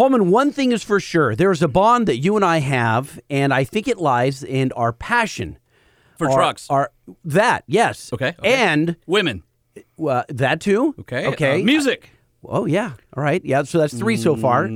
Holman, 0.00 0.30
one 0.30 0.50
thing 0.50 0.72
is 0.72 0.82
for 0.82 0.98
sure. 0.98 1.36
There's 1.36 1.60
a 1.60 1.68
bond 1.68 2.08
that 2.08 2.16
you 2.16 2.34
and 2.36 2.42
I 2.44 2.60
have, 2.60 3.20
and 3.28 3.52
I 3.52 3.64
think 3.64 3.86
it 3.86 3.98
lies 3.98 4.42
in 4.42 4.72
our 4.72 4.94
passion 4.94 5.58
For 6.16 6.30
our- 6.30 6.34
trucks. 6.36 6.66
Our 6.70 6.90
that, 7.22 7.64
yes. 7.66 8.10
Okay, 8.10 8.34
okay. 8.38 8.54
And 8.54 8.96
Women. 9.06 9.42
uh, 10.02 10.22
that 10.30 10.60
too. 10.62 10.94
Okay. 11.00 11.26
Okay. 11.26 11.60
Uh, 11.60 11.64
music. 11.64 12.10
oh 12.44 12.64
yeah. 12.64 12.92
All 13.14 13.22
right. 13.22 13.44
Yeah. 13.44 13.62
So 13.64 13.76
that's 13.78 13.92
three 13.92 14.16
so 14.16 14.36
far. 14.36 14.70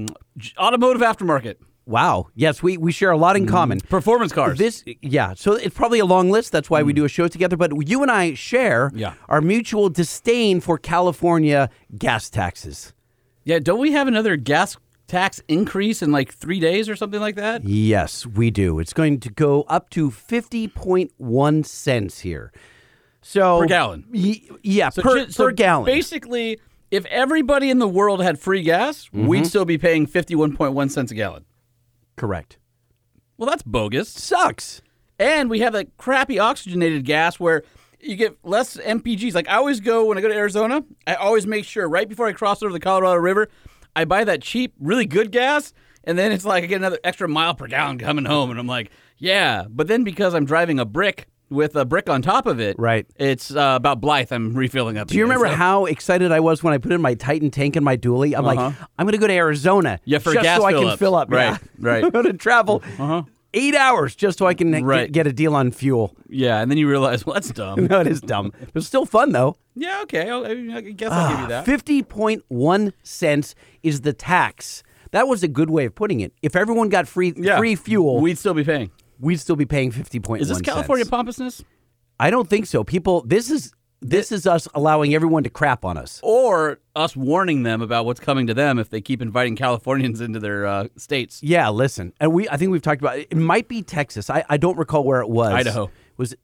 Automotive 0.59 1.01
aftermarket. 1.01 1.55
Wow. 1.87 2.29
Yes, 2.35 2.63
we 2.63 2.77
we 2.77 2.93
share 2.93 3.11
a 3.11 3.17
lot 3.17 3.35
in 3.37 3.47
common. 3.47 3.81
Performance 3.81 4.33
cars. 4.33 4.59
This, 4.59 4.85
yeah. 5.01 5.33
So 5.37 5.55
it's 5.55 5.75
probably 5.75 6.01
a 6.01 6.05
long 6.07 6.29
list. 6.31 6.53
That's 6.53 6.69
why 6.69 6.83
we 6.83 6.93
do 6.93 7.05
a 7.07 7.09
show 7.09 7.29
together. 7.29 7.57
But 7.57 7.73
you 7.89 8.03
and 8.03 8.11
I 8.11 8.35
share 8.35 8.91
Yeah. 8.95 9.15
our 9.31 9.41
mutual 9.41 9.89
disdain 9.89 10.61
for 10.61 10.77
California 10.77 11.71
gas 11.97 12.29
taxes. 12.29 12.93
yeah. 13.45 13.59
Don't 13.59 13.81
we 13.81 13.93
have 13.93 14.07
another 14.09 14.37
gas 14.37 14.77
tax 15.15 15.41
increase 15.49 16.03
in 16.03 16.11
like 16.13 16.33
three 16.35 16.59
days 16.61 16.89
or 16.89 16.97
something 16.97 17.21
like 17.21 17.37
that? 17.37 17.65
Yes, 17.65 18.27
we 18.27 18.51
do. 18.51 18.79
It's 18.81 18.93
going 18.93 19.21
to 19.21 19.31
go 19.31 19.63
up 19.69 19.91
to 19.91 20.11
fifty 20.11 20.67
point 20.69 21.13
one 21.19 21.63
cents 21.65 22.21
here. 22.21 22.53
So 23.23 23.61
Per 23.61 23.67
gallon. 23.67 24.05
Y- 24.13 24.41
yeah, 24.63 24.91
So 24.91 25.03
per, 25.03 25.25
ju- 25.27 25.31
so 25.33 25.45
per 25.45 25.53
gallon. 25.53 25.87
Basically, 25.87 26.59
if 26.91 27.05
everybody 27.07 27.71
in 27.71 27.79
the 27.79 27.89
world 27.89 28.23
had 28.23 28.39
free 28.39 28.63
gas, 28.63 29.07
Mm-hmm. 29.07 29.27
we'd 29.27 29.47
still 29.47 29.65
be 29.65 29.79
paying 29.79 30.07
51.1 30.07 30.91
cents 30.91 31.11
a 31.11 31.15
gallon. 31.15 31.45
Correct. 32.17 32.59
Well, 33.39 33.49
that's 33.49 33.63
bogus. 33.63 34.09
Sucks. 34.11 34.83
And 35.19 35.49
we 35.49 35.61
have 35.61 35.73
that 35.73 35.97
crappy 35.97 36.39
oxygenated 36.39 37.05
gas 37.05 37.41
where 37.41 37.63
you 38.01 38.17
get 38.17 38.37
less 38.45 38.77
MPGs. 38.77 39.35
Like 39.35 39.49
I 39.49 39.55
always 39.57 39.81
go 39.81 40.05
when 40.07 40.19
I 40.19 40.21
go 40.21 40.29
to 40.29 40.35
Arizona, 40.35 40.85
I 41.07 41.15
always 41.15 41.47
make 41.47 41.65
sure 41.65 41.89
right 41.89 42.09
before 42.09 42.27
I 42.27 42.33
cross 42.33 42.63
over 42.63 42.73
the 42.73 42.81
Colorado 42.81 43.17
River, 43.21 43.49
I 43.97 44.05
buy 44.05 44.25
that 44.25 44.43
cheap, 44.43 44.75
really 44.81 45.07
good 45.07 45.31
gas, 45.33 45.73
and 46.05 46.19
then 46.19 46.33
it's 46.33 46.45
like 46.45 46.65
I 46.65 46.67
get 46.67 46.77
another 46.77 46.99
extra 47.05 47.29
mile 47.29 47.55
per 47.55 47.67
gallon 47.67 47.99
coming 47.99 48.25
home, 48.25 48.51
and 48.51 48.59
I'm 48.59 48.67
like, 48.67 48.91
yeah. 49.19 49.65
But 49.69 49.89
then 49.89 50.05
because 50.05 50.35
I'm 50.35 50.45
driving 50.45 50.79
a 50.79 50.85
brick 50.85 51.29
with 51.51 51.77
a 51.77 51.85
brick 51.85 52.09
on 52.09 52.21
top 52.23 52.47
of 52.47 52.59
it, 52.59 52.75
Right. 52.79 53.07
It's 53.17 53.55
uh, 53.55 53.75
about 53.77 54.01
Blythe. 54.01 54.33
I'm 54.33 54.55
refilling 54.55 54.97
up. 54.97 55.09
Do 55.09 55.17
you 55.17 55.25
again, 55.25 55.37
remember 55.37 55.53
so- 55.55 55.57
how 55.57 55.85
excited 55.85 56.33
I 56.33 56.41
was 56.41 56.63
when 56.65 56.75
I 56.75 56.79
put 56.79 56.91
in 56.91 57.01
my 57.01 57.15
Titan 57.15 57.51
tank 57.51 57.77
in 57.77 57.85
my 57.85 57.97
dually? 57.97 58.37
I'm 58.37 58.45
like, 58.45 58.59
I'm 58.59 59.07
going 59.07 59.13
to 59.13 59.19
go 59.19 59.27
to 59.29 59.33
Arizona 59.33 60.01
Yeah, 60.05 60.19
for 60.19 60.33
just 60.33 60.43
gas 60.43 60.59
so 60.59 60.65
I 60.65 60.73
can 60.73 60.81
fill-ups. 60.81 60.99
fill 60.99 61.15
up. 61.15 61.31
Right, 61.31 61.45
Yeah. 61.45 61.59
right. 61.79 62.03
I'm 62.05 62.11
going 62.11 62.25
to 62.25 62.33
travel 62.33 62.83
eight 63.55 63.75
hours 63.75 64.15
just 64.15 64.39
so 64.39 64.47
I 64.47 64.55
can 64.55 64.71
get- 64.73 64.83
Right. 64.83 65.11
get, 65.11 65.27
a 65.27 65.33
deal 65.33 65.55
on 65.55 65.71
fuel. 65.71 66.15
Yeah, 66.29 66.61
and 66.61 66.71
then 66.71 66.77
you 66.79 66.89
realize, 66.89 67.25
well, 67.25 67.35
that's 67.35 67.51
dumb. 67.51 67.87
No, 67.91 68.01
it 68.01 68.07
is 68.07 68.21
dumb. 68.21 68.53
But 68.59 68.71
it's 68.77 68.87
still 68.87 69.07
fun 69.07 69.33
though. 69.33 69.57
yeah, 69.75 70.01
okay. 70.03 70.29
I'll, 70.29 70.45
I 70.47 70.81
guess 70.81 71.11
I'll 71.13 71.31
give 71.31 71.39
you 71.41 71.45
ah, 71.45 71.49
that. 71.49 71.65
Fifty 71.65 72.03
point 72.03 72.45
one 72.49 72.93
cents 73.03 73.55
is 73.83 74.03
the 74.03 74.13
tax. 74.13 74.83
That 75.13 75.29
was 75.29 75.43
a 75.43 75.49
good 75.49 75.71
way 75.71 75.85
of 75.87 75.95
putting 75.95 76.21
it. 76.21 76.33
If 76.43 76.57
everyone 76.57 76.89
got 76.89 77.07
free 77.09 77.33
Yeah. 77.37 77.59
free 77.59 77.77
fuel, 77.77 78.21
We'd 78.21 78.37
still 78.39 78.55
be 78.55 78.65
paying. 78.65 78.91
we'd 79.21 79.39
still 79.41 79.57
be 79.57 79.65
paying 79.67 79.91
fifty 79.93 80.21
point. 80.21 80.43
Is 80.43 80.49
this 80.49 80.61
California 80.61 81.07
pompousness? 81.07 81.63
I 82.19 82.31
don't 82.31 82.49
think 82.51 82.67
so. 82.67 82.85
People, 82.85 83.23
this 83.27 83.51
is 83.51 83.73
this 84.01 84.31
is 84.33 84.47
us 84.47 84.69
allowing 84.75 85.15
everyone 85.15 85.43
to 85.45 85.51
crap 85.51 85.85
on 85.85 85.97
us. 85.97 86.21
or 86.23 86.79
us 86.95 87.17
warning 87.17 87.63
them 87.63 87.81
about 87.83 88.05
what's 88.07 88.21
coming 88.21 88.47
to 88.47 88.55
them 88.55 88.79
if 88.79 88.91
they 88.91 89.01
keep 89.01 89.23
inviting 89.23 89.57
Californians 89.65 90.21
into 90.21 90.39
their 90.39 90.67
uh, 90.67 90.89
states. 90.97 91.43
Yeah, 91.43 91.69
listen, 91.71 92.13
and 92.21 92.33
we 92.33 92.49
I 92.49 92.57
think 92.57 92.71
we've 92.71 92.83
talked 92.83 93.01
about 93.01 93.19
it. 93.19 93.29
It 93.31 93.37
might 93.39 93.69
be 93.69 93.83
Texas. 93.83 94.29
I, 94.31 94.45
I 94.49 94.57
don't 94.57 94.77
recall 94.79 95.05
where 95.05 95.21
it 95.21 95.29
was. 95.29 95.53
Idaho. 95.53 95.91
was 96.17 96.33
it 96.33 96.41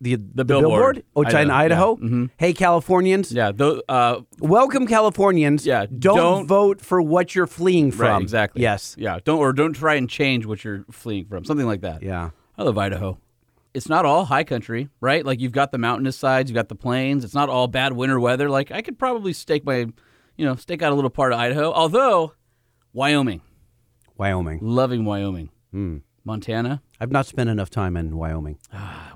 the 0.00 0.14
the, 0.14 0.44
Billboard. 0.44 1.02
Oh, 1.16 1.22
it's 1.22 1.34
in 1.34 1.50
Idaho, 1.50 1.94
Idaho. 1.94 1.98
yeah. 2.00 2.08
Mhm. 2.08 2.30
Hey, 2.36 2.52
Californians. 2.52 3.32
Yeah, 3.32 3.50
though, 3.52 3.82
uh, 3.88 4.20
Welcome, 4.38 4.86
Californians. 4.86 5.66
Yeah, 5.66 5.86
don't, 5.86 6.16
don't- 6.16 6.46
vote 6.46 6.80
for 6.80 7.02
what 7.02 7.34
you're 7.34 7.48
fleeing 7.48 7.90
from. 7.90 8.06
right, 8.06 8.22
exactly. 8.22 8.62
Yes. 8.62 8.94
Yeah, 8.96 9.18
don't 9.24 9.38
or 9.40 9.52
don't 9.52 9.72
try 9.72 9.94
and 9.94 10.08
change 10.08 10.46
what 10.46 10.62
you're 10.62 10.84
fleeing 10.92 11.24
from. 11.26 11.44
Something 11.44 11.66
like 11.66 11.80
that. 11.80 12.02
Yeah. 12.04 12.30
I 12.56 12.62
love 12.62 12.78
Idaho. 12.78 13.18
It's 13.78 13.88
not 13.88 14.04
all 14.04 14.24
high 14.26 14.44
country, 14.44 14.88
right? 15.00 15.24
Like 15.24 15.40
you've 15.40 15.52
got 15.52 15.72
the 15.72 15.78
mountainous 15.78 16.16
sides, 16.16 16.50
you've 16.50 16.54
got 16.56 16.68
the 16.68 16.74
plains. 16.74 17.24
It's 17.24 17.32
not 17.34 17.48
all 17.48 17.66
bad 17.68 17.92
winter 17.94 18.20
weather. 18.20 18.50
Like 18.50 18.70
I 18.70 18.82
could 18.82 18.98
probably 18.98 19.32
stake 19.32 19.64
my, 19.64 19.86
you 20.36 20.44
know, 20.44 20.56
stake 20.56 20.82
out 20.82 20.92
a 20.92 20.94
little 20.94 21.10
part 21.10 21.32
of 21.32 21.38
Idaho. 21.38 21.72
Although, 21.72 22.34
Wyoming, 22.92 23.40
Wyoming. 24.16 24.58
loving 24.60 25.04
Wyoming, 25.04 25.50
Hmm. 25.72 25.98
Montana, 26.24 26.82
I've 27.00 27.10
not 27.12 27.24
spent 27.26 27.48
enough 27.48 27.70
time 27.70 27.96
in 27.96 28.16
Wyoming. 28.16 28.58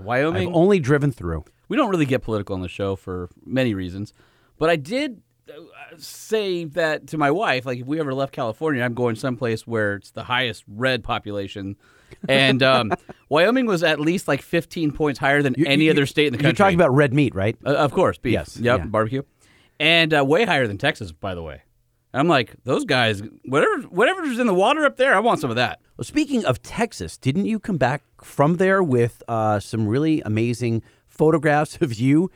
Wyoming. 0.00 0.48
I've 0.48 0.54
only 0.54 0.78
driven 0.78 1.12
through. 1.12 1.44
we 1.68 1.76
don't 1.76 1.90
really 1.90 2.06
get 2.06 2.22
political 2.22 2.54
on 2.54 2.62
the 2.62 2.68
show 2.68 2.96
for 2.96 3.28
many 3.44 3.74
reasons, 3.74 4.12
but 4.58 4.70
I 4.70 4.76
did 4.76 5.20
uh, 5.48 5.54
say 5.98 6.64
that 6.66 7.08
to 7.08 7.18
my 7.18 7.30
wife. 7.30 7.66
Like, 7.66 7.80
if 7.80 7.86
we 7.86 7.98
ever 8.00 8.14
left 8.14 8.32
California, 8.32 8.82
I'm 8.82 8.94
going 8.94 9.16
someplace 9.16 9.66
where 9.66 9.94
it's 9.96 10.12
the 10.12 10.24
highest 10.24 10.64
red 10.68 11.02
population, 11.02 11.76
and 12.28 12.62
um, 12.62 12.92
Wyoming 13.28 13.66
was 13.66 13.82
at 13.82 14.00
least 14.00 14.28
like 14.28 14.42
15 14.42 14.92
points 14.92 15.18
higher 15.18 15.42
than 15.42 15.54
any 15.66 15.86
You- 15.86 15.90
other 15.90 16.06
state 16.06 16.26
in 16.28 16.32
the 16.32 16.38
country. 16.38 16.48
You're 16.50 16.54
talking 16.66 16.78
about 16.78 16.94
red 16.94 17.12
meat, 17.14 17.34
right? 17.34 17.56
Uh, 17.64 17.70
of 17.74 17.92
course, 17.92 18.18
beef. 18.18 18.32
Yes, 18.32 18.56
Yep, 18.56 18.78
yeah. 18.78 18.86
barbecue, 18.86 19.22
and 19.80 20.14
uh, 20.14 20.24
way 20.24 20.44
higher 20.44 20.66
than 20.66 20.78
Texas, 20.78 21.12
by 21.12 21.34
the 21.34 21.42
way. 21.42 21.62
And 22.14 22.20
I'm 22.20 22.28
like, 22.28 22.54
those 22.64 22.84
guys, 22.84 23.22
whatever, 23.46 23.82
whatever's 23.84 24.38
in 24.38 24.46
the 24.46 24.52
water 24.54 24.84
up 24.84 24.96
there, 24.98 25.14
I 25.14 25.20
want 25.20 25.40
some 25.40 25.48
of 25.50 25.56
that. 25.56 25.80
Well, 25.96 26.04
speaking 26.04 26.44
of 26.44 26.62
Texas, 26.62 27.16
didn't 27.16 27.46
you 27.46 27.58
come 27.58 27.78
back 27.78 28.02
from 28.22 28.56
there 28.56 28.82
with 28.82 29.22
uh, 29.28 29.60
some 29.60 29.86
really 29.88 30.20
amazing 30.26 30.82
photographs 31.06 31.78
of 31.80 31.94
you 31.94 32.30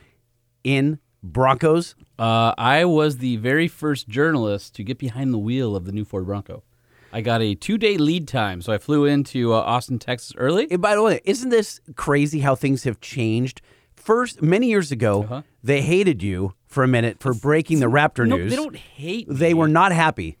in 0.63 0.97
Broncos? 1.21 1.93
Uh, 2.17 2.55
I 2.57 2.85
was 2.85 3.17
the 3.19 3.35
very 3.37 3.67
first 3.67 4.07
journalist 4.09 4.73
to 4.75 4.83
get 4.83 4.97
behind 4.97 5.31
the 5.31 5.37
wheel 5.37 5.75
of 5.75 5.85
the 5.85 5.91
new 5.91 6.05
Ford 6.05 6.25
Bronco. 6.25 6.63
I 7.13 7.21
got 7.21 7.41
a 7.41 7.55
two 7.55 7.77
day 7.77 7.97
lead 7.97 8.27
time, 8.27 8.61
so 8.61 8.73
I 8.73 8.77
flew 8.77 9.05
into 9.05 9.53
uh, 9.53 9.57
Austin, 9.57 9.99
Texas 9.99 10.33
early. 10.37 10.67
And 10.69 10.81
by 10.81 10.95
the 10.95 11.01
way, 11.03 11.21
isn't 11.23 11.49
this 11.49 11.79
crazy 11.95 12.39
how 12.41 12.55
things 12.55 12.83
have 12.83 12.99
changed? 12.99 13.61
First, 13.95 14.41
many 14.41 14.67
years 14.67 14.91
ago, 14.91 15.23
Uh-huh. 15.23 15.41
they 15.63 15.81
hated 15.81 16.21
you 16.23 16.53
for 16.67 16.83
a 16.83 16.87
minute 16.87 17.17
for 17.19 17.33
breaking 17.33 17.79
the 17.79 17.87
Raptor 17.87 18.27
no, 18.27 18.37
news. 18.37 18.49
they 18.49 18.55
don't 18.55 18.75
hate. 18.75 19.25
They 19.29 19.49
me. 19.49 19.53
were 19.55 19.67
not 19.67 19.91
happy. 19.91 20.37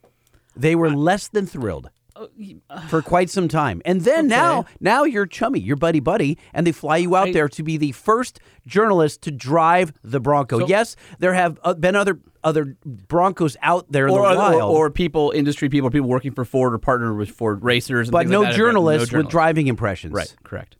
They 0.55 0.75
were 0.75 0.89
less 0.89 1.27
than 1.27 1.45
thrilled 1.45 1.89
for 2.89 3.01
quite 3.01 3.29
some 3.29 3.47
time. 3.47 3.81
And 3.85 4.01
then 4.01 4.27
now, 4.27 4.65
now 4.79 5.03
you're 5.03 5.25
chummy, 5.25 5.59
you're 5.59 5.75
buddy 5.75 5.99
buddy, 5.99 6.37
and 6.53 6.65
they 6.65 6.71
fly 6.71 6.97
you 6.97 7.15
out 7.15 7.29
I- 7.29 7.31
there 7.33 7.49
to 7.49 7.63
be 7.63 7.77
the 7.77 7.91
first 7.93 8.39
journalist 8.65 9.21
to 9.23 9.31
drive 9.31 9.93
the 10.03 10.19
Bronco. 10.19 10.65
yes, 10.67 10.95
there 11.19 11.33
have 11.33 11.59
uh, 11.63 11.73
been 11.73 11.95
other 11.95 12.19
other 12.43 12.77
Broncos 12.85 13.57
out 13.61 13.91
there 13.91 14.07
in 14.07 14.13
Or, 14.13 14.21
the 14.29 14.35
or, 14.35 14.37
wild, 14.37 14.61
or 14.75 14.89
people, 14.89 15.31
industry 15.31 15.67
people, 15.69 15.89
people 15.89 16.07
working 16.07 16.31
for 16.31 16.45
Ford 16.45 16.73
or 16.73 16.77
partnered 16.77 17.17
with 17.17 17.29
Ford 17.29 17.63
racers, 17.63 18.07
and 18.07 18.13
but 18.13 18.27
no 18.27 18.39
like 18.41 18.49
that. 18.49 18.51
No 18.51 18.57
journalists 18.57 19.11
with 19.11 19.27
driving 19.29 19.67
impressions. 19.67 20.13
Right, 20.13 20.33
correct, 20.43 20.77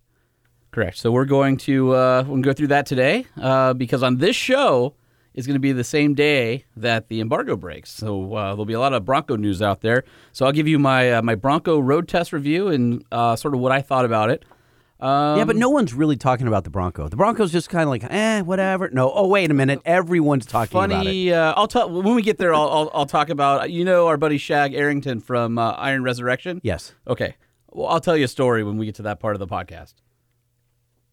correct. 0.72 0.98
So 0.98 1.12
we're 1.12 1.26
going 1.26 1.58
to 1.58 1.94
uh, 1.94 2.22
we're 2.24 2.30
going 2.30 2.44
to 2.44 2.50
go 2.50 2.54
through 2.54 2.68
that 2.68 2.86
today 2.86 3.26
uh, 3.42 3.74
because 3.74 4.02
on 4.04 4.18
this 4.18 4.36
show 4.36 4.96
is 5.38 5.46
going 5.48 5.54
to 5.56 5.60
be 5.60 5.72
the 5.72 5.84
same 5.84 6.14
day 6.16 6.66
that 6.76 7.08
the 7.08 7.22
embargo 7.22 7.56
breaks. 7.56 7.92
So 7.92 8.34
uh, 8.34 8.50
there'll 8.50 8.66
be 8.66 8.74
a 8.74 8.80
lot 8.80 8.92
of 8.94 9.06
Bronco 9.06 9.36
news 9.38 9.62
out 9.62 9.82
there. 9.82 10.04
So 10.34 10.46
I'll 10.46 10.52
give 10.52 10.68
you 10.68 10.80
my 10.80 11.14
uh, 11.14 11.22
my 11.22 11.36
Bronco 11.36 11.80
road 11.80 12.08
test 12.10 12.34
review 12.34 12.68
and 12.70 13.06
uh, 13.12 13.36
sort 13.36 13.54
of 13.54 13.60
what 13.60 13.72
I 13.72 13.82
thought 13.82 14.04
about 14.04 14.30
it. 14.32 14.44
Um, 15.00 15.38
Yeah, 15.38 15.46
but 15.46 15.56
no 15.56 15.70
one's 15.70 15.94
really 15.94 16.18
talking 16.18 16.48
about 16.48 16.64
the 16.64 16.72
Bronco. 16.72 17.08
The 17.08 17.16
Bronco's 17.16 17.52
just 17.52 17.70
kind 17.70 17.84
of 17.84 17.90
like, 17.90 18.04
eh, 18.04 18.42
whatever. 18.42 18.90
No, 18.90 19.12
oh 19.14 19.28
wait 19.28 19.52
a 19.52 19.54
minute, 19.54 19.80
everyone's 19.86 20.48
talking 20.48 20.76
about 20.76 20.92
it. 20.92 20.98
funny. 21.06 21.32
Uh, 21.32 21.54
I'll 21.56 21.68
tell 21.68 21.88
when 21.90 22.16
we 22.16 22.24
get 22.24 22.40
there. 22.40 22.52
I'll, 22.54 22.68
I'll 22.70 22.92
I'll 22.94 23.06
talk 23.06 23.30
about 23.30 23.70
you 23.70 23.86
know 23.86 24.08
our 24.08 24.18
buddy 24.18 24.40
Shag 24.40 24.74
Arrington 24.74 25.20
from 25.20 25.60
uh, 25.60 25.72
Iron 25.74 26.02
Resurrection. 26.04 26.60
Yes, 26.64 26.94
Okay. 27.08 27.36
Well, 27.70 27.88
I'll 27.90 28.00
tell 28.00 28.18
you 28.18 28.26
a 28.26 28.28
story 28.28 28.64
when 28.64 28.78
we 28.78 28.88
get 28.88 28.96
to 28.96 29.04
that 29.04 29.20
part 29.20 29.36
of 29.36 29.40
the 29.40 29.48
podcast. 29.48 29.94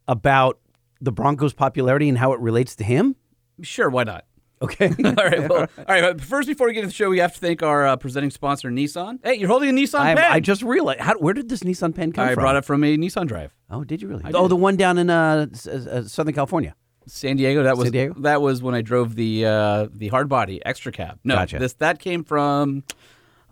about 0.09 0.59
the 1.01 1.13
Broncos' 1.13 1.53
popularity 1.53 2.09
and 2.09 2.17
how 2.17 2.33
it 2.33 2.41
relates 2.41 2.75
to 2.77 2.85
him. 2.85 3.17
Sure, 3.63 3.89
why 3.91 4.05
not? 4.05 4.25
Okay. 4.63 4.87
all 5.05 5.13
right. 5.13 5.49
Well, 5.49 5.61
all 5.79 5.85
right. 5.89 6.01
But 6.01 6.21
first, 6.21 6.49
before 6.49 6.67
we 6.67 6.73
get 6.73 6.81
into 6.81 6.89
the 6.89 6.95
show, 6.95 7.11
we 7.11 7.19
have 7.19 7.35
to 7.35 7.41
thank 7.41 7.63
our 7.63 7.87
uh, 7.87 7.97
presenting 7.97 8.31
sponsor, 8.31 8.71
Nissan. 8.71 9.19
Hey, 9.23 9.35
you're 9.35 9.49
holding 9.49 9.69
a 9.69 9.73
Nissan 9.73 10.01
I, 10.01 10.15
pen. 10.15 10.33
I 10.33 10.41
just 10.41 10.63
realized. 10.63 11.01
How, 11.01 11.15
where 11.19 11.35
did 11.35 11.49
this 11.49 11.63
Nissan 11.63 11.95
pen 11.95 12.13
come 12.13 12.25
I 12.25 12.35
from? 12.35 12.41
I 12.41 12.43
brought 12.43 12.57
it 12.57 12.65
from 12.65 12.83
a 12.85 12.97
Nissan 12.97 13.27
Drive, 13.27 13.53
Oh, 13.71 13.85
did 13.85 14.01
you 14.01 14.09
really? 14.09 14.25
I 14.25 14.31
oh, 14.33 14.43
did. 14.43 14.53
the 14.53 14.57
one 14.57 14.77
down 14.77 14.97
in 14.99 15.11
uh, 15.11 15.47
S- 15.53 15.67
uh, 15.67 16.05
Southern 16.09 16.35
California. 16.35 16.75
San 17.07 17.37
Diego. 17.37 17.63
That 17.65 17.77
was 17.77 17.91
Diego? 17.91 18.15
that 18.21 18.41
was 18.41 18.63
when 18.63 18.75
I 18.75 18.81
drove 18.81 19.15
the 19.15 19.45
uh, 19.45 19.89
the 19.93 20.09
hard 20.09 20.29
body 20.29 20.65
extra 20.65 20.91
cab. 20.91 21.19
No, 21.23 21.35
Gotcha. 21.35 21.59
this 21.59 21.75
that 21.75 21.99
came 21.99 22.25
from. 22.25 22.85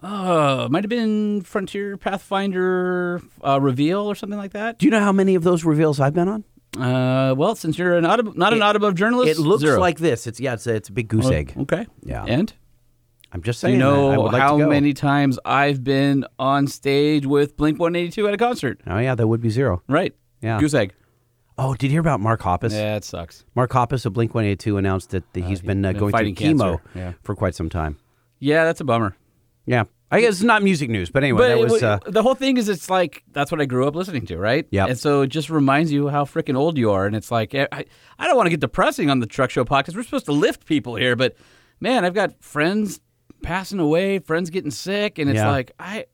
Uh, 0.03 0.67
might 0.71 0.83
have 0.83 0.91
been 0.91 1.43
Frontier 1.43 1.97
Pathfinder 1.97 3.21
uh, 3.47 3.61
Reveal 3.61 4.01
or 4.01 4.15
something 4.15 4.39
like 4.39 4.53
that. 4.53 4.79
Do 4.79 4.87
you 4.87 4.91
know 4.91 4.99
how 5.01 5.13
many 5.13 5.35
of 5.37 5.45
those 5.45 5.65
reveals 5.65 6.01
I've 6.01 6.15
been 6.15 6.29
on? 6.29 6.45
Uh, 6.79 7.35
well, 7.37 7.55
since 7.55 7.77
you're 7.79 7.97
an 7.97 8.07
auto, 8.07 8.33
not 8.35 8.53
an 8.55 8.63
automotive 8.63 8.95
journalist, 8.97 9.39
It 9.39 9.43
looks 9.43 9.61
zero. 9.63 9.79
like 9.79 9.99
this. 9.99 10.27
It's 10.27 10.41
yeah, 10.41 10.55
it's 10.55 10.67
a, 10.67 10.75
it's 10.75 10.89
a 10.89 10.93
big 10.93 11.09
goose 11.09 11.29
egg. 11.31 11.53
Okay. 11.57 11.87
Yeah. 12.03 12.25
And 12.27 12.53
I'm 13.33 13.43
just 13.43 13.61
do 13.61 13.67
saying. 13.69 13.75
you 13.79 13.83
that. 13.83 13.89
I 13.89 14.15
know 14.15 14.23
would 14.23 14.33
like 14.33 14.41
how 14.43 14.57
to 14.57 14.65
go. 14.65 14.71
many 14.71 14.95
times 14.95 15.39
I've 15.45 15.85
been 15.85 16.25
on 16.39 16.67
stage 16.67 17.27
with 17.27 17.57
Blink 17.57 17.79
182 17.79 18.27
at 18.29 18.35
a 18.35 18.37
concert? 18.39 18.81
Oh 18.87 18.99
yeah, 18.99 19.15
that 19.15 19.27
would 19.27 19.41
be 19.43 19.51
zero. 19.51 19.83
Right. 19.89 20.15
Yeah. 20.41 20.59
Goose 20.59 20.75
egg. 20.75 20.95
Oh, 21.59 21.75
did 21.75 21.85
you 21.85 21.91
hear 21.91 22.01
about 22.01 22.21
Mark 22.21 22.41
Hoppus? 22.41 22.73
Yeah, 22.73 22.97
it 22.97 23.05
sucks. 23.05 23.45
Mark 23.55 23.71
Hoppus 23.71 24.07
of 24.07 24.15
Blink 24.15 24.35
182 24.35 24.79
announced 24.79 25.11
that, 25.11 25.31
that 25.35 25.45
he's 25.45 25.61
been, 25.61 25.85
uh, 25.85 25.91
been 25.93 25.99
going 26.01 26.11
through 26.13 26.19
fighting 26.19 26.35
chemo 26.35 26.59
cancer. 26.79 26.83
Yeah. 26.95 27.13
for 27.23 27.37
quite 27.37 27.55
some 27.55 27.69
time. 27.69 27.99
Yeah, 28.39 28.65
that's 28.65 28.81
a 28.81 28.85
bummer. 28.85 29.15
Yeah, 29.67 29.85
I 30.13 30.21
guess 30.21 30.35
it's 30.35 30.43
not 30.43 30.63
music 30.63 30.91
news, 30.91 31.11
but 31.11 31.23
anyway, 31.25 31.39
But 31.39 31.49
that 31.49 31.73
was. 31.73 31.83
Uh, 31.83 31.99
the 32.07 32.23
whole 32.23 32.35
thing 32.35 32.57
is, 32.59 32.69
it's 32.69 32.89
like 32.91 33.25
that's 33.33 33.51
what 33.51 33.61
I 33.61 33.65
grew 33.65 33.87
up 33.89 33.95
listening 33.97 34.27
to, 34.27 34.37
right? 34.39 34.67
Yeah. 34.71 34.87
And 34.87 34.99
so 34.99 35.23
it 35.23 35.29
just 35.29 35.51
reminds 35.51 35.91
you 35.91 36.09
how 36.09 36.25
freaking 36.25 36.57
old 36.57 36.77
you 36.79 36.91
are, 36.93 37.07
and 37.07 37.17
it's 37.17 37.31
like 37.31 37.55
eh, 37.55 37.67
I, 37.73 37.85
I 38.19 38.27
don't 38.27 38.37
want 38.37 38.47
to 38.47 38.51
get 38.51 38.61
depressing 38.61 39.11
on 39.11 39.21
the 39.21 39.27
Truck 39.27 39.51
Show 39.51 39.65
podcast. 39.65 39.97
We're 39.97 40.03
supposed 40.03 40.27
to 40.27 40.33
lift 40.33 40.67
people 40.67 40.97
here, 40.97 41.17
but 41.17 41.35
man, 41.81 42.05
I've 42.05 42.15
got 42.15 42.41
friends 42.43 43.01
passing 43.43 43.79
away, 43.81 44.19
friends 44.21 44.51
getting 44.51 44.71
sick, 44.71 45.19
and 45.19 45.29
it's 45.31 45.37
Yeah. 45.39 45.51
like 45.51 45.73
I, 45.79 46.05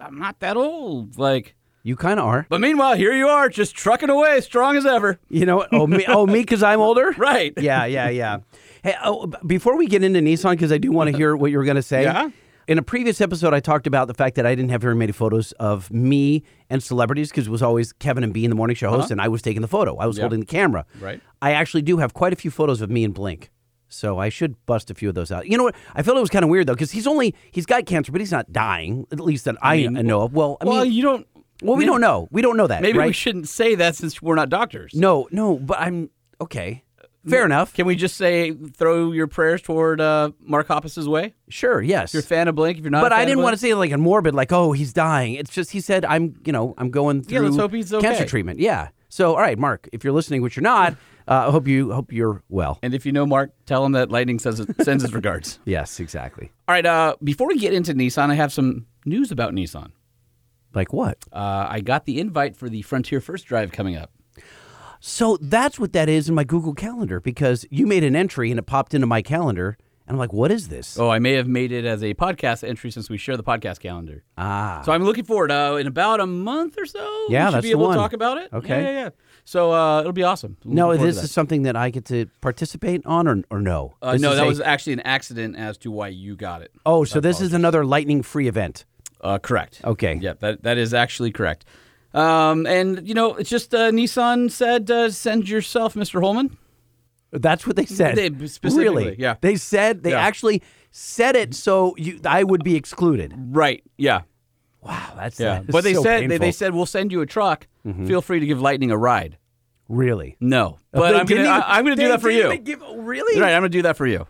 I'm 0.00 0.18
not 0.18 0.40
that 0.40 0.56
old, 0.56 1.18
like. 1.18 1.54
you 1.82 1.96
kind 1.96 2.20
of 2.20 2.26
are. 2.26 2.46
But 2.48 2.60
meanwhile, 2.60 2.94
here 2.96 3.12
you 3.12 3.28
are, 3.28 3.48
just 3.48 3.74
trucking 3.74 4.08
away, 4.10 4.40
strong 4.40 4.76
as 4.76 4.86
ever. 4.86 5.18
You 5.30 5.46
know? 5.46 5.66
Oh, 5.72 5.86
me, 5.86 6.04
oh, 6.06 6.26
me, 6.26 6.40
because 6.40 6.62
I'm 6.62 6.80
older. 6.80 7.12
Right. 7.18 7.52
Yeah, 7.58 7.86
yeah, 7.86 8.08
yeah. 8.10 8.38
Hey, 8.84 8.94
oh, 9.04 9.26
before 9.46 9.76
we 9.76 9.86
get 9.86 10.02
into 10.04 10.20
Nissan, 10.20 10.52
because 10.52 10.70
I 10.72 10.78
do 10.78 10.92
want 10.92 11.10
to 11.10 11.16
hear 11.16 11.34
what 11.36 11.50
you 11.50 11.58
were 11.58 11.64
going 11.64 11.76
to 11.76 11.82
say. 11.82 12.02
Yeah? 12.04 12.30
In 12.68 12.76
a 12.76 12.82
previous 12.82 13.22
episode, 13.22 13.54
I 13.54 13.60
talked 13.60 13.86
about 13.86 14.08
the 14.08 14.14
fact 14.14 14.36
that 14.36 14.44
I 14.44 14.54
didn't 14.54 14.70
have 14.72 14.82
very 14.82 14.94
many 14.94 15.10
photos 15.10 15.52
of 15.52 15.90
me 15.90 16.42
and 16.68 16.82
celebrities 16.82 17.30
because 17.30 17.46
it 17.46 17.50
was 17.50 17.62
always 17.62 17.94
Kevin 17.94 18.22
and 18.22 18.30
Bean 18.34 18.50
the 18.50 18.56
morning 18.56 18.76
show 18.76 18.90
host, 18.90 19.10
and 19.10 19.22
I 19.22 19.28
was 19.28 19.40
taking 19.40 19.62
the 19.62 19.68
photo. 19.68 19.96
I 19.96 20.04
was 20.04 20.16
Uh-huh. 20.18 20.24
Yeah. 20.24 20.24
holding 20.24 20.40
the 20.40 20.46
camera. 20.46 20.84
Right. 21.00 21.18
I 21.40 21.52
actually 21.52 21.80
do 21.80 21.96
have 21.96 22.12
quite 22.12 22.34
a 22.34 22.36
few 22.36 22.50
photos 22.50 22.82
of 22.82 22.90
me 22.90 23.04
and 23.04 23.14
Blink. 23.14 23.48
So 23.88 24.18
I 24.18 24.28
should 24.28 24.54
bust 24.66 24.90
a 24.90 24.94
few 24.94 25.08
of 25.08 25.14
those 25.14 25.32
out. 25.32 25.46
You 25.48 25.56
know 25.56 25.64
what? 25.64 25.74
I 25.94 26.02
felt 26.02 26.18
it 26.18 26.20
was 26.20 26.28
kind 26.28 26.44
of 26.44 26.50
weird 26.50 26.66
though 26.66 26.74
because 26.74 26.90
he's 26.90 27.06
only 27.06 27.34
he's 27.50 27.64
got 27.64 27.86
cancer, 27.86 28.12
but 28.12 28.20
he's 28.20 28.30
not 28.32 28.52
dying. 28.52 29.06
At 29.10 29.18
least 29.18 29.46
that 29.46 29.56
I, 29.62 29.78
mean, 29.78 29.94
know 30.06 30.20
of. 30.20 30.34
Well, 30.34 30.58
I 30.60 30.66
well, 30.66 30.82
mean, 30.84 30.92
you 30.92 31.00
don't. 31.02 31.26
well, 31.62 31.74
we 31.78 31.86
don't 31.86 32.02
know. 32.02 32.28
We 32.30 32.42
don't 32.42 32.58
know 32.58 32.66
that. 32.66 32.82
Maybe 32.82 32.98
right? 32.98 33.06
we 33.06 33.14
shouldn't 33.14 33.48
say 33.48 33.76
that 33.76 33.96
since 33.96 34.20
we're 34.20 34.34
not 34.34 34.50
doctors. 34.50 34.92
No, 34.94 35.26
no, 35.32 35.56
but 35.58 35.78
I'm 35.80 36.10
okay. 36.38 36.84
Fair 37.28 37.44
enough. 37.44 37.72
Can 37.74 37.86
we 37.86 37.94
just 37.96 38.16
say 38.16 38.52
throw 38.52 39.12
your 39.12 39.26
prayers 39.26 39.62
toward 39.62 40.00
uh, 40.00 40.30
Mark 40.40 40.68
Hoppus's 40.68 41.08
way? 41.08 41.34
Sure, 41.48 41.80
yes. 41.80 42.10
If 42.10 42.14
you're 42.14 42.20
a 42.20 42.26
fan 42.26 42.48
of 42.48 42.54
Blink, 42.54 42.78
if 42.78 42.84
you're 42.84 42.90
not, 42.90 43.02
but 43.02 43.12
I 43.12 43.18
fan 43.18 43.28
didn't 43.28 43.42
want 43.42 43.54
to 43.54 43.58
say 43.58 43.74
like 43.74 43.92
a 43.92 43.98
morbid, 43.98 44.34
like 44.34 44.52
oh 44.52 44.72
he's 44.72 44.92
dying. 44.92 45.34
It's 45.34 45.50
just 45.50 45.70
he 45.70 45.80
said 45.80 46.04
I'm, 46.04 46.40
you 46.44 46.52
know, 46.52 46.74
I'm 46.78 46.90
going 46.90 47.22
through 47.22 47.34
Yeah, 47.34 47.42
let's 47.42 47.56
hope 47.56 47.72
he's 47.72 47.90
cancer 47.90 48.24
treatment. 48.24 48.60
Yeah. 48.60 48.88
So 49.08 49.30
all 49.34 49.40
right, 49.40 49.58
Mark, 49.58 49.88
if 49.92 50.04
you're 50.04 50.12
listening, 50.12 50.42
which 50.42 50.56
you're 50.56 50.62
not, 50.62 50.92
uh, 51.26 51.46
I 51.48 51.50
hope 51.50 51.66
you 51.66 51.92
hope 51.92 52.12
you're 52.12 52.42
well. 52.48 52.78
And 52.82 52.94
if 52.94 53.04
you 53.06 53.12
know 53.12 53.26
Mark, 53.26 53.52
tell 53.66 53.84
him 53.84 53.92
that 53.92 54.10
Lightning 54.10 54.38
says 54.38 54.64
sends 54.82 55.02
his 55.02 55.14
regards. 55.14 55.58
Yes, 55.64 56.00
exactly. 56.00 56.50
All 56.66 56.74
right. 56.74 56.84
Uh, 56.86 57.16
before 57.22 57.48
we 57.48 57.58
get 57.58 57.72
into 57.72 57.92
Nissan, 57.94 58.30
I 58.30 58.34
have 58.34 58.52
some 58.52 58.86
news 59.04 59.30
about 59.30 59.52
Nissan. 59.52 59.92
Like 60.74 60.92
what? 60.92 61.18
Uh, 61.32 61.66
I 61.68 61.80
got 61.80 62.04
the 62.04 62.20
invite 62.20 62.56
for 62.56 62.68
the 62.68 62.82
Frontier 62.82 63.20
First 63.20 63.46
Drive 63.46 63.72
coming 63.72 63.96
up. 63.96 64.10
So 65.00 65.36
that's 65.40 65.78
what 65.78 65.92
that 65.92 66.08
is 66.08 66.28
in 66.28 66.34
my 66.34 66.44
Google 66.44 66.74
Calendar 66.74 67.20
because 67.20 67.64
you 67.70 67.86
made 67.86 68.04
an 68.04 68.16
entry 68.16 68.50
and 68.50 68.58
it 68.58 68.66
popped 68.66 68.94
into 68.94 69.06
my 69.06 69.22
calendar, 69.22 69.76
and 70.06 70.14
I'm 70.14 70.18
like, 70.18 70.32
what 70.32 70.50
is 70.50 70.68
this? 70.68 70.98
Oh, 70.98 71.08
I 71.10 71.18
may 71.18 71.34
have 71.34 71.46
made 71.46 71.70
it 71.70 71.84
as 71.84 72.02
a 72.02 72.14
podcast 72.14 72.66
entry 72.66 72.90
since 72.90 73.08
we 73.10 73.16
share 73.18 73.36
the 73.36 73.44
podcast 73.44 73.78
calendar. 73.80 74.24
Ah, 74.36 74.82
So 74.84 74.90
I'm 74.92 75.04
looking 75.04 75.24
forward. 75.24 75.50
Uh, 75.52 75.76
in 75.80 75.86
about 75.86 76.18
a 76.20 76.26
month 76.26 76.76
or 76.78 76.86
so, 76.86 76.98
Yeah, 77.28 77.44
we 77.46 77.50
should 77.50 77.54
that's 77.56 77.62
be 77.62 77.68
the 77.68 77.72
able 77.72 77.86
one. 77.88 77.96
to 77.96 78.02
talk 78.02 78.12
about 78.12 78.38
it. 78.38 78.52
Okay. 78.52 78.82
Yeah, 78.82 78.90
yeah, 78.90 79.00
yeah. 79.04 79.10
So 79.44 79.72
uh, 79.72 80.00
it'll 80.00 80.12
be 80.12 80.24
awesome. 80.24 80.56
No, 80.64 80.84
forward 80.86 80.98
to 80.98 81.04
this 81.06 81.16
that. 81.16 81.24
is 81.24 81.30
something 81.30 81.62
that 81.62 81.76
I 81.76 81.90
get 81.90 82.04
to 82.06 82.26
participate 82.40 83.04
on, 83.06 83.26
or 83.28 83.42
or 83.50 83.60
no? 83.60 83.94
Uh, 84.02 84.12
This 84.12 84.22
no, 84.22 84.32
is 84.32 84.36
that 84.38 84.44
a- 84.44 84.48
was 84.48 84.60
actually 84.60 84.94
an 84.94 85.00
accident 85.00 85.56
as 85.56 85.78
to 85.78 85.90
why 85.90 86.08
you 86.08 86.36
got 86.36 86.62
it. 86.62 86.72
Oh, 86.84 87.04
so 87.04 87.20
this 87.20 87.40
is 87.40 87.52
another 87.52 87.84
lightning-free 87.84 88.48
event. 88.48 88.84
Uh, 89.20 89.38
correct. 89.38 89.80
Okay. 89.84 90.18
Yeah, 90.20 90.34
that 90.40 90.62
that 90.64 90.76
is 90.78 90.92
actually 90.94 91.30
correct. 91.32 91.64
Um, 92.14 92.66
and 92.66 93.06
you 93.06 93.14
know, 93.14 93.34
it's 93.34 93.50
just 93.50 93.74
uh, 93.74 93.90
Nissan 93.90 94.50
said, 94.50 94.90
uh, 94.90 95.10
"Send 95.10 95.48
yourself, 95.48 95.94
Mr. 95.94 96.20
Holman." 96.20 96.56
That's 97.30 97.66
what 97.66 97.76
they 97.76 97.84
said. 97.84 98.16
They- 98.16 98.30
specifically, 98.46 99.04
really? 99.04 99.16
yeah. 99.18 99.34
They 99.40 99.56
said 99.56 100.02
they 100.02 100.10
Yeah. 100.12 100.20
actually 100.20 100.62
said 100.90 101.36
it 101.36 101.54
so 101.54 101.94
you 101.98 102.18
I 102.24 102.42
would 102.44 102.64
be 102.64 102.74
excluded. 102.76 103.34
Right. 103.36 103.82
Yeah. 103.98 104.22
Wow, 104.82 105.12
that's 105.16 105.38
Yeah. 105.38 105.54
that 105.56 105.62
is 105.64 105.72
But 105.72 105.84
they 105.84 105.92
so 105.92 106.02
said 106.02 106.16
they, 106.22 106.28
painful. 106.28 106.38
they 106.38 106.52
said 106.52 106.74
we'll 106.74 106.86
send 106.86 107.12
you 107.12 107.20
a 107.20 107.26
truck. 107.26 107.66
Feel 108.06 108.22
free 108.22 108.40
to 108.40 108.46
give 108.46 108.60
Lightning 108.60 108.90
a 108.90 108.96
ride. 108.96 109.36
really. 109.88 110.36
No, 110.40 110.76
Oh, 110.94 111.00
but 111.00 111.16
I'm 111.16 111.24
gonna 111.26 111.40
even- 111.42 111.50
I, 111.52 111.78
am 111.78 111.84
gonna 111.84 111.96
do 111.96 112.08
that 112.08 112.20
for 112.20 112.30
you. 112.30 112.56
give- 112.58 112.82
oh, 112.82 112.96
really? 112.98 113.40
Right. 113.40 113.52
I'm 113.54 113.60
gonna 113.60 113.68
do 113.70 113.82
that 113.82 113.96
for 113.96 114.06
you. 114.06 114.26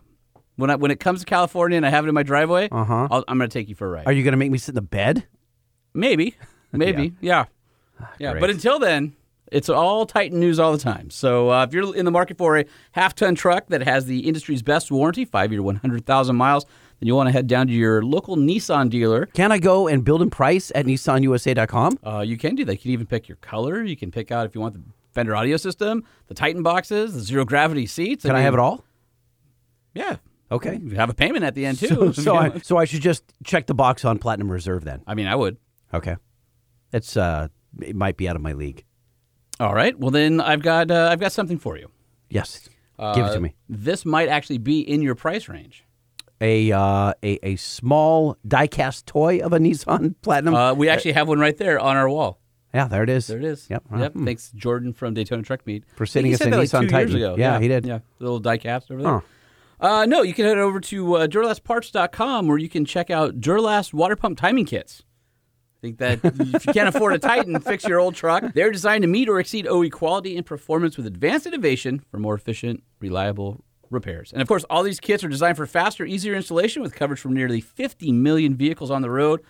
When 0.57 0.69
I 0.69 0.75
when 0.75 0.91
it 0.91 0.99
comes 0.99 1.19
to 1.21 1.25
California 1.25 1.77
and 1.77 1.85
I 1.85 1.89
have 1.89 2.03
it 2.05 2.09
in 2.09 2.13
my 2.15 2.23
driveway, 2.23 2.67
Uh-huh. 2.69 3.07
I'll, 3.11 3.23
I'm 3.29 3.37
gonna 3.37 3.47
take 3.47 3.69
you 3.69 3.75
for 3.75 3.87
a 3.87 3.89
ride. 3.91 4.07
Are 4.07 4.11
you 4.13 4.23
going 4.23 4.31
to 4.33 4.37
make 4.37 4.51
me 4.51 4.57
sit 4.57 4.69
in 4.69 4.75
the 4.75 4.81
bed? 4.81 5.25
Maybe, 5.93 6.35
maybe, 6.73 7.13
yeah, 7.21 7.45
yeah. 7.45 7.45
Great. 8.17 8.39
But 8.39 8.49
until 8.49 8.79
then, 8.79 9.15
it's 9.51 9.69
all 9.69 10.05
Titan 10.05 10.39
news 10.39 10.59
all 10.59 10.71
the 10.71 10.77
time. 10.77 11.09
So 11.09 11.51
uh, 11.51 11.65
if 11.65 11.73
you're 11.73 11.95
in 11.95 12.05
the 12.05 12.11
market 12.11 12.37
for 12.37 12.57
a 12.57 12.65
half-ton 12.91 13.35
truck 13.35 13.67
that 13.67 13.81
has 13.81 14.05
the 14.05 14.27
industry's 14.27 14.61
best 14.61 14.91
warranty, 14.91 15.25
five-year, 15.25 15.61
100,000 15.61 16.35
miles, 16.35 16.65
then 16.99 17.07
you 17.07 17.15
want 17.15 17.27
to 17.27 17.33
head 17.33 17.47
down 17.47 17.67
to 17.67 17.73
your 17.73 18.03
local 18.03 18.35
Nissan 18.35 18.89
dealer. 18.89 19.25
Can 19.27 19.51
I 19.51 19.57
go 19.57 19.87
and 19.87 20.03
build 20.03 20.21
and 20.21 20.31
price 20.31 20.71
at 20.75 20.85
nissanusa.com? 20.85 21.99
Uh, 22.03 22.19
you 22.19 22.37
can 22.37 22.55
do 22.55 22.65
that. 22.65 22.73
You 22.73 22.79
can 22.79 22.91
even 22.91 23.07
pick 23.07 23.27
your 23.27 23.37
color. 23.37 23.83
You 23.83 23.95
can 23.95 24.11
pick 24.11 24.31
out 24.31 24.45
if 24.45 24.53
you 24.53 24.61
want 24.61 24.75
the 24.75 24.81
Fender 25.11 25.35
audio 25.35 25.57
system, 25.57 26.03
the 26.27 26.35
Titan 26.35 26.61
boxes, 26.61 27.13
the 27.13 27.19
zero 27.19 27.43
gravity 27.43 27.87
seats. 27.87 28.23
Can 28.23 28.35
I 28.35 28.41
have 28.41 28.53
it 28.53 28.59
all? 28.59 28.85
Yeah. 29.95 30.17
Okay. 30.51 30.79
You 30.81 30.95
have 30.95 31.09
a 31.09 31.13
payment 31.15 31.43
at 31.43 31.55
the 31.55 31.65
end 31.65 31.79
too. 31.79 31.87
So, 31.87 32.11
so 32.11 32.35
I 32.35 32.57
so 32.59 32.77
I 32.77 32.85
should 32.85 33.01
just 33.01 33.23
check 33.43 33.65
the 33.65 33.73
box 33.73 34.05
on 34.05 34.19
Platinum 34.19 34.51
Reserve 34.51 34.83
then. 34.83 35.01
I 35.07 35.15
mean, 35.15 35.27
I 35.27 35.35
would. 35.35 35.57
Okay. 35.93 36.15
It's 36.93 37.17
uh 37.17 37.47
it 37.81 37.95
might 37.95 38.17
be 38.17 38.27
out 38.29 38.35
of 38.35 38.41
my 38.41 38.53
league. 38.53 38.83
All 39.59 39.73
right. 39.73 39.97
Well, 39.99 40.11
then 40.11 40.39
I've 40.41 40.61
got 40.61 40.89
uh, 40.91 41.09
I've 41.11 41.19
got 41.19 41.31
something 41.31 41.57
for 41.57 41.77
you. 41.77 41.89
Yes. 42.29 42.67
Give 42.97 43.25
it 43.25 43.29
Uh, 43.29 43.33
to 43.33 43.39
me. 43.39 43.55
This 43.69 44.05
might 44.05 44.27
actually 44.29 44.57
be 44.57 44.79
in 44.81 45.01
your 45.01 45.15
price 45.15 45.47
range. 45.49 45.85
A 46.41 46.71
uh 46.71 47.13
a, 47.23 47.39
a 47.45 47.55
small 47.57 48.37
die-cast 48.47 49.05
toy 49.05 49.39
of 49.39 49.51
a 49.53 49.59
Nissan 49.59 50.15
Platinum. 50.21 50.55
Uh, 50.55 50.73
we 50.73 50.87
actually 50.89 51.11
have 51.13 51.27
one 51.27 51.39
right 51.39 51.57
there 51.57 51.79
on 51.79 51.97
our 51.97 52.09
wall. 52.09 52.39
yeah, 52.73 52.87
there 52.87 53.03
it 53.03 53.09
is. 53.09 53.27
There 53.27 53.37
it 53.39 53.43
is. 53.43 53.67
Yep. 53.69 53.83
Yep. 53.97 54.13
Hmm. 54.13 54.25
Thanks, 54.25 54.51
Jordan 54.55 54.93
from 54.93 55.13
Daytona 55.13 55.43
Truck 55.43 55.65
Meet 55.67 55.83
For 55.95 56.05
sending 56.05 56.33
us 56.33 56.39
a 56.41 56.45
like 56.49 56.69
Nissan 56.69 56.81
two 56.83 56.87
Titan. 56.87 57.09
Years 57.11 57.15
ago. 57.23 57.35
Yeah, 57.37 57.59
he 57.59 57.67
did. 57.67 57.85
Yeah, 57.85 57.99
little 58.19 58.39
die 58.39 58.57
cast 58.57 58.89
over 58.91 59.01
there. 59.01 59.11
Huh. 59.11 59.21
Uh, 59.81 60.05
no, 60.05 60.21
you 60.23 60.33
can 60.33 60.45
head 60.45 60.57
over 60.57 60.79
to 60.81 61.15
uh, 61.15 61.27
DuralastParts.com 61.27 62.47
where 62.47 62.57
you 62.57 62.67
can 62.69 62.83
check 62.85 63.09
out 63.09 63.39
Duralast 63.39 63.93
water 63.93 64.15
pump 64.15 64.37
timing 64.37 64.65
kits. 64.65 65.03
I 65.79 65.81
think 65.81 65.97
that 65.99 66.19
if 66.23 66.65
you 66.65 66.73
can't 66.73 66.93
afford 66.93 67.13
a 67.13 67.19
Titan, 67.19 67.57
fix 67.61 67.85
your 67.85 67.99
old 67.99 68.13
truck. 68.13 68.53
They're 68.53 68.71
designed 68.71 69.03
to 69.03 69.07
meet 69.07 69.29
or 69.29 69.39
exceed 69.39 69.65
OE 69.65 69.89
quality 69.89 70.35
and 70.35 70.45
performance 70.45 70.97
with 70.97 71.05
advanced 71.05 71.45
innovation 71.45 72.03
for 72.11 72.19
more 72.19 72.35
efficient, 72.35 72.83
reliable 72.99 73.63
repairs. 73.89 74.33
And 74.33 74.41
of 74.41 74.47
course, 74.49 74.65
all 74.69 74.83
these 74.83 74.99
kits 74.99 75.23
are 75.23 75.29
designed 75.29 75.55
for 75.55 75.65
faster, 75.65 76.05
easier 76.05 76.35
installation 76.35 76.81
with 76.81 76.93
coverage 76.93 77.21
from 77.21 77.33
nearly 77.33 77.61
50 77.61 78.11
million 78.11 78.55
vehicles 78.55 78.91
on 78.91 79.01
the 79.01 79.09
road. 79.09 79.41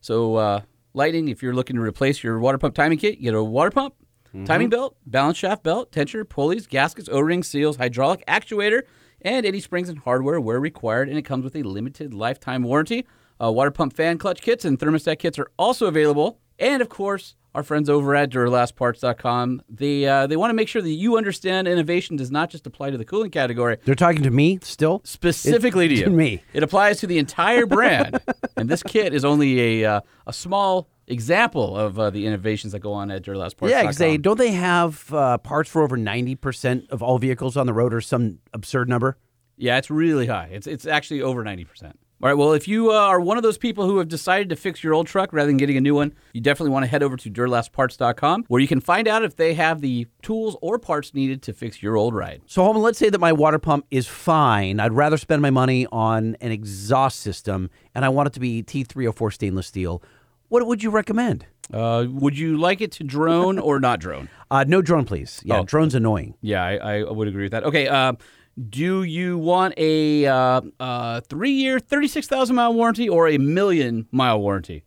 So, 0.00 0.34
uh, 0.36 0.60
Lightning, 0.92 1.28
if 1.28 1.40
you're 1.42 1.54
looking 1.54 1.76
to 1.76 1.82
replace 1.82 2.22
your 2.24 2.40
water 2.40 2.58
pump 2.58 2.74
timing 2.74 2.98
kit, 2.98 3.18
you 3.18 3.24
get 3.24 3.34
a 3.34 3.44
water 3.44 3.70
pump, 3.70 3.94
timing 4.44 4.68
belt, 4.70 4.96
balance 5.06 5.38
shaft 5.38 5.62
belt, 5.62 5.92
tensioner, 5.92 6.28
pulleys, 6.28 6.66
gaskets, 6.66 7.08
O-rings, 7.10 7.46
seals, 7.46 7.76
hydraulic 7.76 8.24
actuator, 8.26 8.82
and 9.22 9.46
any 9.46 9.60
springs 9.60 9.88
and 9.88 9.98
hardware 10.00 10.40
where 10.40 10.58
required. 10.58 11.08
And 11.08 11.16
it 11.16 11.22
comes 11.22 11.44
with 11.44 11.54
a 11.54 11.62
limited 11.62 12.12
lifetime 12.12 12.62
warranty. 12.64 13.06
Uh, 13.42 13.52
water 13.52 13.70
pump 13.70 13.92
fan 13.94 14.18
clutch 14.18 14.40
kits 14.40 14.64
and 14.64 14.78
thermostat 14.78 15.18
kits 15.18 15.38
are 15.38 15.50
also 15.58 15.86
available. 15.86 16.38
And 16.58 16.80
of 16.80 16.88
course, 16.88 17.34
our 17.54 17.62
friends 17.62 17.88
over 17.90 18.14
at 18.14 18.30
DuralastParts.com, 18.30 19.62
they 19.68 20.06
uh, 20.06 20.26
they 20.26 20.36
want 20.36 20.50
to 20.50 20.54
make 20.54 20.68
sure 20.68 20.82
that 20.82 20.90
you 20.90 21.16
understand 21.16 21.68
innovation 21.68 22.16
does 22.16 22.30
not 22.30 22.50
just 22.50 22.66
apply 22.66 22.90
to 22.90 22.98
the 22.98 23.04
cooling 23.04 23.30
category, 23.30 23.78
They're 23.84 23.94
talking 23.94 24.22
to 24.22 24.30
me 24.30 24.58
still? 24.62 25.00
specifically 25.04 25.88
to 25.88 25.94
you. 25.98 26.04
to 26.04 26.10
me. 26.10 26.42
It 26.52 26.62
applies 26.62 27.00
to 27.00 27.06
the 27.06 27.18
entire 27.18 27.66
brand, 27.66 28.20
and 28.56 28.68
this 28.68 28.82
kit 28.82 29.12
is 29.14 29.24
only 29.24 29.82
a 29.82 29.90
uh, 29.96 30.00
a 30.26 30.32
small 30.32 30.88
example 31.08 31.76
of 31.76 31.98
uh, 31.98 32.10
the 32.10 32.26
innovations 32.26 32.72
that 32.72 32.80
go 32.80 32.92
on 32.92 33.10
at 33.10 33.22
DuralastParts.com. 33.22 33.68
Yeah, 33.70 33.82
because 33.82 33.98
they 33.98 34.16
don't 34.18 34.38
they 34.38 34.52
have 34.52 35.12
uh, 35.12 35.38
parts 35.38 35.70
for 35.70 35.82
over 35.82 35.96
ninety 35.96 36.34
percent 36.34 36.84
of 36.90 37.02
all 37.02 37.18
vehicles 37.18 37.56
on 37.56 37.66
the 37.66 37.74
road, 37.74 37.92
or 37.94 38.00
some 38.00 38.38
absurd 38.52 38.88
number. 38.88 39.16
Yeah, 39.56 39.78
it's 39.78 39.90
really 39.90 40.26
high. 40.26 40.48
It's 40.52 40.66
it's 40.66 40.86
actually 40.86 41.22
over 41.22 41.42
ninety 41.44 41.64
percent. 41.64 41.98
All 42.22 42.30
right. 42.30 42.34
Well, 42.38 42.54
if 42.54 42.66
you 42.66 42.90
uh, 42.92 42.94
are 42.94 43.20
one 43.20 43.36
of 43.36 43.42
those 43.42 43.58
people 43.58 43.86
who 43.86 43.98
have 43.98 44.08
decided 44.08 44.48
to 44.48 44.56
fix 44.56 44.82
your 44.82 44.94
old 44.94 45.06
truck 45.06 45.34
rather 45.34 45.48
than 45.48 45.58
getting 45.58 45.76
a 45.76 45.82
new 45.82 45.94
one, 45.94 46.14
you 46.32 46.40
definitely 46.40 46.70
want 46.70 46.84
to 46.84 46.90
head 46.90 47.02
over 47.02 47.14
to 47.14 47.30
DuralastParts.com, 47.30 48.44
where 48.48 48.60
you 48.60 48.66
can 48.66 48.80
find 48.80 49.06
out 49.06 49.22
if 49.22 49.36
they 49.36 49.52
have 49.52 49.82
the 49.82 50.06
tools 50.22 50.56
or 50.62 50.78
parts 50.78 51.12
needed 51.12 51.42
to 51.42 51.52
fix 51.52 51.82
your 51.82 51.94
old 51.94 52.14
ride. 52.14 52.40
So, 52.46 52.62
Holman, 52.64 52.80
let's 52.82 52.98
say 52.98 53.10
that 53.10 53.18
my 53.20 53.32
water 53.34 53.58
pump 53.58 53.84
is 53.90 54.06
fine. 54.06 54.80
I'd 54.80 54.94
rather 54.94 55.18
spend 55.18 55.42
my 55.42 55.50
money 55.50 55.86
on 55.92 56.36
an 56.40 56.52
exhaust 56.52 57.20
system, 57.20 57.68
and 57.94 58.02
I 58.02 58.08
want 58.08 58.28
it 58.28 58.32
to 58.32 58.40
be 58.40 58.62
T304 58.62 59.32
stainless 59.34 59.66
steel. 59.66 60.02
What 60.48 60.66
would 60.66 60.82
you 60.82 60.88
recommend? 60.90 61.44
Uh, 61.70 62.06
would 62.08 62.38
you 62.38 62.56
like 62.56 62.80
it 62.80 62.92
to 62.92 63.04
drone 63.04 63.58
or 63.58 63.78
not 63.78 64.00
drone? 64.00 64.28
Uh, 64.48 64.64
no 64.64 64.80
drone, 64.80 65.04
please. 65.04 65.42
Yeah, 65.44 65.58
Oh. 65.58 65.64
drone's 65.64 65.96
annoying. 65.96 66.34
Yeah, 66.40 66.62
I, 66.62 67.00
I 67.00 67.10
would 67.10 67.26
agree 67.26 67.42
with 67.42 67.50
that. 67.50 67.64
Okay. 67.64 67.88
Do 68.56 69.02
you 69.02 69.36
want 69.36 69.74
a 69.76 70.24
uh, 70.26 70.62
uh, 70.80 71.20
three-year, 71.22 71.78
thirty-six 71.78 72.26
thousand 72.26 72.56
mile 72.56 72.72
warranty 72.72 73.08
or 73.08 73.28
a 73.28 73.36
million 73.38 74.06
mile 74.10 74.40
warranty? 74.40 74.84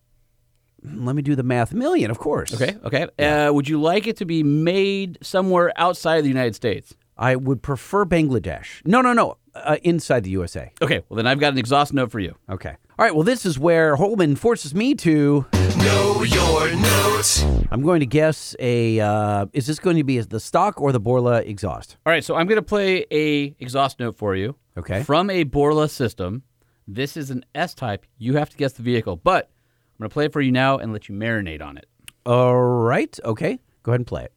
Let 0.83 1.15
me 1.15 1.21
do 1.21 1.35
the 1.35 1.43
math. 1.43 1.73
Million, 1.73 2.09
of 2.09 2.17
course. 2.17 2.53
Okay. 2.53 2.77
Okay. 2.83 3.07
Uh, 3.23 3.51
would 3.51 3.67
you 3.67 3.79
like 3.81 4.07
it 4.07 4.17
to 4.17 4.25
be 4.25 4.43
made 4.43 5.17
somewhere 5.21 5.71
outside 5.75 6.17
of 6.17 6.23
the 6.23 6.29
United 6.29 6.55
States? 6.55 6.95
I 7.17 7.35
would 7.35 7.61
prefer 7.61 8.05
Bangladesh. 8.05 8.81
No, 8.85 9.01
no, 9.01 9.13
no. 9.13 9.37
Uh, 9.53 9.77
inside 9.83 10.23
the 10.23 10.29
USA. 10.31 10.71
Okay. 10.81 11.01
Well, 11.09 11.17
then 11.17 11.27
I've 11.27 11.39
got 11.39 11.51
an 11.53 11.59
exhaust 11.59 11.93
note 11.93 12.11
for 12.11 12.19
you. 12.19 12.35
Okay. 12.49 12.75
All 12.99 13.05
right, 13.05 13.15
well, 13.15 13.23
this 13.23 13.45
is 13.45 13.57
where 13.57 13.95
Holman 13.95 14.35
forces 14.35 14.75
me 14.75 14.93
to. 14.95 15.45
Know 15.53 16.23
your 16.23 16.75
notes. 16.75 17.45
I'm 17.71 17.81
going 17.81 18.01
to 18.01 18.05
guess 18.05 18.57
a. 18.59 18.99
Uh, 18.99 19.45
is 19.53 19.67
this 19.67 19.79
going 19.79 19.95
to 19.95 20.03
be 20.03 20.19
the 20.19 20.41
stock 20.41 20.81
or 20.81 20.91
the 20.91 20.99
Borla 20.99 21.41
exhaust? 21.43 21.95
All 22.05 22.11
right, 22.11 22.25
so 22.25 22.35
I'm 22.35 22.45
going 22.45 22.57
to 22.57 22.61
play 22.61 23.05
a 23.09 23.55
exhaust 23.57 24.01
note 24.01 24.17
for 24.17 24.35
you. 24.35 24.57
Okay. 24.75 25.03
From 25.03 25.29
a 25.29 25.45
Borla 25.45 25.87
system. 25.87 26.43
This 26.89 27.15
is 27.15 27.31
an 27.31 27.45
S 27.55 27.73
type. 27.73 28.05
You 28.17 28.35
have 28.35 28.49
to 28.49 28.57
guess 28.57 28.73
the 28.73 28.83
vehicle, 28.83 29.15
but 29.15 29.45
I'm 29.45 29.99
going 29.99 30.09
to 30.09 30.13
play 30.13 30.25
it 30.25 30.33
for 30.33 30.41
you 30.41 30.51
now 30.51 30.77
and 30.77 30.91
let 30.91 31.07
you 31.07 31.15
marinate 31.15 31.61
on 31.61 31.77
it. 31.77 31.85
All 32.25 32.59
right. 32.59 33.17
Okay. 33.23 33.59
Go 33.83 33.93
ahead 33.93 34.01
and 34.01 34.07
play 34.07 34.25
it. 34.25 34.33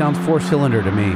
Sounds 0.00 0.18
four 0.20 0.40
cylinder 0.40 0.82
to 0.82 0.90
me. 0.90 1.14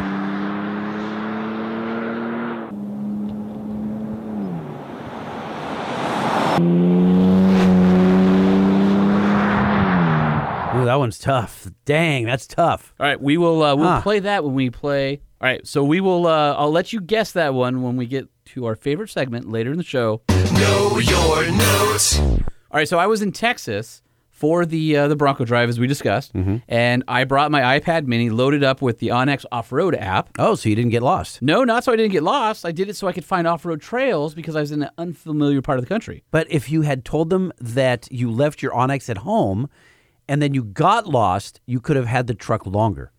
Ooh, 10.77 10.85
that 10.87 10.97
one's 10.97 11.19
tough. 11.19 11.69
Dang, 11.87 12.27
that's 12.27 12.47
tough. 12.47 12.93
All 13.01 13.07
right, 13.07 13.19
we 13.19 13.39
will 13.39 13.63
uh, 13.63 13.75
we'll 13.75 13.87
Huh. 13.89 14.01
play 14.03 14.19
that 14.19 14.45
when 14.45 14.53
we 14.55 14.69
play. 14.69 15.23
All 15.41 15.47
right, 15.49 15.67
so 15.67 15.83
we 15.83 16.01
will. 16.03 16.27
Uh, 16.27 16.53
I'll 16.53 16.71
let 16.73 16.93
you 16.93 17.01
guess 17.01 17.33
that 17.33 17.55
one 17.55 17.81
when 17.83 17.97
we 17.97 18.05
get 18.07 18.29
to 18.47 18.67
our 18.67 18.75
favorite 18.75 19.09
segment 19.09 19.49
later 19.49 19.71
in 19.71 19.79
the 19.79 19.83
show. 19.85 20.21
Know 20.29 20.99
your 20.99 21.51
notes. 21.53 22.19
All 22.19 22.41
right, 22.75 22.89
so 22.89 22.99
I 22.99 23.07
was 23.07 23.23
in 23.23 23.33
Texas 23.33 24.03
for 24.35 24.67
the 24.67 24.97
uh, 24.97 25.09
the 25.09 25.15
Bronco 25.15 25.45
drive 25.45 25.69
as 25.69 25.79
we 25.79 25.87
discussed, 25.87 26.33
and 26.69 27.05
I 27.07 27.23
brought 27.23 27.53
my 27.53 27.79
iPad 27.79 28.07
Mini 28.07 28.31
loaded 28.31 28.65
up 28.65 28.83
with 28.83 28.99
the 28.99 29.09
OnX 29.09 29.45
Off 29.53 29.71
Road 29.71 29.95
app. 29.95 30.29
Oh, 30.41 30.57
so 30.57 30.69
you 30.69 30.75
didn't 30.75 30.91
get 30.91 31.03
lost. 31.03 31.41
No, 31.41 31.63
not 31.63 31.85
so 31.85 31.93
I 31.93 31.97
didn't 31.97 32.11
get 32.13 32.25
lost. 32.25 32.67
I 32.67 32.73
did 32.73 32.89
it 32.89 32.97
so 32.97 33.07
I 33.07 33.13
could 33.13 33.25
find 33.25 33.47
off 33.47 33.65
road 33.65 33.81
trails 33.81 34.35
because 34.35 34.57
I 34.57 34.61
was 34.61 34.73
in 34.73 34.83
an 34.83 34.91
unfamiliar 34.99 35.63
part 35.63 35.79
of 35.79 35.85
the 35.85 35.89
country. 35.89 36.25
But 36.33 36.47
if 36.51 36.69
you 36.69 36.83
had 36.83 37.05
told 37.05 37.31
them 37.31 37.53
that 37.61 38.09
you 38.11 38.29
left 38.31 38.61
your 38.61 38.73
OnX 38.73 39.09
at 39.09 39.19
home 39.19 39.71
and 40.29 40.43
then 40.43 40.53
you 40.53 40.65
got 40.65 41.07
lost, 41.07 41.61
you 41.65 41.81
could 41.81 41.97
have 41.97 42.07
had 42.07 42.27
the 42.27 42.35
truck 42.35 42.67
longer. 42.67 43.13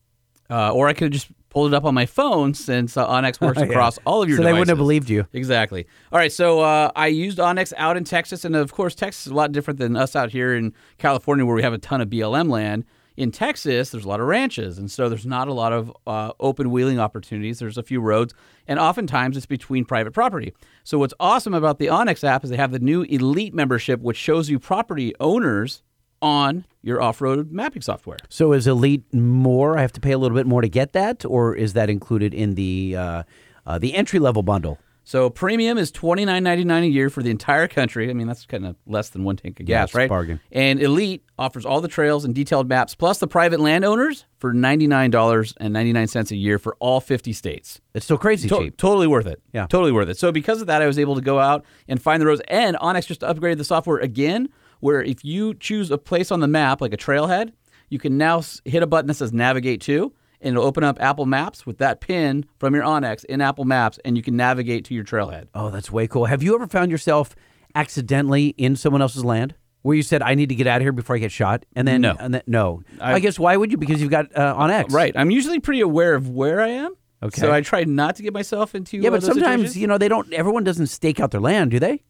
Uh, 0.50 0.72
or 0.72 0.88
I 0.88 0.94
could 0.94 1.06
have 1.06 1.12
just 1.12 1.28
pulled 1.50 1.74
it 1.74 1.76
up 1.76 1.86
on 1.86 1.94
my 1.94 2.06
phone 2.06 2.54
since 2.54 2.98
uh, 2.98 3.08
OnX 3.08 3.40
works 3.46 3.60
Yeah. 3.60 3.66
across 3.66 3.98
all 4.06 4.22
of 4.22 4.30
your 4.30 4.38
So 4.38 4.44
they 4.44 4.52
wouldn't 4.52 4.68
have 4.70 4.78
believed 4.78 5.10
you. 5.10 5.26
Exactly. 5.34 5.88
All 6.12 6.20
right, 6.20 6.32
so 6.32 6.60
uh, 6.60 6.92
I 6.96 7.08
used 7.08 7.38
OnX 7.38 7.74
out 7.78 7.98
in 7.98 8.04
Texas, 8.04 8.44
and 8.46 8.56
of 8.56 8.72
course, 8.74 8.94
Texas 8.94 9.26
is 9.28 9.32
a 9.32 9.36
lot 9.36 9.52
different 9.52 9.80
than 9.80 9.96
us 9.96 10.16
out 10.16 10.32
here 10.32 10.54
in 10.56 10.74
California, 10.98 11.46
where 11.46 11.56
we 11.56 11.62
have 11.64 11.74
a 11.74 11.78
ton 11.78 12.02
of 12.02 12.10
BLM 12.10 12.50
land. 12.50 12.86
In 13.18 13.32
Texas, 13.32 13.92
there's 13.92 14.04
a 14.04 14.10
lot 14.10 14.20
of 14.20 14.28
ranches, 14.28 14.78
and 14.78 14.92
so 14.92 15.08
there's 15.08 15.26
not 15.26 15.48
a 15.48 15.54
lot 15.54 15.72
of 15.72 15.90
uh, 16.06 16.34
open 16.42 16.70
wheeling 16.70 17.00
opportunities. 17.00 17.60
There's 17.60 17.78
a 17.78 17.84
few 17.84 18.02
roads, 18.02 18.34
and 18.68 18.78
oftentimes 18.78 19.38
it's 19.38 19.46
between 19.46 19.86
private 19.86 20.12
property. 20.12 20.54
So 20.84 21.00
what's 21.00 21.14
awesome 21.18 21.54
about 21.54 21.80
the 21.80 21.86
OnX 21.88 22.26
app 22.26 22.44
is 22.44 22.50
they 22.50 22.58
have 22.58 22.74
the 22.74 22.80
new 22.80 23.04
Elite 23.04 23.54
membership, 23.54 24.02
which 24.02 24.18
shows 24.18 24.50
you 24.50 24.60
property 24.60 25.14
owners 25.22 25.82
on 26.26 26.66
your 26.82 27.02
off-road 27.02 27.52
mapping 27.52 27.82
software. 27.82 28.18
So 28.30 28.52
is 28.54 28.66
Elite 28.68 29.04
more? 29.14 29.78
I 29.78 29.82
have 29.82 29.94
to 29.94 30.02
pay 30.02 30.12
a 30.12 30.18
little 30.18 30.36
bit 30.38 30.48
more 30.48 30.62
to 30.62 30.70
get 30.70 30.94
that, 30.94 31.24
or 31.26 31.56
is 31.56 31.74
that 31.74 31.90
included 31.90 32.34
in 32.34 32.56
the 32.56 32.96
uh, 32.98 33.24
uh, 33.66 33.78
the 33.80 33.94
entry 33.94 34.20
level 34.20 34.42
bundle? 34.44 34.80
So 35.08 35.30
premium 35.30 35.78
is 35.78 35.92
twenty 35.92 36.26
nine 36.26 36.44
ninety 36.44 36.64
nine 36.64 36.84
a 36.84 36.88
year 36.88 37.12
for 37.12 37.22
the 37.22 37.30
entire 37.30 37.68
country. 37.68 38.10
I 38.10 38.14
mean 38.14 38.26
that's 38.26 38.48
kind 38.48 38.66
of 38.66 38.76
less 38.88 39.10
than 39.10 39.24
one 39.24 39.36
tank 39.36 39.60
of 39.60 39.70
Yeah, 39.70 39.84
gas, 39.84 39.94
a 39.94 39.98
right? 40.00 40.10
bargain. 40.10 40.40
And 40.52 40.82
Elite 40.82 41.24
offers 41.38 41.64
all 41.64 41.80
the 41.80 41.88
trails 41.88 42.26
and 42.26 42.34
detailed 42.34 42.68
maps, 42.68 42.96
plus 42.96 43.20
the 43.20 43.28
private 43.28 43.60
landowners 43.60 44.26
for 44.40 44.52
ninety 44.52 44.88
nine 44.88 45.12
dollars 45.12 45.54
and 45.60 45.72
ninety 45.74 45.94
nine 45.94 46.08
cents 46.08 46.32
a 46.32 46.36
year 46.36 46.58
for 46.58 46.76
all 46.80 47.00
fifty 47.02 47.34
states. 47.34 47.80
It's 47.94 48.06
still 48.06 48.18
crazy 48.18 48.50
To- 48.50 48.58
cheap. 48.58 48.78
Totally 48.78 49.06
worth 49.06 49.28
it. 49.28 49.40
Yeah. 49.54 49.68
totally 49.68 49.92
worth 49.92 50.10
it. 50.10 50.18
So 50.18 50.32
because 50.32 50.60
of 50.62 50.66
that, 50.68 50.82
I 50.82 50.88
was 50.88 50.98
able 50.98 51.14
to 51.16 51.22
go 51.22 51.38
out 51.40 51.66
and 51.88 52.02
find 52.02 52.20
the 52.20 52.26
roads. 52.26 52.42
And 52.48 52.76
OnX 52.78 53.06
just 53.06 53.22
upgraded 53.22 53.58
the 53.58 53.64
software 53.64 53.98
again, 54.00 54.50
where 54.80 55.02
if 55.02 55.24
you 55.26 55.54
choose 55.56 55.92
a 55.92 55.98
place 55.98 56.32
on 56.32 56.40
the 56.40 56.48
map, 56.48 56.82
like 56.82 56.94
a 56.94 56.98
trailhead, 56.98 57.52
you 57.90 58.00
can 58.00 58.18
now 58.18 58.42
hit 58.66 58.82
a 58.84 58.88
button 58.88 59.08
that 59.08 59.14
says 59.16 59.32
Navigate 59.34 59.82
to, 59.82 60.12
and 60.42 60.56
it'll 60.56 60.66
open 60.68 60.84
up 60.84 61.00
Apple 61.02 61.26
Maps 61.26 61.66
with 61.66 61.78
that 61.80 62.02
pin 62.02 62.46
from 62.60 62.74
your 62.76 62.84
OnX 62.84 63.24
in 63.26 63.42
Apple 63.42 63.66
Maps, 63.66 64.00
and 64.06 64.18
you 64.18 64.24
can 64.24 64.36
navigate 64.36 64.86
to 64.86 64.94
your 64.94 65.04
trailhead. 65.04 65.48
Oh, 65.56 65.70
that's 65.70 65.92
way 65.92 66.08
cool. 66.08 66.26
Have 66.26 66.44
you 66.44 66.56
ever 66.56 66.68
found 66.68 66.92
yourself 66.92 67.36
accidentally 67.76 68.48
in 68.58 68.76
someone 68.76 69.02
else's 69.02 69.24
land? 69.26 69.56
Where 69.82 69.96
you 69.96 70.02
said, 70.02 70.24
"I 70.24 70.34
need 70.34 70.50
to 70.50 70.56
get 70.56 70.66
out 70.66 70.78
of 70.78 70.82
here 70.82 70.92
before 70.92 71.16
I 71.16 71.20
get 71.20 71.32
shot," 71.32 71.64
and 71.76 71.88
then 71.88 72.02
No. 72.02 72.16
and 72.20 72.34
then, 72.34 72.42
no. 72.48 72.82
I, 73.00 73.14
I- 73.14 73.20
guess 73.20 73.38
why 73.38 73.56
would 73.56 73.72
you? 73.72 73.78
Because 73.78 74.02
you've 74.02 74.10
got 74.10 74.36
uh, 74.36 74.56
OnX, 74.56 74.92
Right. 74.92 75.14
I'm 75.16 75.30
usually 75.30 75.60
pretty 75.60 75.82
aware 75.82 76.16
of 76.16 76.28
where 76.28 76.60
I 76.60 76.70
am. 76.70 76.96
Okay. 77.22 77.40
So 77.40 77.52
I 77.54 77.62
try 77.62 77.84
not 77.84 78.16
to 78.16 78.24
get 78.24 78.34
myself 78.34 78.74
into. 78.74 78.98
Yeah, 78.98 79.10
uh, 79.10 79.12
but 79.12 79.22
sometimes 79.24 79.44
situations. 79.62 79.78
you 79.78 79.86
know 79.88 80.00
they 80.00 80.08
don't. 80.10 80.34
Everyone 80.34 80.64
doesn't 80.64 80.88
stake 80.88 81.20
out 81.20 81.30
their 81.30 81.40
land, 81.42 81.70
do 81.70 81.80
they? 81.80 82.04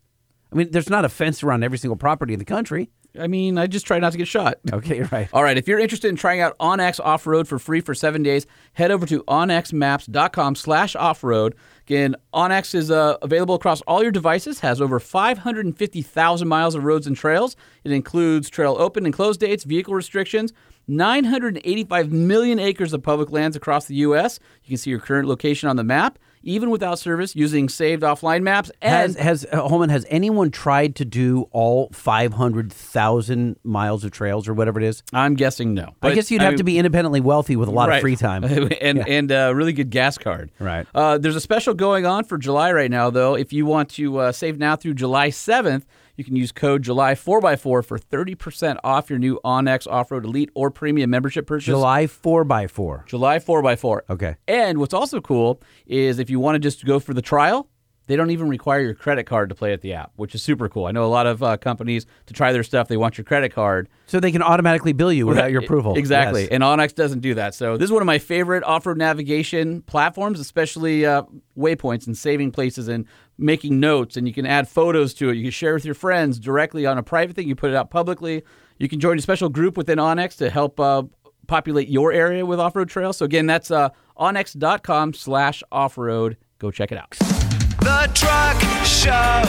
I 0.52 0.56
mean, 0.56 0.72
there's 0.72 0.90
not 0.90 1.06
a 1.06 1.10
fence 1.10 1.44
around 1.44 1.64
every 1.64 1.78
single 1.78 1.98
property 1.98 2.34
in 2.34 2.40
the 2.40 2.46
country. 2.46 2.90
I 3.20 3.28
mean, 3.28 3.58
I 3.58 3.68
just 3.68 3.86
try 3.86 4.00
not 4.00 4.12
to 4.12 4.18
get 4.18 4.28
shot. 4.28 4.58
Okay, 4.72 5.02
right. 5.04 5.30
All 5.34 5.44
right, 5.44 5.58
if 5.58 5.68
you're 5.68 5.80
interested 5.80 6.10
in 6.10 6.16
trying 6.16 6.42
out 6.42 6.58
OnX 6.58 7.00
Off-Road 7.00 7.48
for 7.48 7.60
free 7.60 7.82
for 7.82 7.96
seven 7.96 8.24
days, 8.24 8.46
head 8.74 8.92
over 8.92 9.06
to 9.06 9.24
onxmaps.com 9.24 10.56
slash 10.56 10.96
off-road. 10.96 11.56
Again, 11.88 12.16
OnX 12.34 12.76
is 12.76 12.92
uh, 12.92 13.18
available 13.22 13.56
across 13.56 13.82
all 13.82 14.02
your 14.02 14.12
devices, 14.12 14.60
has 14.62 14.82
over 14.82 15.00
550,000 15.00 16.48
miles 16.48 16.76
of 16.76 16.84
roads 16.84 17.08
and 17.08 17.16
trails. 17.16 17.56
It 17.84 17.92
includes 17.92 18.50
trail 18.50 18.76
open 18.80 19.06
and 19.06 19.14
closed 19.14 19.40
dates, 19.40 19.64
vehicle 19.64 19.94
restrictions, 19.94 20.52
985 20.88 22.12
million 22.12 22.60
acres 22.60 22.94
of 22.94 23.04
public 23.04 23.32
lands 23.32 23.56
across 23.56 23.86
the 23.86 23.96
U.S. 23.96 24.40
You 24.64 24.70
can 24.70 24.78
see 24.78 24.90
your 24.90 25.00
current 25.00 25.28
location 25.28 25.70
on 25.70 25.76
the 25.76 25.84
map, 25.84 26.20
even 26.46 26.70
without 26.70 26.98
service, 27.00 27.36
using 27.36 27.68
saved 27.68 28.04
offline 28.04 28.44
maps. 28.44 28.72
And 28.82 28.94
Has 28.94 29.16
has 29.18 29.46
uh, 29.52 29.68
Holman? 29.68 29.90
Has 29.90 30.06
anyone 30.10 30.50
tried 30.52 30.96
to 30.98 31.06
do 31.06 31.50
all 31.52 31.90
500,000 31.92 33.58
miles 33.64 34.04
of 34.04 34.12
trails 34.12 34.48
or 34.48 34.54
whatever 34.54 34.80
it 34.80 34.86
is? 34.86 35.04
I'm 35.14 35.36
guessing 35.36 35.74
no. 35.74 35.96
I 36.02 36.14
guess 36.14 36.32
you'd 36.32 36.42
have 36.42 36.54
I- 36.54 36.58
to 36.58 36.64
be 36.64 36.78
independently 36.78 37.22
wealthy 37.22 37.56
with 37.56 37.68
a 37.70 37.72
lot 37.72 37.90
Right. 37.90 37.96
of 37.98 38.02
free 38.02 38.16
time. 38.16 38.44
and 38.82 39.08
and 39.08 39.32
a 39.32 39.54
really 39.54 39.74
good 39.74 39.90
gas 39.90 40.18
card. 40.18 40.52
Right. 40.60 40.88
Uh, 40.96 41.18
there's 41.18 41.36
a 41.36 41.42
special 41.42 41.74
going 41.74 42.06
on 42.06 42.24
for 42.24 42.38
July 42.38 42.72
right 42.72 42.90
now, 42.92 43.10
though. 43.10 43.36
If 43.36 43.52
you 43.54 43.66
want 43.66 43.90
to 43.92 44.18
uh, 44.18 44.32
save 44.32 44.58
now 44.58 44.76
through 44.76 44.94
July 44.96 45.30
7th, 45.30 45.84
you 46.16 46.24
can 46.24 46.36
use 46.36 46.52
code 46.52 46.84
July 46.84 47.14
4x4 47.14 47.60
for 47.60 47.84
30% 47.84 48.78
off 48.84 49.10
your 49.10 49.20
new 49.20 49.40
OnX 49.44 49.88
Off-Road 49.88 50.26
Elite 50.26 50.50
or 50.54 50.72
Premium 50.72 51.10
membership 51.10 51.48
purchase. 51.48 51.66
July 51.66 52.08
four 52.08 52.44
by 52.44 52.68
four. 52.68 53.04
July 53.08 53.40
4x4. 53.40 54.02
Okay. 54.10 54.36
And 54.48 54.78
what's 54.78 54.94
also 54.94 55.22
cool 55.22 55.62
is 55.86 56.20
if 56.20 56.30
you 56.30 56.40
want 56.40 56.56
to 56.56 56.60
just 56.60 56.86
go 56.86 57.00
for 57.00 57.14
the 57.14 57.22
trial, 57.22 57.70
they 58.08 58.16
don't 58.16 58.30
even 58.30 58.48
require 58.50 58.82
your 58.82 58.94
credit 58.94 59.26
card 59.26 59.50
to 59.50 59.56
play 59.56 59.74
at 59.74 59.82
the 59.82 59.94
app, 59.94 60.12
which 60.16 60.36
is 60.36 60.44
super 60.44 60.70
cool. 60.70 60.86
I 60.86 60.92
know 60.92 61.06
a 61.06 61.08
lot 61.08 61.26
of 61.26 61.42
uh, 61.42 61.58
companies 61.58 62.06
to 62.28 62.34
try 62.34 62.52
their 62.52 62.64
stuff, 62.64 62.88
they 62.88 62.98
want 62.98 63.18
your 63.18 63.26
credit 63.26 63.52
card. 63.52 63.90
So 64.06 64.20
they 64.20 64.32
can 64.32 64.44
automatically 64.44 64.94
bill 64.94 65.12
you 65.12 65.26
without 65.26 65.52
your 65.52 65.64
approval. 65.64 65.96
Exactly. 65.98 66.44
Yes. 66.44 66.52
And 66.52 66.64
OnX 66.64 66.94
doesn't 66.94 67.22
do 67.22 67.34
that. 67.34 67.56
So 67.56 67.78
this 67.78 67.86
is 67.86 67.92
one 67.92 68.02
of 68.02 68.06
my 68.06 68.20
favorite 68.20 68.64
off-road 68.64 68.98
navigation 68.98 69.82
platforms, 69.82 70.40
especially 70.40 71.06
uh, 71.06 71.24
waypoints 71.58 72.06
and 72.06 72.16
saving 72.16 72.52
places 72.52 72.88
and 72.88 73.06
making 73.38 73.80
notes. 73.80 74.18
And 74.18 74.28
you 74.28 74.34
can 74.34 74.46
add 74.46 74.68
photos 74.68 75.14
to 75.16 75.30
it. 75.30 75.36
You 75.36 75.44
can 75.44 75.52
share 75.52 75.74
with 75.74 75.86
your 75.86 75.96
friends 75.96 76.40
directly 76.40 76.86
on 76.86 76.98
a 76.98 77.04
private 77.04 77.36
thing. 77.36 77.48
You 77.48 77.56
put 77.56 77.72
it 77.72 77.76
out 77.76 77.90
publicly. 77.90 78.44
You 78.78 78.88
can 78.88 79.00
join 79.00 79.18
a 79.18 79.22
special 79.22 79.50
group 79.50 79.78
within 79.78 79.98
OnX 79.98 80.38
to 80.38 80.50
help 80.50 80.80
uh, 80.80 81.04
populate 81.48 81.88
your 81.88 82.12
area 82.12 82.46
with 82.46 82.60
off-road 82.60 82.90
trails. 82.90 83.18
So 83.18 83.26
again, 83.26 83.48
that's 83.48 83.72
uh, 83.72 83.90
onyx.com 84.18 85.14
slash 85.14 85.64
off-road. 85.72 86.38
Go 86.60 86.72
check 86.72 86.92
it 86.92 86.98
out. 86.98 87.45
The 87.86 88.10
Truck 88.16 88.60
Show. 88.84 89.46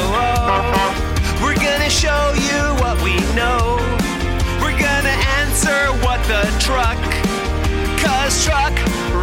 We're 1.41 1.57
gonna 1.57 1.89
show 1.89 2.35
you 2.37 2.61
what 2.85 3.01
we 3.03 3.17
know. 3.33 3.81
We're 4.61 4.77
gonna 4.79 5.17
answer 5.41 5.89
what 6.05 6.21
the 6.29 6.45
truck. 6.61 7.01
Cause 7.97 8.45
truck 8.45 8.77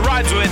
rhymes 0.03 0.33
with 0.33 0.51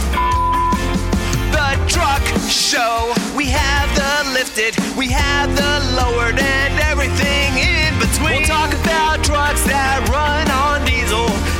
the 1.49 1.69
truck 1.89 2.21
show. 2.47 3.11
We 3.35 3.45
have 3.45 3.89
the 3.95 4.31
lifted, 4.31 4.77
we 4.95 5.07
have 5.07 5.49
the 5.55 5.73
lowered, 5.97 6.37
and 6.37 6.79
everything 6.81 7.57
in 7.57 7.97
between. 7.97 8.41
We'll 8.41 8.47
talk 8.47 8.75
about 8.75 9.23
trucks 9.23 9.63
that 9.63 10.07
run 10.13 10.45
on 10.51 10.85
diesel 10.85 11.50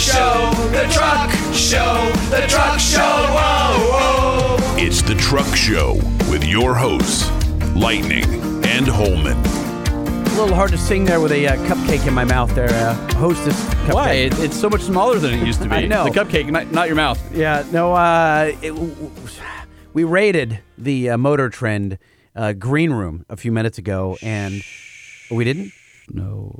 show, 0.00 0.50
the 0.72 0.88
truck 0.90 1.30
show, 1.52 2.10
the 2.30 2.46
truck 2.48 2.80
show. 2.80 2.98
Whoa, 3.00 3.90
whoa. 3.92 4.76
It's 4.78 5.02
the 5.02 5.14
Truck 5.16 5.54
Show 5.54 5.96
with 6.30 6.42
your 6.44 6.74
hosts, 6.74 7.30
Lightning 7.76 8.24
and 8.64 8.86
Holman. 8.88 9.36
A 9.36 10.42
little 10.42 10.54
hard 10.54 10.70
to 10.70 10.78
sing 10.78 11.04
there 11.04 11.20
with 11.20 11.32
a 11.32 11.48
uh, 11.48 11.56
cupcake 11.66 12.06
in 12.06 12.14
my 12.14 12.24
mouth 12.24 12.54
there, 12.54 12.70
uh, 12.70 12.94
hostess 13.16 13.54
cupcake. 13.66 13.92
Why? 13.94 14.12
It, 14.12 14.38
it's 14.38 14.56
so 14.58 14.70
much 14.70 14.80
smaller 14.80 15.18
than 15.18 15.34
it 15.34 15.46
used 15.46 15.60
to 15.62 15.68
be. 15.68 15.74
I 15.76 15.86
know. 15.86 16.04
The 16.04 16.10
cupcake, 16.18 16.50
not, 16.50 16.72
not 16.72 16.86
your 16.86 16.96
mouth. 16.96 17.20
Yeah, 17.34 17.64
no, 17.70 17.92
uh, 17.92 18.52
it, 18.62 18.70
w- 18.70 18.94
w- 18.94 19.10
we 19.92 20.04
raided 20.04 20.60
the 20.78 21.10
uh, 21.10 21.18
Motor 21.18 21.50
Trend 21.50 21.98
uh, 22.34 22.54
green 22.54 22.90
room 22.92 23.26
a 23.28 23.36
few 23.36 23.52
minutes 23.52 23.76
ago, 23.76 24.16
and 24.22 24.62
oh, 25.30 25.34
we 25.34 25.44
didn't? 25.44 25.72
No. 26.08 26.54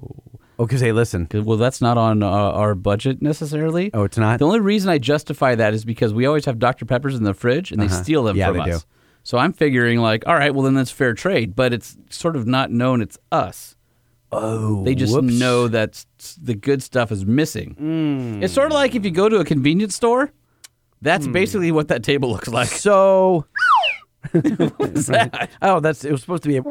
Okay, 0.60 0.76
hey, 0.76 0.92
listen. 0.92 1.26
Well, 1.32 1.56
that's 1.56 1.80
not 1.80 1.96
on 1.96 2.22
uh, 2.22 2.28
our 2.28 2.74
budget 2.74 3.22
necessarily. 3.22 3.90
Oh, 3.94 4.04
it's 4.04 4.18
not? 4.18 4.38
The 4.40 4.44
only 4.46 4.60
reason 4.60 4.90
I 4.90 4.98
justify 4.98 5.54
that 5.54 5.72
is 5.72 5.86
because 5.86 6.12
we 6.12 6.26
always 6.26 6.44
have 6.44 6.58
Dr. 6.58 6.84
Peppers 6.84 7.14
in 7.16 7.24
the 7.24 7.32
fridge 7.32 7.72
and 7.72 7.80
they 7.80 7.88
steal 7.88 8.24
them 8.24 8.32
Uh-huh. 8.38 8.52
Yeah, 8.52 8.58
from 8.58 8.68
they 8.68 8.72
us. 8.76 8.82
do. 8.82 8.88
So 9.22 9.38
I'm 9.38 9.54
figuring 9.54 10.00
like, 10.00 10.26
all 10.26 10.34
right, 10.34 10.54
well 10.54 10.62
then 10.64 10.74
that's 10.74 10.90
fair 10.90 11.14
trade, 11.14 11.56
but 11.56 11.72
it's 11.72 11.96
sort 12.10 12.36
of 12.36 12.46
not 12.46 12.70
known 12.70 13.00
it's 13.00 13.16
us. 13.32 13.74
Oh, 14.32 14.84
They 14.84 14.94
just 14.94 15.14
whoops. 15.14 15.32
know 15.40 15.66
that 15.68 16.04
the 16.40 16.54
good 16.54 16.82
stuff 16.82 17.10
is 17.10 17.24
missing. 17.24 18.40
It's 18.42 18.52
sort 18.52 18.66
of 18.66 18.72
like 18.74 18.94
if 18.94 19.02
you 19.04 19.10
go 19.10 19.28
to 19.30 19.36
a 19.36 19.44
convenience 19.44 19.94
store. 19.96 20.30
That's 21.02 21.24
Hmm. 21.24 21.32
basically 21.32 21.72
what 21.72 21.88
that 21.88 22.02
table 22.02 22.30
looks 22.30 22.48
like. 22.48 22.68
So. 22.68 23.46
oh, 25.62 25.80
that's 25.80 26.04
it 26.04 26.12
was 26.12 26.20
supposed 26.20 26.42
to 26.42 26.48
be. 26.50 26.58
A, 26.58 26.60
is 26.62 26.66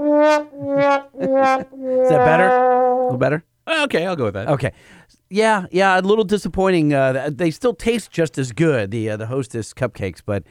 that 1.48 1.70
better? 2.10 2.48
A 2.50 3.04
little 3.06 3.18
better. 3.18 3.44
Okay, 3.70 4.06
I'll 4.06 4.16
go 4.16 4.26
with 4.26 4.34
that. 4.34 4.48
Okay. 4.50 4.72
Yeah, 5.30 5.66
yeah, 5.72 6.00
a 6.00 6.02
little 6.02 6.24
disappointing. 6.24 6.94
Uh, 6.94 7.30
they 7.32 7.52
still 7.52 7.74
taste 7.76 8.10
just 8.12 8.38
as 8.40 8.52
good, 8.52 8.90
the 8.90 9.12
uh, 9.12 9.18
the 9.18 9.28
Hostess 9.28 9.74
cupcakes, 9.76 10.22
but 10.26 10.44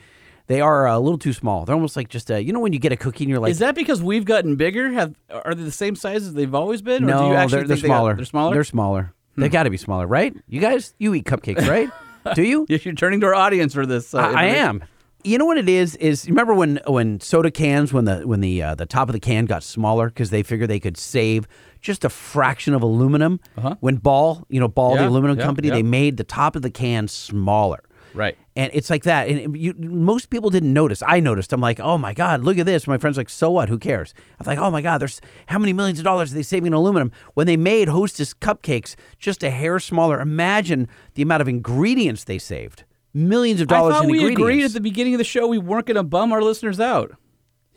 they 0.46 0.60
are 0.60 0.87
uh, 0.87 0.96
a 0.96 1.00
little 1.00 1.18
too 1.18 1.32
small. 1.32 1.64
They're 1.64 1.75
almost 1.75 1.96
like 1.96 2.08
just 2.08 2.30
a, 2.30 2.40
you 2.40 2.52
know 2.52 2.60
when 2.60 2.72
you 2.72 2.78
get 2.78 2.92
a 2.92 2.96
cookie 2.96 3.25
and 3.25 3.30
you're 3.30 3.40
like, 3.40 3.50
Is 3.50 3.58
that 3.58 3.75
because 3.75 4.00
we've 4.00 4.25
gotten 4.25 4.54
bigger? 4.54 4.90
Have 4.92 5.16
are 5.30 5.54
they 5.54 5.64
the 5.64 5.72
same 5.72 5.96
size 5.96 6.25
as 6.26 6.34
they've 6.34 6.54
always 6.54 6.80
been? 6.80 7.04
no, 7.06 7.22
do 7.22 7.26
you 7.28 7.34
actually 7.34 7.58
they're, 7.58 7.66
they're 7.68 7.76
think 7.76 7.82
they 7.82 7.88
got- 7.88 7.94
smaller. 7.96 8.14
they're 8.14 8.25
smaller. 8.25 8.50
Hmm. 8.50 8.54
They're 8.54 8.64
smaller. 8.64 9.14
They 9.37 9.48
got 9.48 9.62
to 9.64 9.70
be 9.70 9.76
smaller, 9.76 10.06
right? 10.06 10.34
You 10.48 10.60
guys, 10.60 10.94
you 10.98 11.14
eat 11.14 11.25
cupcakes, 11.25 11.68
right? 11.68 11.88
Do 12.34 12.42
you? 12.42 12.66
Yes, 12.68 12.84
You're 12.84 12.94
turning 12.94 13.20
to 13.20 13.26
our 13.26 13.34
audience 13.37 13.72
for 13.72 13.87
this. 13.87 14.12
Uh, 14.12 14.18
I, 14.18 14.32
I 14.32 14.44
am. 14.46 14.82
You 15.22 15.38
know 15.38 15.44
what 15.44 15.58
it 15.58 15.68
is? 15.68 15.94
Is 15.96 16.26
you 16.26 16.32
remember 16.32 16.54
when 16.54 16.80
when 16.87 17.20
soda 17.20 17.50
cans 17.52 17.92
when 17.92 18.04
the 18.04 18.26
when 18.26 18.40
the 18.40 18.62
uh, 18.62 18.75
the 18.75 18.87
top 18.87 19.08
of 19.08 19.12
the 19.12 19.20
can 19.20 19.44
got 19.44 19.62
smaller 19.62 20.08
because 20.08 20.30
they 20.30 20.42
figured 20.42 20.68
they 20.70 20.80
could 20.80 20.96
save 20.96 21.46
just 21.80 22.04
a 22.04 22.08
fraction 22.08 22.75
of 22.75 22.82
aluminum. 22.82 23.40
Uh-huh. 23.56 23.76
When 23.80 23.97
Ball, 23.97 24.44
you 24.49 24.61
know, 24.61 24.68
Ball, 24.68 24.97
the 24.97 25.06
aluminum 25.06 25.38
yeah, 25.38 25.44
company, 25.44 25.68
yeah. 25.68 25.75
they 25.75 25.82
made 25.82 26.16
the 26.16 26.25
top 26.25 26.56
of 26.56 26.62
the 26.62 26.70
can 26.70 27.08
smaller. 27.08 27.82
Right. 28.14 28.37
And 28.56 28.70
it's 28.75 28.90
like 28.90 29.04
that. 29.04 29.28
And 29.28 29.56
you, 29.56 29.75
most 29.78 30.30
people 30.30 30.50
didn't 30.50 30.73
notice. 30.73 31.02
I 31.06 31.20
noticed. 31.20 31.52
I'm 31.52 31.61
like, 31.61 31.78
oh 31.78 31.99
my 31.99 32.14
God, 32.14 32.42
look 32.42 32.58
at 32.58 32.66
this. 32.66 32.87
My 32.87 32.99
friend's 32.99 33.16
like, 33.16 33.28
so 33.28 33.50
what? 33.50 33.68
Who 33.68 33.78
cares? 33.78 34.14
I'm 34.40 34.47
like, 34.47 34.58
oh 34.58 34.70
my 34.70 34.80
God, 34.80 34.99
there's 34.99 35.20
how 35.47 35.58
many 35.58 35.73
millions 35.73 35.99
of 35.99 36.04
dollars 36.04 36.32
are 36.32 36.35
they 36.35 36.42
saving 36.42 36.68
in 36.68 36.73
aluminum? 36.73 37.12
When 37.35 37.47
they 37.47 37.56
made 37.56 37.88
Hostess 37.88 38.35
cupcakes 38.35 38.97
just 39.18 39.42
a 39.42 39.50
hair 39.50 39.78
smaller, 39.78 40.20
imagine 40.20 40.88
the 41.14 41.23
amount 41.23 41.42
of 41.42 41.49
ingredients 41.49 42.25
they 42.25 42.38
saved. 42.38 42.85
Millions 43.14 43.61
of 43.61 43.68
dollars 43.68 43.94
I 43.94 43.99
thought 43.99 44.06
we 44.06 44.18
ingredients. 44.18 44.40
agreed 44.40 44.64
at 44.64 44.73
the 44.73 44.80
beginning 44.80 45.14
of 45.14 45.18
the 45.18 45.25
show 45.25 45.47
we 45.47 45.58
weren't 45.58 45.87
going 45.87 45.97
to 45.97 46.02
bum 46.02 46.32
our 46.32 46.42
listeners 46.42 46.80
out. 46.80 47.16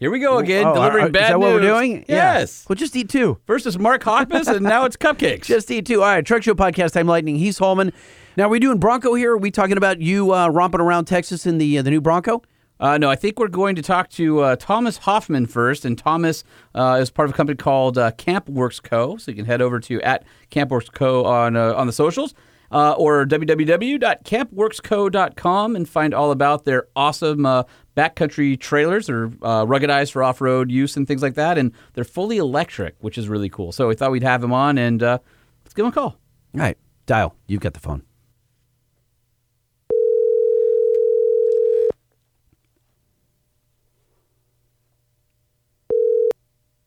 Here 0.02 0.10
we 0.10 0.18
go 0.18 0.40
again, 0.40 0.66
Oh, 0.66 0.74
delivering 0.74 1.06
are- 1.06 1.10
bad 1.12 1.22
Is 1.26 1.30
that 1.30 1.40
what 1.40 1.54
we're 1.54 1.60
news. 1.62 1.70
doing? 1.70 1.92
Yeah. 2.10 2.40
Yes. 2.40 2.66
Well, 2.68 2.76
just 2.76 2.96
eat 2.96 3.08
two. 3.08 3.38
First 3.46 3.68
is 3.68 3.78
Mark 3.78 4.02
Hoppus, 4.04 4.48
and 4.48 4.62
now 4.66 4.84
it's 4.86 4.98
cupcakes. 4.98 5.44
Just 5.46 5.70
eat 5.70 5.86
two. 5.86 6.02
All 6.02 6.10
right, 6.10 6.26
Truck 6.26 6.42
Show 6.42 6.56
Podcast. 6.56 7.00
I'm 7.00 7.06
Lightning. 7.06 7.36
He's 7.36 7.60
Holman. 7.60 7.94
Now, 8.36 8.46
are 8.46 8.50
we 8.50 8.58
doing 8.60 8.80
Bronco 8.80 9.14
here? 9.14 9.34
Are 9.34 9.38
we 9.38 9.52
talking 9.52 9.78
about 9.78 10.02
you 10.02 10.34
uh, 10.34 10.48
romping 10.48 10.82
around 10.82 11.06
Texas 11.06 11.46
in 11.46 11.60
the 11.60 11.78
uh, 11.78 11.84
the 11.84 11.92
new 11.92 12.02
Bronco? 12.02 12.42
Uh, 12.80 12.98
no, 12.98 13.12
I 13.12 13.16
think 13.16 13.38
we're 13.38 13.48
going 13.48 13.76
to 13.76 13.84
talk 13.84 14.10
to 14.12 14.40
uh, 14.40 14.56
Thomas 14.56 14.98
Hoffman 14.98 15.46
first, 15.46 15.86
and 15.86 15.96
Thomas 15.96 16.44
uh, 16.74 16.98
is 17.00 17.12
part 17.12 17.30
of 17.30 17.36
a 17.36 17.38
company 17.38 17.56
called 17.58 18.00
uh, 18.00 18.10
CampWorks 18.14 18.82
Co. 18.82 19.18
So 19.18 19.30
you 19.30 19.36
can 19.38 19.46
head 19.46 19.62
over 19.62 19.80
to 19.82 20.02
at 20.02 20.24
CampWorks 20.50 20.92
Co. 20.92 21.26
on 21.26 21.56
uh, 21.56 21.76
on 21.76 21.86
the 21.86 21.94
socials. 21.94 22.34
Uh, 22.72 22.94
or 22.94 23.26
www.campworksco.com 23.26 25.76
and 25.76 25.90
find 25.90 26.14
all 26.14 26.32
about 26.32 26.64
their 26.64 26.88
awesome 26.96 27.46
uh, 27.46 27.64
backcountry 27.98 28.58
trailers 28.58 29.10
or 29.10 29.26
uh, 29.42 29.66
ruggedized 29.66 30.14
for 30.14 30.24
off-road 30.24 30.72
use 30.72 30.96
and 30.96 31.06
things 31.06 31.22
like 31.22 31.34
that. 31.34 31.58
And 31.58 31.74
they're 31.94 32.06
fully 32.06 32.38
electric, 32.38 32.96
which 33.02 33.18
is 33.18 33.28
really 33.28 33.50
cool. 33.50 33.74
So 33.74 33.90
we 33.90 33.96
thought 33.96 34.12
we'd 34.12 34.24
have 34.24 34.42
him 34.42 34.54
on, 34.54 34.78
and 34.78 35.04
uh, 35.04 35.18
let's 35.66 35.74
give 35.74 35.86
him 35.86 35.92
a 35.92 35.94
call. 35.94 36.16
All 36.54 36.62
right, 36.62 36.78
dial. 37.06 37.36
You've 37.48 37.60
got 37.60 37.74
the 37.74 37.82
phone. 37.82 38.04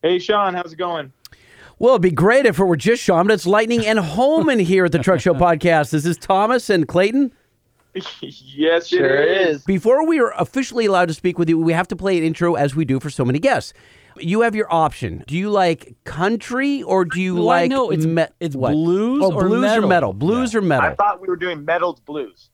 Hey, 0.01 0.19
Sean, 0.19 0.53
how's 0.53 0.71
it 0.71 0.75
going? 0.75 1.11
Well, 1.77 1.91
it'd 1.95 2.01
be 2.01 2.11
great 2.11 2.45
if 2.45 2.57
it 2.57 2.63
were 2.63 2.77
just 2.77 3.03
Sean, 3.03 3.27
but 3.27 3.33
it's 3.33 3.45
Lightning 3.45 3.85
and 3.85 3.99
Holman 3.99 4.59
here 4.59 4.85
at 4.85 4.91
the 4.93 4.99
Truck 4.99 5.19
Show 5.19 5.33
Podcast. 5.33 5.91
This 5.91 6.05
is 6.05 6.17
Thomas 6.17 6.69
and 6.69 6.87
Clayton. 6.87 7.33
yes, 8.21 8.87
sure 8.87 9.05
it 9.21 9.49
is. 9.49 9.63
Before 9.63 10.07
we 10.07 10.19
are 10.19 10.33
officially 10.37 10.85
allowed 10.85 11.09
to 11.09 11.13
speak 11.13 11.37
with 11.37 11.49
you, 11.49 11.59
we 11.59 11.73
have 11.73 11.87
to 11.89 11.95
play 11.95 12.17
an 12.17 12.23
intro 12.23 12.55
as 12.55 12.75
we 12.75 12.85
do 12.85 12.99
for 12.99 13.09
so 13.09 13.25
many 13.25 13.39
guests. 13.39 13.73
You 14.17 14.41
have 14.41 14.55
your 14.55 14.71
option. 14.73 15.25
Do 15.27 15.35
you 15.37 15.49
like 15.49 15.95
country 16.05 16.81
or 16.83 17.03
do 17.03 17.19
you 17.21 17.35
Well, 17.35 17.43
like 17.43 17.69
know 17.69 17.91
it's- 17.91 18.05
me- 18.07 18.25
it's 18.39 18.55
what? 18.55 18.71
blues 18.71 19.21
Oh, 19.23 19.33
or 19.33 19.41
blues 19.49 19.63
or 19.65 19.81
metal. 19.81 19.89
metal? 19.89 20.13
Blues 20.13 20.55
or 20.55 20.61
metal? 20.61 20.89
I 20.91 20.95
thought 20.95 21.19
we 21.21 21.27
were 21.27 21.35
doing 21.35 21.65
metaled 21.65 22.03
blues. 22.05 22.49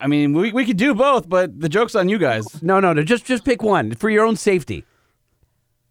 I 0.00 0.06
mean, 0.06 0.32
we, 0.32 0.52
we 0.52 0.64
could 0.64 0.76
do 0.76 0.94
both, 0.94 1.28
but 1.28 1.60
the 1.60 1.68
joke's 1.68 1.96
on 1.96 2.08
you 2.08 2.18
guys. 2.18 2.62
no, 2.62 2.78
no, 2.78 2.92
no. 2.92 3.02
Just 3.02 3.24
just 3.24 3.44
pick 3.44 3.62
one 3.62 3.94
for 3.94 4.08
your 4.10 4.24
own 4.24 4.36
safety. 4.36 4.84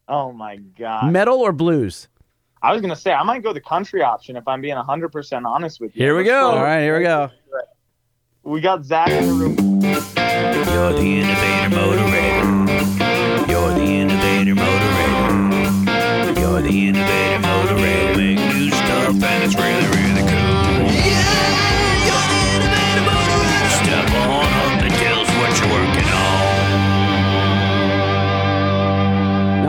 Oh 0.08 0.32
my 0.32 0.58
god. 0.58 1.12
Metal 1.12 1.40
or 1.40 1.52
blues? 1.52 2.08
I 2.62 2.72
was 2.74 2.82
gonna 2.82 2.96
say 2.96 3.14
I 3.14 3.24
might 3.24 3.44
go 3.44 3.54
the 3.54 3.62
country 3.62 4.02
option 4.02 4.36
if 4.36 4.48
I'm 4.48 4.62
being 4.62 4.76
hundred 4.76 5.10
percent 5.10 5.46
honest 5.46 5.80
with 5.80 5.96
you. 5.96 6.04
Here 6.04 6.18
we 6.18 6.24
go. 6.24 6.52
All 6.52 6.64
right, 6.64 6.82
here 6.82 6.98
we 6.98 7.04
go. 7.04 7.30
We 8.44 8.62
got 8.62 8.86
Zach 8.86 9.10
in 9.10 9.26
the 9.26 9.34
room. 9.34 9.56
You're 9.82 10.94
the 10.94 11.00
innovator 11.00 11.76
motivator. 11.76 12.65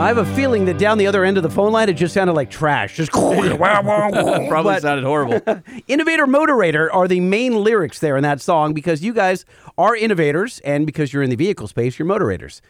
I 0.07 0.11
have 0.11 0.19
a 0.19 0.35
feeling 0.37 0.63
that 0.67 0.77
down 0.77 0.97
the 0.99 1.05
other 1.05 1.25
end 1.25 1.35
of 1.35 1.43
the 1.43 1.49
phone 1.49 1.73
line, 1.73 1.89
it 1.89 1.95
just 1.95 2.13
sounded 2.13 2.31
like 2.31 2.49
trash. 2.49 2.95
Just 2.95 3.11
Probably 3.11 3.49
But- 4.63 4.81
sounded 4.81 5.03
horrible. 5.03 5.41
Innovator 5.89 6.25
Motorator 6.25 6.87
are 6.93 7.09
the 7.09 7.19
main 7.19 7.61
lyrics 7.61 7.99
there 7.99 8.15
in 8.15 8.23
that 8.23 8.39
song 8.39 8.73
because 8.73 9.03
you 9.03 9.11
guys 9.13 9.43
are 9.77 9.97
innovators 9.97 10.59
and 10.59 10.85
because 10.85 11.11
you're 11.11 11.23
in 11.23 11.29
the 11.29 11.35
vehicle 11.35 11.67
space, 11.67 11.99
you're 11.99 12.07
motorators. 12.07 12.61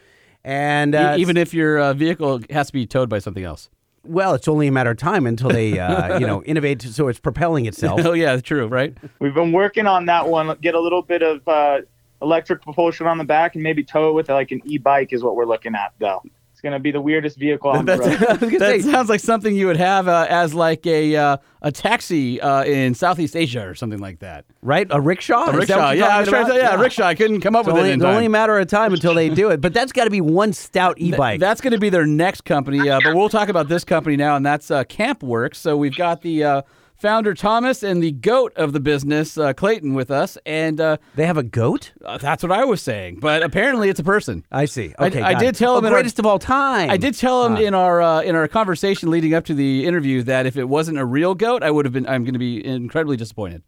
And 0.44 0.96
uh, 0.96 1.14
E- 1.16 1.22
Even 1.22 1.38
if 1.38 1.54
your 1.54 1.78
uh, 1.78 1.94
vehicle 1.94 2.42
has 2.50 2.68
to 2.68 2.74
be 2.74 2.88
towed 2.88 3.08
by 3.08 3.20
something 3.20 3.44
else. 3.44 3.70
well, 4.04 4.34
it's 4.34 4.48
only 4.48 4.66
a 4.66 4.72
matter 4.72 4.90
of 4.90 4.98
time 4.98 5.28
until 5.28 5.50
they, 5.52 5.78
uh, 5.78 6.18
you 6.18 6.26
know, 6.26 6.42
innovate 6.46 6.82
so 6.82 7.08
it's 7.08 7.20
propelling 7.20 7.68
itself. 7.68 8.02
Oh 8.04 8.14
yeah, 8.14 8.36
true, 8.40 8.66
right? 8.66 8.98
We've 9.20 9.36
been 9.36 9.52
working 9.52 9.86
on 9.86 10.08
that 10.08 10.28
one. 10.28 10.58
Get 10.60 10.74
a 10.74 10.80
little 10.80 11.04
bit 11.04 11.22
of 11.22 11.48
uh, 11.48 11.82
electric 12.20 12.64
propulsion 12.64 13.06
on 13.06 13.20
the 13.20 13.26
back 13.26 13.54
and 13.54 13.62
maybe 13.64 13.84
tow 13.84 14.10
it 14.10 14.14
with 14.14 14.28
like 14.30 14.50
an 14.50 14.60
e-bike 14.66 15.14
is 15.14 15.22
what 15.22 15.36
we're 15.36 15.46
looking 15.46 15.76
at 15.76 15.94
though. 16.00 16.24
It's 16.58 16.62
gonna 16.64 16.80
be 16.80 16.90
the 16.90 17.00
weirdest 17.00 17.38
vehicle 17.38 17.70
on 17.70 17.86
the 17.86 17.98
road. 17.98 18.08
I 18.30 18.32
was 18.32 18.40
gonna 18.40 18.58
That 18.58 18.82
say, 18.82 18.82
sounds 18.82 19.10
like 19.10 19.20
something 19.20 19.56
you 19.56 19.68
would 19.68 19.78
have 19.78 20.08
uh, 20.08 20.26
as 20.28 20.56
like 20.56 20.88
a 20.88 21.16
uh, 21.16 21.38
a 21.62 21.72
taxi 21.72 22.42
uh, 22.42 22.64
in 22.64 22.96
Southeast 22.96 23.36
Asia 23.36 23.68
or 23.68 23.76
something 23.76 24.00
like 24.00 24.18
that. 24.22 24.44
right? 24.64 24.88
A 24.90 25.00
rickshaw? 25.00 25.36
A 25.36 25.50
Is 25.50 25.52
that 25.52 25.56
rickshaw, 25.60 25.78
what 25.78 25.98
you're 25.98 26.08
yeah, 26.08 26.16
I 26.16 26.20
was 26.22 26.30
talking 26.30 26.32
trying 26.32 26.46
to 26.48 26.52
about? 26.54 26.70
say, 26.72 26.76
yeah, 26.78 26.82
rickshaw. 26.82 27.04
I 27.06 27.14
couldn't 27.14 27.42
come 27.42 27.56
up 27.56 27.68
It's 27.68 27.74
with 27.74 27.78
only, 27.78 27.90
it 27.92 27.94
in 27.94 28.00
it's 28.00 28.06
time. 28.06 28.14
only 28.16 28.26
a 28.26 28.30
matter 28.32 28.58
of 28.58 28.66
time 28.66 28.92
until 28.92 29.14
they 29.14 29.30
do 29.44 29.52
it, 29.52 29.62
but 29.62 29.72
that's 29.72 29.92
got 29.92 30.06
to 30.06 30.10
be 30.10 30.20
one 30.20 30.52
stout 30.52 30.96
e-bike. 30.98 31.40
That's 31.40 31.62
going 31.62 31.74
to 31.74 31.80
be 31.80 31.90
their 31.90 32.08
next 32.08 32.42
company, 32.44 32.90
uh, 32.90 33.02
but 33.04 33.14
we'll 33.16 33.30
talk 33.30 33.50
about 33.50 33.68
this 33.68 33.84
company 33.84 34.16
now, 34.18 34.36
and 34.36 34.44
that's 34.44 34.72
uh, 34.72 34.84
CampWorks. 34.86 35.58
So 35.58 35.78
we've 35.78 35.96
got 35.96 36.24
the 36.24 36.44
uh, 36.44 36.62
founder 36.98 37.34
Thomas 37.34 37.84
and 37.84 38.02
the 38.02 38.12
goat 38.12 38.54
of 38.56 38.74
the 38.74 38.80
business 38.80 39.38
uh, 39.38 39.54
Clayton 39.54 39.94
with 39.94 40.10
us, 40.12 40.38
and 40.46 40.80
uh, 40.82 40.98
they 41.16 41.26
have 41.26 41.38
a 41.38 41.44
goat? 41.44 41.92
uh, 42.06 42.18
that's 42.18 42.44
what 42.44 42.52
I 42.52 42.66
was 42.66 42.82
saying. 42.82 43.20
But 43.20 43.44
apparently, 43.44 43.90
it's 43.90 44.00
a 44.00 44.04
person. 44.04 44.46
I 44.52 44.66
see. 44.66 44.94
I- 45.00 45.08
Okay, 45.08 45.22
I 45.22 45.34
got 45.34 45.40
did 45.40 45.50
it. 45.50 45.56
tell 45.56 45.76
oh, 45.76 45.78
him 45.80 45.86
in 45.86 45.92
our- 45.94 45.98
greatest 46.00 46.20
of 46.20 46.26
all 46.26 46.40
time. 46.40 46.90
I 46.90 46.98
did 46.98 47.14
tell 47.16 47.46
him 47.46 47.56
in 47.58 47.74
our 47.74 48.02
uh, 48.02 48.22
in 48.22 48.36
our 48.36 48.48
conversation 48.48 49.10
leading 49.10 49.34
up 49.34 49.46
to 49.46 49.54
the 49.54 49.86
interview 49.86 50.22
that 50.24 50.46
if 50.46 50.58
it 50.58 50.66
wasn't 50.66 50.98
a 50.98 51.06
real 51.06 51.34
goat, 51.36 51.64
I 51.64 51.72
would 51.72 51.86
have 51.86 51.94
been. 51.94 52.08
I'm 52.08 52.24
going 52.24 52.34
to 52.34 52.40
be 52.40 52.66
incredibly 52.66 53.16
disappointed. 53.18 53.64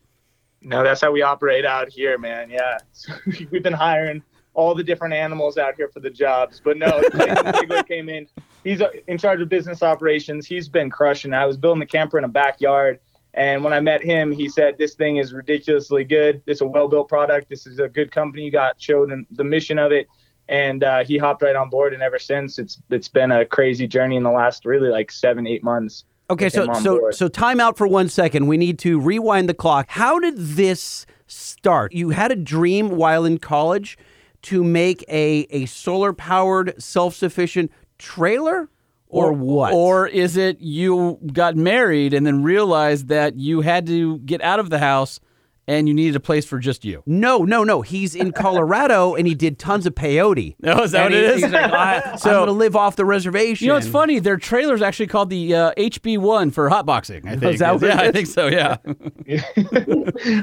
No, 0.62 0.84
that's 0.84 1.00
how 1.00 1.12
we 1.12 1.22
operate 1.22 1.64
out 1.66 1.88
here, 1.90 2.18
man. 2.18 2.50
Yeah, 2.50 2.78
we've 3.52 3.64
been 3.64 3.72
hiring 3.74 4.22
all 4.56 4.76
the 4.76 4.84
different 4.84 5.14
animals 5.14 5.58
out 5.58 5.76
here 5.76 5.88
for 5.88 6.02
the 6.02 6.10
jobs, 6.10 6.60
but 6.62 6.76
no, 6.78 7.02
Clayton 7.12 7.54
Ziegler 7.56 7.84
came 7.84 8.10
in. 8.10 8.28
He's 8.66 8.82
uh, 8.82 8.90
in 9.08 9.18
charge 9.18 9.40
of 9.40 9.48
business 9.48 9.82
operations. 9.82 10.46
He's 10.46 10.68
been 10.68 10.90
crushing. 10.90 11.34
I 11.34 11.46
was 11.46 11.56
building 11.56 11.80
the 11.80 11.86
camper 11.86 12.18
in 12.18 12.26
a 12.26 12.28
backyard, 12.30 13.00
and 13.34 13.64
when 13.64 13.74
I 13.74 13.80
met 13.80 14.04
him, 14.04 14.32
he 14.32 14.50
said, 14.50 14.78
"This 14.78 14.96
thing 14.96 15.18
is 15.18 15.34
ridiculously 15.34 16.04
good. 16.04 16.42
This 16.46 16.58
is 16.58 16.62
a 16.62 16.68
well-built 16.68 17.08
product. 17.08 17.50
This 17.50 17.68
is 17.68 17.80
a 17.80 17.88
good 17.88 18.12
company. 18.12 18.44
You 18.44 18.52
got 18.52 18.82
showed 18.82 19.12
him 19.12 19.28
the 19.32 19.44
mission 19.44 19.78
of 19.78 19.92
it." 19.92 20.08
And 20.48 20.84
uh, 20.84 21.04
he 21.04 21.18
hopped 21.20 21.44
right 21.44 21.56
on 21.56 21.70
board, 21.70 21.94
and 21.94 22.02
ever 22.02 22.18
since, 22.18 22.58
it's 22.58 22.82
it's 22.90 23.08
been 23.08 23.32
a 23.32 23.46
crazy 23.46 23.88
journey 23.88 24.16
in 24.16 24.24
the 24.24 24.32
last 24.32 24.66
really 24.66 24.90
like 24.90 25.12
seven, 25.12 25.46
eight 25.46 25.64
months. 25.64 26.06
Okay, 26.32 26.50
so 26.50 26.72
so 26.74 27.00
board. 27.00 27.16
so 27.16 27.28
time 27.28 27.60
out 27.60 27.78
for 27.78 27.88
one 27.88 28.10
second. 28.10 28.48
We 28.48 28.58
need 28.58 28.80
to 28.80 29.00
rewind 29.00 29.48
the 29.48 29.54
clock. 29.54 29.88
How 29.90 30.20
did 30.20 30.38
this 30.38 31.06
start? 31.28 31.94
You 31.94 32.10
had 32.10 32.32
a 32.32 32.36
dream 32.36 32.90
while 32.90 33.26
in 33.26 33.38
college 33.38 33.98
to 34.44 34.64
make 34.64 35.04
a 35.08 35.48
a 35.52 35.66
solar 35.68 36.14
powered, 36.14 36.82
self 36.82 37.16
sufficient 37.16 37.72
trailer, 38.00 38.70
Or 39.12 39.34
what? 39.34 39.74
Or 39.74 40.08
is 40.08 40.38
it 40.38 40.60
you 40.62 41.18
got 41.34 41.56
married 41.56 42.14
and 42.14 42.26
then 42.28 42.44
realized 42.44 43.08
that 43.08 43.36
you 43.36 43.62
had 43.62 43.88
to 43.88 44.20
get 44.20 44.42
out 44.42 44.60
of 44.60 44.70
the 44.70 44.78
house 44.80 45.20
and 45.68 45.88
you 45.88 45.94
needed 45.96 46.16
a 46.16 46.20
place 46.20 46.46
for 46.46 46.60
just 46.60 46.86
you? 46.86 47.02
No, 47.08 47.40
no, 47.44 47.64
no. 47.64 47.82
He's 47.82 48.14
in 48.14 48.32
Colorado 48.32 49.16
and 49.16 49.26
he 49.28 49.34
did 49.34 49.58
tons 49.58 49.88
of 49.88 49.96
peyote. 49.96 50.56
Oh, 50.64 50.84
is 50.84 50.92
that 50.92 51.08
And 51.08 51.16
what 51.16 51.24
it 51.24 51.28
he- 51.28 51.34
is? 51.38 51.42
He's 51.44 51.52
like, 51.52 51.72
I, 51.72 52.16
So- 52.18 52.30
I'm 52.30 52.36
going 52.36 52.46
to 52.48 52.52
live 52.54 52.76
off 52.76 52.96
the 52.98 53.06
reservation. 53.06 53.66
You 53.66 53.72
know, 53.74 53.78
it's 53.78 53.88
funny. 53.88 54.20
Their 54.20 54.38
trailer's 54.38 54.84
actually 54.84 55.08
called 55.08 55.32
the 55.32 55.56
uh, 55.56 55.72
HB1 55.76 56.54
for 56.54 56.70
hotboxing. 56.70 57.26
I 57.28 57.36
think. 57.36 57.58
that 57.58 57.74
what 57.74 57.82
yeah, 57.82 58.02
it 58.04 58.08
I 58.10 58.12
think 58.12 58.28
so. 58.28 58.46
Yeah. 58.48 58.78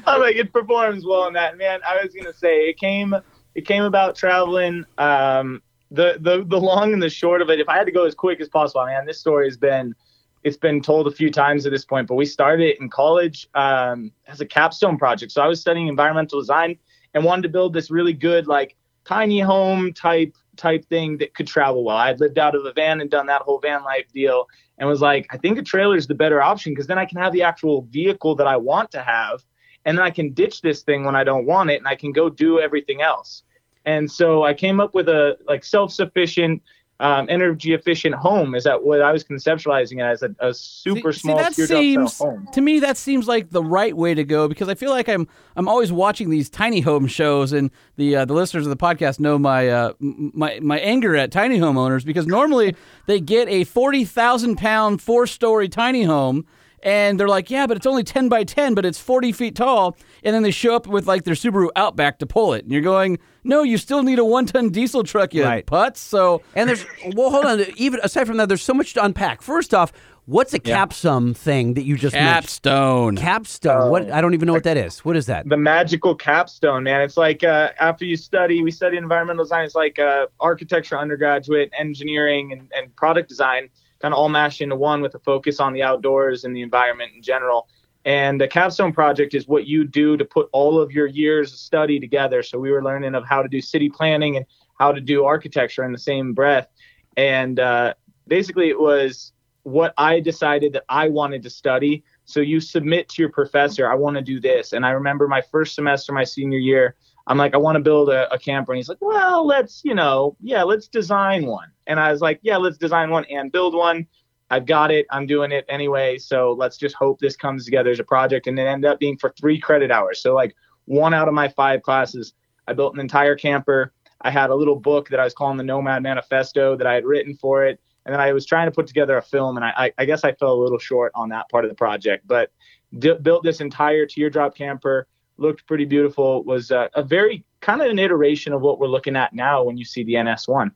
I'm 0.07 0.21
like 0.21 0.37
it 0.37 0.53
performs 0.53 1.05
well 1.07 1.27
in 1.29 1.35
that 1.35 1.57
man. 1.59 1.81
I 1.87 2.03
was 2.03 2.13
gonna 2.15 2.35
say 2.35 2.69
it 2.69 2.79
came 2.79 3.15
it 3.55 3.67
came 3.67 3.83
about 3.85 4.17
traveling. 4.17 4.85
Um, 4.99 5.63
the 5.91 6.19
the 6.21 6.45
the 6.47 6.61
long 6.61 6.93
and 6.93 7.03
the 7.03 7.11
short 7.11 7.43
of 7.43 7.51
it. 7.51 7.61
If 7.61 7.69
I 7.69 7.77
had 7.77 7.87
to 7.87 7.93
go 7.93 8.05
as 8.05 8.15
quick 8.15 8.41
as 8.41 8.49
possible, 8.49 8.85
man, 8.87 9.07
this 9.07 9.21
story 9.21 9.47
has 9.47 9.57
been 9.57 9.95
it's 10.43 10.57
been 10.57 10.81
told 10.81 11.07
a 11.07 11.11
few 11.11 11.31
times 11.31 11.67
at 11.67 11.73
this 11.73 11.85
point. 11.85 12.07
But 12.07 12.15
we 12.15 12.25
started 12.25 12.69
it 12.69 12.81
in 12.81 12.89
college 12.89 13.49
um, 13.55 14.13
as 14.27 14.41
a 14.41 14.47
capstone 14.47 14.97
project. 14.97 15.33
So 15.33 15.43
I 15.43 15.49
was 15.49 15.61
studying 15.61 15.89
environmental 15.89 16.39
design 16.39 16.79
and 17.15 17.25
wanted 17.25 17.43
to 17.43 17.49
build 17.49 17.73
this 17.73 17.91
really 17.91 18.13
good 18.13 18.47
like 18.47 18.77
tiny 19.05 19.41
home 19.41 19.93
type 19.93 20.35
type 20.57 20.85
thing 20.87 21.19
that 21.19 21.35
could 21.35 21.47
travel 21.47 21.85
well. 21.85 21.97
I 21.97 22.09
had 22.09 22.21
lived 22.21 22.39
out 22.39 22.55
of 22.55 22.65
a 22.65 22.73
van 22.73 23.01
and 23.01 23.11
done 23.11 23.27
that 23.27 23.43
whole 23.43 23.59
van 23.59 23.85
life 23.85 24.07
deal 24.13 24.49
and 24.79 24.89
was 24.89 25.01
like, 25.01 25.27
I 25.31 25.37
think 25.37 25.59
a 25.59 25.63
trailer 25.63 25.97
is 25.97 26.07
the 26.07 26.15
better 26.15 26.43
option 26.43 26.73
because 26.73 26.87
then 26.87 26.99
I 26.99 27.07
can 27.07 27.19
have 27.19 27.33
the 27.33 27.43
actual 27.43 27.83
vehicle 27.83 28.35
that 28.37 28.47
I 28.47 28.57
want 28.57 28.91
to 28.93 29.03
have 29.03 29.45
and 29.85 29.97
then 29.97 30.05
I 30.05 30.11
can 30.11 30.33
ditch 30.33 30.63
this 30.63 30.83
thing 30.83 31.05
when 31.05 31.15
I 31.15 31.25
don't 31.25 31.47
want 31.47 31.71
it 31.71 31.77
and 31.77 31.89
I 31.89 31.95
can 31.95 32.13
go 32.13 32.29
do 32.29 32.61
everything 32.61 33.03
else. 33.03 33.45
And 33.87 34.11
so 34.11 34.43
I 34.43 34.53
came 34.53 34.81
up 34.81 34.95
with 34.95 35.09
a 35.09 35.39
like 35.47 35.65
self-sufficient, 35.65 36.61
um, 36.99 37.27
energy 37.29 37.73
efficient 37.75 38.15
home. 38.15 38.55
Is 38.55 38.65
that 38.65 38.83
what 38.83 39.01
I 39.03 39.13
was 39.13 39.23
conceptualizing 39.23 39.99
it 40.01 40.11
as 40.11 40.23
a, 40.23 40.35
a 40.41 40.53
super 40.55 41.13
See- 41.13 41.21
small 41.21 41.37
See, 41.53 41.63
that 41.63 41.69
seems 41.69 42.19
home. 42.19 42.49
to 42.53 42.61
me 42.61 42.81
that 42.81 42.97
seems 42.97 43.29
like 43.29 43.51
the 43.51 43.63
right 43.63 43.95
way 43.97 44.15
to 44.15 44.25
go 44.25 44.49
because 44.49 44.69
I 44.69 44.75
feel 44.75 44.91
like 44.91 45.09
I'm 45.09 45.29
I'm 45.57 45.69
always 45.69 45.93
watching 45.93 46.31
these 46.31 46.49
tiny 46.49 46.81
home 46.81 47.07
shows 47.07 47.53
and 47.53 47.71
the 47.97 48.17
uh, 48.17 48.25
the 48.25 48.33
listeners 48.35 48.67
of 48.67 48.71
the 48.71 48.83
podcast 48.83 49.21
know 49.21 49.39
my 49.39 49.69
uh, 49.69 49.93
my 50.01 50.59
my 50.61 50.79
anger 50.79 51.15
at 51.15 51.31
tiny 51.31 51.59
homeowners 51.59 52.05
because 52.05 52.27
normally 52.27 52.75
they 53.07 53.21
get 53.21 53.47
a 53.49 53.65
forty 53.65 54.05
thousand 54.05 54.57
pound 54.57 55.01
four 55.03 55.27
story 55.27 55.69
tiny 55.69 56.03
home. 56.05 56.47
And 56.83 57.19
they're 57.19 57.29
like, 57.29 57.51
yeah, 57.51 57.67
but 57.67 57.77
it's 57.77 57.87
only 57.87 58.05
10 58.05 58.29
by 58.29 58.45
10, 58.45 58.75
but 58.75 58.85
it's 58.85 58.99
40 58.99 59.33
feet 59.33 59.57
tall. 59.57 59.97
And 60.23 60.35
then 60.35 60.43
they 60.43 60.51
show 60.51 60.77
up 60.77 60.87
with 60.87 61.07
like 61.07 61.25
their 61.25 61.35
Subaru 61.35 61.69
Outback 61.75 62.19
to 62.21 62.27
pull 62.27 62.53
it. 62.55 62.63
And 62.65 62.73
you're 62.73 62.83
going, 62.83 63.19
no, 63.45 63.63
you 63.63 63.79
still 63.79 64.03
need 64.03 64.19
a 64.19 64.25
one 64.25 64.47
ton 64.47 64.71
diesel 64.71 65.03
truck, 65.03 65.35
you 65.35 65.43
Right. 65.45 65.67
putz. 65.67 65.97
So 65.99 66.43
And 66.55 66.69
there's 66.69 66.85
well, 67.15 67.31
hold 67.31 67.47
on. 67.47 67.65
Even 67.77 68.01
aside 68.03 68.27
from 68.27 68.37
that, 68.37 68.49
there's 68.49 68.63
so 68.63 68.75
much 68.75 68.95
to 68.95 69.05
unpack. 69.05 69.43
First 69.43 69.73
off, 69.75 69.93
what's 70.27 70.53
a 70.55 70.59
capsum 70.59 71.33
thing 71.35 71.75
that 71.75 71.85
you 71.85 71.97
just 71.97 72.15
mentioned? 72.15 72.35
capstone. 72.35 73.17
Capstone. 73.17 73.91
What? 73.91 74.11
I 74.11 74.21
don't 74.21 74.35
even 74.35 74.47
know 74.47 74.53
what 74.53 74.65
that 74.65 74.77
is. 74.77 75.05
What 75.05 75.17
is 75.17 75.27
that? 75.27 75.49
the 75.49 75.57
magical 75.57 76.15
capstone, 76.15 76.83
man. 76.83 77.01
It's 77.01 77.17
like 77.17 77.43
uh, 77.45 77.71
after 77.79 78.05
you 78.05 78.17
study, 78.17 78.63
we 78.63 78.71
study 78.71 78.97
environmental 78.97 79.45
design. 79.45 79.65
It's 79.65 79.75
like 79.77 79.99
uh, 79.99 80.27
architecture 80.41 80.99
undergraduate, 80.99 81.71
engineering, 81.79 82.53
and, 82.53 82.71
and 82.77 82.95
product 82.97 83.29
design, 83.29 83.69
kind 84.01 84.13
of 84.13 84.19
all 84.19 84.29
mashed 84.29 84.61
into 84.61 84.77
one 84.77 85.01
with 85.01 85.15
a 85.15 85.19
focus 85.21 85.61
on 85.61 85.73
the 85.73 85.83
outdoors 85.83 86.45
and 86.45 86.55
the 86.55 86.63
environment 86.63 87.13
in 87.15 87.23
general. 87.23 87.69
And 88.05 88.41
the 88.41 88.47
capstone 88.47 88.93
project 88.93 89.35
is 89.35 89.49
what 89.49 89.67
you 89.67 89.85
do 89.85 90.17
to 90.17 90.25
put 90.25 90.49
all 90.53 90.81
of 90.81 90.93
your 90.93 91.07
years 91.07 91.53
of 91.53 91.59
study 91.59 91.99
together. 91.99 92.43
So 92.43 92.59
we 92.59 92.71
were 92.71 92.83
learning 92.83 93.17
of 93.17 93.27
how 93.27 93.43
to 93.43 93.49
do 93.49 93.61
city 93.61 93.89
planning 93.89 94.37
and 94.37 94.47
how 94.79 94.93
to 94.93 95.01
do 95.01 95.25
architecture 95.25 95.83
in 95.85 95.93
the 95.93 95.99
same 95.99 96.33
breath. 96.33 96.69
And 97.17 97.59
uh, 97.59 97.95
basically, 98.29 98.69
it 98.69 98.79
was 98.79 99.33
what 99.65 99.93
I 99.99 100.21
decided 100.21 100.73
that 100.75 100.85
I 100.89 101.09
wanted 101.09 101.43
to 101.43 101.51
study. 101.51 102.05
So 102.25 102.39
you 102.39 102.61
submit 102.61 103.09
to 103.09 103.23
your 103.23 103.33
professor, 103.33 103.91
I 103.91 103.97
want 103.97 104.17
to 104.17 104.23
do 104.23 104.39
this. 104.39 104.73
And 104.73 104.87
I 104.87 104.91
remember 104.91 105.27
my 105.27 105.43
first 105.51 105.75
semester, 105.75 106.13
my 106.13 106.23
senior 106.23 106.59
year, 106.59 106.95
I'm 107.27 107.39
like, 107.39 107.55
I 107.55 107.59
want 107.59 107.77
to 107.77 107.83
build 107.83 108.09
a, 108.09 108.33
a 108.33 108.39
camper. 108.39 108.73
And 108.73 108.77
he's 108.79 108.89
like, 108.89 109.01
well, 109.01 109.47
let's, 109.47 109.83
you 109.85 109.95
know, 109.95 110.37
yeah, 110.41 110.63
let's 110.63 110.87
design 110.87 111.47
one. 111.47 111.69
And 111.87 111.99
I 111.99 112.13
was 112.13 112.21
like, 112.21 112.39
yeah, 112.43 112.57
let's 112.57 112.79
design 112.79 113.11
one 113.11 113.25
and 113.27 113.51
build 113.51 113.75
one. 113.75 114.07
I've 114.49 114.67
got 114.67 114.93
it. 114.93 115.07
I'm 115.11 115.27
doing 115.27 115.51
it 115.51 115.65
anyway. 115.69 116.19
So 116.19 116.53
let's 116.57 116.77
just 116.77 116.95
hope 116.95 117.19
this 117.19 117.37
comes 117.37 117.65
together 117.65 117.91
as 117.91 117.99
a 117.99 118.05
project. 118.05 118.47
And 118.47 118.59
it 118.59 118.63
ended 118.63 118.89
up 118.89 119.01
being 119.01 119.19
for 119.19 119.31
three 119.31 119.59
credit 119.59 119.91
hours. 119.91 120.21
So, 120.21 120.35
like, 120.35 120.55
one 120.85 121.13
out 121.13 121.27
of 121.27 121.35
my 121.35 121.49
five 121.49 121.83
classes, 121.83 122.33
I 122.69 122.73
built 122.73 122.95
an 122.95 123.01
entire 123.01 123.35
camper. 123.35 123.93
I 124.21 124.31
had 124.31 124.51
a 124.51 124.55
little 124.55 124.77
book 124.77 125.09
that 125.09 125.19
I 125.19 125.25
was 125.25 125.35
calling 125.35 125.57
the 125.57 125.65
Nomad 125.65 126.03
Manifesto 126.05 126.77
that 126.77 126.87
I 126.87 126.95
had 126.95 127.05
written 127.05 127.37
for 127.37 127.65
it. 127.65 127.81
And 128.05 128.13
then 128.13 128.21
I 128.21 128.33
was 128.33 128.47
trying 128.47 128.69
to 128.69 128.73
put 128.73 128.87
together 128.87 129.17
a 129.19 129.23
film. 129.23 129.57
And 129.57 129.65
I, 129.65 129.73
I, 129.77 129.93
I 129.99 130.05
guess 130.05 130.23
I 130.23 130.33
fell 130.33 130.53
a 130.53 130.63
little 130.63 130.79
short 130.79 131.11
on 131.17 131.29
that 131.31 131.49
part 131.49 131.65
of 131.65 131.71
the 131.73 131.75
project. 131.75 132.25
But 132.29 132.53
d- 132.97 133.19
built 133.21 133.43
this 133.43 133.61
entire 133.61 134.07
teardrop 134.07 134.55
camper, 134.55 135.09
looked 135.39 135.67
pretty 135.67 135.85
beautiful, 135.85 136.43
was 136.45 136.71
uh, 136.71 136.89
a 136.95 137.03
very 137.03 137.45
kind 137.61 137.83
of 137.83 137.91
an 137.91 137.99
iteration 137.99 138.53
of 138.53 138.63
what 138.63 138.79
we're 138.79 138.87
looking 138.89 139.17
at 139.17 139.33
now 139.33 139.63
when 139.63 139.77
you 139.77 139.85
see 139.85 140.05
the 140.05 140.15
NS1. 140.15 140.71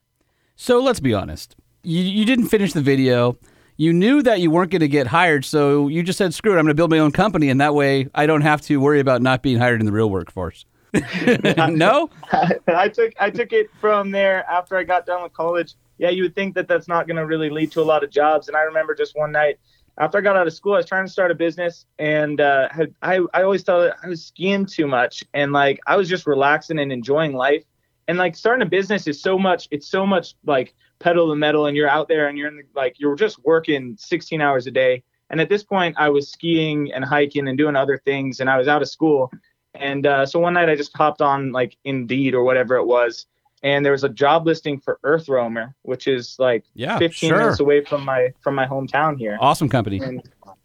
So 0.56 0.80
let's 0.80 1.00
be 1.00 1.14
honest. 1.14 1.56
You, 1.82 2.02
you 2.02 2.24
didn't 2.24 2.48
finish 2.48 2.72
the 2.72 2.82
video. 2.82 3.38
You 3.76 3.92
knew 3.92 4.22
that 4.22 4.40
you 4.40 4.50
weren't 4.50 4.70
going 4.70 4.80
to 4.80 4.88
get 4.88 5.06
hired, 5.06 5.44
so 5.46 5.88
you 5.88 6.02
just 6.02 6.18
said, 6.18 6.34
screw 6.34 6.52
it, 6.52 6.56
I'm 6.56 6.64
going 6.64 6.68
to 6.68 6.74
build 6.74 6.90
my 6.90 6.98
own 6.98 7.12
company, 7.12 7.48
and 7.48 7.60
that 7.62 7.74
way 7.74 8.08
I 8.14 8.26
don't 8.26 8.42
have 8.42 8.60
to 8.62 8.78
worry 8.78 9.00
about 9.00 9.22
not 9.22 9.42
being 9.42 9.56
hired 9.56 9.80
in 9.80 9.86
the 9.86 9.92
real 9.92 10.10
workforce. 10.10 10.66
no? 10.94 12.10
I 12.66 12.88
took 12.88 13.12
I 13.20 13.30
took 13.30 13.52
it 13.52 13.70
from 13.80 14.10
there 14.10 14.44
after 14.50 14.76
I 14.76 14.84
got 14.84 15.06
done 15.06 15.22
with 15.22 15.32
college. 15.32 15.74
Yeah, 15.98 16.10
you 16.10 16.24
would 16.24 16.34
think 16.34 16.54
that 16.56 16.66
that's 16.66 16.88
not 16.88 17.06
going 17.06 17.16
to 17.16 17.26
really 17.26 17.48
lead 17.48 17.72
to 17.72 17.80
a 17.80 17.84
lot 17.84 18.02
of 18.02 18.10
jobs. 18.10 18.48
And 18.48 18.56
I 18.56 18.62
remember 18.62 18.94
just 18.94 19.16
one 19.16 19.32
night 19.32 19.58
after 19.98 20.18
I 20.18 20.20
got 20.20 20.36
out 20.36 20.46
of 20.46 20.52
school, 20.52 20.74
I 20.74 20.78
was 20.78 20.86
trying 20.86 21.06
to 21.06 21.12
start 21.12 21.30
a 21.30 21.34
business, 21.34 21.86
and 21.98 22.40
uh, 22.40 22.68
had, 22.70 22.94
I 23.02 23.20
I 23.34 23.42
always 23.42 23.62
thought 23.62 23.96
I 24.02 24.08
was 24.08 24.24
skiing 24.24 24.66
too 24.66 24.86
much, 24.86 25.24
and 25.34 25.52
like 25.52 25.80
I 25.86 25.96
was 25.96 26.08
just 26.08 26.26
relaxing 26.26 26.78
and 26.78 26.92
enjoying 26.92 27.34
life. 27.34 27.64
And 28.08 28.18
like 28.18 28.34
starting 28.34 28.66
a 28.66 28.68
business 28.68 29.06
is 29.06 29.22
so 29.22 29.38
much. 29.38 29.68
It's 29.70 29.86
so 29.86 30.04
much 30.04 30.34
like 30.44 30.74
pedal 30.98 31.26
to 31.26 31.30
the 31.30 31.36
metal, 31.36 31.66
and 31.66 31.76
you're 31.76 31.88
out 31.88 32.08
there 32.08 32.28
and 32.28 32.36
you're 32.36 32.48
in 32.48 32.56
the, 32.56 32.62
like 32.74 32.98
you're 32.98 33.14
just 33.14 33.44
working 33.44 33.96
16 33.98 34.40
hours 34.40 34.66
a 34.66 34.70
day. 34.70 35.02
And 35.30 35.40
at 35.40 35.48
this 35.48 35.62
point, 35.62 35.94
I 35.98 36.08
was 36.08 36.30
skiing 36.30 36.92
and 36.92 37.04
hiking 37.04 37.46
and 37.46 37.56
doing 37.56 37.76
other 37.76 37.98
things, 37.98 38.40
and 38.40 38.50
I 38.50 38.58
was 38.58 38.68
out 38.68 38.82
of 38.82 38.88
school. 38.88 39.30
And 39.74 40.06
uh, 40.06 40.26
so 40.26 40.40
one 40.40 40.54
night 40.54 40.68
I 40.68 40.74
just 40.74 40.96
hopped 40.96 41.22
on 41.22 41.52
like 41.52 41.76
Indeed 41.84 42.34
or 42.34 42.42
whatever 42.42 42.76
it 42.76 42.86
was, 42.86 43.26
and 43.62 43.84
there 43.84 43.92
was 43.92 44.04
a 44.04 44.08
job 44.08 44.46
listing 44.46 44.80
for 44.80 44.98
Earth 45.04 45.28
Roamer, 45.28 45.74
which 45.82 46.06
is 46.06 46.36
like 46.38 46.64
Yeah, 46.74 46.98
15 46.98 47.28
sure. 47.28 47.38
minutes 47.38 47.60
away 47.60 47.84
from 47.84 48.04
my 48.04 48.32
from 48.40 48.54
my 48.54 48.66
hometown 48.66 49.18
here. 49.18 49.36
Awesome 49.40 49.68
company. 49.68 50.00
And 50.00 50.22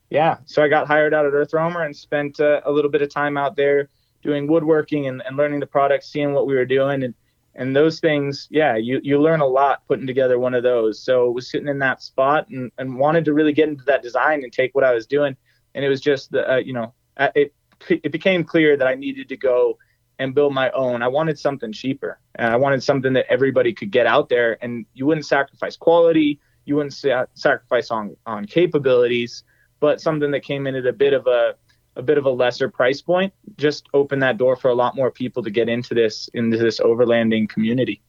yeah, 0.09 0.37
so 0.45 0.63
I 0.63 0.67
got 0.67 0.87
hired 0.87 1.13
out 1.13 1.25
at 1.25 1.33
Earth 1.33 1.53
Roamer 1.53 1.83
and 1.83 1.95
spent 1.95 2.39
uh, 2.39 2.61
a 2.65 2.71
little 2.71 2.91
bit 2.91 3.01
of 3.01 3.09
time 3.09 3.37
out 3.37 3.55
there 3.55 3.89
doing 4.21 4.47
woodworking 4.47 5.07
and, 5.07 5.21
and 5.25 5.37
learning 5.37 5.59
the 5.59 5.67
product, 5.67 6.03
seeing 6.03 6.33
what 6.33 6.47
we 6.47 6.55
were 6.55 6.65
doing, 6.65 7.03
and 7.03 7.13
and 7.55 7.75
those 7.75 7.99
things. 7.99 8.47
Yeah, 8.49 8.75
you 8.75 8.99
you 9.03 9.19
learn 9.19 9.41
a 9.41 9.47
lot 9.47 9.85
putting 9.87 10.07
together 10.07 10.39
one 10.39 10.53
of 10.53 10.63
those. 10.63 11.03
So 11.03 11.27
I 11.27 11.29
was 11.29 11.49
sitting 11.49 11.67
in 11.67 11.79
that 11.79 12.01
spot 12.01 12.47
and 12.49 12.71
and 12.77 12.97
wanted 12.97 13.25
to 13.25 13.33
really 13.33 13.53
get 13.53 13.67
into 13.67 13.83
that 13.85 14.03
design 14.03 14.43
and 14.43 14.53
take 14.53 14.73
what 14.73 14.83
I 14.83 14.93
was 14.93 15.05
doing, 15.05 15.35
and 15.73 15.83
it 15.83 15.89
was 15.89 16.01
just 16.01 16.31
the 16.31 16.53
uh, 16.53 16.57
you 16.57 16.73
know 16.73 16.93
it 17.35 17.53
it 17.89 18.11
became 18.11 18.43
clear 18.43 18.77
that 18.77 18.87
I 18.87 18.95
needed 18.95 19.29
to 19.29 19.37
go 19.37 19.77
and 20.19 20.33
build 20.33 20.53
my 20.53 20.69
own. 20.71 21.01
I 21.01 21.07
wanted 21.07 21.39
something 21.39 21.71
cheaper, 21.71 22.19
and 22.35 22.51
I 22.51 22.55
wanted 22.55 22.83
something 22.83 23.13
that 23.13 23.25
everybody 23.29 23.73
could 23.73 23.91
get 23.91 24.07
out 24.07 24.29
there, 24.29 24.57
and 24.63 24.85
you 24.93 25.05
wouldn't 25.05 25.25
sacrifice 25.25 25.77
quality, 25.77 26.39
you 26.65 26.75
wouldn't 26.75 26.93
sa- 26.93 27.25
sacrifice 27.33 27.91
on 27.91 28.15
on 28.25 28.45
capabilities, 28.45 29.43
but 29.79 30.01
something 30.01 30.31
that 30.31 30.41
came 30.41 30.67
in 30.67 30.75
at 30.75 30.85
a 30.85 30.93
bit 30.93 31.13
of 31.13 31.27
a 31.27 31.55
a 31.97 32.01
bit 32.01 32.17
of 32.17 32.25
a 32.25 32.29
lesser 32.29 32.69
price 32.69 33.01
point 33.01 33.33
just 33.57 33.87
opened 33.93 34.21
that 34.21 34.37
door 34.37 34.55
for 34.55 34.69
a 34.69 34.73
lot 34.73 34.95
more 34.95 35.09
people 35.09 35.41
to 35.43 35.49
get 35.49 35.69
into 35.69 35.93
this 35.93 36.29
into 36.33 36.57
this 36.57 36.79
overlanding 36.79 37.47
community. 37.47 38.01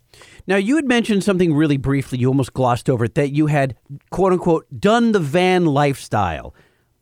Now, 0.47 0.57
you 0.57 0.77
had 0.77 0.87
mentioned 0.87 1.25
something 1.25 1.55
really 1.55 1.77
briefly. 1.77 2.19
You 2.19 2.29
almost 2.29 2.55
glossed 2.55 2.89
over 2.89 3.05
it 3.05 3.15
that 3.17 3.33
you 3.33 3.47
had, 3.47 3.77
quote 4.11 4.33
unquote, 4.33 4.67
done 4.79 5.13
the 5.13 5.21
van 5.21 5.67
lifestyle. 5.67 6.55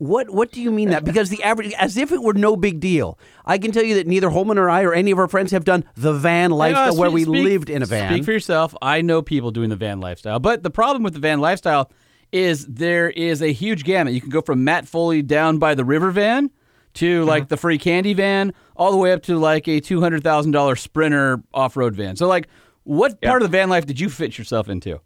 What 0.05 0.29
What 0.29 0.51
do 0.51 0.61
you 0.61 0.71
mean 0.71 0.89
that? 0.89 1.03
Because 1.03 1.29
the 1.29 1.41
average, 1.43 1.73
as 1.79 1.97
if 1.97 2.11
it 2.11 2.21
were 2.21 2.33
no 2.33 2.55
big 2.55 2.79
deal. 2.79 3.17
I 3.45 3.57
can 3.57 3.71
tell 3.71 3.83
you 3.83 3.95
that 3.95 4.07
neither 4.07 4.29
Holman 4.29 4.57
or 4.57 4.69
I 4.69 4.83
or 4.83 4.93
any 4.93 5.11
of 5.11 5.19
our 5.19 5.27
friends 5.27 5.51
have 5.51 5.65
done 5.65 5.83
the 5.95 6.13
van 6.13 6.51
lifestyle 6.51 6.93
Uh, 6.93 6.95
where 6.99 7.09
speak- 7.09 7.27
we 7.27 7.41
lived 7.43 7.69
in 7.69 7.81
a 7.81 7.85
van. 7.85 8.11
Speak 8.13 8.23
for 8.25 8.31
yourself. 8.31 8.75
I 8.81 9.01
know 9.01 9.21
people 9.21 9.51
doing 9.51 9.69
the 9.69 9.75
van 9.75 9.99
lifestyle, 9.99 10.39
but 10.39 10.63
the 10.63 10.69
problem 10.69 11.03
with 11.03 11.13
the 11.13 11.19
van 11.19 11.39
lifestyle 11.39 11.91
is 12.31 12.65
there 12.65 13.09
is 13.09 13.41
a 13.41 13.51
huge 13.53 13.83
gamut. 13.83 14.13
You 14.13 14.21
can 14.21 14.29
go 14.29 14.41
from 14.41 14.63
Matt 14.63 14.87
Foley 14.87 15.21
down 15.21 15.57
by 15.57 15.75
the 15.75 15.85
river 15.85 16.11
van 16.11 16.49
to 16.95 17.17
Uh-huh. 17.21 17.25
like 17.25 17.47
the 17.49 17.57
free 17.57 17.77
candy 17.77 18.13
van, 18.13 18.53
all 18.75 18.91
the 18.91 18.97
way 18.97 19.11
up 19.11 19.21
to 19.23 19.37
like 19.37 19.67
a 19.67 19.79
two 19.79 20.01
hundred 20.01 20.23
thousand 20.23 20.51
dollar 20.51 20.75
Sprinter 20.75 21.41
off 21.53 21.77
road 21.77 21.95
van. 21.95 22.15
So, 22.15 22.27
like, 22.27 22.47
what 22.83 23.21
part 23.21 23.41
of 23.41 23.49
the 23.51 23.57
van 23.57 23.69
life 23.69 23.85
did 23.85 23.99
you 23.99 24.09
fit 24.09 24.37
yourself 24.37 24.69
into? 24.69 24.99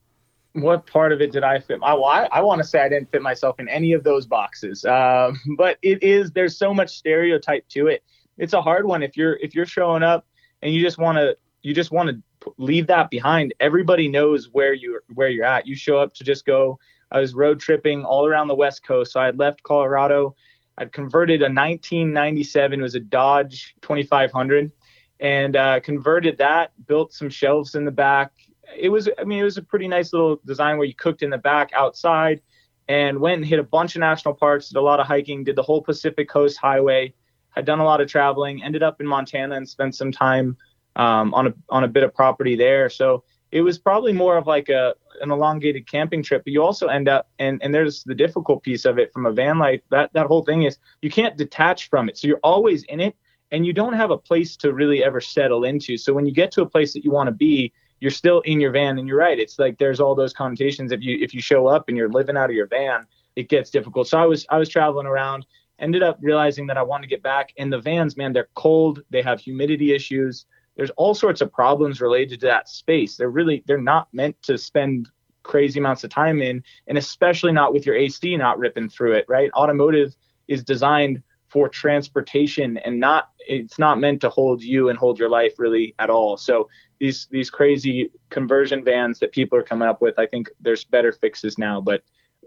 What 0.54 0.86
part 0.88 1.12
of 1.12 1.22
it 1.22 1.32
did 1.32 1.44
I 1.44 1.60
fit? 1.60 1.80
I, 1.84 1.94
I, 1.94 2.28
I 2.32 2.42
want 2.42 2.62
to 2.62 2.68
say 2.68 2.82
I 2.82 2.90
didn't 2.90 3.12
fit 3.12 3.22
myself 3.22 3.60
in 3.60 3.70
any 3.70 3.94
of 3.94 4.04
those 4.04 4.26
boxes. 4.26 4.84
Um, 4.86 5.40
but 5.58 5.78
it 5.82 6.02
is 6.04 6.32
there's 6.32 6.58
so 6.58 6.74
much 6.74 6.98
stereotype 6.98 7.68
to 7.70 7.88
it. 7.88 8.04
It's 8.38 8.54
a 8.54 8.62
hard 8.62 8.86
one 8.86 9.04
if 9.04 9.18
you're 9.18 9.36
if 9.38 9.54
you're 9.54 9.66
showing 9.66 10.04
up 10.04 10.26
and 10.62 10.74
you 10.74 10.82
just 10.82 10.98
want 10.98 11.18
to 11.18 11.38
you 11.62 11.74
just 11.74 11.92
want 11.92 12.10
to 12.10 12.54
leave 12.58 12.88
that 12.88 13.10
behind. 13.10 13.54
Everybody 13.60 14.08
knows 14.08 14.50
where 14.52 14.74
you're 14.74 15.04
where 15.14 15.30
you're 15.30 15.46
at. 15.46 15.68
You 15.68 15.76
show 15.76 15.98
up 15.98 16.14
to 16.16 16.24
just 16.24 16.46
go 16.46 16.80
I 17.12 17.20
was 17.20 17.34
road 17.34 17.60
tripping 17.60 18.06
all 18.06 18.28
around 18.28 18.48
the 18.48 18.56
West 18.56 18.84
Coast. 18.84 19.14
So 19.14 19.20
I 19.20 19.26
had 19.26 19.40
left 19.40 19.64
Colorado. 19.64 20.36
I'd 20.78 20.92
converted 20.92 21.42
a 21.42 21.46
1997, 21.46 22.80
it 22.80 22.82
was 22.82 22.96
a 22.96 23.02
Dodge 23.02 23.76
2500, 23.82 24.72
and 25.20 25.56
uh, 25.56 25.80
converted 25.82 26.38
that, 26.38 26.72
built 26.88 27.12
some 27.12 27.30
shelves 27.30 27.76
in 27.76 27.84
the 27.84 27.92
back. 27.92 28.32
It 28.78 28.90
was, 28.90 29.10
I 29.18 29.24
mean, 29.24 29.40
it 29.40 29.44
was 29.44 29.58
a 29.58 29.64
pretty 29.64 29.88
nice 29.88 30.14
little 30.14 30.40
design 30.46 30.78
where 30.78 30.88
you 30.88 30.96
cooked 30.96 31.22
in 31.22 31.30
the 31.30 31.38
back 31.38 31.72
outside 31.76 32.42
and 32.88 33.20
went 33.20 33.38
and 33.38 33.46
hit 33.46 33.60
a 33.60 33.64
bunch 33.64 33.96
of 33.96 34.00
national 34.00 34.34
parks, 34.34 34.70
did 34.70 34.78
a 34.78 34.82
lot 34.82 35.00
of 35.00 35.06
hiking, 35.06 35.44
did 35.44 35.56
the 35.56 35.64
whole 35.64 35.82
Pacific 35.82 36.28
Coast 36.28 36.58
Highway, 36.58 37.14
had 37.52 37.66
done 37.66 37.80
a 37.80 37.84
lot 37.84 38.02
of 38.02 38.08
traveling, 38.08 38.64
ended 38.64 38.84
up 38.84 39.00
in 39.00 39.08
Montana 39.08 39.56
and 39.56 39.68
spent 39.68 39.96
some 39.96 40.12
time 40.12 40.58
um, 40.96 41.34
on 41.34 41.48
a 41.48 41.54
on 41.70 41.84
a 41.84 41.88
bit 41.88 42.04
of 42.04 42.14
property 42.14 42.56
there. 42.56 42.90
So 42.90 43.24
it 43.52 43.62
was 43.62 43.78
probably 43.78 44.14
more 44.14 44.38
of 44.38 44.48
like 44.48 44.70
a 44.70 44.96
an 45.22 45.32
elongated 45.32 45.90
camping 45.90 46.24
trip. 46.24 46.44
But 46.44 46.54
you 46.54 46.64
also 46.64 46.88
end 46.88 47.08
up 47.08 47.30
and 47.40 47.62
and 47.64 47.74
there's 47.74 48.04
the 48.04 48.16
difficult 48.16 48.64
piece 48.64 48.86
of 48.86 48.98
it 49.00 49.12
from 49.14 49.26
a 49.26 49.32
van 49.32 49.60
life. 49.60 49.82
That 49.90 50.12
that 50.14 50.28
whole 50.28 50.44
thing 50.44 50.64
is 50.64 50.78
you 51.02 51.10
can't 51.10 51.38
detach 51.38 51.90
from 51.90 52.10
it. 52.10 52.18
So 52.18 52.28
you're 52.28 52.40
always 52.44 52.84
in 52.84 53.00
it 53.00 53.16
and 53.52 53.66
you 53.66 53.74
don't 53.74 53.94
have 53.94 54.12
a 54.12 54.18
place 54.18 54.56
to 54.58 54.74
really 54.74 55.04
ever 55.04 55.22
settle 55.22 55.64
into. 55.64 55.98
So 55.98 56.14
when 56.14 56.26
you 56.26 56.32
get 56.32 56.52
to 56.54 56.62
a 56.62 56.70
place 56.70 56.94
that 56.94 57.04
you 57.04 57.12
want 57.12 57.28
to 57.28 57.34
be, 57.34 57.74
you're 58.00 58.12
still 58.12 58.42
in 58.42 58.60
your 58.60 58.72
van 58.72 58.98
and 58.98 59.08
you're 59.08 59.18
right. 59.18 59.40
It's 59.40 59.60
like 59.60 59.78
there's 59.78 60.00
all 60.00 60.16
those 60.16 60.34
connotations 60.34 60.92
if 60.92 61.02
you 61.02 61.18
if 61.22 61.34
you 61.34 61.42
show 61.42 61.68
up 61.68 61.88
and 61.88 61.98
you're 61.98 62.10
living 62.10 62.38
out 62.38 62.50
of 62.50 62.56
your 62.56 62.68
van, 62.68 63.06
it 63.36 63.50
gets 63.50 63.70
difficult. 63.70 64.08
So 64.08 64.18
I 64.18 64.26
was 64.26 64.46
I 64.50 64.58
was 64.58 64.70
traveling 64.70 65.08
around 65.08 65.46
ended 65.80 66.04
up 66.04 66.18
realizing 66.22 66.68
that 66.68 66.78
I 66.78 66.84
wanted 66.84 67.04
to 67.04 67.10
get 67.10 67.24
back. 67.24 67.54
And 67.58 67.72
the 67.72 67.80
vans, 67.80 68.18
man, 68.18 68.34
they're 68.34 68.50
cold. 68.56 69.02
They 69.10 69.22
have 69.22 69.40
humidity 69.40 69.94
issues. 69.94 70.46
There's 70.76 70.92
all 70.92 71.14
sorts 71.14 71.42
of 71.42 71.52
problems 71.52 72.02
related 72.02 72.40
to 72.42 72.48
that 72.48 72.70
space. 72.70 73.18
They're 73.18 73.30
really 73.30 73.64
they're 73.66 73.78
not 73.78 74.08
meant 74.14 74.42
to 74.44 74.58
spend 74.58 75.10
crazy 75.44 75.80
amounts 75.80 76.04
of 76.04 76.10
time 76.10 76.42
in, 76.42 76.64
and 76.88 76.98
especially 76.98 77.52
not 77.52 77.74
with 77.74 77.86
your 77.86 77.96
AC 77.96 78.38
not 78.38 78.60
ripping 78.60 78.90
through 78.90 79.14
it. 79.14 79.26
Right? 79.28 79.52
Automotive 79.54 80.16
is 80.48 80.64
designed 80.64 81.22
for 81.50 81.68
transportation 81.68 82.78
and 82.78 83.00
not 83.00 83.30
it's 83.40 83.80
not 83.80 84.00
meant 84.00 84.22
to 84.22 84.30
hold 84.30 84.62
you 84.62 84.90
and 84.90 84.98
hold 84.98 85.18
your 85.18 85.30
life 85.30 85.58
really 85.58 85.96
at 86.00 86.10
all. 86.10 86.38
So 86.38 86.70
these 87.00 87.28
these 87.32 87.50
crazy 87.50 88.12
conversion 88.30 88.84
vans 88.84 89.20
that 89.20 89.32
people 89.32 89.58
are 89.58 89.64
coming 89.64 89.88
up 89.88 90.02
with, 90.02 90.18
I 90.20 90.28
think 90.28 90.50
there's 90.62 90.84
better 90.84 91.12
fixes 91.12 91.58
now, 91.58 91.82
but 91.82 92.04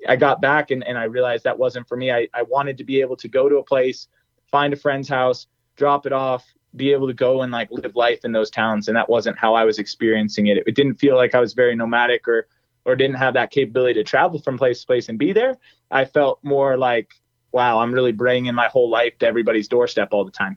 I 0.08 0.16
got 0.16 0.40
back 0.40 0.70
and, 0.70 0.84
and 0.86 0.98
I 0.98 1.04
realized 1.04 1.44
that 1.44 1.58
wasn't 1.58 1.88
for 1.88 1.96
me. 1.96 2.10
I, 2.10 2.28
I 2.34 2.42
wanted 2.42 2.78
to 2.78 2.84
be 2.84 3.00
able 3.00 3.16
to 3.16 3.28
go 3.28 3.48
to 3.48 3.56
a 3.56 3.64
place, 3.64 4.08
find 4.50 4.72
a 4.72 4.76
friend's 4.76 5.08
house, 5.08 5.46
drop 5.76 6.06
it 6.06 6.12
off, 6.12 6.44
be 6.76 6.92
able 6.92 7.06
to 7.06 7.14
go 7.14 7.42
and 7.42 7.52
like 7.52 7.68
live 7.70 7.96
life 7.96 8.24
in 8.24 8.32
those 8.32 8.50
towns. 8.50 8.88
And 8.88 8.96
that 8.96 9.08
wasn't 9.08 9.38
how 9.38 9.54
I 9.54 9.64
was 9.64 9.78
experiencing 9.78 10.46
it. 10.46 10.62
It 10.66 10.74
didn't 10.74 10.94
feel 10.94 11.16
like 11.16 11.34
I 11.34 11.40
was 11.40 11.52
very 11.52 11.76
nomadic 11.76 12.26
or 12.28 12.46
or 12.84 12.96
didn't 12.96 13.16
have 13.16 13.34
that 13.34 13.50
capability 13.52 13.94
to 13.94 14.04
travel 14.04 14.40
from 14.40 14.58
place 14.58 14.80
to 14.80 14.86
place 14.86 15.08
and 15.08 15.18
be 15.18 15.32
there. 15.32 15.56
I 15.90 16.04
felt 16.04 16.40
more 16.42 16.76
like, 16.76 17.12
wow, 17.52 17.78
I'm 17.80 17.92
really 17.92 18.12
bringing 18.12 18.54
my 18.54 18.68
whole 18.68 18.90
life 18.90 19.18
to 19.18 19.26
everybody's 19.26 19.68
doorstep 19.68 20.08
all 20.12 20.24
the 20.24 20.30
time. 20.30 20.56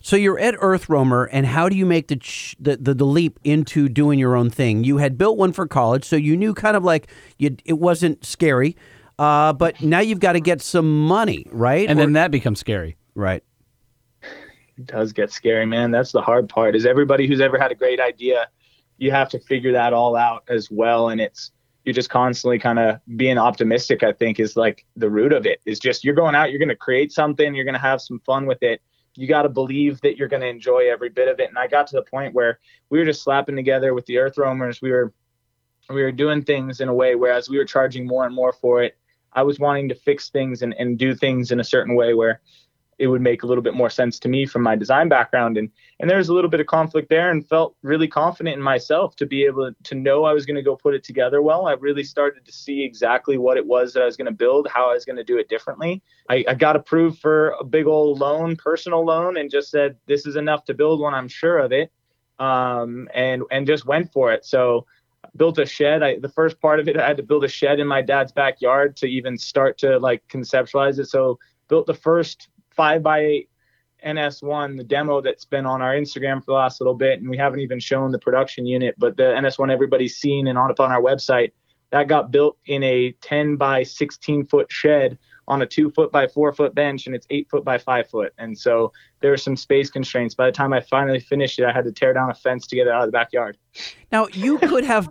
So 0.00 0.14
you're 0.16 0.38
at 0.38 0.54
Earthroamer, 0.56 1.28
and 1.32 1.46
how 1.46 1.68
do 1.68 1.76
you 1.76 1.84
make 1.86 2.08
the, 2.08 2.16
ch- 2.16 2.54
the, 2.60 2.76
the 2.76 2.94
the 2.94 3.04
leap 3.06 3.40
into 3.42 3.88
doing 3.88 4.18
your 4.18 4.36
own 4.36 4.50
thing? 4.50 4.84
You 4.84 4.98
had 4.98 5.18
built 5.18 5.36
one 5.36 5.52
for 5.52 5.66
college, 5.66 6.04
so 6.04 6.14
you 6.16 6.36
knew 6.36 6.54
kind 6.54 6.76
of 6.76 6.84
like 6.84 7.08
you, 7.38 7.56
it 7.64 7.74
wasn't 7.78 8.24
scary, 8.24 8.76
uh, 9.18 9.52
but 9.54 9.80
now 9.82 9.98
you've 10.00 10.20
got 10.20 10.34
to 10.34 10.40
get 10.40 10.62
some 10.62 11.06
money, 11.06 11.46
right? 11.50 11.88
And 11.88 11.98
Or- 11.98 12.02
then 12.02 12.12
that 12.12 12.30
becomes 12.30 12.60
scary. 12.60 12.96
right. 13.14 13.42
It 14.78 14.86
does 14.86 15.12
get 15.14 15.32
scary, 15.32 15.64
man. 15.64 15.90
That's 15.90 16.12
the 16.12 16.20
hard 16.20 16.48
part. 16.50 16.76
Is 16.76 16.84
everybody 16.84 17.26
who's 17.26 17.40
ever 17.40 17.58
had 17.58 17.72
a 17.72 17.74
great 17.74 17.98
idea, 17.98 18.48
you 18.98 19.10
have 19.10 19.30
to 19.30 19.40
figure 19.40 19.72
that 19.72 19.94
all 19.94 20.14
out 20.16 20.44
as 20.48 20.70
well. 20.70 21.08
And 21.08 21.18
it's 21.20 21.50
you're 21.86 21.94
just 21.94 22.10
constantly 22.10 22.58
kind 22.58 22.80
of 22.80 23.00
being 23.16 23.38
optimistic. 23.38 24.02
I 24.02 24.12
think 24.12 24.40
is 24.40 24.56
like 24.56 24.84
the 24.96 25.08
root 25.08 25.32
of 25.32 25.46
it. 25.46 25.60
Is 25.64 25.78
just 25.78 26.04
you're 26.04 26.16
going 26.16 26.34
out, 26.34 26.50
you're 26.50 26.58
going 26.58 26.68
to 26.68 26.76
create 26.76 27.12
something, 27.12 27.54
you're 27.54 27.64
going 27.64 27.74
to 27.74 27.80
have 27.80 28.02
some 28.02 28.18
fun 28.26 28.44
with 28.44 28.62
it. 28.62 28.82
You 29.14 29.28
got 29.28 29.42
to 29.42 29.48
believe 29.48 30.00
that 30.00 30.18
you're 30.18 30.28
going 30.28 30.42
to 30.42 30.48
enjoy 30.48 30.90
every 30.90 31.08
bit 31.08 31.28
of 31.28 31.38
it. 31.38 31.48
And 31.48 31.56
I 31.56 31.68
got 31.68 31.86
to 31.86 31.96
the 31.96 32.02
point 32.02 32.34
where 32.34 32.58
we 32.90 32.98
were 32.98 33.04
just 33.04 33.22
slapping 33.22 33.56
together 33.56 33.94
with 33.94 34.04
the 34.06 34.18
Earth 34.18 34.36
Roamers. 34.36 34.82
We 34.82 34.90
were 34.90 35.14
we 35.88 36.02
were 36.02 36.10
doing 36.10 36.42
things 36.42 36.80
in 36.80 36.88
a 36.88 36.94
way 36.94 37.14
where 37.14 37.32
as 37.32 37.48
we 37.48 37.56
were 37.56 37.64
charging 37.64 38.04
more 38.04 38.26
and 38.26 38.34
more 38.34 38.52
for 38.52 38.82
it, 38.82 38.98
I 39.32 39.44
was 39.44 39.60
wanting 39.60 39.88
to 39.90 39.94
fix 39.94 40.28
things 40.28 40.62
and, 40.62 40.74
and 40.74 40.98
do 40.98 41.14
things 41.14 41.52
in 41.52 41.60
a 41.60 41.64
certain 41.64 41.94
way 41.94 42.14
where 42.14 42.40
it 42.98 43.08
would 43.08 43.20
make 43.20 43.42
a 43.42 43.46
little 43.46 43.62
bit 43.62 43.74
more 43.74 43.90
sense 43.90 44.18
to 44.18 44.28
me 44.28 44.46
from 44.46 44.62
my 44.62 44.74
design 44.74 45.08
background 45.08 45.56
and 45.56 45.70
and 46.00 46.08
there 46.08 46.18
was 46.18 46.28
a 46.28 46.34
little 46.34 46.50
bit 46.50 46.60
of 46.60 46.66
conflict 46.66 47.08
there 47.08 47.30
and 47.30 47.46
felt 47.46 47.76
really 47.82 48.08
confident 48.08 48.56
in 48.56 48.62
myself 48.62 49.16
to 49.16 49.26
be 49.26 49.44
able 49.44 49.70
to 49.84 49.94
know 49.94 50.24
I 50.24 50.32
was 50.32 50.46
going 50.46 50.56
to 50.56 50.62
go 50.62 50.76
put 50.76 50.94
it 50.94 51.04
together 51.04 51.40
well. 51.40 51.66
I 51.66 51.72
really 51.72 52.04
started 52.04 52.44
to 52.44 52.52
see 52.52 52.84
exactly 52.84 53.38
what 53.38 53.56
it 53.56 53.66
was 53.66 53.92
that 53.92 54.02
I 54.02 54.06
was 54.06 54.16
going 54.16 54.26
to 54.26 54.32
build, 54.32 54.68
how 54.68 54.90
I 54.90 54.94
was 54.94 55.04
going 55.04 55.16
to 55.16 55.24
do 55.24 55.38
it 55.38 55.48
differently. 55.48 56.02
I, 56.28 56.44
I 56.48 56.54
got 56.54 56.76
approved 56.76 57.18
for 57.20 57.54
a 57.60 57.64
big 57.64 57.86
old 57.86 58.18
loan, 58.18 58.56
personal 58.56 59.04
loan, 59.04 59.36
and 59.38 59.50
just 59.50 59.70
said 59.70 59.96
this 60.06 60.26
is 60.26 60.36
enough 60.36 60.64
to 60.66 60.74
build 60.74 61.00
one. 61.00 61.14
I'm 61.14 61.28
sure 61.28 61.58
of 61.58 61.72
it, 61.72 61.90
um, 62.38 63.08
and 63.14 63.42
and 63.50 63.66
just 63.66 63.86
went 63.86 64.12
for 64.12 64.32
it. 64.32 64.44
So 64.44 64.86
built 65.36 65.58
a 65.58 65.66
shed. 65.66 66.02
I, 66.02 66.18
the 66.18 66.28
first 66.28 66.60
part 66.60 66.80
of 66.80 66.88
it, 66.88 66.96
I 66.96 67.06
had 67.06 67.16
to 67.16 67.22
build 67.22 67.44
a 67.44 67.48
shed 67.48 67.80
in 67.80 67.86
my 67.86 68.02
dad's 68.02 68.32
backyard 68.32 68.96
to 68.98 69.06
even 69.06 69.38
start 69.38 69.78
to 69.78 69.98
like 69.98 70.22
conceptualize 70.28 70.98
it. 70.98 71.06
So 71.06 71.38
built 71.68 71.86
the 71.86 71.94
first 71.94 72.48
five 72.76 73.02
by 73.02 73.20
eight 73.20 73.50
NS1, 74.04 74.76
the 74.76 74.84
demo 74.84 75.20
that's 75.20 75.44
been 75.44 75.66
on 75.66 75.82
our 75.82 75.94
Instagram 75.94 76.40
for 76.40 76.46
the 76.46 76.52
last 76.52 76.80
little 76.80 76.94
bit, 76.94 77.20
and 77.20 77.28
we 77.28 77.36
haven't 77.36 77.60
even 77.60 77.80
shown 77.80 78.12
the 78.12 78.18
production 78.18 78.66
unit, 78.66 78.94
but 78.98 79.16
the 79.16 79.22
NS1 79.22 79.70
everybody's 79.70 80.16
seen 80.16 80.46
and 80.46 80.58
on 80.58 80.70
up 80.70 80.80
on 80.80 80.92
our 80.92 81.00
website, 81.00 81.52
that 81.90 82.08
got 82.08 82.30
built 82.30 82.58
in 82.66 82.82
a 82.82 83.12
10 83.22 83.56
by 83.56 83.82
16 83.82 84.44
foot 84.44 84.70
shed 84.70 85.18
on 85.48 85.62
a 85.62 85.66
two 85.66 85.90
foot 85.90 86.10
by 86.10 86.26
four 86.26 86.52
foot 86.52 86.74
bench, 86.74 87.06
and 87.06 87.14
it's 87.14 87.26
eight 87.30 87.48
foot 87.48 87.64
by 87.64 87.78
five 87.78 88.08
foot. 88.08 88.32
And 88.38 88.58
so 88.58 88.92
there 89.20 89.30
were 89.30 89.36
some 89.36 89.56
space 89.56 89.90
constraints. 89.90 90.34
By 90.34 90.46
the 90.46 90.52
time 90.52 90.72
I 90.72 90.80
finally 90.80 91.20
finished 91.20 91.58
it, 91.58 91.64
I 91.64 91.72
had 91.72 91.84
to 91.84 91.92
tear 91.92 92.12
down 92.12 92.30
a 92.30 92.34
fence 92.34 92.66
to 92.68 92.76
get 92.76 92.88
it 92.88 92.92
out 92.92 93.02
of 93.02 93.08
the 93.08 93.12
backyard. 93.12 93.56
Now 94.10 94.26
you 94.32 94.58
could 94.58 94.84
have, 94.84 95.08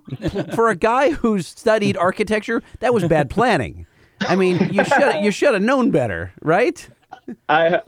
for 0.54 0.70
a 0.70 0.76
guy 0.76 1.12
who's 1.12 1.48
studied 1.48 1.96
architecture, 1.96 2.62
that 2.80 2.94
was 2.94 3.06
bad 3.06 3.30
planning. 3.30 3.88
I 4.22 4.36
mean, 4.36 4.74
you 4.74 4.84
should 4.84 5.24
you 5.24 5.32
should 5.32 5.54
have 5.54 5.64
known 5.64 5.92
better, 5.92 6.32
right? 6.42 6.88
I, 7.50 7.82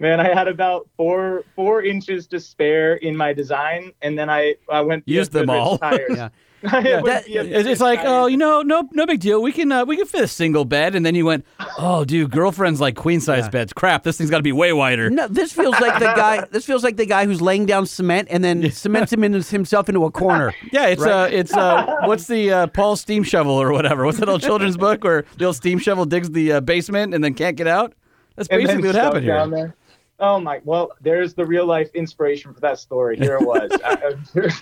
man, 0.00 0.20
I 0.20 0.32
had 0.34 0.48
about 0.48 0.88
four 0.96 1.44
four 1.54 1.82
inches 1.82 2.26
to 2.28 2.40
spare 2.40 2.94
in 2.94 3.16
my 3.16 3.32
design, 3.32 3.92
and 4.02 4.18
then 4.18 4.30
I 4.30 4.54
I 4.70 4.80
went 4.80 5.04
Used 5.06 5.32
them 5.32 5.46
via 5.46 5.58
all. 5.58 5.78
Tires. 5.78 6.10
Yeah. 6.16 6.28
I 6.64 6.82
That- 6.82 7.22
It's, 7.28 7.68
it's 7.68 7.80
like, 7.80 8.00
tires. 8.00 8.10
oh, 8.10 8.26
you 8.26 8.36
know, 8.36 8.62
no, 8.62 8.88
no 8.92 9.06
big 9.06 9.20
deal. 9.20 9.40
We 9.40 9.52
can, 9.52 9.70
uh, 9.70 9.84
we 9.84 9.96
can 9.96 10.06
fit 10.06 10.24
a 10.24 10.26
single 10.26 10.64
bed, 10.64 10.96
and 10.96 11.06
then 11.06 11.14
you 11.14 11.24
went, 11.24 11.46
oh, 11.78 12.04
dude, 12.04 12.32
girlfriends 12.32 12.80
like 12.80 12.96
queen 12.96 13.20
size 13.20 13.48
beds. 13.48 13.72
Crap, 13.72 14.02
this 14.02 14.18
thing's 14.18 14.28
got 14.28 14.38
to 14.38 14.42
be 14.42 14.50
way 14.50 14.72
wider. 14.72 15.08
No, 15.08 15.28
this 15.28 15.52
feels 15.52 15.78
like 15.78 16.00
the 16.00 16.06
guy. 16.16 16.44
This 16.50 16.66
feels 16.66 16.82
like 16.82 16.96
the 16.96 17.06
guy 17.06 17.26
who's 17.26 17.40
laying 17.40 17.64
down 17.66 17.86
cement 17.86 18.26
and 18.28 18.42
then 18.42 18.72
cements 18.72 19.12
him 19.12 19.22
into 19.22 19.40
himself 19.48 19.88
into 19.88 20.04
a 20.04 20.10
corner. 20.10 20.52
Yeah, 20.72 20.86
it's 20.86 21.04
uh, 21.04 21.28
it's 21.30 21.54
uh, 21.54 21.94
what's 22.06 22.26
the 22.26 22.50
uh, 22.50 22.66
Paul 22.66 22.96
steam 22.96 23.22
shovel 23.22 23.52
or 23.54 23.70
whatever? 23.72 24.04
What's 24.04 24.18
that 24.18 24.28
old 24.28 24.42
children's 24.42 24.76
book 24.76 25.04
where 25.04 25.26
the 25.36 25.44
old 25.44 25.54
steam 25.54 25.78
shovel 25.78 26.06
digs 26.06 26.30
the 26.30 26.54
uh, 26.54 26.60
basement 26.60 27.14
and 27.14 27.22
then 27.22 27.34
can't 27.34 27.56
get 27.56 27.68
out? 27.68 27.94
That's 28.38 28.48
And 28.48 28.60
then 28.60 28.66
basically 28.66 28.88
what 28.88 28.94
happened 28.94 29.26
down 29.26 29.48
here. 29.50 29.58
there. 29.58 29.74
Oh 30.20 30.40
my! 30.40 30.60
Well, 30.64 30.90
there's 31.00 31.34
the 31.34 31.46
real 31.46 31.64
life 31.64 31.90
inspiration 31.94 32.52
for 32.52 32.58
that 32.60 32.80
story. 32.80 33.16
Here 33.16 33.38
it 33.40 33.46
was. 33.46 33.70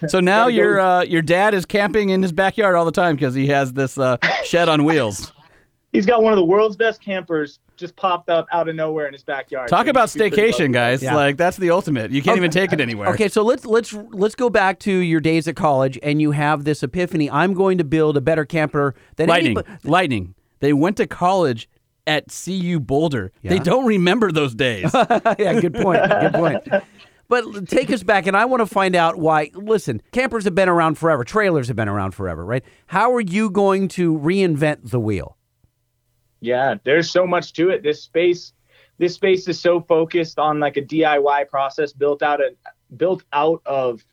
So 0.10 0.20
now 0.20 0.46
your 0.48 0.78
uh, 0.80 1.02
your 1.04 1.22
dad 1.22 1.54
is 1.54 1.64
camping 1.64 2.10
in 2.10 2.20
his 2.22 2.32
backyard 2.32 2.74
all 2.74 2.84
the 2.84 2.92
time 2.92 3.14
because 3.16 3.34
he 3.34 3.46
has 3.46 3.72
this 3.72 3.96
uh, 3.96 4.18
shed 4.44 4.68
on 4.68 4.84
wheels. 4.84 5.32
he's 5.92 6.04
got 6.04 6.22
one 6.22 6.32
of 6.32 6.36
the 6.36 6.44
world's 6.44 6.76
best 6.76 7.00
campers 7.00 7.58
just 7.76 7.96
popped 7.96 8.28
up 8.28 8.46
out 8.52 8.68
of 8.68 8.74
nowhere 8.74 9.06
in 9.06 9.12
his 9.14 9.22
backyard. 9.22 9.68
Talk 9.68 9.86
So 9.86 9.90
about 9.90 10.08
staycation, 10.08 10.72
guys. 10.72 11.02
Yeah. 11.02 11.14
Like 11.14 11.36
that's 11.38 11.56
the 11.56 11.70
ultimate. 11.70 12.10
You 12.10 12.20
can't 12.22 12.36
even 12.36 12.50
take 12.50 12.72
it 12.74 12.80
anywhere. 12.80 13.08
Okay, 13.10 13.28
so 13.28 13.42
let's 13.42 13.64
let's 13.64 13.94
let's 14.12 14.34
go 14.34 14.50
back 14.50 14.78
to 14.80 14.92
your 14.92 15.20
days 15.20 15.48
at 15.48 15.56
college, 15.56 15.98
and 16.02 16.20
you 16.20 16.32
have 16.32 16.64
this 16.64 16.82
epiphany. 16.82 17.30
I'm 17.30 17.54
going 17.54 17.78
to 17.78 17.84
build 17.84 18.16
a 18.18 18.20
better 18.20 18.44
camper 18.44 18.94
than 19.16 19.28
Lightning, 19.28 19.56
anybody. 19.56 19.88
lightning. 19.88 20.34
They 20.60 20.72
went 20.74 20.96
to 20.98 21.06
college 21.06 21.68
at 22.06 22.26
CU 22.28 22.80
Boulder. 22.80 23.32
They 23.42 23.58
don't 23.58 23.86
remember 23.86 24.32
those 24.32 24.54
days. 24.54 24.90
yeah, 24.94 25.60
good 25.60 25.74
point. 25.74 26.02
Good 26.08 26.34
point. 26.34 26.68
But 27.28 27.68
take 27.68 27.90
us 27.90 28.02
back, 28.02 28.26
and 28.26 28.36
I 28.36 28.44
want 28.44 28.60
to 28.60 28.66
find 28.66 28.94
out 28.94 29.16
why. 29.16 29.50
Listen, 29.54 30.00
campers 30.12 30.44
have 30.44 30.54
been 30.54 30.68
around 30.68 30.96
forever. 30.96 31.24
Trailers 31.24 31.66
have 31.68 31.76
been 31.76 31.88
around 31.88 32.12
forever, 32.12 32.44
right? 32.44 32.64
How 32.86 33.12
are 33.14 33.20
you 33.20 33.50
going 33.50 33.88
to 33.88 34.16
reinvent 34.16 34.90
the 34.90 35.00
wheel? 35.00 35.36
Yeah, 36.40 36.76
there's 36.84 37.10
so 37.10 37.26
much 37.26 37.52
to 37.54 37.70
it. 37.70 37.82
This 37.82 38.02
space, 38.02 38.52
this 38.98 39.14
space 39.14 39.48
is 39.48 39.58
so 39.58 39.80
focused 39.80 40.38
on 40.38 40.60
like 40.60 40.76
a 40.76 40.82
DIY 40.82 41.48
process 41.48 41.92
built 41.92 42.22
out 42.22 42.40
of 42.40 42.52
built 42.96 43.24
out 43.32 43.60
of 43.66 44.04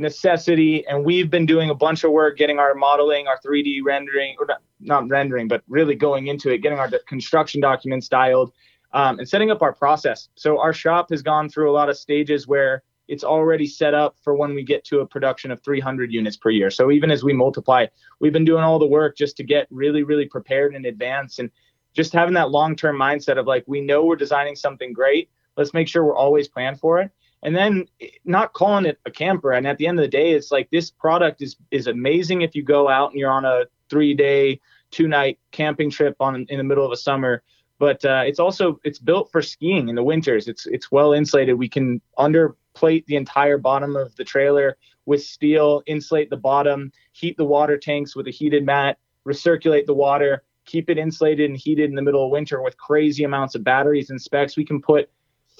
necessity. 0.00 0.84
And 0.86 1.04
we've 1.04 1.30
been 1.30 1.46
doing 1.46 1.70
a 1.70 1.74
bunch 1.74 2.02
of 2.02 2.10
work 2.10 2.38
getting 2.38 2.58
our 2.58 2.74
modeling, 2.74 3.28
our 3.28 3.38
3D 3.38 3.80
rendering, 3.84 4.34
or 4.40 4.46
not, 4.46 4.62
not 4.80 5.08
rendering, 5.08 5.46
but 5.46 5.62
really 5.68 5.94
going 5.94 6.26
into 6.26 6.50
it, 6.50 6.58
getting 6.58 6.78
our 6.78 6.90
construction 7.06 7.60
documents 7.60 8.08
dialed, 8.08 8.52
um, 8.92 9.18
and 9.18 9.28
setting 9.28 9.50
up 9.50 9.62
our 9.62 9.72
process. 9.72 10.28
So 10.34 10.58
our 10.58 10.72
shop 10.72 11.10
has 11.10 11.22
gone 11.22 11.48
through 11.48 11.70
a 11.70 11.74
lot 11.74 11.88
of 11.88 11.96
stages 11.96 12.48
where 12.48 12.82
it's 13.06 13.24
already 13.24 13.66
set 13.66 13.92
up 13.92 14.16
for 14.22 14.34
when 14.34 14.54
we 14.54 14.62
get 14.62 14.84
to 14.84 15.00
a 15.00 15.06
production 15.06 15.50
of 15.50 15.60
300 15.62 16.12
units 16.12 16.36
per 16.36 16.50
year. 16.50 16.70
So 16.70 16.90
even 16.90 17.10
as 17.10 17.24
we 17.24 17.32
multiply, 17.32 17.86
we've 18.20 18.32
been 18.32 18.44
doing 18.44 18.62
all 18.62 18.78
the 18.78 18.86
work 18.86 19.16
just 19.16 19.36
to 19.38 19.44
get 19.44 19.66
really, 19.70 20.04
really 20.04 20.26
prepared 20.26 20.74
in 20.74 20.84
advance 20.86 21.40
and 21.40 21.50
just 21.92 22.12
having 22.12 22.34
that 22.34 22.50
long 22.50 22.76
term 22.76 22.96
mindset 22.96 23.36
of 23.36 23.46
like, 23.46 23.64
we 23.66 23.80
know 23.80 24.04
we're 24.04 24.16
designing 24.16 24.54
something 24.54 24.92
great. 24.92 25.28
Let's 25.56 25.74
make 25.74 25.88
sure 25.88 26.04
we're 26.04 26.16
always 26.16 26.48
planned 26.48 26.78
for 26.78 27.00
it. 27.00 27.10
And 27.42 27.56
then 27.56 27.86
not 28.24 28.52
calling 28.52 28.84
it 28.84 28.98
a 29.06 29.10
camper. 29.10 29.52
And 29.52 29.66
at 29.66 29.78
the 29.78 29.86
end 29.86 29.98
of 29.98 30.02
the 30.02 30.10
day, 30.10 30.32
it's 30.32 30.50
like 30.50 30.68
this 30.70 30.90
product 30.90 31.40
is 31.40 31.56
is 31.70 31.86
amazing 31.86 32.42
if 32.42 32.54
you 32.54 32.62
go 32.62 32.88
out 32.88 33.10
and 33.10 33.18
you're 33.18 33.30
on 33.30 33.44
a 33.44 33.64
three 33.88 34.14
day, 34.14 34.60
two 34.90 35.08
night 35.08 35.38
camping 35.50 35.90
trip 35.90 36.16
on 36.20 36.46
in 36.48 36.58
the 36.58 36.64
middle 36.64 36.84
of 36.84 36.92
a 36.92 36.96
summer 36.96 37.42
but 37.80 38.04
uh, 38.04 38.22
it's 38.26 38.38
also 38.38 38.78
it's 38.84 38.98
built 38.98 39.32
for 39.32 39.40
skiing 39.40 39.88
in 39.88 39.94
the 39.94 40.04
winters. 40.04 40.46
It's 40.46 40.66
it's 40.66 40.92
well 40.92 41.14
insulated. 41.14 41.58
We 41.58 41.68
can 41.68 42.00
underplate 42.18 43.06
the 43.06 43.16
entire 43.16 43.56
bottom 43.56 43.96
of 43.96 44.14
the 44.16 44.24
trailer 44.24 44.76
with 45.06 45.24
steel, 45.24 45.82
insulate 45.86 46.28
the 46.28 46.36
bottom, 46.36 46.92
heat 47.12 47.38
the 47.38 47.44
water 47.44 47.78
tanks 47.78 48.14
with 48.14 48.28
a 48.28 48.30
heated 48.30 48.66
mat, 48.66 48.98
recirculate 49.26 49.86
the 49.86 49.94
water, 49.94 50.44
keep 50.66 50.90
it 50.90 50.98
insulated 50.98 51.48
and 51.48 51.58
heated 51.58 51.88
in 51.88 51.96
the 51.96 52.02
middle 52.02 52.26
of 52.26 52.30
winter 52.30 52.62
with 52.62 52.76
crazy 52.76 53.24
amounts 53.24 53.54
of 53.54 53.64
batteries 53.64 54.10
and 54.10 54.20
specs. 54.20 54.58
We 54.58 54.64
can 54.64 54.82
put 54.82 55.10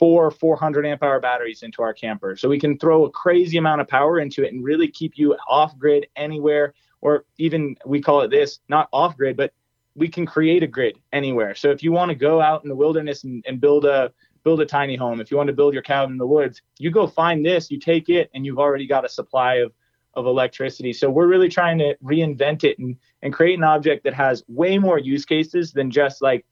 four 0.00 0.30
400 0.30 0.86
amp 0.86 1.02
hour 1.02 1.20
batteries 1.20 1.62
into 1.62 1.82
our 1.82 1.92
camper, 1.92 2.34
so 2.34 2.48
we 2.48 2.58
can 2.58 2.78
throw 2.78 3.04
a 3.04 3.10
crazy 3.10 3.58
amount 3.58 3.82
of 3.82 3.86
power 3.86 4.18
into 4.18 4.42
it 4.42 4.52
and 4.52 4.64
really 4.64 4.88
keep 4.88 5.18
you 5.18 5.36
off 5.46 5.78
grid 5.78 6.06
anywhere, 6.16 6.72
or 7.02 7.26
even 7.36 7.76
we 7.84 8.00
call 8.00 8.22
it 8.22 8.30
this 8.30 8.60
not 8.70 8.88
off 8.94 9.14
grid, 9.14 9.36
but 9.36 9.52
we 9.94 10.08
can 10.08 10.24
create 10.24 10.62
a 10.62 10.66
grid 10.66 10.98
anywhere. 11.12 11.54
So 11.54 11.70
if 11.70 11.82
you 11.82 11.92
want 11.92 12.08
to 12.08 12.14
go 12.14 12.40
out 12.40 12.62
in 12.62 12.70
the 12.70 12.74
wilderness 12.74 13.24
and, 13.24 13.44
and 13.46 13.60
build 13.60 13.84
a 13.84 14.10
build 14.42 14.62
a 14.62 14.66
tiny 14.66 14.96
home, 14.96 15.20
if 15.20 15.30
you 15.30 15.36
want 15.36 15.48
to 15.48 15.52
build 15.52 15.74
your 15.74 15.82
cabin 15.82 16.12
in 16.12 16.18
the 16.18 16.26
woods, 16.26 16.62
you 16.78 16.90
go 16.90 17.06
find 17.06 17.44
this, 17.44 17.70
you 17.70 17.78
take 17.78 18.08
it, 18.08 18.30
and 18.34 18.46
you've 18.46 18.58
already 18.58 18.86
got 18.86 19.04
a 19.04 19.08
supply 19.08 19.56
of 19.56 19.70
of 20.14 20.24
electricity. 20.24 20.94
So 20.94 21.10
we're 21.10 21.28
really 21.28 21.50
trying 21.50 21.76
to 21.78 21.94
reinvent 22.02 22.64
it 22.64 22.78
and 22.78 22.96
and 23.20 23.34
create 23.34 23.58
an 23.58 23.64
object 23.64 24.04
that 24.04 24.14
has 24.14 24.42
way 24.48 24.78
more 24.78 24.98
use 24.98 25.26
cases 25.26 25.72
than 25.72 25.90
just 25.90 26.22
like 26.22 26.46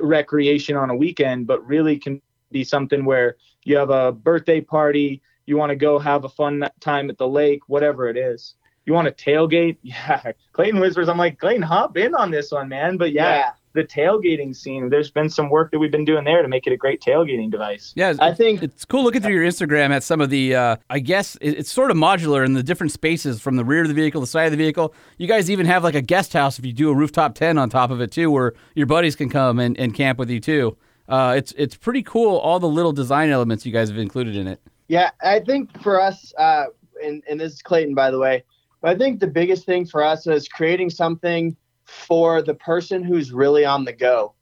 recreation 0.00 0.76
on 0.76 0.90
a 0.90 0.96
weekend, 0.96 1.46
but 1.46 1.64
really 1.64 1.96
can 1.96 2.20
be 2.50 2.64
something 2.64 3.04
where 3.04 3.36
you 3.64 3.76
have 3.76 3.90
a 3.90 4.12
birthday 4.12 4.60
party, 4.60 5.22
you 5.46 5.56
want 5.56 5.70
to 5.70 5.76
go 5.76 5.98
have 5.98 6.24
a 6.24 6.28
fun 6.28 6.68
time 6.80 7.10
at 7.10 7.18
the 7.18 7.28
lake, 7.28 7.60
whatever 7.68 8.08
it 8.08 8.16
is 8.16 8.54
you 8.90 8.94
want 8.94 9.16
to 9.16 9.24
tailgate? 9.24 9.76
Yeah. 9.82 10.32
Clayton 10.52 10.80
whispers, 10.80 11.08
I'm 11.08 11.18
like, 11.18 11.38
Clayton, 11.38 11.62
hop 11.62 11.96
in 11.96 12.14
on 12.14 12.30
this 12.30 12.52
one, 12.52 12.68
man. 12.68 12.96
But 12.96 13.12
yeah, 13.12 13.36
yeah, 13.36 13.50
the 13.72 13.84
tailgating 13.84 14.54
scene, 14.54 14.88
there's 14.88 15.10
been 15.10 15.28
some 15.28 15.48
work 15.48 15.70
that 15.70 15.78
we've 15.78 15.90
been 15.90 16.04
doing 16.04 16.24
there 16.24 16.42
to 16.42 16.48
make 16.48 16.66
it 16.66 16.72
a 16.72 16.76
great 16.76 17.00
tailgating 17.00 17.50
device. 17.50 17.92
Yeah, 17.96 18.14
I 18.20 18.32
think 18.32 18.62
it's 18.62 18.84
cool 18.84 19.02
looking 19.02 19.20
through 19.20 19.34
your 19.34 19.44
Instagram 19.44 19.90
at 19.90 20.02
some 20.02 20.20
of 20.20 20.30
the, 20.30 20.54
uh, 20.54 20.76
I 20.88 21.00
guess 21.00 21.36
it's 21.40 21.72
sort 21.72 21.90
of 21.90 21.96
modular 21.96 22.44
in 22.44 22.52
the 22.52 22.62
different 22.62 22.92
spaces 22.92 23.40
from 23.40 23.56
the 23.56 23.64
rear 23.64 23.82
of 23.82 23.88
the 23.88 23.94
vehicle, 23.94 24.20
the 24.20 24.26
side 24.26 24.44
of 24.44 24.52
the 24.52 24.56
vehicle. 24.56 24.94
You 25.18 25.26
guys 25.26 25.50
even 25.50 25.66
have 25.66 25.82
like 25.82 25.94
a 25.94 26.02
guest 26.02 26.32
house 26.32 26.58
if 26.58 26.64
you 26.64 26.72
do 26.72 26.90
a 26.90 26.94
rooftop 26.94 27.34
tent 27.34 27.58
on 27.58 27.68
top 27.68 27.90
of 27.90 28.00
it 28.00 28.12
too, 28.12 28.30
where 28.30 28.54
your 28.74 28.86
buddies 28.86 29.16
can 29.16 29.28
come 29.28 29.58
and, 29.58 29.78
and 29.78 29.94
camp 29.94 30.18
with 30.18 30.30
you 30.30 30.40
too. 30.40 30.76
Uh, 31.10 31.34
it's 31.36 31.52
it's 31.58 31.76
pretty 31.76 32.02
cool 32.04 32.36
all 32.36 32.60
the 32.60 32.68
little 32.68 32.92
design 32.92 33.30
elements 33.30 33.66
you 33.66 33.72
guys 33.72 33.88
have 33.88 33.98
included 33.98 34.36
in 34.36 34.46
it. 34.46 34.60
Yeah, 34.86 35.10
I 35.22 35.40
think 35.40 35.82
for 35.82 36.00
us, 36.00 36.32
uh, 36.38 36.66
and, 37.04 37.22
and 37.28 37.40
this 37.40 37.54
is 37.54 37.62
Clayton, 37.62 37.94
by 37.94 38.10
the 38.10 38.18
way, 38.18 38.44
but 38.80 38.90
I 38.90 38.98
think 38.98 39.20
the 39.20 39.26
biggest 39.26 39.66
thing 39.66 39.84
for 39.84 40.02
us 40.02 40.26
is 40.26 40.48
creating 40.48 40.90
something 40.90 41.56
for 41.84 42.42
the 42.42 42.54
person 42.54 43.02
who's 43.02 43.32
really 43.32 43.64
on 43.64 43.84
the 43.84 43.92
go. 43.92 44.34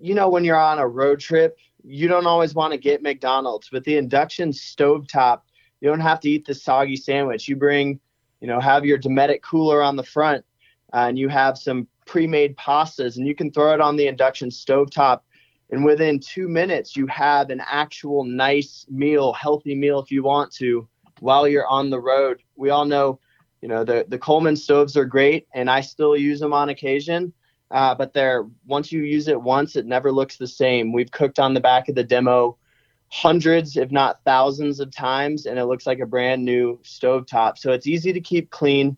You 0.00 0.14
know, 0.14 0.28
when 0.28 0.44
you're 0.44 0.58
on 0.58 0.78
a 0.78 0.86
road 0.86 1.18
trip, 1.18 1.58
you 1.82 2.06
don't 2.06 2.26
always 2.26 2.54
want 2.54 2.72
to 2.72 2.78
get 2.78 3.02
McDonald's. 3.02 3.68
but 3.70 3.84
the 3.84 3.96
induction 3.96 4.50
stovetop, 4.50 5.40
you 5.80 5.88
don't 5.88 6.00
have 6.00 6.20
to 6.20 6.30
eat 6.30 6.46
the 6.46 6.54
soggy 6.54 6.96
sandwich. 6.96 7.48
You 7.48 7.56
bring, 7.56 7.98
you 8.40 8.46
know, 8.46 8.60
have 8.60 8.84
your 8.84 8.98
Dometic 8.98 9.42
cooler 9.42 9.82
on 9.82 9.96
the 9.96 10.04
front, 10.04 10.44
uh, 10.92 11.06
and 11.08 11.18
you 11.18 11.28
have 11.28 11.58
some 11.58 11.88
pre-made 12.06 12.56
pastas, 12.56 13.16
and 13.16 13.26
you 13.26 13.34
can 13.34 13.50
throw 13.50 13.74
it 13.74 13.80
on 13.80 13.96
the 13.96 14.06
induction 14.06 14.50
stovetop. 14.50 15.20
And 15.70 15.84
within 15.84 16.20
two 16.20 16.48
minutes, 16.48 16.96
you 16.96 17.06
have 17.08 17.50
an 17.50 17.60
actual 17.66 18.24
nice 18.24 18.86
meal, 18.88 19.32
healthy 19.32 19.74
meal 19.74 19.98
if 19.98 20.10
you 20.10 20.22
want 20.22 20.52
to, 20.54 20.88
while 21.20 21.48
you're 21.48 21.66
on 21.66 21.90
the 21.90 22.00
road. 22.00 22.42
We 22.56 22.70
all 22.70 22.84
know 22.84 23.18
you 23.62 23.68
know 23.68 23.84
the 23.84 24.04
the 24.08 24.18
Coleman 24.18 24.56
stoves 24.56 24.96
are 24.96 25.04
great, 25.04 25.46
and 25.54 25.68
I 25.70 25.80
still 25.80 26.16
use 26.16 26.40
them 26.40 26.52
on 26.52 26.68
occasion. 26.68 27.32
Uh, 27.70 27.94
but 27.94 28.12
they're 28.12 28.46
once 28.66 28.92
you 28.92 29.02
use 29.02 29.26
it 29.26 29.40
once, 29.40 29.74
it 29.74 29.86
never 29.86 30.12
looks 30.12 30.36
the 30.36 30.46
same. 30.46 30.92
We've 30.92 31.10
cooked 31.10 31.38
on 31.38 31.54
the 31.54 31.60
back 31.60 31.88
of 31.88 31.94
the 31.94 32.04
demo 32.04 32.58
hundreds, 33.08 33.76
if 33.76 33.90
not 33.90 34.20
thousands, 34.24 34.80
of 34.80 34.90
times, 34.90 35.46
and 35.46 35.58
it 35.58 35.66
looks 35.66 35.86
like 35.86 36.00
a 36.00 36.06
brand 36.06 36.44
new 36.44 36.78
stove 36.82 37.26
top. 37.26 37.58
So 37.58 37.72
it's 37.72 37.86
easy 37.86 38.12
to 38.12 38.20
keep 38.20 38.50
clean. 38.50 38.96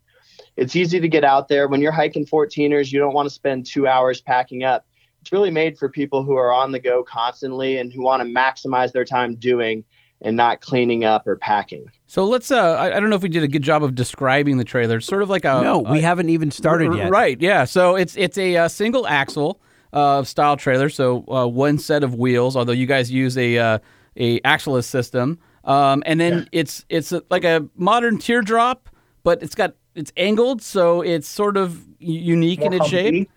It's 0.56 0.76
easy 0.76 1.00
to 1.00 1.08
get 1.08 1.24
out 1.24 1.48
there. 1.48 1.68
When 1.68 1.80
you're 1.80 1.92
hiking 1.92 2.26
14ers, 2.26 2.90
you 2.90 2.98
don't 2.98 3.14
want 3.14 3.28
to 3.28 3.34
spend 3.34 3.66
two 3.66 3.86
hours 3.86 4.20
packing 4.20 4.64
up. 4.64 4.86
It's 5.20 5.32
really 5.32 5.50
made 5.50 5.78
for 5.78 5.88
people 5.88 6.22
who 6.22 6.36
are 6.36 6.52
on 6.52 6.72
the 6.72 6.78
go 6.78 7.02
constantly 7.02 7.78
and 7.78 7.92
who 7.92 8.02
want 8.02 8.22
to 8.22 8.28
maximize 8.28 8.92
their 8.92 9.04
time 9.04 9.34
doing 9.34 9.84
and 10.20 10.36
not 10.36 10.60
cleaning 10.60 11.04
up 11.04 11.26
or 11.26 11.36
packing. 11.36 11.86
So 12.06 12.24
let's. 12.24 12.50
Uh, 12.50 12.74
I, 12.74 12.96
I, 12.96 13.00
don't 13.00 13.10
know 13.10 13.16
if 13.16 13.22
we 13.22 13.28
did 13.28 13.42
a 13.42 13.48
good 13.48 13.62
job 13.62 13.84
of 13.84 13.94
describing 13.94 14.58
the 14.58 14.64
trailer. 14.64 14.96
It's 14.96 15.06
sort 15.06 15.22
of 15.22 15.30
like 15.30 15.44
a. 15.44 15.60
No, 15.62 15.78
we 15.78 16.00
haven't 16.00 16.30
even 16.30 16.50
started 16.50 16.94
yet. 16.94 17.10
Right. 17.10 17.40
Yeah. 17.40 17.64
So 17.64 17.96
it's 17.96 18.16
it's 18.16 18.36
a, 18.38 18.54
a 18.54 18.64
uh, 18.64 18.68
single 18.68 19.06
axle 19.06 19.60
uh, 19.92 20.24
style 20.24 20.56
trailer. 20.56 20.88
So 20.88 21.24
uh, 21.28 21.46
one 21.46 21.78
set 21.78 22.02
of 22.02 22.14
wheels. 22.14 22.56
Although 22.56 22.72
you 22.72 22.86
guys 22.86 23.10
use 23.10 23.36
a 23.36 23.58
uh, 23.58 23.78
a 24.16 24.40
axleless 24.40 24.84
system, 24.84 25.38
um, 25.64 26.02
and 26.06 26.20
then 26.20 26.38
yeah. 26.38 26.60
it's 26.60 26.84
it's 26.88 27.12
a, 27.12 27.22
like 27.30 27.44
a 27.44 27.68
modern 27.76 28.18
teardrop, 28.18 28.88
but 29.22 29.42
it's 29.42 29.54
got 29.54 29.74
it's 29.94 30.12
angled, 30.16 30.62
so 30.62 31.02
it's 31.02 31.28
sort 31.28 31.56
of 31.56 31.84
unique 31.98 32.60
More 32.60 32.68
in 32.68 32.72
its 32.74 32.86
Humvee. 32.86 32.90
shape. 32.90 33.30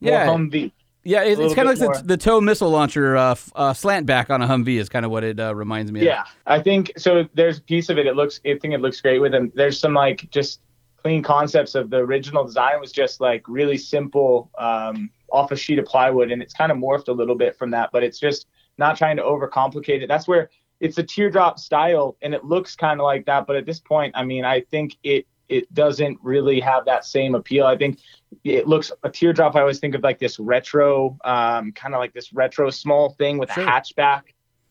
More 0.00 0.12
yeah. 0.12 0.26
Humvee. 0.26 0.72
Yeah, 1.04 1.24
it, 1.24 1.38
it's 1.38 1.54
kind 1.54 1.68
of 1.68 1.78
like 1.78 1.98
the, 1.98 2.02
the, 2.04 2.16
TOW 2.16 2.40
missile 2.40 2.70
launcher 2.70 3.16
uh, 3.16 3.34
uh, 3.56 3.72
slant 3.72 4.06
back 4.06 4.30
on 4.30 4.40
a 4.40 4.46
Humvee 4.46 4.78
is 4.78 4.88
kind 4.88 5.04
of 5.04 5.10
what 5.10 5.24
it 5.24 5.40
uh, 5.40 5.54
reminds 5.54 5.90
me 5.90 6.04
yeah, 6.04 6.22
of. 6.22 6.26
Yeah, 6.28 6.52
I 6.54 6.62
think 6.62 6.92
so. 6.96 7.28
There's 7.34 7.58
a 7.58 7.62
piece 7.62 7.88
of 7.88 7.98
it. 7.98 8.06
It 8.06 8.14
looks. 8.14 8.40
I 8.46 8.56
think 8.58 8.74
it 8.74 8.80
looks 8.80 9.00
great 9.00 9.18
with 9.18 9.32
them. 9.32 9.50
There's 9.54 9.78
some 9.78 9.94
like 9.94 10.30
just 10.30 10.60
clean 11.02 11.22
concepts 11.22 11.74
of 11.74 11.90
the 11.90 11.96
original 11.96 12.44
design 12.44 12.80
was 12.80 12.92
just 12.92 13.20
like 13.20 13.42
really 13.48 13.76
simple 13.76 14.50
um, 14.58 15.10
off 15.32 15.50
a 15.50 15.56
sheet 15.56 15.80
of 15.80 15.86
plywood, 15.86 16.30
and 16.30 16.40
it's 16.40 16.54
kind 16.54 16.70
of 16.70 16.78
morphed 16.78 17.08
a 17.08 17.12
little 17.12 17.36
bit 17.36 17.58
from 17.58 17.70
that. 17.72 17.90
But 17.92 18.04
it's 18.04 18.20
just 18.20 18.46
not 18.78 18.96
trying 18.96 19.16
to 19.16 19.22
overcomplicate 19.22 20.02
it. 20.02 20.06
That's 20.06 20.28
where 20.28 20.50
it's 20.78 20.98
a 20.98 21.02
teardrop 21.02 21.58
style, 21.58 22.16
and 22.22 22.32
it 22.32 22.44
looks 22.44 22.76
kind 22.76 23.00
of 23.00 23.04
like 23.04 23.26
that. 23.26 23.48
But 23.48 23.56
at 23.56 23.66
this 23.66 23.80
point, 23.80 24.14
I 24.16 24.24
mean, 24.24 24.44
I 24.44 24.60
think 24.60 24.96
it 25.02 25.26
it 25.52 25.72
doesn't 25.74 26.18
really 26.22 26.60
have 26.60 26.86
that 26.86 27.04
same 27.04 27.34
appeal. 27.34 27.66
I 27.66 27.76
think 27.76 27.98
it 28.42 28.66
looks 28.66 28.90
a 29.02 29.10
teardrop. 29.10 29.54
I 29.54 29.60
always 29.60 29.78
think 29.78 29.94
of 29.94 30.02
like 30.02 30.18
this 30.18 30.38
retro, 30.38 31.18
um, 31.24 31.72
kind 31.72 31.94
of 31.94 32.00
like 32.00 32.14
this 32.14 32.32
retro 32.32 32.70
small 32.70 33.10
thing 33.10 33.36
with 33.36 33.52
sure. 33.52 33.62
a 33.62 33.66
hatchback. 33.66 34.22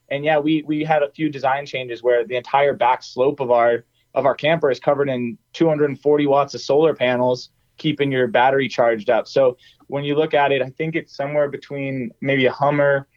And 0.09 0.25
yeah, 0.25 0.39
we 0.39 0.63
we 0.63 0.83
had 0.83 1.03
a 1.03 1.11
few 1.11 1.29
design 1.29 1.65
changes 1.65 2.01
where 2.01 2.25
the 2.25 2.35
entire 2.35 2.73
back 2.73 3.03
slope 3.03 3.39
of 3.39 3.51
our 3.51 3.85
of 4.13 4.25
our 4.25 4.35
camper 4.35 4.71
is 4.71 4.79
covered 4.79 5.07
in 5.07 5.37
240 5.53 6.27
watts 6.27 6.53
of 6.55 6.61
solar 6.61 6.93
panels, 6.93 7.51
keeping 7.77 8.11
your 8.11 8.27
battery 8.27 8.67
charged 8.67 9.09
up. 9.09 9.27
So 9.27 9.57
when 9.87 10.03
you 10.03 10.15
look 10.15 10.33
at 10.33 10.51
it, 10.51 10.61
I 10.61 10.69
think 10.69 10.95
it's 10.95 11.15
somewhere 11.15 11.47
between 11.47 12.11
maybe 12.19 12.47
a 12.47 12.51
Hummer, 12.51 13.07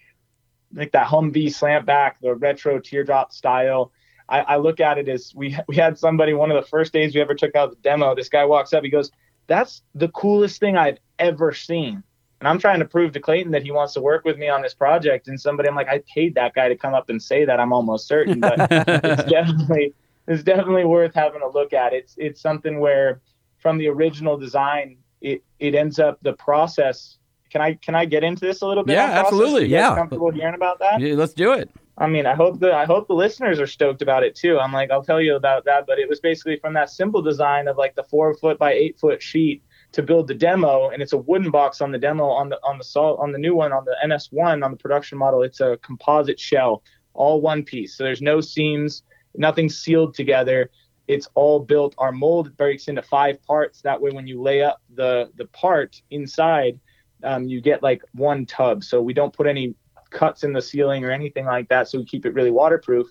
like 0.72 0.92
that 0.92 1.06
Humvee 1.06 1.52
slant 1.52 1.86
back, 1.86 2.20
the 2.20 2.34
retro 2.34 2.78
teardrop 2.78 3.32
style 3.32 3.90
I, 4.28 4.40
I 4.40 4.56
look 4.56 4.80
at 4.80 4.98
it 4.98 5.08
as 5.08 5.32
we 5.34 5.56
we 5.68 5.76
had 5.76 5.98
somebody 5.98 6.32
one 6.32 6.50
of 6.50 6.62
the 6.62 6.68
first 6.68 6.92
days 6.92 7.14
we 7.14 7.20
ever 7.20 7.34
took 7.34 7.54
out 7.54 7.70
the 7.70 7.76
demo. 7.76 8.14
This 8.14 8.28
guy 8.28 8.44
walks 8.44 8.72
up, 8.72 8.84
he 8.84 8.90
goes, 8.90 9.10
"That's 9.46 9.82
the 9.94 10.08
coolest 10.08 10.60
thing 10.60 10.76
I've 10.76 10.98
ever 11.18 11.52
seen." 11.52 12.02
And 12.40 12.48
I'm 12.48 12.58
trying 12.58 12.80
to 12.80 12.84
prove 12.84 13.12
to 13.12 13.20
Clayton 13.20 13.52
that 13.52 13.62
he 13.62 13.70
wants 13.70 13.94
to 13.94 14.02
work 14.02 14.24
with 14.24 14.36
me 14.36 14.48
on 14.48 14.60
this 14.60 14.74
project. 14.74 15.28
And 15.28 15.40
somebody, 15.40 15.66
I'm 15.66 15.74
like, 15.74 15.88
I 15.88 16.02
paid 16.12 16.34
that 16.34 16.52
guy 16.52 16.68
to 16.68 16.76
come 16.76 16.92
up 16.92 17.08
and 17.08 17.22
say 17.22 17.46
that. 17.46 17.58
I'm 17.58 17.72
almost 17.72 18.06
certain, 18.06 18.38
but 18.40 18.56
it's 18.70 19.30
definitely 19.30 19.94
it's 20.26 20.42
definitely 20.42 20.84
worth 20.84 21.14
having 21.14 21.42
a 21.42 21.48
look 21.48 21.72
at. 21.72 21.92
It's 21.92 22.14
it's 22.18 22.40
something 22.40 22.80
where 22.80 23.20
from 23.58 23.78
the 23.78 23.88
original 23.88 24.36
design, 24.36 24.98
it 25.20 25.42
it 25.58 25.74
ends 25.74 25.98
up 25.98 26.18
the 26.22 26.34
process. 26.34 27.18
Can 27.50 27.60
I 27.60 27.74
can 27.74 27.94
I 27.94 28.04
get 28.04 28.24
into 28.24 28.44
this 28.44 28.62
a 28.62 28.66
little 28.66 28.84
bit? 28.84 28.94
Yeah, 28.94 29.22
absolutely. 29.24 29.66
Yeah, 29.66 29.94
comfortable 29.94 30.30
hearing 30.30 30.54
about 30.54 30.78
that. 30.80 31.00
Yeah, 31.00 31.14
let's 31.14 31.34
do 31.34 31.52
it. 31.52 31.70
I 31.96 32.08
mean, 32.08 32.26
I 32.26 32.34
hope 32.34 32.58
the 32.58 32.74
I 32.74 32.86
hope 32.86 33.06
the 33.06 33.14
listeners 33.14 33.60
are 33.60 33.68
stoked 33.68 34.02
about 34.02 34.24
it 34.24 34.34
too. 34.34 34.58
I'm 34.58 34.72
like, 34.72 34.90
I'll 34.90 35.04
tell 35.04 35.20
you 35.20 35.36
about 35.36 35.64
that, 35.66 35.86
but 35.86 36.00
it 36.00 36.08
was 36.08 36.18
basically 36.18 36.56
from 36.56 36.74
that 36.74 36.90
simple 36.90 37.22
design 37.22 37.68
of 37.68 37.76
like 37.76 37.94
the 37.94 38.02
four 38.02 38.34
foot 38.34 38.58
by 38.58 38.72
eight 38.72 38.98
foot 38.98 39.22
sheet 39.22 39.62
to 39.92 40.02
build 40.02 40.26
the 40.26 40.34
demo, 40.34 40.90
and 40.90 41.00
it's 41.00 41.12
a 41.12 41.18
wooden 41.18 41.52
box 41.52 41.80
on 41.80 41.92
the 41.92 41.98
demo 41.98 42.24
on 42.24 42.48
the 42.48 42.58
on 42.64 42.78
the 42.78 42.84
salt 42.84 43.20
on 43.20 43.30
the 43.30 43.38
new 43.38 43.54
one 43.54 43.72
on 43.72 43.84
the 43.84 43.96
NS1 44.04 44.64
on 44.64 44.70
the 44.72 44.76
production 44.76 45.18
model. 45.18 45.42
It's 45.42 45.60
a 45.60 45.78
composite 45.82 46.40
shell, 46.40 46.82
all 47.12 47.40
one 47.40 47.62
piece. 47.62 47.96
So 47.96 48.02
there's 48.02 48.22
no 48.22 48.40
seams, 48.40 49.04
nothing 49.36 49.68
sealed 49.68 50.14
together. 50.14 50.70
It's 51.06 51.28
all 51.34 51.60
built. 51.60 51.94
Our 51.98 52.10
mold 52.10 52.56
breaks 52.56 52.88
into 52.88 53.02
five 53.02 53.40
parts. 53.44 53.82
That 53.82 54.00
way, 54.00 54.10
when 54.10 54.26
you 54.26 54.42
lay 54.42 54.62
up 54.62 54.82
the 54.92 55.30
the 55.36 55.46
part 55.46 56.02
inside, 56.10 56.80
um, 57.22 57.46
you 57.46 57.60
get 57.60 57.84
like 57.84 58.02
one 58.14 58.46
tub. 58.46 58.82
So 58.82 59.00
we 59.00 59.14
don't 59.14 59.32
put 59.32 59.46
any 59.46 59.76
cuts 60.14 60.44
in 60.44 60.52
the 60.54 60.62
ceiling 60.62 61.04
or 61.04 61.10
anything 61.10 61.44
like 61.44 61.68
that. 61.68 61.88
So 61.88 61.98
we 61.98 62.04
keep 62.06 62.24
it 62.24 62.34
really 62.34 62.50
waterproof. 62.50 63.08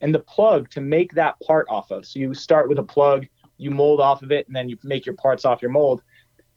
and 0.00 0.14
the 0.14 0.18
plug 0.20 0.70
to 0.70 0.80
make 0.80 1.12
that 1.14 1.38
part 1.40 1.66
off 1.68 1.90
of. 1.90 2.04
So 2.06 2.18
you 2.18 2.34
start 2.34 2.68
with 2.68 2.78
a 2.78 2.82
plug, 2.82 3.26
you 3.58 3.70
mold 3.70 4.00
off 4.00 4.22
of 4.22 4.30
it, 4.32 4.46
and 4.46 4.54
then 4.54 4.68
you 4.68 4.76
make 4.82 5.06
your 5.06 5.14
parts 5.14 5.44
off 5.44 5.62
your 5.62 5.70
mold. 5.70 6.02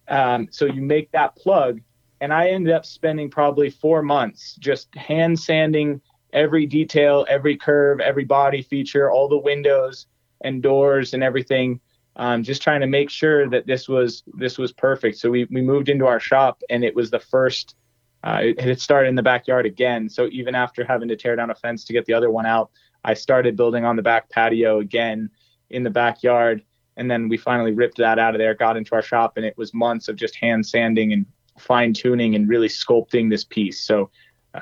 Um, 0.08 0.48
so 0.52 0.66
you 0.66 0.82
make 0.82 1.12
that 1.12 1.36
plug, 1.36 1.80
and 2.22 2.34
I 2.34 2.50
ended 2.50 2.74
up 2.74 2.86
spending 2.86 3.30
probably 3.30 3.70
four 3.70 4.02
months 4.02 4.56
just 4.60 4.94
hand 4.96 5.40
sanding 5.40 6.02
every 6.34 6.66
detail, 6.66 7.26
every 7.30 7.56
curve, 7.56 8.00
every 8.02 8.26
body 8.26 8.62
feature, 8.62 9.10
all 9.10 9.30
the 9.30 9.38
windows 9.38 10.08
and 10.42 10.62
doors 10.62 11.14
and 11.14 11.24
everything. 11.24 11.80
Um, 12.16 12.44
just 12.44 12.62
trying 12.62 12.82
to 12.82 12.88
make 12.88 13.10
sure 13.10 13.48
that 13.50 13.66
this 13.66 13.88
was 13.88 14.24
this 14.34 14.58
was 14.58 14.74
perfect. 14.74 15.18
So 15.18 15.30
we 15.30 15.46
we 15.50 15.62
moved 15.62 15.88
into 15.90 16.08
our 16.08 16.20
shop, 16.20 16.62
and 16.70 16.84
it 16.84 16.96
was 16.96 17.10
the 17.10 17.20
first. 17.20 17.76
Uh, 18.24 18.40
it 18.42 18.82
started 18.82 19.10
in 19.10 19.16
the 19.16 19.24
backyard 19.24 19.66
again. 19.66 20.10
So 20.10 20.28
even 20.32 20.56
after 20.56 20.84
having 20.84 21.08
to 21.08 21.16
tear 21.16 21.36
down 21.36 21.50
a 21.50 21.56
fence 21.56 21.86
to 21.86 21.94
get 21.94 22.06
the 22.06 22.14
other 22.14 22.30
one 22.30 22.46
out, 22.46 22.70
I 23.06 23.14
started 23.14 23.56
building 23.56 23.86
on 23.86 23.96
the 23.96 24.02
back 24.02 24.30
patio 24.30 24.80
again 24.80 25.30
in 25.70 25.84
the 25.84 25.90
backyard. 25.90 26.64
And 26.98 27.10
then 27.10 27.30
we 27.30 27.38
finally 27.38 27.72
ripped 27.72 27.98
that 27.98 28.20
out 28.20 28.36
of 28.36 28.40
there, 28.40 28.54
got 28.54 28.76
into 28.76 28.94
our 28.94 29.02
shop, 29.02 29.38
and 29.38 29.46
it 29.46 29.58
was 29.58 29.74
months 29.74 30.10
of 30.10 30.18
just 30.18 30.36
hand 30.36 30.66
sanding 30.66 31.14
and 31.14 31.26
fine 31.58 31.94
tuning 31.94 32.36
and 32.36 32.50
really 32.50 32.68
sculpting 32.68 33.30
this 33.30 33.46
piece. 33.46 33.80
So 33.80 34.10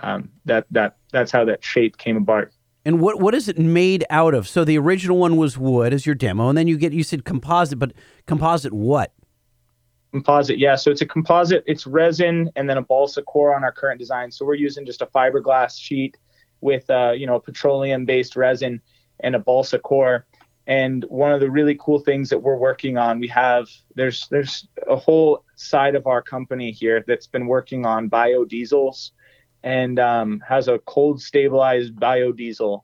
um, 0.04 0.30
that 0.46 0.68
that 0.72 0.98
that's 1.12 1.32
how 1.32 1.46
that 1.46 1.64
shape 1.64 1.98
came 1.98 2.18
about. 2.18 2.50
And 2.86 3.02
what 3.02 3.20
what 3.20 3.34
is 3.34 3.48
it 3.48 3.58
made 3.58 4.06
out 4.10 4.34
of? 4.34 4.48
So 4.48 4.64
the 4.64 4.78
original 4.78 5.18
one 5.18 5.36
was 5.36 5.58
wood 5.58 5.94
as 5.94 6.06
your 6.06 6.16
demo, 6.16 6.50
and 6.50 6.58
then 6.58 6.68
you 6.68 6.78
get 6.78 6.94
you 6.94 7.04
said 7.04 7.26
composite, 7.26 7.80
but 7.80 7.94
composite 8.28 8.74
what? 8.74 9.14
Composite, 10.12 10.58
yeah. 10.58 10.76
So 10.76 10.90
it's 10.90 11.02
a 11.02 11.06
composite. 11.06 11.64
It's 11.68 11.86
resin 11.86 12.50
and 12.56 12.70
then 12.70 12.78
a 12.78 12.82
balsa 12.82 13.22
core 13.22 13.56
on 13.56 13.64
our 13.64 13.72
current 13.72 14.00
design. 14.00 14.32
So 14.32 14.46
we're 14.46 14.56
using 14.56 14.86
just 14.86 15.02
a 15.02 15.06
fiberglass 15.06 15.78
sheet 15.80 16.18
with 16.62 16.90
uh, 16.90 17.12
you 17.12 17.28
know 17.28 17.40
petroleum 17.40 18.06
based 18.06 18.36
resin 18.36 18.82
and 19.20 19.36
a 19.36 19.40
balsa 19.40 19.80
core. 19.80 20.26
And 20.66 21.06
one 21.06 21.32
of 21.32 21.40
the 21.40 21.50
really 21.50 21.78
cool 21.80 22.00
things 22.00 22.30
that 22.30 22.40
we're 22.40 22.58
working 22.58 22.98
on, 22.98 23.20
we 23.20 23.28
have 23.30 23.68
there's 23.96 24.28
there's 24.30 24.68
a 24.90 24.96
whole 24.96 25.44
side 25.56 25.96
of 25.96 26.08
our 26.08 26.22
company 26.22 26.72
here 26.72 27.04
that's 27.08 27.28
been 27.28 27.48
working 27.48 27.86
on 27.86 28.10
biodiesels 28.10 29.12
and 29.64 30.00
um, 30.00 30.42
has 30.48 30.68
a 30.68 30.80
cold 30.80 31.22
stabilized 31.22 31.96
biodiesel 31.96 32.82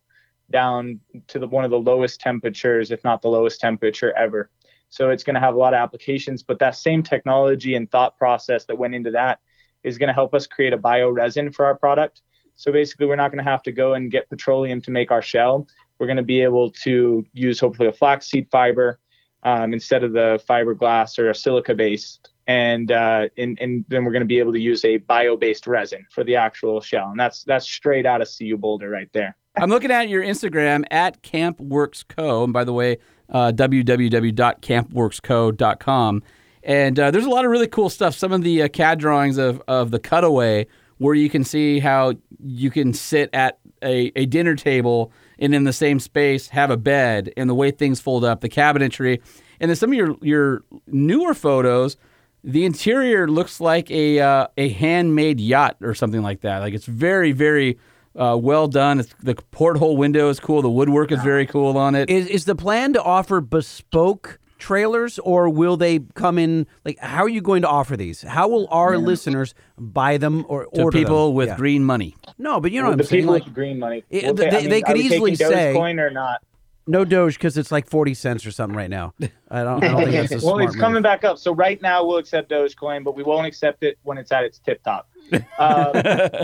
down 0.52 1.00
to 1.28 1.40
the 1.40 1.48
one 1.48 1.66
of 1.66 1.72
the 1.72 1.80
lowest 1.80 2.20
temperatures, 2.20 2.92
if 2.92 3.04
not 3.04 3.22
the 3.22 3.30
lowest 3.30 3.60
temperature 3.60 4.16
ever. 4.18 4.50
So 4.94 5.10
it's 5.10 5.24
going 5.24 5.34
to 5.34 5.40
have 5.40 5.56
a 5.56 5.58
lot 5.58 5.74
of 5.74 5.80
applications, 5.80 6.44
but 6.44 6.60
that 6.60 6.76
same 6.76 7.02
technology 7.02 7.74
and 7.74 7.90
thought 7.90 8.16
process 8.16 8.66
that 8.66 8.78
went 8.78 8.94
into 8.94 9.10
that 9.10 9.40
is 9.82 9.98
going 9.98 10.10
to 10.10 10.14
help 10.14 10.36
us 10.36 10.46
create 10.46 10.72
a 10.72 10.78
bioresin 10.78 11.52
for 11.52 11.66
our 11.66 11.76
product. 11.76 12.22
So 12.58 12.72
basically, 12.72 13.08
we're 13.08 13.16
not 13.16 13.32
going 13.32 13.44
to 13.44 13.50
have 13.50 13.64
to 13.64 13.72
go 13.72 13.96
and 13.96 14.12
get 14.12 14.30
petroleum 14.30 14.84
to 14.84 14.92
make 14.92 15.10
our 15.10 15.24
shell. 15.24 15.68
We're 15.98 16.06
going 16.06 16.18
to 16.18 16.22
be 16.22 16.42
able 16.42 16.70
to 16.84 17.26
use 17.34 17.60
hopefully 17.60 17.90
a 17.90 17.92
flaxseed 17.92 18.50
fiber 18.52 19.00
um, 19.42 19.74
instead 19.74 20.04
of 20.04 20.14
the 20.14 20.40
fiberglass 20.48 21.18
or 21.18 21.32
a 21.32 21.36
silica 21.36 21.74
based. 21.74 22.30
And, 22.46 22.92
uh, 22.92 23.30
and 23.38 23.58
and 23.62 23.86
then 23.88 24.04
we're 24.04 24.12
going 24.12 24.22
to 24.22 24.28
be 24.28 24.40
able 24.40 24.52
to 24.52 24.60
use 24.60 24.84
a 24.84 24.98
bio-based 24.98 25.66
resin 25.66 26.06
for 26.12 26.26
the 26.26 26.36
actual 26.36 26.82
shell, 26.82 27.08
and 27.10 27.18
that's 27.18 27.46
that's 27.46 27.66
straight 27.66 28.06
out 28.06 28.22
of 28.22 28.28
CU 28.38 28.58
Boulder 28.58 28.90
right 28.90 29.08
there. 29.14 29.38
I'm 29.56 29.70
looking 29.70 29.92
at 29.92 30.10
your 30.10 30.24
Instagram 30.24 30.84
at 30.90 31.22
Camp 31.22 31.62
Works 31.62 32.02
Co. 32.04 32.44
And 32.44 32.52
by 32.52 32.64
the 32.64 32.74
way, 32.74 32.98
uh, 33.30 33.52
www.campworksco.com. 33.52 36.24
And 36.64 37.00
uh, 37.00 37.12
there's 37.12 37.26
a 37.26 37.30
lot 37.30 37.46
of 37.46 37.52
really 37.52 37.68
cool 37.68 37.90
stuff. 37.90 38.16
Some 38.16 38.32
of 38.32 38.42
the 38.42 38.64
uh, 38.64 38.68
CAD 38.68 39.00
drawings 39.00 39.38
of, 39.38 39.62
of 39.68 39.92
the 39.92 40.00
cutaway, 40.00 40.66
where 40.98 41.14
you 41.14 41.30
can 41.30 41.44
see 41.44 41.80
how 41.80 42.14
you 42.44 42.72
can 42.72 42.94
sit 42.94 43.30
at 43.34 43.60
a, 43.84 44.12
a 44.16 44.26
dinner 44.26 44.56
table 44.56 45.12
and 45.38 45.54
in 45.54 45.66
the 45.66 45.74
same 45.74 46.00
space 46.00 46.48
have 46.48 46.72
a 46.72 46.78
bed 46.78 47.32
and 47.36 47.50
the 47.50 47.56
way 47.56 47.70
things 47.70 48.00
fold 48.00 48.24
up, 48.24 48.42
the 48.42 48.50
cabinetry. 48.50 49.22
And 49.60 49.70
then 49.70 49.76
some 49.76 49.92
of 49.92 49.96
your, 49.96 50.16
your 50.22 50.64
newer 50.88 51.34
photos, 51.34 51.98
the 52.44 52.66
interior 52.66 53.28
looks 53.28 53.60
like 53.62 53.90
a, 53.92 54.20
uh, 54.20 54.48
a 54.58 54.70
handmade 54.70 55.40
yacht 55.40 55.78
or 55.82 55.94
something 55.96 56.22
like 56.22 56.42
that. 56.42 56.60
Like 56.60 56.74
it's 56.74 56.86
very, 56.86 57.32
very 57.32 57.78
uh, 58.16 58.38
well 58.40 58.68
done. 58.68 59.00
It's, 59.00 59.14
the 59.22 59.36
porthole 59.52 59.98
window 59.98 60.30
is 60.30 60.40
cool. 60.40 60.62
The 60.62 60.70
woodwork 60.70 61.12
is 61.12 61.22
very 61.24 61.46
cool 61.46 61.78
on 61.78 61.96
it. 61.96 62.10
Is 62.10 62.28
is 62.28 62.46
the 62.46 62.56
plan 62.56 62.94
to 62.94 63.02
offer 63.04 63.42
bespoke 63.42 64.40
trailers, 64.60 65.20
or 65.20 65.50
will 65.50 65.76
they 65.78 66.00
come 66.14 66.38
in? 66.38 66.68
Like, 66.86 66.98
how 67.00 67.24
are 67.24 67.30
you 67.30 67.42
going 67.42 67.64
to 67.64 67.68
offer 67.68 67.98
these? 67.98 68.22
How 68.22 68.48
will 68.48 68.68
our 68.72 68.98
listeners 68.98 69.54
buy 69.78 70.18
them 70.18 70.46
or 70.48 70.66
to 70.66 70.82
order 70.84 70.98
people 70.98 71.28
them? 71.28 71.36
with 71.36 71.48
Yeah. 71.50 71.56
green 71.58 71.84
money. 71.84 72.16
No, 72.38 72.60
but 72.62 72.72
you 72.72 72.80
know 72.82 72.88
Well, 72.90 72.98
what 72.98 73.02
I'm 73.02 73.08
saying. 73.08 73.22
people 73.24 73.34
Like, 73.34 73.46
with 73.46 73.54
green 73.56 73.80
money. 73.80 74.04
It- 74.10 74.24
We'll 74.26 74.34
they- 74.36 74.50
ta- 74.50 74.58
I 74.58 74.62
mean, 74.62 74.70
they 74.70 74.82
are 74.82 74.86
could 74.86 74.96
we 74.98 75.02
easily 75.04 75.36
say- 75.36 75.74
Dogecoin 75.76 76.00
or 76.00 76.10
not. 76.12 76.42
No 76.88 77.06
Doge 77.06 77.36
because 77.36 77.58
it's 77.58 77.72
like 77.72 77.88
forty 77.88 78.14
cents 78.14 78.46
or 78.46 78.52
something 78.52 78.76
right 78.76 78.90
now. 78.90 79.14
I 79.50 79.64
don't, 79.64 79.84
I 79.84 79.88
don't 79.88 80.04
think 80.04 80.30
that's 80.30 80.44
a 80.44 80.46
well, 80.46 80.60
it's 80.60 80.76
coming 80.76 80.96
move. 80.96 81.04
back 81.04 81.24
up. 81.24 81.38
So 81.38 81.54
right 81.54 81.82
now 81.82 82.06
we'll 82.06 82.18
accept 82.18 82.50
Dogecoin, 82.50 83.04
but 83.04 83.16
we 83.16 83.24
won't 83.24 83.48
accept 83.48 83.84
it 83.84 83.98
when 84.04 84.18
it's 84.18 84.32
at 84.32 84.44
its 84.44 84.60
tip 84.60 84.84
top. 84.84 85.10
Um, 85.58 85.92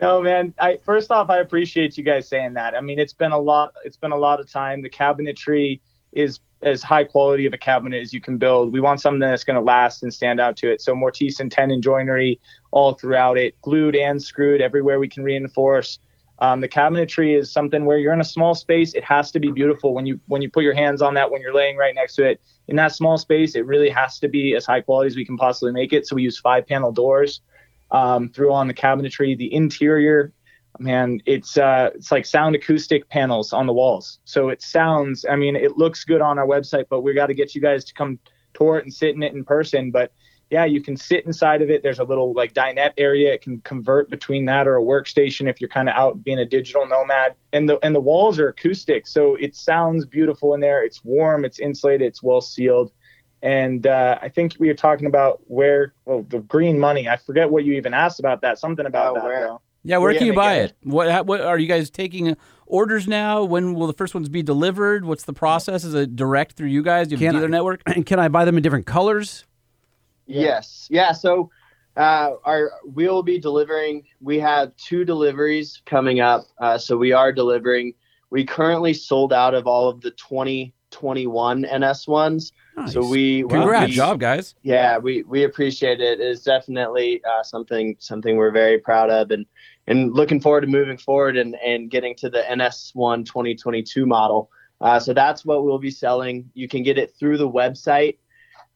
no, 0.00 0.22
man. 0.22 0.54
I 0.58 0.78
first 0.84 1.10
off, 1.10 1.30
I 1.30 1.38
appreciate 1.38 1.96
you 1.96 2.04
guys 2.04 2.28
saying 2.28 2.54
that. 2.54 2.74
I 2.74 2.80
mean, 2.80 2.98
it's 2.98 3.12
been 3.12 3.32
a 3.32 3.38
lot. 3.38 3.74
It's 3.84 3.96
been 3.96 4.12
a 4.12 4.18
lot 4.18 4.40
of 4.40 4.50
time. 4.50 4.82
The 4.82 4.90
cabinetry 4.90 5.80
is 6.12 6.40
as 6.64 6.82
high 6.82 7.04
quality 7.04 7.46
of 7.46 7.52
a 7.52 7.58
cabinet 7.58 8.00
as 8.00 8.12
you 8.12 8.20
can 8.20 8.38
build. 8.38 8.72
We 8.72 8.80
want 8.80 9.00
something 9.00 9.20
that's 9.20 9.44
going 9.44 9.56
to 9.56 9.62
last 9.62 10.02
and 10.02 10.12
stand 10.12 10.40
out 10.40 10.56
to 10.58 10.72
it. 10.72 10.80
So 10.80 10.94
Mortise 10.94 11.38
and 11.40 11.52
tenon 11.52 11.82
joinery 11.82 12.40
all 12.70 12.94
throughout 12.94 13.38
it, 13.38 13.60
glued 13.60 13.94
and 13.94 14.22
screwed 14.22 14.60
everywhere 14.60 14.98
we 14.98 15.08
can 15.08 15.22
reinforce. 15.22 15.98
Um, 16.40 16.60
the 16.60 16.68
cabinetry 16.68 17.38
is 17.38 17.52
something 17.52 17.84
where 17.84 17.98
you're 17.98 18.12
in 18.12 18.20
a 18.20 18.24
small 18.24 18.54
space. 18.54 18.94
It 18.94 19.04
has 19.04 19.30
to 19.32 19.40
be 19.40 19.52
beautiful 19.52 19.94
when 19.94 20.04
you 20.04 20.18
when 20.26 20.42
you 20.42 20.50
put 20.50 20.64
your 20.64 20.74
hands 20.74 21.00
on 21.00 21.14
that 21.14 21.30
when 21.30 21.40
you're 21.40 21.54
laying 21.54 21.76
right 21.76 21.94
next 21.94 22.16
to 22.16 22.24
it. 22.24 22.40
In 22.66 22.76
that 22.76 22.92
small 22.92 23.18
space, 23.18 23.54
it 23.54 23.66
really 23.66 23.90
has 23.90 24.18
to 24.18 24.28
be 24.28 24.54
as 24.54 24.66
high 24.66 24.80
quality 24.80 25.08
as 25.08 25.16
we 25.16 25.24
can 25.24 25.36
possibly 25.36 25.72
make 25.72 25.92
it. 25.92 26.06
So 26.06 26.16
we 26.16 26.22
use 26.22 26.38
five 26.38 26.66
panel 26.66 26.90
doors 26.92 27.40
um, 27.90 28.28
through 28.30 28.52
on 28.52 28.66
the 28.66 28.74
cabinetry. 28.74 29.38
The 29.38 29.52
interior, 29.54 30.32
man, 30.78 31.20
it's 31.24 31.56
uh, 31.56 31.90
it's 31.94 32.10
like 32.10 32.26
sound 32.26 32.56
acoustic 32.56 33.08
panels 33.08 33.52
on 33.52 33.66
the 33.66 33.72
walls. 33.72 34.18
So 34.24 34.48
it 34.48 34.60
sounds. 34.60 35.24
I 35.30 35.36
mean, 35.36 35.54
it 35.54 35.76
looks 35.76 36.04
good 36.04 36.20
on 36.20 36.38
our 36.38 36.46
website, 36.46 36.86
but 36.90 37.02
we 37.02 37.14
got 37.14 37.26
to 37.26 37.34
get 37.34 37.54
you 37.54 37.60
guys 37.60 37.84
to 37.84 37.94
come 37.94 38.18
tour 38.54 38.78
it 38.78 38.84
and 38.84 38.92
sit 38.92 39.14
in 39.14 39.22
it 39.22 39.34
in 39.34 39.44
person. 39.44 39.92
But 39.92 40.12
yeah, 40.54 40.64
you 40.64 40.80
can 40.80 40.96
sit 40.96 41.26
inside 41.26 41.62
of 41.62 41.68
it. 41.70 41.82
There's 41.82 41.98
a 41.98 42.04
little 42.04 42.32
like 42.32 42.54
dinette 42.54 42.92
area. 42.96 43.32
It 43.34 43.42
can 43.42 43.60
convert 43.62 44.08
between 44.08 44.44
that 44.44 44.68
or 44.68 44.76
a 44.76 44.82
workstation 44.82 45.50
if 45.50 45.60
you're 45.60 45.68
kind 45.78 45.88
of 45.88 45.96
out 45.96 46.22
being 46.22 46.38
a 46.38 46.44
digital 46.46 46.86
nomad. 46.86 47.34
And 47.52 47.68
the 47.68 47.76
and 47.84 47.92
the 47.92 48.00
walls 48.00 48.38
are 48.38 48.48
acoustic, 48.48 49.06
so 49.08 49.34
it 49.34 49.56
sounds 49.56 50.06
beautiful 50.06 50.54
in 50.54 50.60
there. 50.60 50.84
It's 50.84 51.04
warm. 51.04 51.44
It's 51.44 51.58
insulated. 51.58 52.06
It's 52.06 52.22
well 52.22 52.40
sealed. 52.40 52.92
And 53.42 53.86
uh, 53.86 54.18
I 54.22 54.28
think 54.28 54.54
we 54.60 54.68
were 54.68 54.74
talking 54.74 55.06
about 55.06 55.40
where, 55.48 55.92
well, 56.04 56.22
the 56.28 56.38
green 56.38 56.78
money. 56.78 57.08
I 57.08 57.16
forget 57.16 57.50
what 57.50 57.64
you 57.64 57.74
even 57.74 57.92
asked 57.92 58.20
about 58.20 58.40
that. 58.42 58.58
Something 58.60 58.86
about 58.86 59.10
Oh, 59.10 59.14
that. 59.20 59.24
where? 59.24 59.56
Yeah, 59.86 59.98
where 59.98 60.12
We're 60.12 60.18
can 60.18 60.26
you 60.28 60.34
buy 60.34 60.54
get 60.54 60.64
it? 60.70 60.76
What 60.84 61.26
what 61.26 61.40
are 61.40 61.58
you 61.58 61.66
guys 61.66 61.90
taking 61.90 62.36
orders 62.66 63.06
now? 63.08 63.42
When 63.44 63.74
will 63.74 63.86
the 63.88 63.92
first 63.92 64.14
ones 64.14 64.28
be 64.28 64.42
delivered? 64.42 65.04
What's 65.04 65.24
the 65.24 65.34
process? 65.34 65.82
Is 65.84 65.94
it 65.94 66.14
direct 66.16 66.52
through 66.56 66.68
you 66.68 66.82
guys? 66.82 67.08
Do 67.08 67.16
you 67.16 67.26
have 67.26 67.32
Can 67.32 67.34
a 67.34 67.38
I- 67.38 67.40
dealer 67.40 67.50
network? 67.50 67.82
And 67.86 68.06
can 68.10 68.18
I 68.20 68.28
buy 68.28 68.44
them 68.46 68.56
in 68.56 68.62
different 68.62 68.86
colors? 68.86 69.44
Yes. 70.26 70.86
Yeah. 70.90 71.12
So 71.12 71.50
uh, 71.96 72.32
our 72.44 72.72
we'll 72.84 73.22
be 73.22 73.38
delivering. 73.38 74.04
We 74.20 74.38
have 74.40 74.74
two 74.76 75.04
deliveries 75.04 75.82
coming 75.86 76.20
up. 76.20 76.46
Uh, 76.58 76.78
so 76.78 76.96
we 76.96 77.12
are 77.12 77.32
delivering. 77.32 77.94
We 78.30 78.44
currently 78.44 78.94
sold 78.94 79.32
out 79.32 79.54
of 79.54 79.66
all 79.66 79.88
of 79.88 80.00
the 80.00 80.10
2021 80.12 81.66
NS 81.72 82.08
ones. 82.08 82.52
Nice. 82.76 82.92
So 82.92 83.00
Nice. 83.02 83.10
we 83.10 83.42
Congrats, 83.44 83.90
we- 83.90 83.94
job, 83.94 84.18
guys. 84.18 84.54
Yeah, 84.62 84.98
we 84.98 85.22
we 85.22 85.44
appreciate 85.44 86.00
it. 86.00 86.20
It's 86.20 86.42
definitely 86.42 87.22
uh, 87.24 87.42
something 87.44 87.96
something 88.00 88.36
we're 88.36 88.50
very 88.50 88.78
proud 88.78 89.10
of, 89.10 89.30
and 89.30 89.46
and 89.86 90.12
looking 90.12 90.40
forward 90.40 90.62
to 90.62 90.66
moving 90.66 90.98
forward 90.98 91.36
and 91.36 91.54
and 91.64 91.90
getting 91.90 92.16
to 92.16 92.30
the 92.30 92.42
NS1 92.50 93.24
2022 93.26 94.06
model. 94.06 94.50
Uh, 94.80 94.98
so 94.98 95.14
that's 95.14 95.44
what 95.44 95.64
we'll 95.64 95.78
be 95.78 95.90
selling. 95.90 96.50
You 96.54 96.66
can 96.68 96.82
get 96.82 96.98
it 96.98 97.14
through 97.18 97.38
the 97.38 97.48
website. 97.48 98.16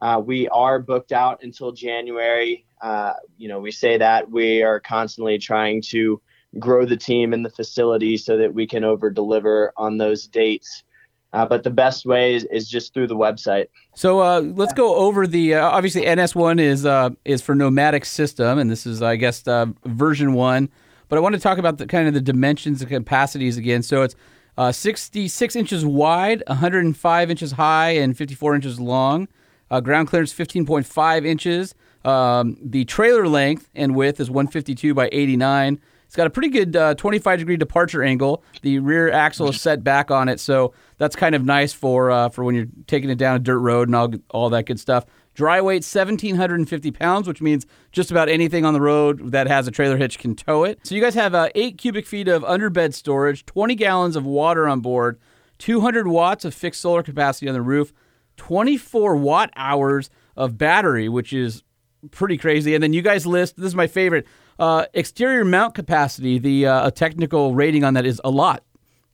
Uh, 0.01 0.23
we 0.25 0.49
are 0.49 0.79
booked 0.79 1.13
out 1.13 1.43
until 1.43 1.73
January. 1.73 2.65
Uh, 2.81 3.15
you 3.37 3.49
know, 3.49 3.59
we 3.59 3.71
say 3.71 3.99
that 3.99 4.31
we 4.31 4.63
are 4.63 4.81
constantly 4.81 5.39
trying 5.39 5.83
to 5.83 6.21
grow 6.59 6.85
the 6.87 6.97
team 6.97 7.33
and 7.33 7.45
the 7.45 7.51
facility 7.51 8.17
so 8.17 8.37
that 8.37 8.55
we 8.55 8.67
can 8.67 8.85
over 8.85 9.11
deliver 9.11 9.73
on 9.77 9.99
those 9.99 10.27
dates. 10.27 10.85
Uh, 11.33 11.45
but 11.45 11.63
the 11.63 11.71
best 11.71 12.07
way 12.07 12.35
is, 12.35 12.45
is 12.45 12.69
just 12.69 12.95
through 12.95 13.07
the 13.07 13.17
website. 13.17 13.67
So 13.95 14.21
uh, 14.21 14.41
let's 14.41 14.73
go 14.73 14.95
over 14.95 15.27
the. 15.27 15.57
Uh, 15.57 15.69
obviously, 15.69 16.03
NS1 16.03 16.59
is 16.59 16.87
uh, 16.87 17.11
is 17.27 17.43
for 17.43 17.55
nomadic 17.55 18.07
system, 18.07 18.59
and 18.59 18.71
this 18.71 18.87
is, 18.87 19.03
I 19.03 19.17
guess, 19.17 19.47
uh, 19.47 19.67
version 19.85 20.33
one. 20.33 20.71
But 21.09 21.17
I 21.17 21.21
want 21.21 21.35
to 21.35 21.41
talk 21.41 21.59
about 21.59 21.77
the 21.77 21.87
kind 21.87 22.09
of 22.09 22.15
the 22.15 22.21
dimensions 22.23 22.81
and 22.81 22.91
capacities 22.91 23.59
again. 23.59 23.83
So 23.83 24.03
it's 24.03 24.15
uh, 24.57 24.73
66 24.73 25.55
inches 25.55 25.85
wide, 25.85 26.43
105 26.47 27.31
inches 27.31 27.53
high, 27.53 27.91
and 27.91 28.17
54 28.17 28.55
inches 28.55 28.81
long. 28.81 29.29
Uh, 29.71 29.81
ground 29.81 30.09
clearance 30.09 30.33
15.5 30.33 31.27
inches. 31.27 31.75
Um, 32.05 32.57
the 32.63 32.85
trailer 32.85 33.29
length 33.29 33.69
and 33.75 33.95
width 33.95 34.21
is 34.21 34.31
152 34.31 34.95
by 34.95 35.09
89. 35.13 35.81
It's 36.09 36.17
got 36.17 36.27
a 36.27 36.31
pretty 36.31 36.49
good 36.49 36.75
uh, 36.75 36.95
25 36.95 37.41
degree 37.41 37.59
departure 37.59 38.03
angle. 38.03 38.43
The 38.63 38.79
rear 38.79 39.11
axle 39.11 39.51
is 39.51 39.61
set 39.61 39.85
back 39.85 40.11
on 40.11 40.31
it, 40.31 40.41
so 40.41 40.73
that's 40.97 41.15
kind 41.15 41.35
of 41.35 41.45
nice 41.45 41.75
for 41.75 42.11
uh, 42.11 42.31
for 42.31 42.45
when 42.45 42.55
you're 42.55 42.67
taking 42.87 43.11
it 43.11 43.19
down 43.19 43.37
a 43.37 43.39
dirt 43.39 43.59
road 43.59 43.89
and 43.89 43.95
all 43.95 44.11
all 44.31 44.49
that 44.51 44.65
good 44.65 44.81
stuff. 44.81 45.05
Dry 45.35 45.61
weight 45.61 45.85
1,750 45.85 46.91
pounds, 46.93 47.29
which 47.29 47.43
means 47.43 47.67
just 47.93 48.11
about 48.11 48.31
anything 48.31 48.65
on 48.65 48.73
the 48.73 48.81
road 48.81 49.33
that 49.33 49.47
has 49.47 49.69
a 49.69 49.71
trailer 49.71 49.99
hitch 49.99 50.19
can 50.19 50.35
tow 50.35 50.65
it. 50.65 50.81
So 50.83 50.95
you 50.95 51.03
guys 51.03 51.15
have 51.15 51.35
uh, 51.35 51.51
eight 51.55 51.77
cubic 51.77 52.07
feet 52.07 52.27
of 52.27 52.43
underbed 52.43 52.95
storage, 52.95 53.45
20 53.47 53.75
gallons 53.75 54.17
of 54.17 54.25
water 54.25 54.67
on 54.67 54.81
board, 54.81 55.21
200 55.59 56.09
watts 56.09 56.45
of 56.45 56.55
fixed 56.55 56.81
solar 56.81 57.03
capacity 57.05 57.49
on 57.49 57.55
the 57.55 57.63
roof, 57.63 57.93
24 58.39 59.17
watt 59.17 59.51
hours 59.57 60.09
of 60.37 60.57
battery, 60.57 61.09
which 61.09 61.33
is 61.33 61.63
pretty 62.11 62.39
crazy. 62.39 62.75
And 62.75 62.83
then 62.83 62.93
you 62.93 63.03
guys 63.03 63.27
list 63.27 63.57
this 63.57 63.67
is 63.67 63.75
my 63.75 63.87
favorite 63.87 64.27
uh, 64.59 64.87
exterior 64.95 65.45
mount 65.45 65.75
capacity. 65.75 66.39
The 66.39 66.67
uh, 66.67 66.87
a 66.89 66.91
technical 66.91 67.55
rating 67.55 67.85
on 67.85 67.95
that 67.95 68.07
is 68.07 68.21
a 68.25 68.31
lot, 68.31 68.65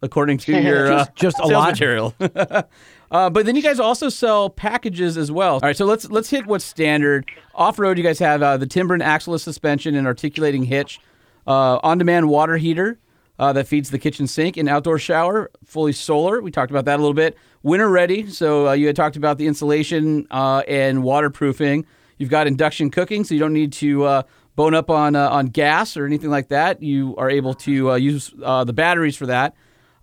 according 0.03 0.39
to 0.39 0.53
your 0.63 0.93
uh, 0.93 1.07
just 1.17 1.39
a 1.39 1.47
sales 1.49 1.53
lot? 1.53 1.71
material. 1.71 2.15
Uh, 3.11 3.31
but 3.31 3.47
then 3.47 3.55
you 3.55 3.63
guys 3.63 3.79
also 3.79 4.09
sell 4.09 4.51
packages 4.51 5.17
as 5.17 5.31
well. 5.31 5.55
All 5.55 5.61
right, 5.61 5.77
so 5.77 5.85
let's 5.85 6.11
let's 6.11 6.31
hit 6.31 6.47
what's 6.47 6.65
standard. 6.65 7.31
Off 7.55 7.79
road, 7.79 7.97
you 7.97 8.03
guys 8.03 8.19
have 8.19 8.43
uh, 8.43 8.57
the 8.57 8.67
Timbren 8.67 9.01
axleless 9.05 9.43
suspension 9.43 9.95
and 9.95 10.05
articulating 10.05 10.65
hitch, 10.65 10.99
uh, 11.47 11.79
on 11.85 11.99
demand 11.99 12.29
water 12.29 12.57
heater 12.57 12.99
uh, 13.39 13.53
that 13.53 13.67
feeds 13.67 13.91
the 13.91 13.99
kitchen 13.99 14.27
sink, 14.27 14.57
and 14.57 14.69
outdoor 14.69 14.99
shower, 14.99 15.51
fully 15.65 15.93
solar. 15.93 16.41
We 16.41 16.51
talked 16.51 16.71
about 16.71 16.85
that 16.85 16.97
a 16.97 17.03
little 17.03 17.15
bit. 17.15 17.37
Winter 17.63 17.89
ready. 17.89 18.29
So 18.31 18.69
uh, 18.69 18.73
you 18.73 18.87
had 18.87 18.97
talked 18.97 19.17
about 19.17 19.39
the 19.39 19.47
insulation 19.47 20.27
uh, 20.31 20.63
and 20.69 21.03
waterproofing. 21.03 21.87
You've 22.19 22.31
got 22.31 22.47
induction 22.47 22.91
cooking, 22.91 23.25
so 23.25 23.35
you 23.35 23.41
don't 23.41 23.53
need 23.53 23.73
to 23.75 24.05
uh, 24.05 24.23
bone 24.55 24.75
up 24.75 24.89
on 24.89 25.17
uh, 25.17 25.29
on 25.31 25.47
gas 25.47 25.97
or 25.97 26.07
anything 26.07 26.31
like 26.31 26.49
that. 26.49 26.83
You 26.83 27.17
are 27.17 27.29
able 27.29 27.55
to 27.55 27.93
uh, 27.93 27.95
use 27.97 28.33
the 28.37 28.73
batteries 28.73 29.17
for 29.17 29.27
that. 29.27 29.55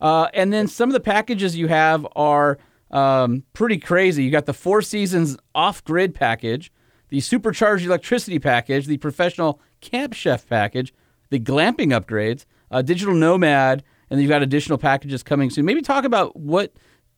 And 0.01 0.51
then 0.51 0.67
some 0.67 0.89
of 0.89 0.93
the 0.93 0.99
packages 0.99 1.55
you 1.55 1.67
have 1.67 2.05
are 2.15 2.57
um, 2.91 3.43
pretty 3.53 3.77
crazy. 3.77 4.23
You 4.23 4.31
got 4.31 4.45
the 4.45 4.53
Four 4.53 4.81
Seasons 4.81 5.37
off 5.55 5.83
grid 5.85 6.13
package, 6.13 6.71
the 7.07 7.21
supercharged 7.21 7.85
electricity 7.85 8.39
package, 8.39 8.87
the 8.87 8.97
professional 8.97 9.61
camp 9.79 10.13
chef 10.13 10.45
package, 10.47 10.93
the 11.29 11.39
glamping 11.39 11.97
upgrades, 11.97 12.45
uh, 12.71 12.81
digital 12.81 13.13
nomad, 13.13 13.83
and 14.09 14.17
then 14.17 14.19
you've 14.19 14.29
got 14.29 14.41
additional 14.41 14.77
packages 14.77 15.21
coming 15.23 15.49
soon. 15.49 15.65
Maybe 15.65 15.81
talk 15.81 16.03
about 16.03 16.35
what 16.35 16.73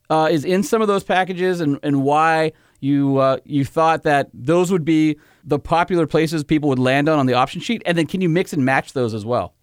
uh, 0.10 0.28
is 0.30 0.44
in 0.44 0.64
some 0.64 0.82
of 0.82 0.88
those 0.88 1.04
packages 1.04 1.62
and, 1.62 1.80
and 1.84 2.04
why 2.04 2.52
you 2.82 3.18
uh, 3.18 3.38
you 3.46 3.64
thought 3.64 4.04
that 4.04 4.30
those 4.34 4.72
would 4.72 4.84
be 4.84 5.18
the 5.44 5.60
popular 5.60 6.06
places 6.06 6.44
people 6.44 6.70
would 6.70 6.80
land 6.80 7.08
on 7.08 7.20
on 7.20 7.26
the 7.26 7.34
option 7.34 7.62
sheet, 7.62 7.82
and 7.86 7.98
then 7.98 8.06
can 8.06 8.22
you 8.22 8.30
mix 8.30 8.52
and 8.54 8.66
match 8.66 8.94
those 8.94 9.14
as 9.14 9.26
well? 9.26 9.54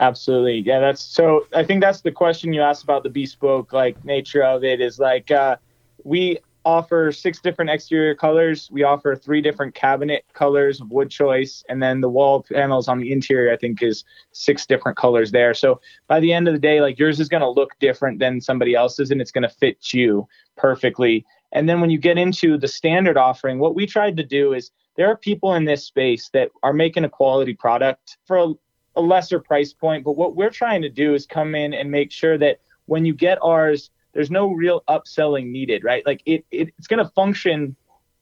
Absolutely. 0.00 0.58
Yeah, 0.60 0.80
that's 0.80 1.02
so 1.02 1.46
I 1.54 1.64
think 1.64 1.80
that's 1.80 2.00
the 2.00 2.10
question 2.10 2.52
you 2.52 2.60
asked 2.60 2.82
about 2.82 3.02
the 3.02 3.10
bespoke 3.10 3.72
like 3.72 4.04
nature 4.04 4.42
of 4.42 4.64
it 4.64 4.80
is 4.80 4.98
like 4.98 5.30
uh 5.30 5.56
we 6.04 6.38
offer 6.64 7.10
six 7.12 7.40
different 7.40 7.70
exterior 7.70 8.14
colors. 8.14 8.68
We 8.70 8.82
offer 8.82 9.16
three 9.16 9.40
different 9.40 9.74
cabinet 9.74 10.24
colors 10.32 10.80
of 10.80 10.90
wood 10.90 11.10
choice 11.10 11.64
and 11.68 11.82
then 11.82 12.00
the 12.00 12.08
wall 12.08 12.42
panels 12.42 12.88
on 12.88 12.98
the 12.98 13.12
interior 13.12 13.52
I 13.52 13.56
think 13.56 13.82
is 13.82 14.04
six 14.32 14.66
different 14.66 14.96
colors 14.96 15.32
there. 15.32 15.54
So 15.54 15.80
by 16.06 16.20
the 16.20 16.32
end 16.32 16.48
of 16.48 16.54
the 16.54 16.60
day 16.60 16.80
like 16.80 16.98
yours 16.98 17.20
is 17.20 17.28
going 17.28 17.42
to 17.42 17.48
look 17.48 17.78
different 17.80 18.18
than 18.18 18.40
somebody 18.40 18.74
else's 18.74 19.10
and 19.10 19.20
it's 19.20 19.32
going 19.32 19.42
to 19.42 19.48
fit 19.48 19.92
you 19.92 20.28
perfectly. 20.56 21.24
And 21.52 21.68
then 21.68 21.80
when 21.80 21.90
you 21.90 21.98
get 21.98 22.18
into 22.18 22.56
the 22.56 22.68
standard 22.68 23.16
offering, 23.16 23.58
what 23.58 23.74
we 23.74 23.86
tried 23.86 24.16
to 24.16 24.24
do 24.24 24.54
is 24.54 24.70
there 24.96 25.08
are 25.08 25.16
people 25.16 25.54
in 25.54 25.64
this 25.64 25.84
space 25.84 26.28
that 26.30 26.50
are 26.62 26.72
making 26.72 27.04
a 27.04 27.08
quality 27.08 27.54
product 27.54 28.18
for 28.26 28.36
a, 28.38 28.52
a 28.96 29.00
lesser 29.00 29.38
price 29.40 29.72
point. 29.72 30.04
But 30.04 30.16
what 30.16 30.36
we're 30.36 30.50
trying 30.50 30.82
to 30.82 30.88
do 30.88 31.14
is 31.14 31.26
come 31.26 31.54
in 31.54 31.74
and 31.74 31.90
make 31.90 32.10
sure 32.10 32.38
that 32.38 32.60
when 32.86 33.04
you 33.04 33.14
get 33.14 33.38
ours, 33.42 33.90
there's 34.12 34.30
no 34.30 34.52
real 34.52 34.82
upselling 34.88 35.50
needed, 35.50 35.84
right? 35.84 36.04
Like 36.06 36.22
it, 36.26 36.44
it 36.50 36.72
it's 36.78 36.86
going 36.86 37.04
to 37.04 37.10
function 37.12 37.76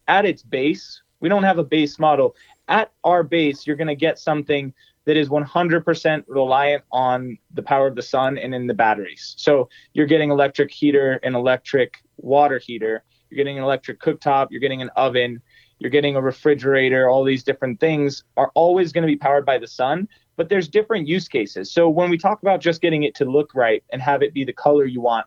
at 0.09 0.25
its 0.25 0.43
base. 0.43 1.03
We 1.21 1.29
don't 1.29 1.43
have 1.43 1.59
a 1.59 1.65
base 1.65 1.99
model. 1.99 2.35
At 2.69 2.93
our 3.05 3.23
base, 3.23 3.67
you're 3.67 3.77
going 3.77 3.89
to 3.89 3.97
get 3.97 4.19
something 4.19 4.73
that 5.05 5.17
is 5.17 5.29
100% 5.29 6.25
reliant 6.29 6.85
on 6.93 7.39
the 7.55 7.63
power 7.63 7.87
of 7.87 7.97
the 7.97 8.03
sun 8.03 8.39
and 8.39 8.55
in 8.55 8.67
the 8.67 8.75
batteries. 8.75 9.35
So 9.39 9.69
you're 9.93 10.07
getting 10.07 10.31
electric 10.31 10.71
heater 10.71 11.19
and 11.23 11.35
electric 11.35 11.97
water 12.19 12.59
heater. 12.59 13.03
You're 13.29 13.37
getting 13.37 13.59
an 13.59 13.65
electric 13.65 14.01
cooktop. 14.01 14.49
You're 14.51 14.61
getting 14.61 14.83
an 14.83 14.91
oven. 14.97 15.41
You're 15.79 15.91
getting 15.91 16.15
a 16.15 16.21
refrigerator. 16.21 17.09
All 17.09 17.25
these 17.25 17.43
different 17.43 17.81
things 17.81 18.23
are 18.37 18.51
always 18.55 18.93
going 18.93 19.03
to 19.03 19.07
be 19.07 19.17
powered 19.17 19.47
by 19.47 19.59
the 19.59 19.67
sun, 19.67 20.09
but 20.37 20.49
there's 20.49 20.69
different 20.69 21.09
use 21.09 21.27
cases. 21.27 21.73
So 21.73 21.89
when 21.89 22.11
we 22.11 22.19
talk 22.19 22.43
about 22.43 22.61
just 22.61 22.83
getting 22.83 23.03
it 23.03 23.15
to 23.17 23.25
look 23.25 23.55
right 23.55 23.83
and 23.91 24.03
have 24.03 24.23
it 24.23 24.35
be 24.35 24.45
the 24.45 24.53
color 24.53 24.85
you 24.85 25.01
want, 25.01 25.27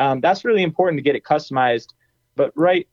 um, 0.00 0.20
that's 0.20 0.44
really 0.44 0.62
important 0.62 0.98
to 0.98 1.02
get 1.02 1.14
it 1.14 1.22
customized. 1.22 1.88
But 2.34 2.52
right, 2.56 2.88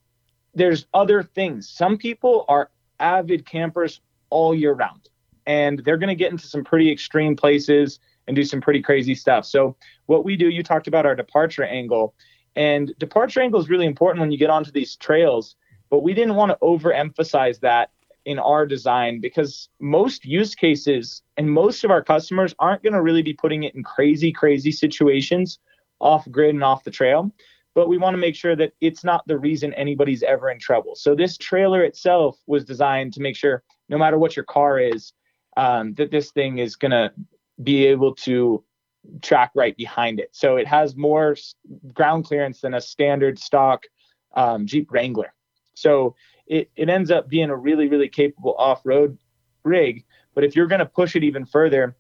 there's 0.54 0.86
other 0.94 1.24
things. 1.24 1.70
Some 1.70 1.98
people 1.98 2.46
are 2.50 2.70
avid 3.00 3.46
campers 3.46 4.02
all 4.30 4.54
year 4.54 4.74
round, 4.74 5.10
and 5.46 5.82
they're 5.86 5.98
going 5.98 6.10
to 6.10 6.16
get 6.16 6.32
into 6.32 6.46
some 6.46 6.66
pretty 6.66 6.92
extreme 6.92 7.36
places 7.36 8.00
and 8.28 8.36
do 8.36 8.44
some 8.44 8.60
pretty 8.60 8.82
crazy 8.82 9.16
stuff. 9.16 9.46
So 9.46 9.78
what 10.08 10.26
we 10.26 10.36
do, 10.36 10.50
you 10.50 10.64
talked 10.64 10.88
about 10.88 11.06
our 11.06 11.16
departure 11.16 11.64
angle, 11.64 12.14
and 12.58 12.94
departure 13.00 13.42
angle 13.42 13.62
is 13.62 13.70
really 13.70 13.86
important 13.86 14.20
when 14.20 14.32
you 14.32 14.38
get 14.38 14.50
onto 14.50 14.72
these 14.72 14.98
trails. 14.98 15.56
But 15.90 16.04
we 16.04 16.14
didn't 16.14 16.36
want 16.36 16.52
to 16.52 16.58
overemphasize 16.62 17.62
that 17.62 17.92
in 18.26 18.38
our 18.38 18.66
design 18.66 19.22
because 19.22 19.70
most 19.80 20.26
use 20.26 20.54
cases 20.56 21.22
and 21.38 21.50
most 21.50 21.86
of 21.86 21.92
our 21.92 22.04
customers 22.04 22.54
aren't 22.60 22.84
going 22.84 22.92
to 22.92 23.02
really 23.02 23.22
be 23.22 23.32
putting 23.32 23.64
it 23.64 23.74
in 23.74 23.84
crazy, 23.84 24.34
crazy 24.34 24.74
situations 24.74 25.60
off 26.00 26.30
grid 26.30 26.56
and 26.56 26.64
off 26.64 26.84
the 26.84 26.92
trail. 26.92 27.32
But 27.76 27.90
we 27.90 27.98
want 27.98 28.16
to 28.16 28.18
make 28.18 28.36
sure 28.36 28.56
that 28.56 28.74
it's 28.82 29.04
not 29.04 29.28
the 29.28 29.38
reason 29.38 29.74
anybody's 29.74 30.24
ever 30.24 30.50
in 30.50 30.60
trouble. 30.60 30.96
So 30.96 31.14
this 31.14 31.38
trailer 31.38 31.84
itself 31.84 32.40
was 32.48 32.66
designed 32.66 33.14
to 33.14 33.22
make 33.22 33.36
sure 33.36 33.64
no 33.88 33.98
matter 33.98 34.18
what 34.18 34.36
your 34.36 34.46
car 34.46 34.80
is, 34.80 35.14
um, 35.58 35.94
that 35.94 36.12
this 36.12 36.32
thing 36.32 36.58
is 36.58 36.76
going 36.76 36.92
to 36.92 37.14
be 37.64 37.86
able 37.86 38.16
to 38.16 38.64
track 39.22 39.52
right 39.56 39.78
behind 39.78 40.20
it. 40.20 40.30
So 40.32 40.58
it 40.58 40.68
has 40.68 40.96
more 40.96 41.36
ground 41.94 42.26
clearance 42.26 42.62
than 42.62 42.74
a 42.74 42.82
standard 42.82 43.40
stock 43.40 43.84
um, 44.36 44.66
Jeep 44.66 44.92
Wrangler. 44.92 45.34
So 45.76 46.16
it, 46.48 46.72
it 46.76 46.90
ends 46.90 47.12
up 47.12 47.30
being 47.30 47.50
a 47.50 47.56
really, 47.56 47.88
really 47.88 48.10
capable 48.10 48.56
off 48.56 48.82
road 48.86 49.18
rig. 49.64 50.04
But 50.34 50.44
if 50.44 50.56
you're 50.56 50.68
going 50.68 50.80
to 50.80 50.86
push 50.86 51.16
it 51.16 51.24
even 51.24 51.46
further, 51.46 51.96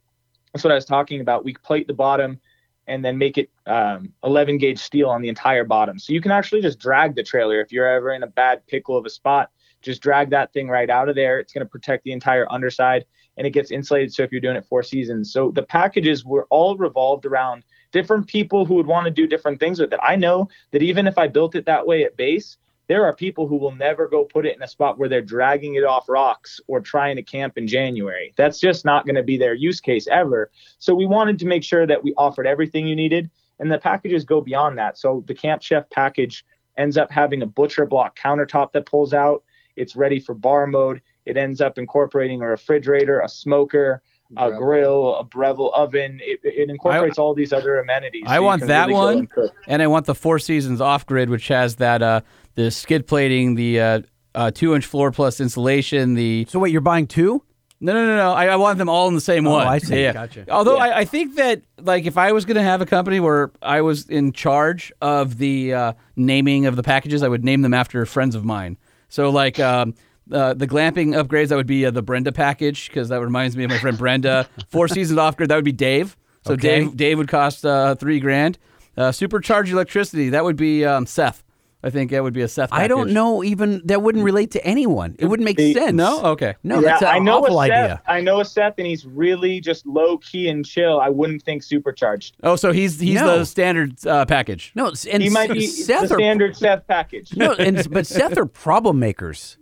that's 0.54 0.64
what 0.64 0.72
I 0.72 0.76
was 0.76 0.86
talking 0.86 1.22
about. 1.22 1.46
We 1.46 1.54
plate 1.54 1.88
the 1.88 1.94
bottom 1.94 2.40
and 2.88 3.04
then 3.04 3.18
make 3.18 3.38
it 3.38 3.50
um, 3.66 4.14
11 4.24 4.58
gauge 4.58 4.80
steel 4.80 5.10
on 5.10 5.22
the 5.22 5.30
entire 5.30 5.64
bottom. 5.64 6.00
So 6.00 6.14
you 6.14 6.22
can 6.22 6.32
actually 6.32 6.62
just 6.62 6.80
drag 6.80 7.16
the 7.16 7.24
trailer 7.24 7.60
if 7.60 7.72
you're 7.72 7.88
ever 7.88 8.12
in 8.12 8.24
a 8.24 8.28
bad 8.28 8.66
pickle 8.68 8.98
of 8.98 9.06
a 9.06 9.10
spot. 9.10 9.52
Just 9.82 10.02
drag 10.02 10.32
that 10.32 10.54
thing 10.54 10.70
right 10.70 10.90
out 10.90 11.10
of 11.10 11.16
there. 11.16 11.40
It's 11.40 11.54
going 11.54 11.66
to 11.66 11.70
protect 11.70 12.04
the 12.04 12.12
entire 12.12 12.52
underside 12.52 13.06
and 13.38 13.46
it 13.46 13.52
gets 13.52 13.72
insulated. 13.72 14.14
So 14.14 14.24
if 14.24 14.32
you're 14.32 14.42
doing 14.42 14.56
it 14.56 14.66
four 14.66 14.84
seasons, 14.84 15.32
so 15.32 15.52
the 15.52 15.64
packages 15.64 16.26
were 16.26 16.48
all 16.50 16.76
revolved 16.78 17.26
around 17.26 17.64
different 17.92 18.28
people 18.28 18.66
who 18.66 18.76
would 18.76 18.88
want 18.88 19.06
to 19.06 19.12
do 19.12 19.28
different 19.28 19.60
things 19.60 19.80
with 19.80 19.94
it. 19.94 20.00
I 20.02 20.16
know 20.16 20.50
that 20.72 20.82
even 20.82 21.08
if 21.08 21.18
I 21.18 21.28
built 21.28 21.56
it 21.56 21.66
that 21.66 21.86
way 21.86 22.04
at 22.04 22.18
base, 22.18 22.58
there 22.88 23.06
are 23.06 23.14
people 23.14 23.48
who 23.48 23.58
will 23.58 23.76
never 23.76 24.08
go 24.08 24.24
put 24.24 24.46
it 24.46 24.56
in 24.56 24.64
a 24.64 24.68
spot 24.68 24.98
where 24.98 25.10
they're 25.10 25.22
dragging 25.22 25.76
it 25.76 25.84
off 25.84 26.08
rocks 26.08 26.60
or 26.68 26.80
trying 26.80 27.18
to 27.18 27.22
camp 27.22 27.58
in 27.58 27.68
January. 27.68 28.34
That's 28.38 28.60
just 28.60 28.86
not 28.86 29.06
going 29.06 29.16
to 29.16 29.24
be 29.24 29.38
their 29.38 29.54
use 29.54 29.82
case 29.82 30.08
ever. 30.08 30.52
So 30.80 30.96
we 30.96 31.06
wanted 31.06 31.38
to 31.40 31.46
make 31.46 31.64
sure 31.64 31.86
that 31.86 32.04
we 32.04 32.14
offered 32.18 32.48
everything 32.48 32.88
you 32.88 32.96
needed, 32.96 33.30
and 33.60 33.72
the 33.72 33.78
packages 33.78 34.24
go 34.24 34.40
beyond 34.40 34.78
that. 34.78 34.98
So 34.98 35.24
the 35.28 35.36
Camp 35.36 35.62
Chef 35.62 35.90
package 35.90 36.46
ends 36.78 36.98
up 36.98 37.12
having 37.12 37.42
a 37.42 37.46
butcher 37.48 37.86
block 37.86 38.18
countertop 38.18 38.72
that 38.72 38.86
pulls 38.86 39.14
out. 39.14 39.44
It's 39.76 39.96
ready 39.96 40.20
for 40.20 40.34
bar 40.34 40.66
mode. 40.66 41.02
It 41.26 41.36
ends 41.36 41.60
up 41.60 41.78
incorporating 41.78 42.42
a 42.42 42.48
refrigerator, 42.48 43.20
a 43.20 43.28
smoker, 43.28 44.02
a 44.36 44.52
grill, 44.52 45.16
a 45.16 45.24
Breville 45.24 45.72
oven. 45.74 46.20
It, 46.22 46.40
it 46.44 46.70
incorporates 46.70 47.18
all 47.18 47.34
these 47.34 47.54
other 47.54 47.80
amenities. 47.80 48.24
I 48.28 48.38
so 48.38 48.44
want 48.44 48.68
that 48.68 48.88
really 48.88 48.94
one, 48.94 49.28
and 49.36 49.52
and 49.68 49.82
I 49.82 49.88
want 49.88 50.06
the 50.06 50.16
Four 50.16 50.40
Seasons 50.40 50.82
off 50.82 51.06
grid, 51.06 51.30
which 51.30 51.48
has 51.48 51.78
that 51.78 52.02
uh, 52.02 52.22
the 52.58 52.72
skid 52.72 53.08
plating, 53.08 53.56
the 53.56 53.80
uh, 53.80 54.02
uh, 54.36 54.52
two 54.52 54.76
inch 54.76 54.86
floor 54.86 55.12
plus 55.12 55.40
insulation, 55.40 56.16
the 56.16 56.46
So 56.50 56.60
wait, 56.60 56.72
you're 56.74 56.82
buying 56.82 57.08
two? 57.08 57.44
No, 57.80 57.94
no, 57.94 58.08
no, 58.08 58.16
no. 58.18 58.34
I, 58.34 58.48
I 58.48 58.56
want 58.56 58.80
them 58.80 58.90
all 58.90 59.08
in 59.08 59.14
the 59.14 59.22
same 59.22 59.46
Oh, 59.46 59.52
one. 59.52 59.68
I 59.68 59.78
see. 59.78 60.02
Yeah. 60.02 60.12
Gotcha. 60.14 60.46
Although 60.50 60.78
I, 60.78 61.00
I 61.00 61.06
think 61.06 61.36
that, 61.36 61.62
like, 61.80 62.06
if 62.08 62.18
I 62.18 62.32
was 62.32 62.44
going 62.44 62.56
to 62.56 62.64
have 62.64 62.82
a 62.82 62.88
company 62.88 63.20
where 63.20 63.52
I 63.62 63.82
was 63.82 64.10
in 64.10 64.34
charge 64.34 64.92
of 65.00 65.38
the 65.38 65.74
uh, 65.76 65.94
naming 66.16 66.66
of 66.66 66.76
the 66.76 66.82
packages, 66.82 67.22
I 67.22 67.28
would 67.28 67.46
name 67.46 67.62
them 67.62 67.76
after 67.76 68.04
friends 68.08 68.34
of 68.34 68.44
mine. 68.44 68.78
So, 69.10 69.30
like, 69.30 69.60
um, 69.60 69.94
uh, 70.32 70.56
the 70.56 70.66
glamping 70.66 71.10
upgrades, 71.24 71.50
that 71.50 71.56
would 71.56 71.68
be 71.68 71.86
uh, 71.86 71.92
the 71.92 72.02
Brenda 72.02 72.32
package 72.32 72.88
because 72.90 73.10
that 73.10 73.22
reminds 73.22 73.56
me 73.56 73.64
of 73.66 73.70
my 73.70 73.78
friend 73.78 73.96
Brenda. 73.96 74.50
Four 74.70 74.88
seasons 74.88 75.20
off 75.20 75.38
grid, 75.38 75.50
that 75.50 75.56
would 75.56 75.64
be 75.64 75.72
Dave. 75.72 76.18
So 76.48 76.54
Okay. 76.54 76.80
Dave, 76.80 76.98
Dave 76.98 77.18
would 77.20 77.28
cost 77.28 77.64
uh, 77.64 77.94
three 77.94 78.20
grand. 78.20 78.58
Uh, 78.98 79.12
supercharged 79.12 79.72
electricity, 79.72 80.30
that 80.30 80.44
would 80.44 80.56
be 80.56 80.84
um, 80.84 81.06
Seth. 81.06 81.44
I 81.88 81.90
think 81.90 82.12
that 82.12 82.22
would 82.22 82.34
be 82.34 82.42
a 82.42 82.48
Seth. 82.48 82.70
I 82.72 82.88
don't 82.88 83.12
know 83.12 83.44
even 83.44 83.82
that 83.86 84.02
wouldn't 84.02 84.24
relate 84.24 84.52
to 84.52 84.64
anyone. 84.66 85.16
It 85.18 85.26
wouldn't 85.26 85.46
make 85.46 85.58
The- 85.58 85.74
sense. 85.74 85.94
No, 85.94 86.22
okay. 86.34 86.56
No, 86.64 86.76
yeah, 86.76 86.82
that's 86.82 87.02
an 87.04 87.08
I 87.08 87.20
know 87.20 87.40
awful 87.44 87.60
a 87.62 87.66
Seth. 87.68 87.72
idea. 87.74 88.02
I 88.08 88.22
know 88.22 88.40
a 88.42 88.46
Seth, 88.46 88.74
and 88.78 88.86
he's 88.86 89.06
really 89.06 89.60
just 89.62 89.86
low 89.88 90.18
key 90.18 90.50
and 90.50 90.66
chill. 90.66 91.00
I 91.00 91.10
wouldn't 91.10 91.42
think 91.44 91.64
supercharged. 91.64 92.36
Oh, 92.44 92.56
so 92.56 92.72
he's 92.72 93.00
he's 93.00 93.16
No. 93.16 93.40
the 93.40 93.46
standard 93.46 94.06
uh, 94.06 94.26
package. 94.26 94.72
No, 94.76 94.92
and 95.12 95.24
He 95.24 95.30
might 95.30 95.52
be 95.52 95.66
Seth 95.68 96.10
the 96.10 96.16
are 96.16 96.18
standard 96.20 96.56
Seth 96.58 96.86
package. 96.88 97.36
no, 97.36 97.54
and 97.54 97.90
but 97.90 98.06
Seth 98.06 98.38
are 98.38 98.46
problem 98.46 99.00
makers. 99.00 99.58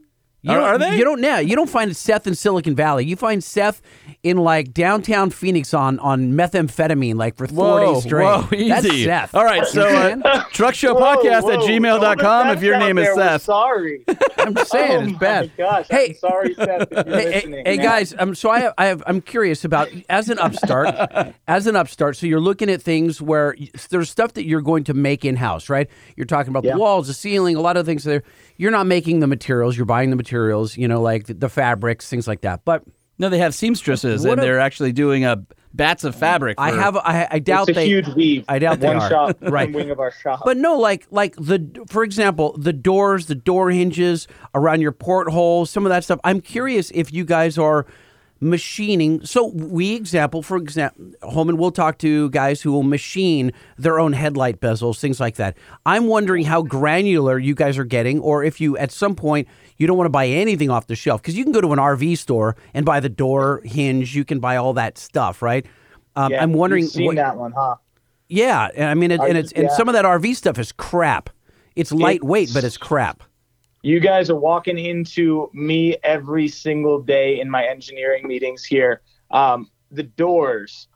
You 0.45 0.51
Are- 0.51 0.57
don't, 0.57 0.63
are 0.69 0.77
they? 0.77 0.97
You 0.97 1.03
don't 1.03 1.21
now. 1.21 1.39
You 1.39 1.55
don't 1.55 1.69
find 1.69 1.95
Seth 1.97 2.27
in 2.27 2.35
Silicon 2.35 2.75
Valley. 2.75 3.03
You 3.05 3.15
find 3.15 3.43
Seth 3.43 3.81
in 4.21 4.37
like 4.37 4.73
downtown 4.73 5.31
Phoenix 5.31 5.73
on 5.73 5.97
on 5.99 6.33
methamphetamine, 6.33 7.15
like 7.15 7.35
for 7.35 7.47
four 7.47 7.81
Whoa, 7.81 7.93
days 7.95 8.03
straight. 8.03 8.23
whoa, 8.25 8.47
easy. 8.53 8.69
That's 8.69 9.03
Seth. 9.31 9.35
All 9.35 9.43
right, 9.43 9.65
so 9.65 9.81
uh, 9.87 10.43
truck 10.51 10.75
show 10.75 10.93
podcast 10.93 11.41
whoa, 11.43 11.51
at 11.51 11.57
all 11.59 11.65
the 11.67 11.73
gmail.com 11.73 12.49
if 12.49 12.61
your 12.61 12.77
name 12.77 12.97
is 12.99 13.05
there, 13.05 13.15
we're 13.15 13.21
Seth. 13.23 13.41
Sorry. 13.43 14.03
I'm 14.37 14.53
just 14.53 14.71
saying 14.71 14.91
oh 14.91 15.09
it's 15.09 15.17
bad. 15.17 15.51
Gosh, 15.57 15.87
Hey, 15.89 16.09
I'm 16.09 16.15
sorry, 16.15 16.53
Seth, 16.53 16.87
if 16.91 17.07
you're 17.07 17.15
Hey, 17.15 17.21
hey, 17.23 17.35
listening. 17.37 17.65
hey, 17.65 17.77
man. 17.77 17.85
guys, 17.85 18.13
um, 18.19 18.35
so 18.35 18.51
I 18.51 18.59
have, 18.59 18.73
I 18.77 18.85
have, 18.85 19.01
I'm 19.07 19.21
curious 19.21 19.65
about 19.65 19.89
as 20.09 20.29
an 20.29 20.37
upstart, 20.37 20.93
as 21.47 21.65
an 21.65 21.75
upstart. 21.75 22.17
So 22.17 22.27
you're 22.27 22.39
looking 22.39 22.69
at 22.69 22.81
things 22.83 23.19
where 23.21 23.55
there's 23.89 24.09
stuff 24.11 24.33
that 24.33 24.45
you're 24.45 24.61
going 24.61 24.83
to 24.83 24.93
make 24.93 25.25
in 25.25 25.35
house, 25.37 25.69
right? 25.69 25.89
You're 26.15 26.27
talking 26.27 26.49
about 26.51 26.63
Yeah. 26.65 26.73
the 26.73 26.79
walls, 26.79 27.07
the 27.07 27.13
ceiling, 27.15 27.55
a 27.55 27.61
lot 27.61 27.77
of 27.77 27.85
things 27.87 28.03
there. 28.03 28.21
You're 28.57 28.71
not 28.71 28.85
making 28.87 29.19
the 29.19 29.27
materials. 29.27 29.75
You're 29.75 29.85
buying 29.85 30.11
the 30.11 30.15
materials, 30.15 30.34
you 30.77 30.87
know, 30.87 31.01
like 31.01 31.25
the, 31.27 31.33
the 31.33 31.49
fabrics, 31.49 32.09
things 32.09 32.27
like 32.27 32.41
that. 32.41 32.65
But 32.65 32.83
No, 33.17 33.29
they 33.29 33.39
have 33.39 33.53
seamstresses, 33.55 34.25
and 34.25 34.39
a- 34.39 34.41
they're 34.43 34.59
actually 34.59 34.91
doing 34.91 35.23
uh, 35.25 35.37
bats 35.73 36.03
of 36.03 36.15
fabric. 36.15 36.55
I 36.59 36.71
have, 36.71 36.95
I, 36.97 37.27
I 37.31 37.39
doubt 37.39 37.69
it's 37.69 37.77
a 37.77 37.81
they. 37.81 37.87
huge 37.87 38.07
weave. 38.09 38.45
I 38.47 38.59
doubt 38.59 38.79
they 38.79 38.87
one 38.87 38.97
are. 38.97 39.09
shop, 39.09 39.37
Right. 39.41 39.67
one 39.69 39.73
wing 39.73 39.91
of 39.91 39.99
our 39.99 40.11
shop. 40.11 40.41
But 40.45 40.57
no, 40.57 40.77
like 40.77 41.07
like 41.11 41.35
the 41.37 41.85
for 41.89 42.03
example, 42.03 42.55
the 42.57 42.73
doors, 42.73 43.25
the 43.27 43.35
door 43.35 43.71
hinges 43.71 44.27
around 44.53 44.81
your 44.81 44.91
portholes, 44.91 45.69
some 45.69 45.85
of 45.85 45.89
that 45.89 46.03
stuff. 46.03 46.19
I'm 46.23 46.41
curious 46.41 46.91
if 46.91 47.11
you 47.13 47.25
guys 47.25 47.57
are 47.57 47.85
machining. 48.39 49.25
So 49.25 49.47
we 49.47 49.95
example, 49.95 50.41
for 50.43 50.57
example, 50.57 51.13
Holman, 51.23 51.57
we'll 51.57 51.71
talk 51.71 51.97
to 51.99 52.29
guys 52.29 52.61
who 52.61 52.71
will 52.71 52.83
machine 52.83 53.51
their 53.77 53.99
own 53.99 54.13
headlight 54.13 54.59
bezels, 54.59 54.99
things 54.99 55.19
like 55.19 55.35
that. 55.35 55.57
I'm 55.85 56.07
wondering 56.07 56.45
how 56.45 56.61
granular 56.61 57.39
you 57.39 57.55
guys 57.55 57.77
are 57.77 57.85
getting, 57.85 58.19
or 58.19 58.43
if 58.43 58.59
you 58.59 58.77
at 58.77 58.91
some 58.91 59.15
point 59.15 59.47
you 59.77 59.87
don't 59.87 59.97
want 59.97 60.05
to 60.05 60.11
buy 60.11 60.27
anything 60.27 60.69
off 60.69 60.87
the 60.87 60.95
shelf 60.95 61.21
because 61.21 61.37
you 61.37 61.43
can 61.43 61.51
go 61.51 61.61
to 61.61 61.73
an 61.73 61.79
RV 61.79 62.17
store 62.17 62.55
and 62.73 62.85
buy 62.85 62.99
the 62.99 63.09
door 63.09 63.61
hinge. 63.65 64.15
You 64.15 64.25
can 64.25 64.39
buy 64.39 64.57
all 64.57 64.73
that 64.73 64.97
stuff, 64.97 65.41
right? 65.41 65.65
Um, 66.15 66.31
yeah, 66.31 66.41
I'm 66.41 66.53
wondering. 66.53 66.83
You've 66.83 66.91
seen 66.91 67.05
what- 67.07 67.15
that 67.17 67.37
one, 67.37 67.51
huh? 67.51 67.75
yeah, 68.27 68.69
and 68.75 68.85
I 68.85 68.93
mean, 68.93 69.11
it, 69.11 69.19
and 69.21 69.37
it's 69.37 69.51
and 69.51 69.65
yeah. 69.65 69.75
some 69.75 69.87
of 69.89 69.93
that 69.93 70.05
RV 70.05 70.35
stuff 70.35 70.57
is 70.57 70.71
crap. 70.71 71.29
It's 71.75 71.91
lightweight, 71.91 72.51
but 72.53 72.63
it's 72.63 72.77
crap. 72.77 73.23
You 73.85 73.99
guys 73.99 74.31
are 74.31 74.35
walking 74.35 74.79
into 74.79 75.51
me 75.53 75.95
every 76.03 76.47
single 76.47 76.99
day 76.99 77.39
in 77.39 77.51
my 77.51 77.67
engineering 77.67 78.27
meetings 78.27 78.65
here. 78.65 79.01
Um, 79.29 79.69
the 79.91 80.01
doors 80.01 80.87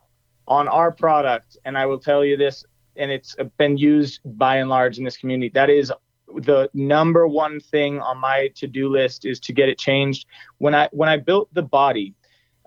on 0.47 0.67
our 0.67 0.91
product, 0.91 1.55
and 1.65 1.77
I 1.77 1.85
will 1.85 1.99
tell 1.99 2.25
you 2.25 2.35
this, 2.35 2.65
and 2.95 3.11
it's 3.11 3.35
been 3.59 3.77
used 3.77 4.21
by 4.25 4.55
and 4.55 4.71
large 4.71 4.97
in 4.97 5.03
this 5.03 5.17
community. 5.17 5.51
That 5.53 5.69
is 5.69 5.93
the 6.35 6.67
number 6.73 7.27
one 7.27 7.59
thing 7.59 7.99
on 7.99 8.17
my 8.17 8.49
to-do 8.55 8.89
list 8.89 9.23
is 9.23 9.39
to 9.41 9.53
get 9.53 9.69
it 9.69 9.77
changed. 9.77 10.25
When 10.57 10.73
I 10.73 10.89
when 10.91 11.09
I 11.09 11.17
built 11.17 11.53
the 11.53 11.61
body, 11.61 12.15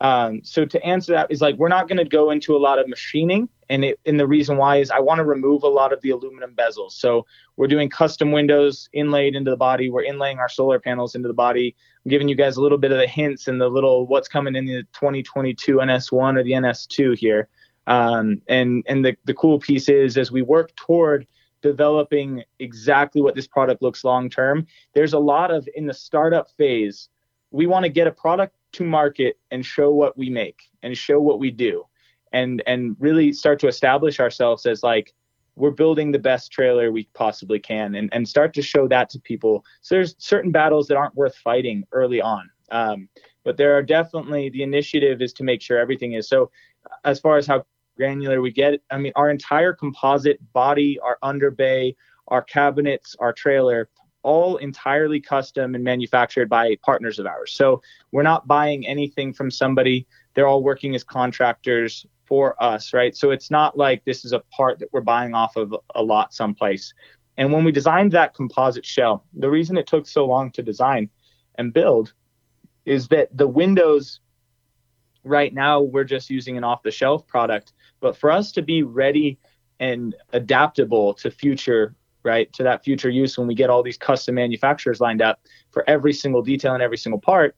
um, 0.01 0.45
so 0.45 0.65
to 0.65 0.81
answer 0.85 1.15
that 1.15 1.33
is 1.33 1.41
like 1.41 1.57
we're 1.57 1.67
not 1.67 1.89
going 1.89 1.99
to 1.99 2.05
go 2.05 2.31
into 2.31 2.55
a 2.55 2.59
lot 2.59 2.79
of 2.79 2.87
machining, 2.87 3.49
and 3.73 3.85
it, 3.85 4.01
and 4.05 4.21
the 4.21 4.27
reason 4.27 4.59
why 4.59 4.77
is 4.77 4.91
I 4.91 4.99
want 4.99 5.19
to 5.19 5.25
remove 5.25 5.63
a 5.63 5.69
lot 5.69 5.93
of 5.93 6.01
the 6.03 6.11
aluminum 6.11 6.55
bezels. 6.55 6.93
So 6.93 7.27
we're 7.57 7.69
doing 7.69 7.89
custom 7.89 8.31
windows 8.31 8.89
inlaid 8.93 9.35
into 9.35 9.51
the 9.51 9.57
body. 9.57 9.89
We're 9.89 10.05
inlaying 10.05 10.39
our 10.39 10.49
solar 10.49 10.79
panels 10.79 11.15
into 11.15 11.27
the 11.29 11.35
body. 11.35 11.75
I'm 12.05 12.11
giving 12.11 12.29
you 12.29 12.35
guys 12.35 12.59
a 12.59 12.61
little 12.61 12.77
bit 12.77 12.93
of 12.93 12.99
the 12.99 13.07
hints 13.07 13.49
and 13.49 13.59
the 13.59 13.69
little 13.69 14.07
what's 14.07 14.29
coming 14.29 14.57
in 14.57 14.67
the 14.67 14.83
2022 14.93 15.77
NS1 15.77 16.39
or 16.39 16.43
the 16.43 16.53
NS2 16.53 17.17
here. 17.17 17.49
Um, 17.87 18.43
and 18.47 18.85
and 18.87 19.05
the 19.05 19.17
the 19.25 19.35
cool 19.35 19.59
piece 19.59 19.89
is 19.89 20.19
as 20.19 20.31
we 20.31 20.43
work 20.43 20.75
toward 20.77 21.27
developing 21.63 22.43
exactly 22.59 23.23
what 23.23 23.35
this 23.35 23.47
product 23.47 23.81
looks 23.81 24.05
long 24.05 24.29
term. 24.29 24.67
There's 24.95 25.15
a 25.15 25.19
lot 25.19 25.51
of 25.51 25.67
in 25.75 25.87
the 25.87 25.95
startup 25.95 26.51
phase, 26.59 27.09
we 27.51 27.67
want 27.67 27.85
to 27.85 27.89
get 27.89 28.07
a 28.07 28.13
product 28.13 28.55
to 28.73 28.85
market 28.85 29.39
and 29.51 29.65
show 29.65 29.93
what 29.93 30.19
we 30.19 30.29
make 30.29 30.63
and 30.83 30.97
show 30.97 31.21
what 31.21 31.39
we 31.39 31.51
do, 31.51 31.87
and 32.33 32.63
and 32.67 32.97
really 32.99 33.33
start 33.33 33.59
to 33.61 33.69
establish 33.69 34.21
ourselves 34.21 34.67
as 34.67 34.83
like 34.83 35.13
we're 35.57 35.71
building 35.71 36.13
the 36.13 36.19
best 36.19 36.51
trailer 36.51 36.91
we 36.91 37.09
possibly 37.15 37.59
can 37.59 37.95
and, 37.95 38.09
and 38.13 38.27
start 38.27 38.55
to 38.55 38.63
show 38.63 38.89
that 38.89 39.11
to 39.11 39.21
people. 39.21 39.63
So 39.83 39.97
there's 39.97 40.15
certain 40.19 40.51
battles 40.51 40.89
that 40.89 40.97
aren't 40.97 41.15
worth 41.15 41.37
fighting 41.37 41.85
early 41.93 42.23
on. 42.23 42.49
Um, 42.71 43.09
but 43.45 43.57
there 43.57 43.77
are 43.77 43.83
definitely 43.83 44.51
the 44.51 44.63
initiative 44.63 45.21
is 45.21 45.33
to 45.35 45.45
make 45.45 45.63
sure 45.63 45.79
everything 45.79 46.13
is 46.13 46.29
so 46.29 46.51
as 47.05 47.21
far 47.21 47.37
as 47.37 47.47
how 47.47 47.65
granular 47.97 48.41
we 48.41 48.51
get 48.51 48.81
i 48.91 48.99
mean 48.99 49.13
our 49.17 49.31
entire 49.31 49.73
composite 49.73 50.39
body 50.53 50.99
our 51.01 51.19
underbay 51.23 51.95
our 52.29 52.43
cabinets 52.43 53.15
our 53.21 53.33
trailer 53.33 53.89
all 54.23 54.57
entirely 54.59 55.21
custom 55.21 55.75
and 55.75 55.83
manufactured 55.83 56.49
by 56.49 56.77
partners 56.83 57.19
of 57.19 57.27
ours 57.27 57.53
so 57.53 57.83
we're 58.13 58.23
not 58.23 58.47
buying 58.47 58.87
anything 58.87 59.33
from 59.33 59.51
somebody 59.51 60.07
they're 60.35 60.47
all 60.47 60.63
working 60.63 60.95
as 60.95 61.05
contractors 61.05 62.07
for 62.33 62.57
us 62.63 62.95
right? 62.95 63.15
So 63.15 63.31
it's 63.31 63.51
not 63.51 63.77
like 63.77 64.07
this 64.07 64.25
is 64.25 64.33
a 64.33 64.39
part 64.57 64.79
that 64.79 64.89
we're 64.91 65.03
buying 65.03 65.35
off 65.35 65.55
of 65.57 65.77
a 65.95 66.03
lot 66.03 66.33
someplace. 66.33 66.95
And 67.37 67.53
when 67.53 67.63
we 67.63 67.73
designed 67.73 68.13
that 68.13 68.33
composite 68.33 68.87
shell 68.87 69.27
the 69.35 69.51
reason 69.51 69.77
it 69.77 69.87
took 69.87 70.07
so 70.07 70.25
long 70.25 70.51
to 70.53 70.63
design 70.63 71.11
and 71.57 71.75
build 71.75 72.15
is 72.87 73.09
that 73.09 73.37
the 73.37 73.47
windows 73.47 74.21
right 75.25 75.53
now 75.53 75.83
we're 75.83 76.05
just 76.05 76.31
using 76.31 76.57
an 76.57 76.65
off 76.65 76.83
the 76.83 76.91
shelf 76.91 77.27
product. 77.27 77.75
But 78.01 78.17
for 78.17 78.31
us 78.31 78.51
to 78.53 78.63
be 78.63 78.83
ready 78.83 79.39
and 79.79 80.15
adaptable 80.33 81.13
to 81.13 81.31
future 81.31 81.95
right 82.23 82.51
to 82.55 82.63
that 82.63 82.83
future 82.83 83.11
use 83.11 83.37
when 83.37 83.47
we 83.47 83.55
get 83.55 83.69
all 83.69 83.83
these 83.83 83.99
custom 83.99 84.37
manufacturers 84.37 85.03
lined 85.03 85.21
up 85.21 85.39
for 85.71 85.85
every 85.87 86.15
single 86.15 86.41
detail 86.41 86.73
and 86.73 86.83
every 86.83 86.97
single 86.97 87.21
part 87.21 87.55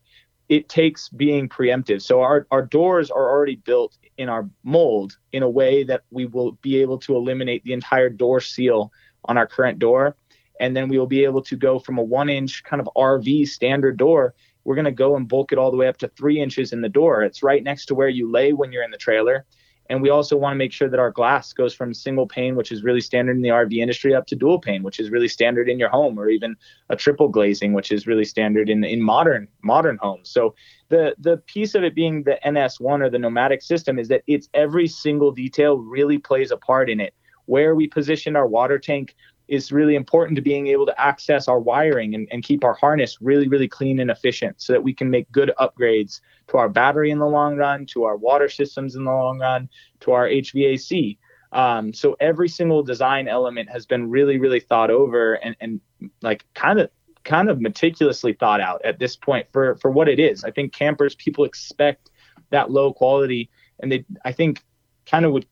it 0.48 0.68
takes 0.68 1.08
being 1.08 1.48
preemptive. 1.48 2.02
So 2.02 2.20
our, 2.20 2.46
our 2.50 2.62
doors 2.62 3.10
are 3.10 3.30
already 3.30 3.56
built 3.56 3.96
in 4.18 4.28
our 4.28 4.48
mold 4.62 5.16
in 5.32 5.42
a 5.42 5.48
way 5.48 5.84
that 5.84 6.02
we 6.10 6.26
will 6.26 6.52
be 6.62 6.80
able 6.80 6.98
to 6.98 7.16
eliminate 7.16 7.62
the 7.64 7.72
entire 7.72 8.08
door 8.08 8.40
seal 8.40 8.92
on 9.24 9.38
our 9.38 9.46
current 9.46 9.78
door 9.78 10.16
and 10.60 10.76
then 10.76 10.88
we 10.88 10.98
will 10.98 11.06
be 11.06 11.24
able 11.24 11.42
to 11.42 11.56
go 11.56 11.78
from 11.78 11.98
a 11.98 12.02
one 12.02 12.28
inch 12.28 12.62
kind 12.64 12.80
of 12.80 12.88
rv 12.96 13.48
standard 13.48 13.96
door 13.96 14.34
we're 14.64 14.74
going 14.74 14.86
to 14.86 14.90
go 14.90 15.16
and 15.16 15.28
bulk 15.28 15.52
it 15.52 15.58
all 15.58 15.70
the 15.70 15.76
way 15.76 15.88
up 15.88 15.98
to 15.98 16.08
three 16.08 16.40
inches 16.40 16.72
in 16.72 16.80
the 16.80 16.88
door. 16.88 17.22
It's 17.22 17.42
right 17.42 17.62
next 17.62 17.86
to 17.86 17.94
where 17.94 18.08
you 18.08 18.30
lay 18.30 18.52
when 18.52 18.72
you're 18.72 18.82
in 18.82 18.90
the 18.90 18.96
trailer. 18.96 19.46
And 19.90 20.00
we 20.00 20.08
also 20.08 20.36
want 20.36 20.54
to 20.54 20.56
make 20.56 20.72
sure 20.72 20.88
that 20.88 20.98
our 20.98 21.10
glass 21.10 21.52
goes 21.52 21.74
from 21.74 21.92
single 21.92 22.26
pane, 22.26 22.56
which 22.56 22.72
is 22.72 22.82
really 22.82 23.00
standard 23.00 23.36
in 23.36 23.42
the 23.42 23.50
RV 23.50 23.74
industry, 23.74 24.14
up 24.14 24.26
to 24.28 24.36
dual 24.36 24.58
pane, 24.58 24.82
which 24.82 24.98
is 24.98 25.10
really 25.10 25.28
standard 25.28 25.68
in 25.68 25.78
your 25.78 25.90
home, 25.90 26.18
or 26.18 26.28
even 26.28 26.56
a 26.88 26.96
triple 26.96 27.28
glazing, 27.28 27.74
which 27.74 27.92
is 27.92 28.06
really 28.06 28.24
standard 28.24 28.70
in 28.70 28.82
in 28.84 29.02
modern 29.02 29.48
modern 29.62 29.98
homes. 29.98 30.30
So 30.30 30.54
the 30.88 31.14
the 31.18 31.38
piece 31.46 31.74
of 31.74 31.84
it 31.84 31.94
being 31.94 32.22
the 32.22 32.38
NS1 32.44 33.00
or 33.02 33.10
the 33.10 33.18
nomadic 33.18 33.62
system 33.62 33.98
is 33.98 34.08
that 34.08 34.22
it's 34.26 34.48
every 34.54 34.88
single 34.88 35.32
detail 35.32 35.78
really 35.78 36.18
plays 36.18 36.50
a 36.50 36.56
part 36.56 36.88
in 36.88 37.00
it. 37.00 37.14
Where 37.46 37.74
we 37.74 37.86
position 37.88 38.36
our 38.36 38.46
water 38.46 38.78
tank, 38.78 39.14
is 39.48 39.72
really 39.72 39.94
important 39.94 40.36
to 40.36 40.42
being 40.42 40.68
able 40.68 40.86
to 40.86 41.00
access 41.00 41.48
our 41.48 41.60
wiring 41.60 42.14
and, 42.14 42.28
and 42.30 42.42
keep 42.42 42.64
our 42.64 42.74
harness 42.74 43.18
really, 43.20 43.48
really 43.48 43.68
clean 43.68 44.00
and 44.00 44.10
efficient 44.10 44.60
so 44.60 44.72
that 44.72 44.82
we 44.82 44.94
can 44.94 45.10
make 45.10 45.30
good 45.32 45.52
upgrades 45.58 46.20
to 46.48 46.56
our 46.56 46.68
battery 46.68 47.10
in 47.10 47.18
the 47.18 47.26
long 47.26 47.56
run, 47.56 47.84
to 47.86 48.04
our 48.04 48.16
water 48.16 48.48
systems 48.48 48.94
in 48.94 49.04
the 49.04 49.10
long 49.10 49.38
run, 49.38 49.68
to 50.00 50.12
our 50.12 50.26
HVAC. 50.26 51.18
Um, 51.52 51.92
so 51.92 52.16
every 52.20 52.48
single 52.48 52.82
design 52.82 53.28
element 53.28 53.70
has 53.70 53.86
been 53.86 54.10
really, 54.10 54.38
really 54.38 54.60
thought 54.60 54.90
over 54.90 55.34
and, 55.34 55.54
and 55.60 55.80
like 56.22 56.44
kind 56.54 56.80
of 56.80 56.90
kind 57.22 57.48
of 57.48 57.60
meticulously 57.60 58.34
thought 58.34 58.60
out 58.60 58.84
at 58.84 58.98
this 58.98 59.16
point 59.16 59.46
for 59.52 59.76
for 59.76 59.90
what 59.90 60.08
it 60.08 60.18
is. 60.18 60.44
I 60.44 60.50
think 60.50 60.72
campers 60.72 61.14
people 61.14 61.44
expect 61.44 62.10
that 62.50 62.70
low 62.70 62.92
quality 62.92 63.50
and 63.80 63.90
they 63.90 64.04
I 64.24 64.32
think 64.32 64.62
kind 65.06 65.24
of 65.24 65.32
would 65.32 65.46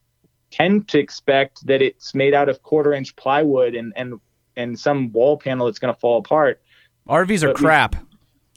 tend 0.52 0.86
to 0.88 0.98
expect 0.98 1.66
that 1.66 1.82
it's 1.82 2.14
made 2.14 2.34
out 2.34 2.48
of 2.48 2.62
quarter 2.62 2.92
inch 2.92 3.16
plywood 3.16 3.74
and 3.74 3.92
and 3.96 4.20
and 4.56 4.78
some 4.78 5.10
wall 5.12 5.36
panel 5.36 5.66
that's 5.66 5.78
going 5.78 5.92
to 5.92 5.98
fall 5.98 6.18
apart. 6.18 6.60
RVs 7.08 7.42
are 7.42 7.48
But 7.48 7.58
we- 7.58 7.64
crap. 7.64 7.96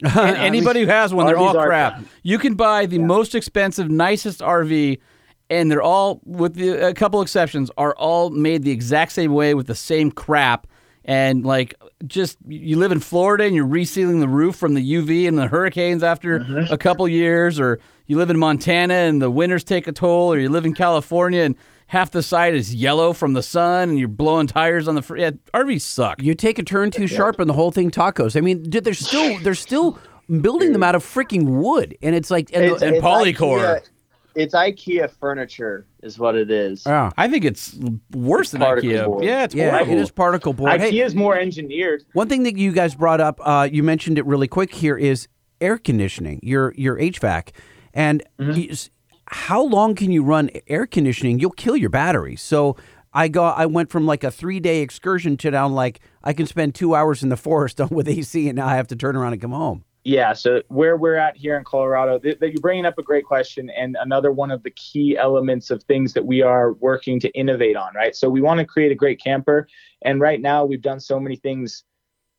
And 0.04 0.36
anybody 0.36 0.82
who 0.82 0.88
has 0.88 1.14
one, 1.14 1.24
they're 1.24 1.36
RVs 1.36 1.40
all 1.40 1.54
crap. 1.54 1.94
crap. 1.94 2.04
You 2.22 2.38
can 2.38 2.54
buy 2.54 2.84
the 2.84 2.98
most 2.98 3.34
expensive, 3.34 3.90
nicest 3.90 4.40
RV, 4.40 5.00
and 5.48 5.70
they're 5.70 5.80
all, 5.80 6.20
with 6.26 6.56
the, 6.56 6.88
a 6.88 6.92
couple 6.92 7.22
exceptions, 7.22 7.70
are 7.78 7.94
all 7.96 8.28
made 8.28 8.62
the 8.62 8.70
exact 8.70 9.12
same 9.12 9.32
way 9.32 9.54
with 9.54 9.68
the 9.68 9.74
same 9.74 10.10
crap. 10.10 10.66
And 11.06 11.46
like, 11.46 11.74
just 12.06 12.36
you 12.46 12.76
live 12.76 12.92
in 12.92 13.00
Florida 13.00 13.44
and 13.44 13.54
you're 13.54 13.66
resealing 13.66 14.20
the 14.20 14.28
roof 14.28 14.56
from 14.56 14.74
the 14.74 14.92
UV 14.94 15.26
and 15.26 15.38
the 15.38 15.46
hurricanes 15.46 16.02
after 16.02 16.40
mm-hmm. 16.40 16.70
a 16.70 16.76
couple 16.76 17.08
years, 17.08 17.58
or 17.58 17.78
you 18.06 18.18
live 18.18 18.28
in 18.28 18.38
Montana 18.38 18.92
and 18.92 19.22
the 19.22 19.30
winters 19.30 19.64
take 19.64 19.86
a 19.86 19.92
toll, 19.92 20.30
or 20.30 20.38
you 20.38 20.50
live 20.50 20.66
in 20.66 20.74
California 20.74 21.40
and 21.40 21.56
half 21.88 22.10
the 22.10 22.22
side 22.22 22.54
is 22.54 22.74
yellow 22.74 23.12
from 23.12 23.32
the 23.34 23.42
sun, 23.42 23.90
and 23.90 23.98
you're 23.98 24.08
blowing 24.08 24.46
tires 24.46 24.88
on 24.88 24.94
the. 24.94 25.02
Fr- 25.02 25.16
yeah, 25.16 25.30
RVs 25.54 25.82
suck. 25.82 26.22
You 26.22 26.34
take 26.34 26.58
a 26.58 26.62
turn 26.62 26.90
too 26.90 27.06
sharp, 27.06 27.38
and 27.40 27.48
the 27.48 27.54
whole 27.54 27.70
thing 27.70 27.90
tacos. 27.90 28.36
I 28.36 28.40
mean, 28.40 28.62
dude, 28.62 28.84
they're 28.84 28.94
still 28.94 29.38
they're 29.40 29.54
still 29.54 29.98
building 30.40 30.72
them 30.72 30.82
out 30.82 30.94
of 30.94 31.04
freaking 31.04 31.44
wood, 31.60 31.96
and 32.02 32.14
it's 32.14 32.30
like 32.30 32.50
and 32.52 32.64
It's, 32.64 32.82
and 32.82 32.96
it's 32.96 33.04
Polycore. 33.04 33.60
IKEA, 33.80 33.88
it's 34.34 34.54
IKEA 34.54 35.10
furniture, 35.18 35.86
is 36.02 36.18
what 36.18 36.34
it 36.34 36.50
is. 36.50 36.82
yeah, 36.84 37.10
I 37.16 37.28
think 37.28 37.44
it's 37.44 37.78
worse 38.12 38.50
than 38.50 38.60
Particle 38.60 38.90
IKEA. 38.90 39.04
board. 39.06 39.24
Yeah, 39.24 39.44
it's 39.44 39.54
yeah, 39.54 39.70
horrible. 39.70 39.92
it 39.94 39.98
is 39.98 40.10
particle 40.10 40.52
board. 40.52 40.78
Hey, 40.80 40.90
IKEA 40.92 41.04
is 41.06 41.14
more 41.14 41.38
engineered. 41.38 42.04
One 42.12 42.28
thing 42.28 42.42
that 42.42 42.56
you 42.58 42.72
guys 42.72 42.94
brought 42.94 43.20
up, 43.20 43.40
uh, 43.42 43.68
you 43.70 43.82
mentioned 43.82 44.18
it 44.18 44.26
really 44.26 44.48
quick 44.48 44.74
here, 44.74 44.96
is 44.96 45.28
air 45.60 45.78
conditioning. 45.78 46.40
Your 46.42 46.74
your 46.76 46.96
HVAC, 46.98 47.50
and 47.94 48.22
you 48.38 48.70
s- 48.72 48.90
how 49.28 49.62
long 49.62 49.94
can 49.94 50.10
you 50.10 50.22
run 50.22 50.50
air 50.66 50.86
conditioning? 50.86 51.38
You'll 51.38 51.50
kill 51.50 51.76
your 51.76 51.90
battery. 51.90 52.36
So 52.36 52.76
I 53.12 53.28
go. 53.28 53.44
I 53.44 53.66
went 53.66 53.90
from 53.90 54.06
like 54.06 54.24
a 54.24 54.30
three 54.30 54.60
day 54.60 54.82
excursion 54.82 55.36
to 55.38 55.50
down 55.50 55.72
like 55.72 56.00
I 56.22 56.32
can 56.32 56.46
spend 56.46 56.74
two 56.74 56.94
hours 56.94 57.22
in 57.22 57.30
the 57.30 57.36
forest 57.36 57.80
with 57.90 58.08
AC, 58.08 58.48
and 58.48 58.56
now 58.56 58.66
I 58.66 58.76
have 58.76 58.88
to 58.88 58.96
turn 58.96 59.16
around 59.16 59.32
and 59.32 59.42
come 59.42 59.52
home. 59.52 59.84
Yeah, 60.04 60.34
so 60.34 60.62
where 60.68 60.96
we're 60.96 61.16
at 61.16 61.36
here 61.36 61.58
in 61.58 61.64
Colorado, 61.64 62.20
th- 62.20 62.38
that 62.38 62.52
you're 62.52 62.60
bringing 62.60 62.86
up 62.86 62.96
a 62.96 63.02
great 63.02 63.24
question, 63.24 63.70
and 63.70 63.96
another 63.98 64.30
one 64.30 64.52
of 64.52 64.62
the 64.62 64.70
key 64.70 65.16
elements 65.16 65.70
of 65.70 65.82
things 65.82 66.12
that 66.12 66.24
we 66.24 66.42
are 66.42 66.74
working 66.74 67.18
to 67.20 67.30
innovate 67.30 67.74
on, 67.74 67.92
right? 67.94 68.14
So 68.14 68.28
we 68.28 68.40
want 68.40 68.60
to 68.60 68.66
create 68.66 68.92
a 68.92 68.94
great 68.94 69.20
camper, 69.20 69.66
and 70.02 70.20
right 70.20 70.40
now 70.40 70.64
we've 70.64 70.82
done 70.82 71.00
so 71.00 71.18
many 71.18 71.34
things, 71.34 71.82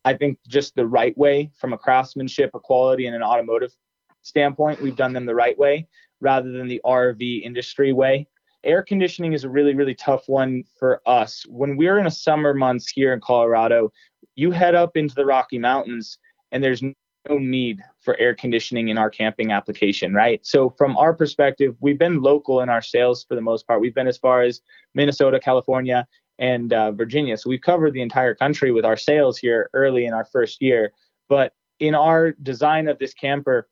I 0.05 0.13
think, 0.13 0.37
just 0.47 0.75
the 0.75 0.87
right 0.87 1.17
way 1.17 1.51
from 1.57 1.73
a 1.73 1.77
craftsmanship, 1.77 2.51
a 2.53 2.59
quality, 2.59 3.05
and 3.07 3.15
an 3.15 3.23
automotive 3.23 3.75
standpoint. 4.21 4.79
We've 4.79 4.95
done 4.95 5.11
them 5.11 5.25
the 5.25 5.35
right 5.35 5.57
way 5.57 5.87
rather 6.21 6.51
than 6.51 6.67
the 6.67 6.81
RV 6.85 7.43
industry 7.43 7.93
way. 7.93 8.27
Air 8.63 8.83
conditioning 8.83 9.33
is 9.33 9.43
a 9.43 9.49
really, 9.49 9.75
really 9.75 9.95
tough 9.95 10.27
one 10.27 10.63
for 10.77 11.01
us. 11.05 11.45
When 11.47 11.77
we're 11.77 11.99
in 11.99 12.07
a 12.07 12.11
summer 12.11 12.53
months 12.53 12.89
here 12.89 13.13
in 13.13 13.21
Colorado, 13.21 13.91
you 14.35 14.51
head 14.51 14.75
up 14.75 14.97
into 14.97 15.15
the 15.15 15.25
Rocky 15.25 15.57
Mountains, 15.57 16.17
and 16.51 16.63
there's 16.63 16.81
no 16.81 17.37
need 17.37 17.81
for 17.99 18.17
air 18.19 18.33
conditioning 18.33 18.89
in 18.89 18.97
our 18.97 19.09
camping 19.09 19.51
application, 19.51 20.13
right? 20.13 20.45
So, 20.45 20.69
from 20.71 20.97
our 20.97 21.13
perspective, 21.13 21.75
we've 21.79 21.99
been 21.99 22.21
local 22.21 22.61
in 22.61 22.69
our 22.69 22.81
sales 22.81 23.23
for 23.23 23.35
the 23.35 23.41
most 23.41 23.67
part. 23.67 23.81
We've 23.81 23.95
been 23.95 24.07
as 24.07 24.17
far 24.17 24.41
as 24.41 24.61
Minnesota, 24.93 25.39
California, 25.39 26.07
and 26.39 26.73
uh, 26.73 26.91
Virginia. 26.91 27.37
So, 27.37 27.49
we've 27.49 27.61
covered 27.61 27.93
the 27.93 28.01
entire 28.01 28.35
country 28.35 28.71
with 28.71 28.85
our 28.85 28.97
sales 28.97 29.37
here 29.37 29.69
early 29.73 30.05
in 30.05 30.13
our 30.13 30.25
first 30.25 30.61
year. 30.61 30.91
But 31.29 31.53
in 31.79 31.95
our 31.95 32.31
design 32.31 32.87
of 32.87 32.99
this 32.99 33.13
camper, 33.13 33.67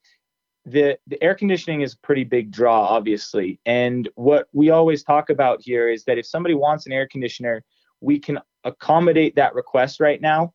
the, 0.66 0.98
the 1.08 1.22
air 1.24 1.36
conditioning 1.36 1.82
is 1.82 1.94
a 1.94 1.98
pretty 2.00 2.24
big 2.24 2.52
draw, 2.52 2.86
obviously. 2.86 3.60
And 3.66 4.10
what 4.16 4.48
we 4.54 4.72
always 4.72 5.04
talk 5.04 5.30
about 5.30 5.62
here 5.62 5.90
is 5.90 6.04
that 6.06 6.18
if 6.18 6.26
somebody 6.26 6.56
wants 6.56 6.86
an 6.86 6.92
air 6.92 7.08
conditioner, 7.08 7.64
we 8.02 8.20
can 8.20 8.40
accommodate 8.64 9.36
that 9.36 9.54
request 9.54 10.00
right 10.00 10.20
now. 10.20 10.54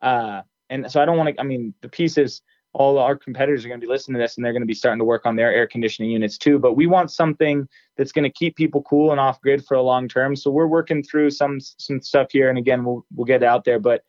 Uh, 0.00 0.42
and 0.70 0.90
so 0.90 1.00
I 1.00 1.04
don't 1.04 1.18
want 1.18 1.34
to, 1.34 1.40
I 1.40 1.44
mean, 1.44 1.74
the 1.82 1.88
piece 1.88 2.16
is 2.16 2.42
all 2.72 2.98
our 2.98 3.16
competitors 3.16 3.64
are 3.64 3.68
going 3.68 3.80
to 3.80 3.86
be 3.86 3.90
listening 3.90 4.14
to 4.14 4.20
this 4.20 4.36
and 4.36 4.44
they're 4.44 4.52
going 4.52 4.62
to 4.62 4.66
be 4.66 4.74
starting 4.74 5.00
to 5.00 5.04
work 5.04 5.26
on 5.26 5.36
their 5.36 5.52
air 5.52 5.66
conditioning 5.66 6.10
units 6.10 6.38
too. 6.38 6.58
But 6.58 6.74
we 6.74 6.86
want 6.86 7.10
something 7.10 7.68
that's 7.96 8.12
going 8.12 8.24
to 8.24 8.30
keep 8.30 8.56
people 8.56 8.82
cool 8.82 9.10
and 9.10 9.20
off 9.20 9.40
grid 9.40 9.64
for 9.66 9.76
a 9.76 9.82
long 9.82 10.08
term. 10.08 10.36
So 10.36 10.50
we're 10.50 10.68
working 10.68 11.02
through 11.02 11.30
some 11.30 11.58
some 11.60 12.00
stuff 12.00 12.28
here. 12.30 12.48
And 12.48 12.58
again, 12.58 12.84
we'll 12.84 13.04
we'll 13.14 13.26
get 13.26 13.42
out 13.42 13.64
there, 13.64 13.80
but 13.80 14.02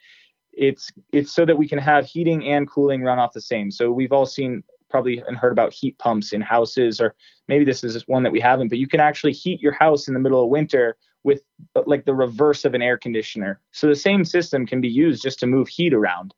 it's 0.54 0.92
it's 1.12 1.32
so 1.32 1.46
that 1.46 1.58
we 1.58 1.68
can 1.68 1.80
have 1.80 2.06
heating 2.06 2.46
and 2.48 2.70
cooling 2.70 3.02
run 3.02 3.20
off 3.20 3.34
the 3.34 3.42
same. 3.42 3.72
So 3.72 3.92
we've 3.92 4.12
all 4.12 4.28
seen 4.28 4.64
probably 4.92 5.24
and 5.28 5.38
heard 5.38 5.52
about 5.52 5.74
heat 5.74 5.98
pumps 5.98 6.34
in 6.34 6.42
houses, 6.42 7.02
or 7.02 7.16
maybe 7.48 7.66
this 7.66 7.84
is 7.84 8.08
one 8.08 8.24
that 8.24 8.32
we 8.32 8.40
haven't, 8.40 8.68
but 8.68 8.78
you 8.78 8.88
can 8.88 9.00
actually 9.00 9.34
heat 9.34 9.62
your 9.62 9.74
house 9.74 10.08
in 10.08 10.14
the 10.14 10.20
middle 10.20 10.44
of 10.44 10.50
winter 10.50 10.98
with 11.24 11.42
uh, 11.76 11.82
like 11.86 12.06
the 12.06 12.14
reverse 12.14 12.66
of 12.66 12.74
an 12.74 12.82
air 12.82 12.98
conditioner. 12.98 13.60
So 13.72 13.88
the 13.88 13.96
same 13.96 14.26
system 14.26 14.66
can 14.66 14.82
be 14.82 14.90
used 14.90 15.24
just 15.24 15.40
to 15.40 15.48
move 15.48 15.68
heat 15.68 15.94
around. 15.94 16.34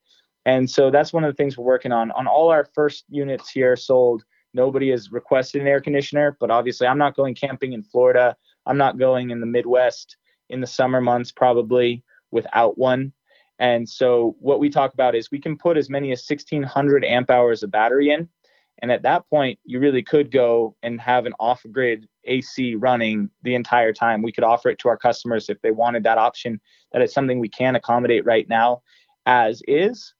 And 0.45 0.69
so 0.69 0.91
that's 0.91 1.13
one 1.13 1.23
of 1.23 1.31
the 1.31 1.37
things 1.37 1.57
we're 1.57 1.65
working 1.65 1.91
on. 1.91 2.11
On 2.11 2.27
all 2.27 2.49
our 2.49 2.67
first 2.73 3.05
units 3.09 3.49
here 3.49 3.75
sold, 3.75 4.23
nobody 4.53 4.91
has 4.91 5.11
requested 5.11 5.61
an 5.61 5.67
air 5.67 5.81
conditioner, 5.81 6.37
but 6.39 6.51
obviously 6.51 6.87
I'm 6.87 6.97
not 6.97 7.15
going 7.15 7.35
camping 7.35 7.73
in 7.73 7.83
Florida. 7.83 8.35
I'm 8.65 8.77
not 8.77 8.97
going 8.97 9.29
in 9.29 9.39
the 9.39 9.45
Midwest 9.45 10.17
in 10.49 10.61
the 10.61 10.67
summer 10.67 11.01
months 11.01 11.31
probably 11.31 12.03
without 12.31 12.77
one. 12.77 13.13
And 13.59 13.87
so 13.87 14.35
what 14.39 14.59
we 14.59 14.69
talk 14.69 14.93
about 14.93 15.15
is 15.15 15.31
we 15.31 15.39
can 15.39 15.57
put 15.57 15.77
as 15.77 15.89
many 15.89 16.11
as 16.11 16.25
1600 16.27 17.05
amp 17.05 17.29
hours 17.29 17.63
of 17.63 17.71
battery 17.71 18.09
in. 18.09 18.27
And 18.80 18.91
at 18.91 19.03
that 19.03 19.30
point, 19.30 19.59
you 19.63 19.80
really 19.80 20.03
could 20.03 20.32
go 20.32 20.76
and 20.84 20.99
have 20.99 21.26
an 21.26 21.34
off 21.39 21.65
grid 21.71 22.07
AC 22.26 22.76
running 22.76 23.30
the 23.43 23.55
entire 23.55 23.93
time. 23.93 24.21
We 24.21 24.32
could 24.32 24.43
offer 24.43 24.69
it 24.69 24.80
to 24.80 24.89
our 24.89 24.97
customers 24.97 25.49
if 25.49 25.61
they 25.61 25.71
wanted 25.71 26.03
that 26.03 26.17
option. 26.17 26.59
That 26.91 27.01
is 27.01 27.13
something 27.13 27.39
we 27.39 27.49
can 27.49 27.76
accommodate 27.76 28.26
right 28.26 28.47
now 28.49 28.82
as 29.26 29.61
is. 29.67 30.13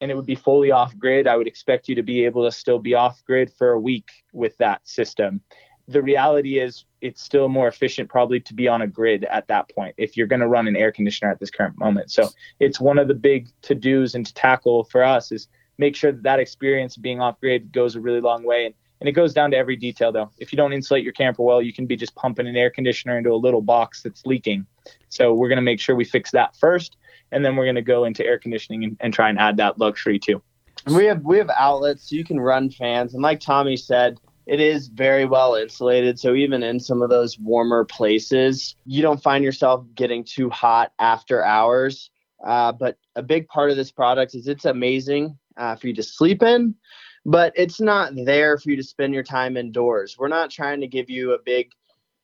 And 0.00 0.10
it 0.10 0.16
would 0.16 0.26
be 0.26 0.34
fully 0.34 0.70
off 0.70 0.96
grid. 0.98 1.26
I 1.26 1.36
would 1.36 1.46
expect 1.46 1.88
you 1.88 1.94
to 1.94 2.02
be 2.02 2.24
able 2.24 2.44
to 2.44 2.52
still 2.52 2.78
be 2.78 2.94
off 2.94 3.22
grid 3.24 3.50
for 3.56 3.70
a 3.70 3.80
week 3.80 4.10
with 4.32 4.56
that 4.58 4.86
system. 4.86 5.40
The 5.88 6.02
reality 6.02 6.58
is, 6.58 6.84
it's 7.00 7.22
still 7.22 7.48
more 7.48 7.68
efficient 7.68 8.08
probably 8.08 8.40
to 8.40 8.54
be 8.54 8.66
on 8.66 8.80
a 8.80 8.86
grid 8.86 9.24
at 9.24 9.46
that 9.48 9.68
point 9.68 9.94
if 9.98 10.16
you're 10.16 10.26
going 10.26 10.40
to 10.40 10.48
run 10.48 10.66
an 10.66 10.76
air 10.76 10.90
conditioner 10.90 11.30
at 11.30 11.38
this 11.38 11.50
current 11.50 11.78
moment. 11.78 12.10
So 12.10 12.30
it's 12.58 12.80
one 12.80 12.98
of 12.98 13.08
the 13.08 13.14
big 13.14 13.48
to 13.62 13.74
dos 13.74 14.14
and 14.14 14.24
to 14.24 14.32
tackle 14.32 14.84
for 14.84 15.04
us 15.04 15.30
is 15.30 15.48
make 15.78 15.96
sure 15.96 16.12
that 16.12 16.22
that 16.22 16.40
experience 16.40 16.96
being 16.96 17.20
off 17.20 17.40
grid 17.40 17.72
goes 17.72 17.96
a 17.96 18.00
really 18.00 18.20
long 18.20 18.44
way. 18.44 18.66
And, 18.66 18.74
and 19.00 19.08
it 19.08 19.12
goes 19.12 19.34
down 19.34 19.50
to 19.50 19.56
every 19.56 19.76
detail 19.76 20.12
though. 20.12 20.30
If 20.38 20.52
you 20.52 20.56
don't 20.56 20.72
insulate 20.72 21.04
your 21.04 21.12
camper 21.12 21.42
well, 21.42 21.60
you 21.60 21.72
can 21.72 21.86
be 21.86 21.96
just 21.96 22.14
pumping 22.14 22.46
an 22.46 22.56
air 22.56 22.70
conditioner 22.70 23.18
into 23.18 23.30
a 23.30 23.36
little 23.36 23.62
box 23.62 24.02
that's 24.02 24.24
leaking. 24.24 24.66
So 25.08 25.34
we're 25.34 25.48
going 25.48 25.56
to 25.56 25.62
make 25.62 25.80
sure 25.80 25.94
we 25.96 26.04
fix 26.04 26.30
that 26.30 26.56
first. 26.56 26.96
And 27.32 27.44
then 27.44 27.56
we're 27.56 27.64
going 27.64 27.74
to 27.74 27.82
go 27.82 28.04
into 28.04 28.24
air 28.24 28.38
conditioning 28.38 28.84
and, 28.84 28.96
and 29.00 29.12
try 29.12 29.28
and 29.28 29.38
add 29.38 29.56
that 29.56 29.78
luxury 29.78 30.18
too. 30.18 30.42
And 30.86 30.94
we 30.94 31.06
have 31.06 31.22
we 31.22 31.38
have 31.38 31.50
outlets 31.50 32.10
so 32.10 32.16
you 32.16 32.24
can 32.24 32.38
run 32.38 32.68
fans, 32.70 33.14
and 33.14 33.22
like 33.22 33.40
Tommy 33.40 33.76
said, 33.76 34.18
it 34.46 34.60
is 34.60 34.88
very 34.88 35.24
well 35.24 35.54
insulated. 35.54 36.18
So 36.18 36.34
even 36.34 36.62
in 36.62 36.78
some 36.78 37.00
of 37.00 37.08
those 37.08 37.38
warmer 37.38 37.84
places, 37.84 38.76
you 38.84 39.00
don't 39.00 39.22
find 39.22 39.42
yourself 39.42 39.86
getting 39.94 40.24
too 40.24 40.50
hot 40.50 40.92
after 40.98 41.42
hours. 41.42 42.10
Uh, 42.44 42.72
but 42.72 42.98
a 43.16 43.22
big 43.22 43.48
part 43.48 43.70
of 43.70 43.76
this 43.76 43.90
product 43.90 44.34
is 44.34 44.46
it's 44.46 44.66
amazing 44.66 45.38
uh, 45.56 45.76
for 45.76 45.88
you 45.88 45.94
to 45.94 46.02
sleep 46.02 46.42
in, 46.42 46.74
but 47.24 47.52
it's 47.56 47.80
not 47.80 48.12
there 48.14 48.58
for 48.58 48.70
you 48.70 48.76
to 48.76 48.82
spend 48.82 49.14
your 49.14 49.22
time 49.22 49.56
indoors. 49.56 50.16
We're 50.18 50.28
not 50.28 50.50
trying 50.50 50.80
to 50.80 50.86
give 50.86 51.10
you 51.10 51.32
a 51.32 51.38
big 51.38 51.70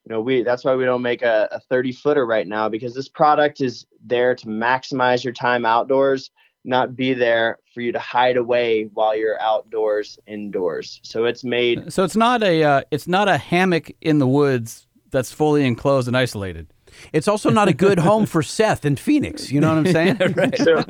you 0.07 0.15
know 0.15 0.23
we 0.23 0.43
that's 0.43 0.65
why 0.65 0.75
we 0.75 0.87
don't 0.87 1.03
make 1.03 1.21
a, 1.21 1.47
a 1.53 1.61
30 1.61 1.93
footer 1.93 2.25
right 2.25 2.49
now 2.49 2.71
because 2.71 2.95
this 2.95 3.09
product 3.09 3.61
is 3.61 3.87
there 4.03 4.35
to 4.35 4.47
maximize 4.47 5.23
your 5.23 5.35
time 5.35 5.67
outdoors 5.67 6.31
not 6.65 6.97
be 6.97 7.13
there 7.13 7.59
for 7.75 7.83
you 7.83 7.93
to 7.93 7.99
hide 7.99 8.39
away 8.39 8.85
while 8.95 9.15
you're 9.15 9.39
outdoors 9.43 10.19
indoors 10.27 11.01
so 11.03 11.27
it's 11.27 11.45
made 11.45 11.93
So 11.93 12.03
it's 12.03 12.17
not 12.17 12.43
a 12.43 12.63
uh, 12.65 12.83
it's 12.91 13.07
not 13.07 13.29
a 13.29 13.37
hammock 13.37 13.93
in 14.01 14.21
the 14.21 14.27
woods 14.27 14.87
that's 15.11 15.33
fully 15.33 15.67
enclosed 15.67 16.09
and 16.09 16.17
isolated. 16.17 16.73
It's 17.13 17.29
also 17.29 17.51
not 17.51 17.69
a 17.69 17.73
good 17.73 17.99
home 17.99 18.27
for 18.27 18.43
Seth 18.61 18.85
in 18.85 18.97
Phoenix. 18.97 19.51
You 19.51 19.61
know 19.61 19.75
what 19.75 19.87
I'm 19.87 19.93
saying? 19.93 20.55
so 20.57 20.85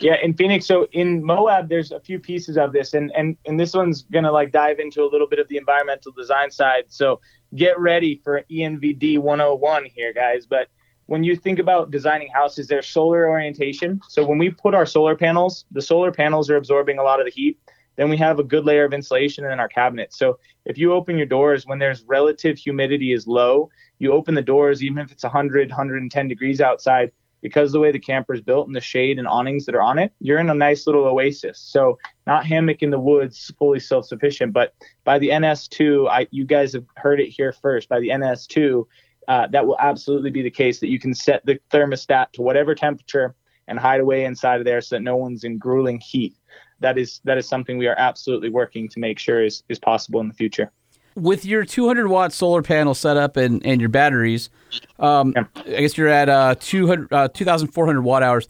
yeah 0.00 0.16
in 0.22 0.34
phoenix 0.34 0.66
so 0.66 0.86
in 0.92 1.22
moab 1.24 1.68
there's 1.68 1.92
a 1.92 2.00
few 2.00 2.18
pieces 2.18 2.56
of 2.56 2.72
this 2.72 2.94
and 2.94 3.12
and 3.16 3.36
and 3.46 3.58
this 3.58 3.74
one's 3.74 4.02
gonna 4.02 4.30
like 4.30 4.52
dive 4.52 4.78
into 4.78 5.02
a 5.02 5.08
little 5.08 5.28
bit 5.28 5.38
of 5.38 5.48
the 5.48 5.56
environmental 5.56 6.12
design 6.12 6.50
side 6.50 6.84
so 6.88 7.20
get 7.54 7.78
ready 7.78 8.20
for 8.24 8.42
envd 8.50 9.18
101 9.18 9.84
here 9.94 10.12
guys 10.12 10.46
but 10.46 10.68
when 11.06 11.22
you 11.22 11.36
think 11.36 11.58
about 11.58 11.90
designing 11.90 12.28
houses 12.32 12.66
there's 12.66 12.86
solar 12.86 13.28
orientation 13.28 14.00
so 14.08 14.26
when 14.26 14.38
we 14.38 14.50
put 14.50 14.74
our 14.74 14.86
solar 14.86 15.16
panels 15.16 15.64
the 15.70 15.82
solar 15.82 16.10
panels 16.10 16.50
are 16.50 16.56
absorbing 16.56 16.98
a 16.98 17.02
lot 17.02 17.20
of 17.20 17.26
the 17.26 17.32
heat 17.32 17.58
then 17.96 18.08
we 18.08 18.16
have 18.16 18.38
a 18.38 18.44
good 18.44 18.64
layer 18.64 18.84
of 18.84 18.92
insulation 18.92 19.44
in 19.44 19.60
our 19.60 19.68
cabinet 19.68 20.12
so 20.12 20.38
if 20.64 20.78
you 20.78 20.92
open 20.92 21.16
your 21.16 21.26
doors 21.26 21.66
when 21.66 21.78
there's 21.78 22.02
relative 22.04 22.56
humidity 22.56 23.12
is 23.12 23.26
low 23.26 23.68
you 23.98 24.12
open 24.12 24.34
the 24.34 24.42
doors 24.42 24.82
even 24.82 24.98
if 24.98 25.10
it's 25.12 25.24
100 25.24 25.68
110 25.68 26.28
degrees 26.28 26.60
outside 26.60 27.10
because 27.42 27.70
the 27.70 27.78
way 27.78 27.92
the 27.92 27.98
camper 27.98 28.34
is 28.34 28.40
built 28.40 28.66
and 28.66 28.74
the 28.74 28.80
shade 28.80 29.20
and 29.20 29.28
awnings 29.28 29.66
that 29.66 29.74
are 29.76 29.80
on 29.80 30.00
it, 30.00 30.12
you're 30.18 30.40
in 30.40 30.50
a 30.50 30.54
nice 30.54 30.84
little 30.84 31.04
oasis. 31.04 31.60
So 31.60 31.96
not 32.26 32.44
hammock 32.44 32.82
in 32.82 32.90
the 32.90 32.98
woods, 32.98 33.52
fully 33.56 33.78
self-sufficient. 33.78 34.52
But 34.52 34.74
by 35.04 35.20
the 35.20 35.28
NS2, 35.28 36.08
I 36.10 36.26
you 36.32 36.44
guys 36.44 36.72
have 36.72 36.84
heard 36.96 37.20
it 37.20 37.28
here 37.28 37.52
first. 37.52 37.88
By 37.88 38.00
the 38.00 38.08
NS2, 38.08 38.84
uh, 39.28 39.46
that 39.48 39.64
will 39.66 39.78
absolutely 39.78 40.30
be 40.30 40.42
the 40.42 40.50
case 40.50 40.80
that 40.80 40.88
you 40.88 40.98
can 40.98 41.14
set 41.14 41.46
the 41.46 41.60
thermostat 41.70 42.32
to 42.32 42.42
whatever 42.42 42.74
temperature 42.74 43.34
and 43.68 43.78
hide 43.78 44.00
away 44.00 44.24
inside 44.24 44.60
of 44.60 44.64
there 44.64 44.80
so 44.80 44.96
that 44.96 45.02
no 45.02 45.16
one's 45.16 45.44
in 45.44 45.58
grueling 45.58 46.00
heat. 46.00 46.34
That 46.80 46.98
is 46.98 47.20
that 47.24 47.38
is 47.38 47.48
something 47.48 47.78
we 47.78 47.86
are 47.86 47.94
absolutely 47.98 48.50
working 48.50 48.88
to 48.90 49.00
make 49.00 49.18
sure 49.18 49.42
is, 49.42 49.62
is 49.68 49.78
possible 49.78 50.20
in 50.20 50.28
the 50.28 50.34
future. 50.34 50.70
With 51.14 51.46
your 51.46 51.64
200 51.64 52.08
watt 52.08 52.32
solar 52.34 52.60
panel 52.60 52.94
setup 52.94 53.38
and, 53.38 53.64
and 53.64 53.80
your 53.80 53.88
batteries, 53.88 54.50
um, 54.98 55.32
I 55.36 55.62
guess 55.80 55.96
you're 55.96 56.08
at 56.08 56.28
uh, 56.28 56.56
200, 56.60 57.10
uh, 57.10 57.28
2,400 57.28 58.02
watt 58.02 58.22
hours. 58.22 58.48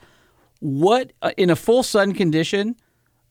What, 0.58 1.12
uh, 1.22 1.30
in 1.36 1.50
a 1.50 1.54
full 1.54 1.84
sun 1.84 2.12
condition, 2.12 2.74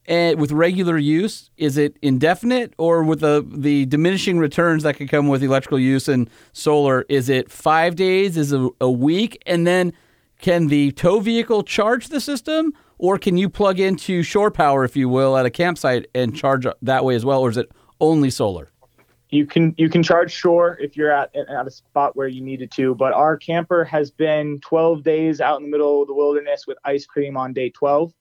and 0.07 0.39
with 0.39 0.51
regular 0.51 0.97
use, 0.97 1.49
is 1.57 1.77
it 1.77 1.97
indefinite 2.01 2.73
or 2.77 3.03
with 3.03 3.21
the 3.21 3.45
the 3.45 3.85
diminishing 3.87 4.37
returns 4.37 4.83
that 4.83 4.97
can 4.97 5.07
come 5.07 5.27
with 5.27 5.43
electrical 5.43 5.79
use 5.79 6.07
and 6.07 6.29
solar? 6.53 7.05
Is 7.09 7.27
it 7.27 7.51
five 7.51 7.95
days? 7.95 8.37
Is 8.37 8.51
it 8.51 8.71
a 8.79 8.89
week? 8.89 9.41
And 9.45 9.65
then 9.65 9.93
can 10.39 10.67
the 10.67 10.91
tow 10.91 11.19
vehicle 11.19 11.63
charge 11.63 12.09
the 12.09 12.21
system, 12.21 12.73
or 12.97 13.17
can 13.17 13.37
you 13.37 13.49
plug 13.49 13.79
into 13.79 14.23
shore 14.23 14.51
power, 14.51 14.83
if 14.83 14.95
you 14.95 15.09
will, 15.09 15.37
at 15.37 15.45
a 15.45 15.49
campsite 15.49 16.07
and 16.15 16.35
charge 16.35 16.65
that 16.81 17.03
way 17.03 17.15
as 17.15 17.25
well, 17.25 17.41
or 17.41 17.49
is 17.49 17.57
it 17.57 17.71
only 17.99 18.29
solar? 18.29 18.71
you 19.29 19.45
can 19.45 19.73
you 19.77 19.89
can 19.89 20.03
charge 20.03 20.31
shore 20.31 20.77
if 20.79 20.95
you're 20.95 21.11
at 21.11 21.35
at 21.35 21.67
a 21.67 21.71
spot 21.71 22.15
where 22.15 22.27
you 22.27 22.41
needed 22.41 22.71
to 22.71 22.95
but 22.95 23.13
our 23.13 23.37
camper 23.37 23.83
has 23.83 24.11
been 24.11 24.59
12 24.59 25.03
days 25.03 25.41
out 25.41 25.57
in 25.57 25.63
the 25.63 25.69
middle 25.69 26.01
of 26.01 26.07
the 26.07 26.13
wilderness 26.13 26.65
with 26.67 26.77
ice 26.85 27.05
cream 27.05 27.35
on 27.35 27.53
day 27.53 27.69
12 27.69 28.13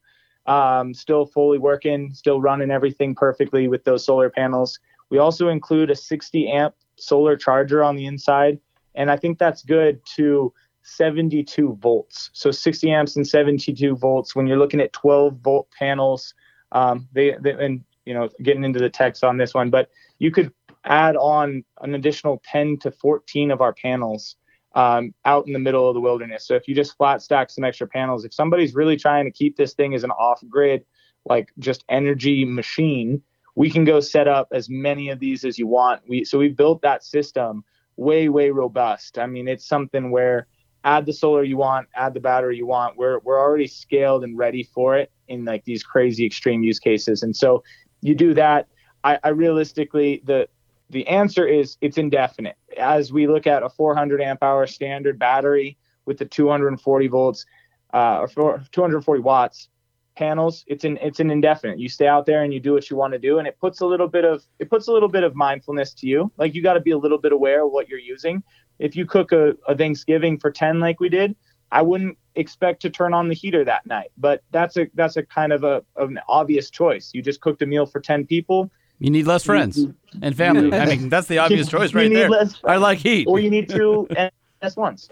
um, 0.47 0.93
still 0.93 1.27
fully 1.27 1.59
working 1.59 2.13
still 2.13 2.41
running 2.41 2.71
everything 2.71 3.15
perfectly 3.15 3.69
with 3.69 3.85
those 3.85 4.05
solar 4.05 4.31
panels 4.31 4.79
we 5.11 5.19
also 5.19 5.49
include 5.49 5.91
a 5.91 5.97
60 5.97 6.49
amp 6.49 6.75
solar 6.97 7.37
charger 7.37 7.83
on 7.83 7.97
the 7.97 8.07
inside 8.07 8.59
and 8.95 9.11
i 9.11 9.17
think 9.17 9.39
that's 9.39 9.63
good 9.63 10.01
to 10.17 10.53
72 10.85 11.79
volts 11.81 12.31
so 12.33 12.51
60 12.51 12.91
amps 12.91 13.17
and 13.17 13.27
72 13.27 13.97
volts 13.97 14.37
when 14.37 14.47
you're 14.47 14.59
looking 14.59 14.81
at 14.81 14.93
12 14.93 15.39
volt 15.39 15.69
panels 15.77 16.35
um, 16.73 17.09
they, 17.13 17.37
they 17.41 17.53
and 17.53 17.83
you 18.05 18.15
know 18.15 18.29
getting 18.43 18.65
into 18.65 18.79
the 18.79 18.91
text 18.91 19.25
on 19.25 19.37
this 19.37 19.55
one 19.55 19.71
but 19.71 19.91
you 20.19 20.31
could 20.31 20.53
add 20.85 21.17
on 21.17 21.65
an 21.81 21.95
additional 21.95 22.43
10 22.45 22.79
to 22.79 22.91
14 22.91 23.51
of 23.51 23.61
our 23.61 23.73
panels 23.73 24.37
um, 24.75 25.15
out 25.25 25.47
in 25.47 25.53
the 25.53 25.59
middle 25.59 25.89
of 25.89 25.95
the 25.95 26.01
wilderness. 26.01 26.47
So 26.47 26.55
if 26.55 26.67
you 26.67 26.75
just 26.75 26.97
flat 26.97 27.23
stack 27.23 27.51
some 27.51 27.65
extra 27.65 27.87
panels, 27.87 28.25
if 28.25 28.35
somebody's 28.35 28.75
really 28.75 28.97
trying 28.97 29.25
to 29.25 29.31
keep 29.31 29.57
this 29.57 29.75
thing 29.75 29.95
as 29.95 30.05
an 30.05 30.11
off 30.11 30.43
grid, 30.49 30.85
like 31.25 31.53
just 31.59 31.85
energy 31.89 32.45
machine, 32.45 33.23
we 33.55 33.71
can 33.71 33.85
go 33.85 34.01
set 34.01 34.29
up 34.29 34.49
as 34.53 34.69
many 34.69 35.11
of 35.11 35.21
these 35.21 35.45
as 35.45 35.59
you 35.59 35.67
want. 35.67 36.03
We 36.09 36.25
so 36.25 36.39
we 36.39 36.49
built 36.49 36.83
that 36.83 37.05
system 37.05 37.65
way 37.97 38.29
way 38.29 38.51
robust. 38.51 39.19
I 39.19 39.27
mean, 39.27 39.47
it's 39.47 39.67
something 39.67 40.11
where 40.11 40.49
add 40.85 41.07
the 41.07 41.13
solar 41.13 41.43
you 41.43 41.57
want, 41.57 41.89
add 41.97 42.15
the 42.15 42.21
battery 42.21 42.57
you 42.57 42.67
want. 42.67 42.97
We're 42.97 43.19
we're 43.21 43.41
already 43.41 43.67
scaled 43.67 44.23
and 44.23 44.39
ready 44.39 44.63
for 44.63 44.97
it 44.97 45.11
in 45.29 45.45
like 45.45 45.65
these 45.65 45.83
crazy 45.83 46.25
extreme 46.25 46.63
use 46.63 46.79
cases. 46.79 47.23
And 47.23 47.35
so 47.35 47.65
you 48.03 48.15
do 48.15 48.35
that. 48.35 48.69
I, 49.03 49.19
I 49.25 49.31
realistically 49.31 50.23
the 50.25 50.49
the 50.91 51.07
answer 51.09 51.47
is 51.47 51.77
it's 51.81 51.99
indefinite. 51.99 52.57
As 52.79 53.13
we 53.13 53.27
look 53.27 53.47
at 53.47 53.63
a 53.63 53.71
400 53.71 54.21
amp 54.21 54.43
hour 54.43 54.67
standard 54.67 55.19
battery 55.19 55.79
with 56.05 56.19
the 56.19 56.27
240 56.27 57.09
volts 57.09 57.47
uh, 57.95 58.27
or 58.37 58.63
240 58.71 59.23
watts 59.23 59.69
panels, 60.17 60.65
it's 60.67 60.85
an 60.85 60.99
it's 61.01 61.19
an 61.19 61.31
indefinite. 61.31 61.79
You 61.79 61.89
stay 61.89 62.07
out 62.07 62.27
there 62.27 62.45
and 62.45 62.53
you 62.53 62.61
do 62.61 62.75
what 62.75 62.91
you 62.91 62.97
want 62.97 63.15
to 63.15 63.19
do, 63.19 63.39
and 63.39 63.49
it 63.49 63.59
puts 63.59 63.81
a 63.81 63.87
little 63.87 64.09
bit 64.09 64.25
of 64.25 64.45
it 64.59 64.69
puts 64.69 64.89
a 64.89 64.93
little 64.93 65.09
bit 65.09 65.25
of 65.25 65.35
mindfulness 65.35 65.95
to 65.95 66.07
you. 66.07 66.31
Like 66.37 66.55
you 66.55 66.63
got 66.63 66.75
to 66.75 66.81
be 66.81 66.91
a 66.91 66.99
little 66.99 67.19
bit 67.19 67.33
aware 67.33 67.65
of 67.65 67.73
what 67.73 67.89
you're 67.89 67.99
using. 67.99 68.43
If 68.79 68.97
you 68.97 69.07
cook 69.07 69.33
a, 69.33 69.55
a 69.69 69.77
Thanksgiving 69.77 70.39
for 70.39 70.51
10 70.51 70.81
like 70.81 71.01
we 71.01 71.09
did, 71.09 71.37
I 71.71 71.83
wouldn't 71.83 72.19
expect 72.35 72.83
to 72.83 72.91
turn 72.91 73.15
on 73.15 73.29
the 73.29 73.35
heater 73.35 73.65
that 73.65 73.87
night. 73.87 74.11
But 74.17 74.43
that's 74.51 74.77
a 74.77 74.87
that's 74.95 75.17
a 75.17 75.23
kind 75.23 75.53
of 75.53 75.65
a 75.65 75.83
of 75.97 76.11
an 76.11 76.21
obvious 76.29 76.71
choice. 76.71 77.11
You 77.15 77.23
just 77.23 77.41
cooked 77.41 77.63
a 77.63 77.67
meal 77.67 77.87
for 77.87 78.01
10 78.01 78.27
people 78.27 78.71
you 78.99 79.11
need 79.11 79.27
less 79.27 79.45
friends 79.45 79.87
and 80.23 80.37
family. 80.37 80.73
I 80.77 80.87
mean, 80.87 81.09
that's 81.09 81.27
the 81.27 81.39
obvious 81.39 81.69
choice 81.71 81.95
right 81.95 82.13
there. 82.13 82.31
I 82.65 82.77
like 82.77 82.99
heat. 82.99 83.27
Or 83.27 83.39
you 83.39 83.51
need 83.51 83.69
two 83.69 84.09
S 84.63 84.77
ones. 84.77 85.09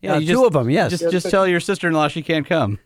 Yeah, 0.00 0.14
uh, 0.14 0.18
two 0.18 0.26
just, 0.26 0.44
of 0.44 0.52
them. 0.52 0.70
Yes. 0.70 0.90
Just 0.90 1.10
just 1.10 1.30
tell 1.30 1.46
your 1.46 1.60
sister-in-law 1.60 2.08
she 2.08 2.22
can't 2.22 2.46
come. 2.46 2.78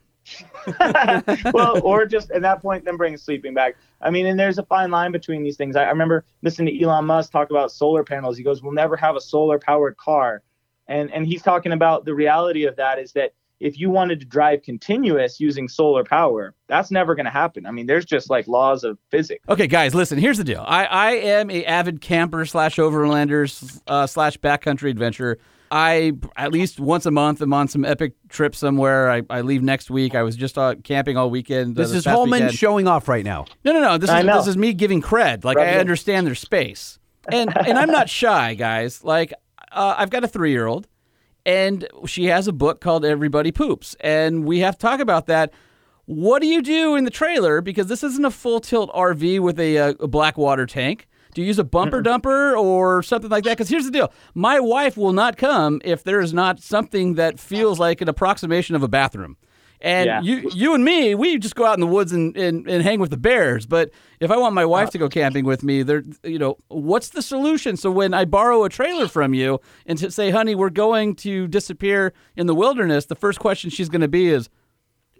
well, 1.53 1.81
or 1.83 2.07
just 2.07 2.31
at 2.31 2.43
that 2.43 2.61
point, 2.61 2.85
then 2.85 2.97
bring 2.97 3.16
sleeping 3.16 3.55
bag. 3.55 3.74
I 4.01 4.11
mean, 4.11 4.26
and 4.26 4.39
there's 4.39 4.59
a 4.59 4.62
fine 4.64 4.91
line 4.91 5.12
between 5.12 5.43
these 5.43 5.57
things. 5.57 5.76
I, 5.76 5.85
I 5.85 5.91
remember 5.91 6.24
listening 6.43 6.79
to 6.79 6.85
Elon 6.85 7.05
Musk 7.07 7.33
talk 7.33 7.51
about 7.51 7.72
solar 7.72 8.05
panels. 8.05 8.37
He 8.37 8.43
goes, 8.43 8.62
"We'll 8.62 8.72
never 8.72 8.97
have 8.97 9.16
a 9.16 9.20
solar-powered 9.20 9.97
car," 9.97 10.43
and 10.87 11.12
and 11.12 11.26
he's 11.26 11.43
talking 11.43 11.72
about 11.72 12.05
the 12.05 12.14
reality 12.14 12.64
of 12.64 12.76
that 12.76 12.99
is 12.99 13.12
that 13.12 13.33
if 13.61 13.79
you 13.79 13.91
wanted 13.91 14.20
to 14.20 14.26
drive 14.26 14.62
continuous 14.62 15.41
using 15.41 15.68
solar 15.68 16.05
power, 16.05 16.55
that's 16.68 16.91
never 16.91 17.14
going 17.14 17.26
to 17.26 17.33
happen. 17.33 17.66
I 17.66 17.72
mean, 17.72 17.87
there's 17.87 18.05
just 18.05 18.31
like 18.31 18.47
laws 18.47 18.85
of 18.85 18.99
physics. 19.11 19.45
Okay, 19.49 19.66
guys, 19.66 19.95
listen. 19.95 20.18
Here's 20.18 20.39
the 20.39 20.45
deal. 20.45 20.64
I, 20.66 20.85
I 20.85 21.11
am 21.12 21.51
a 21.51 21.64
avid 21.64 22.01
camper 22.01 22.47
slash 22.47 22.76
overlander 22.76 23.81
uh, 23.87 24.07
slash 24.07 24.39
backcountry 24.39 24.91
adventurer. 24.91 25.39
I 25.71 26.12
at 26.37 26.53
least 26.53 26.81
once 26.81 27.07
a 27.07 27.11
month 27.11 27.41
I'm 27.41 27.53
on 27.53 27.69
some 27.69 27.85
epic 27.85 28.14
trip 28.29 28.55
somewhere. 28.55 29.11
I, 29.11 29.23
I 29.31 29.41
leave 29.43 29.62
next 29.62 29.91
week. 29.91 30.14
I 30.14 30.23
was 30.23 30.37
just 30.37 30.57
uh, 30.57 30.75
camping 30.83 31.16
all 31.16 31.31
weekend. 31.31 31.77
Uh, 31.77 31.83
this, 31.83 31.91
this 31.91 31.99
is 31.99 32.05
Holman 32.05 32.41
weekend. 32.41 32.55
showing 32.55 32.87
off 32.89 33.09
right 33.09 33.25
now. 33.25 33.47
No, 33.64 33.73
no, 33.73 33.81
no. 33.81 33.99
This 33.99 34.11
is 34.11 34.25
this 34.25 34.47
is 34.47 34.57
me 34.57 34.73
giving 34.73 35.03
cred. 35.03 35.45
Like 35.45 35.57
right. 35.57 35.77
I 35.77 35.79
understand 35.79 36.27
their 36.27 36.35
space, 36.35 36.99
and 37.31 37.57
and 37.57 37.79
I'm 37.79 37.91
not 37.91 38.09
shy, 38.09 38.55
guys. 38.55 39.05
Like 39.05 39.33
uh, 39.73 39.95
I've 39.99 40.11
got 40.11 40.25
a 40.25 40.29
three 40.29 40.51
year 40.53 40.66
old 40.66 40.89
and 41.49 41.89
she 42.05 42.27
has 42.27 42.47
a 42.47 42.53
book 42.53 42.83
called 42.83 43.07
Everybody 43.07 43.53
Poops. 43.53 43.97
And 44.01 44.45
we 44.45 44.59
have 44.59 44.77
to 44.77 44.87
talk 44.87 45.01
about 45.01 45.27
that. 45.27 45.51
What 46.05 46.43
do 46.43 46.47
you 46.47 46.61
do 46.61 46.95
in 46.95 47.05
the 47.05 47.11
trailer? 47.11 47.62
Because 47.62 47.87
this 47.87 48.05
isn't 48.05 48.25
a 48.25 48.31
full 48.31 48.61
tilt 48.61 48.93
RV 48.93 49.41
with 49.41 49.59
a, 49.59 49.79
uh, 49.79 49.95
a 50.01 50.07
black 50.07 50.37
water 50.37 50.66
tank. 50.66 51.09
Do 51.39 51.43
you 51.43 51.47
use 51.47 51.61
a 51.61 51.64
bumper 51.64 52.03
dumper 52.03 52.59
or 52.59 53.01
something 53.01 53.30
like 53.30 53.45
that? 53.45 53.53
Because 53.53 53.68
here's 53.68 53.84
the 53.84 53.93
deal 53.93 54.12
my 54.34 54.59
wife 54.59 54.97
will 54.97 55.12
not 55.12 55.36
come 55.36 55.80
if 55.84 56.03
there 56.03 56.20
is 56.20 56.34
not 56.34 56.61
something 56.61 57.14
that 57.14 57.39
feels 57.39 57.78
like 57.78 58.01
an 58.01 58.09
approximation 58.09 58.74
of 58.74 58.82
a 58.82 58.89
bathroom. 58.89 59.36
And 59.80 60.07
yeah. 60.07 60.20
you, 60.20 60.51
you 60.53 60.74
and 60.74 60.84
me, 60.84 61.14
we 61.14 61.39
just 61.39 61.55
go 61.55 61.64
out 61.64 61.74
in 61.74 61.80
the 61.80 61.86
woods 61.86 62.11
and, 62.11 62.36
and, 62.36 62.68
and 62.68 62.82
hang 62.82 62.99
with 62.99 63.11
the 63.11 63.16
bears. 63.16 63.66
But 63.66 63.93
if 64.18 64.32
I 64.32 64.36
want 64.36 64.57
my 64.57 64.64
wife 64.64 64.89
uh. 64.89 64.91
to 64.91 64.99
go 64.99 65.09
camping 65.09 65.45
with 65.45 65.62
me, 65.62 65.84
there, 65.84 66.03
you 66.24 66.41
know, 66.41 66.57
what's 66.66 67.11
the 67.11 67.22
solution? 67.22 67.76
So 67.76 67.89
when 67.89 68.14
I 68.14 68.24
borrow 68.24 68.64
a 68.64 68.68
trailer 68.68 69.07
from 69.07 69.32
you 69.32 69.61
and 69.86 69.97
to 70.01 70.11
say, 70.11 70.32
honey, 70.32 70.57
we're 70.57 70.70
going 70.70 71.14
to 71.16 71.47
disappear 71.47 72.14
in 72.34 72.49
the 72.49 72.55
wilderness, 72.57 73.07
the 73.07 73.14
first 73.14 73.39
question 73.39 73.70
she's 73.70 73.89
going 73.89 74.01
to 74.01 74.09
be 74.09 74.26
is, 74.26 74.51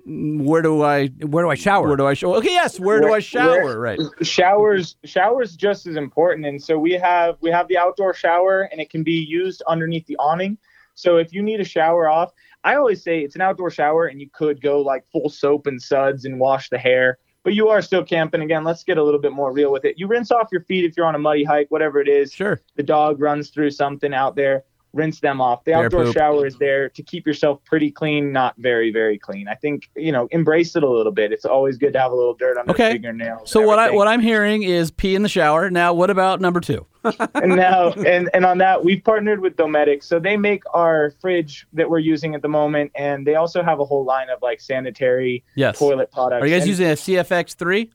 where 0.09 0.63
do 0.63 0.83
I 0.83 1.09
where 1.09 1.45
do 1.45 1.51
I 1.51 1.55
shower? 1.55 1.87
Where 1.87 1.97
do 1.97 2.07
I 2.07 2.15
shower? 2.15 2.37
Okay, 2.37 2.53
yes. 2.53 2.81
Where, 2.81 3.01
where 3.01 3.11
do 3.11 3.15
I 3.15 3.19
shower? 3.21 3.65
Where, 3.65 3.79
right. 3.79 4.01
Showers 4.23 4.97
showers 5.05 5.55
just 5.55 5.87
as 5.87 5.97
important, 5.97 6.47
and 6.47 6.63
so 6.63 6.79
we 6.79 6.93
have 6.93 7.37
we 7.41 7.51
have 7.51 7.69
the 7.69 7.77
outdoor 7.77 8.15
shower, 8.15 8.63
and 8.73 8.81
it 8.81 8.91
can 8.91 9.03
be 9.03 9.13
used 9.29 9.63
underneath 9.67 10.07
the 10.07 10.17
awning. 10.17 10.57
So 10.95 11.17
if 11.17 11.33
you 11.33 11.43
need 11.43 11.61
a 11.61 11.65
shower 11.65 12.09
off, 12.09 12.33
I 12.65 12.75
always 12.75 13.03
say 13.03 13.21
it's 13.21 13.37
an 13.37 13.41
outdoor 13.41 13.71
shower 13.71 14.07
and 14.07 14.21
you 14.21 14.29
could 14.33 14.61
go 14.61 14.81
like 14.81 15.07
full 15.13 15.29
soap 15.29 15.69
and 15.69 15.81
suds 15.81 16.25
and 16.25 16.41
wash 16.41 16.71
the 16.71 16.79
hair, 16.79 17.19
but 17.45 17.55
you 17.55 17.69
are 17.69 17.81
still 17.81 18.05
camping. 18.05 18.43
Again, 18.43 18.65
let's 18.65 18.83
get 18.83 18.99
a 18.99 19.05
little 19.05 19.21
bit 19.21 19.33
more 19.33 19.53
real 19.53 19.71
with 19.71 19.85
it. 19.85 19.95
You 19.97 20.09
rinse 20.09 20.33
off 20.33 20.49
your 20.51 20.63
feet 20.63 20.85
if 20.85 20.97
you're 20.97 21.07
on 21.07 21.15
a 21.15 21.21
muddy 21.21 21.45
hike, 21.45 21.71
whatever 21.71 22.01
it 22.01 22.09
is. 22.09 22.33
Sure. 22.33 22.61
The 22.75 22.83
dog 22.83 23.21
runs 23.21 23.51
through 23.51 23.71
something 23.71 24.13
out 24.13 24.35
there 24.35 24.65
rinse 24.93 25.21
them 25.21 25.41
off. 25.41 25.65
The 25.65 25.75
outdoor 25.75 26.05
poop. 26.05 26.15
shower 26.15 26.47
is 26.47 26.57
there 26.57 26.89
to 26.91 27.03
keep 27.03 27.27
yourself 27.27 27.63
pretty 27.65 27.91
clean, 27.91 28.33
not 28.33 28.55
very, 28.59 28.93
very 28.93 29.19
clean. 29.19 29.49
I 29.49 29.55
think 29.55 29.91
you 29.97 30.13
know, 30.13 30.29
embrace 30.31 30.77
it 30.77 30.83
a 30.83 30.89
little 30.89 31.13
bit. 31.13 31.33
It's 31.33 31.45
always 31.45 31.79
good 31.79 31.93
to 31.93 32.01
have 32.01 32.13
a 32.13 32.15
little 32.15 32.35
dirt 32.35 32.59
on 32.59 32.71
okay. 32.71 32.89
the 32.89 32.95
fingernails. 32.95 33.51
So 33.51 33.61
what 33.61 33.79
I 33.79 33.91
what 33.91 34.09
I'm 34.09 34.21
hearing 34.21 34.63
is 34.63 34.91
pee 34.91 35.15
in 35.15 35.23
the 35.23 35.29
shower. 35.29 35.71
Now, 35.71 35.93
what 35.93 36.11
about 36.11 36.41
number 36.41 36.61
two? 36.61 36.87
and 37.35 37.57
now, 37.57 37.91
and 37.91 38.29
and 38.35 38.45
on 38.45 38.59
that, 38.59 38.85
we've 38.85 39.03
partnered 39.03 39.41
with 39.41 39.57
Dometic, 39.57 40.03
so 40.03 40.19
they 40.19 40.37
make 40.37 40.63
our 40.75 41.13
fridge 41.21 41.67
that 41.73 41.89
we're 41.89 41.99
using 41.99 42.35
at 42.35 42.43
the 42.43 42.49
moment, 42.49 42.91
and 42.95 43.27
they 43.27 43.37
also 43.37 43.63
have 43.63 43.81
a 43.81 43.85
whole 43.85 44.05
line 44.05 44.29
of 44.31 44.41
like 44.43 44.61
sanitary 44.61 45.45
yes. 45.55 45.79
toilet 45.79 46.11
products. 46.11 46.43
Are 46.43 46.47
you 46.47 46.55
guys 46.55 46.63
and, 46.63 46.69
using 46.69 46.87
a 46.87 47.23
CFX 47.23 47.55
three? 47.55 47.91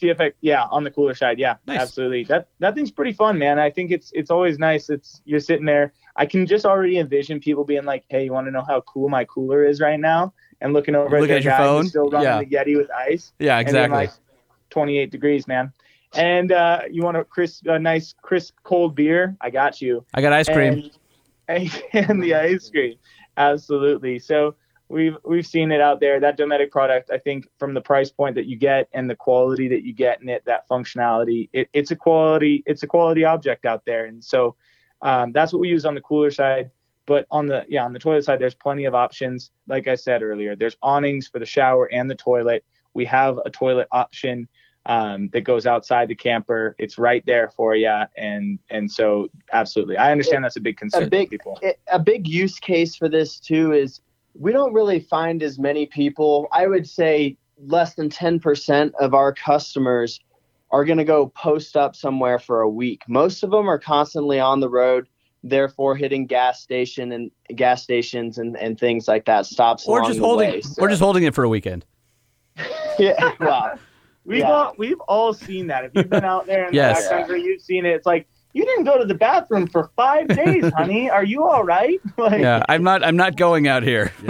CFX, 0.00 0.32
yeah, 0.40 0.64
on 0.70 0.84
the 0.84 0.90
cooler 0.90 1.14
side, 1.14 1.38
yeah, 1.38 1.56
nice. 1.66 1.80
absolutely. 1.80 2.24
That 2.24 2.48
that 2.58 2.74
thing's 2.74 2.90
pretty 2.90 3.12
fun, 3.12 3.38
man. 3.38 3.58
I 3.58 3.70
think 3.70 3.90
it's 3.90 4.10
it's 4.14 4.30
always 4.30 4.58
nice. 4.58 4.90
It's 4.90 5.20
you're 5.24 5.40
sitting 5.40 5.66
there. 5.66 5.92
I 6.16 6.26
can 6.26 6.46
just 6.46 6.64
already 6.64 6.98
envision 6.98 7.40
people 7.40 7.64
being 7.64 7.84
like, 7.84 8.04
"Hey, 8.08 8.24
you 8.24 8.32
want 8.32 8.46
to 8.46 8.50
know 8.50 8.64
how 8.66 8.80
cool 8.82 9.08
my 9.08 9.24
cooler 9.24 9.64
is 9.64 9.80
right 9.80 10.00
now?" 10.00 10.32
And 10.60 10.72
looking 10.72 10.94
over 10.94 11.20
Look 11.20 11.30
at, 11.30 11.38
at 11.38 11.44
your 11.44 11.56
phone, 11.56 11.86
still 11.86 12.10
running 12.10 12.50
yeah. 12.50 12.64
the 12.64 12.72
Yeti 12.72 12.76
with 12.76 12.90
ice. 12.90 13.32
Yeah, 13.38 13.58
exactly. 13.58 13.96
like 13.96 14.10
28 14.70 15.10
degrees, 15.10 15.46
man. 15.46 15.72
And 16.14 16.52
uh, 16.52 16.82
you 16.90 17.02
want 17.02 17.16
a 17.16 17.24
crisp, 17.24 17.66
a 17.66 17.78
nice 17.78 18.14
crisp 18.20 18.56
cold 18.62 18.94
beer? 18.94 19.36
I 19.40 19.50
got 19.50 19.80
you. 19.80 20.04
I 20.12 20.20
got 20.20 20.32
ice 20.32 20.48
cream. 20.48 20.90
And, 21.48 21.82
and 21.92 22.22
the 22.22 22.34
ice 22.34 22.68
cream, 22.68 22.96
absolutely. 23.36 24.18
So 24.18 24.54
we've 24.90 25.16
we've 25.24 25.46
seen 25.46 25.72
it 25.72 25.80
out 25.80 26.00
there. 26.00 26.20
That 26.20 26.36
Dometic 26.36 26.70
product, 26.70 27.10
I 27.10 27.18
think, 27.18 27.46
from 27.58 27.72
the 27.72 27.80
price 27.80 28.10
point 28.10 28.34
that 28.34 28.46
you 28.46 28.56
get 28.56 28.88
and 28.92 29.08
the 29.08 29.16
quality 29.16 29.68
that 29.68 29.84
you 29.84 29.94
get 29.94 30.20
in 30.20 30.28
it, 30.28 30.44
that 30.44 30.68
functionality, 30.68 31.48
it, 31.52 31.68
it's 31.72 31.90
a 31.90 31.96
quality 31.96 32.62
it's 32.66 32.82
a 32.82 32.86
quality 32.86 33.24
object 33.24 33.64
out 33.64 33.84
there. 33.86 34.06
And 34.06 34.22
so 34.22 34.56
um, 35.00 35.32
that's 35.32 35.52
what 35.52 35.60
we 35.60 35.68
use 35.68 35.86
on 35.86 35.94
the 35.94 36.00
cooler 36.00 36.30
side. 36.30 36.70
But 37.06 37.26
on 37.30 37.46
the 37.46 37.64
yeah 37.68 37.84
on 37.84 37.92
the 37.92 37.98
toilet 37.98 38.24
side, 38.24 38.40
there's 38.40 38.54
plenty 38.54 38.84
of 38.84 38.94
options. 38.94 39.52
Like 39.66 39.88
I 39.88 39.94
said 39.94 40.22
earlier, 40.22 40.54
there's 40.56 40.76
awnings 40.82 41.28
for 41.28 41.38
the 41.38 41.46
shower 41.46 41.86
and 41.86 42.10
the 42.10 42.14
toilet. 42.14 42.64
We 42.92 43.04
have 43.06 43.38
a 43.44 43.50
toilet 43.50 43.88
option 43.92 44.48
um, 44.86 45.28
that 45.32 45.42
goes 45.42 45.66
outside 45.66 46.08
the 46.08 46.14
camper. 46.14 46.74
It's 46.78 46.98
right 46.98 47.24
there 47.26 47.50
for 47.50 47.74
you, 47.74 48.02
and 48.16 48.58
and 48.70 48.90
so 48.90 49.28
absolutely, 49.52 49.96
I 49.96 50.12
understand 50.12 50.44
that's 50.44 50.56
a 50.56 50.60
big 50.60 50.76
concern 50.76 51.04
a 51.04 51.06
big, 51.06 51.28
for 51.28 51.30
people. 51.30 51.60
A 51.88 51.98
big 51.98 52.28
use 52.28 52.58
case 52.58 52.94
for 52.96 53.08
this 53.08 53.40
too 53.40 53.72
is 53.72 54.00
we 54.34 54.52
don't 54.52 54.72
really 54.72 55.00
find 55.00 55.42
as 55.42 55.58
many 55.58 55.86
people. 55.86 56.48
I 56.52 56.66
would 56.66 56.88
say 56.88 57.36
less 57.66 57.94
than 57.94 58.08
10% 58.08 58.92
of 59.00 59.14
our 59.14 59.34
customers 59.34 60.20
are 60.70 60.84
going 60.84 60.98
to 60.98 61.04
go 61.04 61.26
post 61.28 61.76
up 61.76 61.96
somewhere 61.96 62.38
for 62.38 62.60
a 62.60 62.68
week. 62.70 63.02
Most 63.08 63.42
of 63.42 63.50
them 63.50 63.68
are 63.68 63.78
constantly 63.78 64.38
on 64.38 64.60
the 64.60 64.68
road, 64.68 65.08
therefore 65.42 65.96
hitting 65.96 66.26
gas 66.26 66.62
station 66.62 67.12
and 67.12 67.30
gas 67.56 67.82
stations 67.82 68.38
and, 68.38 68.56
and 68.56 68.78
things 68.78 69.08
like 69.08 69.24
that. 69.26 69.46
Stops 69.46 69.86
Or 69.86 69.98
along 69.98 70.10
just 70.10 70.20
the 70.20 70.26
holding, 70.26 70.50
way. 70.50 70.60
So- 70.60 70.82
or 70.82 70.88
just 70.88 71.02
holding 71.02 71.24
it 71.24 71.34
for 71.34 71.44
a 71.44 71.48
weekend. 71.48 71.84
yeah. 72.98 73.32
Wow. 73.40 73.78
We've 74.24 74.40
Yeah. 74.40 74.50
all 74.52 74.74
we've 74.76 75.00
all 75.08 75.32
seen 75.32 75.66
that. 75.68 75.86
If 75.86 75.92
you've 75.94 76.10
been 76.10 76.24
out 76.26 76.46
there 76.46 76.68
in 76.68 76.74
Yes. 76.74 77.08
the 77.08 77.14
backcountry, 77.14 77.42
you've 77.42 77.62
seen 77.62 77.86
it. 77.86 77.94
It's 77.94 78.04
like 78.06 78.28
you 78.52 78.64
didn't 78.64 78.84
go 78.84 78.98
to 78.98 79.04
the 79.04 79.14
bathroom 79.14 79.66
for 79.66 79.90
five 79.96 80.28
days, 80.36 80.70
honey. 80.76 81.10
Are 81.10 81.24
you 81.24 81.44
all 81.44 81.64
right? 81.64 82.00
Like, 82.16 82.40
Yeah, 82.42 82.62
I'm 82.68 82.82
not. 82.82 83.02
I'm 83.02 83.16
not 83.16 83.36
going 83.36 83.66
out 83.66 83.82
here. 83.82 84.12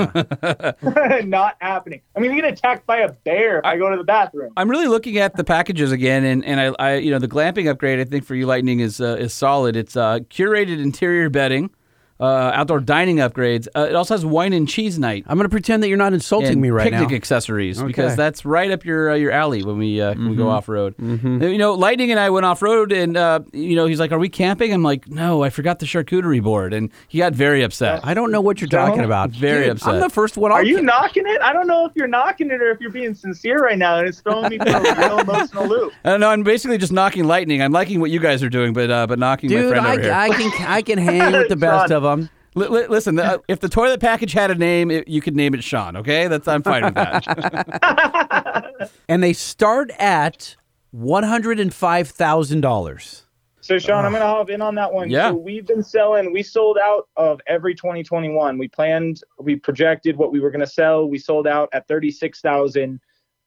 not 1.24 1.56
happening. 1.60 2.02
I 2.14 2.20
mean, 2.20 2.30
you 2.30 2.40
get 2.40 2.52
attacked 2.52 2.86
by 2.86 2.98
a 2.98 3.10
bear 3.10 3.58
if 3.58 3.64
I, 3.64 3.78
go 3.78 3.90
to 3.90 3.96
the 3.96 4.04
bathroom. 4.04 4.52
I'm 4.56 4.70
really 4.70 4.86
looking 4.86 5.18
at 5.18 5.34
the 5.34 5.42
packages 5.42 5.90
again, 5.90 6.24
and, 6.24 6.44
and 6.44 6.60
I, 6.60 6.66
I 6.78 6.94
you 6.96 7.10
know 7.10 7.18
the 7.18 7.26
glamping 7.26 7.68
upgrade 7.68 7.98
I 7.98 8.04
think 8.04 8.24
for 8.24 8.36
you 8.36 8.46
Lightning 8.46 8.78
is 8.78 9.00
uh, 9.00 9.16
is 9.18 9.34
solid. 9.34 9.74
It's 9.74 9.96
uh, 9.96 10.20
curated 10.30 10.80
interior 10.80 11.30
bedding, 11.30 11.70
uh, 12.20 12.52
outdoor 12.54 12.80
dining 12.80 13.16
upgrades. 13.16 13.66
Uh, 13.74 13.86
it 13.88 13.94
also 13.94 14.14
has 14.14 14.24
wine 14.26 14.52
and 14.52 14.68
cheese 14.68 14.98
night. 14.98 15.24
I'm 15.26 15.36
going 15.38 15.46
to 15.46 15.50
pretend 15.50 15.82
that 15.82 15.88
you're 15.88 15.96
not 15.96 16.12
insulting 16.12 16.52
and 16.52 16.60
me 16.60 16.70
right 16.70 16.84
picnic 16.84 17.00
now. 17.00 17.06
Picnic 17.06 17.16
accessories 17.16 17.82
because 17.82 18.14
that's 18.16 18.44
right 18.44 18.70
up 18.70 18.84
your 18.84 19.10
uh, 19.10 19.14
your 19.14 19.30
alley 19.32 19.62
when 19.64 19.78
we 19.78 20.00
uh, 20.00 20.10
when 20.10 20.18
we 20.24 20.30
Mm-hmm. 20.30 20.38
go 20.42 20.48
off 20.50 20.68
road. 20.68 20.94
You 20.98 21.58
know, 21.58 21.74
Lightning 21.74 22.10
and 22.10 22.20
I 22.20 22.30
went 22.30 22.46
off 22.46 22.62
road, 22.62 22.92
and 22.92 23.16
uh, 23.16 23.40
you 23.52 23.74
know 23.76 23.86
he's 23.86 23.98
like, 24.00 24.12
"Are 24.12 24.18
we 24.18 24.28
camping?" 24.28 24.72
I'm 24.72 24.82
like, 24.82 25.08
"No, 25.08 25.42
I 25.42 25.50
forgot 25.50 25.78
the 25.78 25.86
charcuterie 25.86 26.42
board," 26.42 26.72
and 26.74 26.90
he 27.08 27.18
got 27.18 27.32
very 27.32 27.62
upset. 27.62 28.00
I 28.04 28.14
don't 28.14 28.30
know 28.30 28.40
what 28.40 28.60
you're 28.60 28.68
talking 28.68 29.02
about. 29.04 29.30
Very 29.30 29.62
Dude, 29.64 29.72
upset. 29.72 29.94
I'm 29.94 30.00
the 30.00 30.08
first 30.10 30.36
one. 30.36 30.52
Are 30.52 30.58
I'll 30.58 30.66
you 30.66 30.76
ca- 30.76 30.82
knocking 30.82 31.24
it? 31.26 31.40
I 31.40 31.52
don't 31.52 31.66
know 31.66 31.86
if 31.86 31.92
you're 31.94 32.06
knocking 32.08 32.50
it 32.50 32.60
or 32.60 32.70
if 32.70 32.80
you're 32.80 32.90
being 32.92 33.14
sincere 33.14 33.58
right 33.58 33.78
now, 33.78 33.98
and 33.98 34.08
it's 34.08 34.20
throwing 34.20 34.50
me 34.50 34.58
for 34.58 34.64
a 34.68 34.94
real 34.98 35.18
emotional 35.20 35.66
loop. 35.66 35.92
Uh, 36.04 36.16
no, 36.16 36.28
I'm 36.28 36.42
basically 36.42 36.78
just 36.78 36.92
knocking 36.92 37.24
Lightning. 37.24 37.62
I'm 37.62 37.72
liking 37.72 38.00
what 38.00 38.10
you 38.10 38.20
guys 38.20 38.42
are 38.42 38.50
doing, 38.50 38.72
but 38.72 38.90
uh, 38.90 39.06
but 39.06 39.18
knocking 39.18 39.50
my 39.52 39.62
friend 39.68 39.86
I, 39.86 39.92
over 39.94 40.02
here. 40.02 40.12
I 40.12 40.28
can 40.30 40.66
I 40.66 40.82
can 40.82 40.98
hang 40.98 41.32
with 41.32 41.48
the 41.48 41.56
best 41.68 41.88
Sean. 41.88 41.96
of 41.96 42.02
them. 42.02 42.09
Li- 42.54 42.66
li- 42.66 42.86
listen, 42.88 43.18
uh, 43.18 43.38
if 43.46 43.60
the 43.60 43.68
toilet 43.68 44.00
package 44.00 44.32
had 44.32 44.50
a 44.50 44.56
name, 44.56 44.90
it, 44.90 45.06
you 45.06 45.20
could 45.20 45.36
name 45.36 45.54
it 45.54 45.62
Sean. 45.62 45.96
Okay, 45.96 46.26
that's 46.26 46.48
I'm 46.48 46.62
fine 46.62 46.84
with 46.84 46.94
that. 46.94 48.90
And 49.08 49.22
they 49.22 49.32
start 49.32 49.90
at 49.98 50.56
one 50.90 51.22
hundred 51.22 51.60
and 51.60 51.72
five 51.72 52.08
thousand 52.08 52.62
dollars. 52.62 53.24
So 53.60 53.78
Sean, 53.78 54.04
I'm 54.04 54.12
gonna 54.12 54.24
hop 54.24 54.50
in 54.50 54.62
on 54.62 54.74
that 54.76 54.92
one. 54.92 55.10
Yeah. 55.10 55.30
So 55.30 55.34
we've 55.34 55.66
been 55.66 55.82
selling. 55.82 56.32
We 56.32 56.42
sold 56.42 56.78
out 56.82 57.08
of 57.16 57.40
every 57.46 57.74
2021. 57.74 58.58
We 58.58 58.68
planned. 58.68 59.22
We 59.38 59.56
projected 59.56 60.16
what 60.16 60.32
we 60.32 60.40
were 60.40 60.50
gonna 60.50 60.66
sell. 60.66 61.08
We 61.08 61.18
sold 61.18 61.46
out 61.46 61.68
at 61.72 61.86
36,000 61.86 62.98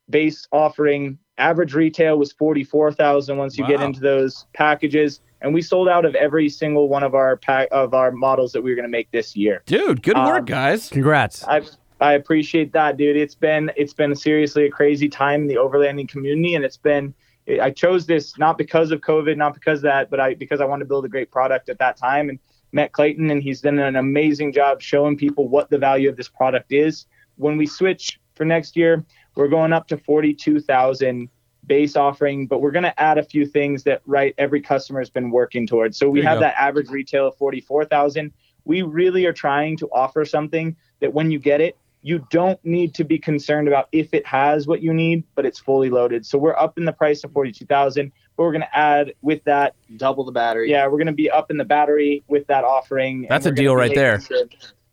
base 0.09 0.47
offering. 0.51 1.17
Average 1.39 1.73
retail 1.73 2.17
was 2.19 2.31
44,000 2.33 3.37
once 3.37 3.57
you 3.57 3.65
get 3.65 3.81
into 3.81 3.99
those 3.99 4.45
packages, 4.53 5.19
and 5.43 5.53
we 5.53 5.61
sold 5.61 5.87
out 5.87 6.05
of 6.05 6.15
every 6.15 6.49
single 6.49 6.89
one 6.89 7.03
of 7.03 7.13
our 7.13 7.37
pack 7.37 7.67
of 7.71 7.93
our 7.93 8.11
models 8.11 8.51
that 8.53 8.61
we 8.61 8.71
were 8.71 8.75
gonna 8.75 8.87
make 8.87 9.11
this 9.11 9.35
year. 9.35 9.61
Dude, 9.65 10.01
good 10.01 10.17
work, 10.17 10.39
Um, 10.39 10.45
guys. 10.45 10.89
Congrats. 10.89 11.43
I 11.47 11.61
I 12.01 12.13
appreciate 12.13 12.73
that, 12.73 12.97
dude. 12.97 13.15
It's 13.15 13.35
been 13.35 13.71
it's 13.77 13.93
been 13.93 14.15
seriously 14.15 14.65
a 14.65 14.69
crazy 14.69 15.07
time 15.09 15.43
in 15.43 15.47
the 15.47 15.55
overlanding 15.55 16.09
community, 16.09 16.55
and 16.55 16.65
it's 16.65 16.77
been. 16.77 17.13
I 17.61 17.71
chose 17.71 18.05
this 18.05 18.37
not 18.37 18.57
because 18.57 18.91
of 18.91 19.01
COVID, 19.01 19.35
not 19.35 19.53
because 19.53 19.79
of 19.79 19.83
that, 19.83 20.09
but 20.09 20.19
I 20.21 20.33
because 20.33 20.61
I 20.61 20.65
wanted 20.65 20.85
to 20.85 20.87
build 20.87 21.03
a 21.03 21.09
great 21.09 21.29
product 21.29 21.67
at 21.67 21.77
that 21.79 21.97
time, 21.97 22.29
and 22.29 22.39
met 22.71 22.93
Clayton, 22.93 23.29
and 23.29 23.43
he's 23.43 23.61
done 23.61 23.79
an 23.79 23.97
amazing 23.97 24.53
job 24.53 24.81
showing 24.81 25.17
people 25.17 25.49
what 25.49 25.69
the 25.69 25.77
value 25.77 26.09
of 26.09 26.15
this 26.15 26.29
product 26.29 26.71
is. 26.71 27.05
When 27.35 27.57
we 27.57 27.65
switch 27.65 28.19
for 28.35 28.45
next 28.45 28.77
year, 28.77 29.03
we're 29.35 29.49
going 29.49 29.73
up 29.73 29.87
to 29.89 29.97
forty-two 29.97 30.61
thousand 30.61 31.29
base 31.67 31.95
offering, 31.95 32.47
but 32.47 32.61
we're 32.61 32.71
going 32.71 32.83
to 32.83 32.99
add 32.99 33.17
a 33.17 33.23
few 33.23 33.45
things 33.45 33.83
that 33.83 34.01
right 34.05 34.33
every 34.37 34.61
customer 34.61 34.99
has 34.99 35.09
been 35.09 35.31
working 35.31 35.65
towards. 35.65 35.97
So 35.97 36.09
we 36.09 36.21
have 36.21 36.37
go. 36.37 36.41
that 36.41 36.55
average 36.57 36.89
retail 36.89 37.27
of 37.27 37.37
forty-four 37.37 37.85
thousand. 37.85 38.31
We 38.65 38.81
really 38.81 39.25
are 39.25 39.33
trying 39.33 39.77
to 39.77 39.89
offer 39.91 40.25
something 40.25 40.75
that 40.99 41.13
when 41.13 41.31
you 41.31 41.39
get 41.39 41.61
it, 41.61 41.77
you 42.01 42.25
don't 42.29 42.63
need 42.65 42.93
to 42.95 43.03
be 43.03 43.17
concerned 43.17 43.67
about 43.67 43.87
if 43.91 44.13
it 44.13 44.25
has 44.25 44.67
what 44.67 44.81
you 44.81 44.93
need, 44.93 45.23
but 45.35 45.45
it's 45.45 45.59
fully 45.59 45.89
loaded. 45.89 46.25
So 46.25 46.37
we're 46.37 46.55
up 46.55 46.77
in 46.77 46.85
the 46.85 46.93
price 46.93 47.23
of 47.23 47.31
forty-two 47.31 47.65
thousand, 47.65 48.11
but 48.35 48.43
we're 48.43 48.51
going 48.51 48.61
to 48.61 48.77
add 48.77 49.13
with 49.21 49.43
that. 49.45 49.75
Double 49.97 50.23
the 50.23 50.31
battery. 50.31 50.69
Yeah, 50.69 50.85
we're 50.87 50.97
going 50.97 51.07
to 51.07 51.13
be 51.13 51.29
up 51.29 51.49
in 51.49 51.57
the 51.57 51.65
battery 51.65 52.23
with 52.27 52.47
that 52.47 52.63
offering. 52.63 53.25
That's 53.29 53.45
a 53.45 53.51
deal 53.51 53.75
right 53.75 53.93
there. 53.93 54.19
sure- 54.21 54.47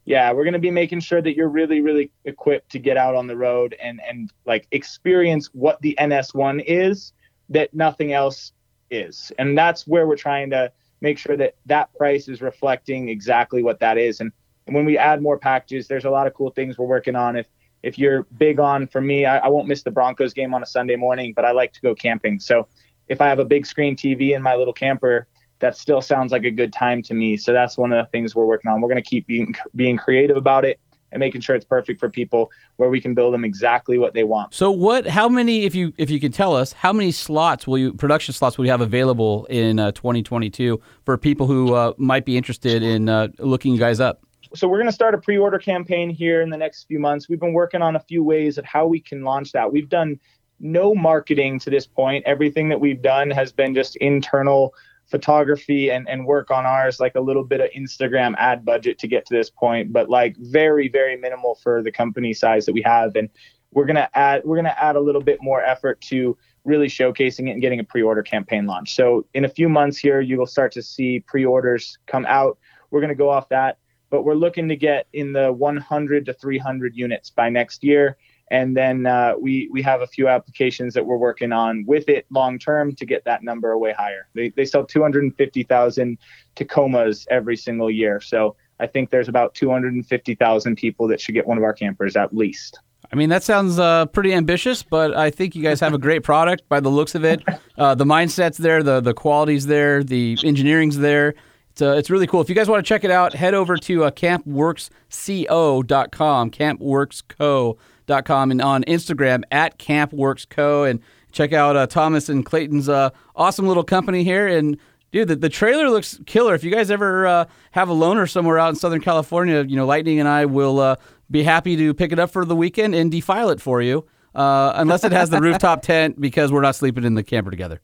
yeah, 0.05 0.32
we're 0.32 0.44
going 0.44 0.55
to 0.55 0.59
be 0.59 0.70
making 0.70 1.01
sure 1.01 1.22
that 1.22 1.36
you're 1.36 1.48
really, 1.48 1.80
really 1.80 2.11
equipped 2.24 2.70
to 2.72 2.78
get 2.78 2.96
out 2.96 3.14
on 3.14 3.26
the 3.26 3.36
road 3.36 3.76
and 3.82 4.01
and 4.09 4.32
like 4.46 4.66
experience 4.70 5.51
what 5.53 5.80
the 5.82 5.96
NS1 6.01 6.64
is 6.66 7.12
that 7.51 7.72
nothing 7.74 8.12
else 8.12 8.53
is, 8.90 9.32
and 9.38 9.57
that's 9.57 9.86
where 9.86 10.07
we're 10.07 10.16
trying 10.16 10.51
to 10.51 10.72
make 11.01 11.18
sure 11.18 11.36
that 11.36 11.55
that 11.66 11.92
price 11.94 12.28
is 12.28 12.42
reflecting 12.42 13.09
exactly 13.09 13.62
what 13.62 13.80
that 13.80 13.98
is. 13.98 14.20
And 14.20 14.32
when 14.66 14.84
we 14.84 14.98
add 14.98 15.22
more 15.22 15.38
packages, 15.38 15.88
there's 15.88 16.05
a 16.05 16.11
lot 16.11 16.26
of 16.26 16.34
cool 16.34 16.51
things 16.51 16.78
we're 16.78 16.86
working 16.86 17.16
on. 17.16 17.36
If 17.36 17.46
if 17.82 17.98
you're 17.98 18.24
big 18.36 18.61
on, 18.61 18.86
for 18.86 19.01
me, 19.01 19.24
I, 19.24 19.38
I 19.38 19.48
won't 19.48 19.66
miss 19.66 19.82
the 19.82 19.90
Broncos 19.90 20.34
game 20.34 20.53
on 20.55 20.62
a 20.62 20.66
Sunday 20.66 20.96
morning, 20.96 21.32
but 21.34 21.44
I 21.44 21.53
like 21.53 21.72
to 21.74 21.80
go 21.80 21.94
camping. 21.94 22.38
So 22.38 22.68
if 23.09 23.20
I 23.20 23.28
have 23.28 23.38
a 23.38 23.44
big 23.44 23.66
screen 23.66 23.96
TV 23.96 24.34
in 24.36 24.42
my 24.42 24.55
little 24.55 24.72
camper, 24.72 25.26
that 25.61 25.76
still 25.76 26.00
sounds 26.00 26.32
like 26.32 26.44
a 26.44 26.50
good 26.50 26.72
time 26.72 27.02
to 27.02 27.14
me. 27.14 27.36
So 27.36 27.52
that's 27.52 27.78
one 27.78 27.92
of 27.92 28.04
the 28.04 28.11
things 28.11 28.34
we're 28.34 28.46
working 28.46 28.70
on. 28.70 28.80
We're 28.80 28.88
going 28.88 29.02
to 29.02 29.08
keep 29.08 29.26
being 29.26 29.54
being 29.76 29.96
creative 29.96 30.36
about 30.36 30.64
it 30.64 30.80
and 31.12 31.20
making 31.20 31.40
sure 31.40 31.56
it's 31.56 31.64
perfect 31.64 31.98
for 31.98 32.08
people 32.08 32.50
where 32.76 32.88
we 32.88 33.00
can 33.00 33.14
build 33.14 33.34
them 33.34 33.44
exactly 33.44 33.98
what 33.98 34.14
they 34.14 34.24
want. 34.24 34.54
So 34.54 34.70
what? 34.70 35.06
How 35.06 35.28
many? 35.28 35.64
If 35.64 35.74
you 35.74 35.92
if 35.96 36.11
you 36.11 36.20
can 36.20 36.32
tell 36.32 36.56
us, 36.56 36.72
how 36.72 36.92
many 36.92 37.12
slots 37.12 37.66
will 37.66 37.78
you 37.78 37.92
production 37.94 38.34
slots 38.34 38.58
will 38.58 38.64
you 38.64 38.70
have 38.70 38.80
available 38.80 39.46
in 39.46 39.78
uh, 39.78 39.92
2022 39.92 40.80
for 41.04 41.16
people 41.16 41.46
who 41.46 41.74
uh, 41.74 41.92
might 41.96 42.24
be 42.24 42.36
interested 42.36 42.82
in 42.82 43.08
uh, 43.08 43.28
looking 43.38 43.72
you 43.72 43.78
guys 43.78 44.00
up? 44.00 44.22
so 44.54 44.66
we're 44.66 44.78
going 44.78 44.88
to 44.88 44.92
start 44.92 45.14
a 45.14 45.18
pre-order 45.18 45.58
campaign 45.58 46.11
here 46.11 46.42
in 46.42 46.50
the 46.50 46.56
next 46.56 46.84
few 46.84 46.98
months. 46.98 47.28
We've 47.28 47.38
been 47.38 47.52
working 47.52 47.82
on 47.82 47.96
a 47.96 48.00
few 48.00 48.24
ways 48.24 48.58
of 48.58 48.64
how 48.64 48.86
we 48.86 49.00
can 49.00 49.22
launch 49.22 49.52
that. 49.52 49.70
We've 49.72 49.88
done 49.88 50.18
no 50.58 50.94
marketing 50.94 51.58
to 51.61 51.70
this 51.70 51.86
point. 51.86 52.24
Everything 52.26 52.68
that 52.68 52.80
we've 52.80 53.00
done 53.00 53.30
has 53.30 53.52
been 53.52 53.74
just 53.74 53.96
internal 53.96 54.74
photography 55.11 55.90
and, 55.90 56.08
and 56.08 56.26
work 56.26 56.50
on 56.50 56.66
ours, 56.66 57.00
like 57.00 57.14
a 57.14 57.20
little 57.20 57.44
bit 57.44 57.61
of 57.61 57.70
Instagram 57.70 58.34
ad 58.38 58.64
budget 58.64 58.98
to 59.00 59.08
get 59.08 59.26
to 59.26 59.34
this 59.34 59.50
point, 59.50 59.92
but 59.92 60.08
like 60.08 60.36
very, 60.38 60.88
very 60.88 61.16
minimal 61.16 61.56
for 61.56 61.82
the 61.82 61.92
company 61.92 62.32
size 62.32 62.66
that 62.66 62.72
we 62.72 62.82
have. 62.82 63.16
And 63.16 63.28
we're 63.72 63.86
gonna 63.86 64.08
add 64.14 64.42
we're 64.44 64.56
gonna 64.56 64.76
add 64.76 64.96
a 64.96 65.00
little 65.00 65.22
bit 65.22 65.38
more 65.42 65.62
effort 65.62 66.00
to 66.02 66.36
really 66.64 66.88
showcasing 66.88 67.48
it 67.48 67.52
and 67.52 67.62
getting 67.62 67.80
a 67.80 67.84
pre-order 67.84 68.22
campaign 68.22 68.66
launched. 68.66 68.94
So 68.94 69.26
in 69.34 69.44
a 69.44 69.48
few 69.48 69.68
months 69.68 69.98
here, 69.98 70.20
you 70.20 70.38
will 70.38 70.46
start 70.46 70.72
to 70.72 70.82
see 70.82 71.20
pre-orders 71.20 71.98
come 72.06 72.26
out. 72.26 72.58
We're 72.90 73.00
gonna 73.00 73.14
go 73.14 73.30
off 73.30 73.48
that 73.50 73.78
but 74.11 74.24
we're 74.24 74.34
looking 74.34 74.68
to 74.68 74.76
get 74.76 75.06
in 75.12 75.32
the 75.32 75.52
100 75.52 76.26
to 76.26 76.34
300 76.34 76.96
units 76.96 77.30
by 77.30 77.48
next 77.48 77.82
year. 77.82 78.16
And 78.51 78.76
then 78.76 79.07
uh, 79.07 79.34
we 79.40 79.68
we 79.70 79.80
have 79.82 80.03
a 80.03 80.07
few 80.07 80.28
applications 80.28 80.94
that 80.94 81.07
we're 81.07 81.16
working 81.16 81.53
on 81.53 81.84
with 81.86 82.09
it 82.09 82.26
long 82.30 82.59
term 82.59 82.94
to 82.96 83.07
get 83.07 83.24
that 83.24 83.44
number 83.44 83.76
way 83.78 83.92
higher. 83.92 84.28
They 84.34 84.51
they 84.51 84.64
sell 84.64 84.84
250,000 84.84 86.18
Tacomas 86.57 87.26
every 87.30 87.57
single 87.57 87.90
year, 87.90 88.20
so 88.20 88.57
I 88.80 88.86
think 88.86 89.11
there's 89.11 89.28
about 89.28 89.55
250,000 89.55 90.76
people 90.76 91.07
that 91.09 91.20
should 91.20 91.34
get 91.34 91.46
one 91.46 91.59
of 91.59 91.64
our 91.64 91.74
campers 91.74 92.16
at 92.16 92.34
least. 92.34 92.80
I 93.12 93.16
mean, 93.16 93.28
that 93.28 93.42
sounds 93.42 93.78
uh, 93.78 94.07
pretty 94.07 94.32
ambitious, 94.32 94.82
but 94.82 95.16
I 95.16 95.30
think 95.30 95.55
you 95.55 95.62
guys 95.62 95.80
have 95.80 95.94
a 95.94 95.98
great 95.98 96.22
product 96.22 96.68
by 96.68 96.80
the 96.80 96.88
looks 96.88 97.14
of 97.14 97.24
it. 97.24 97.42
Uh, 97.76 97.94
the 97.94 98.05
mindset's 98.05 98.59
there, 98.59 98.82
the 98.82 99.01
the 99.01 99.14
quality's 99.14 99.66
there, 99.66 100.05
the 100.05 100.36
engineering's 100.44 100.98
there. 100.98 101.34
It's, 101.70 101.80
uh, 101.80 101.94
it's 101.96 102.11
really 102.11 102.26
cool. 102.26 102.40
If 102.40 102.48
you 102.48 102.55
guys 102.55 102.68
want 102.68 102.84
to 102.84 102.88
check 102.88 103.05
it 103.05 103.11
out, 103.11 103.32
head 103.32 103.55
over 103.55 103.76
to 103.76 104.05
uh, 104.05 104.11
campworksco.com, 104.11 106.51
campworksco.com, 106.51 107.76
and 108.11 108.62
on 108.62 108.84
Instagram 108.84 109.42
at 109.50 109.78
campworksco, 109.78 110.88
and 110.88 111.00
check 111.32 111.52
out 111.52 111.76
uh, 111.76 111.86
Thomas 111.86 112.28
and 112.28 112.44
Clayton's 112.44 112.88
uh, 112.88 113.11
awesome 113.36 113.66
little 113.66 113.84
company 113.84 114.24
here. 114.24 114.46
And 114.46 114.76
dude, 115.12 115.28
the, 115.28 115.36
the 115.36 115.48
trailer 115.48 115.88
looks 115.90 116.18
killer. 116.26 116.54
If 116.54 116.64
you 116.64 116.70
guys 116.70 116.90
ever 116.90 117.26
uh, 117.26 117.44
have 117.72 117.88
a 117.88 117.94
loaner 117.94 118.28
somewhere 118.30 118.58
out 118.58 118.70
in 118.70 118.76
Southern 118.76 119.00
California, 119.00 119.62
you 119.62 119.76
know, 119.76 119.86
Lightning 119.86 120.18
and 120.18 120.28
I 120.28 120.46
will 120.46 120.80
uh, 120.80 120.96
be 121.30 121.42
happy 121.42 121.76
to 121.76 121.94
pick 121.94 122.12
it 122.12 122.18
up 122.18 122.30
for 122.30 122.44
the 122.44 122.56
weekend 122.56 122.94
and 122.94 123.11
defile 123.11 123.50
it 123.50 123.61
for 123.61 123.80
you. 123.80 124.06
Uh, 124.34 124.72
unless 124.76 125.02
it 125.02 125.11
has 125.11 125.30
the 125.30 125.40
rooftop 125.40 125.82
tent 125.90 126.20
because 126.20 126.52
we're 126.52 126.61
not 126.61 126.76
sleeping 126.76 127.02
in 127.02 127.14
the 127.14 127.22
camper 127.24 127.50
together. 127.50 127.80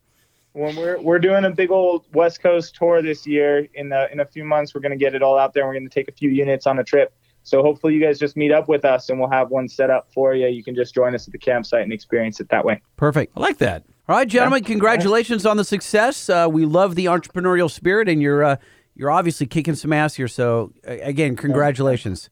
when 0.52 0.76
we're 0.76 1.00
we're 1.00 1.18
doing 1.18 1.44
a 1.44 1.50
big 1.50 1.72
old 1.72 2.04
West 2.14 2.40
Coast 2.40 2.76
tour 2.76 3.02
this 3.02 3.26
year. 3.26 3.66
In 3.74 3.88
the 3.88 4.10
in 4.12 4.20
a 4.20 4.24
few 4.24 4.44
months, 4.44 4.72
we're 4.72 4.80
going 4.80 4.96
to 4.96 4.96
get 4.96 5.14
it 5.14 5.22
all 5.22 5.36
out 5.38 5.54
there. 5.54 5.64
and 5.64 5.68
We're 5.68 5.74
going 5.74 5.88
to 5.88 5.94
take 5.94 6.08
a 6.08 6.12
few 6.12 6.30
units 6.30 6.66
on 6.66 6.78
a 6.78 6.84
trip. 6.84 7.12
So 7.46 7.62
hopefully, 7.62 7.94
you 7.94 8.00
guys 8.00 8.18
just 8.18 8.36
meet 8.36 8.50
up 8.50 8.68
with 8.68 8.84
us, 8.84 9.08
and 9.08 9.20
we'll 9.20 9.30
have 9.30 9.50
one 9.50 9.68
set 9.68 9.88
up 9.88 10.08
for 10.12 10.34
you. 10.34 10.48
You 10.48 10.64
can 10.64 10.74
just 10.74 10.92
join 10.92 11.14
us 11.14 11.28
at 11.28 11.32
the 11.32 11.38
campsite 11.38 11.82
and 11.82 11.92
experience 11.92 12.40
it 12.40 12.48
that 12.48 12.64
way. 12.64 12.82
Perfect. 12.96 13.34
I 13.36 13.40
like 13.40 13.58
that. 13.58 13.84
All 14.08 14.16
right, 14.16 14.26
gentlemen, 14.26 14.64
congratulations 14.64 15.46
on 15.46 15.56
the 15.56 15.64
success. 15.64 16.28
Uh, 16.28 16.48
we 16.50 16.66
love 16.66 16.96
the 16.96 17.06
entrepreneurial 17.06 17.70
spirit, 17.70 18.08
and 18.08 18.20
you're 18.20 18.42
uh, 18.42 18.56
you're 18.96 19.12
obviously 19.12 19.46
kicking 19.46 19.76
some 19.76 19.92
ass 19.92 20.14
here. 20.14 20.26
So 20.26 20.72
again, 20.82 21.36
congratulations. 21.36 22.30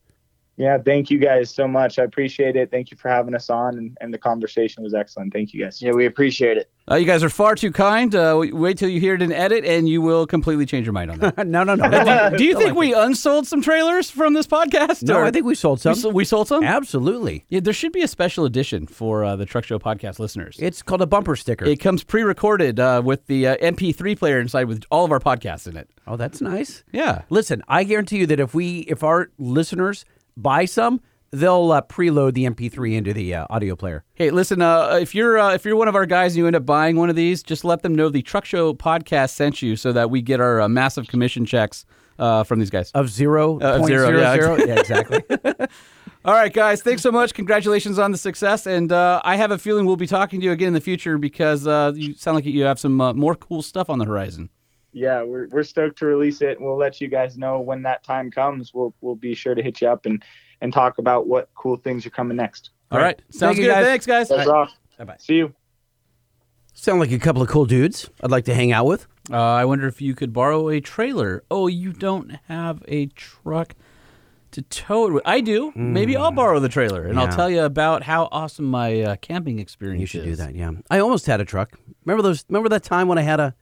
Yeah, 0.57 0.79
thank 0.79 1.11
you 1.11 1.19
guys 1.19 1.53
so 1.53 1.67
much. 1.67 1.99
I 1.99 2.05
appreciate 2.05 2.55
it. 2.55 2.71
Thank 2.71 2.91
you 2.93 2.97
for 2.97 3.09
having 3.09 3.35
us 3.35 3.51
on, 3.51 3.77
and, 3.77 3.99
and 4.01 4.15
the 4.15 4.19
conversation 4.19 4.85
was 4.85 4.95
excellent. 4.95 5.33
Thank 5.33 5.53
you 5.53 5.65
guys. 5.65 5.83
Yeah, 5.83 5.93
we 5.93 6.07
appreciate 6.07 6.57
it. 6.57 6.71
Uh, 6.89 6.97
you 6.97 7.07
guys 7.07 7.25
are 7.25 7.31
far 7.31 7.55
too 7.55 7.73
kind. 7.73 8.15
Uh, 8.15 8.39
wait 8.53 8.77
till 8.79 8.89
you 8.91 9.01
hear 9.01 9.15
it 9.15 9.23
in 9.23 9.33
edit, 9.33 9.65
and 9.65 9.89
you 9.89 10.01
will 10.03 10.27
completely 10.27 10.65
change 10.67 10.87
your 10.87 10.93
mind 10.93 11.11
on 11.11 11.19
that. 11.19 11.39
no, 11.47 11.65
no, 11.65 11.75
no. 11.75 12.31
Do 12.37 12.45
you 12.45 12.57
think 12.59 12.77
we 12.77 12.93
unsold 12.95 13.47
some 13.47 13.63
trailers 13.63 14.11
from 14.11 14.35
this 14.35 14.47
podcast? 14.47 15.03
No, 15.03 15.17
or- 15.17 15.25
I 15.25 15.31
think 15.31 15.45
we 15.47 15.55
sold 15.55 15.81
some. 15.81 16.01
we, 16.05 16.11
we 16.11 16.25
sold 16.25 16.47
some. 16.47 16.63
Absolutely. 16.63 17.45
Yeah, 17.49 17.61
there 17.61 17.73
should 17.73 17.93
be 17.93 18.03
a 18.03 18.09
special 18.09 18.45
edition 18.45 18.87
for 18.87 19.25
uh, 19.25 19.35
the 19.35 19.47
Truck 19.47 19.65
Show 19.65 19.79
podcast 19.79 20.19
listeners. 20.19 20.57
It's 20.61 20.83
called 20.83 21.03
a 21.03 21.07
bumper 21.07 21.37
sticker. 21.37 21.65
It 21.65 21.81
comes 21.81 22.05
pre-recorded 22.05 22.79
uh, 22.79 23.03
with 23.05 23.27
the 23.27 23.49
uh, 23.49 23.57
MP3 23.57 24.17
player 24.19 24.39
inside 24.39 24.65
with 24.65 24.85
all 24.91 25.05
of 25.05 25.11
our 25.11 25.21
podcasts 25.21 25.67
in 25.67 25.77
it. 25.77 25.89
oh, 26.07 26.17
that's 26.17 26.41
nice. 26.43 26.85
Yeah. 26.93 27.23
Listen, 27.31 27.63
I 27.67 27.85
guarantee 27.85 28.19
you 28.19 28.27
that 28.27 28.39
if 28.41 28.55
we, 28.55 28.81
if 28.81 29.03
our 29.03 29.31
listeners 29.39 30.05
buy 30.37 30.65
some, 30.65 31.01
they'll 31.33 31.73
uh, 31.73 31.83
preload 31.83 32.35
the 32.35 32.45
MP3 32.45 32.95
into 32.95 33.13
the 33.13 33.35
uh, 33.35 33.47
audio 33.51 33.75
player. 33.77 34.05
Hey, 34.15 34.31
listen. 34.31 34.63
Uh, 34.63 34.99
if 35.01 35.15
you're 35.15 35.39
uh, 35.39 35.55
if 35.55 35.65
you're 35.65 35.77
one 35.77 35.89
of 35.89 35.95
our 35.97 36.07
guys 36.07 36.33
and 36.33 36.39
you 36.39 36.47
end 36.47 36.57
up 36.57 36.65
buying 36.67 36.97
one 36.97 37.11
of 37.11 37.17
these, 37.17 37.43
just 37.43 37.65
let 37.65 37.83
them 37.83 37.95
know 37.95 38.09
the 38.09 38.23
Truck 38.23 38.45
Show 38.45 38.73
podcast 38.75 39.31
sent 39.31 39.63
you, 39.63 39.77
so 39.77 39.93
that 39.93 40.11
we 40.11 40.23
get 40.23 40.41
our 40.41 40.61
uh, 40.61 40.69
massive 40.69 41.09
commission 41.09 41.45
checks 41.45 41.85
uh, 42.19 42.45
from 42.45 42.59
these 42.61 42.71
guys. 42.71 42.91
Of 42.93 43.09
zero 43.09 43.59
Uh, 43.61 43.79
of 43.81 43.87
zero, 43.87 44.07
zero 44.07 44.21
yeah. 44.21 44.35
zero. 44.35 44.57
yeah, 44.57 44.79
exactly. 44.81 45.23
All 46.27 46.33
right, 46.33 46.53
guys. 46.55 46.81
Thanks 46.83 47.03
so 47.03 47.13
much. 47.13 47.35
Congratulations 47.35 47.99
on 47.99 48.11
the 48.11 48.17
success, 48.17 48.67
and 48.67 48.91
uh, 48.91 49.21
I 49.25 49.37
have 49.37 49.51
a 49.51 49.59
feeling 49.59 49.85
we'll 49.85 49.97
be 49.97 50.07
talking 50.07 50.41
to 50.41 50.47
you 50.47 50.53
again 50.53 50.69
in 50.69 50.73
the 50.75 50.81
future 50.81 51.19
because 51.19 51.67
uh, 51.67 51.93
you 51.95 52.15
sound 52.15 52.37
like 52.37 52.47
you 52.47 52.63
have 52.65 52.79
some 52.79 52.99
uh, 52.99 53.13
more 53.13 53.35
cool 53.35 53.61
stuff 53.61 53.91
on 53.91 53.99
the 53.99 54.07
horizon. 54.07 54.49
Yeah, 54.95 55.23
we're 55.25 55.49
we're 55.49 55.65
stoked 55.65 55.99
to 55.99 56.07
release 56.07 56.41
it, 56.41 56.61
we'll 56.61 56.77
let 56.79 57.01
you 57.01 57.09
guys 57.09 57.37
know 57.37 57.61
when 57.61 57.83
that 57.83 58.05
time 58.05 58.31
comes. 58.31 58.73
We'll 58.73 58.95
we'll 59.01 59.17
be 59.17 59.35
sure 59.35 59.55
to 59.55 59.63
hit 59.63 59.81
you 59.81 59.89
up 59.89 60.07
and 60.07 60.23
and 60.61 60.73
talk 60.73 60.99
about 60.99 61.27
what 61.27 61.51
cool 61.57 61.77
things 61.77 62.07
are 62.07 62.11
coming 62.11 62.37
next. 62.37 62.71
All 62.91 63.01
right. 63.01 63.21
Sounds 63.31 63.57
Thank 63.57 63.67
good. 63.67 63.67
guys. 63.73 63.85
Thanks, 63.85 64.07
guys. 64.07 64.29
That's 64.29 64.49
off. 64.49 64.71
Bye-bye. 64.99 65.17
See 65.19 65.35
you. 65.35 65.53
Sound 66.75 67.01
like 67.01 67.11
a 67.13 67.19
couple 67.19 67.43
of 67.43 67.49
cool 67.49 67.67
dudes 67.67 68.09
I'd 68.23 68.31
like 68.31 68.45
to 68.47 68.55
hang 68.55 68.73
out 68.73 68.87
with. 68.87 69.07
Uh, 69.31 69.37
I 69.37 69.65
wonder 69.65 69.87
if 69.87 70.01
you 70.01 70.15
could 70.15 70.33
borrow 70.33 70.69
a 70.69 70.81
trailer. 70.81 71.43
Oh, 71.51 71.67
you 71.67 71.93
don't 71.93 72.39
have 72.49 72.83
a 72.89 73.07
truck 73.07 73.75
to 74.53 74.63
tow 74.63 75.07
it 75.09 75.13
with. 75.13 75.23
I 75.27 75.41
do. 75.41 75.73
Maybe 75.75 76.17
I'll 76.17 76.31
borrow 76.31 76.61
the 76.61 76.69
trailer, 76.69 77.05
and 77.07 77.19
I'll 77.19 77.27
Hmm. 77.27 77.33
Tell 77.37 77.51
you 77.51 77.63
about 77.63 78.05
how 78.05 78.29
awesome 78.31 78.67
my 78.67 79.01
uh, 79.03 79.17
camping 79.17 79.59
experience 79.59 80.01
You 80.01 80.07
should 80.07 80.27
is. 80.27 80.39
do 80.39 80.45
that. 80.45 80.55
Yeah, 80.55 80.71
I 80.91 80.99
almost 81.01 81.27
had 81.27 81.41
a 81.41 81.45
truck. 81.45 81.79
Remember 82.05 82.23
those? 82.23 82.45
Remember 82.49 82.69
that 82.69 82.85
time 82.85 83.09
when 83.09 83.19
I 83.19 83.23
had 83.23 83.41
a 83.41 83.55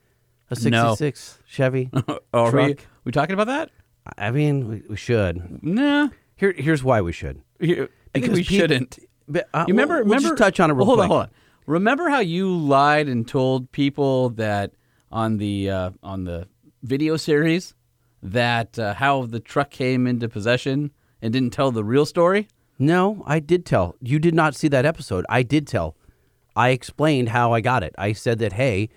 a 0.65 0.69
No. 0.69 0.95
'66 0.95 1.39
Chevy? 1.47 1.89
Are 2.33 2.45
we, 2.45 2.73
truck? 2.73 2.77
we 3.03 3.11
talking 3.11 3.33
about 3.33 3.47
that? 3.47 3.69
I 4.17 4.31
mean, 4.31 4.67
we, 4.67 4.83
we 4.89 4.95
should. 4.97 5.63
Nah. 5.63 6.09
Here, 6.35 6.53
here's 6.57 6.83
why 6.83 7.01
we 7.01 7.11
should. 7.11 7.41
I 7.61 7.65
think 7.65 7.89
Because 8.13 8.29
we 8.31 8.43
peop- 8.43 8.59
shouldn't. 8.59 8.99
But, 9.27 9.47
uh, 9.53 9.65
You 9.67 9.73
remember? 9.73 9.95
We'll, 9.99 10.05
we'll 10.05 10.17
remember? 10.17 10.29
just 10.35 10.37
touch 10.37 10.59
on 10.59 10.69
it 10.69 10.73
real 10.73 10.85
well, 10.85 10.95
hold 10.97 10.99
quick. 10.99 11.03
on, 11.05 11.09
hold 11.09 11.21
on. 11.23 11.29
Remember 11.65 12.09
how 12.09 12.19
you 12.19 12.53
lied 12.53 13.07
and 13.07 13.25
told 13.27 13.71
people 13.71 14.29
that 14.31 14.71
on 15.11 15.37
the 15.37 15.69
uh, 15.69 15.89
on 16.03 16.25
the 16.25 16.47
video 16.81 17.15
series 17.15 17.73
that 18.21 18.77
uh, 18.77 18.93
how 18.95 19.25
the 19.25 19.39
truck 19.39 19.69
came 19.69 20.05
into 20.07 20.27
possession 20.27 20.91
and 21.21 21.31
didn't 21.31 21.51
tell 21.53 21.71
the 21.71 21.83
real 21.83 22.05
story? 22.05 22.49
No, 22.77 23.23
I 23.25 23.39
did 23.39 23.65
tell. 23.65 23.95
You 24.01 24.19
did 24.19 24.33
not 24.33 24.55
see 24.55 24.67
that 24.67 24.85
episode. 24.85 25.25
I 25.29 25.43
did 25.43 25.67
tell. 25.67 25.95
I 26.55 26.69
explained 26.69 27.29
how 27.29 27.53
I 27.53 27.61
got 27.61 27.81
it. 27.83 27.95
I 27.97 28.11
said 28.13 28.39
that, 28.39 28.53
hey, 28.53 28.89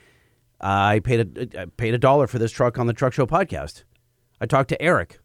I 0.61 1.01
paid 1.01 1.39
a 1.39 1.61
I 1.63 1.65
paid 1.67 1.95
a 1.95 1.99
dollar 1.99 2.27
for 2.27 2.39
this 2.39 2.53
truck 2.53 2.79
on 2.79 2.87
the 2.87 2.93
Truck 2.93 3.13
Show 3.13 3.27
podcast. 3.27 3.85
I 4.41 4.47
talked 4.47 4.69
to 4.71 4.81
Eric 4.83 5.19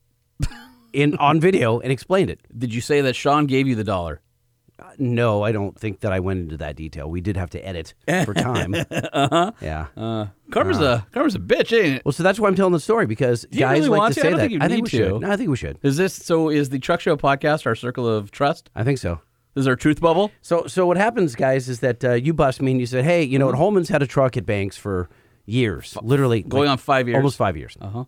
in 0.94 1.16
on 1.20 1.40
video 1.40 1.80
and 1.80 1.92
explained 1.92 2.30
it. 2.30 2.40
Did 2.58 2.74
you 2.74 2.82
say 2.82 3.02
that 3.02 3.16
Sean 3.16 3.46
gave 3.46 3.68
you 3.68 3.76
the 3.76 3.84
dollar? 3.84 4.22
Uh, 4.80 4.86
No, 4.98 5.44
I 5.44 5.52
don't 5.52 5.78
think 5.80 6.00
that 6.02 6.12
I 6.12 6.20
went 6.20 6.40
into 6.42 6.58
that 6.58 6.76
detail. 6.76 7.10
We 7.10 7.22
did 7.22 7.38
have 7.38 7.50
to 7.52 7.66
edit 7.66 7.94
for 8.26 8.34
time. 8.34 8.74
uh-huh. 8.92 9.52
Yeah. 9.62 9.88
Uh, 9.96 10.28
Karma's 10.52 10.80
a 10.80 11.06
Karma's 11.12 11.36
a 11.36 11.40
bitch, 11.40 11.72
ain't 11.78 11.98
it? 11.98 12.06
well, 12.06 12.12
so 12.12 12.24
that's 12.24 12.40
why 12.40 12.48
I'm 12.48 12.56
telling 12.56 12.74
the 12.74 12.80
story 12.80 13.06
because 13.06 13.46
you 13.52 13.60
guys 13.60 13.80
really 13.80 13.90
like 13.90 14.00
want 14.00 14.14
to 14.16 14.20
to? 14.22 14.22
I 14.22 14.24
say 14.24 14.30
don't 14.32 14.38
that. 14.40 14.44
think 14.44 14.54
you 14.54 14.60
I 14.62 14.68
think 14.68 14.84
we 14.84 14.90
to. 14.90 14.98
should. 14.98 15.22
No, 15.22 15.32
I 15.32 15.38
think 15.38 15.50
we 15.50 15.58
should. 15.58 15.78
Is 15.84 15.98
this 15.98 16.14
so? 16.14 16.50
Is 16.50 16.70
the 16.70 16.80
Truck 16.80 17.00
Show 17.00 17.16
podcast 17.16 17.66
our 17.66 17.76
circle 17.76 18.08
of 18.08 18.32
trust? 18.32 18.70
I 18.76 18.84
think 18.84 18.98
so. 18.98 19.20
Is 19.54 19.68
our 19.68 19.76
truth 19.76 20.00
bubble? 20.00 20.32
So, 20.42 20.66
so 20.68 20.88
what 20.88 20.96
happens, 20.96 21.36
guys, 21.36 21.68
is 21.68 21.82
that 21.82 22.02
uh, 22.06 22.14
you 22.14 22.34
bust 22.34 22.62
me 22.62 22.72
and 22.72 22.80
you 22.80 22.86
said, 22.86 23.04
"Hey, 23.04 23.22
you 23.24 23.38
know 23.38 23.48
Mm-hmm. 23.48 23.58
what? 23.58 23.60
Holman's 23.60 23.90
had 23.90 24.02
a 24.02 24.08
truck 24.08 24.38
at 24.38 24.46
Banks 24.46 24.78
for 24.78 25.10
years, 25.52 25.98
literally 26.02 26.42
Going 26.44 26.64
like, 26.64 26.72
on 26.72 26.78
five 26.78 27.08
years. 27.08 27.18
almost 27.18 27.38
five 27.38 27.58
years." 27.58 27.78
Uh 27.82 27.90
huh. 27.90 28.04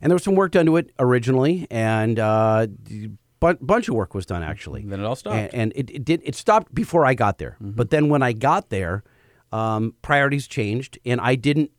And 0.00 0.10
there 0.10 0.14
was 0.14 0.22
some 0.24 0.34
work 0.34 0.52
done 0.52 0.66
to 0.66 0.76
it 0.76 0.90
originally, 0.98 1.66
and 1.70 2.18
uh, 2.18 2.66
bu- 3.40 3.54
bunch 3.60 3.88
of 3.88 3.94
work 3.94 4.14
was 4.14 4.26
done 4.26 4.42
actually. 4.42 4.82
Then 4.82 5.00
it 5.00 5.04
all 5.04 5.16
stopped. 5.16 5.36
And, 5.36 5.54
and 5.54 5.72
it, 5.74 5.90
it 5.90 6.04
did. 6.04 6.20
It 6.24 6.34
stopped 6.34 6.74
before 6.74 7.06
I 7.06 7.14
got 7.14 7.38
there. 7.38 7.56
But 7.60 7.90
then 7.90 8.08
when 8.08 8.22
I 8.22 8.32
got 8.32 8.68
there, 8.68 9.04
um, 9.52 9.94
priorities 10.02 10.46
changed, 10.46 10.98
and 11.06 11.20
I 11.20 11.34
didn't. 11.34 11.70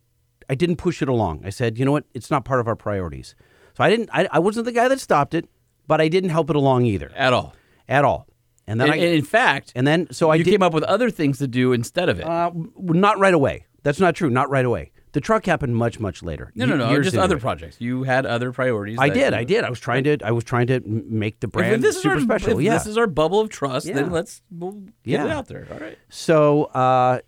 I 0.50 0.54
didn't 0.54 0.76
push 0.76 1.02
it 1.02 1.08
along. 1.08 1.42
I 1.44 1.50
said, 1.50 1.78
you 1.78 1.84
know 1.84 1.92
what? 1.92 2.04
It's 2.14 2.30
not 2.30 2.44
part 2.44 2.58
of 2.60 2.66
our 2.66 2.76
priorities. 2.76 3.34
So 3.76 3.84
I 3.84 3.90
didn't. 3.90 4.08
I, 4.12 4.26
I 4.32 4.38
wasn't 4.38 4.64
the 4.64 4.72
guy 4.72 4.88
that 4.88 4.98
stopped 4.98 5.34
it, 5.34 5.46
but 5.86 6.00
I 6.00 6.08
didn't 6.08 6.30
help 6.30 6.48
it 6.50 6.56
along 6.56 6.86
either 6.86 7.12
At 7.14 7.32
all. 7.32 7.54
at 7.88 8.04
all. 8.04 8.26
And 8.66 8.80
then 8.80 8.88
And, 8.90 8.94
I. 9.00 9.04
and 9.04 9.14
in 9.14 9.24
fact, 9.24 9.72
and 9.76 9.86
then 9.86 10.08
so 10.10 10.30
I 10.30 10.34
you 10.36 10.44
did, 10.44 10.50
came 10.50 10.62
up 10.62 10.72
with 10.74 10.84
other 10.84 11.10
things 11.10 11.38
to 11.38 11.46
do 11.46 11.72
instead 11.72 12.08
of 12.08 12.18
it. 12.18 12.24
Uh, 12.26 12.50
not 12.78 13.18
right 13.18 13.32
away. 13.34 13.66
That's 13.88 14.00
not 14.00 14.14
true. 14.14 14.28
Not 14.28 14.50
right 14.50 14.66
away. 14.66 14.92
The 15.12 15.20
truck 15.22 15.46
happened 15.46 15.74
much, 15.74 15.98
much 15.98 16.22
later. 16.22 16.52
no, 16.54 16.66
no, 16.66 16.76
no. 16.76 16.90
years 16.90 17.06
Just 17.06 17.16
other 17.16 17.38
it. 17.38 17.40
projects. 17.40 17.78
You 17.80 18.02
had 18.02 18.26
other 18.26 18.52
priorities. 18.52 18.98
I 19.00 19.08
did. 19.08 19.32
you- 19.32 19.38
I 19.38 19.44
did. 19.44 19.64
I 19.64 19.70
was 19.70 19.80
trying 19.80 20.04
to. 20.04 20.18
I 20.22 20.30
was 20.32 20.44
trying 20.44 20.66
to 20.66 20.80
make 20.84 21.40
the 21.40 21.48
brand 21.48 21.82
this 21.82 21.96
is 21.96 22.02
super 22.02 22.16
our, 22.16 22.20
special. 22.20 22.58
if 22.58 22.64
yeah. 22.64 22.74
this 22.74 22.86
is 22.86 22.98
our 22.98 23.06
bubble 23.06 23.40
of 23.40 23.48
trust, 23.48 23.86
Yeah. 23.86 23.94
then 23.94 24.10
let's 24.10 24.42
we'll 24.50 24.82
get 25.04 25.24
it 25.24 25.30
out 25.30 25.48
there. 25.48 25.66
All 25.72 25.78
right. 25.78 25.96
so 26.10 26.64
uh, 26.64 27.20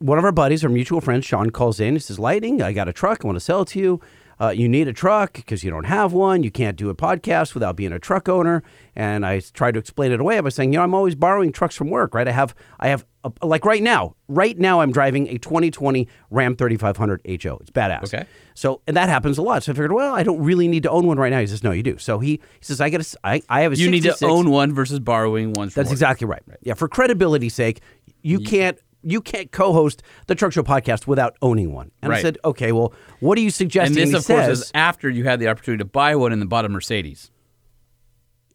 one 0.00 0.18
of 0.18 0.24
our 0.24 0.32
buddies, 0.32 0.64
our 0.64 0.70
mutual 0.70 1.00
friend 1.00 1.24
Sean, 1.24 1.50
calls 1.50 1.78
in. 1.78 1.94
He 1.94 2.00
says, 2.00 2.18
"Lightning, 2.18 2.60
I 2.60 2.72
got 2.72 2.88
a 2.88 2.92
truck. 2.92 3.24
I 3.24 3.28
want 3.28 3.36
to 3.36 3.40
sell 3.40 3.62
it 3.62 3.68
to 3.68 3.78
you. 3.78 4.00
Uh, 4.42 4.50
you 4.50 4.68
need 4.68 4.88
a 4.88 4.92
truck 4.92 5.34
because 5.34 5.62
you 5.62 5.70
don't 5.70 5.84
have 5.84 6.12
one. 6.12 6.42
You 6.42 6.50
can't 6.50 6.76
do 6.76 6.90
a 6.90 6.94
podcast 6.94 7.54
without 7.54 7.76
being 7.76 7.92
a 7.92 7.98
truck 7.98 8.28
owner." 8.28 8.62
And 8.96 9.24
I 9.24 9.40
tried 9.40 9.72
to 9.74 9.80
explain 9.80 10.10
it 10.10 10.20
away 10.20 10.40
by 10.40 10.48
saying, 10.48 10.72
"You 10.72 10.78
know, 10.78 10.84
I'm 10.84 10.94
always 10.94 11.14
borrowing 11.14 11.52
trucks 11.52 11.76
from 11.76 11.90
work, 11.90 12.14
right? 12.14 12.26
I 12.26 12.32
have, 12.32 12.54
I 12.80 12.88
have, 12.88 13.06
a, 13.24 13.46
like 13.46 13.64
right 13.64 13.82
now, 13.82 14.16
right 14.28 14.58
now, 14.58 14.80
I'm 14.80 14.92
driving 14.92 15.28
a 15.28 15.38
2020 15.38 16.08
Ram 16.30 16.56
3500 16.56 17.20
HO. 17.42 17.58
It's 17.60 17.70
badass. 17.70 18.04
Okay. 18.04 18.24
So 18.54 18.80
and 18.86 18.96
that 18.96 19.08
happens 19.08 19.38
a 19.38 19.42
lot. 19.42 19.62
So 19.62 19.72
I 19.72 19.74
figured, 19.74 19.92
well, 19.92 20.14
I 20.14 20.22
don't 20.22 20.42
really 20.42 20.68
need 20.68 20.82
to 20.82 20.90
own 20.90 21.06
one 21.06 21.18
right 21.18 21.30
now. 21.30 21.40
He 21.40 21.46
says, 21.46 21.62
no, 21.62 21.70
you 21.70 21.82
do. 21.82 21.98
So 21.98 22.18
he, 22.18 22.32
he 22.32 22.40
says, 22.62 22.80
I 22.80 22.90
got 22.90 23.00
to, 23.00 23.18
I, 23.24 23.42
I 23.48 23.60
have 23.62 23.72
a 23.72 23.76
You 23.76 23.90
need 23.90 24.02
to 24.02 24.16
own 24.24 24.50
one 24.50 24.74
versus 24.74 24.98
borrowing 24.98 25.52
one. 25.52 25.70
From 25.70 25.80
That's 25.80 25.88
work. 25.88 25.94
exactly 25.94 26.26
right. 26.26 26.42
Yeah, 26.62 26.74
for 26.74 26.88
credibility's 26.88 27.54
sake, 27.54 27.80
you 28.22 28.40
can't 28.40 28.78
you 29.02 29.20
can't 29.20 29.50
co-host 29.52 30.02
the 30.26 30.34
Truck 30.34 30.52
Show 30.52 30.62
podcast 30.62 31.06
without 31.06 31.36
owning 31.42 31.72
one. 31.72 31.90
And 32.02 32.12
I 32.12 32.22
said, 32.22 32.38
okay, 32.44 32.72
well, 32.72 32.92
what 33.20 33.36
are 33.38 33.40
you 33.40 33.46
And 33.46 33.54
suggesting? 33.54 33.94
this, 33.96 34.10
he 34.10 34.16
of 34.16 34.26
course, 34.26 34.46
is 34.48 34.70
after 34.74 35.08
you 35.10 35.24
had 35.24 35.40
the 35.40 35.48
opportunity 35.48 35.78
to 35.80 35.84
buy 35.84 36.14
one 36.16 36.32
and 36.32 36.40
then 36.40 36.48
bought 36.48 36.64
a 36.64 36.68
Mercedes. 36.68 37.30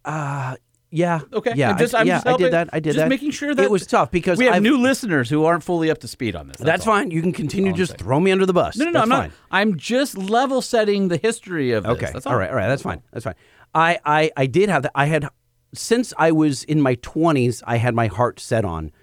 Uh, 0.05 0.55
yeah, 0.89 1.19
Okay. 1.33 1.51
yeah, 1.55 1.71
I'm 1.71 1.77
just, 1.77 1.93
I, 1.93 1.99
I'm 1.99 2.07
yeah, 2.07 2.15
just 2.15 2.27
I 2.27 2.37
did 2.37 2.53
that. 2.53 2.69
I 2.71 2.79
did 2.79 2.91
just 2.93 2.97
that. 2.97 3.09
making 3.09 3.31
sure 3.31 3.53
that 3.53 3.61
it 3.61 3.69
was 3.69 3.85
tough 3.85 4.09
because 4.09 4.37
we 4.39 4.45
have 4.45 4.55
I've- 4.55 4.63
new 4.63 4.77
listeners 4.77 5.29
who 5.29 5.43
aren't 5.43 5.63
fully 5.63 5.91
up 5.91 5.97
to 5.99 6.07
speed 6.07 6.33
on 6.33 6.47
this. 6.47 6.57
That's 6.57 6.87
all. 6.87 6.93
fine. 6.93 7.11
You 7.11 7.21
can 7.21 7.33
continue 7.33 7.73
to 7.73 7.77
just 7.77 7.91
saying. 7.91 7.99
throw 7.99 8.19
me 8.21 8.31
under 8.31 8.45
the 8.45 8.53
bus. 8.53 8.77
No, 8.77 8.85
no, 8.85 8.91
no. 8.91 8.99
That's 8.99 9.03
I'm 9.03 9.09
fine. 9.17 9.29
not. 9.29 9.37
I'm 9.51 9.77
just 9.77 10.17
level 10.17 10.61
setting 10.61 11.09
the 11.09 11.17
history 11.17 11.73
of 11.73 11.83
this. 11.83 11.91
Okay. 11.93 12.09
That's 12.13 12.25
all 12.25 12.37
right. 12.37 12.49
All 12.49 12.55
right. 12.55 12.69
That's 12.69 12.83
fine. 12.83 13.01
That's 13.11 13.25
fine. 13.25 13.35
I, 13.75 13.99
I, 14.05 14.31
I 14.37 14.45
did 14.45 14.69
have 14.69 14.83
that. 14.83 14.93
I 14.95 15.07
had, 15.07 15.27
since 15.73 16.13
I 16.17 16.31
was 16.31 16.63
in 16.63 16.81
my 16.81 16.95
20s, 16.95 17.61
I 17.67 17.75
had 17.75 17.93
my 17.93 18.07
heart 18.07 18.39
set 18.39 18.63
on 18.63 18.93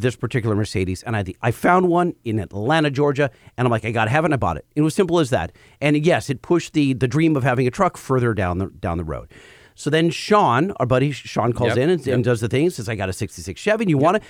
this 0.00 0.14
particular 0.14 0.54
Mercedes. 0.54 1.02
And 1.02 1.16
I, 1.16 1.24
I 1.42 1.50
found 1.50 1.88
one 1.88 2.14
in 2.24 2.38
Atlanta, 2.38 2.90
Georgia. 2.90 3.30
And 3.56 3.66
I'm 3.66 3.70
like, 3.70 3.84
I 3.84 3.90
got 3.90 4.04
to 4.04 4.10
have 4.10 4.24
it. 4.24 4.26
And 4.26 4.34
I 4.34 4.36
bought 4.36 4.56
it. 4.56 4.66
It 4.74 4.82
was 4.82 4.94
simple 4.94 5.18
as 5.18 5.30
that. 5.30 5.52
And 5.80 6.04
yes, 6.04 6.28
it 6.30 6.42
pushed 6.42 6.74
the, 6.74 6.92
the 6.92 7.08
dream 7.08 7.36
of 7.36 7.42
having 7.42 7.66
a 7.66 7.70
truck 7.70 7.96
further 7.96 8.34
down 8.34 8.58
the, 8.58 8.66
down 8.66 8.98
the 8.98 9.04
road. 9.04 9.32
So 9.74 9.90
then 9.90 10.10
Sean, 10.10 10.72
our 10.72 10.86
buddy 10.86 11.12
Sean, 11.12 11.52
calls 11.52 11.70
Yep, 11.70 11.78
in 11.78 11.90
and, 11.90 12.06
yep. 12.06 12.14
and 12.14 12.24
does 12.24 12.40
the 12.40 12.48
thing. 12.48 12.68
Says, 12.70 12.88
I 12.88 12.94
got 12.94 13.08
a 13.08 13.12
66 13.12 13.60
Chevy. 13.60 13.84
And 13.84 13.90
you 13.90 13.98
want 13.98 14.22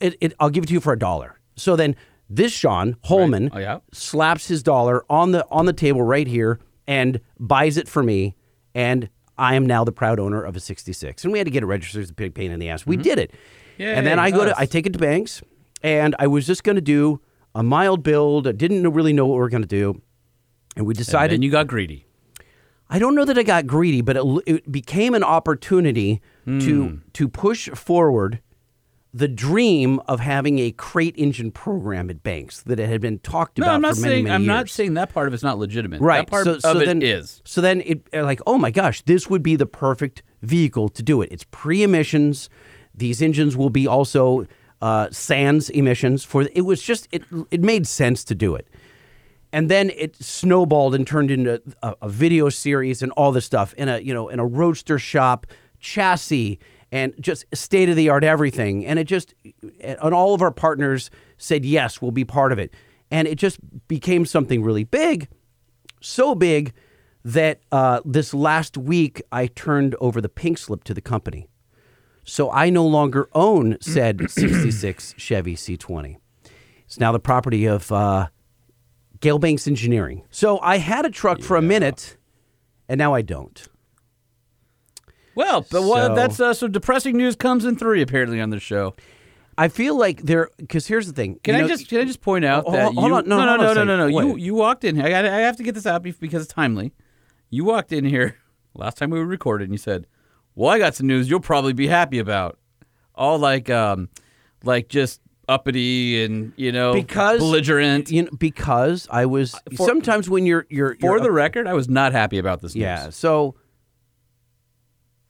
it? 0.00 0.16
It? 0.20 0.32
I'll 0.40 0.50
give 0.50 0.64
it 0.64 0.68
to 0.68 0.72
you 0.72 0.80
for 0.80 0.92
a 0.92 0.98
dollar. 0.98 1.38
So 1.56 1.76
then 1.76 1.96
this 2.28 2.52
Sean 2.52 2.96
Holman 3.04 3.50
Oh, 3.52 3.58
yeah? 3.58 3.80
slaps 3.92 4.48
his 4.48 4.62
dollar 4.62 5.04
on 5.10 5.32
the 5.32 5.46
on 5.50 5.66
the 5.66 5.72
table 5.72 6.02
right 6.02 6.26
here 6.26 6.60
and 6.86 7.20
buys 7.38 7.76
it 7.76 7.88
for 7.88 8.02
me 8.02 8.34
and 8.74 9.08
I 9.36 9.54
am 9.54 9.64
now 9.64 9.84
the 9.84 9.92
proud 9.92 10.20
owner 10.20 10.42
of 10.42 10.54
a 10.54 10.60
66. 10.60 11.24
And 11.24 11.32
we 11.32 11.38
had 11.38 11.46
to 11.46 11.50
get 11.50 11.62
it 11.62 11.66
registered. 11.66 12.02
It's 12.02 12.10
a 12.10 12.14
big 12.14 12.34
pain 12.34 12.50
in 12.50 12.60
the 12.60 12.68
ass. 12.68 12.84
We 12.84 12.96
mm-hmm. 12.96 13.02
did 13.02 13.18
it. 13.18 13.34
And 13.86 14.06
then 14.06 14.18
I 14.18 14.30
go 14.30 14.42
us. 14.42 14.54
to 14.54 14.60
I 14.60 14.66
take 14.66 14.86
it 14.86 14.92
to 14.92 14.98
Banks 14.98 15.42
and 15.82 16.14
I 16.18 16.26
was 16.26 16.46
just 16.46 16.64
going 16.64 16.76
to 16.76 16.82
do 16.82 17.20
a 17.54 17.62
mild 17.62 18.02
build. 18.02 18.46
I 18.46 18.52
didn't 18.52 18.90
really 18.92 19.12
know 19.12 19.26
what 19.26 19.34
we 19.34 19.40
were 19.40 19.48
going 19.48 19.62
to 19.62 19.68
do. 19.68 20.00
And 20.76 20.86
we 20.86 20.92
And 20.92 20.98
decided 20.98 21.32
then 21.36 21.42
you 21.42 21.50
got 21.50 21.66
greedy. 21.66 22.06
I 22.88 22.98
don't 22.98 23.14
know 23.14 23.24
that 23.24 23.38
I 23.38 23.42
got 23.44 23.66
greedy, 23.66 24.00
but 24.02 24.16
it, 24.16 24.24
it 24.46 24.72
became 24.72 25.14
an 25.14 25.22
opportunity 25.24 26.20
Hmm. 26.44 26.58
to 26.60 27.00
to 27.12 27.28
push 27.28 27.68
forward 27.70 28.40
the 29.12 29.26
dream 29.28 30.00
of 30.06 30.20
having 30.20 30.58
a 30.60 30.70
crate 30.70 31.14
engine 31.18 31.50
program 31.50 32.08
at 32.10 32.22
Banks 32.22 32.62
that 32.62 32.78
it 32.78 32.88
had 32.88 33.00
been 33.00 33.18
talked 33.18 33.58
No, 33.58 33.64
about 33.66 33.74
I'm 33.74 33.80
not 33.82 33.94
for 33.96 34.02
many, 34.02 34.14
saying 34.14 34.24
many 34.24 34.34
I'm 34.36 34.42
years. 34.42 34.46
not 34.48 34.68
saying 34.68 34.94
that 34.94 35.12
part 35.12 35.26
of 35.28 35.34
it's 35.34 35.42
not 35.42 35.58
legitimate. 35.58 36.00
Right. 36.00 36.18
That 36.24 36.30
part 36.30 36.44
so, 36.44 36.52
of 36.54 36.60
so 36.62 36.78
it 36.78 36.86
then, 36.86 37.02
is. 37.02 37.42
So 37.44 37.60
then 37.60 37.80
it 37.84 38.02
like, 38.14 38.40
oh 38.46 38.56
my 38.56 38.70
gosh, 38.70 39.02
this 39.02 39.28
would 39.28 39.42
be 39.42 39.56
the 39.56 39.66
perfect 39.66 40.22
vehicle 40.42 40.88
to 40.90 41.02
do 41.02 41.20
it. 41.22 41.28
It's 41.32 41.44
pre-emissions. 41.50 42.48
These 42.94 43.22
engines 43.22 43.56
will 43.56 43.70
be 43.70 43.86
also 43.86 44.46
uh, 44.80 45.08
sans 45.10 45.70
emissions. 45.70 46.24
For 46.24 46.48
it 46.54 46.62
was 46.62 46.82
just 46.82 47.08
it. 47.12 47.24
It 47.50 47.62
made 47.62 47.86
sense 47.86 48.24
to 48.24 48.34
do 48.34 48.54
it, 48.54 48.68
and 49.52 49.68
then 49.68 49.90
it 49.90 50.16
snowballed 50.16 50.94
and 50.94 51.06
turned 51.06 51.30
into 51.30 51.62
a, 51.82 51.94
a 52.02 52.08
video 52.08 52.48
series 52.48 53.02
and 53.02 53.12
all 53.12 53.32
this 53.32 53.44
stuff 53.44 53.74
in 53.74 53.88
a 53.88 53.98
you 53.98 54.14
know 54.14 54.28
in 54.28 54.38
a 54.38 54.46
roadster 54.46 54.98
shop 54.98 55.46
chassis 55.78 56.58
and 56.92 57.14
just 57.20 57.44
state 57.54 57.88
of 57.88 57.96
the 57.96 58.08
art 58.08 58.24
everything. 58.24 58.84
And 58.84 58.98
it 58.98 59.04
just 59.04 59.34
and 59.80 60.14
all 60.14 60.34
of 60.34 60.42
our 60.42 60.50
partners 60.50 61.10
said 61.38 61.64
yes, 61.64 62.02
we'll 62.02 62.10
be 62.10 62.24
part 62.24 62.52
of 62.52 62.58
it, 62.58 62.74
and 63.10 63.28
it 63.28 63.36
just 63.36 63.58
became 63.88 64.26
something 64.26 64.62
really 64.62 64.84
big 64.84 65.28
so 66.00 66.34
big 66.34 66.72
that 67.24 67.60
uh, 67.70 68.00
this 68.04 68.32
last 68.32 68.76
week 68.76 69.22
I 69.30 69.46
turned 69.46 69.94
over 70.00 70.20
the 70.20 70.28
pink 70.28 70.58
slip 70.58 70.84
to 70.84 70.94
the 70.94 71.00
company. 71.00 71.48
So 72.30 72.48
I 72.52 72.70
no 72.70 72.86
longer 72.86 73.28
own 73.34 73.76
said 73.80 74.30
66 74.30 75.14
Chevy 75.18 75.56
C20. 75.56 76.18
It's 76.86 77.00
now 77.00 77.10
the 77.10 77.18
property 77.18 77.66
of 77.66 77.90
uh, 77.90 78.28
Gale 79.18 79.40
Banks 79.40 79.66
Engineering. 79.66 80.22
So 80.30 80.60
I 80.60 80.78
had 80.78 81.04
a 81.04 81.10
truck 81.10 81.40
for 81.40 81.56
a 81.56 81.62
minute, 81.62 82.16
and 82.88 82.98
now 82.98 83.14
I 83.14 83.22
don't. 83.22 83.66
Well, 85.34 85.66
but 85.70 85.82
So- 85.82 86.14
that's 86.14 86.38
uh, 86.38 86.54
so 86.54 86.68
depressing 86.68 87.16
news 87.16 87.34
comes 87.34 87.64
in 87.64 87.76
three 87.76 88.00
apparently 88.00 88.40
on 88.40 88.50
this 88.50 88.62
show. 88.62 88.94
I 89.58 89.66
feel 89.66 89.98
like 89.98 90.22
there 90.22 90.50
because 90.56 90.86
here's 90.86 91.08
the 91.08 91.12
thing. 91.12 91.40
Can 91.42 91.54
you 91.54 91.58
I 91.58 91.62
know, 91.62 91.68
just 91.68 91.88
can 91.88 91.98
I 91.98 92.04
just 92.04 92.22
point 92.22 92.44
out 92.44 92.62
Hold- 92.62 92.74
that 92.76 92.94
hold 92.94 93.08
you 93.08 93.14
on, 93.14 93.28
no, 93.28 93.36
no 93.44 93.52
on 93.54 93.60
no 93.60 93.74
no 93.74 93.84
no 93.84 93.96
no 93.96 94.06
you 94.06 94.36
you 94.36 94.54
walked 94.54 94.84
in. 94.84 94.96
Here. 94.96 95.04
I 95.04 95.10
got 95.10 95.24
I 95.26 95.40
have 95.40 95.56
to 95.56 95.62
get 95.64 95.74
this 95.74 95.84
out 95.84 96.02
because 96.02 96.44
it's 96.44 96.54
timely. 96.54 96.92
You 97.50 97.64
walked 97.64 97.92
in 97.92 98.04
here 98.04 98.36
last 98.74 98.96
time 98.98 99.10
we 99.10 99.18
were 99.18 99.26
recorded 99.26 99.64
and 99.64 99.74
you 99.74 99.78
said, 99.78 100.06
"Well, 100.54 100.70
I 100.70 100.78
got 100.78 100.94
some 100.94 101.06
news 101.06 101.28
you'll 101.30 101.40
probably 101.40 101.72
be 101.72 101.86
happy 101.86 102.18
about." 102.18 102.58
All 103.14 103.38
like 103.38 103.68
um 103.70 104.08
like 104.64 104.88
just 104.88 105.20
uppity 105.48 106.22
and 106.24 106.52
you 106.56 106.70
know 106.72 106.92
because 106.92 107.38
belligerent. 107.40 108.10
You 108.10 108.22
know, 108.24 108.30
because 108.38 109.08
I 109.10 109.26
was 109.26 109.54
for- 109.76 109.86
sometimes 109.86 110.30
when 110.30 110.46
you're 110.46 110.66
you're, 110.70 110.94
For 110.94 111.06
you're 111.06 111.20
the 111.20 111.32
record, 111.32 111.66
I 111.66 111.74
was 111.74 111.88
not 111.88 112.12
happy 112.12 112.38
about 112.38 112.60
this 112.62 112.74
news. 112.74 112.82
Yeah. 112.82 113.10
So 113.10 113.56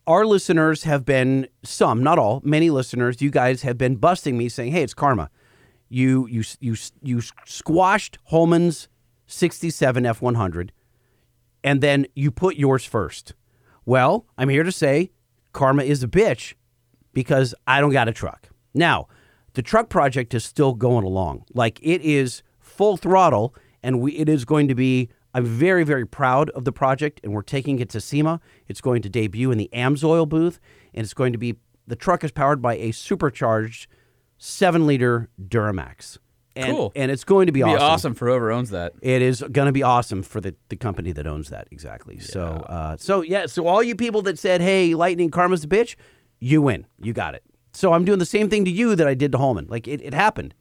our 0.06 0.26
listeners 0.26 0.84
have 0.84 1.04
been 1.04 1.46
some, 1.62 2.02
not 2.02 2.18
all, 2.18 2.40
many 2.44 2.70
listeners. 2.70 3.22
You 3.22 3.30
guys 3.30 3.62
have 3.62 3.78
been 3.78 3.96
busting 3.96 4.36
me, 4.36 4.48
saying, 4.48 4.72
"Hey, 4.72 4.82
it's 4.82 4.94
karma. 4.94 5.30
You 5.88 6.26
you 6.28 6.44
you 6.60 6.76
you 7.02 7.22
squashed 7.44 8.18
Holman's 8.24 8.88
'67 9.26 10.04
F100, 10.04 10.70
and 11.64 11.80
then 11.80 12.06
you 12.14 12.30
put 12.30 12.56
yours 12.56 12.84
first. 12.84 13.34
Well, 13.84 14.26
I'm 14.36 14.48
here 14.48 14.62
to 14.62 14.72
say, 14.72 15.10
karma 15.52 15.82
is 15.82 16.02
a 16.02 16.08
bitch 16.08 16.54
because 17.12 17.54
I 17.66 17.80
don't 17.80 17.92
got 17.92 18.08
a 18.08 18.12
truck 18.12 18.48
now. 18.74 19.08
The 19.54 19.62
truck 19.62 19.88
project 19.88 20.32
is 20.32 20.44
still 20.44 20.74
going 20.74 21.04
along. 21.04 21.44
Like 21.54 21.80
it 21.82 22.00
is 22.02 22.42
full 22.60 22.96
throttle, 22.96 23.54
and 23.82 24.00
we 24.00 24.12
it 24.12 24.28
is 24.28 24.44
going 24.44 24.68
to 24.68 24.74
be. 24.74 25.08
I'm 25.32 25.44
very 25.44 25.84
very 25.84 26.06
proud 26.06 26.50
of 26.50 26.64
the 26.64 26.72
project, 26.72 27.20
and 27.22 27.32
we're 27.32 27.42
taking 27.42 27.78
it 27.78 27.88
to 27.90 28.00
SEMA. 28.00 28.40
It's 28.68 28.80
going 28.80 29.02
to 29.02 29.08
debut 29.08 29.50
in 29.50 29.58
the 29.58 29.70
Amsoil 29.72 30.28
booth, 30.28 30.60
and 30.94 31.04
it's 31.04 31.14
going 31.14 31.32
to 31.32 31.38
be 31.38 31.56
the 31.86 31.96
truck 31.96 32.22
is 32.22 32.30
powered 32.30 32.62
by 32.62 32.76
a 32.76 32.92
supercharged 32.92 33.88
seven 34.38 34.86
liter 34.86 35.28
Duramax. 35.40 36.18
And, 36.56 36.76
Cool. 36.76 36.92
and 36.96 37.12
it's 37.12 37.22
going 37.22 37.46
to 37.46 37.52
be, 37.52 37.60
be 37.60 37.64
awesome. 37.64 37.82
awesome 37.82 38.14
for 38.14 38.26
whoever 38.28 38.50
owns 38.50 38.70
that. 38.70 38.92
It 39.02 39.22
is 39.22 39.40
going 39.52 39.66
to 39.66 39.72
be 39.72 39.84
awesome 39.84 40.22
for 40.24 40.40
the, 40.40 40.54
the 40.68 40.76
company 40.76 41.12
that 41.12 41.26
owns 41.26 41.48
that 41.50 41.68
exactly. 41.70 42.18
So 42.18 42.42
uh, 42.68 42.96
so 42.98 43.22
yeah. 43.22 43.46
So 43.46 43.66
all 43.68 43.82
you 43.82 43.94
people 43.94 44.20
that 44.22 44.38
said, 44.38 44.60
"Hey, 44.60 44.94
Lightning 44.94 45.30
Karma's 45.30 45.62
a 45.64 45.68
bitch," 45.68 45.94
you 46.40 46.60
win. 46.62 46.86
You 47.00 47.12
got 47.12 47.34
it. 47.34 47.44
So 47.72 47.92
I'm 47.92 48.04
doing 48.04 48.18
the 48.18 48.26
same 48.26 48.48
thing 48.50 48.64
to 48.64 48.70
you 48.70 48.96
that 48.96 49.06
I 49.06 49.14
did 49.14 49.30
to 49.32 49.38
Holman. 49.38 49.66
Like 49.68 49.86
it, 49.86 50.00
it 50.02 50.12
happened. 50.12 50.54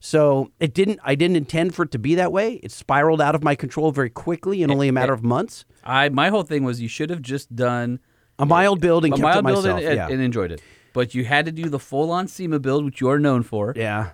So 0.00 0.50
it 0.60 0.74
didn't. 0.74 0.98
I 1.04 1.14
didn't 1.14 1.36
intend 1.36 1.74
for 1.74 1.84
it 1.84 1.90
to 1.92 1.98
be 1.98 2.14
that 2.16 2.32
way. 2.32 2.54
It 2.62 2.70
spiraled 2.72 3.20
out 3.20 3.34
of 3.34 3.42
my 3.44 3.54
control 3.54 3.90
very 3.92 4.10
quickly 4.10 4.62
in 4.62 4.70
only 4.70 4.88
a 4.88 4.92
matter 4.92 5.12
of 5.12 5.22
months. 5.22 5.64
I 5.84 6.08
my 6.08 6.28
whole 6.30 6.42
thing 6.44 6.64
was 6.64 6.80
you 6.80 6.88
should 6.88 7.10
have 7.10 7.22
just 7.22 7.54
done 7.54 8.00
A 8.40 8.46
mild 8.46 8.80
build 8.80 9.04
and 9.04 9.14
a 9.14 9.16
kept 9.16 9.22
mild 9.22 9.38
it 9.38 9.46
build 9.46 9.64
myself. 9.64 9.80
and, 9.82 9.94
yeah. 9.96 10.08
and 10.08 10.20
enjoyed 10.20 10.52
it. 10.52 10.60
But 10.92 11.14
you 11.14 11.24
had 11.24 11.46
to 11.46 11.52
do 11.52 11.68
the 11.68 11.78
full 11.78 12.10
on 12.10 12.26
SEMA 12.28 12.58
build, 12.58 12.84
which 12.84 13.00
you 13.00 13.08
are 13.10 13.18
known 13.20 13.42
for. 13.42 13.72
Yeah. 13.76 14.10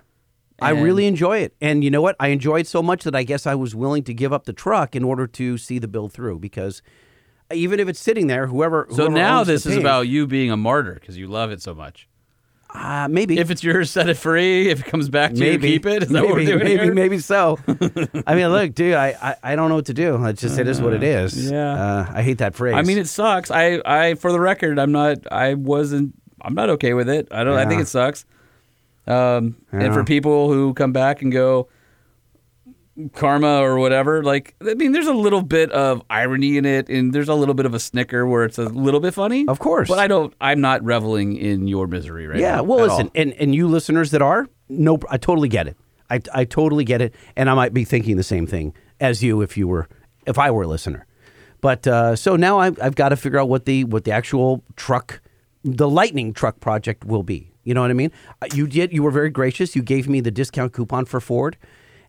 I 0.59 0.69
really 0.71 1.05
enjoy 1.05 1.39
it. 1.39 1.55
And 1.59 1.83
you 1.83 1.91
know 1.91 2.01
what? 2.01 2.15
I 2.19 2.29
enjoy 2.29 2.61
it 2.61 2.67
so 2.67 2.81
much 2.81 3.03
that 3.03 3.15
I 3.15 3.23
guess 3.23 3.45
I 3.45 3.55
was 3.55 3.75
willing 3.75 4.03
to 4.03 4.13
give 4.13 4.31
up 4.31 4.45
the 4.45 4.53
truck 4.53 4.95
in 4.95 5.03
order 5.03 5.27
to 5.27 5.57
see 5.57 5.79
the 5.79 5.87
bill 5.87 6.07
through 6.07 6.39
because 6.39 6.81
even 7.53 7.79
if 7.79 7.87
it's 7.87 7.99
sitting 7.99 8.27
there, 8.27 8.47
whoever. 8.47 8.87
So 8.89 8.95
whoever 8.95 9.11
now 9.11 9.43
this 9.43 9.65
is 9.65 9.77
about 9.77 10.07
you 10.07 10.27
being 10.27 10.51
a 10.51 10.57
martyr 10.57 10.95
because 10.95 11.17
you 11.17 11.27
love 11.27 11.51
it 11.51 11.61
so 11.61 11.75
much. 11.75 12.07
Uh, 12.73 13.07
maybe. 13.09 13.37
If 13.37 13.51
it's 13.51 13.63
yours, 13.63 13.89
set 13.89 14.09
it 14.09 14.17
free. 14.17 14.69
If 14.69 14.81
it 14.81 14.85
comes 14.85 15.09
back 15.09 15.33
to 15.33 15.39
maybe 15.39 15.69
you, 15.69 15.73
keep 15.75 15.85
it. 15.85 16.03
Is 16.03 16.09
that 16.09 16.13
maybe, 16.15 16.25
what 16.25 16.35
we're 16.35 16.45
doing 16.45 16.63
maybe, 16.63 16.83
here? 16.83 16.93
maybe 16.93 17.19
so. 17.19 17.57
I 18.27 18.35
mean, 18.35 18.49
look, 18.49 18.73
dude, 18.73 18.95
I, 18.95 19.15
I, 19.21 19.35
I 19.51 19.55
don't 19.55 19.69
know 19.69 19.75
what 19.75 19.85
to 19.85 19.93
do. 19.93 20.23
It's 20.25 20.41
just 20.41 20.59
it 20.59 20.67
is 20.67 20.81
what 20.81 20.93
it 20.93 21.03
is. 21.03 21.51
yeah. 21.51 21.73
Uh, 21.73 22.11
I 22.13 22.21
hate 22.21 22.39
that 22.39 22.55
phrase. 22.55 22.75
I 22.75 22.81
mean, 22.81 22.97
it 22.97 23.07
sucks. 23.07 23.49
I, 23.49 23.81
I, 23.85 24.15
for 24.15 24.31
the 24.31 24.39
record, 24.39 24.77
I'm 24.77 24.91
not. 24.91 25.19
I 25.31 25.53
wasn't. 25.53 26.15
I'm 26.41 26.53
not 26.53 26.69
okay 26.71 26.93
with 26.93 27.07
it. 27.07 27.27
I 27.31 27.43
don't. 27.43 27.57
I 27.57 27.65
think 27.65 27.81
it 27.81 27.87
sucks. 27.87 28.25
Um, 29.07 29.57
Yeah. 29.71 29.81
and 29.81 29.93
for 29.93 30.03
people 30.03 30.51
who 30.51 30.73
come 30.73 30.91
back 30.91 31.21
and 31.21 31.31
go 31.31 31.67
karma 33.13 33.59
or 33.59 33.77
whatever, 33.77 34.23
like 34.23 34.55
I 34.67 34.73
mean, 34.73 34.91
there's 34.91 35.07
a 35.07 35.13
little 35.13 35.41
bit 35.41 35.71
of 35.71 36.01
irony 36.09 36.57
in 36.57 36.65
it, 36.65 36.89
and 36.89 37.13
there's 37.13 37.29
a 37.29 37.35
little 37.35 37.53
bit 37.53 37.65
of 37.65 37.73
a 37.73 37.79
snicker 37.79 38.25
where 38.25 38.45
it's 38.45 38.57
a 38.57 38.65
little 38.65 38.99
bit 38.99 39.13
funny. 39.13 39.47
Of 39.47 39.59
course. 39.59 39.89
but 39.89 39.99
I 39.99 40.07
don't. 40.07 40.33
I'm 40.39 40.61
not 40.61 40.83
reveling 40.83 41.35
in 41.37 41.67
your 41.67 41.87
misery 41.87 42.27
right 42.27 42.39
yeah. 42.39 42.57
now. 42.57 42.63
Well, 42.63 42.79
listen, 42.79 43.07
all. 43.07 43.11
and 43.15 43.33
and 43.33 43.53
you 43.53 43.67
listeners 43.67 44.11
that 44.11 44.21
are, 44.21 44.47
no, 44.69 44.97
I 45.09 45.17
totally 45.17 45.49
get 45.49 45.67
it. 45.67 45.77
I, 46.09 46.21
I 46.33 46.45
totally 46.45 46.83
get 46.83 47.01
it, 47.01 47.15
and 47.35 47.49
I 47.49 47.53
might 47.55 47.73
be 47.73 47.83
thinking 47.83 48.15
the 48.15 48.23
same 48.23 48.45
thing 48.45 48.73
as 48.99 49.23
you 49.23 49.41
if 49.41 49.57
you 49.57 49.67
were, 49.67 49.87
if 50.25 50.37
I 50.37 50.51
were 50.51 50.63
a 50.63 50.67
listener. 50.67 51.05
But 51.61 51.87
uh, 51.87 52.15
so 52.15 52.35
now 52.35 52.59
I've, 52.59 52.79
I've 52.81 52.95
got 52.95 53.09
to 53.09 53.15
figure 53.15 53.39
out 53.39 53.49
what 53.49 53.65
the 53.65 53.85
what 53.85 54.03
the 54.03 54.11
actual 54.11 54.63
truck, 54.75 55.19
the 55.63 55.89
Lightning 55.89 56.31
truck 56.31 56.59
project 56.59 57.05
will 57.05 57.23
be. 57.23 57.51
You 57.65 57.73
know 57.73 57.81
what 57.81 57.89
I 57.89 57.93
mean? 57.93 58.11
Uh, 58.41 58.47
You 58.53 58.67
did. 58.67 58.93
You 58.93 59.03
were 59.03 59.11
very 59.11 59.29
gracious. 59.29 59.75
You 59.75 59.81
gave 59.83 60.07
me 60.07 60.21
the 60.21 60.31
discount 60.31 60.71
coupon 60.71 61.03
for 61.05 61.19
Ford, 61.19 61.57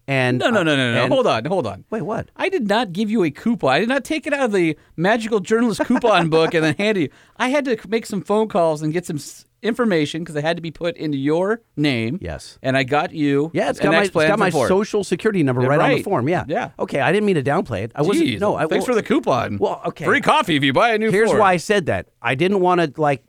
and 0.07 0.39
No, 0.39 0.51
no, 0.51 0.63
no, 0.63 0.77
no, 0.77 0.93
no. 0.95 1.03
and- 1.05 1.13
Hold 1.13 1.27
on, 1.27 1.45
hold 1.47 1.67
on. 1.67 1.85
Wait, 1.91 2.03
what? 2.03 2.31
I 2.37 2.49
did 2.49 2.69
not 2.69 2.93
give 2.93 3.11
you 3.11 3.25
a 3.25 3.31
coupon. 3.31 3.71
I 3.73 3.81
did 3.81 3.89
not 3.89 4.05
take 4.05 4.27
it 4.29 4.33
out 4.33 4.45
of 4.45 4.53
the 4.53 4.79
magical 4.97 5.41
journalist 5.41 5.81
coupon 5.85 6.29
book 6.37 6.55
and 6.55 6.63
then 6.63 6.77
hand 6.77 6.97
it 6.99 7.01
you. 7.01 7.09
I 7.39 7.49
had 7.49 7.65
to 7.65 7.77
make 7.89 8.07
some 8.07 8.21
phone 8.23 8.47
calls 8.49 8.83
and 8.83 8.93
get 8.93 9.05
some 9.07 9.17
s- 9.17 9.47
information 9.63 10.23
because 10.23 10.37
it 10.37 10.45
had 10.45 10.57
to 10.57 10.63
be 10.63 10.71
put 10.71 10.97
into 10.97 11.19
your 11.19 11.61
name. 11.77 12.19
Yes. 12.21 12.59
And 12.63 12.77
I 12.77 12.85
got 12.85 13.13
you. 13.13 13.51
Yeah, 13.55 13.71
it's 13.71 13.81
got 13.81 13.93
my, 13.93 14.03
it's 14.03 14.11
got 14.11 14.39
my 14.39 14.51
social 14.51 15.03
security 15.03 15.43
number 15.43 15.63
Yeah, 15.63 15.69
right, 15.69 15.81
on 15.81 15.91
the 15.97 16.03
form. 16.03 16.29
Yeah. 16.29 16.45
Yeah. 16.47 16.71
Okay, 16.79 17.01
I 17.01 17.11
didn't 17.11 17.25
mean 17.27 17.35
to 17.37 17.43
downplay 17.43 17.83
it. 17.85 17.93
I 17.97 18.03
wasn't. 18.03 18.39
No, 18.39 18.55
I, 18.55 18.67
thanks 18.67 18.83
well, 18.87 18.95
for 18.95 18.95
the 18.95 19.03
coupon. 19.03 19.57
Well, 19.59 19.81
okay. 19.87 20.05
Free 20.05 20.21
coffee 20.21 20.55
if 20.57 20.63
you 20.63 20.73
buy 20.75 20.91
a 20.91 20.99
new 20.99 21.11
Here's 21.11 21.31
Ford. 21.31 21.41
why 21.41 21.55
I 21.55 21.57
said 21.57 21.87
that. 21.87 22.09
I 22.21 22.35
didn't 22.35 22.61
want 22.61 22.81
to 22.83 23.01
like. 23.01 23.25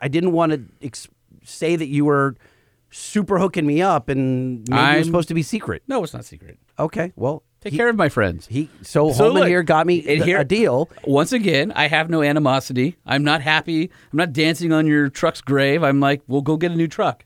I 0.00 0.06
didn't 0.08 0.30
want 0.32 0.52
to 0.52 0.62
ex- 0.80 1.08
say 1.48 1.76
that 1.76 1.86
you 1.88 2.04
were 2.04 2.36
super 2.90 3.38
hooking 3.38 3.66
me 3.66 3.82
up, 3.82 4.08
and 4.08 4.68
maybe 4.68 4.72
it 4.72 4.84
I'm- 4.84 4.98
was 4.98 5.06
supposed 5.06 5.28
to 5.28 5.34
be 5.34 5.42
secret. 5.42 5.82
No, 5.88 6.02
it's 6.04 6.14
not 6.14 6.24
secret. 6.24 6.58
Okay. 6.78 7.12
Well, 7.16 7.42
Take 7.60 7.72
he, 7.72 7.76
care 7.76 7.88
of 7.88 7.96
my 7.96 8.08
friends. 8.08 8.46
He 8.46 8.70
so, 8.82 9.10
So 9.10 9.24
Holman 9.24 9.40
look, 9.40 9.48
here 9.48 9.62
got 9.64 9.86
me 9.86 9.98
and 9.98 10.06
th- 10.06 10.22
here- 10.24 10.38
a 10.38 10.44
deal. 10.44 10.88
Once 11.04 11.32
again, 11.32 11.72
I 11.74 11.88
have 11.88 12.08
no 12.08 12.22
animosity. 12.22 12.96
I'm 13.04 13.24
not 13.24 13.42
happy. 13.42 13.90
I'm 14.12 14.16
not 14.16 14.32
dancing 14.32 14.72
on 14.72 14.86
your 14.86 15.08
truck's 15.08 15.40
grave. 15.40 15.82
I'm 15.82 15.98
like, 15.98 16.22
we'll 16.28 16.42
go 16.42 16.56
get 16.56 16.70
a 16.70 16.76
new 16.76 16.86
truck. 16.86 17.24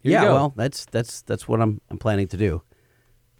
Here 0.00 0.12
you 0.12 0.18
yeah. 0.18 0.24
go. 0.24 0.34
Well, 0.34 0.52
that's 0.56 0.86
that's 0.86 1.22
that's 1.22 1.48
what 1.48 1.60
I'm 1.60 1.80
I'm 1.90 1.98
planning 1.98 2.28
to 2.28 2.36
do. 2.36 2.62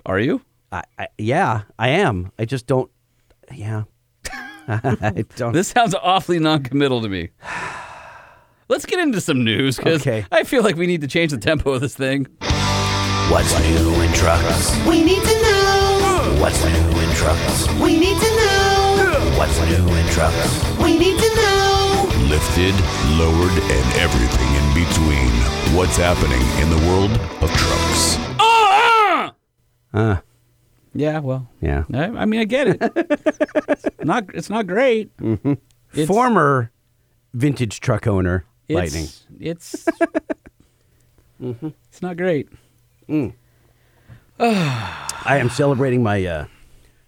Are 0.06 0.18
you? 0.18 0.40
I, 0.72 0.82
I 0.98 1.08
yeah 1.18 1.62
I 1.78 1.90
am. 1.90 2.32
I 2.38 2.46
just 2.46 2.66
don't. 2.66 2.90
Yeah. 3.54 3.84
I 4.68 5.24
don't. 5.36 5.52
This 5.52 5.68
sounds 5.68 5.94
awfully 5.94 6.38
non-committal 6.38 7.02
to 7.02 7.08
me. 7.08 7.30
Let's 8.70 8.86
get 8.86 9.00
into 9.00 9.20
some 9.20 9.42
news 9.42 9.76
because 9.78 10.00
Okay. 10.02 10.24
I 10.30 10.44
feel 10.44 10.62
like 10.62 10.76
we 10.76 10.86
need 10.86 11.00
to 11.00 11.08
change 11.08 11.32
the 11.32 11.38
tempo 11.38 11.72
of 11.72 11.80
this 11.80 11.96
thing. 11.96 12.26
What's 13.28 13.58
new 13.58 14.00
in 14.00 14.12
trucks? 14.12 14.76
We 14.86 15.02
need 15.02 15.20
to 15.22 15.42
know. 15.42 16.36
What's 16.40 16.64
new 16.64 17.00
in 17.00 17.10
trucks? 17.16 17.66
We 17.82 17.98
need 17.98 18.16
to 18.16 18.30
know. 18.36 19.34
What's 19.36 19.58
new 19.66 19.88
in 19.96 20.06
trucks? 20.14 20.78
We 20.78 20.96
need 20.96 21.18
to 21.18 21.34
know. 21.34 22.06
Lifted, 22.30 22.74
lowered, 23.18 23.58
and 23.58 23.86
everything 23.98 24.50
in 24.54 24.66
between. 24.86 25.30
What's 25.76 25.96
happening 25.96 26.40
in 26.62 26.70
the 26.70 26.78
world 26.88 27.10
of 27.42 27.50
trucks? 27.50 28.18
Uh, 29.92 30.20
Yeah, 30.94 31.18
well, 31.18 31.48
yeah. 31.60 31.84
I, 31.92 32.04
I 32.04 32.24
mean, 32.24 32.40
I 32.40 32.44
get 32.44 32.68
it. 32.68 32.78
it's 33.68 33.86
not 34.04 34.26
it's 34.32 34.48
not 34.48 34.68
great. 34.68 35.16
Mm-hmm. 35.16 35.54
It's, 35.92 36.06
Former 36.06 36.70
vintage 37.34 37.80
truck 37.80 38.06
owner, 38.06 38.44
it's, 38.70 38.94
Lightning. 38.94 39.08
It's 39.40 39.86
It's 41.90 42.02
not 42.02 42.16
great. 42.16 42.48
I 44.38 44.94
am 45.24 45.50
celebrating 45.50 46.02
my 46.02 46.24
uh, 46.24 46.44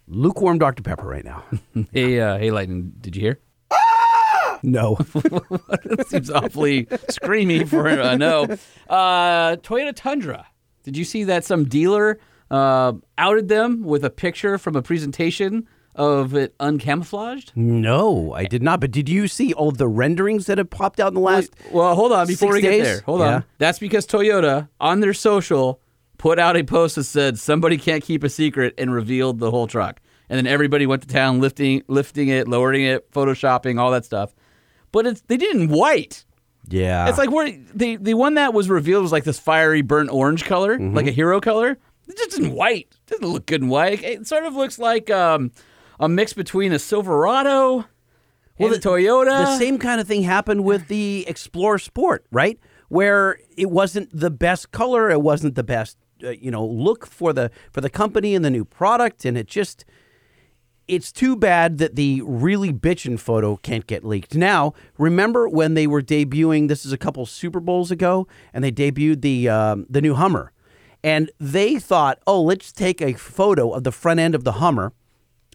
lukewarm 0.09 0.59
Dr. 0.59 0.83
Pepper 0.83 1.07
right 1.07 1.25
now. 1.25 1.45
Hey, 1.93 2.21
uh, 2.21 2.39
hey, 2.39 2.51
Lightning, 2.51 2.93
did 3.01 3.17
you 3.17 3.23
hear? 3.23 3.39
no. 4.63 4.97
That 4.97 6.05
seems 6.09 6.31
awfully 6.31 6.87
screamy 6.87 7.69
for 7.69 7.87
a 7.87 8.17
no. 8.17 8.45
Uh, 8.89 9.57
Toyota 9.57 9.95
Tundra. 9.95 10.47
Did 10.83 10.97
you 10.97 11.05
see 11.05 11.25
that 11.25 11.45
some 11.45 11.65
dealer 11.65 12.19
uh, 12.51 12.93
outed 13.19 13.49
them 13.49 13.83
with 13.83 14.05
a 14.05 14.11
picture 14.11 14.59
from 14.59 14.77
a 14.77 14.83
presentation 14.83 15.67
of 15.95 16.35
it 16.35 16.57
uncamouflaged? 16.59 17.53
no, 17.55 18.33
I 18.33 18.45
did 18.45 18.63
not. 18.63 18.81
But 18.81 18.91
did 18.91 19.09
you 19.09 19.29
see 19.29 19.53
all 19.53 19.71
the 19.73 19.89
renderings 19.89 20.47
that 20.47 20.59
have 20.59 20.71
popped 20.71 21.01
out 21.01 21.09
in 21.09 21.15
the 21.15 21.21
last? 21.21 21.53
Well, 21.71 21.95
hold 21.95 22.13
on 22.13 22.27
before 22.27 22.53
we 22.53 22.61
get 22.61 22.71
days? 22.71 22.83
there. 22.85 23.01
Hold 23.07 23.21
Yeah. 23.21 23.35
on. 23.37 23.45
That's 23.59 23.79
because 23.79 24.07
Toyota 24.07 24.69
on 24.81 25.01
their 25.01 25.15
social 25.15 25.81
put 26.19 26.39
out 26.39 26.57
a 26.57 26.63
post 26.65 26.95
that 26.97 27.05
said 27.05 27.39
somebody 27.39 27.77
can't 27.77 28.03
keep 28.03 28.23
a 28.25 28.29
secret 28.29 28.75
and 28.79 28.93
revealed 28.95 29.39
the 29.39 29.51
whole 29.51 29.67
truck. 29.67 30.01
And 30.31 30.39
then 30.39 30.47
everybody 30.47 30.87
went 30.87 31.03
to 31.03 31.09
town 31.09 31.41
lifting 31.41 31.83
lifting 31.89 32.29
it, 32.29 32.49
lowering 32.49 32.85
it, 32.85 33.11
photoshopping, 33.13 33.79
all 33.79 33.91
that 33.91 34.05
stuff. 34.05 34.35
But 34.93 35.07
it's 35.07 35.21
they 35.23 35.37
did 35.37 35.55
it 35.55 35.61
in 35.61 35.69
white. 35.69 36.25
Yeah. 36.69 37.09
It's 37.09 37.19
like 37.19 37.31
where 37.31 37.53
the 37.75 37.97
the 37.97 38.15
one 38.15 38.35
that 38.35 38.55
was 38.55 38.71
revealed 38.71 39.03
was 39.03 39.13
like 39.13 39.25
this 39.25 39.39
fiery 39.39 39.83
burnt 39.83 40.11
orange 40.11 40.45
color, 40.45 40.79
Mm-hmm. 40.79 40.95
like 40.97 41.07
a 41.07 41.11
hero 41.11 41.41
color. 41.41 41.77
It's 42.09 42.25
just 42.25 42.39
in 42.39 42.53
white. 42.53 42.89
It 43.07 43.11
doesn't 43.11 43.27
look 43.29 43.47
good 43.47 43.63
in 43.63 43.69
white. 43.69 44.03
It 44.03 44.27
sort 44.27 44.45
of 44.45 44.55
looks 44.55 44.79
like 44.79 45.11
um, 45.11 45.51
a 46.03 46.09
mix 46.09 46.33
between 46.33 46.73
a 46.73 46.79
Silverado 46.81 47.87
and 48.59 48.75
a 48.75 48.79
Toyota. 48.79 49.47
The 49.47 49.57
same 49.57 49.79
kind 49.79 50.01
of 50.01 50.09
thing 50.09 50.23
happened 50.23 50.65
with 50.65 50.89
the 50.89 51.25
Explorer 51.29 51.79
Sport, 51.79 52.27
right? 52.33 52.59
Where 52.89 53.39
it 53.57 53.71
wasn't 53.71 54.11
the 54.13 54.31
best 54.31 54.73
color, 54.73 55.11
it 55.11 55.23
wasn't 55.23 55.55
the 55.55 55.63
best, 55.63 55.97
uh, 56.25 56.31
you 56.31 56.51
know, 56.51 56.67
look 56.67 57.07
for 57.07 57.33
the 57.33 57.51
for 57.71 57.81
the 57.81 57.89
company 57.89 58.35
and 58.35 58.45
the 58.45 58.51
new 58.51 58.65
product, 58.65 59.25
and 59.25 59.39
it 59.39 59.47
just 59.47 59.85
it's 60.89 61.13
too 61.13 61.37
bad 61.37 61.79
that 61.79 61.95
the 61.95 62.21
really 62.23 62.73
bitchin' 62.73 63.19
photo 63.19 63.57
can't 63.59 63.87
get 63.87 64.05
leaked. 64.05 64.35
Now, 64.35 64.75
remember 64.99 65.49
when 65.49 65.75
they 65.75 65.87
were 65.87 66.03
debuting? 66.03 66.67
This 66.67 66.85
is 66.85 66.93
a 66.93 66.99
couple 66.99 67.25
Super 67.27 67.61
Bowls 67.61 67.93
ago, 67.93 68.27
and 68.53 68.65
they 68.65 68.73
debuted 68.73 69.21
the 69.21 69.49
um, 69.49 69.87
the 69.89 70.03
new 70.03 70.15
Hummer, 70.15 70.51
and 71.05 71.31
they 71.39 71.79
thought, 71.79 72.19
oh, 72.27 72.43
let's 72.43 72.73
take 72.73 73.01
a 73.01 73.13
photo 73.13 73.71
of 73.71 73.85
the 73.85 73.93
front 73.93 74.19
end 74.19 74.35
of 74.35 74.43
the 74.43 74.53
Hummer, 74.53 74.93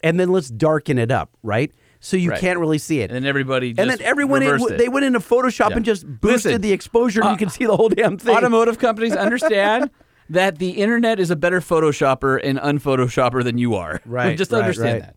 and 0.04 0.20
then 0.20 0.30
let's 0.30 0.50
darken 0.50 0.98
it 0.98 1.12
up, 1.12 1.30
right? 1.44 1.72
So 2.00 2.16
you 2.18 2.30
Right. 2.32 2.40
can't 2.40 2.60
really 2.60 2.78
see 2.78 3.00
it. 3.02 3.10
and 3.12 3.16
then 3.16 3.26
everybody 3.26 3.74
And 3.78 3.90
then 3.90 4.02
everyone 4.02 4.44
in, 4.44 4.50
it. 4.62 4.78
they 4.78 4.88
went 4.90 5.06
into 5.06 5.20
Photoshop 5.20 5.72
Yeah. 5.72 5.78
and 5.78 5.86
just 5.86 6.06
boosted 6.06 6.46
Listen, 6.52 6.62
the 6.62 6.72
exposure, 6.72 7.22
and 7.22 7.30
uh, 7.30 7.32
you 7.32 7.38
can 7.38 7.50
see 7.50 7.66
the 7.66 7.76
whole 7.76 7.90
damn 7.90 8.18
thing. 8.18 8.36
Automotive 8.36 8.78
companies 8.78 9.16
understand 9.16 9.90
that 10.30 10.60
the 10.60 10.72
internet 10.72 11.20
is 11.20 11.32
a 11.32 11.36
better 11.36 11.60
photoshopper 11.62 12.40
and 12.44 12.60
unphotoshopper 12.60 13.44
than 13.44 13.58
you 13.58 13.76
are. 13.76 14.00
Right, 14.06 14.38
Just 14.38 14.52
right, 14.52 14.60
understand 14.60 15.02
right. 15.02 15.14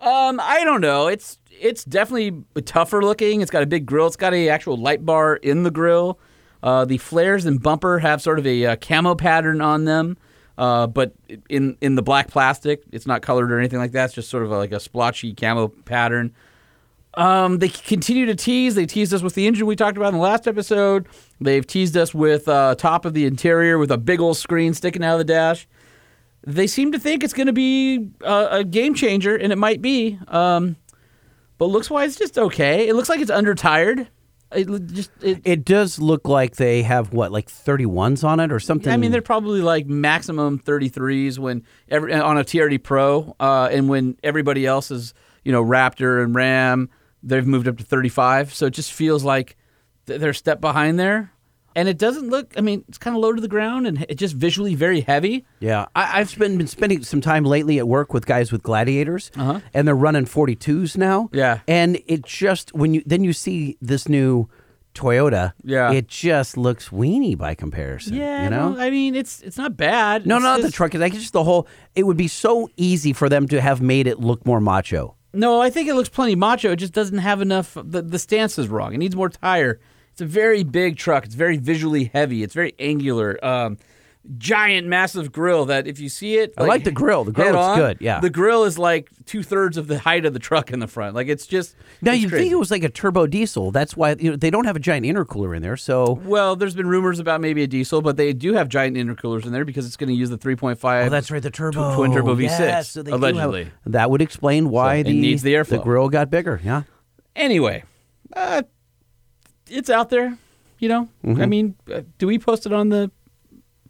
that. 0.00 0.06
Um, 0.08 0.40
I 0.42 0.64
don't 0.64 0.80
know. 0.80 1.06
It's 1.08 1.38
it's 1.60 1.84
definitely 1.84 2.42
tougher 2.64 3.02
looking. 3.02 3.40
It's 3.40 3.50
got 3.52 3.62
a 3.62 3.66
big 3.66 3.86
grill. 3.86 4.06
It's 4.08 4.16
got 4.16 4.34
a 4.34 4.48
actual 4.48 4.76
light 4.76 5.04
bar 5.06 5.36
in 5.36 5.62
the 5.62 5.70
grill. 5.70 6.18
Uh, 6.62 6.84
the 6.84 6.98
flares 6.98 7.44
and 7.44 7.62
bumper 7.62 7.98
have 8.00 8.20
sort 8.22 8.38
of 8.40 8.46
a 8.46 8.66
uh, 8.66 8.76
camo 8.76 9.14
pattern 9.14 9.60
on 9.60 9.84
them, 9.84 10.16
uh, 10.58 10.86
but 10.86 11.12
in 11.48 11.76
in 11.80 11.94
the 11.94 12.02
black 12.02 12.28
plastic. 12.28 12.82
It's 12.92 13.06
not 13.06 13.22
colored 13.22 13.52
or 13.52 13.58
anything 13.58 13.78
like 13.78 13.92
that. 13.92 14.06
It's 14.06 14.14
just 14.14 14.30
sort 14.30 14.42
of 14.42 14.52
a, 14.52 14.56
like 14.56 14.72
a 14.72 14.80
splotchy 14.80 15.34
camo 15.34 15.68
pattern. 15.68 16.34
Um, 17.14 17.58
they 17.58 17.68
continue 17.68 18.24
to 18.26 18.34
tease. 18.34 18.74
They 18.74 18.86
teased 18.86 19.12
us 19.12 19.22
with 19.22 19.34
the 19.34 19.46
engine 19.46 19.66
we 19.66 19.76
talked 19.76 19.96
about 19.96 20.08
in 20.08 20.14
the 20.14 20.20
last 20.20 20.48
episode. 20.48 21.06
They've 21.40 21.66
teased 21.66 21.96
us 21.96 22.14
with 22.14 22.48
uh, 22.48 22.74
top 22.76 23.04
of 23.04 23.12
the 23.12 23.26
interior 23.26 23.76
with 23.78 23.90
a 23.90 23.98
big 23.98 24.20
old 24.20 24.38
screen 24.38 24.72
sticking 24.72 25.04
out 25.04 25.14
of 25.14 25.18
the 25.18 25.24
dash. 25.24 25.68
They 26.44 26.66
seem 26.66 26.90
to 26.92 26.98
think 26.98 27.22
it's 27.22 27.34
going 27.34 27.46
to 27.46 27.52
be 27.52 28.08
a, 28.22 28.48
a 28.50 28.64
game 28.64 28.94
changer, 28.94 29.36
and 29.36 29.52
it 29.52 29.58
might 29.58 29.82
be. 29.82 30.18
Um, 30.28 30.76
but 31.58 31.66
looks 31.66 31.90
wise, 31.90 32.16
just 32.16 32.38
okay. 32.38 32.88
It 32.88 32.96
looks 32.96 33.08
like 33.08 33.20
it's 33.20 33.30
under 33.30 33.54
tired. 33.54 34.08
It 34.54 34.86
just 34.86 35.10
it, 35.20 35.40
it 35.44 35.64
does 35.64 35.98
look 35.98 36.28
like 36.28 36.56
they 36.56 36.82
have 36.82 37.12
what, 37.12 37.32
like 37.32 37.48
31s 37.48 38.24
on 38.24 38.40
it 38.40 38.52
or 38.52 38.60
something. 38.60 38.92
I 38.92 38.96
mean, 38.96 39.10
they're 39.10 39.22
probably 39.22 39.60
like 39.60 39.86
maximum 39.86 40.58
33s 40.58 41.38
when 41.38 41.64
every 41.88 42.12
on 42.12 42.38
a 42.38 42.44
TRD 42.44 42.82
Pro, 42.82 43.34
uh, 43.40 43.68
and 43.70 43.88
when 43.88 44.16
everybody 44.22 44.66
else 44.66 44.90
is, 44.90 45.14
you 45.44 45.52
know, 45.52 45.64
Raptor 45.64 46.22
and 46.22 46.34
Ram, 46.34 46.90
they've 47.22 47.46
moved 47.46 47.68
up 47.68 47.78
to 47.78 47.84
35. 47.84 48.54
So 48.54 48.66
it 48.66 48.74
just 48.74 48.92
feels 48.92 49.24
like 49.24 49.56
they're 50.06 50.30
a 50.30 50.34
step 50.34 50.60
behind 50.60 50.98
there. 50.98 51.32
And 51.74 51.88
it 51.88 51.98
doesn't 51.98 52.28
look. 52.30 52.52
I 52.56 52.60
mean, 52.60 52.84
it's 52.88 52.98
kind 52.98 53.16
of 53.16 53.22
low 53.22 53.32
to 53.32 53.40
the 53.40 53.48
ground, 53.48 53.86
and 53.86 54.04
it's 54.08 54.18
just 54.20 54.34
visually 54.34 54.74
very 54.74 55.00
heavy. 55.00 55.44
Yeah, 55.60 55.86
I, 55.94 56.20
I've 56.20 56.36
been, 56.38 56.58
been 56.58 56.66
spending 56.66 57.02
some 57.02 57.20
time 57.20 57.44
lately 57.44 57.78
at 57.78 57.88
work 57.88 58.12
with 58.12 58.26
guys 58.26 58.52
with 58.52 58.62
gladiators, 58.62 59.30
Uh-huh. 59.36 59.60
and 59.74 59.86
they're 59.88 59.94
running 59.94 60.24
42s 60.26 60.96
now. 60.96 61.30
Yeah. 61.32 61.60
and 61.68 62.00
it 62.06 62.24
just 62.24 62.74
when 62.74 62.94
you 62.94 63.02
then 63.06 63.24
you 63.24 63.32
see 63.32 63.76
this 63.80 64.08
new 64.08 64.48
Toyota, 64.94 65.52
Yeah. 65.64 65.90
it 65.92 66.06
just 66.08 66.56
looks 66.58 66.92
weeny 66.92 67.34
by 67.34 67.54
comparison. 67.54 68.14
Yeah, 68.14 68.44
you 68.44 68.50
know. 68.50 68.72
no, 68.72 68.80
I 68.80 68.90
mean, 68.90 69.14
it's 69.14 69.40
it's 69.40 69.56
not 69.56 69.76
bad. 69.76 70.26
no, 70.26 70.36
It's 70.36 70.42
not 70.42 70.56
the 70.58 70.62
just- 70.64 70.74
truck. 70.74 70.92
Like 70.94 71.14
just 71.14 71.32
the 71.32 71.44
whole. 71.44 71.66
It 71.94 72.04
would 72.04 72.16
be 72.18 72.28
so 72.28 72.68
easy 72.76 73.12
for 73.14 73.28
them 73.30 73.48
to 73.48 73.60
have 73.60 73.80
made 73.80 74.06
it 74.06 74.20
look 74.20 74.44
more 74.44 74.60
macho. 74.60 75.16
No, 75.34 75.62
I 75.62 75.70
think 75.70 75.88
it 75.88 75.94
looks 75.94 76.10
plenty 76.10 76.34
macho. 76.34 76.72
It 76.72 76.76
just 76.76 76.92
doesn't 76.92 77.16
have 77.18 77.40
enough. 77.40 77.74
The, 77.82 78.02
the 78.02 78.18
stance 78.18 78.58
is 78.58 78.68
wrong. 78.68 78.92
It 78.92 78.98
needs 78.98 79.16
more 79.16 79.30
tire. 79.30 79.80
It's 80.12 80.20
a 80.20 80.26
very 80.26 80.62
big 80.62 80.96
truck. 80.96 81.24
It's 81.24 81.34
very 81.34 81.56
visually 81.56 82.04
heavy. 82.12 82.42
It's 82.42 82.54
very 82.54 82.74
angular. 82.78 83.42
Um, 83.44 83.78
giant, 84.38 84.86
massive 84.86 85.32
grill 85.32 85.64
that 85.66 85.86
if 85.88 85.98
you 85.98 86.08
see 86.08 86.36
it, 86.36 86.54
I 86.56 86.64
like 86.64 86.84
the 86.84 86.92
grill. 86.92 87.24
The 87.24 87.32
grill 87.32 87.52
looks 87.54 87.64
on, 87.64 87.78
good, 87.78 87.96
yeah. 88.00 88.20
the 88.20 88.30
grill 88.30 88.64
is 88.64 88.78
like 88.78 89.08
two 89.24 89.42
thirds 89.42 89.76
of 89.76 89.88
the 89.88 89.98
height 89.98 90.24
of 90.24 90.32
the 90.32 90.38
truck 90.38 90.70
in 90.70 90.78
the 90.78 90.86
front. 90.86 91.14
Like 91.16 91.26
it's 91.28 91.46
just. 91.46 91.74
Now 92.02 92.12
you 92.12 92.28
think 92.28 92.52
it 92.52 92.56
was 92.56 92.70
like 92.70 92.84
a 92.84 92.88
turbo 92.88 93.26
diesel. 93.26 93.70
That's 93.72 93.96
why 93.96 94.14
you 94.18 94.30
know 94.30 94.36
they 94.36 94.50
don't 94.50 94.64
have 94.64 94.76
a 94.76 94.80
giant 94.80 95.06
intercooler 95.06 95.56
in 95.56 95.62
there. 95.62 95.76
So 95.76 96.20
Well, 96.24 96.54
there's 96.56 96.74
been 96.74 96.86
rumors 96.86 97.18
about 97.18 97.40
maybe 97.40 97.62
a 97.62 97.66
diesel, 97.66 98.00
but 98.02 98.16
they 98.16 98.32
do 98.32 98.52
have 98.54 98.68
giant 98.68 98.96
intercoolers 98.96 99.44
in 99.44 99.50
there 99.52 99.64
because 99.64 99.86
it's 99.86 99.96
going 99.96 100.08
to 100.10 100.14
use 100.14 100.30
the 100.30 100.38
3.5. 100.38 101.06
Oh, 101.06 101.08
that's 101.08 101.30
right, 101.30 101.42
the 101.42 101.50
turbo 101.50 101.96
twin 101.96 102.12
turbo 102.12 102.36
V6, 102.36 102.42
Yes, 102.60 102.90
so 102.90 103.02
do 103.02 103.10
have- 103.10 103.20
allegedly. 103.22 103.70
that 103.86 104.10
would 104.10 104.22
explain 104.22 104.68
why 104.70 105.00
So 105.02 105.08
the 105.08 105.20
needs 105.20 105.42
the 105.42 105.54
airflow. 105.54 105.82
grill 105.82 106.08
got 106.08 106.30
bigger. 106.30 106.60
Yeah, 106.62 106.82
Anyway, 107.34 107.82
uh, 108.36 108.62
it's 109.72 109.90
out 109.90 110.10
there. 110.10 110.36
You 110.78 110.88
know, 110.88 111.08
Mm-hmm. 111.24 111.40
I 111.42 111.46
mean, 111.46 111.74
uh, 111.92 112.02
do 112.18 112.26
we 112.26 112.38
post 112.38 112.66
it 112.66 112.72
on 112.72 112.88
the 112.88 113.10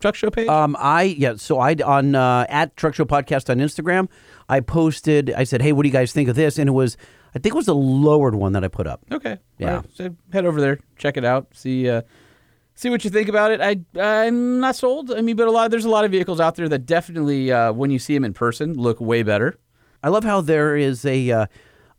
truck 0.01 0.15
show 0.15 0.31
page? 0.31 0.49
um, 0.49 0.77
I 0.79 1.03
yeah. 1.05 1.35
So 1.37 1.59
I 1.59 1.75
on 1.85 2.15
uh, 2.15 2.45
at 2.49 2.77
Truck 2.77 2.95
Show 2.95 3.05
Podcast 3.07 3.49
on 3.49 3.59
Instagram, 3.59 4.09
I 4.49 4.61
posted. 4.61 5.31
I 5.33 5.45
said, 5.45 5.63
"Hey, 5.63 5.73
what 5.73 5.85
do 5.85 5.89
you 5.89 5.93
guys 5.93 6.13
think 6.13 6.29
of 6.29 6.37
this?" 6.37 6.59
And 6.59 6.69
it 6.69 6.73
was, 6.73 6.97
I 7.35 7.39
think 7.39 7.55
it 7.55 7.57
was 7.57 7.67
the 7.67 7.75
lowered 7.75 8.35
one 8.35 8.53
that 8.53 8.63
I 8.65 8.69
put 8.69 8.87
up. 8.87 9.01
Okay. 9.11 9.39
Yeah. 9.59 9.77
Right, 9.77 9.85
so 9.95 10.15
head 10.33 10.45
over 10.45 10.61
there, 10.61 10.79
check 10.99 11.17
it 11.17 11.25
out, 11.25 11.47
see 11.55 11.89
uh, 11.89 12.03
see 12.75 12.91
what 12.91 13.05
you 13.05 13.11
think 13.11 13.31
about 13.31 13.53
it. 13.53 13.61
I 13.63 13.81
I'm 13.99 14.61
not 14.61 14.77
sold. 14.77 15.11
I 15.13 15.23
mean, 15.23 15.37
but 15.37 15.49
a 15.49 15.51
lot 15.51 15.71
there's 15.71 15.87
a 15.87 15.91
lot 15.91 16.05
of 16.05 16.11
vehicles 16.11 16.41
out 16.41 16.57
there 16.57 16.69
that 16.69 16.85
definitely, 16.85 17.51
uh, 17.51 17.73
when 17.73 17.91
you 17.91 17.99
see 17.99 18.13
them 18.13 18.25
in 18.25 18.35
person, 18.35 18.75
look 18.75 19.01
way 19.01 19.23
better. 19.23 19.59
I 20.03 20.11
love 20.11 20.25
how 20.25 20.43
there 20.43 20.77
is 20.77 21.07
a 21.07 21.31
uh, 21.31 21.47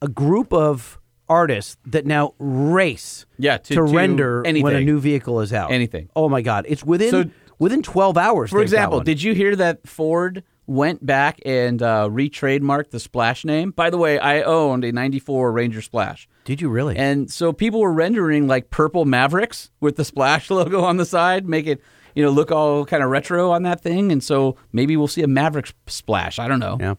a 0.03 0.07
group 0.07 0.53
of 0.53 0.99
artists 1.29 1.77
that 1.85 2.05
now 2.05 2.33
race 2.39 3.25
Yeah, 3.37 3.57
to- 3.57 3.63
to, 3.63 3.75
to 3.75 3.83
render 3.83 4.41
when 4.43 4.75
a 4.75 4.81
new 4.81 4.99
vehicle 4.99 5.39
is 5.41 5.53
out. 5.53 5.71
Anything. 5.71 6.09
Oh 6.15 6.29
my 6.29 6.41
God! 6.41 6.65
It's 6.67 6.83
within 6.83 7.11
So- 7.11 7.25
within 7.59 7.81
twelve 7.83 8.17
hours. 8.17 8.49
For 8.49 8.61
example, 8.61 9.01
did 9.01 9.21
you 9.21 9.33
hear 9.33 9.55
that 9.55 9.87
Ford 9.87 10.43
went 10.65 11.05
back 11.05 11.41
and 11.45 11.81
uh, 11.83 12.07
re-trademarked 12.09 12.91
the 12.91 12.99
Splash 12.99 13.43
name? 13.43 13.71
By 13.71 13.89
the 13.89 13.97
way, 13.97 14.17
I 14.19 14.41
owned 14.43 14.83
a 14.85 14.91
'94 14.91 15.51
Ranger 15.51 15.81
Splash. 15.81 16.27
did 16.45 16.61
you 16.61 16.69
really? 16.69 16.95
And 16.97 17.29
so 17.31 17.51
people 17.53 17.79
were 17.81 17.91
rendering 17.93 18.47
like 18.47 18.69
purple 18.69 19.05
Mavericks 19.05 19.71
with 19.79 19.95
the 19.97 20.05
Splash 20.05 20.49
logo 20.59 20.81
on 20.81 20.97
the 20.97 21.05
side, 21.05 21.47
make 21.47 21.67
it 21.67 21.81
you 22.15 22.23
know 22.23 22.29
look 22.31 22.51
all 22.51 22.85
kind 22.85 23.01
of 23.03 23.09
retro 23.09 23.51
on 23.51 23.63
that 23.63 23.81
thing. 23.81 24.11
And 24.11 24.23
so 24.23 24.55
maybe 24.71 24.95
we'll 24.97 25.07
see 25.07 25.23
a 25.23 25.27
Maverick 25.27 25.73
Splash. 25.87 26.37
I 26.39 26.47
don't 26.47 26.59
know. 26.59 26.77
yeah. 26.79 26.95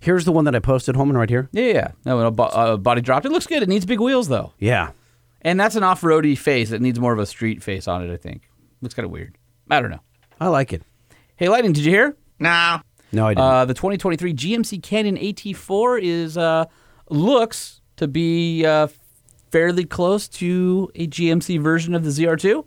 Here's 0.00 0.24
the 0.24 0.32
one 0.32 0.44
that 0.44 0.54
I 0.54 0.58
posted, 0.58 0.96
Holman, 0.96 1.16
right 1.16 1.30
here. 1.30 1.48
Yeah, 1.52 1.64
yeah. 1.64 1.88
No, 2.04 2.20
a 2.20 2.30
bo- 2.30 2.44
uh, 2.44 2.76
body 2.76 3.00
dropped. 3.00 3.24
It 3.26 3.32
looks 3.32 3.46
good. 3.46 3.62
It 3.62 3.68
needs 3.68 3.86
big 3.86 4.00
wheels 4.00 4.28
though, 4.28 4.52
Yeah. 4.58 4.90
and 5.40 5.58
that's 5.58 5.76
an 5.76 5.82
off-roady 5.82 6.36
face. 6.36 6.70
It 6.72 6.80
needs 6.82 7.00
more 7.00 7.12
of 7.12 7.18
a 7.18 7.26
street 7.26 7.62
face 7.62 7.88
on 7.88 8.06
it. 8.08 8.12
I 8.12 8.16
think 8.16 8.48
looks 8.80 8.94
kind 8.94 9.04
of 9.04 9.10
weird. 9.12 9.36
I 9.70 9.80
don't 9.80 9.90
know. 9.90 10.00
I 10.40 10.48
like 10.48 10.72
it. 10.72 10.82
Hey, 11.36 11.48
Lightning, 11.48 11.72
did 11.72 11.84
you 11.84 11.90
hear? 11.92 12.16
No. 12.38 12.80
No, 13.12 13.26
I 13.26 13.34
didn't. 13.34 13.44
Uh, 13.44 13.64
the 13.64 13.74
2023 13.74 14.34
GMC 14.34 14.82
Canyon 14.82 15.16
AT4 15.16 16.00
is 16.02 16.36
uh, 16.38 16.64
looks 17.10 17.80
to 17.96 18.08
be 18.08 18.64
uh, 18.66 18.88
fairly 19.50 19.84
close 19.84 20.28
to 20.28 20.90
a 20.94 21.06
GMC 21.06 21.60
version 21.60 21.94
of 21.94 22.04
the 22.04 22.10
ZR2. 22.10 22.64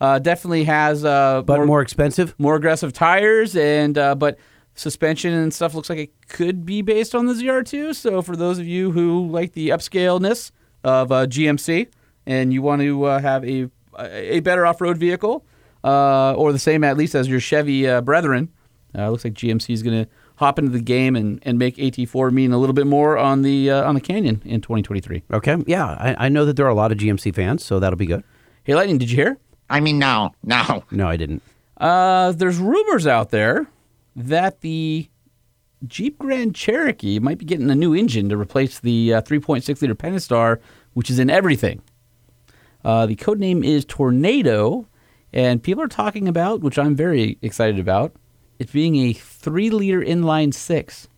Uh, 0.00 0.18
definitely 0.18 0.64
has 0.64 1.04
uh, 1.04 1.42
but 1.42 1.64
more, 1.66 1.80
expensive. 1.80 2.34
more 2.38 2.54
aggressive 2.56 2.92
tires 2.92 3.56
and 3.56 3.96
uh, 3.96 4.14
but 4.14 4.38
suspension 4.76 5.32
and 5.32 5.52
stuff 5.52 5.74
looks 5.74 5.90
like 5.90 5.98
it 5.98 6.28
could 6.28 6.64
be 6.64 6.82
based 6.82 7.14
on 7.14 7.26
the 7.26 7.32
ZR2. 7.32 7.94
So 7.96 8.22
for 8.22 8.36
those 8.36 8.58
of 8.58 8.66
you 8.66 8.92
who 8.92 9.26
like 9.28 9.52
the 9.52 9.70
upscaleness 9.70 10.52
of 10.84 11.10
uh, 11.10 11.26
GMC 11.26 11.88
and 12.26 12.52
you 12.52 12.62
want 12.62 12.82
to 12.82 13.04
uh, 13.04 13.20
have 13.20 13.44
a 13.44 13.68
a 13.98 14.40
better 14.40 14.66
off-road 14.66 14.98
vehicle, 14.98 15.42
uh, 15.82 16.34
or 16.34 16.52
the 16.52 16.58
same 16.58 16.84
at 16.84 16.98
least 16.98 17.14
as 17.14 17.28
your 17.28 17.40
Chevy 17.40 17.88
uh, 17.88 18.02
brethren. 18.02 18.50
Uh, 18.94 19.10
looks 19.10 19.24
like 19.24 19.32
GMC 19.32 19.70
is 19.70 19.82
going 19.82 20.04
to 20.04 20.10
hop 20.36 20.58
into 20.58 20.70
the 20.70 20.80
game 20.80 21.16
and, 21.16 21.40
and 21.42 21.58
make 21.58 21.76
AT4 21.76 22.30
mean 22.30 22.52
a 22.52 22.58
little 22.58 22.74
bit 22.74 22.86
more 22.86 23.16
on 23.16 23.42
the 23.42 23.70
uh, 23.70 23.88
on 23.88 23.94
the 23.94 24.00
Canyon 24.00 24.42
in 24.44 24.60
2023. 24.60 25.22
Okay. 25.32 25.56
Yeah, 25.66 25.86
I, 25.86 26.26
I 26.26 26.28
know 26.28 26.44
that 26.44 26.56
there 26.56 26.66
are 26.66 26.70
a 26.70 26.74
lot 26.74 26.92
of 26.92 26.98
GMC 26.98 27.34
fans, 27.34 27.64
so 27.64 27.80
that'll 27.80 27.96
be 27.96 28.06
good. 28.06 28.22
Hey, 28.64 28.74
Lightning, 28.74 28.98
did 28.98 29.10
you 29.10 29.16
hear? 29.16 29.38
I 29.68 29.80
mean, 29.80 29.98
no, 29.98 30.32
no. 30.42 30.84
No, 30.90 31.08
I 31.08 31.16
didn't. 31.16 31.42
Uh, 31.76 32.32
there's 32.32 32.58
rumors 32.58 33.06
out 33.06 33.30
there 33.30 33.66
that 34.16 34.62
the 34.62 35.08
Jeep 35.86 36.18
Grand 36.18 36.54
Cherokee 36.54 37.18
might 37.20 37.38
be 37.38 37.44
getting 37.44 37.70
a 37.70 37.74
new 37.74 37.94
engine 37.94 38.28
to 38.30 38.36
replace 38.36 38.80
the 38.80 39.14
uh, 39.14 39.22
3.6 39.22 39.80
liter 39.82 39.94
Pentastar, 39.94 40.58
which 40.94 41.10
is 41.10 41.18
in 41.18 41.30
everything. 41.30 41.82
Uh, 42.84 43.04
the 43.06 43.16
code 43.16 43.38
name 43.38 43.62
is 43.62 43.84
Tornado, 43.84 44.88
and 45.32 45.62
people 45.62 45.82
are 45.82 45.88
talking 45.88 46.28
about, 46.28 46.62
which 46.62 46.78
I'm 46.78 46.96
very 46.96 47.38
excited 47.42 47.78
about, 47.78 48.14
it 48.58 48.72
being 48.72 48.96
a 48.96 49.12
three 49.12 49.70
liter 49.70 50.00
inline 50.00 50.54
six. 50.54 51.08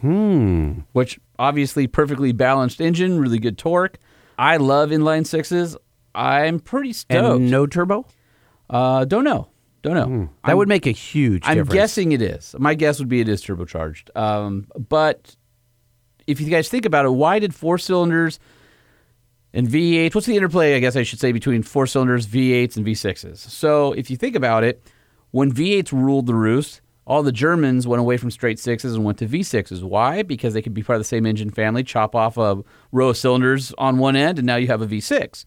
Hmm. 0.00 0.80
Which 0.92 1.20
obviously 1.38 1.86
perfectly 1.86 2.32
balanced 2.32 2.80
engine, 2.80 3.20
really 3.20 3.38
good 3.38 3.58
torque. 3.58 3.98
I 4.38 4.56
love 4.56 4.88
inline 4.90 5.26
sixes. 5.26 5.76
I'm 6.14 6.58
pretty 6.58 6.94
stoked. 6.94 7.40
And 7.40 7.50
no 7.50 7.66
turbo? 7.66 8.06
uh, 8.70 9.04
don't 9.04 9.24
know. 9.24 9.49
Don't 9.82 9.94
know. 9.94 10.04
Hmm. 10.04 10.24
That 10.46 10.56
would 10.56 10.68
make 10.68 10.86
a 10.86 10.90
huge 10.90 11.42
difference. 11.42 11.48
I'm 11.48 11.56
difference. 11.58 11.74
guessing 11.74 12.12
it 12.12 12.22
is. 12.22 12.54
My 12.58 12.74
guess 12.74 12.98
would 12.98 13.08
be 13.08 13.20
it 13.20 13.28
is 13.28 13.42
turbocharged. 13.42 14.14
Um, 14.16 14.66
but 14.88 15.36
if 16.26 16.40
you 16.40 16.48
guys 16.50 16.68
think 16.68 16.84
about 16.84 17.06
it, 17.06 17.10
why 17.10 17.38
did 17.38 17.54
four 17.54 17.78
cylinders 17.78 18.38
and 19.54 19.66
V8? 19.66 20.14
What's 20.14 20.26
the 20.26 20.36
interplay? 20.36 20.76
I 20.76 20.80
guess 20.80 20.96
I 20.96 21.02
should 21.02 21.18
say 21.18 21.32
between 21.32 21.62
four 21.62 21.86
cylinders, 21.86 22.26
V8s, 22.26 22.76
and 22.76 22.86
V6s. 22.86 23.38
So 23.38 23.92
if 23.92 24.10
you 24.10 24.16
think 24.16 24.36
about 24.36 24.64
it, 24.64 24.82
when 25.30 25.50
V8s 25.52 25.92
ruled 25.92 26.26
the 26.26 26.34
roost, 26.34 26.82
all 27.06 27.22
the 27.22 27.32
Germans 27.32 27.86
went 27.86 28.00
away 28.00 28.16
from 28.18 28.30
straight 28.30 28.58
sixes 28.58 28.94
and 28.94 29.04
went 29.04 29.18
to 29.18 29.26
V6s. 29.26 29.82
Why? 29.82 30.22
Because 30.22 30.54
they 30.54 30.62
could 30.62 30.74
be 30.74 30.82
part 30.82 30.96
of 30.96 31.00
the 31.00 31.04
same 31.04 31.24
engine 31.26 31.50
family, 31.50 31.82
chop 31.82 32.14
off 32.14 32.36
a 32.36 32.62
row 32.92 33.08
of 33.08 33.16
cylinders 33.16 33.72
on 33.78 33.98
one 33.98 34.14
end, 34.14 34.38
and 34.38 34.46
now 34.46 34.56
you 34.56 34.66
have 34.66 34.82
a 34.82 34.86
V6. 34.86 35.44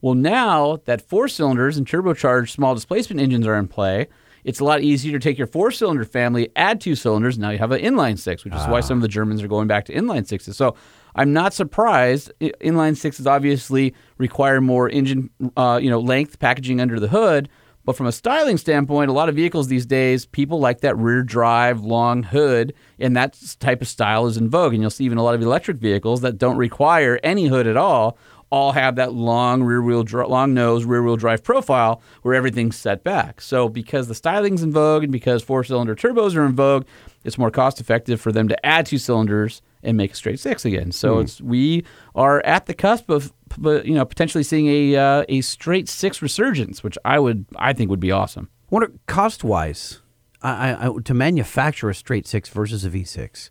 Well, 0.00 0.14
now 0.14 0.78
that 0.84 1.00
four 1.08 1.28
cylinders 1.28 1.76
and 1.76 1.86
turbocharged 1.86 2.50
small 2.50 2.74
displacement 2.74 3.20
engines 3.20 3.46
are 3.46 3.56
in 3.56 3.68
play, 3.68 4.08
it's 4.44 4.60
a 4.60 4.64
lot 4.64 4.82
easier 4.82 5.12
to 5.12 5.18
take 5.18 5.38
your 5.38 5.46
four 5.46 5.70
cylinder 5.70 6.04
family, 6.04 6.50
add 6.54 6.80
two 6.80 6.94
cylinders, 6.94 7.38
now 7.38 7.50
you 7.50 7.58
have 7.58 7.72
an 7.72 7.80
inline 7.80 8.18
six, 8.18 8.44
which 8.44 8.54
is 8.54 8.66
why 8.66 8.80
some 8.80 8.98
of 8.98 9.02
the 9.02 9.08
Germans 9.08 9.42
are 9.42 9.48
going 9.48 9.66
back 9.66 9.86
to 9.86 9.94
inline 9.94 10.26
sixes. 10.26 10.56
So 10.56 10.76
I'm 11.14 11.32
not 11.32 11.54
surprised. 11.54 12.30
Inline 12.40 12.96
sixes 12.96 13.26
obviously 13.26 13.94
require 14.18 14.60
more 14.60 14.90
engine, 14.90 15.30
uh, 15.56 15.80
you 15.82 15.88
know, 15.88 16.00
length 16.00 16.38
packaging 16.38 16.80
under 16.80 17.00
the 17.00 17.08
hood. 17.08 17.48
But 17.86 17.96
from 17.96 18.06
a 18.06 18.12
styling 18.12 18.56
standpoint, 18.56 19.10
a 19.10 19.12
lot 19.12 19.28
of 19.28 19.34
vehicles 19.34 19.68
these 19.68 19.84
days, 19.84 20.24
people 20.24 20.58
like 20.58 20.80
that 20.80 20.96
rear 20.96 21.22
drive, 21.22 21.80
long 21.80 22.22
hood, 22.22 22.72
and 22.98 23.14
that 23.16 23.38
type 23.60 23.82
of 23.82 23.88
style 23.88 24.26
is 24.26 24.38
in 24.38 24.48
vogue. 24.48 24.72
And 24.72 24.82
you'll 24.82 24.90
see 24.90 25.04
even 25.04 25.18
a 25.18 25.22
lot 25.22 25.34
of 25.34 25.42
electric 25.42 25.76
vehicles 25.76 26.22
that 26.22 26.38
don't 26.38 26.56
require 26.56 27.20
any 27.22 27.46
hood 27.46 27.66
at 27.66 27.76
all, 27.76 28.16
all 28.54 28.70
have 28.70 28.94
that 28.94 29.12
long 29.12 29.64
rear 29.64 29.82
wheel, 29.82 30.04
dri- 30.04 30.26
long 30.26 30.54
nose 30.54 30.84
rear 30.84 31.02
wheel 31.02 31.16
drive 31.16 31.42
profile 31.42 32.00
where 32.22 32.34
everything's 32.34 32.76
set 32.76 33.02
back. 33.02 33.40
So 33.40 33.68
because 33.68 34.06
the 34.06 34.14
styling's 34.14 34.62
in 34.62 34.70
vogue 34.70 35.02
and 35.02 35.10
because 35.10 35.42
four 35.42 35.64
cylinder 35.64 35.96
turbos 35.96 36.36
are 36.36 36.46
in 36.46 36.54
vogue, 36.54 36.86
it's 37.24 37.36
more 37.36 37.50
cost 37.50 37.80
effective 37.80 38.20
for 38.20 38.30
them 38.30 38.46
to 38.46 38.64
add 38.64 38.86
two 38.86 38.98
cylinders 38.98 39.60
and 39.82 39.96
make 39.96 40.12
a 40.12 40.14
straight 40.14 40.38
six 40.38 40.64
again. 40.64 40.92
So 40.92 41.18
it's 41.18 41.40
we 41.40 41.84
are 42.14 42.42
at 42.46 42.66
the 42.66 42.74
cusp 42.74 43.10
of 43.10 43.32
you 43.58 43.94
know 43.94 44.04
potentially 44.04 44.44
seeing 44.44 44.68
a 44.68 44.96
uh, 44.96 45.24
a 45.28 45.40
straight 45.40 45.88
six 45.88 46.22
resurgence, 46.22 46.84
which 46.84 46.96
I 47.04 47.18
would 47.18 47.46
I 47.56 47.72
think 47.72 47.90
would 47.90 47.98
be 47.98 48.12
awesome. 48.12 48.50
wonder 48.70 48.92
cost 49.06 49.42
wise, 49.42 50.00
I, 50.42 50.86
I, 50.86 50.92
to 51.04 51.12
manufacture 51.12 51.90
a 51.90 51.94
straight 51.94 52.28
six 52.28 52.48
versus 52.50 52.84
a 52.84 52.90
V6, 52.90 53.50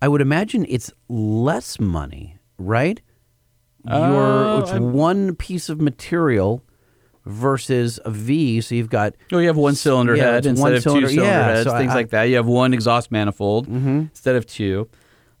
I 0.00 0.08
would 0.08 0.20
imagine 0.20 0.66
it's 0.68 0.90
less 1.08 1.78
money, 1.78 2.38
right? 2.58 3.00
Your 3.86 4.44
Uh, 4.46 4.58
it's 4.60 4.70
I'm- 4.72 4.92
one 4.92 5.34
piece 5.34 5.68
of 5.68 5.80
material 5.80 6.62
versus 7.24 8.00
a 8.04 8.10
V, 8.10 8.60
so 8.60 8.74
you've 8.74 8.90
got 8.90 9.14
Oh, 9.32 9.38
you 9.38 9.46
have 9.46 9.56
one 9.56 9.74
cylinder 9.74 10.16
Yeah, 10.16 10.24
head 10.24 10.34
it's 10.38 10.46
instead 10.48 10.62
one 10.62 10.74
of 10.74 10.82
cylinder- 10.82 11.08
two 11.08 11.14
cylinder 11.14 11.30
yeah, 11.32 11.46
heads, 11.56 11.70
so 11.70 11.76
things 11.76 11.92
I- 11.92 11.94
like 11.94 12.10
that. 12.10 12.24
You 12.24 12.36
have 12.36 12.46
one 12.46 12.74
exhaust 12.74 13.10
manifold 13.12 13.68
instead 13.68 14.36
of 14.36 14.46
two. 14.46 14.88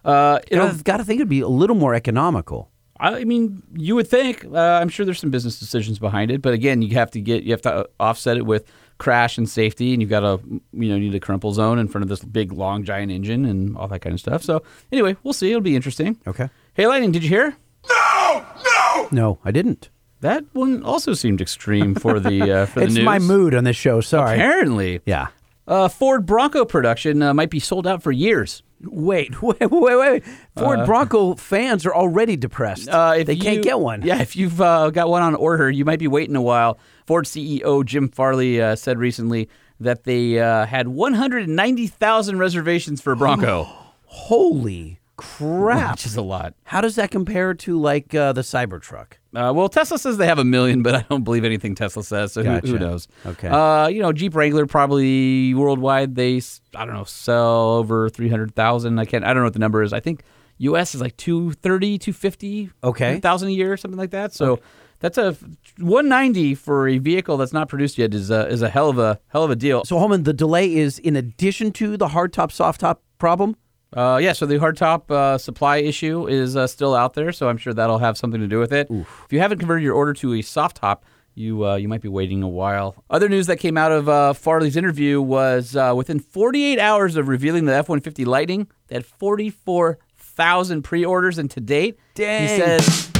Uh, 0.04 0.38
it'll, 0.48 0.66
I've 0.66 0.84
got 0.84 0.96
to 0.98 1.04
think 1.04 1.18
it'd 1.20 1.28
be 1.28 1.40
a 1.40 1.48
little 1.48 1.76
more 1.76 1.94
economical. 1.94 2.68
I 2.98 3.24
mean, 3.24 3.62
you 3.76 3.96
would 3.96 4.06
think. 4.06 4.44
Uh, 4.44 4.58
I'm 4.58 4.88
sure 4.88 5.04
there's 5.04 5.18
some 5.18 5.30
business 5.30 5.58
decisions 5.58 5.98
behind 5.98 6.30
it, 6.30 6.40
but 6.40 6.54
again, 6.54 6.82
you 6.82 6.94
have 6.94 7.10
to 7.12 7.20
get 7.20 7.42
you 7.42 7.50
have 7.52 7.62
to 7.62 7.72
uh, 7.72 7.84
offset 7.98 8.36
it 8.36 8.46
with 8.46 8.64
crash 8.98 9.38
and 9.38 9.48
safety, 9.48 9.92
and 9.92 10.00
you've 10.00 10.10
got 10.10 10.22
a 10.22 10.38
you 10.72 10.88
know 10.88 10.98
need 10.98 11.14
a 11.14 11.18
crumple 11.20 11.52
zone 11.52 11.80
in 11.80 11.88
front 11.88 12.04
of 12.04 12.08
this 12.08 12.20
big 12.22 12.52
long 12.52 12.84
giant 12.84 13.10
engine 13.10 13.44
and 13.44 13.76
all 13.76 13.88
that 13.88 14.00
kind 14.02 14.14
of 14.14 14.20
stuff. 14.20 14.44
So 14.44 14.62
anyway, 14.92 15.16
we'll 15.24 15.32
see. 15.32 15.50
It'll 15.50 15.60
be 15.60 15.74
interesting. 15.74 16.16
Okay. 16.28 16.48
Hey, 16.74 16.86
Lightning, 16.86 17.10
did 17.10 17.24
you 17.24 17.28
hear? 17.28 17.56
No, 17.88 18.44
no, 18.64 19.08
no. 19.10 19.38
I 19.44 19.50
didn't. 19.50 19.90
That 20.20 20.44
one 20.52 20.82
also 20.84 21.14
seemed 21.14 21.40
extreme 21.40 21.94
for 21.94 22.20
the 22.20 22.42
uh, 22.52 22.66
for 22.66 22.80
the 22.80 22.86
It's 22.86 22.94
news. 22.94 23.04
my 23.04 23.18
mood 23.18 23.54
on 23.54 23.64
this 23.64 23.76
show. 23.76 24.00
Sorry. 24.00 24.34
Apparently, 24.34 25.00
Yeah. 25.04 25.28
uh, 25.66 25.88
Ford 25.88 26.24
Bronco 26.26 26.64
production 26.64 27.22
uh, 27.22 27.34
might 27.34 27.50
be 27.50 27.58
sold 27.58 27.86
out 27.86 28.02
for 28.02 28.12
years. 28.12 28.62
Wait, 28.84 29.40
wait, 29.42 29.58
wait, 29.60 29.96
wait. 29.96 30.24
Ford 30.56 30.86
Bronco 30.86 31.34
fans 31.34 31.84
are 31.86 31.94
already 31.94 32.36
depressed. 32.36 32.88
Uh, 32.88 33.14
if 33.18 33.26
they 33.26 33.36
can't 33.36 33.62
get 33.62 33.78
one. 33.80 34.02
Yeah, 34.02 34.20
if 34.20 34.34
you've 34.36 34.60
uh, 34.60 34.90
got 34.90 35.08
one 35.08 35.22
on 35.22 35.34
order, 35.34 35.70
you 35.70 35.84
might 35.84 35.98
be 36.00 36.08
waiting 36.08 36.34
a 36.36 36.42
while. 36.42 36.78
Ford 37.06 37.24
CEO 37.26 37.84
Jim 37.84 38.08
Farley 38.08 38.60
uh, 38.60 38.74
said 38.76 38.98
recently 38.98 39.48
that 39.80 40.04
they 40.04 40.38
uh, 40.40 40.66
had 40.66 40.86
190,000 40.88 42.38
reservations 42.38 43.00
for 43.00 43.14
Bronco, 43.16 43.64
Holy 44.06 45.00
crap. 45.22 45.92
which 45.92 46.06
is 46.06 46.16
a 46.16 46.22
lot. 46.22 46.54
How 46.64 46.80
does 46.80 46.96
that 46.96 47.10
compare 47.10 47.54
to 47.54 47.78
like 47.80 48.14
uh, 48.14 48.32
the 48.32 48.42
Cybertruck? 48.42 49.14
Uh, 49.34 49.52
well, 49.54 49.68
Tesla 49.68 49.98
says 49.98 50.18
they 50.18 50.26
have 50.26 50.38
a 50.38 50.44
million, 50.44 50.82
but 50.82 50.94
I 50.96 51.04
don't 51.08 51.24
believe 51.24 51.44
anything 51.44 51.74
Tesla 51.74 52.02
says. 52.04 52.32
So 52.32 52.42
who, 52.42 52.58
who 52.58 52.78
knows? 52.78 53.08
Okay. 53.24 53.48
Uh, 53.48 53.86
you 53.88 54.00
know, 54.02 54.12
Jeep 54.12 54.34
Wrangler 54.34 54.66
probably 54.66 55.54
worldwide 55.54 56.14
they 56.14 56.40
I 56.74 56.84
don't 56.84 56.94
know 56.94 57.04
sell 57.04 57.70
over 57.74 58.08
three 58.08 58.28
hundred 58.28 58.54
thousand. 58.54 58.98
I 58.98 59.04
can't. 59.04 59.24
I 59.24 59.28
don't 59.28 59.38
know 59.38 59.44
what 59.46 59.52
the 59.54 59.58
number 59.58 59.82
is. 59.82 59.92
I 59.92 60.00
think 60.00 60.22
U.S. 60.58 60.94
is 60.94 61.00
like 61.00 61.16
230, 61.16 61.98
250 61.98 62.70
Okay. 62.84 63.18
thousand 63.20 63.48
a 63.48 63.52
year, 63.52 63.72
or 63.72 63.76
something 63.76 63.98
like 63.98 64.10
that. 64.10 64.32
So 64.32 64.60
that's 65.00 65.18
a 65.18 65.36
one 65.78 66.08
ninety 66.08 66.54
for 66.54 66.86
a 66.86 66.98
vehicle 66.98 67.36
that's 67.36 67.52
not 67.52 67.68
produced 67.68 67.98
yet 67.98 68.14
is 68.14 68.30
a 68.30 68.46
is 68.48 68.62
a 68.62 68.68
hell 68.68 68.88
of 68.88 68.98
a 68.98 69.18
hell 69.28 69.42
of 69.44 69.50
a 69.50 69.56
deal. 69.56 69.84
So, 69.84 69.98
Holman, 69.98 70.22
the 70.22 70.32
delay 70.32 70.72
is 70.74 70.98
in 71.00 71.16
addition 71.16 71.72
to 71.72 71.96
the 71.96 72.08
hardtop, 72.08 72.52
soft 72.52 72.80
top 72.82 73.02
problem. 73.18 73.56
Uh, 73.94 74.18
yeah, 74.22 74.32
so 74.32 74.46
the 74.46 74.54
hardtop 74.56 75.10
uh, 75.10 75.36
supply 75.36 75.78
issue 75.78 76.26
is 76.26 76.56
uh, 76.56 76.66
still 76.66 76.94
out 76.94 77.14
there, 77.14 77.30
so 77.32 77.48
I'm 77.48 77.58
sure 77.58 77.74
that'll 77.74 77.98
have 77.98 78.16
something 78.16 78.40
to 78.40 78.46
do 78.48 78.58
with 78.58 78.72
it. 78.72 78.88
If 78.90 79.32
you 79.32 79.40
haven't 79.40 79.58
converted 79.58 79.84
your 79.84 79.94
order 79.94 80.14
to 80.14 80.34
a 80.34 80.42
soft 80.42 80.78
top, 80.78 81.04
you 81.34 81.66
uh, 81.66 81.76
you 81.76 81.88
might 81.88 82.00
be 82.02 82.08
waiting 82.08 82.42
a 82.42 82.48
while. 82.48 83.02
Other 83.10 83.28
news 83.28 83.46
that 83.46 83.56
came 83.58 83.76
out 83.76 83.92
of 83.92 84.08
uh, 84.08 84.32
Farley's 84.32 84.76
interview 84.76 85.20
was 85.20 85.76
uh, 85.76 85.92
within 85.96 86.20
48 86.20 86.78
hours 86.78 87.16
of 87.16 87.28
revealing 87.28 87.64
the 87.66 87.74
F-150 87.74 88.26
Lightning, 88.26 88.68
they 88.88 88.96
had 88.96 89.06
44,000 89.06 90.82
pre-orders, 90.82 91.38
and 91.38 91.50
to 91.50 91.60
date, 91.60 91.98
he 92.14 92.22
Dang. 92.22 92.80
says 92.80 93.10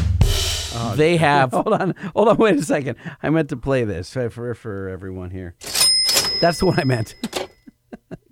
they 0.96 1.16
have 1.18 1.52
Hold 1.52 1.72
on, 1.72 1.94
hold 2.14 2.28
on, 2.28 2.36
wait 2.36 2.56
a 2.56 2.62
second. 2.62 2.96
I 3.22 3.30
meant 3.30 3.50
to 3.50 3.56
play 3.56 3.84
this 3.84 4.12
for 4.12 4.54
for 4.54 4.88
everyone 4.88 5.30
here. 5.30 5.54
That's 6.40 6.58
the 6.58 6.66
one 6.66 6.80
I 6.80 6.84
meant. 6.84 7.14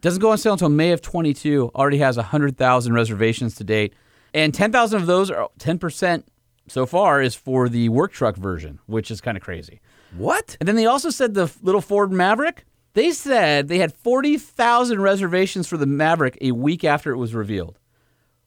Doesn't 0.00 0.20
go 0.20 0.30
on 0.30 0.38
sale 0.38 0.54
until 0.54 0.68
May 0.68 0.92
of 0.92 1.02
22. 1.02 1.70
Already 1.74 1.98
has 1.98 2.16
100,000 2.16 2.92
reservations 2.92 3.54
to 3.56 3.64
date. 3.64 3.94
And 4.32 4.54
10,000 4.54 5.00
of 5.00 5.06
those 5.06 5.30
are 5.30 5.48
10% 5.58 6.24
so 6.68 6.86
far 6.86 7.20
is 7.20 7.34
for 7.34 7.68
the 7.68 7.88
work 7.88 8.12
truck 8.12 8.36
version, 8.36 8.78
which 8.86 9.10
is 9.10 9.20
kind 9.20 9.36
of 9.36 9.42
crazy. 9.42 9.80
What? 10.16 10.56
And 10.60 10.68
then 10.68 10.76
they 10.76 10.86
also 10.86 11.10
said 11.10 11.34
the 11.34 11.52
little 11.62 11.80
Ford 11.80 12.12
Maverick, 12.12 12.64
they 12.94 13.10
said 13.10 13.68
they 13.68 13.78
had 13.78 13.92
40,000 13.92 15.00
reservations 15.00 15.66
for 15.66 15.76
the 15.76 15.86
Maverick 15.86 16.38
a 16.40 16.52
week 16.52 16.84
after 16.84 17.12
it 17.12 17.16
was 17.16 17.34
revealed. 17.34 17.78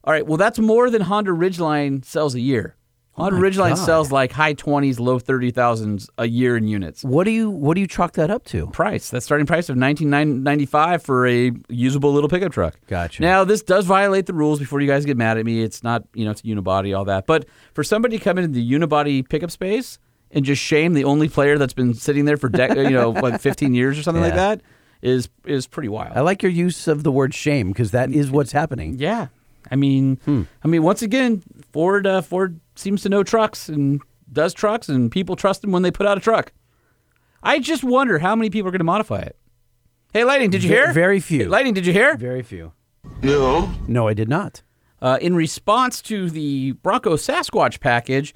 All 0.04 0.14
right, 0.14 0.26
well, 0.26 0.38
that's 0.38 0.60
more 0.60 0.90
than 0.90 1.04
Honda 1.04 1.32
Ridgeline 1.32 2.04
sells 2.04 2.36
a 2.36 2.42
year. 2.42 2.76
Honda 3.16 3.38
Ridgeline 3.40 3.76
God. 3.76 3.86
sells 3.86 4.12
like 4.12 4.32
high 4.32 4.56
20s, 4.56 5.00
low 5.00 5.20
30,000s 5.20 6.10
a 6.18 6.28
year 6.28 6.58
in 6.58 6.68
units. 6.68 7.04
What 7.04 7.26
do 7.26 7.32
you 7.32 7.50
what 7.50 7.76
do 7.76 7.82
you 7.82 7.88
chalk 7.88 8.14
that 8.14 8.32
up 8.32 8.44
to? 8.46 8.68
Price. 8.68 9.10
That 9.12 9.22
starting 9.22 9.46
price 9.46 9.70
of 9.70 9.76
nineteen 9.76 10.10
ninety 10.10 10.66
five 10.66 11.04
for 11.04 11.28
a 11.28 11.52
usable 11.70 12.12
little 12.12 12.30
pickup 12.30 12.52
truck. 12.52 12.76
Gotcha. 12.88 13.22
Now 13.22 13.44
this 13.44 13.62
does 13.62 13.86
violate 13.86 14.26
the 14.26 14.34
rules. 14.34 14.58
Before 14.60 14.82
you 14.82 14.88
guys 14.88 15.06
get 15.06 15.16
mad 15.18 15.38
at 15.38 15.46
me, 15.46 15.62
it's 15.62 15.84
not 15.84 16.04
you 16.16 16.26
know 16.26 16.32
it's 16.32 16.42
a 16.42 16.46
unibody 16.46 16.98
all 16.98 17.06
that. 17.06 17.28
But 17.28 17.46
for 17.74 17.84
somebody 17.84 18.18
to 18.18 18.24
come 18.24 18.38
into 18.40 18.50
the 18.52 18.72
unibody 18.72 19.28
pickup 19.28 19.52
space 19.52 20.00
and 20.32 20.44
just 20.44 20.62
shame 20.62 20.94
the 20.94 21.04
only 21.04 21.30
player 21.30 21.60
that's 21.60 21.74
been 21.74 21.94
sitting 21.94 22.26
there 22.26 22.38
for 22.38 22.50
dec- 22.50 22.76
you 22.90 22.96
know 22.96 23.12
like 23.12 23.40
fifteen 23.40 23.76
years 23.76 24.00
or 24.00 24.02
something 24.04 24.24
like 24.24 24.34
that 24.36 24.62
is 25.04 25.30
is 25.46 25.68
pretty 25.68 25.90
wild. 25.90 26.18
I 26.18 26.22
like 26.22 26.42
your 26.42 26.52
use 26.52 26.88
of 26.88 27.04
the 27.04 27.12
word 27.12 27.34
shame 27.36 27.68
because 27.68 27.92
that 27.92 28.10
is 28.10 28.32
what's 28.32 28.54
happening. 28.54 28.96
Yeah, 28.98 29.28
I 29.70 29.76
mean, 29.76 30.16
Hmm. 30.26 30.44
I 30.64 30.68
mean, 30.68 30.82
once 30.82 31.04
again, 31.04 31.44
Ford 31.72 32.08
uh, 32.08 32.22
Ford 32.22 32.60
seems 32.76 33.02
to 33.04 33.10
know 33.10 33.24
trucks 33.24 33.70
and 33.70 34.02
does 34.32 34.54
trucks, 34.54 34.90
and 34.90 35.12
people 35.12 35.36
trust 35.36 35.62
them 35.62 35.72
when 35.72 35.84
they 35.84 35.92
put 35.92 36.06
out 36.08 36.18
a 36.18 36.22
truck. 36.22 36.52
I 37.42 37.60
just 37.60 37.84
wonder 37.84 38.20
how 38.20 38.36
many 38.36 38.50
people 38.50 38.70
are 38.70 38.72
going 38.72 38.80
to 38.80 38.84
modify 38.86 39.20
it. 39.20 39.38
Hey, 40.14 40.24
Lightning, 40.24 40.50
did 40.50 40.64
you 40.64 40.70
hear? 40.70 40.94
very 40.94 41.20
few. 41.20 41.40
Hey, 41.40 41.48
Lightning, 41.48 41.74
did 41.74 41.86
you 41.86 41.94
hear? 41.94 42.16
Very 42.16 42.42
few. 42.44 42.72
No. 43.22 43.72
No, 43.88 44.08
I 44.08 44.14
did 44.14 44.30
not. 44.30 44.62
Uh, 45.02 45.18
in 45.22 45.36
response 45.36 46.02
to 46.04 46.30
the 46.30 46.72
Bronco 46.74 47.16
Sasquatch 47.16 47.80
package, 47.80 48.34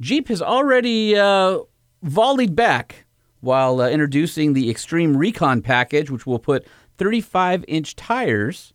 Jeep 0.00 0.28
has 0.28 0.42
already 0.42 1.16
uh, 1.16 1.60
volleyed 2.02 2.54
back 2.54 3.06
while 3.40 3.80
uh, 3.80 3.88
introducing 3.88 4.52
the 4.52 4.68
Extreme 4.68 5.16
Recon 5.16 5.62
package, 5.62 6.10
which 6.10 6.26
will 6.26 6.38
put 6.38 6.66
35 6.98 7.64
inch 7.68 7.96
tires 7.96 8.74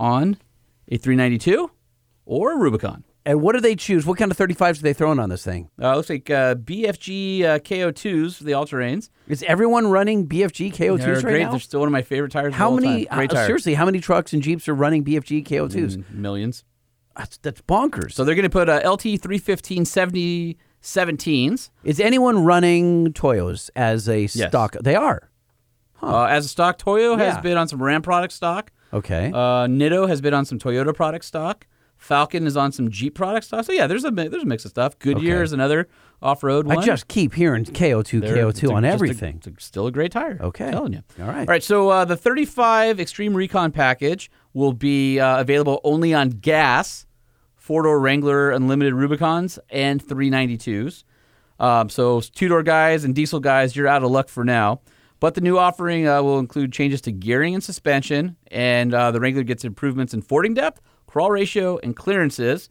on 0.00 0.38
a 0.88 0.96
392 0.96 1.70
or 2.24 2.54
a 2.54 2.56
Rubicon. 2.56 3.04
And 3.28 3.42
what 3.42 3.52
do 3.54 3.60
they 3.60 3.76
choose? 3.76 4.06
What 4.06 4.16
kind 4.16 4.30
of 4.30 4.38
35s 4.38 4.78
are 4.78 4.82
they 4.82 4.94
throwing 4.94 5.18
on 5.18 5.28
this 5.28 5.44
thing? 5.44 5.68
Uh, 5.80 5.94
looks 5.96 6.08
like 6.08 6.30
uh, 6.30 6.54
BFG 6.54 7.42
uh, 7.44 7.58
KO2s 7.58 8.36
for 8.36 8.44
the 8.44 8.54
all 8.54 8.64
terrains. 8.64 9.10
Is 9.28 9.42
everyone 9.46 9.88
running 9.88 10.26
BFG 10.26 10.72
KO2s 10.72 10.98
They're 10.98 11.14
right 11.16 11.22
great. 11.22 11.42
now? 11.42 11.50
They're 11.50 11.60
still 11.60 11.80
one 11.80 11.88
of 11.88 11.92
my 11.92 12.00
favorite 12.00 12.32
tires. 12.32 12.54
how 12.54 12.70
all 12.70 12.76
many? 12.80 13.04
Time. 13.04 13.18
Great 13.18 13.30
uh, 13.32 13.34
tire. 13.34 13.44
seriously, 13.46 13.74
how 13.74 13.84
many 13.84 14.00
trucks 14.00 14.32
and 14.32 14.42
Jeeps 14.42 14.66
are 14.66 14.74
running 14.74 15.04
BFG 15.04 15.44
KO2s? 15.46 15.98
Mm, 15.98 16.10
Millions. 16.14 16.64
That's, 17.18 17.36
that's 17.36 17.60
bonkers. 17.60 18.12
So 18.12 18.24
they're 18.24 18.34
going 18.34 18.44
to 18.44 18.48
put 18.50 18.70
uh, 18.70 18.80
LT 18.90 19.02
315 19.20 19.84
70 19.84 20.56
17s 20.82 21.68
is 21.84 22.00
anyone 22.00 22.44
running 22.44 23.12
Toyos 23.12 23.68
as 23.76 24.08
a 24.08 24.20
Yes. 24.22 24.48
stock? 24.48 24.74
They 24.80 24.94
are. 24.94 25.28
uh, 26.02 26.24
as 26.24 26.46
a 26.46 26.48
stock. 26.48 26.78
Toyo 26.78 27.16
has 27.16 27.34
Yeah. 27.34 27.40
been 27.42 27.58
on 27.58 27.68
some 27.68 27.82
Ram 27.82 28.00
product 28.00 28.32
stock. 28.32 28.70
Okay. 28.92 29.26
Uh, 29.34 29.66
Nitto 29.66 30.08
has 30.08 30.22
been 30.22 30.32
on 30.32 30.46
some 30.46 30.58
Toyota 30.58 30.94
product 30.94 31.26
stock. 31.26 31.66
Falken 32.00 32.46
is 32.46 32.56
on 32.56 32.70
some 32.72 32.90
Jeep 32.90 33.14
product 33.14 33.46
stock. 33.46 33.64
So 33.64 33.72
yeah, 33.72 33.86
there's 33.86 34.04
a 34.04 34.10
there's 34.10 34.42
a 34.42 34.46
mix 34.46 34.64
of 34.64 34.70
stuff. 34.70 34.98
Goodyear 34.98 35.36
Okay. 35.36 35.44
is 35.44 35.52
another 35.52 35.88
off 36.22 36.42
road 36.42 36.66
one. 36.66 36.78
I 36.78 36.82
just 36.82 37.08
keep 37.08 37.34
hearing 37.34 37.64
KO2, 37.64 38.20
They're- 38.20 38.36
KO2 38.36 38.48
it's 38.50 38.62
a- 38.62 38.72
on 38.72 38.82
just 38.82 38.90
a- 38.90 38.94
everything. 38.94 39.36
it's 39.36 39.46
a- 39.46 39.52
still 39.58 39.86
a 39.86 39.92
great 39.92 40.12
tire. 40.12 40.38
Okay. 40.40 40.66
I'm 40.66 40.72
telling 40.72 40.92
you. 40.92 41.02
All 41.20 41.26
right. 41.26 41.40
All 41.40 41.44
right. 41.46 41.62
So 41.62 41.88
uh, 41.90 42.04
the 42.04 42.16
35 42.16 42.98
Extreme 43.00 43.34
Recon 43.34 43.72
package 43.72 44.30
will 44.54 44.72
be 44.72 45.18
uh, 45.20 45.40
available 45.40 45.80
only 45.84 46.14
on 46.14 46.30
gas, 46.30 47.06
four 47.56 47.82
door 47.82 47.98
Wrangler 48.00 48.50
Unlimited 48.50 48.94
Rubicons, 48.94 49.58
and 49.70 50.02
392s. 50.04 51.04
Um, 51.60 51.88
so 51.88 52.20
two 52.20 52.48
door 52.48 52.62
guys 52.62 53.04
and 53.04 53.14
diesel 53.14 53.40
guys, 53.40 53.74
you're 53.74 53.88
out 53.88 54.02
of 54.04 54.10
luck 54.10 54.28
for 54.28 54.44
now. 54.44 54.80
But 55.20 55.34
the 55.34 55.40
new 55.40 55.58
offering 55.58 56.06
uh, 56.06 56.22
will 56.22 56.38
include 56.38 56.72
changes 56.72 57.00
to 57.02 57.10
gearing 57.12 57.52
and 57.54 57.62
suspension, 57.64 58.36
and 58.52 58.94
uh, 58.94 59.10
the 59.10 59.18
Wrangler 59.18 59.42
gets 59.42 59.64
improvements 59.64 60.14
in 60.14 60.22
fording 60.22 60.54
depth, 60.54 60.80
crawl 61.08 61.30
ratio, 61.32 61.78
and 61.82 61.96
clearances. 61.96 62.70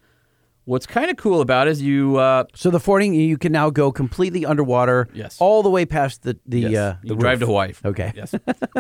What's 0.64 0.86
kind 0.86 1.10
of 1.10 1.18
cool 1.18 1.42
about 1.42 1.68
it 1.68 1.72
is 1.72 1.82
you 1.82 2.18
uh, 2.18 2.44
So 2.54 2.70
the 2.70 2.80
fording, 2.80 3.14
you 3.14 3.38
can 3.38 3.52
now 3.52 3.70
go 3.70 3.92
completely 3.92 4.46
underwater. 4.46 5.08
Yes. 5.14 5.38
All 5.40 5.64
the 5.64 5.70
way 5.70 5.86
past 5.86 6.24
the 6.24 6.38
the 6.46 6.60
Yes. 6.62 6.76
uh, 6.78 6.98
you 7.04 7.10
the 7.10 7.16
drive 7.16 7.40
to 7.42 7.46
Hawaii. 7.46 7.74
Okay. 7.84 8.12
Yes, 8.16 8.34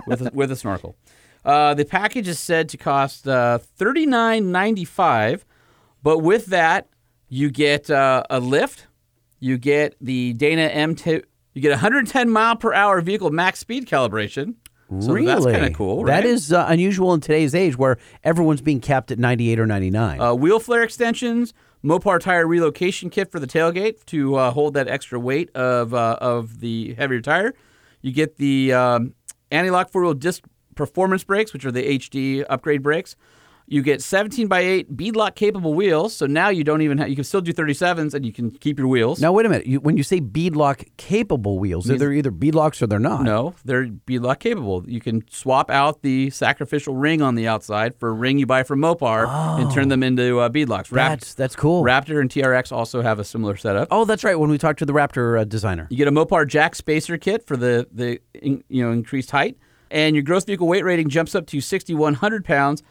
with 0.06 0.22
a, 0.22 0.32
with 0.34 0.52
a 0.52 0.56
snorkel. 0.56 0.96
Uh, 1.46 1.74
the 1.74 1.86
package 1.86 2.28
is 2.28 2.40
said 2.40 2.68
to 2.70 2.78
cost 2.78 3.28
uh, 3.28 3.58
thirty 3.58 4.06
nine 4.06 4.52
ninety 4.52 4.84
five, 4.86 5.46
but 6.04 6.20
with 6.20 6.48
that 6.48 6.88
you 7.30 7.50
get 7.50 7.90
uh, 7.90 8.24
a 8.30 8.40
lift, 8.40 8.88
you 9.40 9.58
get 9.58 9.96
the 10.02 10.34
Dana 10.34 10.64
M 10.64 10.94
two, 10.96 11.24
you 11.54 11.62
get 11.62 11.72
110 11.72 12.30
mile 12.30 12.56
per 12.58 12.74
hour 12.74 13.00
vehicle 13.02 13.30
max 13.32 13.60
speed 13.60 13.88
calibration. 13.88 14.56
So 14.90 15.12
really? 15.12 15.26
that's 15.26 15.46
kind 15.46 15.66
of 15.66 15.74
cool. 15.74 16.06
Right? 16.06 16.22
That 16.22 16.26
is 16.26 16.54
uh, 16.54 16.66
unusual 16.70 17.14
in 17.14 17.20
today's 17.20 17.54
age 17.54 17.78
where 17.78 17.98
everyone's 18.24 18.62
being 18.62 18.80
capped 18.80 19.12
at 19.12 19.20
98 19.20 19.60
or 19.60 19.66
99. 19.66 20.22
Uh, 20.22 20.34
wheel 20.34 20.60
flare 20.60 20.84
extensions, 20.84 21.54
Mopar 21.84 22.20
tire 22.20 22.48
relocation 22.48 23.10
kit 23.10 23.30
for 23.30 23.40
the 23.40 23.48
tailgate 23.48 24.06
to 24.06 24.36
uh, 24.36 24.52
hold 24.52 24.74
that 24.76 24.88
extra 24.88 25.20
weight 25.20 25.54
of 25.56 25.94
uh, 25.94 26.18
of 26.22 26.62
the 26.62 26.94
heavier 26.94 27.22
tire. 27.22 27.54
You 28.02 28.14
get 28.14 28.38
the 28.38 28.74
um, 28.74 29.14
anti-lock 29.52 29.92
four-wheel 29.92 30.14
disc 30.14 30.44
performance 30.76 31.24
brakes, 31.24 31.52
which 31.52 31.66
are 31.66 31.72
the 31.72 31.98
HD 32.00 32.46
upgrade 32.50 32.82
brakes. 32.82 33.16
You 33.70 33.82
get 33.82 34.02
17 34.02 34.48
by 34.48 34.62
8 34.62 34.96
beadlock 34.96 35.36
capable 35.36 35.74
wheels, 35.74 36.16
so 36.16 36.26
now 36.26 36.48
you 36.48 36.64
don't 36.64 36.82
even 36.82 36.98
have, 37.00 37.10
you 37.10 37.16
can 37.16 37.26
still 37.26 37.42
do 37.42 37.52
37s 37.52 38.14
and 38.14 38.26
you 38.26 38.32
can 38.32 38.50
keep 38.50 38.80
your 38.80 38.88
wheels. 38.88 39.20
now, 39.20 39.34
wait 39.34 39.46
a 39.46 39.50
minute. 39.50 39.68
You, 39.68 39.82
when 39.82 39.98
you 39.98 40.04
say 40.04 40.22
beadlock 40.22 40.88
capable 40.96 41.60
wheels, 41.60 41.84
they're 41.86 42.14
either 42.14 42.32
beadlocks 42.32 42.82
or 42.82 42.88
they're 42.88 42.98
not. 42.98 43.24
No, 43.24 43.56
they're 43.66 43.88
beadlock 43.88 44.40
capable. 44.40 44.90
You 44.90 45.02
can 45.02 45.26
swap 45.30 45.70
out 45.70 46.02
the 46.02 46.30
sacrificial 46.30 46.96
ring 46.96 47.22
on 47.22 47.36
the 47.36 47.46
outside 47.50 47.94
for 48.00 48.08
a 48.08 48.14
ring 48.14 48.38
you 48.38 48.46
buy 48.46 48.64
from 48.64 48.80
Mopar 48.80 49.28
and 49.60 49.70
turn 49.74 49.90
them 49.90 50.02
into 50.02 50.40
uh, 50.40 50.48
beadlocks. 50.48 50.90
Rap- 50.90 51.20
That's, 51.20 51.34
that's 51.34 51.56
cool. 51.58 51.84
Raptor 51.84 52.22
and 52.22 52.30
TRX 52.30 52.72
also 52.72 53.02
have 53.02 53.20
a 53.20 53.26
similar 53.26 53.58
setup. 53.58 53.90
Oh, 53.92 54.06
that's 54.06 54.24
right. 54.24 54.40
When 54.40 54.50
we 54.50 54.58
talked 54.58 54.80
to 54.80 54.86
the 54.86 54.94
Raptor 54.94 55.42
uh, 55.42 55.44
designer. 55.44 55.88
You 55.90 55.98
get 55.98 56.08
a 56.08 56.12
Mopar 56.14 56.48
Jack 56.48 56.74
spacer 56.74 57.18
kit 57.18 57.46
for 57.46 57.58
the 57.58 57.86
the 57.92 58.22
in, 58.34 58.64
you 58.70 58.82
know 58.86 58.92
increased 58.94 59.32
height, 59.32 59.58
and 59.92 60.16
your 60.16 60.24
gross 60.24 60.46
vehicle 60.46 60.68
weight 60.68 60.86
rating 60.86 61.10
jumps 61.10 61.36
up 61.36 61.48
to 61.48 61.60
6,100 61.60 62.46
pounds. 62.46 62.82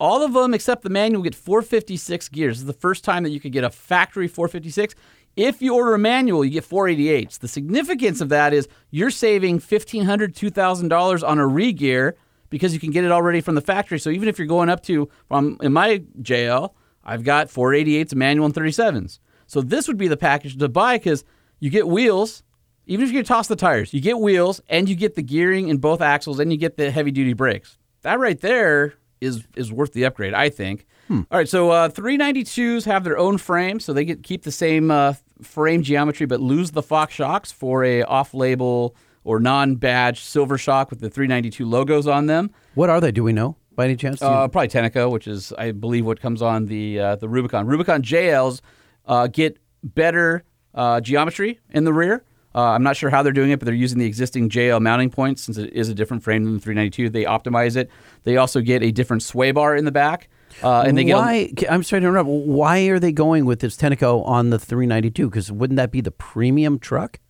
All 0.00 0.24
of 0.24 0.32
them 0.32 0.54
except 0.54 0.82
the 0.82 0.88
manual 0.88 1.22
get 1.22 1.34
456 1.34 2.30
gears. 2.30 2.56
This 2.56 2.60
is 2.62 2.66
the 2.66 2.72
first 2.72 3.04
time 3.04 3.22
that 3.22 3.30
you 3.30 3.38
could 3.38 3.52
get 3.52 3.64
a 3.64 3.70
factory 3.70 4.26
456. 4.26 4.94
If 5.36 5.60
you 5.60 5.74
order 5.74 5.94
a 5.94 5.98
manual, 5.98 6.42
you 6.42 6.50
get 6.50 6.68
488s. 6.68 7.38
The 7.38 7.46
significance 7.46 8.22
of 8.22 8.30
that 8.30 8.54
is 8.54 8.66
you're 8.90 9.10
saving 9.10 9.60
$1,500, 9.60 10.32
$2,000 10.32 11.28
on 11.28 11.38
a 11.38 11.46
re-gear 11.46 12.16
because 12.48 12.72
you 12.72 12.80
can 12.80 12.90
get 12.90 13.04
it 13.04 13.12
already 13.12 13.42
from 13.42 13.54
the 13.54 13.60
factory. 13.60 13.98
So 13.98 14.08
even 14.08 14.26
if 14.26 14.38
you're 14.38 14.48
going 14.48 14.70
up 14.70 14.82
to, 14.84 15.08
um, 15.30 15.58
in 15.60 15.72
my 15.72 15.98
JL, 16.22 16.72
I've 17.04 17.22
got 17.22 17.48
488s, 17.48 18.14
manual, 18.14 18.46
and 18.46 18.54
37s. 18.54 19.20
So 19.46 19.60
this 19.60 19.86
would 19.86 19.98
be 19.98 20.08
the 20.08 20.16
package 20.16 20.56
to 20.56 20.68
buy 20.68 20.96
because 20.96 21.24
you 21.60 21.68
get 21.68 21.86
wheels, 21.86 22.42
even 22.86 23.06
if 23.06 23.12
you 23.12 23.22
toss 23.22 23.48
the 23.48 23.56
tires, 23.56 23.92
you 23.92 24.00
get 24.00 24.18
wheels 24.18 24.62
and 24.68 24.88
you 24.88 24.96
get 24.96 25.14
the 25.14 25.22
gearing 25.22 25.68
in 25.68 25.76
both 25.76 26.00
axles 26.00 26.40
and 26.40 26.50
you 26.50 26.58
get 26.58 26.78
the 26.78 26.90
heavy 26.90 27.10
duty 27.10 27.34
brakes. 27.34 27.76
That 28.02 28.18
right 28.18 28.40
there 28.40 28.94
is 29.20 29.44
is 29.56 29.72
worth 29.72 29.92
the 29.92 30.04
upgrade, 30.04 30.34
I 30.34 30.48
think. 30.48 30.86
All 31.10 31.24
right, 31.32 31.48
so 31.48 31.70
uh, 31.70 31.88
392s 31.88 32.84
have 32.84 33.02
their 33.02 33.18
own 33.18 33.36
frame, 33.36 33.80
so 33.80 33.92
they 33.92 34.04
get 34.04 34.22
keep 34.22 34.44
the 34.44 34.52
same 34.52 34.90
uh, 34.92 35.14
frame 35.42 35.82
geometry, 35.82 36.24
but 36.26 36.40
lose 36.40 36.70
the 36.70 36.82
Fox 36.82 37.12
shocks 37.14 37.50
for 37.50 37.82
a 37.84 38.04
off-label 38.04 38.94
or 39.24 39.40
non-badge 39.40 40.20
silver 40.20 40.56
shock 40.56 40.88
with 40.90 41.00
the 41.00 41.10
392 41.10 41.66
logos 41.66 42.06
on 42.06 42.26
them. 42.26 42.50
What 42.74 42.90
are 42.90 43.00
they? 43.00 43.10
Do 43.10 43.24
we 43.24 43.32
know 43.32 43.56
by 43.74 43.86
any 43.86 43.96
chance? 43.96 44.20
You- 44.20 44.28
Uh, 44.28 44.46
probably 44.48 44.68
Tenneco, 44.68 45.10
which 45.10 45.26
is 45.26 45.52
I 45.58 45.72
believe 45.72 46.06
what 46.06 46.20
comes 46.20 46.42
on 46.42 46.66
the 46.66 47.00
uh, 47.00 47.16
the 47.16 47.28
Rubicon. 47.28 47.66
Rubicon 47.66 48.02
JLs 48.02 48.60
uh, 49.06 49.26
get 49.26 49.58
better 49.82 50.44
uh, 50.74 51.00
geometry 51.00 51.58
in 51.70 51.82
the 51.84 51.92
rear. 51.92 52.22
Uh, 52.54 52.70
I'm 52.70 52.82
not 52.82 52.96
sure 52.96 53.10
how 53.10 53.22
they're 53.22 53.32
doing 53.32 53.50
it, 53.50 53.58
but 53.58 53.66
they're 53.66 53.74
using 53.74 53.98
the 53.98 54.06
existing 54.06 54.48
JL 54.48 54.80
mounting 54.80 55.10
points 55.10 55.42
since 55.42 55.56
it 55.56 55.72
is 55.72 55.88
a 55.88 55.94
different 55.94 56.22
frame 56.22 56.44
than 56.44 56.54
the 56.54 56.60
392. 56.60 57.08
They 57.08 57.24
optimize 57.24 57.76
it. 57.76 57.90
They 58.24 58.36
also 58.36 58.60
get 58.60 58.82
a 58.82 58.90
different 58.90 59.22
sway 59.22 59.52
bar 59.52 59.76
in 59.76 59.84
the 59.84 59.92
back, 59.92 60.28
uh, 60.62 60.82
and 60.82 60.98
they 60.98 61.04
get 61.04 61.16
why? 61.16 61.52
I'm 61.68 61.82
sorry 61.82 62.00
to 62.00 62.08
interrupt. 62.08 62.28
Why 62.28 62.80
are 62.88 62.98
they 62.98 63.12
going 63.12 63.44
with 63.44 63.60
this 63.60 63.76
Tenneco 63.76 64.26
on 64.26 64.50
the 64.50 64.58
392? 64.58 65.30
Because 65.30 65.52
wouldn't 65.52 65.76
that 65.76 65.92
be 65.92 66.00
the 66.00 66.10
premium 66.10 66.78
truck? 66.78 67.20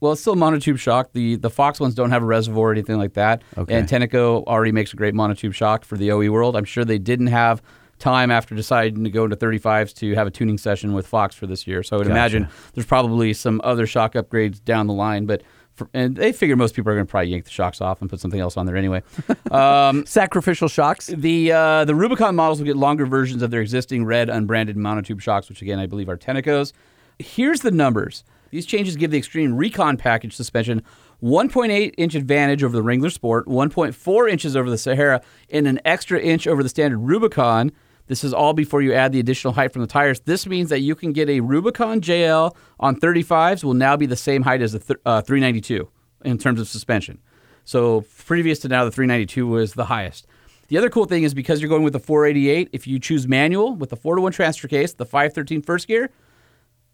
Well, 0.00 0.12
it's 0.12 0.20
still 0.20 0.36
monotube 0.36 0.78
shock. 0.78 1.12
The 1.12 1.36
the 1.36 1.50
Fox 1.50 1.80
ones 1.80 1.94
don't 1.94 2.10
have 2.10 2.22
a 2.22 2.26
reservoir 2.26 2.68
or 2.68 2.72
anything 2.72 2.98
like 2.98 3.14
that. 3.14 3.42
Okay. 3.56 3.74
And 3.74 3.88
Tenneco 3.88 4.44
already 4.44 4.72
makes 4.72 4.92
a 4.92 4.96
great 4.96 5.14
monotube 5.14 5.54
shock 5.54 5.84
for 5.84 5.96
the 5.96 6.10
OE 6.10 6.30
world. 6.30 6.56
I'm 6.56 6.64
sure 6.64 6.84
they 6.84 6.98
didn't 6.98 7.28
have 7.28 7.62
time 8.04 8.30
after 8.30 8.54
deciding 8.54 9.02
to 9.02 9.10
go 9.10 9.24
into 9.24 9.34
35s 9.34 9.94
to 9.94 10.14
have 10.14 10.26
a 10.26 10.30
tuning 10.30 10.58
session 10.58 10.92
with 10.92 11.06
Fox 11.06 11.34
for 11.34 11.46
this 11.46 11.66
year. 11.66 11.82
So 11.82 11.96
I 11.96 11.98
would 11.98 12.06
imagine 12.06 12.46
there's 12.74 12.86
probably 12.86 13.32
some 13.32 13.62
other 13.64 13.86
shock 13.86 14.12
upgrades 14.12 14.62
down 14.62 14.86
the 14.86 14.92
line, 14.92 15.24
but 15.24 15.42
for, 15.72 15.88
and 15.94 16.14
they 16.14 16.30
figure 16.30 16.54
most 16.54 16.74
people 16.74 16.92
are 16.92 16.94
going 16.94 17.06
to 17.06 17.10
probably 17.10 17.30
yank 17.30 17.44
the 17.44 17.50
shocks 17.50 17.80
off 17.80 18.02
and 18.02 18.10
put 18.10 18.20
something 18.20 18.38
else 18.38 18.58
on 18.58 18.66
there 18.66 18.76
anyway. 18.76 19.02
Um, 19.50 20.04
Sacrificial 20.04 20.66
shocks. 20.68 21.06
the 21.06 21.52
uh, 21.52 21.84
the 21.84 21.94
Rubicon 21.94 22.34
models 22.34 22.58
will 22.58 22.66
get 22.66 22.76
longer 22.76 23.06
versions 23.06 23.40
of 23.40 23.52
their 23.52 23.60
existing 23.60 24.04
red 24.04 24.28
unbranded 24.28 24.76
monotube 24.76 25.20
shocks, 25.20 25.48
which 25.48 25.62
again 25.62 25.78
I 25.78 25.86
believe 25.86 26.08
are 26.08 26.16
Tennecos. 26.16 26.72
Here's 27.20 27.60
the 27.60 27.70
numbers. 27.70 28.24
These 28.50 28.66
changes 28.66 28.96
give 28.96 29.12
the 29.12 29.18
Extreme 29.18 29.54
Recon 29.54 29.96
package 29.96 30.34
suspension 30.34 30.82
1.8 31.22 31.94
inch 31.96 32.14
advantage 32.14 32.64
over 32.64 32.74
the 32.76 32.82
Wrangler 32.82 33.10
Sport, 33.10 33.46
1.4 33.46 34.30
inches 34.30 34.56
over 34.56 34.68
the 34.68 34.78
Sahara, 34.78 35.22
and 35.50 35.66
an 35.68 35.80
extra 35.84 36.20
inch 36.20 36.46
over 36.46 36.62
the 36.62 36.68
standard 36.68 36.98
Rubicon. 36.98 37.70
This 38.06 38.22
is 38.24 38.34
all 38.34 38.52
before 38.52 38.82
you 38.82 38.92
add 38.92 39.12
the 39.12 39.20
additional 39.20 39.54
height 39.54 39.72
from 39.72 39.80
the 39.82 39.88
tires. 39.88 40.20
This 40.20 40.46
means 40.46 40.68
that 40.70 40.80
you 40.80 40.94
can 40.94 41.12
get 41.12 41.28
a 41.30 41.40
Rubicon 41.40 42.00
JL 42.00 42.54
on 42.78 42.96
35s 43.00 43.64
will 43.64 43.74
now 43.74 43.96
be 43.96 44.06
the 44.06 44.16
same 44.16 44.42
height 44.42 44.60
as 44.60 44.72
the 44.72 44.78
th- 44.78 45.00
uh, 45.06 45.22
392 45.22 45.88
in 46.24 46.36
terms 46.38 46.60
of 46.60 46.68
suspension. 46.68 47.18
So 47.64 48.04
previous 48.26 48.58
to 48.60 48.68
now, 48.68 48.84
the 48.84 48.90
392 48.90 49.46
was 49.46 49.72
the 49.72 49.86
highest. 49.86 50.26
The 50.68 50.76
other 50.78 50.90
cool 50.90 51.06
thing 51.06 51.22
is 51.22 51.32
because 51.34 51.60
you're 51.62 51.68
going 51.70 51.82
with 51.82 51.92
the 51.94 51.98
488, 51.98 52.68
if 52.72 52.86
you 52.86 52.98
choose 52.98 53.26
manual 53.26 53.74
with 53.74 53.90
the 53.90 53.96
4 53.96 54.16
to 54.16 54.22
1 54.22 54.32
transfer 54.32 54.68
case, 54.68 54.92
the 54.94 55.06
513 55.06 55.62
first 55.62 55.86
gear, 55.88 56.10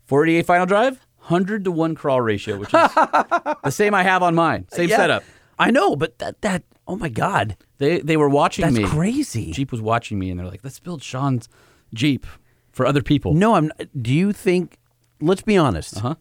488 0.06 0.46
final 0.46 0.66
drive, 0.66 1.06
100 1.18 1.64
to 1.64 1.70
1 1.72 1.94
crawl 1.94 2.20
ratio, 2.20 2.56
which 2.56 2.68
is 2.72 2.72
the 2.94 3.70
same 3.70 3.94
I 3.94 4.02
have 4.02 4.22
on 4.22 4.34
mine. 4.34 4.66
Same 4.70 4.88
Yeah. 4.88 4.96
setup. 4.96 5.24
I 5.58 5.70
know, 5.70 5.94
but 5.94 6.18
that 6.18 6.40
that 6.40 6.62
oh 6.88 6.96
my 6.96 7.08
god, 7.10 7.56
They 7.80 7.98
they 8.00 8.18
were 8.18 8.28
watching 8.28 8.62
that's 8.62 8.76
me. 8.76 8.84
crazy. 8.84 9.52
Jeep 9.52 9.72
was 9.72 9.80
watching 9.80 10.18
me 10.18 10.30
and 10.30 10.38
they're 10.38 10.46
like, 10.46 10.60
let's 10.62 10.78
build 10.78 11.02
Sean's 11.02 11.48
Jeep 11.94 12.26
for 12.70 12.84
other 12.84 13.02
people. 13.02 13.32
No, 13.32 13.54
I'm. 13.54 13.72
Do 14.00 14.12
you 14.12 14.32
think? 14.32 14.78
Let's 15.18 15.40
be 15.40 15.56
honest. 15.56 15.96
Uh 15.96 16.00
huh. 16.00 16.14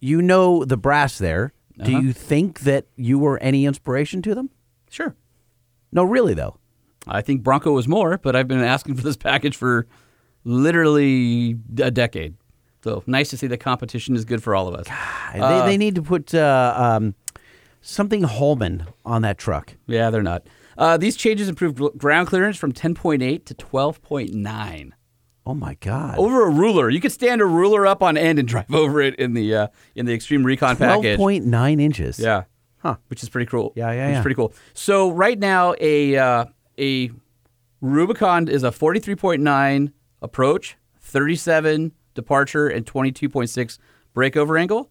You 0.00 0.22
know 0.22 0.64
the 0.64 0.78
brass 0.78 1.18
there. 1.18 1.52
Do 1.84 1.92
you 1.92 2.14
think 2.14 2.60
that 2.60 2.86
you 2.96 3.18
were 3.18 3.38
any 3.40 3.66
inspiration 3.66 4.22
to 4.22 4.34
them? 4.34 4.48
Sure. 4.88 5.14
No, 5.92 6.04
really 6.04 6.32
though. 6.32 6.56
I 7.06 7.20
think 7.20 7.42
Bronco 7.42 7.72
was 7.72 7.86
more, 7.86 8.16
but 8.16 8.34
I've 8.34 8.48
been 8.48 8.62
asking 8.62 8.96
for 8.96 9.02
this 9.02 9.16
package 9.18 9.56
for 9.56 9.86
literally 10.42 11.58
a 11.78 11.90
decade. 11.90 12.34
So 12.82 13.02
nice 13.06 13.28
to 13.30 13.36
see 13.36 13.46
the 13.46 13.58
competition 13.58 14.16
is 14.16 14.24
good 14.24 14.42
for 14.42 14.54
all 14.54 14.68
of 14.68 14.74
us. 14.74 14.86
they, 15.34 15.70
they 15.72 15.76
need 15.76 15.96
to 15.96 16.02
put 16.02 16.34
uh, 16.34 16.72
um, 16.76 17.14
something 17.86 18.22
Holman 18.24 18.86
on 19.04 19.22
that 19.22 19.38
truck. 19.38 19.74
Yeah, 19.86 20.10
they're 20.10 20.22
not. 20.22 20.46
Uh, 20.76 20.96
these 20.96 21.16
changes 21.16 21.48
improved 21.48 21.80
ground 21.96 22.28
clearance 22.28 22.56
from 22.58 22.72
10.8 22.72 23.44
to 23.46 23.54
12.9 23.54 24.92
Oh 25.48 25.54
my 25.54 25.74
God! 25.74 26.18
over 26.18 26.44
a 26.44 26.50
ruler. 26.50 26.90
You 26.90 27.00
could 27.00 27.12
stand 27.12 27.40
a 27.40 27.44
ruler 27.46 27.86
up 27.86 28.02
on 28.02 28.16
end 28.16 28.40
and 28.40 28.48
drive 28.54 28.74
over 28.74 29.00
it 29.00 29.14
in 29.14 29.32
the 29.34 29.54
uh, 29.54 29.66
in 29.94 30.04
the 30.04 30.12
Extreme 30.12 30.42
Recon 30.42 30.74
Twelve 30.76 31.02
package. 31.04 31.16
point 31.16 31.46
nine 31.46 31.78
inches. 31.78 32.18
Yeah. 32.18 32.44
Huh. 32.78 32.96
Which 33.06 33.22
is 33.22 33.28
pretty 33.28 33.46
cool. 33.48 33.72
Yeah, 33.76 33.92
yeah, 33.92 34.06
Which 34.08 34.14
yeah. 34.16 34.22
pretty 34.22 34.34
cool. 34.34 34.52
So 34.74 35.08
right 35.12 35.38
now, 35.38 35.74
a 35.80 36.16
uh, 36.16 36.44
a 36.80 37.12
Rubicon 37.80 38.48
is 38.48 38.64
a 38.64 38.70
43.9 38.72 39.92
approach, 40.20 40.76
37 41.00 41.92
departure, 42.14 42.66
and 42.66 42.84
22.6 42.84 43.78
breakover 44.16 44.58
angle. 44.60 44.90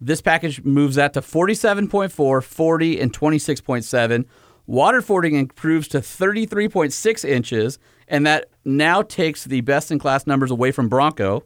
This 0.00 0.20
package 0.20 0.62
moves 0.62 0.96
that 0.96 1.14
to 1.14 1.20
47.4, 1.20 2.42
40, 2.42 3.00
and 3.00 3.12
26.7. 3.12 4.24
Water 4.66 5.00
fording 5.00 5.36
improves 5.36 5.88
to 5.88 5.98
33.6 5.98 7.24
inches, 7.24 7.78
and 8.08 8.26
that 8.26 8.50
now 8.64 9.02
takes 9.02 9.44
the 9.44 9.60
best 9.60 9.90
in 9.90 9.98
class 9.98 10.26
numbers 10.26 10.50
away 10.50 10.72
from 10.72 10.88
Bronco 10.88 11.44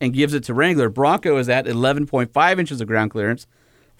and 0.00 0.12
gives 0.12 0.34
it 0.34 0.42
to 0.44 0.54
Wrangler. 0.54 0.88
Bronco 0.88 1.36
is 1.36 1.48
at 1.48 1.66
11.5 1.66 2.58
inches 2.58 2.80
of 2.80 2.88
ground 2.88 3.10
clearance, 3.10 3.46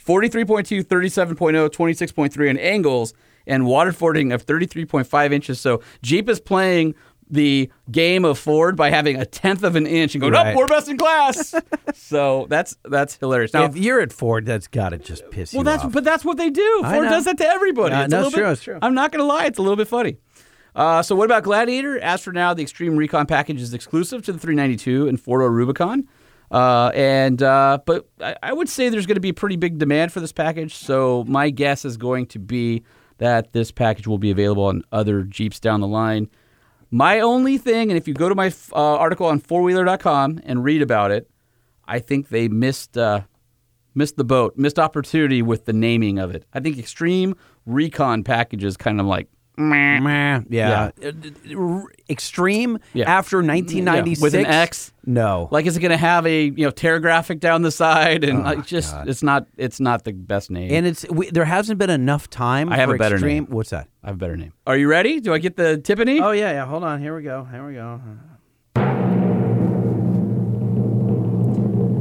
43.2, 0.05 0.83
37.0, 0.83 1.69
26.3 1.69 2.51
in 2.51 2.59
angles, 2.59 3.15
and 3.47 3.67
water 3.67 3.93
fording 3.93 4.33
of 4.33 4.45
33.5 4.45 5.33
inches. 5.33 5.61
So 5.61 5.83
Jeep 6.03 6.29
is 6.29 6.41
playing 6.41 6.95
the 7.33 7.71
game 7.91 8.25
of 8.25 8.39
Ford 8.39 8.77
by 8.77 8.91
having 8.91 9.17
a 9.17 9.25
tenth 9.25 9.65
of 9.65 9.75
an 9.75 9.87
inch 9.87 10.15
and 10.15 10.21
going, 10.21 10.35
Right. 10.35 10.55
oh, 10.55 10.59
we're 10.59 10.67
best 10.69 10.89
in 10.89 10.99
class. 10.99 11.55
so 11.95 12.47
that's 12.49 12.77
that's 12.85 13.17
hilarious. 13.17 13.53
Now, 13.55 13.65
if 13.65 13.77
you're 13.77 14.01
at 14.01 14.13
Ford, 14.13 14.45
that's 14.47 14.69
got 14.69 14.91
to 14.91 14.99
just 14.99 15.29
piss 15.31 15.53
well, 15.53 15.61
you 15.61 15.65
that's 15.65 15.85
off. 15.85 15.93
but 15.93 16.05
that's 16.05 16.25
what 16.25 16.37
they 16.37 16.51
do. 16.51 16.83
I 16.85 16.93
Ford 16.95 17.05
know. 17.07 17.11
does 17.11 17.25
that 17.25 17.39
to 17.39 17.47
everybody. 17.47 17.95
It's 17.95 18.11
no, 18.11 18.23
a 18.23 18.27
it's 18.27 18.35
true, 18.35 18.45
bit, 18.45 18.53
it's 18.53 18.63
true. 18.63 18.79
I'm 18.83 18.95
not 18.95 19.11
going 19.11 19.21
to 19.21 19.27
lie, 19.27 19.47
it's 19.47 19.59
a 19.59 19.63
little 19.63 19.77
bit 19.77 19.89
funny. 19.89 20.19
Uh, 20.75 21.03
so 21.03 21.17
what 21.17 21.25
about 21.25 21.43
Gladiator? 21.43 21.99
As 21.99 22.23
for 22.23 22.33
now, 22.33 22.55
the 22.55 22.63
Extreme 22.63 22.97
Recon 22.97 23.27
package 23.27 23.61
is 23.61 23.75
exclusive 23.75 24.23
to 24.25 24.33
the 24.33 24.39
392 24.39 25.09
and 25.09 25.21
four-door 25.21 25.51
Rubicon. 25.51 26.07
Uh, 26.51 26.91
and 26.95 27.43
uh, 27.43 27.79
but 27.87 28.07
I, 28.21 28.37
I 28.43 28.53
would 28.53 28.69
say 28.69 28.91
there's 28.91 29.07
going 29.07 29.17
to 29.17 29.21
be 29.23 29.31
a 29.31 29.35
pretty 29.35 29.57
big 29.57 29.79
demand 29.79 30.13
for 30.13 30.21
this 30.21 30.33
package. 30.33 30.75
So 30.75 31.25
my 31.27 31.49
guess 31.49 31.87
is 31.87 31.97
going 31.97 32.27
to 32.27 32.39
be 32.39 32.83
that 33.19 33.53
this 33.53 33.71
package 33.71 34.07
will 34.07 34.19
be 34.19 34.31
available 34.31 34.65
on 34.65 34.83
other 34.93 35.23
Jeeps 35.23 35.61
down 35.61 35.81
the 35.81 35.89
line. 35.89 36.29
My 36.95 37.21
only 37.21 37.57
thing, 37.57 37.91
and 37.91 37.97
if 37.97 38.07
you 38.07 38.13
go 38.13 38.29
to 38.29 38.35
my 38.35 38.53
uh, 38.75 38.77
article 38.77 39.27
on 39.27 39.41
fourwheeler.com 39.41 40.41
and 40.45 40.63
read 40.63 40.83
about 40.83 41.11
it, 41.11 41.29
I 41.89 42.01
think 42.01 42.29
they 42.29 42.49
missed 42.49 42.99
uh, 42.99 43.23
missed 43.95 44.19
the 44.19 44.25
boat, 44.25 44.59
missed 44.59 44.79
opportunity 44.79 45.41
with 45.41 45.65
the 45.65 45.73
naming 45.73 46.19
of 46.19 46.35
it. 46.35 46.45
I 46.53 46.61
think 46.61 46.79
Extreme 46.79 47.37
Recon 47.65 48.25
package 48.25 48.63
is 48.63 48.77
kind 48.77 49.01
of 49.01 49.07
like 49.07 49.29
meh. 49.57 50.01
Meh, 50.01 50.41
yeah. 50.49 50.91
Uh, 51.03 51.11
d- 51.11 51.31
d- 51.31 51.55
r- 51.55 51.85
Extreme 52.09 52.79
Yeah. 52.95 53.11
after 53.11 53.39
1996 53.43 54.21
Yeah, 54.21 54.23
with 54.25 54.35
an 54.35 54.47
X. 54.47 54.93
No. 55.05 55.49
Like, 55.51 55.67
is 55.67 55.77
it 55.77 55.81
going 55.81 55.91
to 55.91 55.97
have 55.97 56.27
a 56.27 56.45
you 56.45 56.65
know 56.65 56.71
tear 56.71 57.01
graphic 57.01 57.41
down 57.41 57.63
the 57.63 57.71
side 57.71 58.25
and 58.25 58.43
like 58.45 58.67
just 58.67 58.95
Oh, 58.95 58.99
God. 58.99 59.09
it's 59.09 59.23
not 59.23 59.47
it's 59.57 59.81
not 59.81 60.05
the 60.05 60.13
best 60.13 60.51
name. 60.51 60.73
and 60.73 60.87
it's 60.87 61.05
we, 61.11 61.31
there 61.31 61.45
hasn't 61.45 61.79
been 61.79 61.91
enough 61.91 62.31
time. 62.31 62.71
I 62.73 62.77
have 62.77 62.89
for 62.89 62.95
a 62.95 62.99
better 62.99 63.17
extreme. 63.17 63.45
name. 63.45 63.47
What's 63.51 63.71
that? 63.71 63.89
I 64.03 64.09
have 64.09 64.17
a 64.17 64.19
better 64.19 64.37
name. 64.37 64.53
Are 64.67 64.77
you 64.77 64.89
ready? 64.89 65.21
Do 65.21 65.33
I 65.35 65.39
get 65.39 65.57
the 65.57 65.77
Tiffany? 65.79 66.21
Oh 66.21 66.31
yeah, 66.33 66.53
yeah. 66.53 66.67
Hold 66.67 66.85
on. 66.85 67.01
Here 67.01 67.15
we 67.17 67.23
go. 67.23 67.45
Here 67.51 67.67
we 67.67 67.75
go. 67.75 68.01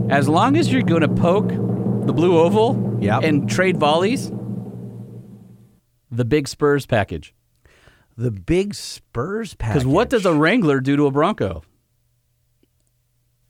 As 0.10 0.28
long 0.28 0.58
as 0.58 0.72
you're 0.72 0.82
going 0.84 1.02
to 1.02 1.08
poke 1.08 1.50
the 1.50 2.14
blue 2.14 2.38
oval 2.38 2.98
Yep. 3.00 3.24
and 3.24 3.50
trade 3.50 3.78
volleys, 3.78 4.30
the 6.12 6.26
big 6.26 6.48
Spurs 6.50 6.86
package. 6.86 7.34
The 8.22 8.30
big 8.30 8.76
Spurs 8.76 9.56
package. 9.56 9.74
Because 9.74 9.88
what 9.88 10.10
does 10.12 10.28
a 10.28 10.34
Wrangler 10.34 10.80
do 10.80 10.96
to 10.96 11.08
a 11.08 11.12
Bronco? 11.12 11.64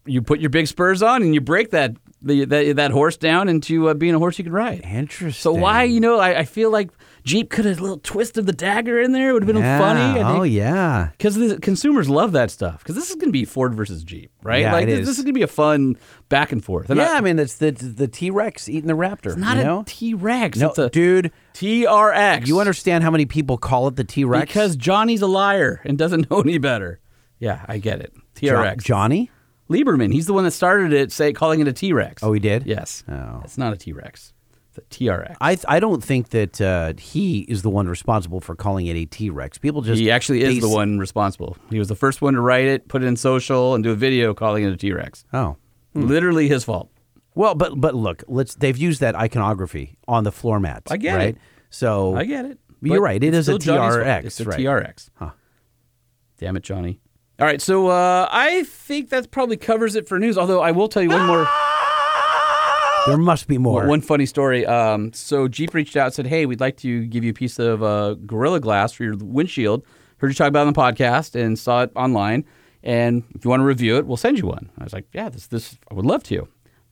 You 0.05 0.21
put 0.21 0.39
your 0.39 0.49
big 0.49 0.67
spurs 0.67 1.03
on 1.03 1.21
and 1.21 1.33
you 1.33 1.41
break 1.41 1.71
that 1.71 1.95
the, 2.21 2.45
that, 2.45 2.77
that 2.77 2.91
horse 2.91 3.17
down 3.17 3.49
into 3.49 3.89
uh, 3.89 3.93
being 3.93 4.15
a 4.15 4.17
horse 4.17 4.37
you 4.37 4.45
can 4.45 4.53
ride. 4.53 4.81
Interesting. 4.85 5.31
So 5.31 5.51
why, 5.51 5.83
you 5.83 5.99
know, 5.99 6.19
I, 6.19 6.39
I 6.39 6.45
feel 6.45 6.71
like 6.71 6.89
Jeep 7.23 7.49
could 7.49 7.65
have 7.65 7.79
a 7.79 7.81
little 7.81 7.99
twist 7.99 8.37
of 8.37 8.45
the 8.45 8.51
dagger 8.53 8.99
in 8.99 9.11
there. 9.11 9.29
It 9.29 9.33
would 9.33 9.43
have 9.43 9.47
been 9.53 9.61
Yeah. 9.61 9.77
funny. 9.79 10.19
Oh 10.21 10.43
yeah. 10.43 11.09
Because 11.11 11.35
the 11.35 11.59
consumers 11.59 12.09
love 12.09 12.31
that 12.31 12.49
stuff. 12.51 12.79
Because 12.79 12.95
this 12.95 13.09
is 13.09 13.15
going 13.15 13.27
to 13.27 13.31
be 13.31 13.45
Ford 13.45 13.75
versus 13.75 14.03
Jeep, 14.03 14.31
right? 14.43 14.61
Yeah, 14.61 14.73
like 14.73 14.83
it 14.83 14.87
this, 14.87 14.99
is. 15.01 15.05
this 15.07 15.17
is 15.19 15.23
going 15.23 15.33
to 15.33 15.37
be 15.39 15.43
a 15.43 15.47
fun 15.47 15.97
back 16.29 16.51
and 16.51 16.63
forth. 16.63 16.89
And 16.89 16.97
yeah, 16.99 17.11
I- 17.13 17.17
I 17.17 17.21
mean 17.21 17.37
it's 17.39 17.55
the 17.55 17.71
the 17.71 18.07
T 18.07 18.31
Rex 18.31 18.67
eating 18.67 18.87
the 18.87 18.93
Raptor. 18.95 19.27
it's 19.27 19.35
not 19.37 19.57
you 19.57 19.63
know? 19.63 19.83
T 19.85 20.13
Rex. 20.13 20.57
No, 20.57 20.69
it's 20.69 20.77
a 20.79 20.89
dude. 20.89 21.31
TRX. 21.53 22.47
You 22.47 22.59
understand 22.59 23.03
how 23.03 23.11
many 23.11 23.25
people 23.25 23.57
call 23.57 23.87
it 23.87 23.95
the 23.95 24.03
T 24.03 24.23
Rex? 24.23 24.47
Because 24.47 24.75
Jonny's 24.77 25.21
a 25.21 25.27
liar 25.27 25.81
and 25.85 25.97
doesn't 25.97 26.27
know 26.31 26.41
any 26.41 26.57
better. 26.57 26.99
Yeah, 27.39 27.65
I 27.67 27.77
get 27.77 28.01
it. 28.01 28.13
TRX. 28.35 28.83
Jonny. 28.83 29.29
Lieberman, 29.69 30.11
he's 30.11 30.25
the 30.25 30.33
one 30.33 30.43
that 30.43 30.51
started 30.51 30.91
it, 30.91 31.13
say 31.13 31.31
calling 31.31 31.61
it 31.61 31.67
a 31.67 31.71
T 31.73 31.93
Rex. 31.93 32.21
Oh, 32.23 32.33
he 32.33 32.39
did. 32.41 32.65
yes. 32.65 33.03
Oh. 33.07 33.41
It's 33.45 33.57
not 33.57 33.71
a 33.73 33.77
T 33.77 33.93
Rex. 33.93 34.33
TRX. 34.89 35.35
I 35.41 35.57
I 35.67 35.79
don't 35.79 36.03
think 36.03 36.29
that 36.29 36.59
uh, 36.61 36.93
he 36.97 37.41
is 37.41 37.61
the 37.61 37.69
one 37.69 37.87
responsible 37.87 38.39
for 38.41 38.55
calling 38.55 38.87
it 38.87 38.95
a 38.95 39.05
T 39.05 39.29
Rex. 39.29 39.57
People 39.57 39.81
just 39.81 39.99
he 39.99 40.11
actually 40.11 40.43
is 40.43 40.59
the 40.59 40.69
one 40.69 40.99
responsible. 40.99 41.57
He 41.69 41.79
was 41.79 41.87
the 41.87 41.95
first 41.95 42.21
one 42.21 42.33
to 42.33 42.41
write 42.41 42.65
it, 42.65 42.87
put 42.87 43.03
it 43.03 43.07
in 43.07 43.15
social, 43.15 43.75
and 43.75 43.83
do 43.83 43.91
a 43.91 43.95
video 43.95 44.33
calling 44.33 44.63
it 44.63 44.71
a 44.71 44.77
T 44.77 44.91
Rex. 44.91 45.25
Oh. 45.33 45.57
Literally 45.93 46.47
his 46.47 46.63
fault. 46.63 46.89
Well, 47.35 47.55
but 47.55 47.79
but 47.79 47.95
look, 47.95 48.23
let's 48.27 48.55
they've 48.55 48.77
used 48.77 49.01
that 49.01 49.15
iconography 49.15 49.97
on 50.07 50.23
the 50.23 50.31
floor 50.31 50.59
mats. 50.59 50.91
I 50.91 50.97
get 50.97 51.15
right? 51.15 51.35
it. 51.35 51.41
So 51.69 52.15
I 52.15 52.25
get 52.25 52.45
it. 52.45 52.59
You're 52.81 53.01
right. 53.01 53.23
It's 53.23 53.37
is 53.37 53.49
a. 53.49 53.53
TRX, 53.53 54.25
It's 54.25 54.39
a 54.39 54.45
right. 54.45 54.59
TRX. 54.59 55.09
Huh. 55.15 55.31
Damn 56.39 56.57
it, 56.57 56.63
Jonny. 56.63 56.99
All 57.39 57.47
right, 57.47 57.61
so 57.61 57.87
uh, 57.87 58.27
I 58.31 58.63
think 58.63 59.09
that 59.09 59.31
probably 59.31 59.57
covers 59.57 59.95
it 59.95 60.07
for 60.07 60.19
news. 60.19 60.37
Although 60.37 60.61
I 60.61 60.71
will 60.71 60.87
tell 60.87 61.01
you 61.01 61.09
one 61.09 61.25
more. 61.25 61.47
There 63.07 63.17
must 63.17 63.47
be 63.47 63.57
more. 63.57 63.87
One 63.87 64.01
funny 64.01 64.25
story. 64.25 64.65
Um, 64.65 65.11
so 65.13 65.47
Jeep 65.47 65.73
reached 65.73 65.95
out 65.95 66.05
and 66.07 66.13
said, 66.13 66.27
"Hey, 66.27 66.45
we'd 66.45 66.59
like 66.59 66.77
to 66.77 67.05
give 67.05 67.23
you 67.23 67.31
a 67.31 67.33
piece 67.33 67.59
of 67.59 67.81
uh, 67.83 68.13
Gorilla 68.25 68.59
Glass 68.59 68.93
for 68.93 69.03
your 69.03 69.15
windshield. 69.17 69.83
Heard 70.17 70.27
you 70.29 70.33
talk 70.35 70.47
about 70.47 70.67
it 70.67 70.67
on 70.67 70.73
the 70.73 70.79
podcast 70.79 71.35
and 71.39 71.57
saw 71.57 71.83
it 71.83 71.91
online. 71.95 72.45
And 72.83 73.23
if 73.35 73.43
you 73.43 73.49
want 73.49 73.61
to 73.61 73.65
review 73.65 73.97
it, 73.97 74.05
we'll 74.05 74.17
send 74.17 74.37
you 74.37 74.47
one." 74.47 74.69
I 74.77 74.83
was 74.83 74.93
like, 74.93 75.05
"Yeah, 75.13 75.29
this 75.29 75.47
this 75.47 75.77
I 75.89 75.93
would 75.93 76.05
love 76.05 76.23
to." 76.25 76.47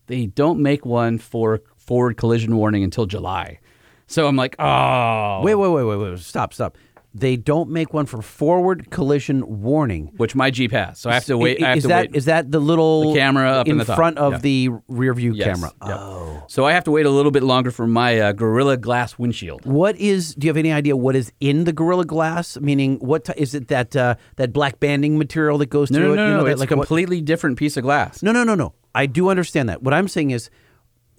They 0.07 0.25
don't 0.25 0.59
make 0.59 0.85
one 0.85 1.17
for 1.19 1.61
forward 1.77 2.17
collision 2.17 2.55
warning 2.57 2.83
until 2.83 3.05
July. 3.05 3.59
So 4.07 4.27
I'm 4.27 4.35
like, 4.35 4.55
"Oh, 4.57 5.41
Wait, 5.43 5.55
wait, 5.55 5.69
wait, 5.69 5.83
wait, 5.83 5.97
wait. 5.97 6.19
Stop, 6.19 6.53
stop. 6.53 6.77
They 7.13 7.37
don't 7.37 7.71
make 7.71 7.91
one 7.91 8.05
for 8.05 8.21
forward 8.21 8.91
collision 8.91 9.43
warning. 9.63 10.11
which 10.17 10.35
my 10.35 10.51
Jeep 10.51 10.71
has. 10.71 10.99
So 10.99 11.09
I 11.09 11.15
have 11.15 11.25
to 11.25 11.37
wait. 11.39 11.61
I 11.63 11.69
have 11.69 11.77
is 11.77 11.83
to 11.83 11.87
that 11.87 12.07
wait. 12.11 12.15
is 12.15 12.25
that 12.25 12.51
the 12.51 12.59
little 12.59 13.13
The 13.13 13.19
camera 13.19 13.49
up 13.49 13.67
in 13.67 13.77
the 13.79 13.85
top. 13.85 13.95
front 13.95 14.17
of 14.19 14.33
Yeah. 14.33 14.37
the 14.39 14.69
rear 14.87 15.13
view 15.15 15.33
Yes, 15.33 15.47
camera? 15.47 15.71
yep. 15.87 15.97
Oh. 15.99 16.43
So 16.47 16.65
I 16.65 16.73
have 16.73 16.83
to 16.83 16.91
wait 16.91 17.07
a 17.07 17.09
little 17.09 17.31
bit 17.31 17.41
longer 17.41 17.71
for 17.71 17.87
my 17.87 18.19
uh, 18.19 18.31
Gorilla 18.33 18.77
Glass 18.77 19.17
windshield. 19.17 19.65
What 19.65 19.97
is? 19.97 20.35
Do 20.35 20.45
you 20.45 20.49
have 20.49 20.57
any 20.57 20.71
idea 20.71 20.95
what 20.95 21.15
is 21.15 21.31
in 21.39 21.63
the 21.63 21.73
Gorilla 21.73 22.05
Glass? 22.05 22.59
Meaning, 22.61 22.97
what 22.99 23.25
ti- 23.25 23.33
is 23.37 23.55
it 23.55 23.69
that 23.69 23.95
uh, 23.95 24.13
that 24.35 24.53
black 24.53 24.79
banding 24.79 25.17
material 25.17 25.57
that 25.57 25.69
goes 25.71 25.89
No, 25.89 25.97
through 25.97 26.07
no, 26.07 26.13
it? 26.13 26.15
no, 26.17 26.23
You 26.25 26.29
know, 26.31 26.37
no. 26.37 26.45
that, 26.45 26.51
It's 26.51 26.59
like 26.59 26.71
a 26.71 26.75
what- 26.75 26.87
completely 26.87 27.21
different 27.21 27.57
piece 27.57 27.75
of 27.75 27.81
glass. 27.83 28.21
No, 28.21 28.31
no, 28.31 28.43
no, 28.43 28.53
no. 28.53 28.73
I 28.93 29.07
do 29.07 29.29
understand 29.29 29.67
that. 29.69 29.81
What 29.81 29.93
I'm 29.95 30.07
saying 30.07 30.29
is, 30.31 30.49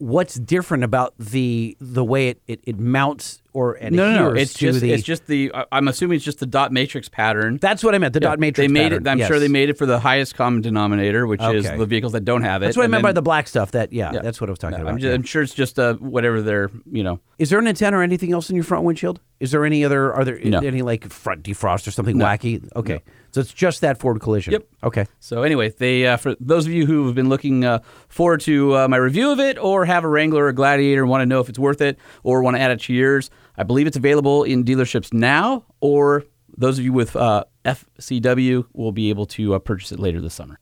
what's 0.00 0.34
different 0.34 0.82
about 0.82 1.14
the 1.18 1.76
the 1.80 2.02
way 2.04 2.28
it, 2.28 2.42
it, 2.48 2.60
it 2.64 2.78
mounts 2.78 3.42
or 3.52 3.74
adheres 3.74 3.92
No, 3.92 4.12
no, 4.14 4.30
no. 4.30 4.34
It's 4.40 4.54
just 4.54 4.80
the. 4.80 4.92
it's 4.92 5.02
just 5.02 5.26
the. 5.26 5.52
I'm 5.72 5.88
assuming 5.88 6.16
it's 6.16 6.24
just 6.24 6.38
the 6.38 6.46
dot 6.46 6.72
matrix 6.72 7.08
pattern. 7.08 7.58
that's 7.60 7.84
what 7.84 7.94
I 7.94 7.98
meant. 7.98 8.14
The 8.14 8.20
Yeah, 8.20 8.28
dot 8.30 8.38
matrix. 8.40 8.64
They 8.66 8.72
made 8.72 8.90
pattern. 8.92 9.06
it. 9.06 9.10
I'm 9.10 9.18
sure 9.26 9.38
they 9.38 9.48
made 9.48 9.68
it 9.68 9.76
for 9.78 9.86
the 9.86 9.98
highest 10.00 10.34
common 10.36 10.62
denominator, 10.62 11.26
which 11.26 11.42
is 11.42 11.64
the 11.70 11.86
vehicles 11.86 12.12
that 12.12 12.24
don't 12.24 12.42
have 12.42 12.62
it. 12.62 12.66
That's 12.66 12.76
what 12.76 12.84
I 12.84 12.86
meant 12.86 13.02
then- 13.02 13.08
by 13.10 13.12
the 13.12 13.22
black 13.22 13.46
stuff. 13.48 13.72
That 13.72 13.92
yeah, 13.92 14.12
Yeah. 14.12 14.20
that's 14.22 14.40
what 14.40 14.48
I 14.48 14.52
was 14.52 14.58
talking 14.58 14.78
No, 14.78 14.82
about. 14.82 14.92
I'm, 14.94 14.98
ju- 14.98 15.08
yeah. 15.08 15.14
I'm 15.14 15.22
sure 15.22 15.42
it's 15.42 15.54
just 15.54 15.78
uh, 15.78 15.94
whatever 15.94 16.40
they're. 16.42 16.70
You 16.90 17.02
know. 17.04 17.20
Is 17.38 17.50
there 17.50 17.58
an 17.58 17.66
antenna 17.68 17.98
or 17.98 18.02
anything 18.02 18.32
else 18.32 18.50
in 18.50 18.56
your 18.56 18.64
front 18.64 18.84
windshield? 18.84 19.20
Is 19.40 19.50
there 19.52 19.64
any 19.64 19.84
other? 19.84 20.12
Are 20.12 20.24
there 20.24 20.38
No. 20.44 20.58
any 20.60 20.82
like 20.82 21.08
front 21.10 21.42
defrost 21.42 21.86
or 21.86 21.90
something 21.90 22.16
wacky? 22.16 22.66
Okay, 22.76 23.02
so 23.32 23.40
it's 23.40 23.52
just 23.52 23.80
that 23.80 23.98
forward 23.98 24.20
collision. 24.20 24.52
Yep. 24.52 24.68
Okay. 24.84 25.06
So 25.20 25.42
anyway, 25.42 25.70
they 25.70 26.06
uh, 26.06 26.16
for 26.16 26.34
those 26.40 26.66
of 26.66 26.72
you 26.72 26.86
who 26.86 27.06
have 27.06 27.14
been 27.14 27.28
looking 27.28 27.64
uh, 27.64 27.80
forward 28.08 28.40
to 28.42 28.76
uh, 28.76 28.88
my 28.88 28.96
review 28.96 29.30
of 29.30 29.40
it, 29.40 29.58
or 29.58 29.84
have 29.84 30.04
a 30.04 30.08
Wrangler 30.08 30.46
or 30.46 30.52
Gladiator 30.52 31.02
and 31.02 31.10
want 31.10 31.22
to 31.22 31.26
know 31.26 31.40
if 31.40 31.48
it's 31.48 31.58
worth 31.58 31.80
it, 31.80 31.98
or 32.22 32.42
want 32.42 32.56
to 32.56 32.60
add 32.60 32.70
it 32.70 32.80
to 32.82 32.94
yours, 32.94 33.30
I 33.56 33.62
believe 33.62 33.86
it's 33.86 33.96
available 33.96 34.44
in 34.44 34.64
dealerships 34.64 35.12
now, 35.12 35.64
or 35.80 36.24
those 36.56 36.78
of 36.78 36.84
you 36.84 36.92
with 36.92 37.16
uh, 37.16 37.44
FCW 37.64 38.66
will 38.72 38.92
be 38.92 39.10
able 39.10 39.26
to 39.26 39.54
uh, 39.54 39.58
purchase 39.58 39.92
it 39.92 39.98
later 39.98 40.20
this 40.20 40.34
summer. 40.34 40.58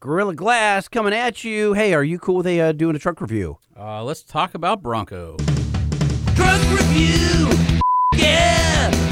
Gorilla 0.00 0.34
Glass 0.34 0.88
coming 0.88 1.14
at 1.14 1.44
you. 1.44 1.74
Hey, 1.74 1.94
are 1.94 2.02
you 2.02 2.18
cool 2.18 2.36
with 2.36 2.46
a, 2.46 2.60
uh, 2.60 2.72
doing 2.72 2.96
a 2.96 2.98
truck 2.98 3.20
review? 3.20 3.58
Uh, 3.78 4.02
let's 4.02 4.22
talk 4.22 4.54
about 4.54 4.82
Bronco. 4.82 5.36
Truck 6.34 6.60
review. 6.72 7.50
Yeah, 8.14 8.90
rolling 8.90 8.92
coal 8.92 9.11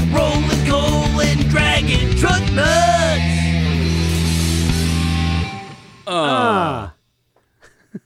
dragging 1.51 2.15
truck 2.17 2.41
nuts. 2.53 3.27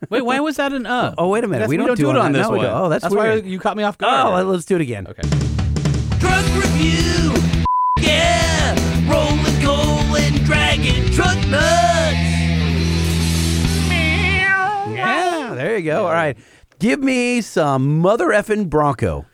Wait, 0.10 0.22
why 0.22 0.40
was 0.40 0.58
that 0.58 0.72
an 0.74 0.86
uh? 0.86 1.14
Oh, 1.18 1.30
wait 1.30 1.44
a 1.44 1.48
minute. 1.48 1.60
That's- 1.68 1.70
we 1.70 1.78
don't, 1.78 1.96
do, 1.98 2.10
it 2.10 2.16
on 2.18 2.32
that. 2.32 2.38
this 2.40 2.48
No, 2.48 2.58
one. 2.58 2.66
Oh, 2.66 2.90
that's, 2.90 3.04
that's 3.04 3.14
weird. 3.16 3.44
why 3.44 3.50
you 3.50 3.60
caught 3.60 3.78
me 3.78 3.84
off 3.84 3.98
guard. 3.98 4.46
Oh, 4.46 4.50
let's 4.50 4.66
do 4.66 4.76
it 4.76 4.82
again. 4.82 5.08
okay. 5.08 5.22
Truck 6.20 6.46
review. 6.56 7.34
Yeah, 8.00 8.76
rolling 9.10 9.62
coal 9.62 10.16
and 10.16 10.44
dragging 10.46 11.12
truck 11.12 11.36
nuts. 11.48 12.18
Yeah, 14.96 15.54
there 15.56 15.78
you 15.78 15.86
go. 15.86 16.06
All 16.06 16.14
right. 16.14 16.38
Give 16.80 17.00
me 17.00 17.42
some 17.42 18.00
mother 18.00 18.28
effing 18.30 18.70
Bronco. 18.70 19.26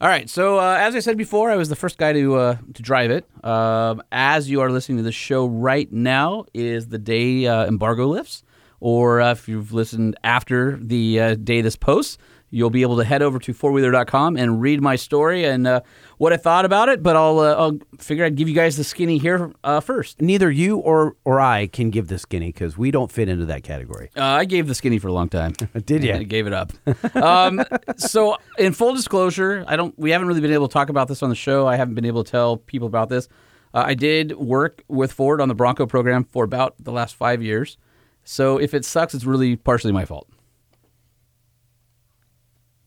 All 0.00 0.08
right. 0.08 0.28
So 0.28 0.58
uh, 0.58 0.76
as 0.80 0.94
I 0.94 1.00
said 1.00 1.16
before, 1.16 1.50
I 1.50 1.56
was 1.56 1.68
the 1.68 1.76
first 1.76 1.98
guy 1.98 2.12
to 2.12 2.34
uh, 2.36 2.56
to 2.74 2.82
drive 2.82 3.10
it. 3.10 3.26
Um, 3.44 4.02
as 4.10 4.50
you 4.50 4.60
are 4.60 4.70
listening 4.70 4.98
to 4.98 5.04
the 5.04 5.12
show 5.12 5.46
right 5.46 5.90
now, 5.92 6.46
is 6.52 6.88
the 6.88 6.98
day 6.98 7.46
uh, 7.46 7.66
embargo 7.66 8.06
lifts, 8.06 8.42
or 8.80 9.20
if 9.20 9.48
you've 9.48 9.72
listened 9.72 10.16
after 10.24 10.76
the 10.76 11.20
uh, 11.20 11.34
day 11.36 11.60
this 11.60 11.76
posts, 11.76 12.18
you'll 12.54 12.70
be 12.70 12.82
able 12.82 12.96
to 12.96 13.04
head 13.04 13.20
over 13.20 13.38
to 13.40 13.52
fourwheeler.com 13.52 14.36
and 14.36 14.60
read 14.60 14.80
my 14.80 14.96
story 14.96 15.44
and 15.44 15.66
uh, 15.66 15.80
what 16.18 16.32
I 16.32 16.36
thought 16.36 16.64
about 16.64 16.88
it. 16.88 17.02
But 17.02 17.16
I'll 17.16 17.40
uh, 17.40 17.54
I'll 17.54 17.78
figure 17.98 18.24
I'd 18.24 18.36
give 18.36 18.48
you 18.48 18.54
guys 18.54 18.76
the 18.76 18.84
skinny 18.84 19.18
here 19.18 19.52
uh, 19.64 19.80
first. 19.80 20.22
Neither 20.22 20.50
you 20.50 20.78
or 20.78 21.16
or 21.24 21.40
I 21.40 21.66
can 21.66 21.90
give 21.90 22.08
the 22.08 22.18
skinny 22.18 22.46
because 22.46 22.78
we 22.78 22.90
don't 22.90 23.10
fit 23.10 23.28
into 23.28 23.44
that 23.46 23.64
category. 23.64 24.10
Uh, 24.16 24.22
I 24.22 24.44
gave 24.44 24.68
the 24.68 24.74
skinny 24.74 24.98
for 24.98 25.08
a 25.08 25.12
long 25.12 25.28
time. 25.28 25.52
Did 25.84 26.04
ya? 26.04 26.16
I 26.16 26.22
gave 26.22 26.46
it 26.46 26.52
up. 26.52 26.72
um, 27.16 27.64
so, 27.96 28.36
in 28.58 28.72
full 28.72 28.94
disclosure, 28.94 29.64
I 29.66 29.76
don't. 29.76 29.98
We 29.98 30.10
haven't 30.10 30.28
really 30.28 30.40
been 30.40 30.52
able 30.52 30.68
to 30.68 30.72
talk 30.72 30.88
about 30.88 31.08
this 31.08 31.22
on 31.22 31.28
the 31.28 31.34
show. 31.36 31.66
I 31.66 31.76
haven't 31.76 31.94
been 31.94 32.06
able 32.06 32.24
to 32.24 32.30
tell 32.30 32.56
people 32.56 32.86
about 32.86 33.08
this. 33.08 33.28
Uh, 33.72 33.82
I 33.86 33.94
did 33.94 34.36
work 34.36 34.84
with 34.86 35.12
Ford 35.12 35.40
on 35.40 35.48
the 35.48 35.54
Bronco 35.54 35.86
program 35.86 36.24
for 36.30 36.44
about 36.44 36.76
the 36.78 36.92
last 36.92 37.16
five 37.16 37.42
years. 37.42 37.76
So, 38.22 38.58
if 38.58 38.72
it 38.72 38.84
sucks, 38.84 39.14
it's 39.14 39.24
really 39.24 39.56
partially 39.56 39.92
my 39.92 40.04
fault. 40.04 40.28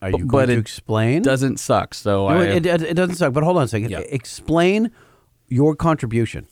Are 0.00 0.10
you 0.10 0.18
But 0.18 0.28
going 0.28 0.46
to 0.48 0.52
it 0.54 0.58
explain? 0.58 1.22
Doesn't 1.22 1.58
suck. 1.58 1.92
So, 1.94 2.28
No, 2.28 2.38
I, 2.38 2.44
it, 2.44 2.66
it, 2.66 2.82
it 2.82 2.94
doesn't 2.94 3.16
suck. 3.16 3.32
But 3.32 3.42
hold 3.44 3.56
on 3.56 3.64
a 3.64 3.68
second. 3.68 3.90
Yeah. 3.90 3.98
Explain 4.00 4.90
your 5.48 5.74
contribution. 5.74 6.46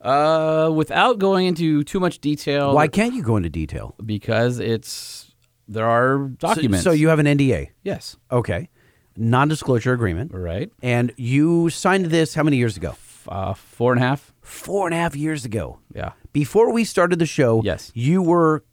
uh, 0.00 0.70
without 0.74 1.18
going 1.18 1.46
into 1.46 1.82
too 1.84 2.00
much 2.00 2.18
detail, 2.20 2.74
Why 2.74 2.88
can't 2.88 3.14
you 3.14 3.22
go 3.22 3.36
into 3.36 3.48
detail? 3.50 3.94
Because 4.04 4.58
it's 4.58 5.32
there 5.68 5.86
are 5.88 6.30
So, 6.40 6.48
documents. 6.54 6.84
so 6.84 6.90
you 6.92 7.08
have 7.08 7.18
an 7.18 7.26
NDA. 7.26 7.70
yes, 7.82 8.16
Okay. 8.30 8.68
Non-disclosure 9.16 9.92
agreement. 9.92 10.32
right. 10.32 10.70
And 10.82 11.12
you 11.16 11.68
signed 11.68 12.06
this 12.06 12.34
how 12.34 12.42
many 12.42 12.56
years 12.56 12.76
ago? 12.78 12.94
Uh, 13.28 13.52
four 13.54 13.92
and 13.92 14.02
a 14.02 14.06
half. 14.06 14.32
Four 14.40 14.86
and 14.86 14.94
a 14.94 14.96
half 14.96 15.14
years 15.14 15.44
ago. 15.44 15.78
Yeah, 15.94 16.12
Before 16.32 16.72
we 16.72 16.84
started 16.84 17.18
the 17.18 17.26
show, 17.26 17.60
Yes. 17.62 17.92
you 17.94 18.22
were, 18.22 18.64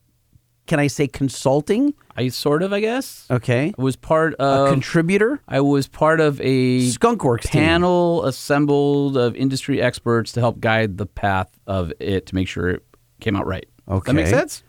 can 0.70 0.80
I 0.80 0.88
say, 0.88 1.08
consulting? 1.08 1.94
I 2.16 2.30
sort 2.30 2.62
of, 2.64 2.72
I 2.72 2.80
guess, 2.80 3.26
Okay. 3.32 3.74
I 3.78 3.82
was 3.82 3.96
part 3.96 4.36
of 4.36 4.68
A 4.68 4.72
contributor? 4.72 5.42
I 5.48 5.60
was 5.62 5.88
part 5.88 6.20
of 6.22 6.40
a 6.42 6.80
Skunkworks 6.82 7.50
team. 7.50 7.62
panel 7.64 8.24
assembled 8.26 9.18
of 9.18 9.36
industry 9.36 9.82
experts 9.82 10.32
to 10.34 10.40
help 10.40 10.60
guide 10.60 10.98
the 10.98 11.06
path 11.08 11.50
of 11.66 11.92
it 12.00 12.28
to 12.28 12.36
make 12.36 12.48
sure 12.48 12.70
it 12.70 12.84
came 13.20 13.36
out 13.36 13.48
right. 13.48 13.68
Okay. 13.88 14.12
that 14.12 14.14
makes 14.16 14.30
sense? 14.30 14.64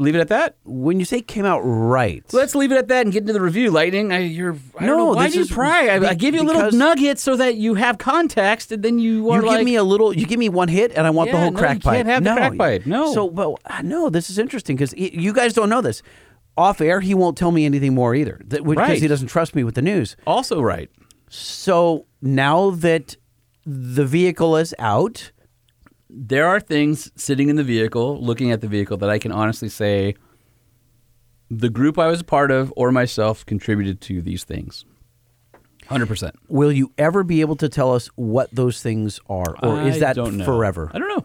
Leave 0.00 0.14
it 0.14 0.20
at 0.20 0.28
that. 0.28 0.56
When 0.64 1.00
you 1.00 1.04
say 1.04 1.20
came 1.20 1.44
out 1.44 1.58
right, 1.60 2.22
Let's 2.32 2.54
leave 2.54 2.70
it 2.70 2.78
at 2.78 2.86
that 2.86 3.04
and 3.04 3.12
get 3.12 3.22
into 3.22 3.32
the 3.32 3.40
review. 3.40 3.72
Lightning, 3.72 4.12
I, 4.12 4.18
you're. 4.20 4.56
I 4.78 4.86
don't 4.86 4.96
No, 4.96 4.96
know. 4.96 5.12
Why 5.14 5.28
do 5.28 5.40
you 5.40 5.46
pry? 5.46 5.88
I, 5.88 6.10
I 6.10 6.14
give 6.14 6.34
you 6.36 6.42
a 6.42 6.44
little 6.44 6.70
nugget 6.70 7.18
so 7.18 7.34
that 7.36 7.56
you 7.56 7.74
have 7.74 7.98
context, 7.98 8.70
and 8.70 8.82
then 8.82 9.00
you 9.00 9.28
are 9.30 9.40
you 9.40 9.46
like, 9.46 9.58
give 9.58 9.64
me 9.64 9.74
a 9.74 9.82
little, 9.82 10.16
you 10.16 10.24
give 10.24 10.38
me 10.38 10.48
one 10.48 10.68
hit, 10.68 10.92
and 10.92 11.04
I 11.06 11.10
want 11.10 11.32
the 11.32 11.36
whole 11.36 11.50
no, 11.50 11.58
crack 11.58 11.78
you 11.78 11.80
pipe. 11.80 11.96
can't 11.96 12.08
have 12.08 12.22
the 12.22 12.30
no, 12.30 12.36
crack 12.36 12.56
pipe. 12.56 12.86
No. 12.86 13.12
So, 13.12 13.28
but 13.28 13.54
uh, 13.66 13.82
no, 13.82 14.08
this 14.08 14.30
is 14.30 14.38
interesting 14.38 14.76
because 14.76 14.94
you 14.96 15.32
guys 15.32 15.52
don't 15.52 15.68
know 15.68 15.80
this. 15.80 16.00
Off 16.56 16.80
air, 16.80 17.00
he 17.00 17.14
won't 17.14 17.36
tell 17.36 17.50
me 17.52 17.64
anything 17.64 17.94
more 17.94 18.14
either, 18.14 18.40
because 18.46 18.64
Right. 18.76 19.00
he 19.02 19.08
doesn't 19.08 19.28
trust 19.28 19.54
me 19.56 19.64
with 19.64 19.74
the 19.74 19.82
news. 19.82 20.16
also 20.26 20.60
right. 20.62 20.90
So 21.28 22.06
now 22.22 22.70
that 22.70 23.16
the 23.66 24.04
vehicle 24.06 24.56
is 24.56 24.74
out, 24.78 25.30
There 26.10 26.46
are 26.46 26.60
things 26.60 27.10
sitting 27.16 27.48
in 27.48 27.56
the 27.56 27.64
vehicle, 27.64 28.22
looking 28.22 28.50
at 28.50 28.60
the 28.60 28.68
vehicle, 28.68 28.96
that 28.98 29.10
I 29.10 29.18
can 29.18 29.30
honestly 29.32 29.68
say 29.68 30.14
the 31.50 31.68
group 31.68 31.98
I 31.98 32.08
was 32.08 32.20
a 32.20 32.24
part 32.24 32.50
of 32.50 32.72
or 32.76 32.92
myself 32.92 33.44
contributed 33.46 34.00
to 34.02 34.22
these 34.22 34.44
things. 34.44 34.84
100%. 35.88 36.32
will 36.48 36.70
you 36.70 36.92
ever 36.98 37.24
be 37.24 37.40
able 37.40 37.56
to 37.56 37.68
tell 37.68 37.94
us 37.94 38.08
what 38.08 38.54
those 38.54 38.82
things 38.82 39.20
are, 39.28 39.56
or 39.62 39.80
is 39.82 39.96
I 39.96 40.00
that 40.00 40.16
don't 40.16 40.36
know. 40.36 40.44
forever? 40.44 40.90
I 40.92 40.98
don't 40.98 41.08
know. 41.08 41.24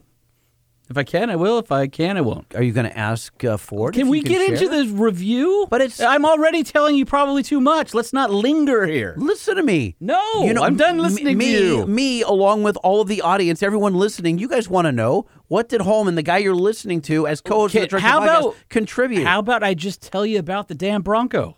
If 0.89 0.97
I 0.97 1.03
can, 1.03 1.29
I 1.29 1.37
will. 1.37 1.59
If 1.59 1.71
I 1.71 1.87
can, 1.87 2.17
I 2.17 2.21
won't. 2.21 2.53
Are 2.55 2.61
you 2.61 2.73
going 2.73 2.85
to 2.85 2.95
ask 2.97 3.41
uh, 3.43 3.55
Ford? 3.57 3.93
Can 3.93 4.09
we 4.09 4.21
get 4.21 4.51
into 4.51 4.67
the 4.67 4.93
review? 4.93 5.65
But 5.69 5.81
it's- 5.81 6.01
I'm 6.01 6.25
already 6.25 6.61
telling 6.63 6.95
you 6.95 7.05
probably 7.05 7.41
too 7.41 7.61
much. 7.61 7.93
Let's 7.93 8.11
not 8.11 8.29
linger 8.31 8.85
here. 8.85 9.15
Listen 9.17 9.55
to 9.55 9.63
me. 9.63 9.95
No, 10.01 10.43
you 10.43 10.53
know, 10.53 10.61
I'm 10.61 10.75
done 10.75 10.97
listening 10.97 11.37
me, 11.37 11.45
to 11.53 11.65
you. 11.77 11.87
Me, 11.87 12.21
along 12.21 12.63
with 12.63 12.75
all 12.83 12.99
of 13.01 13.07
the 13.07 13.21
audience, 13.21 13.63
everyone 13.63 13.93
listening, 13.95 14.37
you 14.37 14.49
guys 14.49 14.67
want 14.67 14.85
to 14.85 14.91
know 14.91 15.25
what 15.47 15.69
did 15.69 15.81
Holman, 15.81 16.15
the 16.15 16.21
guy 16.21 16.39
you're 16.39 16.53
listening 16.53 17.01
to, 17.03 17.27
as 17.27 17.39
co-host 17.39 17.75
of 17.75 17.81
the 17.81 17.87
Truck 17.87 18.01
how 18.03 18.19
Podcast, 18.19 18.39
about- 18.39 18.55
contribute? 18.69 19.23
How 19.25 19.39
about 19.39 19.63
I 19.63 19.73
just 19.73 20.01
tell 20.01 20.25
you 20.25 20.37
about 20.37 20.67
the 20.67 20.75
damn 20.75 21.01
Bronco 21.01 21.57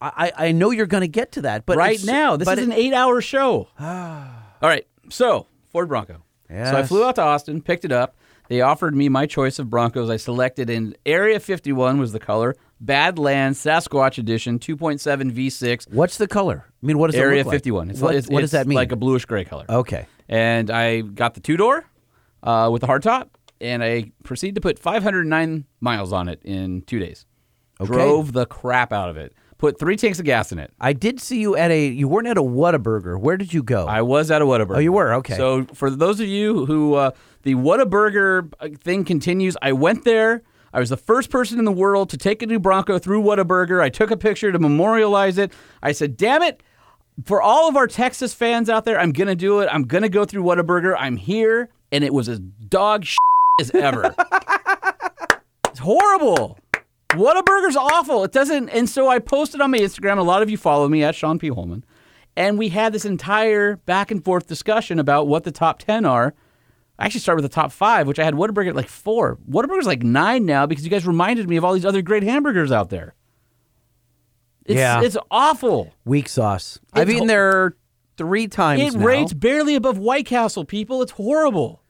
I, 0.00 0.32
I 0.36 0.52
know 0.52 0.70
you're 0.70 0.86
going 0.86 1.00
to 1.00 1.08
get 1.08 1.32
to 1.32 1.42
that, 1.42 1.64
but 1.64 1.76
right 1.78 2.02
now? 2.04 2.36
This 2.36 2.46
is 2.48 2.58
it- 2.58 2.64
an 2.64 2.72
eight-hour 2.72 3.20
show. 3.20 3.68
All 3.80 4.28
right, 4.62 4.86
so 5.08 5.46
Ford 5.70 5.88
Bronco. 5.88 6.22
So 6.48 6.76
I 6.76 6.82
flew 6.84 7.04
out 7.04 7.16
to 7.16 7.22
Austin, 7.22 7.60
picked 7.62 7.84
it 7.84 7.90
up. 7.92 8.14
They 8.48 8.60
offered 8.60 8.94
me 8.94 9.08
my 9.08 9.26
choice 9.26 9.58
of 9.58 9.70
Broncos. 9.70 10.10
I 10.10 10.16
selected 10.16 10.68
in 10.68 10.96
Area 11.06 11.40
51 11.40 11.98
was 11.98 12.12
the 12.12 12.20
color, 12.20 12.54
Badlands 12.80 13.58
Sasquatch 13.58 14.18
Edition, 14.18 14.58
2.7 14.58 15.32
V6. 15.32 15.92
What's 15.92 16.18
the 16.18 16.28
color? 16.28 16.66
I 16.82 16.86
mean, 16.86 16.98
what 16.98 17.06
does 17.10 17.16
it 17.16 17.22
Area 17.22 17.38
look 17.38 17.46
like? 17.46 17.54
51. 17.54 17.90
It's, 17.90 18.00
what 18.00 18.14
it's, 18.14 18.28
what 18.28 18.40
does 18.42 18.50
that 18.50 18.66
mean? 18.66 18.76
Like 18.76 18.92
a 18.92 18.96
bluish 18.96 19.24
gray 19.24 19.44
color. 19.44 19.64
okay. 19.68 20.06
And 20.28 20.70
I 20.70 21.02
got 21.02 21.34
the 21.34 21.40
two 21.40 21.56
door 21.56 21.84
uh, 22.42 22.70
with 22.72 22.80
the 22.80 22.86
hardtop, 22.86 23.28
and 23.60 23.84
I 23.84 24.12
proceeded 24.22 24.54
to 24.54 24.60
put 24.62 24.78
509 24.78 25.64
miles 25.80 26.12
on 26.12 26.28
it 26.28 26.40
in 26.44 26.82
two 26.82 26.98
days. 26.98 27.26
Okay. 27.80 27.92
Drove 27.92 28.32
the 28.32 28.46
crap 28.46 28.92
out 28.92 29.10
of 29.10 29.16
it. 29.16 29.34
Put 29.58 29.78
three 29.78 29.96
tanks 29.96 30.18
of 30.18 30.24
gas 30.24 30.50
in 30.52 30.58
it. 30.58 30.72
I 30.80 30.92
did 30.92 31.20
see 31.20 31.40
you 31.40 31.56
at 31.56 31.70
a. 31.70 31.86
You 31.88 32.08
weren't 32.08 32.26
at 32.26 32.36
a 32.36 32.42
Whataburger. 32.42 33.18
Where 33.18 33.36
did 33.36 33.52
you 33.52 33.62
go? 33.62 33.86
I 33.86 34.02
was 34.02 34.30
at 34.30 34.42
a 34.42 34.44
Whataburger. 34.44 34.76
Oh, 34.76 34.80
you 34.80 34.92
were? 34.92 35.14
Okay. 35.14 35.36
So 35.36 35.64
for 35.74 35.90
those 35.90 36.20
of 36.20 36.26
you 36.26 36.66
who 36.66 36.94
uh, 36.94 37.10
the 37.44 37.54
Whataburger 37.54 38.52
uh, 38.58 38.68
thing 38.82 39.04
continues, 39.04 39.56
I 39.62 39.72
went 39.72 40.04
there. 40.04 40.42
I 40.72 40.80
was 40.80 40.90
the 40.90 40.96
first 40.96 41.30
person 41.30 41.58
in 41.58 41.64
the 41.64 41.72
world 41.72 42.10
to 42.10 42.16
take 42.16 42.42
a 42.42 42.46
new 42.46 42.58
Bronco 42.58 42.98
through 42.98 43.22
Whataburger. 43.22 43.80
I 43.80 43.90
took 43.90 44.10
a 44.10 44.16
picture 44.16 44.50
to 44.50 44.58
memorialize 44.58 45.38
it. 45.38 45.52
I 45.82 45.92
said, 45.92 46.16
"Damn 46.16 46.42
it." 46.42 46.62
For 47.24 47.40
all 47.40 47.68
of 47.68 47.76
our 47.76 47.86
Texas 47.86 48.34
fans 48.34 48.68
out 48.68 48.84
there, 48.84 48.98
I'm 48.98 49.12
going 49.12 49.28
to 49.28 49.36
do 49.36 49.60
it. 49.60 49.68
I'm 49.70 49.84
going 49.84 50.02
to 50.02 50.08
go 50.08 50.24
through 50.24 50.42
Whataburger. 50.42 50.96
I'm 50.98 51.16
here. 51.16 51.68
And 51.92 52.02
it 52.02 52.12
was 52.12 52.28
as 52.28 52.40
dog 52.40 53.06
as 53.60 53.70
ever. 53.70 54.12
it's 55.66 55.78
horrible. 55.78 56.58
Whataburger's 57.10 57.76
awful. 57.76 58.24
It 58.24 58.32
doesn't. 58.32 58.68
And 58.70 58.90
so 58.90 59.08
I 59.08 59.20
posted 59.20 59.60
on 59.60 59.70
my 59.70 59.78
Instagram. 59.78 60.18
A 60.18 60.22
lot 60.22 60.42
of 60.42 60.50
you 60.50 60.56
follow 60.56 60.88
me 60.88 61.04
at 61.04 61.14
Sean 61.14 61.38
P. 61.38 61.48
Holman. 61.48 61.84
And 62.36 62.58
we 62.58 62.70
had 62.70 62.92
this 62.92 63.04
entire 63.04 63.76
back 63.76 64.10
and 64.10 64.24
forth 64.24 64.48
discussion 64.48 64.98
about 64.98 65.28
what 65.28 65.44
the 65.44 65.52
top 65.52 65.78
10 65.78 66.04
are. 66.04 66.34
I 66.98 67.06
actually 67.06 67.20
started 67.20 67.42
with 67.42 67.50
the 67.50 67.54
top 67.54 67.72
five, 67.72 68.06
which 68.06 68.18
I 68.18 68.24
had 68.24 68.34
Whataburger 68.34 68.68
at 68.68 68.76
like 68.76 68.88
four. 68.88 69.36
Whataburger's 69.50 69.86
like 69.86 70.02
nine 70.02 70.46
now 70.46 70.64
because 70.66 70.84
you 70.84 70.90
guys 70.90 71.06
reminded 71.06 71.48
me 71.48 71.56
of 71.56 71.64
all 71.64 71.72
these 71.74 71.84
other 71.84 72.02
great 72.02 72.22
hamburgers 72.22 72.70
out 72.70 72.90
there. 72.90 73.14
It's, 74.64 74.78
Yeah. 74.78 75.02
It's 75.02 75.16
awful. 75.30 75.92
Weak 76.04 76.28
sauce. 76.28 76.78
I've 76.92 77.08
It's 77.08 77.16
eaten 77.16 77.26
there 77.26 77.76
three 78.16 78.46
times. 78.48 78.80
It 78.94 78.98
now. 78.98 79.04
rates 79.06 79.32
barely 79.34 79.74
above 79.74 79.98
White 79.98 80.26
Castle, 80.26 80.64
people. 80.64 81.02
It's 81.02 81.12
horrible. 81.12 81.82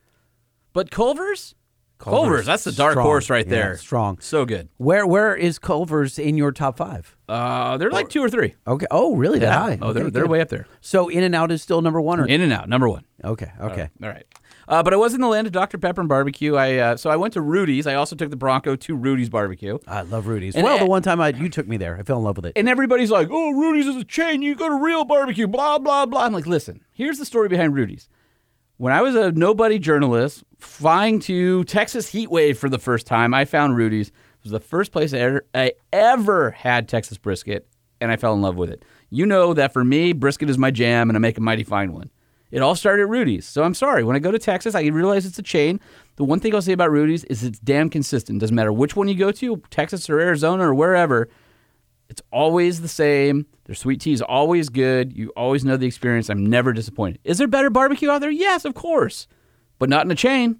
But 0.73 0.91
Culver's? 0.91 1.55
Culver's, 1.97 2.45
that's 2.45 2.65
the 2.65 2.73
dark 2.73 2.91
Strong. 2.93 3.05
horse 3.05 3.29
right 3.29 3.45
Yeah, 3.45 3.51
there. 3.51 3.77
strong. 3.77 4.19
So 4.19 4.43
good. 4.45 4.67
Where 4.75 5.07
where 5.07 5.33
is 5.33 5.57
Culver's 5.57 6.19
in 6.19 6.35
your 6.35 6.51
top 6.51 6.75
five? 6.77 7.15
Uh, 7.29 7.77
they're 7.77 7.89
like 7.89 8.09
two 8.09 8.21
or 8.21 8.29
three. 8.29 8.53
Okay. 8.67 8.85
Oh, 8.91 9.15
really? 9.15 9.39
That 9.39 9.53
high? 9.57 9.79
Oh, 9.81 9.93
they're, 9.93 10.03
Okay, 10.03 10.11
they're 10.11 10.23
good. 10.23 10.29
way 10.31 10.41
up 10.41 10.49
there. 10.49 10.67
So 10.81 11.07
In 11.07 11.23
and 11.23 11.33
Out 11.33 11.51
is 11.53 11.61
still 11.61 11.81
number 11.81 12.01
one, 12.01 12.19
or 12.19 12.27
In 12.27 12.41
and 12.41 12.51
out, 12.51 12.67
number 12.67 12.89
one. 12.89 13.05
okay, 13.23 13.49
okay. 13.61 13.89
All 14.03 14.09
right. 14.09 14.25
Uh, 14.67 14.81
but 14.81 14.93
I 14.93 14.97
was 14.97 15.13
in 15.13 15.21
the 15.21 15.27
land 15.27 15.47
of 15.47 15.53
Dr. 15.53 15.77
Pepper 15.77 16.01
and 16.01 16.07
barbecue. 16.09 16.55
I 16.55 16.77
uh, 16.77 16.97
so 16.97 17.09
I 17.09 17.15
went 17.15 17.33
to 17.35 17.41
Rudy's. 17.41 17.85
I 17.87 17.95
also 17.95 18.15
took 18.15 18.29
the 18.29 18.35
Bronco 18.35 18.75
to 18.75 18.95
Rudy's 18.95 19.29
barbecue. 19.29 19.77
I 19.87 20.01
love 20.01 20.27
Rudy's. 20.27 20.55
And 20.55 20.63
well, 20.63 20.75
I- 20.75 20.79
the 20.79 20.85
one 20.85 21.03
time 21.03 21.21
I, 21.21 21.29
you 21.29 21.49
took 21.49 21.67
me 21.67 21.77
there, 21.77 21.97
I 21.97 22.03
fell 22.03 22.17
in 22.17 22.23
love 22.23 22.37
with 22.37 22.45
it. 22.47 22.53
And 22.55 22.67
everybody's 22.67 23.11
like, 23.11 23.27
"Oh, 23.31 23.51
Rudy's 23.51 23.87
is 23.87 23.95
a 23.95 24.03
chain. 24.03 24.41
You 24.41 24.55
go 24.55 24.67
to 24.69 24.83
real 24.83 25.05
barbecue." 25.05 25.47
Blah 25.47 25.79
blah 25.79 26.05
blah. 26.05 26.25
I'm 26.25 26.33
like, 26.33 26.47
listen. 26.47 26.83
Here's 26.91 27.19
the 27.19 27.25
story 27.25 27.47
behind 27.49 27.75
Rudy's. 27.75 28.09
When 28.77 28.91
I 28.91 29.01
was 29.01 29.15
a 29.15 29.31
nobody 29.31 29.79
journalist 29.79 30.43
flying 30.59 31.19
to 31.21 31.63
Texas 31.65 32.09
heat 32.09 32.29
wave 32.29 32.57
for 32.57 32.67
the 32.67 32.79
first 32.79 33.07
time, 33.07 33.33
I 33.33 33.45
found 33.45 33.77
Rudy's. 33.77 34.09
It 34.09 34.13
was 34.43 34.51
the 34.51 34.59
first 34.59 34.91
place 34.91 35.13
I 35.13 35.17
ever, 35.19 35.45
I 35.55 35.71
ever 35.93 36.51
had 36.51 36.87
Texas 36.87 37.17
brisket 37.17 37.67
and 38.01 38.11
I 38.11 38.17
fell 38.17 38.33
in 38.33 38.41
love 38.41 38.57
with 38.57 38.69
it. 38.69 38.83
You 39.09 39.25
know 39.25 39.53
that 39.53 39.71
for 39.73 39.83
me, 39.83 40.11
brisket 40.13 40.49
is 40.49 40.57
my 40.57 40.69
jam, 40.71 41.09
and 41.09 41.15
I 41.15 41.19
make 41.19 41.37
a 41.37 41.41
mighty 41.41 41.63
fine 41.63 41.93
one. 41.93 42.09
It 42.51 42.61
all 42.61 42.75
started 42.75 43.03
at 43.03 43.09
Rudy's. 43.09 43.45
So 43.45 43.63
I'm 43.63 43.73
sorry. 43.73 44.03
When 44.03 44.15
I 44.15 44.19
go 44.19 44.31
to 44.31 44.39
Texas, 44.39 44.75
I 44.75 44.83
realize 44.83 45.25
it's 45.25 45.39
a 45.39 45.43
chain. 45.43 45.79
The 46.15 46.23
one 46.23 46.39
thing 46.39 46.53
I'll 46.55 46.61
say 46.61 46.73
about 46.73 46.91
Rudy's 46.91 47.23
is 47.25 47.43
it's 47.43 47.59
damn 47.59 47.89
consistent. 47.89 48.39
Doesn't 48.39 48.55
matter 48.55 48.71
which 48.71 48.95
one 48.95 49.07
you 49.07 49.15
go 49.15 49.31
to, 49.31 49.57
Texas 49.69 50.09
or 50.09 50.19
Arizona 50.19 50.69
or 50.69 50.73
wherever, 50.73 51.27
it's 52.09 52.21
always 52.31 52.81
the 52.81 52.87
same. 52.87 53.47
Their 53.65 53.75
sweet 53.75 53.99
tea 53.99 54.13
is 54.13 54.21
always 54.21 54.69
good. 54.69 55.11
You 55.11 55.29
always 55.35 55.65
know 55.65 55.75
the 55.75 55.87
experience. 55.87 56.29
I'm 56.29 56.45
never 56.45 56.71
disappointed. 56.71 57.19
Is 57.23 57.39
there 57.39 57.47
better 57.47 57.69
barbecue 57.69 58.09
out 58.09 58.21
there? 58.21 58.31
Yes, 58.31 58.63
of 58.63 58.75
course, 58.75 59.27
but 59.79 59.89
not 59.89 60.05
in 60.05 60.11
a 60.11 60.15
chain. 60.15 60.59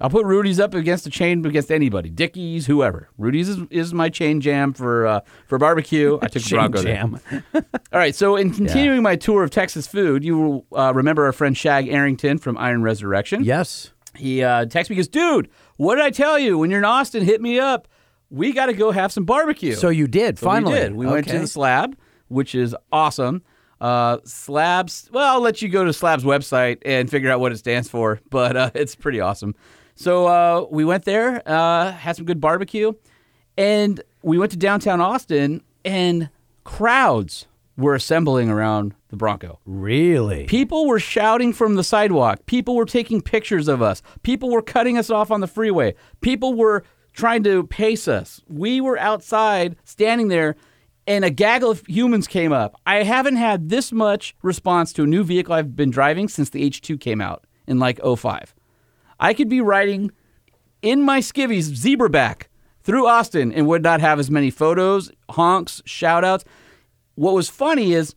I'll 0.00 0.10
put 0.10 0.24
Rudy's 0.24 0.60
up 0.60 0.74
against 0.74 1.06
a 1.06 1.10
chain 1.10 1.44
against 1.44 1.72
anybody, 1.72 2.08
Dickey's, 2.08 2.66
whoever. 2.66 3.08
Rudy's 3.18 3.48
is, 3.48 3.58
is 3.70 3.92
my 3.92 4.08
chain 4.08 4.40
jam 4.40 4.72
for 4.72 5.06
uh, 5.06 5.20
for 5.46 5.58
barbecue. 5.58 6.18
I 6.22 6.28
took 6.28 6.42
Chain 6.44 6.58
Bronco 6.58 6.82
jam. 6.82 7.20
All 7.54 7.62
right, 7.92 8.14
so 8.14 8.36
in 8.36 8.52
continuing 8.52 9.02
my 9.02 9.16
tour 9.16 9.42
of 9.42 9.50
Texas 9.50 9.86
food, 9.86 10.22
you 10.24 10.38
will 10.38 10.66
uh, 10.72 10.92
remember 10.94 11.24
our 11.24 11.32
friend 11.32 11.56
Shag 11.56 11.88
Arrington 11.88 12.38
from 12.38 12.56
Iron 12.58 12.82
Resurrection. 12.82 13.42
Yes. 13.42 13.92
He 14.14 14.42
uh, 14.42 14.66
texted 14.66 14.90
me, 14.90 14.96
goes, 14.96 15.08
dude, 15.08 15.48
what 15.76 15.96
did 15.96 16.04
I 16.04 16.10
tell 16.10 16.38
you? 16.38 16.58
When 16.58 16.70
you're 16.70 16.80
in 16.80 16.84
Austin, 16.84 17.24
hit 17.24 17.40
me 17.40 17.58
up. 17.58 17.88
We 18.30 18.52
got 18.52 18.66
to 18.66 18.72
go 18.72 18.90
have 18.90 19.12
some 19.12 19.24
barbecue. 19.24 19.74
So 19.74 19.88
you 19.88 20.06
did 20.06 20.38
So 20.38 20.46
finally. 20.46 20.74
We 20.74 20.80
did. 20.80 20.94
We 20.94 21.06
went 21.06 21.28
to 21.28 21.38
the 21.38 21.46
Slab, 21.46 21.96
which 22.28 22.54
is 22.54 22.74
awesome. 22.92 23.42
Uh, 23.80 24.18
Slabs. 24.24 25.08
Well, 25.12 25.34
I'll 25.34 25.40
let 25.40 25.62
you 25.62 25.68
go 25.68 25.84
to 25.84 25.92
Slab's 25.92 26.24
website 26.24 26.78
and 26.84 27.08
figure 27.08 27.30
out 27.30 27.40
what 27.40 27.52
it 27.52 27.58
stands 27.58 27.88
for, 27.88 28.20
but 28.28 28.56
uh, 28.56 28.70
it's 28.74 28.94
pretty 28.94 29.20
awesome. 29.20 29.54
So 29.98 30.28
uh, 30.28 30.66
we 30.70 30.84
went 30.84 31.04
there, 31.04 31.42
uh, 31.44 31.90
had 31.90 32.14
some 32.14 32.24
good 32.24 32.40
barbecue, 32.40 32.92
and 33.56 34.00
we 34.22 34.38
went 34.38 34.52
to 34.52 34.56
downtown 34.56 35.00
Austin, 35.00 35.60
and 35.84 36.30
crowds 36.62 37.46
were 37.76 37.96
assembling 37.96 38.48
around 38.48 38.94
the 39.08 39.16
Bronco. 39.16 39.58
Really? 39.66 40.46
People 40.46 40.86
were 40.86 41.00
shouting 41.00 41.52
from 41.52 41.74
the 41.74 41.82
sidewalk. 41.82 42.46
People 42.46 42.76
were 42.76 42.84
taking 42.84 43.20
pictures 43.20 43.66
of 43.66 43.82
us. 43.82 44.00
People 44.22 44.50
were 44.50 44.62
cutting 44.62 44.96
us 44.96 45.10
off 45.10 45.32
on 45.32 45.40
the 45.40 45.48
freeway. 45.48 45.96
People 46.20 46.54
were 46.54 46.84
trying 47.12 47.42
to 47.42 47.64
pace 47.64 48.06
us. 48.06 48.40
We 48.46 48.80
were 48.80 48.98
outside 48.98 49.74
standing 49.82 50.28
there 50.28 50.54
and 51.08 51.24
a 51.24 51.30
gaggle 51.30 51.70
of 51.70 51.84
humans 51.86 52.28
came 52.28 52.52
up. 52.52 52.80
I 52.86 53.02
haven't 53.02 53.36
had 53.36 53.68
this 53.68 53.90
much 53.90 54.36
response 54.42 54.92
to 54.92 55.02
a 55.02 55.06
new 55.06 55.24
vehicle 55.24 55.54
I've 55.54 55.74
been 55.74 55.90
driving 55.90 56.28
since 56.28 56.50
the 56.50 56.68
H2 56.68 57.00
came 57.00 57.20
out 57.20 57.46
in 57.66 57.80
like 57.80 57.98
05. 58.00 58.54
I 59.20 59.34
could 59.34 59.48
be 59.48 59.60
riding 59.60 60.10
in 60.82 61.02
my 61.02 61.20
skivvies 61.20 61.74
zebra 61.74 62.10
back 62.10 62.48
through 62.82 63.06
Austin 63.06 63.52
and 63.52 63.66
would 63.66 63.82
not 63.82 64.00
have 64.00 64.18
as 64.18 64.30
many 64.30 64.50
photos, 64.50 65.10
honks, 65.30 65.82
shout 65.84 66.24
outs. 66.24 66.44
What 67.16 67.34
was 67.34 67.48
funny 67.48 67.92
is 67.92 68.14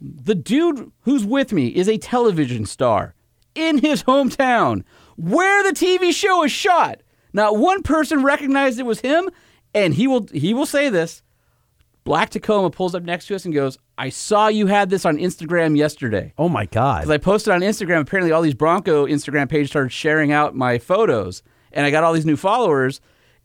the 0.00 0.34
dude 0.34 0.90
who's 1.02 1.24
with 1.24 1.52
me 1.52 1.68
is 1.68 1.88
a 1.88 1.98
television 1.98 2.66
star 2.66 3.14
in 3.54 3.78
his 3.78 4.02
hometown 4.02 4.82
where 5.16 5.62
the 5.62 5.70
TV 5.70 6.12
show 6.12 6.44
is 6.44 6.52
shot. 6.52 7.00
Not 7.32 7.56
one 7.56 7.82
person 7.82 8.22
recognized 8.22 8.78
it 8.78 8.86
was 8.86 9.00
him, 9.00 9.30
and 9.72 9.94
he 9.94 10.06
will 10.06 10.28
he 10.32 10.54
will 10.54 10.66
say 10.66 10.88
this. 10.88 11.22
Black 12.04 12.28
Tacoma 12.30 12.70
pulls 12.70 12.94
up 12.94 13.02
next 13.02 13.26
to 13.28 13.34
us 13.34 13.44
and 13.46 13.54
goes, 13.54 13.78
"I 13.96 14.10
saw 14.10 14.48
you 14.48 14.66
had 14.66 14.90
this 14.90 15.06
on 15.06 15.16
Instagram 15.16 15.76
yesterday." 15.76 16.34
Oh 16.36 16.48
my 16.50 16.66
God. 16.66 17.00
Because 17.00 17.10
I 17.10 17.18
posted 17.18 17.54
on 17.54 17.60
Instagram, 17.60 18.00
apparently 18.00 18.30
all 18.30 18.42
these 18.42 18.54
Bronco 18.54 19.06
Instagram 19.06 19.48
pages 19.48 19.70
started 19.70 19.90
sharing 19.90 20.30
out 20.30 20.54
my 20.54 20.78
photos, 20.78 21.42
and 21.72 21.86
I 21.86 21.90
got 21.90 22.04
all 22.04 22.12
these 22.12 22.26
new 22.26 22.36
followers, 22.36 23.00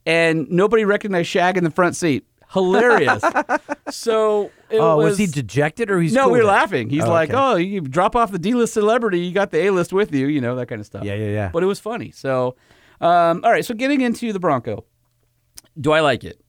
and 0.05 0.49
nobody 0.49 0.83
recognized 0.83 1.29
Shag 1.29 1.57
in 1.57 1.63
the 1.63 1.71
front 1.71 1.95
seat. 1.95 2.25
Hilarious. 2.51 3.23
so 3.91 4.51
it 4.69 4.79
oh, 4.79 4.97
was, 4.97 5.11
was, 5.11 5.17
he 5.19 5.27
dejected 5.27 5.89
or 5.91 6.01
he's 6.01 6.13
no, 6.13 6.23
cool 6.23 6.31
we 6.33 6.39
were 6.39 6.45
laughing. 6.45 6.89
He's 6.89 7.03
Oh, 7.03 7.09
like, 7.09 7.29
okay. 7.29 7.37
"Oh, 7.39 7.55
you 7.55 7.79
drop 7.79 8.15
off 8.15 8.31
the 8.31 8.39
D-list 8.39 8.73
celebrity, 8.73 9.19
you 9.19 9.31
got 9.33 9.51
the 9.51 9.67
A-list 9.67 9.93
with 9.93 10.13
you," 10.13 10.27
you 10.27 10.41
know 10.41 10.55
that 10.55 10.67
kind 10.67 10.81
of 10.81 10.85
stuff. 10.85 11.03
Yeah, 11.05 11.13
yeah, 11.13 11.27
yeah. 11.29 11.49
But 11.53 11.63
it 11.63 11.67
was 11.67 11.79
funny. 11.79 12.11
So, 12.11 12.55
um, 12.99 13.41
all 13.45 13.51
right. 13.51 13.63
So 13.63 13.73
getting 13.73 14.01
into 14.01 14.33
the 14.33 14.39
Bronco, 14.39 14.83
do 15.79 15.91
I 15.91 16.01
like 16.01 16.23
it? 16.23 16.41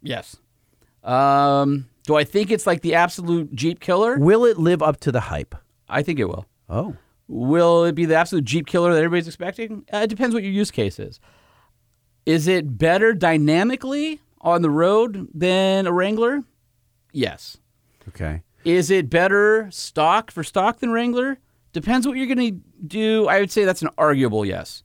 Yes. 0.00 0.36
Um, 1.02 1.88
do 2.04 2.16
I 2.16 2.24
think 2.24 2.50
it's 2.50 2.66
like 2.66 2.82
the 2.82 2.94
absolute 2.94 3.54
Jeep 3.54 3.80
killer? 3.80 4.18
Will 4.18 4.44
it 4.44 4.58
live 4.58 4.82
up 4.82 5.00
to 5.00 5.12
the 5.12 5.20
hype? 5.20 5.54
I 5.88 6.02
think 6.02 6.18
it 6.18 6.26
will. 6.26 6.46
Oh. 6.68 6.96
Will 7.28 7.84
it 7.84 7.94
be 7.94 8.04
the 8.04 8.16
absolute 8.16 8.44
Jeep 8.44 8.66
killer 8.66 8.92
that 8.92 8.98
everybody's 8.98 9.26
expecting? 9.26 9.84
Uh, 9.92 9.98
it 9.98 10.08
depends 10.08 10.34
what 10.34 10.42
your 10.42 10.52
use 10.52 10.70
case 10.70 10.98
is. 10.98 11.20
Is 12.26 12.46
it 12.46 12.78
better 12.78 13.14
dynamically 13.14 14.20
on 14.40 14.62
the 14.62 14.70
road 14.70 15.28
than 15.34 15.86
a 15.86 15.92
Wrangler? 15.92 16.44
Yes. 17.12 17.58
Okay. 18.08 18.42
Is 18.64 18.90
it 18.90 19.10
better 19.10 19.68
stock 19.70 20.30
for 20.30 20.44
stock 20.44 20.78
than 20.78 20.92
Wrangler? 20.92 21.38
Depends 21.72 22.06
what 22.06 22.16
you're 22.16 22.32
going 22.32 22.54
to 22.54 22.60
do. 22.86 23.28
I 23.28 23.40
would 23.40 23.50
say 23.50 23.64
that's 23.64 23.82
an 23.82 23.88
arguable 23.98 24.44
yes. 24.44 24.82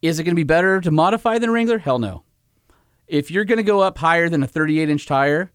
Is 0.00 0.18
it 0.18 0.24
going 0.24 0.34
to 0.34 0.40
be 0.40 0.44
better 0.44 0.80
to 0.80 0.90
modify 0.90 1.38
than 1.38 1.50
Wrangler? 1.50 1.78
Hell 1.78 1.98
no. 1.98 2.24
If 3.06 3.30
you're 3.30 3.44
going 3.44 3.58
to 3.58 3.62
go 3.62 3.80
up 3.80 3.98
higher 3.98 4.28
than 4.28 4.42
a 4.42 4.46
38 4.46 4.88
inch 4.88 5.06
tire, 5.06 5.50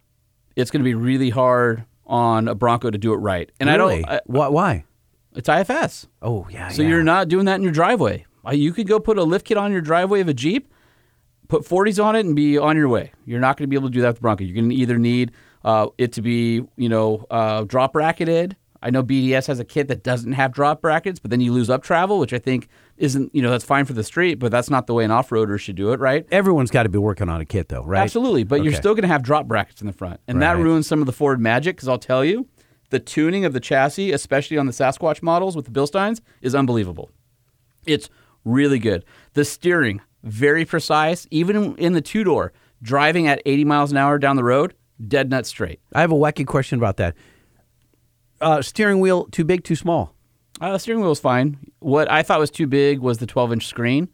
it's 0.56 0.72
going 0.72 0.82
to 0.82 0.88
be 0.88 0.96
really 0.96 1.30
hard 1.30 1.86
on 2.06 2.48
a 2.48 2.56
Bronco 2.56 2.90
to 2.90 2.98
do 2.98 3.14
it 3.14 3.18
right. 3.18 3.52
And 3.60 3.70
really? 3.70 4.04
I 4.06 4.22
don't. 4.26 4.40
I, 4.40 4.50
Why? 4.50 4.86
It's 5.36 5.50
IFS. 5.50 6.08
Oh 6.22 6.48
yeah. 6.50 6.70
So 6.70 6.82
yeah. 6.82 6.90
you're 6.90 7.04
not 7.04 7.28
doing 7.28 7.46
that 7.46 7.56
in 7.56 7.64
your 7.64 7.72
driveway. 7.72 8.26
Uh, 8.46 8.52
You 8.52 8.74
could 8.74 8.88
go 8.88 9.00
put 9.00 9.18
a 9.18 9.24
lift 9.24 9.46
kit 9.46 9.58
on 9.58 9.72
your 9.72 9.82
driveway 9.82 10.22
of 10.22 10.28
a 10.28 10.34
Jeep, 10.34 10.74
put 11.48 11.64
40s 11.64 12.04
on 12.04 12.16
it, 12.16 12.26
and 12.26 12.36
be 12.36 12.58
on 12.58 12.76
your 12.76 12.90
way. 12.90 13.12
You're 13.26 13.40
not 13.40 13.58
going 13.58 13.66
to 13.66 13.68
be 13.68 13.76
able 13.76 13.90
to 13.90 13.94
do 13.94 14.02
that 14.02 14.08
with 14.08 14.16
the 14.18 14.22
Bronco. 14.22 14.44
You're 14.44 14.56
going 14.56 14.70
to 14.70 14.76
either 14.76 14.98
need 14.98 15.32
uh, 15.64 15.88
it 15.98 16.14
to 16.14 16.22
be, 16.22 16.64
you 16.76 16.90
know, 16.90 17.26
uh, 17.30 17.66
drop 17.66 17.94
bracketed. 17.94 18.56
I 18.82 18.90
know 18.90 19.04
BDS 19.04 19.48
has 19.48 19.60
a 19.60 19.66
kit 19.66 19.88
that 19.88 20.04
doesn't 20.04 20.34
have 20.34 20.52
drop 20.52 20.82
brackets, 20.82 21.20
but 21.20 21.32
then 21.32 21.42
you 21.42 21.52
lose 21.52 21.70
up 21.70 21.84
travel, 21.84 22.20
which 22.20 22.34
I 22.34 22.40
think 22.40 22.68
isn't, 22.98 23.34
you 23.34 23.42
know, 23.42 23.50
that's 23.50 23.64
fine 23.64 23.86
for 23.86 23.94
the 23.94 24.04
street, 24.04 24.36
but 24.36 24.52
that's 24.52 24.70
not 24.70 24.88
the 24.88 24.94
way 24.94 25.04
an 25.04 25.12
off-roader 25.12 25.60
should 25.60 25.76
do 25.76 25.92
it, 25.92 26.00
right? 26.00 26.26
Everyone's 26.32 26.72
got 26.72 26.84
to 26.84 26.90
be 26.90 26.98
working 26.98 27.30
on 27.30 27.42
a 27.42 27.46
kit 27.46 27.70
though, 27.70 27.84
right? 27.84 28.02
Absolutely, 28.02 28.44
but 28.44 28.64
you're 28.64 28.74
still 28.74 28.94
going 28.94 29.04
to 29.04 29.08
have 29.08 29.24
drop 29.24 29.48
brackets 29.48 29.82
in 29.82 29.88
the 29.88 29.94
front, 29.94 30.20
and 30.28 30.42
that 30.42 30.58
ruins 30.58 30.88
some 30.88 31.00
of 31.00 31.06
the 31.06 31.14
Ford 31.14 31.40
magic. 31.40 31.76
Because 31.76 31.88
I'll 31.88 31.98
tell 31.98 32.24
you, 32.24 32.48
the 32.90 33.00
tuning 33.00 33.46
of 33.46 33.54
the 33.54 33.60
chassis, 33.60 34.12
especially 34.12 34.58
on 34.58 34.66
the 34.66 34.72
Sasquatch 34.72 35.22
models 35.22 35.56
with 35.56 35.66
the 35.66 35.72
Bilsteins, 35.72 36.22
is 36.42 36.56
unbelievable. 36.56 37.10
It's 37.86 38.10
really 38.46 38.80
good. 38.80 39.04
The 39.34 39.44
steering, 39.46 40.02
very 40.24 40.66
precise, 40.66 41.28
even 41.32 41.76
in 41.78 41.94
the 41.94 42.02
two 42.02 42.24
door, 42.24 42.54
driving 42.82 43.28
at 43.28 43.42
80 43.46 43.66
miles 43.66 43.92
an 43.92 43.98
hour 43.98 44.20
down 44.20 44.36
the 44.36 44.44
road, 44.44 44.74
dead 45.06 45.30
nut 45.30 45.46
straight. 45.46 45.80
I 45.94 46.02
have 46.02 46.12
a 46.12 46.16
wacky 46.16 46.46
question 46.46 46.80
about 46.80 46.98
that. 46.98 47.16
Uh, 48.42 48.62
steering 48.62 49.00
wheel 49.00 49.26
too 49.32 49.44
big, 49.44 49.64
too 49.64 49.76
small? 49.76 50.14
Uh, 50.62 50.72
the 50.74 50.80
steering 50.80 51.02
wheel 51.02 51.12
is 51.12 51.20
fine. 51.20 51.58
What 51.80 52.10
I 52.12 52.24
thought 52.24 52.40
was 52.40 52.52
too 52.52 52.68
big 52.68 53.00
was 53.00 53.18
the 53.20 53.26
12 53.28 53.54
inch 53.54 53.68
screen. 53.68 54.10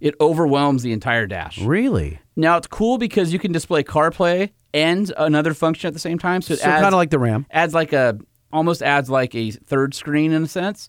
It 0.00 0.14
overwhelms 0.20 0.82
the 0.82 0.92
entire 0.92 1.26
dash. 1.26 1.60
Really? 1.60 2.20
Now 2.36 2.56
it's 2.56 2.68
cool 2.68 2.98
because 2.98 3.32
you 3.32 3.38
can 3.40 3.50
display 3.50 3.82
CarPlay 3.82 4.50
and 4.72 5.12
another 5.16 5.54
function 5.54 5.88
at 5.88 5.92
the 5.94 5.98
same 6.00 6.18
time. 6.18 6.40
So 6.42 6.54
it 6.54 6.60
So 6.60 6.68
adds 6.68 6.82
kind 6.82 6.94
of 6.94 6.98
like 6.98 7.10
the 7.10 7.18
Ram. 7.18 7.46
adds 7.50 7.74
like 7.74 7.92
a 7.92 8.16
almost 8.52 8.80
adds 8.82 9.10
like 9.10 9.34
a 9.34 9.50
third 9.50 9.94
screen 9.94 10.30
in 10.32 10.44
a 10.44 10.48
sense, 10.48 10.88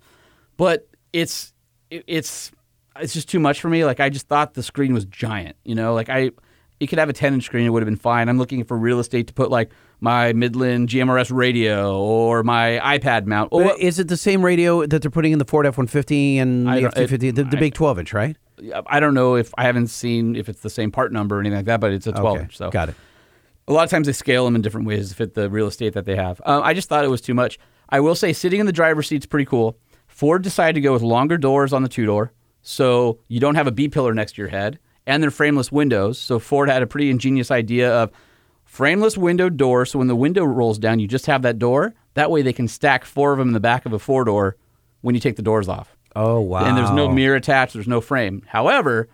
but 0.58 0.88
it's 1.12 1.54
it- 1.90 2.04
it's 2.08 2.52
it's 3.00 3.14
just 3.14 3.30
too 3.30 3.40
much 3.40 3.62
for 3.62 3.70
me. 3.70 3.86
Like 3.86 4.00
I 4.00 4.10
just 4.10 4.28
thought 4.28 4.54
the 4.54 4.62
screen 4.64 4.94
was 4.94 5.06
giant. 5.06 5.56
You 5.64 5.74
know, 5.74 5.94
like 5.96 6.10
I 6.10 6.30
it 6.80 6.88
could 6.88 7.00
have 7.00 7.10
a 7.10 7.14
10 7.14 7.34
inch 7.34 7.46
screen, 7.46 7.66
it 7.66 7.70
would 7.70 7.82
have 7.82 7.88
been 7.88 7.96
fine. 7.96 8.30
I'm 8.30 8.38
looking 8.38 8.64
for 8.64 8.78
real 8.78 9.00
estate 9.00 9.26
to 9.28 9.34
put 9.34 9.50
like 9.50 9.72
my 10.00 10.34
Midland 10.34 10.90
GMRS 10.90 11.32
radio 11.32 12.00
or 12.02 12.44
my 12.44 12.80
iPad 12.84 13.26
mount. 13.26 13.50
Or, 13.52 13.64
But 13.64 13.80
is 13.80 14.00
it 14.00 14.08
the 14.08 14.18
same 14.18 14.44
radio 14.44 14.86
that 14.86 15.02
they're 15.02 15.12
putting 15.12 15.32
in 15.32 15.40
the 15.40 15.46
Ford 15.46 15.66
F 15.66 15.78
one 15.78 15.88
fifty 15.88 16.38
and 16.38 16.68
the 16.68 16.84
F 16.86 16.94
two 16.96 17.08
fifty, 17.08 17.32
the, 17.32 17.44
the 17.44 17.58
I- 17.58 17.60
big 17.60 17.74
twelve 17.74 18.00
inch, 18.00 18.14
right? 18.14 18.38
I 18.88 19.00
don't 19.00 19.14
know 19.14 19.36
if 19.36 19.54
I 19.58 19.64
haven't 19.64 19.88
seen 19.88 20.36
if 20.36 20.50
it's 20.50 20.62
the 20.62 20.70
same 20.70 20.92
part 20.92 21.14
number 21.14 21.38
or 21.38 21.40
anything 21.40 21.56
like 21.58 21.66
that, 21.68 21.80
but 21.80 21.94
it's 21.94 22.08
a 22.08 22.12
12 22.12 22.26
okay, 22.26 22.44
inch. 22.44 22.58
So 22.58 22.70
got 22.70 22.90
it. 22.90 22.96
a 23.70 23.72
lot 23.74 23.86
of 23.86 23.90
times 23.90 24.08
they 24.08 24.12
scale 24.12 24.44
them 24.44 24.54
in 24.56 24.62
different 24.62 24.86
ways 24.86 25.08
to 25.10 25.16
fit 25.16 25.34
the 25.34 25.50
real 25.50 25.68
estate 25.68 25.94
that 25.94 26.04
they 26.04 26.18
have. 26.18 26.42
Um, 26.46 26.62
I 26.64 26.74
just 26.74 26.90
thought 26.90 27.06
it 27.06 27.10
was 27.10 27.22
too 27.22 27.34
much. 27.34 27.58
I 27.88 28.02
will 28.02 28.16
say 28.16 28.34
sitting 28.34 28.60
in 28.60 28.66
the 28.66 28.74
driver's 28.74 29.08
seat's 29.08 29.26
pretty 29.26 29.46
cool. 29.46 29.78
Ford 30.08 30.42
decided 30.42 30.74
to 30.74 30.82
go 30.82 30.92
with 30.92 31.02
longer 31.02 31.38
doors 31.38 31.72
on 31.72 31.84
the 31.84 31.90
two 31.90 32.06
door, 32.06 32.34
so 32.62 33.20
you 33.30 33.40
don't 33.40 33.56
have 33.56 33.68
a 33.68 33.72
B 33.72 33.88
pillar 33.88 34.14
next 34.14 34.34
to 34.36 34.42
your 34.42 34.50
head, 34.50 34.78
and 35.08 35.24
they're 35.24 35.32
frameless 35.32 35.72
windows. 35.72 36.20
So 36.20 36.38
Ford 36.38 36.70
had 36.70 36.84
a 36.84 36.88
pretty 36.88 37.10
ingenious 37.10 37.52
idea 37.52 37.94
of 37.94 38.12
frameless 38.70 39.18
window 39.18 39.50
door. 39.50 39.84
So 39.86 39.98
when 39.98 40.08
the 40.08 40.16
window 40.16 40.46
rolls 40.46 40.78
down, 40.78 41.00
you 41.00 41.08
just 41.08 41.26
have 41.26 41.42
that 41.42 41.58
door. 41.58 41.96
That 42.14 42.30
way 42.30 42.44
they 42.44 42.54
can 42.54 42.68
stack 42.68 43.04
four 43.04 43.34
of 43.34 43.40
them 43.40 43.50
in 43.50 43.54
the 43.54 43.60
back 43.60 43.86
of 43.86 43.94
a 43.94 44.00
four 44.00 44.24
door 44.24 44.56
when 45.02 45.16
you 45.16 45.22
take 45.22 45.36
the 45.36 45.42
doors 45.42 45.68
off. 45.68 45.98
Oh 46.16 46.40
wow! 46.40 46.66
And 46.66 46.78
there's 46.78 46.92
no 46.92 47.10
mirror 47.10 47.36
attached, 47.36 47.74
there's 47.74 47.88
no 47.88 48.00
frame. 48.02 48.44
However, 48.48 49.10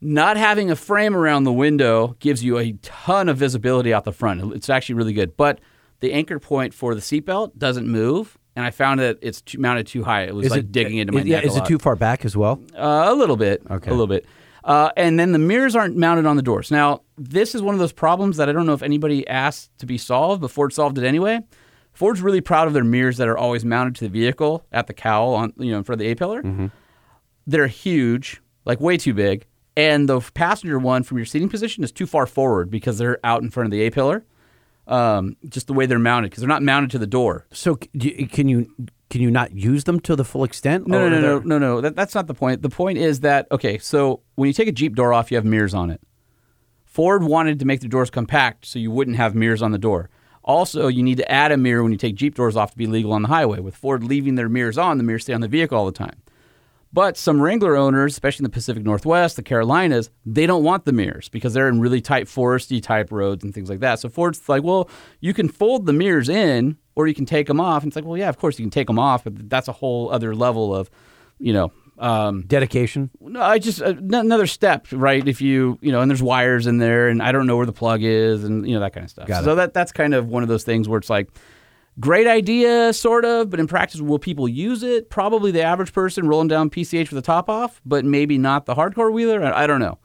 not 0.00 0.36
having 0.36 0.70
a 0.70 0.76
frame 0.76 1.14
around 1.14 1.44
the 1.44 1.52
window 1.52 2.16
gives 2.18 2.42
you 2.42 2.58
a 2.58 2.72
ton 2.82 3.28
of 3.28 3.36
visibility 3.36 3.92
out 3.92 4.04
the 4.04 4.12
front. 4.12 4.54
It's 4.54 4.70
actually 4.70 4.96
really 4.96 5.12
good. 5.12 5.36
But 5.36 5.60
the 6.00 6.12
anchor 6.12 6.38
point 6.38 6.72
for 6.74 6.94
the 6.94 7.00
seatbelt 7.00 7.56
doesn't 7.58 7.86
move, 7.86 8.38
and 8.56 8.64
I 8.64 8.70
found 8.70 9.00
that 9.00 9.18
it's 9.20 9.40
too, 9.42 9.58
mounted 9.58 9.86
too 9.86 10.02
high. 10.04 10.22
It 10.24 10.34
was 10.34 10.46
Is 10.46 10.52
like 10.52 10.60
it 10.60 10.72
digging 10.72 10.98
into 10.98 11.12
my 11.12 11.20
is, 11.20 11.26
yeah, 11.26 11.36
neck. 11.36 11.44
a 11.44 11.48
is 11.48 11.56
it 11.56 11.64
too 11.66 11.78
far 11.78 11.96
back 11.96 12.24
as 12.24 12.36
well? 12.36 12.60
Uh, 12.74 13.04
a 13.08 13.14
little 13.14 13.36
bit. 13.36 13.62
Okay. 13.70 13.90
A 13.90 13.92
little 13.92 14.06
bit. 14.06 14.26
Uh, 14.64 14.90
and 14.96 15.18
then 15.18 15.32
the 15.32 15.38
mirrors 15.38 15.74
aren't 15.74 15.96
mounted 15.96 16.26
on 16.26 16.36
the 16.36 16.42
doors. 16.42 16.70
Now, 16.70 17.00
this 17.16 17.54
is 17.54 17.62
one 17.62 17.74
of 17.74 17.78
those 17.78 17.92
problems 17.92 18.36
that 18.36 18.48
I 18.48 18.52
don't 18.52 18.66
know 18.66 18.74
if 18.74 18.82
anybody 18.82 19.26
asked 19.28 19.70
to 19.78 19.86
be 19.86 19.96
solved, 19.98 20.42
but 20.42 20.50
Ford 20.50 20.72
solved 20.72 20.98
it 20.98 21.04
anyway. 21.04 21.40
Ford's 21.92 22.20
really 22.22 22.40
proud 22.40 22.66
of 22.68 22.74
their 22.74 22.84
mirrors 22.84 23.16
that 23.16 23.26
are 23.28 23.36
always 23.38 23.64
mounted 23.64 23.94
to 23.96 24.04
the 24.04 24.10
vehicle 24.10 24.64
at 24.72 24.86
the 24.86 24.92
cowl 24.94 25.34
on 25.34 25.52
you 25.58 25.72
know 25.72 25.78
in 25.78 25.84
front 25.84 26.00
of 26.00 26.04
the 26.04 26.10
A 26.10 26.14
pillar. 26.14 26.70
They're 27.46 27.66
huge, 27.66 28.40
like 28.64 28.80
way 28.80 28.96
too 28.96 29.12
big, 29.14 29.46
and 29.76 30.08
the 30.08 30.20
passenger 30.34 30.78
one 30.78 31.02
from 31.02 31.16
your 31.18 31.24
seating 31.24 31.48
position 31.48 31.82
is 31.82 31.90
too 31.90 32.06
far 32.06 32.26
forward 32.26 32.70
because 32.70 32.98
they're 32.98 33.18
out 33.24 33.42
in 33.42 33.50
front 33.50 33.66
of 33.66 33.70
the 33.72 33.82
A 33.82 33.90
pillar. 33.90 34.24
Um, 34.86 35.36
just 35.48 35.66
the 35.68 35.72
way 35.72 35.86
they're 35.86 35.98
mounted 35.98 36.30
because 36.30 36.40
they're 36.42 36.48
not 36.48 36.62
mounted 36.62 36.90
to 36.92 36.98
the 36.98 37.06
door. 37.06 37.46
So 37.52 37.78
you- 37.92 38.26
can 38.28 38.48
you 38.48 38.70
can 39.10 39.20
you 39.20 39.30
not 39.30 39.52
use 39.52 39.84
them 39.84 40.00
to 40.00 40.16
the 40.16 40.24
full 40.24 40.44
extent? 40.44 40.86
No, 40.86 41.08
no, 41.08 41.20
no, 41.20 41.20
no, 41.20 41.38
no, 41.40 41.58
no. 41.58 41.80
That, 41.80 41.96
that's 41.96 42.14
not 42.14 42.28
the 42.28 42.34
point. 42.34 42.62
The 42.62 42.70
point 42.70 42.96
is 42.96 43.20
that 43.20 43.46
okay, 43.50 43.76
so 43.78 44.22
when 44.36 44.46
you 44.46 44.52
take 44.52 44.68
a 44.68 44.72
Jeep 44.72 44.94
door 44.94 45.12
off, 45.12 45.30
you 45.30 45.36
have 45.36 45.44
mirrors 45.44 45.74
on 45.74 45.90
it. 45.90 46.00
Ford 46.84 47.24
wanted 47.24 47.58
to 47.58 47.64
make 47.64 47.80
the 47.80 47.88
doors 47.88 48.10
compact 48.10 48.66
so 48.66 48.78
you 48.78 48.90
wouldn't 48.90 49.16
have 49.16 49.34
mirrors 49.34 49.62
on 49.62 49.72
the 49.72 49.78
door. 49.78 50.10
Also, 50.42 50.86
you 50.86 51.02
need 51.02 51.18
to 51.18 51.30
add 51.30 51.52
a 51.52 51.56
mirror 51.56 51.82
when 51.82 51.92
you 51.92 51.98
take 51.98 52.14
Jeep 52.14 52.34
doors 52.34 52.56
off 52.56 52.70
to 52.72 52.76
be 52.76 52.86
legal 52.86 53.12
on 53.12 53.22
the 53.22 53.28
highway. 53.28 53.60
With 53.60 53.76
Ford 53.76 54.02
leaving 54.02 54.36
their 54.36 54.48
mirrors 54.48 54.78
on, 54.78 54.96
the 54.96 55.04
mirrors 55.04 55.24
stay 55.24 55.34
on 55.34 55.40
the 55.40 55.48
vehicle 55.48 55.76
all 55.76 55.86
the 55.86 55.92
time. 55.92 56.22
But 56.92 57.16
some 57.16 57.40
Wrangler 57.40 57.76
owners, 57.76 58.12
especially 58.12 58.42
in 58.42 58.50
the 58.50 58.54
Pacific 58.54 58.82
Northwest, 58.82 59.36
the 59.36 59.42
Carolinas, 59.42 60.10
they 60.26 60.44
don't 60.44 60.64
want 60.64 60.84
the 60.84 60.92
mirrors 60.92 61.28
because 61.28 61.54
they're 61.54 61.68
in 61.68 61.80
really 61.80 62.00
tight 62.00 62.26
foresty 62.26 62.82
type 62.82 63.12
roads 63.12 63.44
and 63.44 63.54
things 63.54 63.70
like 63.70 63.78
that. 63.80 64.00
So 64.00 64.08
Ford's 64.08 64.48
like, 64.48 64.64
well, 64.64 64.90
you 65.20 65.32
can 65.32 65.48
fold 65.48 65.86
the 65.86 65.92
mirrors 65.92 66.28
in 66.28 66.76
or 66.96 67.06
you 67.06 67.14
can 67.14 67.26
take 67.26 67.46
them 67.46 67.60
off. 67.60 67.84
And 67.84 67.90
it's 67.90 67.96
like, 67.96 68.04
well, 68.04 68.16
yeah, 68.16 68.28
of 68.28 68.38
course 68.38 68.58
you 68.58 68.64
can 68.64 68.70
take 68.70 68.88
them 68.88 68.98
off, 68.98 69.22
but 69.22 69.48
that's 69.48 69.68
a 69.68 69.72
whole 69.72 70.10
other 70.10 70.34
level 70.34 70.74
of, 70.74 70.90
you 71.38 71.52
know, 71.52 71.72
um, 72.00 72.42
dedication. 72.46 73.10
no, 73.20 73.40
I 73.40 73.58
just 73.58 73.82
uh, 73.82 73.94
another 73.96 74.46
step, 74.46 74.86
right? 74.90 75.26
If 75.26 75.40
you, 75.40 75.78
you 75.82 75.92
know, 75.92 76.00
and 76.00 76.10
there's 76.10 76.22
wires 76.22 76.66
in 76.66 76.78
there, 76.78 77.08
and 77.08 77.22
I 77.22 77.30
don't 77.30 77.46
know 77.46 77.56
where 77.56 77.66
the 77.66 77.72
plug 77.74 78.02
is, 78.02 78.42
and 78.42 78.66
you 78.66 78.74
know 78.74 78.80
that 78.80 78.94
kind 78.94 79.04
of 79.04 79.10
stuff. 79.10 79.28
Got 79.28 79.44
so 79.44 79.52
it. 79.52 79.56
that 79.56 79.74
that's 79.74 79.92
kind 79.92 80.14
of 80.14 80.26
one 80.26 80.42
of 80.42 80.48
those 80.48 80.64
things 80.64 80.88
where 80.88 80.98
it's 80.98 81.10
like, 81.10 81.28
great 81.98 82.26
idea, 82.26 82.92
sort 82.92 83.24
of, 83.24 83.50
but 83.50 83.58
in 83.60 83.66
practice, 83.66 84.00
will 84.00 84.18
people 84.18 84.48
use 84.48 84.82
it? 84.82 85.10
Probably 85.10 85.50
the 85.50 85.62
average 85.62 85.92
person 85.92 86.28
rolling 86.28 86.48
down 86.48 86.70
PCH 86.70 87.10
with 87.10 87.16
the 87.16 87.22
top 87.22 87.48
off, 87.50 87.80
but 87.84 88.04
maybe 88.04 88.38
not 88.38 88.66
the 88.66 88.74
hardcore 88.74 89.12
wheeler. 89.12 89.42
I, 89.42 89.64
I 89.64 89.66
don't 89.66 89.80
know. 89.80 89.98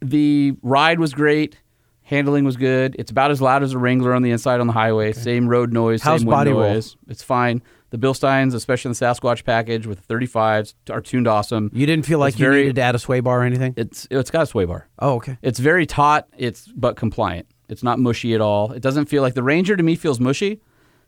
The 0.00 0.54
ride 0.62 0.98
was 1.00 1.12
great. 1.14 1.58
Handling 2.04 2.44
was 2.44 2.56
good. 2.56 2.96
It's 2.98 3.10
about 3.10 3.30
as 3.30 3.40
loud 3.40 3.62
as 3.62 3.72
a 3.72 3.78
Wrangler 3.78 4.12
on 4.12 4.22
the 4.22 4.30
inside 4.32 4.60
on 4.60 4.66
the 4.66 4.72
highway. 4.72 5.12
Same 5.12 5.48
road 5.48 5.72
noise, 5.72 6.02
How's 6.02 6.20
same 6.20 6.26
wind 6.28 6.36
body 6.38 6.50
roll? 6.52 6.62
noise. 6.72 6.96
It's 7.08 7.22
fine. 7.22 7.62
The 7.90 7.98
Bilsteins, 7.98 8.54
especially 8.54 8.88
in 8.88 8.92
the 8.98 9.04
Sasquatch 9.04 9.44
package 9.44 9.86
with 9.86 10.06
the 10.06 10.14
35s, 10.14 10.74
are 10.90 11.00
tuned 11.00 11.28
awesome. 11.28 11.70
You 11.72 11.86
didn't 11.86 12.06
feel 12.06 12.18
like 12.18 12.32
It's 12.32 12.40
you 12.40 12.46
very- 12.46 12.62
needed 12.62 12.76
to 12.76 12.82
add 12.82 12.94
a 12.94 12.98
sway 12.98 13.20
bar 13.20 13.40
or 13.42 13.44
anything? 13.44 13.74
It's 13.76 14.08
it's 14.10 14.30
got 14.30 14.42
a 14.42 14.46
sway 14.46 14.64
bar. 14.64 14.88
oh, 14.98 15.14
okay. 15.16 15.38
It's 15.42 15.58
very 15.60 15.86
taut. 15.86 16.26
It's 16.36 16.66
but 16.74 16.96
compliant. 16.96 17.46
It's 17.68 17.82
not 17.82 17.98
mushy 17.98 18.34
at 18.34 18.40
all. 18.40 18.72
It 18.72 18.82
doesn't 18.82 19.06
feel 19.06 19.22
like 19.22 19.34
the 19.34 19.42
Ranger 19.42 19.76
to 19.76 19.82
me 19.82 19.94
feels 19.94 20.18
mushy. 20.20 20.60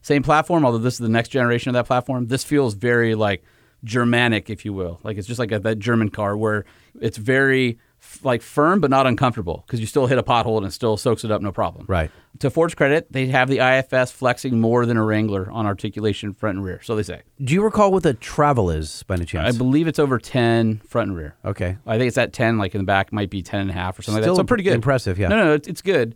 Same 0.05 0.23
platform, 0.23 0.67
although 0.67 0.77
this 0.77 0.95
is 0.95 1.01
the 1.01 1.09
next 1.09 1.31
generation 1.31 1.71
of 1.71 1.73
that 1.75 1.87
platform. 1.87 2.27
This 2.27 2.45
feels 2.45 2.75
very 2.75 3.15
like 3.15 3.43
Germanic, 3.83 4.51
if 4.51 4.67
you 4.67 4.75
will. 4.75 5.01
Like 5.03 5.17
it's 5.17 5.27
just 5.27 5.39
like 5.39 5.51
a, 5.51 5.59
that 5.61 5.79
German 5.79 6.11
car 6.11 6.37
where 6.37 6.67
it's 7.01 7.17
very 7.17 7.79
f- 8.03 8.23
like 8.23 8.43
firm 8.43 8.81
but 8.81 8.91
not 8.91 9.07
uncomfortable 9.07 9.65
because 9.67 9.81
you 9.81 9.87
still 9.87 10.07
hit 10.07 10.19
a 10.19 10.23
pothole 10.23 10.59
and 10.59 10.67
it 10.67 10.73
still 10.73 10.99
soaks 10.99 11.25
it 11.25 11.31
up 11.31 11.41
no 11.41 11.53
problem. 11.53 11.87
Right. 11.89 12.11
To 12.41 12.51
Ford's 12.51 12.75
credit, 12.75 13.11
they 13.13 13.29
have 13.29 13.49
the 13.49 13.61
IFS 13.61 14.11
flexing 14.13 14.61
more 14.61 14.85
than 14.85 14.99
a 14.99 15.03
Wrangler 15.03 15.51
on 15.51 15.65
articulation 15.65 16.35
front 16.35 16.59
and 16.59 16.65
rear. 16.67 16.83
So 16.83 16.97
they 16.97 17.03
say. 17.03 17.23
Do 17.43 17.55
you 17.55 17.63
recall 17.65 17.91
what 17.91 18.03
the 18.03 18.13
travel 18.13 18.69
is 18.69 19.05
by 19.05 19.15
any 19.15 19.25
chance? 19.25 19.55
I 19.55 19.57
believe 19.57 19.89
it's 19.89 19.99
over 19.99 20.19
10 20.19 20.81
front 20.87 21.09
and 21.09 21.17
rear. 21.17 21.35
okay. 21.47 21.79
I 21.87 21.97
think 21.97 22.09
it's 22.09 22.19
at 22.19 22.35
10, 22.35 22.59
like 22.59 22.75
in 22.75 22.79
the 22.81 22.85
back, 22.87 23.11
might 23.11 23.31
be 23.31 23.43
10 23.43 23.61
and 23.61 23.71
a 23.71 23.73
half 23.73 23.99
or 23.99 24.03
something 24.03 24.23
Still 24.23 24.35
like 24.35 24.39
that. 24.39 24.43
So 24.43 24.47
pretty 24.47 24.65
good. 24.65 24.75
impressive, 24.75 25.19
yeah. 25.19 25.29
No, 25.29 25.37
no, 25.37 25.45
no 25.45 25.53
it's, 25.55 25.69
it's 25.69 25.81
good. 25.83 26.15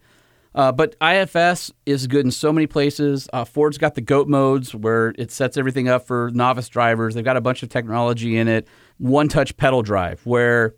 Uh, 0.58 0.72
but 0.72 0.96
IFS 1.00 1.70
is 1.86 2.08
good 2.08 2.24
in 2.24 2.32
so 2.32 2.52
many 2.52 2.66
places. 2.66 3.28
Uh, 3.32 3.44
Ford's 3.44 3.78
got 3.78 3.94
the 3.94 4.00
GOAT 4.00 4.26
modes 4.26 4.74
where 4.74 5.14
it 5.16 5.30
sets 5.30 5.56
everything 5.56 5.88
up 5.88 6.04
for 6.04 6.32
novice 6.34 6.68
drivers. 6.68 7.14
They've 7.14 7.24
got 7.24 7.36
a 7.36 7.40
bunch 7.40 7.62
of 7.62 7.68
technology 7.68 8.36
in 8.36 8.48
it. 8.48 8.66
One 8.98 9.28
touch 9.28 9.56
pedal 9.56 9.82
drive 9.82 10.20
where 10.26 10.74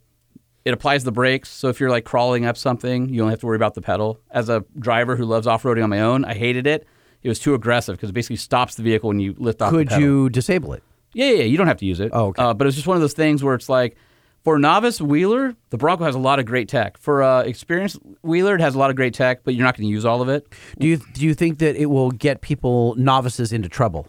it 0.67 0.75
applies 0.75 1.05
the 1.05 1.13
brakes. 1.13 1.49
So 1.49 1.69
if 1.69 1.81
you're 1.81 1.89
like 1.89 2.05
crawling 2.05 2.45
up 2.45 2.59
something, 2.59 3.09
you 3.09 3.21
don't 3.23 3.31
have 3.31 3.41
to 3.41 3.47
worry 3.47 3.57
about 3.57 3.73
the 3.73 3.81
pedal. 3.81 4.21
As 4.31 4.51
a 4.51 4.67
driver 4.79 5.17
who 5.17 5.25
loves 5.25 5.47
off 5.47 5.63
roading 5.63 5.83
on 5.83 5.89
my 5.89 6.01
own, 6.01 6.27
I 6.27 6.35
hated 6.35 6.67
it. 6.67 6.87
It 7.23 7.31
was 7.31 7.39
too 7.39 7.55
aggressive 7.55 7.97
because 7.97 8.11
it 8.11 8.13
basically 8.13 8.37
stops 8.37 8.75
the 8.75 8.83
vehicle 8.83 9.09
when 9.09 9.19
you 9.19 9.35
lift 9.39 9.63
off 9.63 9.73
the 9.73 9.79
Could 9.79 9.93
you 9.93 10.29
disable 10.29 10.75
it? 10.75 10.83
Yeah, 11.15 11.31
yeah, 11.31 11.37
yeah, 11.37 11.45
you 11.45 11.57
don't 11.57 11.69
have 11.69 11.79
to 11.79 11.87
use 11.87 12.01
it. 12.01 12.11
Oh, 12.13 12.27
okay. 12.27 12.43
Uh, 12.43 12.53
but 12.53 12.67
it's 12.67 12.77
just 12.77 12.87
one 12.87 12.99
of 12.99 13.01
those 13.01 13.15
things 13.15 13.43
where 13.43 13.55
it's 13.55 13.71
like, 13.71 13.97
for 14.43 14.59
novice 14.59 15.01
wheeler, 15.01 15.55
the 15.71 15.77
Bronco 15.77 16.05
has 16.05 16.15
a 16.15 16.19
lot 16.19 16.39
of 16.39 16.47
great 16.47 16.69
tech. 16.69 16.97
For 16.97 17.21
a 17.23 17.41
experienced 17.41 17.99
wheeler, 18.23 18.55
it 18.55 18.61
has 18.61 18.75
a 18.75 18.79
lot 18.79 18.91
of 18.91 18.97
great 18.97 19.15
tech, 19.15 19.45
but 19.45 19.55
you're 19.55 19.65
not 19.65 19.77
going 19.77 19.87
to 19.87 19.93
use 19.93 20.05
all 20.05 20.23
of 20.23 20.29
it. 20.29 20.47
Do 20.79 20.87
you 20.87 20.99
do 21.13 21.25
you 21.25 21.35
think 21.35 21.59
that 21.59 21.77
it 21.77 21.87
will 21.87 22.11
get 22.11 22.41
people 22.41 22.95
novices 22.97 23.53
into 23.53 23.69
trouble? 23.69 24.09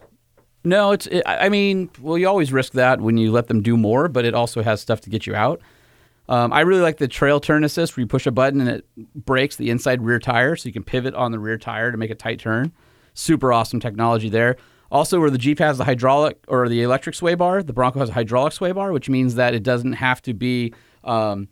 No, 0.64 0.92
it's. 0.92 1.06
It, 1.08 1.22
I 1.26 1.46
I 1.46 1.48
mean, 1.48 1.90
well, 2.00 2.16
you 2.16 2.28
always 2.28 2.52
risk 2.52 2.72
that 2.74 3.00
when 3.00 3.16
you 3.16 3.32
let 3.32 3.48
them 3.48 3.62
do 3.62 3.76
more, 3.76 4.08
but 4.08 4.24
it 4.24 4.34
also 4.34 4.62
has 4.62 4.80
stuff 4.80 5.00
to 5.02 5.10
get 5.10 5.26
you 5.26 5.34
out. 5.34 5.60
Um, 6.28 6.52
I 6.52 6.60
really 6.60 6.80
like 6.80 6.98
the 6.98 7.08
trail 7.08 7.40
turn 7.40 7.64
assist, 7.64 7.96
where 7.96 8.02
you 8.02 8.06
push 8.06 8.26
a 8.26 8.30
button 8.30 8.60
and 8.60 8.70
it 8.70 8.86
breaks 9.14 9.56
the 9.56 9.70
inside 9.70 10.02
rear 10.02 10.18
tire, 10.18 10.56
so 10.56 10.68
you 10.68 10.72
can 10.72 10.84
pivot 10.84 11.14
on 11.14 11.32
the 11.32 11.38
rear 11.38 11.58
tire 11.58 11.90
to 11.90 11.98
make 11.98 12.10
a 12.10 12.14
tight 12.14 12.38
turn. 12.38 12.72
Super 13.12 13.52
awesome 13.52 13.80
technology 13.80 14.28
there. 14.28 14.56
Also, 14.92 15.18
where 15.18 15.30
the 15.30 15.38
Jeep 15.38 15.58
has 15.58 15.78
the 15.78 15.84
hydraulic 15.84 16.38
or 16.48 16.68
the 16.68 16.82
electric 16.82 17.14
sway 17.14 17.34
bar, 17.34 17.62
the 17.62 17.72
Bronco 17.72 17.98
has 17.98 18.10
a 18.10 18.12
hydraulic 18.12 18.52
sway 18.52 18.72
bar, 18.72 18.92
which 18.92 19.08
means 19.08 19.36
that 19.36 19.54
it 19.54 19.62
doesn't 19.62 19.94
have 19.94 20.20
to 20.22 20.34
be. 20.34 20.74
Um, 21.02 21.48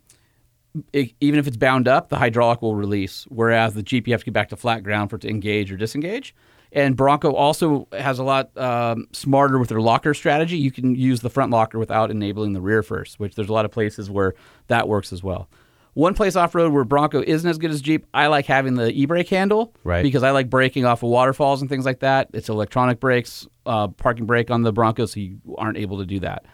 it, 0.93 1.13
even 1.19 1.39
if 1.39 1.47
it's 1.47 1.57
bound 1.57 1.87
up, 1.87 2.09
the 2.09 2.17
hydraulic 2.17 2.61
will 2.61 2.75
release. 2.75 3.25
Whereas 3.29 3.73
the 3.73 3.81
Jeep, 3.81 4.07
you 4.07 4.13
have 4.13 4.21
to 4.21 4.25
get 4.25 4.33
back 4.35 4.49
to 4.49 4.55
flat 4.55 4.83
ground 4.83 5.09
for 5.09 5.15
it 5.15 5.23
to 5.23 5.29
engage 5.29 5.71
or 5.71 5.75
disengage. 5.75 6.35
And 6.71 6.95
Bronco 6.95 7.33
also 7.33 7.87
has 7.91 8.19
a 8.19 8.23
lot 8.23 8.55
um, 8.57 9.07
smarter 9.11 9.57
with 9.57 9.69
their 9.69 9.81
locker 9.81 10.13
strategy. 10.13 10.57
You 10.57 10.71
can 10.71 10.95
use 10.95 11.21
the 11.21 11.29
front 11.29 11.51
locker 11.51 11.79
without 11.79 12.11
enabling 12.11 12.53
the 12.53 12.61
rear 12.61 12.83
first, 12.83 13.19
which 13.19 13.33
there's 13.35 13.49
a 13.49 13.53
lot 13.53 13.65
of 13.65 13.71
places 13.71 14.09
where 14.09 14.35
that 14.67 14.87
works 14.87 15.11
as 15.11 15.23
well. 15.23 15.49
One 15.93 16.13
place 16.13 16.37
off 16.37 16.55
road 16.55 16.71
where 16.71 16.85
Bronco 16.85 17.21
isn't 17.21 17.49
as 17.49 17.57
good 17.57 17.69
as 17.71 17.81
Jeep, 17.81 18.05
I 18.13 18.27
like 18.27 18.45
having 18.45 18.75
the 18.75 18.91
e 18.91 19.05
brake 19.05 19.27
handle 19.27 19.73
Right. 19.83 20.03
because 20.03 20.23
I 20.23 20.31
like 20.31 20.49
braking 20.49 20.85
off 20.85 21.03
of 21.03 21.09
waterfalls 21.09 21.59
and 21.61 21.69
things 21.69 21.85
like 21.85 21.99
that. 21.99 22.29
It's 22.33 22.47
electronic 22.47 22.99
brakes, 23.01 23.45
uh, 23.65 23.89
parking 23.89 24.25
brake 24.25 24.49
on 24.49 24.61
the 24.61 24.71
Bronco, 24.71 25.05
so 25.05 25.19
you 25.19 25.37
aren't 25.57 25.77
able 25.77 25.97
to 25.99 26.05
do 26.05 26.19
that. 26.21 26.45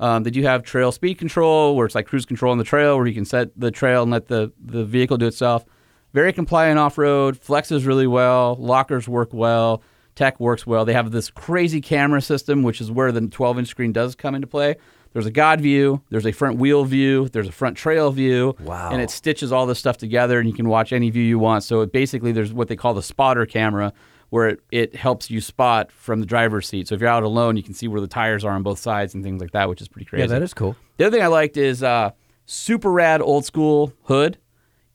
Um, 0.00 0.24
they 0.24 0.30
do 0.30 0.42
have 0.42 0.64
trail 0.64 0.90
speed 0.90 1.18
control, 1.18 1.76
where 1.76 1.86
it's 1.86 1.94
like 1.94 2.06
cruise 2.06 2.26
control 2.26 2.50
on 2.50 2.58
the 2.58 2.64
trail, 2.64 2.96
where 2.96 3.06
you 3.06 3.14
can 3.14 3.24
set 3.24 3.50
the 3.56 3.70
trail 3.70 4.02
and 4.02 4.10
let 4.10 4.26
the, 4.26 4.52
the 4.64 4.84
vehicle 4.84 5.16
do 5.16 5.26
itself. 5.26 5.64
Very 6.12 6.32
compliant 6.32 6.78
off 6.80 6.98
road, 6.98 7.40
flexes 7.40 7.86
really 7.86 8.08
well, 8.08 8.56
lockers 8.58 9.08
work 9.08 9.30
well, 9.32 9.80
tech 10.16 10.40
works 10.40 10.66
well. 10.66 10.84
They 10.84 10.92
have 10.92 11.12
this 11.12 11.30
crazy 11.30 11.80
camera 11.80 12.20
system, 12.20 12.64
which 12.64 12.80
is 12.80 12.90
where 12.90 13.12
the 13.12 13.28
12 13.28 13.60
inch 13.60 13.68
screen 13.68 13.92
does 13.92 14.16
come 14.16 14.34
into 14.34 14.48
play. 14.48 14.74
There's 15.12 15.26
a 15.26 15.30
God 15.30 15.60
view, 15.60 16.02
there's 16.08 16.26
a 16.26 16.32
front 16.32 16.58
wheel 16.58 16.84
view, 16.84 17.28
there's 17.28 17.48
a 17.48 17.52
front 17.52 17.76
trail 17.76 18.10
view. 18.10 18.56
Wow. 18.60 18.90
And 18.90 19.02
it 19.02 19.10
stitches 19.10 19.52
all 19.52 19.66
this 19.66 19.78
stuff 19.78 19.98
together, 19.98 20.38
and 20.38 20.48
you 20.48 20.54
can 20.54 20.68
watch 20.68 20.92
any 20.92 21.10
view 21.10 21.22
you 21.22 21.38
want. 21.38 21.64
So 21.64 21.82
it 21.82 21.92
basically, 21.92 22.32
there's 22.32 22.52
what 22.52 22.68
they 22.68 22.76
call 22.76 22.94
the 22.94 23.02
spotter 23.02 23.44
camera, 23.44 23.92
where 24.30 24.48
it, 24.48 24.60
it 24.70 24.96
helps 24.96 25.30
you 25.30 25.42
spot 25.42 25.92
from 25.92 26.20
the 26.20 26.26
driver's 26.26 26.66
seat. 26.66 26.88
So 26.88 26.94
if 26.94 27.02
you're 27.02 27.10
out 27.10 27.22
alone, 27.22 27.58
you 27.58 27.62
can 27.62 27.74
see 27.74 27.88
where 27.88 28.00
the 28.00 28.06
tires 28.06 28.44
are 28.46 28.52
on 28.52 28.62
both 28.62 28.78
sides 28.78 29.14
and 29.14 29.22
things 29.22 29.42
like 29.42 29.50
that, 29.50 29.68
which 29.68 29.82
is 29.82 29.88
pretty 29.88 30.06
crazy. 30.06 30.22
Yeah, 30.22 30.28
that 30.28 30.42
is 30.42 30.54
cool. 30.54 30.74
The 30.96 31.06
other 31.06 31.18
thing 31.18 31.24
I 31.24 31.28
liked 31.28 31.58
is 31.58 31.82
uh, 31.82 32.12
super 32.46 32.90
rad 32.90 33.20
old 33.20 33.44
school 33.44 33.92
hood. 34.04 34.38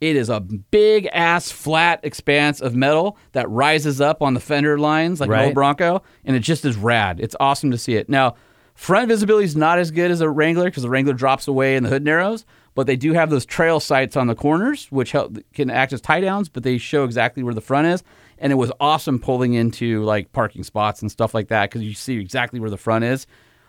It 0.02 0.16
is 0.16 0.30
a 0.30 0.40
big 0.40 1.08
ass 1.12 1.52
flat 1.52 2.00
expanse 2.04 2.62
of 2.62 2.76
metal 2.76 3.18
that 3.32 3.50
rises 3.50 4.00
up 4.00 4.22
on 4.22 4.34
the 4.36 4.40
fender 4.40 4.78
lines 4.80 5.20
like 5.20 5.30
an 5.30 5.40
old 5.40 5.54
Bronco, 5.54 6.04
and 6.26 6.36
it 6.36 6.40
just 6.40 6.66
is 6.66 6.76
rad. 6.76 7.20
It's 7.20 7.36
awesome 7.40 7.72
to 7.72 7.78
see 7.78 7.96
it. 7.96 8.08
Now, 8.08 8.36
front 8.78 9.08
visibility 9.08 9.44
is 9.44 9.56
not 9.56 9.80
as 9.80 9.90
good 9.90 10.12
as 10.12 10.22
a 10.22 10.30
Wrangler 10.30 10.66
because 10.66 10.84
the 10.84 10.90
Wrangler 10.90 11.14
drops 11.14 11.48
away 11.48 11.76
and 11.76 11.86
the 11.86 11.90
hood 11.90 12.04
narrows, 12.04 12.46
but 12.76 12.86
they 12.86 12.96
do 12.96 13.12
have 13.14 13.32
those 13.32 13.44
trail 13.44 13.80
sights 13.80 14.16
on 14.16 14.28
the 14.28 14.36
corners, 14.36 14.86
which 14.92 15.12
help 15.12 15.36
can 15.54 15.72
act 15.72 15.94
as 15.94 16.00
tie 16.00 16.22
downs, 16.22 16.48
but 16.48 16.62
they 16.62 16.78
show 16.78 17.04
exactly 17.04 17.42
where 17.42 17.56
the 17.56 17.62
front 17.62 17.88
is. 17.88 18.04
And 18.38 18.54
it 18.54 18.56
was 18.56 18.72
awesome 18.80 19.18
pulling 19.18 19.56
into 19.56 20.04
like 20.04 20.32
parking 20.32 20.64
spots 20.64 21.02
and 21.02 21.12
stuff 21.12 21.34
like 21.34 21.48
that 21.48 21.72
because 21.72 21.82
you 21.82 21.96
see 21.96 22.20
exactly 22.20 22.60
where 22.60 22.70
the 22.70 22.78
front 22.78 23.04
is. 23.04 23.26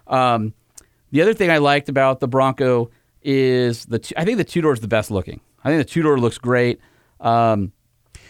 Um, 0.08 0.52
the 1.10 1.22
other 1.22 1.32
thing 1.32 1.50
I 1.50 1.56
liked 1.56 1.88
about 1.88 2.20
the 2.20 2.28
Bronco 2.28 2.90
is 3.22 3.86
the 3.86 3.98
two, 3.98 4.14
I 4.14 4.26
think 4.26 4.36
the 4.36 4.44
two 4.44 4.60
door 4.60 4.74
is 4.74 4.80
the 4.80 4.88
best 4.88 5.10
looking. 5.10 5.40
I 5.64 5.70
think 5.70 5.86
the 5.86 5.90
two 5.90 6.02
door 6.02 6.20
looks 6.20 6.36
great. 6.36 6.80
Um, 7.18 7.72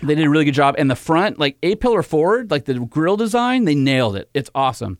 they 0.01 0.15
did 0.15 0.25
a 0.25 0.31
really 0.31 0.45
good 0.45 0.55
job, 0.55 0.77
and 0.79 0.89
the 0.89 0.97
front, 0.97 1.41
like 1.41 1.59
a 1.65 1.75
pillar 1.75 2.05
forward, 2.05 2.53
like 2.53 2.67
the 2.67 2.75
grill 2.75 3.17
design, 3.17 3.65
they 3.65 3.75
nailed 3.75 4.15
it. 4.15 4.31
It's 4.33 4.49
awesome. 4.55 4.99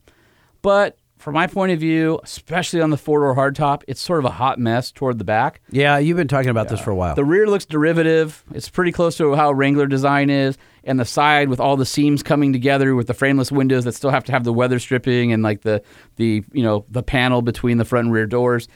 But 0.61 0.98
from 1.19 1.33
my 1.33 1.47
point 1.47 1.73
of 1.73 1.79
view, 1.79 2.17
especially 2.23 2.79
on 2.79 2.91
the 2.91 2.97
four 2.97 3.19
door 3.19 3.35
hardtop, 3.35 3.83
it's 3.89 3.99
sort 3.99 4.19
of 4.19 4.25
a 4.25 4.31
hot 4.31 4.57
mess 4.57 4.89
toward 4.89 5.19
the 5.19 5.25
back. 5.25 5.59
Yeah, 5.69 5.97
you've 5.97 6.15
been 6.15 6.29
talking 6.29 6.49
about 6.49 6.69
this 6.69 6.79
for 6.79 6.91
a 6.91 6.95
while. 6.95 7.13
The 7.13 7.25
rear 7.25 7.45
looks 7.45 7.65
derivative. 7.65 8.43
It's 8.53 8.69
pretty 8.69 8.93
close 8.93 9.17
to 9.17 9.35
how 9.35 9.51
Wrangler 9.51 9.85
design 9.85 10.29
is, 10.29 10.57
and 10.85 10.97
the 10.97 11.03
side 11.03 11.49
with 11.49 11.59
all 11.59 11.75
the 11.75 11.85
seams 11.85 12.23
coming 12.23 12.53
together 12.53 12.95
with 12.95 13.07
the 13.07 13.13
frameless 13.13 13.51
windows 13.51 13.83
that 13.83 13.95
still 13.95 14.11
have 14.11 14.23
to 14.23 14.31
have 14.31 14.45
the 14.45 14.53
weather 14.53 14.79
stripping 14.79 15.33
and 15.33 15.43
like 15.43 15.61
the 15.61 15.83
the 16.15 16.41
you 16.53 16.63
know 16.63 16.85
the 16.89 17.03
panel 17.03 17.41
between 17.41 17.77
the 17.77 17.85
front 17.85 18.05
and 18.05 18.13
rear 18.13 18.25
doors. 18.25 18.69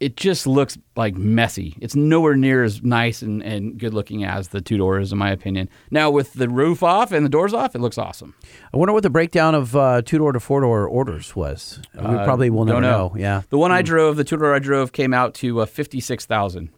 It 0.00 0.16
just 0.16 0.46
looks 0.46 0.78
like 0.96 1.14
messy. 1.14 1.76
It's 1.80 1.94
nowhere 1.94 2.34
near 2.34 2.64
as 2.64 2.82
nice 2.82 3.20
and, 3.22 3.42
and 3.42 3.78
good 3.78 3.92
looking 3.94 4.24
as 4.24 4.48
the 4.48 4.60
two 4.62 4.78
doors, 4.78 5.12
in 5.12 5.18
my 5.18 5.30
opinion. 5.30 5.68
Now 5.90 6.10
with 6.10 6.32
the 6.32 6.48
roof 6.48 6.82
off 6.82 7.12
and 7.12 7.24
the 7.24 7.28
doors 7.30 7.52
off, 7.54 7.74
it 7.74 7.80
looks 7.80 7.98
awesome. 7.98 8.34
I 8.72 8.78
wonder 8.78 8.92
what 8.94 9.02
the 9.02 9.10
breakdown 9.10 9.54
of 9.54 9.76
uh, 9.76 10.00
two 10.02 10.18
door 10.18 10.32
to 10.32 10.40
four 10.40 10.62
door 10.62 10.86
orders 10.88 11.36
was. 11.36 11.80
we 11.94 12.00
Uh, 12.00 12.24
probably 12.24 12.48
will 12.50 12.64
never 12.64 12.80
know. 12.80 13.08
know. 13.08 13.16
Yeah. 13.16 13.42
The 13.50 13.58
one 13.58 13.70
I 13.72 13.82
drove, 13.82 14.16
the 14.16 14.24
two 14.24 14.38
door 14.38 14.54
I 14.54 14.58
drove, 14.58 14.92
came 14.92 15.12
out 15.12 15.34
to 15.34 15.60
uh, 15.60 15.66
fifty 15.66 16.00
six 16.00 16.24
thousand. 16.26 16.70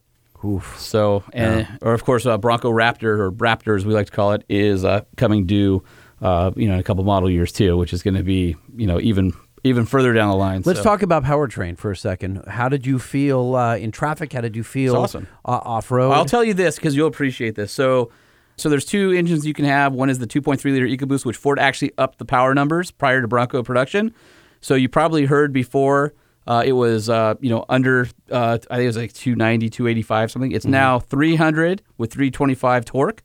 Oof. 0.44 0.76
So, 0.76 1.22
and, 1.32 1.68
or 1.82 1.94
of 1.94 2.04
course, 2.04 2.26
uh, 2.26 2.36
Bronco 2.36 2.72
Raptor 2.72 3.16
or 3.20 3.30
Raptor, 3.30 3.76
as 3.76 3.86
we 3.86 3.94
like 3.94 4.06
to 4.06 4.12
call 4.12 4.32
it, 4.32 4.44
is 4.48 4.84
uh, 4.84 5.02
coming 5.16 5.46
due, 5.46 5.84
uh, 6.20 6.50
you 6.56 6.66
know, 6.66 6.74
in 6.74 6.80
a 6.80 6.82
couple 6.82 7.04
model 7.04 7.30
years 7.30 7.52
too, 7.52 7.76
which 7.76 7.92
is 7.92 8.02
going 8.02 8.16
to 8.16 8.24
be, 8.24 8.56
you 8.74 8.88
know, 8.88 8.98
even 8.98 9.32
even 9.64 9.84
further 9.86 10.12
down 10.12 10.30
the 10.30 10.36
line. 10.36 10.62
Let's 10.64 10.80
So- 10.80 10.84
talk 10.84 11.02
about 11.02 11.24
powertrain 11.24 11.78
for 11.78 11.90
a 11.90 11.96
second. 11.96 12.42
How 12.48 12.68
did 12.68 12.86
you 12.86 12.98
feel 12.98 13.54
uh, 13.54 13.76
in 13.76 13.92
traffic? 13.92 14.32
How 14.32 14.40
did 14.40 14.56
you 14.56 14.64
feel 14.64 14.94
It's 14.94 15.14
awesome. 15.14 15.28
uh, 15.44 15.60
off 15.62 15.90
road? 15.90 16.10
I'll 16.12 16.24
tell 16.24 16.44
you 16.44 16.54
this 16.54 16.76
because 16.76 16.96
you'll 16.96 17.08
appreciate 17.08 17.54
this. 17.54 17.72
So, 17.72 18.10
so 18.56 18.68
there's 18.68 18.84
two 18.84 19.12
engines 19.12 19.46
you 19.46 19.54
can 19.54 19.64
have. 19.64 19.92
One 19.92 20.10
is 20.10 20.18
the 20.18 20.26
2.3 20.26 20.62
liter 20.72 20.86
EcoBoost, 20.86 21.24
which 21.24 21.36
Ford 21.36 21.58
actually 21.58 21.92
upped 21.96 22.18
the 22.18 22.24
power 22.24 22.54
numbers 22.54 22.90
prior 22.90 23.20
to 23.22 23.28
Bronco 23.28 23.62
production. 23.62 24.12
So 24.60 24.74
you 24.74 24.88
probably 24.88 25.26
heard 25.26 25.52
before 25.52 26.12
uh, 26.46 26.62
it 26.66 26.72
was 26.72 27.08
uh, 27.08 27.34
you 27.40 27.50
know 27.50 27.64
under 27.68 28.08
uh, 28.30 28.58
I 28.70 28.76
think 28.76 28.84
it 28.84 28.86
was 28.88 28.96
like 28.96 29.12
290, 29.12 29.70
285 29.70 30.30
something. 30.30 30.50
Mm-hmm. 30.50 30.56
It's 30.56 30.66
now 30.66 30.98
300 30.98 31.82
with 31.98 32.12
325 32.12 32.84
torque. 32.84 33.22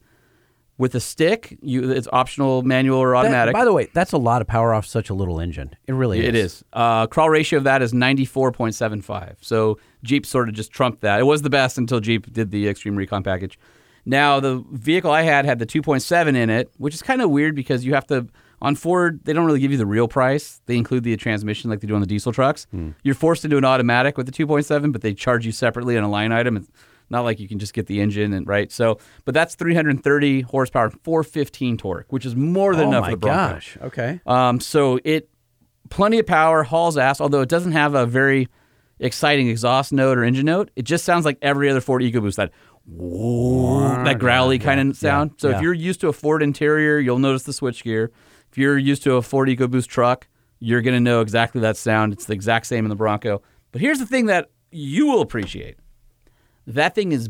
With 0.80 0.94
a 0.94 1.00
stick, 1.00 1.58
you 1.62 1.90
it's 1.92 2.08
optional 2.14 2.62
manual 2.62 3.00
or 3.00 3.12
That- 3.14 3.18
automatic. 3.26 3.54
by 3.54 3.66
the 3.66 3.74
way, 3.74 3.88
that's 3.94 4.12
a 4.12 4.18
lot 4.18 4.42
of 4.42 4.48
power 4.48 4.74
off 4.76 4.86
such 4.86 5.10
a 5.10 5.14
little 5.16 5.40
engine. 5.40 5.72
It 5.88 5.94
really 5.94 6.20
is. 6.20 6.26
It 6.28 6.36
is. 6.36 6.64
Uh, 6.72 7.08
crawl 7.08 7.30
ratio 7.32 7.58
of 7.58 7.64
that 7.64 7.82
is 7.82 7.94
94.75. 7.94 9.36
So 9.42 9.80
Jeep 10.04 10.26
sort 10.26 10.50
of 10.50 10.56
just 10.56 10.72
trumped 10.72 11.02
that. 11.02 11.20
It 11.20 11.24
was 11.24 11.42
the 11.42 11.50
best 11.50 11.78
until 11.78 12.00
Jeep 12.00 12.32
did 12.32 12.52
the 12.52 12.68
Extreme 12.68 12.96
Recon 12.96 13.24
package. 13.24 13.58
Now, 14.06 14.40
the 14.40 14.64
vehicle 14.72 15.12
I 15.12 15.24
had 15.24 15.46
had 15.46 15.60
the 15.60 15.66
2.7 15.66 16.36
in 16.36 16.50
it, 16.50 16.72
which 16.78 16.94
is 16.94 17.02
kind 17.02 17.22
of 17.22 17.30
weird 17.30 17.56
because 17.56 17.84
you 17.84 17.94
have 17.94 18.08
to, 18.08 18.28
on 18.62 18.76
Ford, 18.76 19.20
they 19.26 19.34
don't 19.34 19.46
really 19.46 19.60
give 19.60 19.72
you 19.72 19.78
the 19.78 19.86
real 19.86 20.08
price. 20.08 20.62
They 20.66 20.78
include 20.78 21.04
the 21.04 21.16
transmission 21.18 21.70
like 21.70 21.82
they 21.82 21.88
do 21.88 21.96
on 21.96 22.02
the 22.02 22.08
diesel 22.08 22.32
trucks. 22.32 22.68
You're 23.04 23.16
forced 23.16 23.44
into 23.44 23.58
an 23.58 23.66
automatic 23.66 24.16
with 24.18 24.26
the 24.26 24.32
2.7, 24.32 24.92
but 24.94 25.02
they 25.02 25.14
charge 25.14 25.46
you 25.46 25.52
separately 25.52 25.98
on 25.98 26.04
a 26.04 26.10
line 26.10 26.32
item. 26.32 26.56
It's 26.56 26.70
not 27.10 27.22
like 27.22 27.40
you 27.40 27.48
can 27.48 27.60
just 27.60 27.74
get 27.74 27.88
the 27.88 28.02
engine 28.02 28.34
and 28.34 28.48
right. 28.48 28.72
So, 28.72 29.00
but 29.26 29.34
that's 29.34 29.56
330 29.56 30.42
horsepower, 30.42 30.90
415 30.90 31.78
torque, 31.78 32.12
which 32.12 32.26
is 32.26 32.36
more 32.36 32.76
than 32.76 32.86
oh 32.86 32.90
enough 32.90 33.06
for 33.06 33.12
the 33.12 33.18
Bronco. 33.18 33.54
gosh. 33.54 33.78
Okay. 33.82 34.22
Um, 34.26 34.60
so 34.60 35.00
it 35.04 35.30
plenty 35.90 36.20
of 36.20 36.26
power, 36.26 36.64
hauls 36.64 36.98
ass. 36.98 37.22
Although 37.22 37.42
it 37.42 37.50
doesn't 37.50 37.72
have 37.72 37.96
a 37.96 38.06
very 38.06 38.48
exciting 39.00 39.48
exhaust 39.48 39.94
note 39.94 40.18
or 40.18 40.24
engine 40.24 40.46
note, 40.46 40.72
it 40.76 40.84
just 40.84 41.06
sounds 41.06 41.26
like 41.26 41.38
every 41.42 41.70
other 41.70 41.82
Ford 41.82 42.02
EcoBoost. 42.02 42.36
That 42.36 42.52
whoa, 42.86 44.04
that 44.04 44.20
growly 44.20 44.60
kind 44.60 44.80
of 44.80 44.96
sound. 44.96 45.34
so 45.38 45.50
yeah. 45.50 45.58
if 45.58 45.62
you're 45.62 45.74
used 45.74 46.02
to 46.02 46.08
a 46.08 46.14
Ford 46.14 46.44
interior, 46.44 47.00
you'll 47.00 47.20
notice 47.20 47.44
the 47.44 47.52
switchgear. 47.52 48.10
If 48.52 48.58
you're 48.58 48.78
used 48.78 49.04
to 49.04 49.16
a 49.16 49.22
Ford 49.22 49.50
EcoBoost 49.50 49.88
truck, 49.88 50.28
you're 50.60 50.82
gonna 50.82 51.00
know 51.00 51.22
exactly 51.22 51.62
that 51.62 51.78
sound. 51.78 52.14
It's 52.14 52.26
the 52.26 52.34
exact 52.34 52.66
same 52.68 52.86
in 52.86 52.90
the 52.90 52.96
Bronco. 52.96 53.42
But 53.72 53.82
here's 53.82 54.00
the 54.00 54.06
thing 54.06 54.28
that 54.28 54.50
you 54.72 55.08
will 55.08 55.22
appreciate: 55.22 55.78
that 56.68 56.94
thing 56.96 57.12
is 57.12 57.30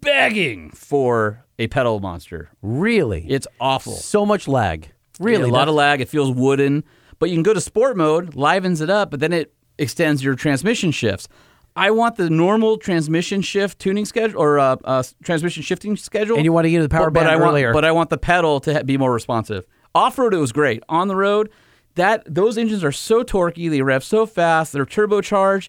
begging 0.00 0.70
for 0.70 1.44
a 1.58 1.68
pedal 1.68 2.00
monster. 2.00 2.50
Really? 2.60 3.24
It's 3.28 3.46
awful. 3.60 3.92
so 3.94 4.26
much 4.26 4.48
lag. 4.48 4.92
Really? 5.20 5.44
Yeah, 5.44 5.50
a 5.50 5.52
lot 5.52 5.68
of 5.68 5.74
lag. 5.74 6.00
It 6.00 6.08
feels 6.08 6.30
wooden, 6.32 6.84
but 7.18 7.30
you 7.30 7.36
can 7.36 7.42
go 7.42 7.54
to 7.54 7.60
sport 7.60 7.96
mode, 7.96 8.34
livens 8.34 8.80
it 8.80 8.90
up, 8.90 9.10
but 9.10 9.20
then 9.20 9.32
it 9.32 9.54
extends 9.78 10.22
your 10.22 10.34
transmission 10.34 10.90
shifts. 10.90 11.28
I 11.74 11.90
want 11.90 12.16
the 12.16 12.28
normal 12.28 12.76
transmission 12.76 13.40
shift 13.40 13.78
tuning 13.78 14.04
schedule 14.04 14.38
or 14.40 14.58
uh, 14.58 14.76
uh, 14.84 15.02
transmission 15.24 15.62
shifting 15.62 15.96
schedule. 15.96 16.36
And 16.36 16.44
you 16.44 16.52
want 16.52 16.66
to 16.66 16.70
get 16.70 16.78
to 16.78 16.82
the 16.82 16.88
power 16.88 17.10
but, 17.10 17.14
but 17.14 17.20
band 17.20 17.30
I 17.30 17.36
want, 17.36 17.50
earlier. 17.52 17.72
But 17.72 17.84
I 17.84 17.92
want 17.92 18.10
the 18.10 18.18
pedal 18.18 18.60
to 18.60 18.74
ha- 18.74 18.82
be 18.82 18.98
more 18.98 19.12
responsive. 19.12 19.64
Off 19.94 20.18
road, 20.18 20.34
it 20.34 20.38
was 20.38 20.52
great. 20.52 20.82
On 20.88 21.08
the 21.08 21.16
road, 21.16 21.50
that 21.94 22.22
those 22.26 22.58
engines 22.58 22.84
are 22.84 22.92
so 22.92 23.22
torquey, 23.22 23.70
they 23.70 23.82
rev 23.82 24.04
so 24.04 24.26
fast, 24.26 24.72
they're 24.72 24.84
turbocharged, 24.86 25.68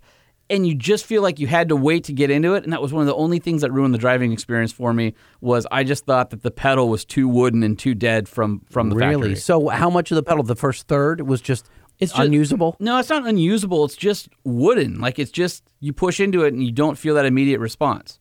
and 0.54 0.66
you 0.68 0.76
just 0.76 1.06
feel 1.06 1.22
like 1.22 1.40
you 1.40 1.48
had 1.48 1.70
to 1.70 1.76
wait 1.76 2.04
to 2.06 2.14
get 2.14 2.30
into 2.30 2.54
it. 2.54 2.64
And 2.64 2.72
that 2.72 2.82
was 2.82 2.94
one 2.94 3.02
of 3.02 3.08
the 3.08 3.16
only 3.16 3.40
things 3.40 3.62
that 3.62 3.72
ruined 3.72 3.94
the 3.94 3.98
driving 3.98 4.32
experience 4.32 4.72
for 4.72 4.94
me. 4.94 5.14
Was 5.42 5.66
I 5.72 5.84
just 5.84 6.06
thought 6.06 6.30
that 6.30 6.44
the 6.44 6.52
pedal 6.52 6.88
was 6.90 7.04
too 7.06 7.28
wooden 7.28 7.64
and 7.64 7.78
too 7.78 7.96
dead 7.96 8.30
from 8.30 8.62
from 8.70 8.90
the 8.90 8.96
really? 8.96 9.16
factory. 9.16 9.36
So 9.36 9.68
how 9.70 9.90
much 9.90 10.12
of 10.12 10.16
the 10.16 10.24
pedal? 10.24 10.44
The 10.44 10.56
first 10.56 10.88
third 10.88 11.22
was 11.22 11.42
just 11.42 11.70
It's 12.00 12.12
just- 12.12 12.24
unusable. 12.26 12.76
No, 12.80 12.98
it's 13.00 13.10
not 13.10 13.26
unusable. 13.28 13.84
It's 13.86 13.96
just 13.96 14.30
wooden. 14.44 15.00
Like 15.00 15.20
it's 15.20 15.32
just 15.32 15.64
you 15.80 15.92
push 15.94 16.20
into 16.20 16.44
it 16.44 16.54
and 16.54 16.64
you 16.64 16.72
don't 16.72 16.98
feel 16.98 17.16
that 17.16 17.26
immediate 17.26 17.60
response. 17.60 18.20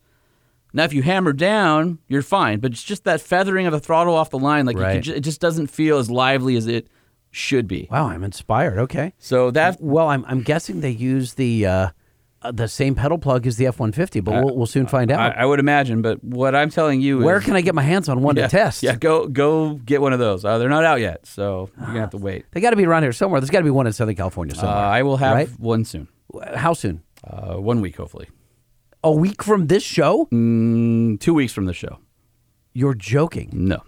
Now, 0.75 0.83
if 0.85 0.93
you 0.93 1.03
hammer 1.03 1.33
down, 1.33 1.99
you're 2.07 2.23
fine. 2.23 2.59
But 2.59 2.71
it's 2.71 2.83
just 2.83 3.03
that 3.03 3.21
feathering 3.21 3.67
of 3.67 3.73
the 3.73 3.79
throttle 3.79 4.15
off 4.15 4.31
the 4.31 4.39
line. 4.39 4.65
Like 4.65 4.77
Right. 4.77 5.03
can 5.03 5.13
it 5.13 5.19
just 5.21 5.39
doesn't 5.39 5.67
feel 5.67 5.97
as 5.99 6.09
lively 6.09 6.55
as 6.55 6.65
it 6.67 6.87
should 7.29 7.67
be. 7.67 7.87
Wow, 7.91 8.07
I'm 8.09 8.23
inspired. 8.23 8.77
Okay. 8.79 9.13
So 9.17 9.51
that 9.51 9.77
Well, 9.81 10.07
I'm 10.07 10.23
I'm 10.27 10.41
guessing 10.41 10.81
they 10.81 10.91
use 10.91 11.33
the 11.35 11.65
uh, 11.65 11.87
the 12.51 12.67
same 12.67 12.95
pedal 12.95 13.17
plug 13.17 13.47
as 13.47 13.57
the 13.57 13.67
F-150, 13.67 14.23
but 14.23 14.43
we'll, 14.43 14.55
we'll 14.57 14.65
soon 14.65 14.87
find 14.87 15.11
out. 15.11 15.37
I 15.37 15.45
would 15.45 15.59
imagine. 15.59 16.01
But 16.01 16.23
what 16.23 16.55
I'm 16.55 16.69
telling 16.69 17.01
you 17.01 17.19
Where 17.19 17.37
is, 17.37 17.45
can 17.45 17.55
I 17.55 17.61
get 17.61 17.75
my 17.75 17.83
hands 17.83 18.09
on 18.09 18.21
one 18.21 18.35
yeah, 18.35 18.47
to 18.47 18.49
test? 18.49 18.83
Yeah, 18.83 18.95
go 18.95 19.27
go 19.27 19.75
get 19.75 20.01
one 20.01 20.13
of 20.13 20.19
those. 20.19 20.43
Uh, 20.43 20.57
they're 20.57 20.69
not 20.69 20.83
out 20.83 20.99
yet, 20.99 21.25
so 21.25 21.69
you're 21.77 21.87
gonna 21.87 21.99
have 22.01 22.09
to 22.11 22.17
wait. 22.17 22.45
They 22.51 22.61
got 22.61 22.71
to 22.71 22.75
be 22.75 22.85
around 22.85 23.03
here 23.03 23.13
somewhere. 23.13 23.39
There's 23.39 23.49
got 23.49 23.59
to 23.59 23.63
be 23.63 23.69
one 23.69 23.87
in 23.87 23.93
Southern 23.93 24.15
California 24.15 24.55
Uh. 24.61 24.65
I 24.67 25.03
will 25.03 25.17
have 25.17 25.35
right? 25.35 25.49
one 25.59 25.85
soon. 25.85 26.07
How 26.55 26.73
soon? 26.73 27.03
Uh, 27.23 27.55
one 27.55 27.79
week, 27.81 27.95
hopefully. 27.97 28.27
A 29.03 29.11
week 29.11 29.43
from 29.43 29.67
this 29.67 29.83
show? 29.83 30.27
Mm, 30.31 31.19
two 31.19 31.33
weeks 31.33 31.53
from 31.53 31.65
the 31.65 31.73
show. 31.73 31.99
You're 32.73 32.93
joking. 32.93 33.49
No. 33.53 33.83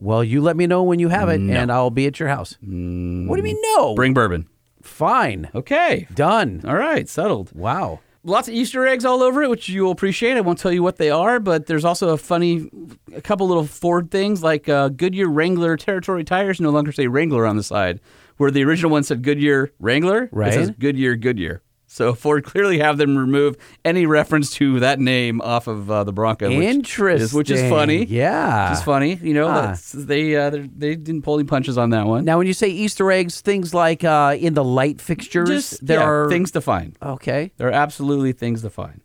Well, 0.00 0.22
you 0.22 0.40
let 0.40 0.56
me 0.56 0.66
know 0.66 0.82
when 0.84 0.98
you 1.00 1.08
have 1.08 1.28
it, 1.28 1.38
No. 1.38 1.54
and 1.54 1.72
I'll 1.72 1.90
be 1.90 2.06
at 2.06 2.20
your 2.20 2.28
house. 2.28 2.52
What 2.60 2.66
do 2.68 3.36
you 3.36 3.42
mean 3.42 3.58
no? 3.76 3.94
Bring 3.94 4.14
bourbon. 4.14 4.46
Fine. 4.88 5.50
Okay. 5.54 6.06
Done. 6.14 6.62
All 6.66 6.74
right. 6.76 7.08
Settled. 7.08 7.52
Wow. 7.54 8.00
lots 8.24 8.48
of 8.48 8.54
Easter 8.54 8.86
eggs 8.86 9.04
all 9.04 9.22
over 9.22 9.42
it, 9.42 9.48
which 9.50 9.68
you'll 9.68 9.90
appreciate. 9.92 10.36
I 10.36 10.40
won't 10.40 10.58
tell 10.58 10.72
you 10.72 10.82
what 10.82 10.96
they 10.96 11.10
are, 11.10 11.38
but 11.40 11.66
there's 11.66 11.84
also 11.84 12.08
a 12.10 12.16
funny, 12.18 12.68
a 13.14 13.20
couple 13.20 13.46
little 13.48 13.64
Ford 13.64 14.10
things 14.10 14.42
like 14.42 14.68
uh, 14.68 14.88
Goodyear 14.88 15.28
Wrangler 15.28 15.76
territory 15.76 16.24
tires 16.24 16.60
no 16.60 16.70
longer 16.70 16.90
say 16.92 17.06
Wrangler 17.06 17.46
on 17.46 17.56
the 17.56 17.62
side, 17.62 18.00
where 18.38 18.50
the 18.50 18.64
original 18.64 18.90
one 18.90 19.04
said 19.04 19.22
Goodyear 19.22 19.72
Wrangler. 19.78 20.28
Right. 20.32 20.48
It 20.48 20.54
says 20.54 20.70
Goodyear 20.78 21.16
Goodyear. 21.16 21.62
So 21.90 22.14
Ford 22.22 22.44
clearly 22.44 22.78
have 22.78 22.98
them 22.98 23.16
remove 23.16 23.56
any 23.84 24.04
reference 24.06 24.50
to 24.56 24.78
that 24.80 25.00
name 25.00 25.40
off 25.40 25.66
of 25.66 25.90
uh, 25.90 26.04
the 26.04 26.12
Bronco. 26.12 26.48
Which 26.48 26.58
Interesting. 26.66 27.22
Is, 27.24 27.32
which 27.34 27.50
is 27.50 27.68
funny. 27.70 28.04
Yeah. 28.04 28.68
Which 28.70 28.78
is 28.78 28.84
funny. 28.84 29.14
You 29.14 29.34
know, 29.34 29.48
that's- 29.48 29.92
they 29.92 30.36
uh, 30.36 30.50
they're- 30.50 30.94
didn't 30.96 31.22
pull 31.22 31.34
any 31.38 31.44
punches 31.44 31.78
on 31.78 31.90
that 31.90 32.06
one. 32.06 32.24
Now, 32.24 32.38
when 32.38 32.46
you 32.46 32.52
say 32.52 32.68
Easter 32.68 33.10
eggs, 33.10 33.40
things 33.40 33.72
like 33.74 34.04
uh, 34.04 34.36
in 34.38 34.52
the 34.54 34.62
light 34.64 35.00
fixtures, 35.00 35.48
Just 35.48 35.86
there 35.86 35.98
yeah, 36.00 36.06
are 36.06 36.28
things 36.28 36.50
to 36.52 36.60
find. 36.60 36.96
Okay. 37.02 37.52
There 37.56 37.68
are 37.68 37.72
absolutely 37.72 38.32
things 38.32 38.62
to 38.62 38.70
find. 38.70 39.00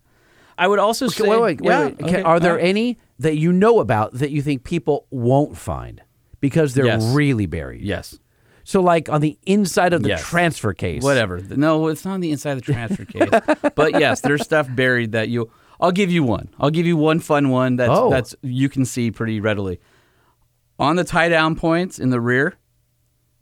I 0.57 0.67
would 0.67 0.77
also 0.79 1.05
Okay, 1.07 1.23
say, 1.23 1.29
wait, 1.29 1.41
wait, 1.41 1.61
wait, 1.61 1.67
yeah, 1.69 1.85
wait. 1.85 2.01
okay, 2.03 2.21
are 2.21 2.39
there 2.39 2.55
right. 2.55 2.63
any 2.65 2.99
that 3.17 3.37
you 3.37 3.51
know 3.51 3.79
about 3.79 4.13
that 4.13 4.29
you 4.29 4.41
think 4.41 4.63
people 4.63 5.07
won't 5.09 5.57
find 5.57 6.01
because 6.41 6.73
they're 6.75 6.85
Yes. 6.85 7.03
really 7.13 7.45
buried? 7.47 7.81
Yes. 7.81 8.19
So, 8.65 8.81
like 8.81 9.09
on 9.09 9.21
the 9.21 9.37
inside 9.45 9.93
of 9.93 10.03
the 10.03 10.09
Yes. 10.09 10.21
transfer 10.27 10.73
case. 10.73 11.03
Whatever. 11.03 11.39
No, 11.39 11.87
it's 11.87 12.05
not 12.05 12.13
on 12.13 12.19
the 12.21 12.31
inside 12.31 12.51
of 12.57 12.63
the 12.63 12.73
transfer 12.73 13.05
case. 13.05 13.29
but 13.75 13.99
yes, 13.99 14.21
there's 14.21 14.41
stuff 14.43 14.67
buried 14.73 15.11
that 15.11 15.29
you. 15.29 15.51
I'll 15.81 15.91
give 15.91 16.11
you 16.11 16.23
one. 16.23 16.49
I'll 16.59 16.69
give 16.69 16.85
you 16.85 16.95
one 16.95 17.19
fun 17.19 17.49
one 17.49 17.75
that's 17.75 17.91
Oh. 17.91 18.09
that's 18.09 18.35
you 18.41 18.69
can 18.69 18.85
see 18.85 19.11
pretty 19.11 19.39
readily. 19.41 19.79
On 20.79 20.95
the 20.95 21.03
tie 21.03 21.29
down 21.29 21.55
points 21.55 21.99
in 21.99 22.09
the 22.09 22.21
rear, 22.21 22.55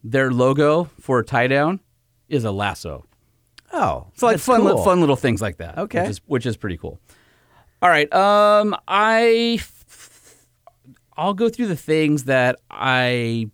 their 0.04 0.32
logo 0.32 0.86
for 1.00 1.20
a 1.20 1.24
tie 1.24 1.48
down 1.48 1.80
is 2.28 2.44
a 2.44 2.52
lasso. 2.52 3.06
Oh, 3.74 4.08
It's 4.14 4.22
like 4.24 4.34
that's 4.34 4.46
fun, 4.46 4.66
li- 4.66 4.84
fun 4.84 5.00
little 5.00 5.16
things 5.16 5.42
like 5.42 5.58
that. 5.58 5.78
Okay. 5.78 6.02
which 6.02 6.10
is, 6.10 6.22
which 6.26 6.46
is 6.46 6.58
pretty 6.58 6.78
cool. 6.78 7.00
All 7.82 7.90
right, 7.90 8.12
um, 8.14 8.76
I, 8.88 9.60
I'll 11.16 11.34
go 11.34 11.48
through 11.50 11.68
the 11.68 11.76
things 11.76 12.26
that 12.26 12.58
I 12.70 13.50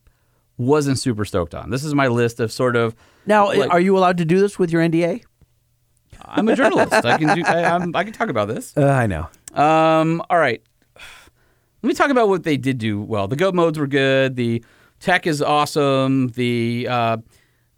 wasn't 0.57 0.97
super 0.99 1.23
stoked 1.25 1.53
on. 1.55 1.69
This 1.69 1.83
is 1.83 1.93
my 1.95 2.07
list 2.07 2.39
of 2.39 2.51
sort 2.51 2.75
of. 2.75 2.95
Now, 3.25 3.47
like- 3.47 3.71
are 3.71 3.79
you 3.79 3.97
allowed 3.97 4.17
to 4.17 4.25
do 4.25 4.39
this 4.39 4.57
with 4.57 4.71
your 4.71 4.81
NDA? 4.81 5.23
I'm 6.25 6.47
a 6.49 6.55
journalist. 6.55 6.93
I 6.93 7.17
can 7.17 7.35
do. 7.35 7.43
I, 7.45 7.63
I'm, 7.75 7.95
I 7.95 8.03
can 8.03 8.11
talk 8.13 8.29
about 8.29 8.47
this. 8.47 8.75
Uh, 8.75 8.85
I 8.87 9.05
know. 9.07 9.27
Um, 9.53 10.21
all 10.29 10.37
right. 10.39 10.61
Let 11.83 11.87
me 11.87 11.93
talk 11.93 12.09
about 12.09 12.27
what 12.27 12.43
they 12.43 12.57
did 12.57 12.79
do 12.79 12.99
well. 13.01 13.27
The 13.27 13.35
goat 13.35 13.53
modes 13.53 13.77
were 13.77 13.87
good. 13.87 14.35
The 14.35 14.63
tech 14.99 15.27
is 15.27 15.41
awesome. 15.41 16.29
The 16.29 16.87
uh, 16.89 17.17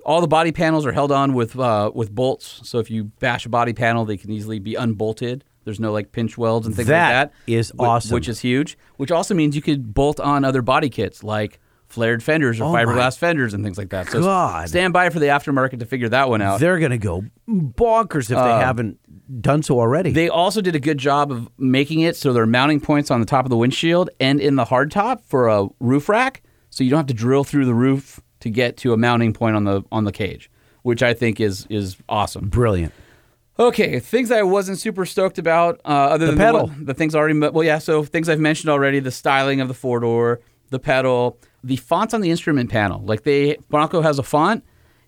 all 0.05 0.21
the 0.21 0.27
body 0.27 0.51
panels 0.53 0.85
are 0.85 0.91
held 0.93 1.11
on 1.11 1.33
with 1.33 1.59
uh, 1.59 1.91
with 1.93 2.15
bolts. 2.15 2.61
So 2.63 2.79
if 2.79 2.89
you 2.89 3.05
bash 3.19 3.45
a 3.45 3.49
body 3.49 3.73
panel, 3.73 4.05
they 4.05 4.17
can 4.17 4.31
easily 4.31 4.57
be 4.59 4.75
unbolted. 4.75 5.43
There's 5.65 5.79
no 5.81 5.91
like 5.91 6.11
pinch 6.13 6.37
welds 6.37 6.65
and 6.65 6.75
things 6.75 6.87
That 6.87 7.23
like 7.23 7.31
that. 7.31 7.51
is 7.51 7.69
whi- 7.71 7.87
awesome. 7.87 8.13
Which 8.15 8.29
is 8.29 8.39
huge. 8.39 8.77
Which 8.95 9.11
also 9.11 9.33
means 9.35 9.55
you 9.55 9.61
could 9.61 9.93
bolt 9.93 10.19
on 10.21 10.45
other 10.45 10.61
body 10.61 10.89
kits 10.89 11.23
like 11.23 11.59
flared 11.89 12.23
fenders 12.23 12.59
or 12.61 12.65
Oh 12.65 12.73
fiberglass 12.73 13.17
fenders 13.17 13.53
and 13.53 13.63
things 13.63 13.77
like 13.77 13.89
that. 13.89 14.09
So 14.09 14.21
God. 14.21 14.69
stand 14.69 14.93
by 14.93 15.09
for 15.09 15.19
the 15.19 15.25
aftermarket 15.27 15.79
to 15.79 15.85
figure 15.85 16.07
that 16.09 16.29
one 16.29 16.41
out. 16.41 16.59
They're 16.59 16.79
going 16.79 16.91
to 16.91 16.97
go 16.97 17.23
bonkers 17.47 18.23
if 18.23 18.29
they 18.29 18.35
haven't 18.35 18.99
done 19.41 19.63
so 19.63 19.79
already. 19.79 20.11
Uh, 20.11 20.13
They 20.13 20.29
also 20.29 20.61
did 20.61 20.75
a 20.75 20.79
good 20.79 20.97
job 20.97 21.31
of 21.31 21.49
making 21.57 22.01
it 22.01 22.15
so 22.15 22.31
there 22.33 22.43
are 22.43 22.47
mounting 22.47 22.79
points 22.79 23.11
on 23.11 23.19
the 23.19 23.25
top 23.25 23.45
of 23.45 23.49
the 23.49 23.57
windshield 23.57 24.09
and 24.19 24.39
in 24.39 24.55
the 24.55 24.65
hardtop 24.65 25.21
for 25.23 25.47
a 25.47 25.67
roof 25.79 26.09
rack, 26.09 26.41
so 26.69 26.83
you 26.83 26.89
don't 26.89 26.97
have 26.99 27.07
to 27.07 27.13
drill 27.13 27.43
through 27.43 27.65
the 27.65 27.73
roof 27.73 28.19
to 28.41 28.49
get 28.49 28.77
to 28.77 28.93
a 28.93 28.97
mounting 28.97 29.33
point 29.33 29.55
on 29.55 29.63
the 29.65 29.81
on 29.91 30.03
the 30.05 30.11
cage, 30.11 30.49
which 30.83 31.03
I 31.03 31.13
think 31.13 31.39
is 31.41 31.65
is 31.69 31.97
awesome. 32.07 32.49
Brilliant. 32.49 32.93
Okay, 33.57 33.99
things 33.99 34.31
I 34.31 34.43
wasn't 34.43 34.77
super 34.79 35.05
stoked 35.05 35.37
about, 35.37 35.81
uh, 35.83 35.89
other 35.89 36.27
The 36.27 36.31
than 36.31 36.37
pedal. 36.39 36.67
The, 36.67 36.71
pedal. 36.71 36.85
the 36.85 36.93
things 36.93 37.13
already. 37.15 37.37
Well, 37.37 37.63
yeah. 37.65 37.79
So 37.79 38.03
things 38.05 38.29
I've 38.29 38.39
mentioned 38.39 38.69
already: 38.69 38.99
the 39.01 39.11
styling 39.11 39.59
of 39.59 39.67
the 39.67 39.73
four 39.73 39.99
door, 39.99 40.39
the 40.69 40.79
pedal, 40.79 41.37
the 41.63 41.75
fonts 41.75 42.13
on 42.13 42.21
the 42.21 42.31
instrument 42.31 42.69
panel. 42.69 43.01
Like 43.05 43.23
they 43.23 43.57
Bronco 43.69 44.01
has 44.01 44.19
a 44.19 44.23
font, 44.23 44.63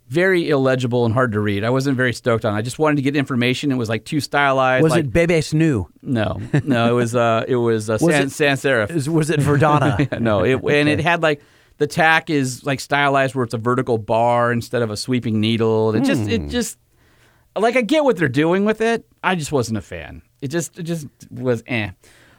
very 0.07 0.49
illegible 0.49 1.05
and 1.05 1.13
hard 1.13 1.31
to 1.31 1.39
read. 1.39 1.63
I 1.63 1.69
wasn't 1.69 1.95
very 1.97 2.13
stoked 2.13 2.43
on. 2.45 2.53
it. 2.53 2.57
I 2.57 2.61
just 2.61 2.79
wanted 2.79 2.97
to 2.97 3.01
get 3.01 3.15
information. 3.15 3.71
It 3.71 3.75
was 3.75 3.87
like 3.89 4.03
too 4.05 4.19
stylized. 4.19 4.83
Was 4.83 4.91
like, 4.91 5.05
it 5.05 5.13
Bebe 5.13 5.35
Snoo? 5.35 5.85
No, 6.01 6.41
no. 6.65 6.89
It 6.89 6.93
was 6.93 7.15
uh, 7.15 7.45
it 7.47 7.55
was, 7.55 7.89
uh, 7.89 7.93
Was 8.01 8.13
San, 8.13 8.23
it- 8.27 8.31
sans 8.31 8.61
serif. 8.61 9.07
Was 9.07 9.29
it 9.29 9.39
Verdana? 9.39 10.19
no, 10.19 10.43
it, 10.43 10.55
and 10.63 10.89
it 10.89 10.99
had 10.99 11.21
like 11.21 11.41
the 11.77 11.87
tack 11.87 12.29
is 12.29 12.63
like 12.65 12.79
stylized 12.79 13.33
where 13.35 13.43
it's 13.45 13.53
a 13.53 13.57
vertical 13.57 13.97
bar 13.97 14.51
instead 14.51 14.81
of 14.81 14.89
a 14.91 14.97
sweeping 14.97 15.39
needle. 15.39 15.95
It 15.95 16.03
just 16.03 16.23
Hmm. 16.23 16.29
it 16.29 16.47
just 16.49 16.77
like 17.57 17.75
I 17.75 17.81
get 17.81 18.03
what 18.03 18.17
they're 18.17 18.27
doing 18.29 18.65
with 18.65 18.81
it. 18.81 19.05
I 19.23 19.35
just 19.35 19.51
wasn't 19.51 19.77
a 19.77 19.81
fan. 19.81 20.21
It 20.41 20.49
just 20.49 20.77
it 20.79 20.83
just 20.83 21.07
was 21.31 21.63
eh. 21.67 21.91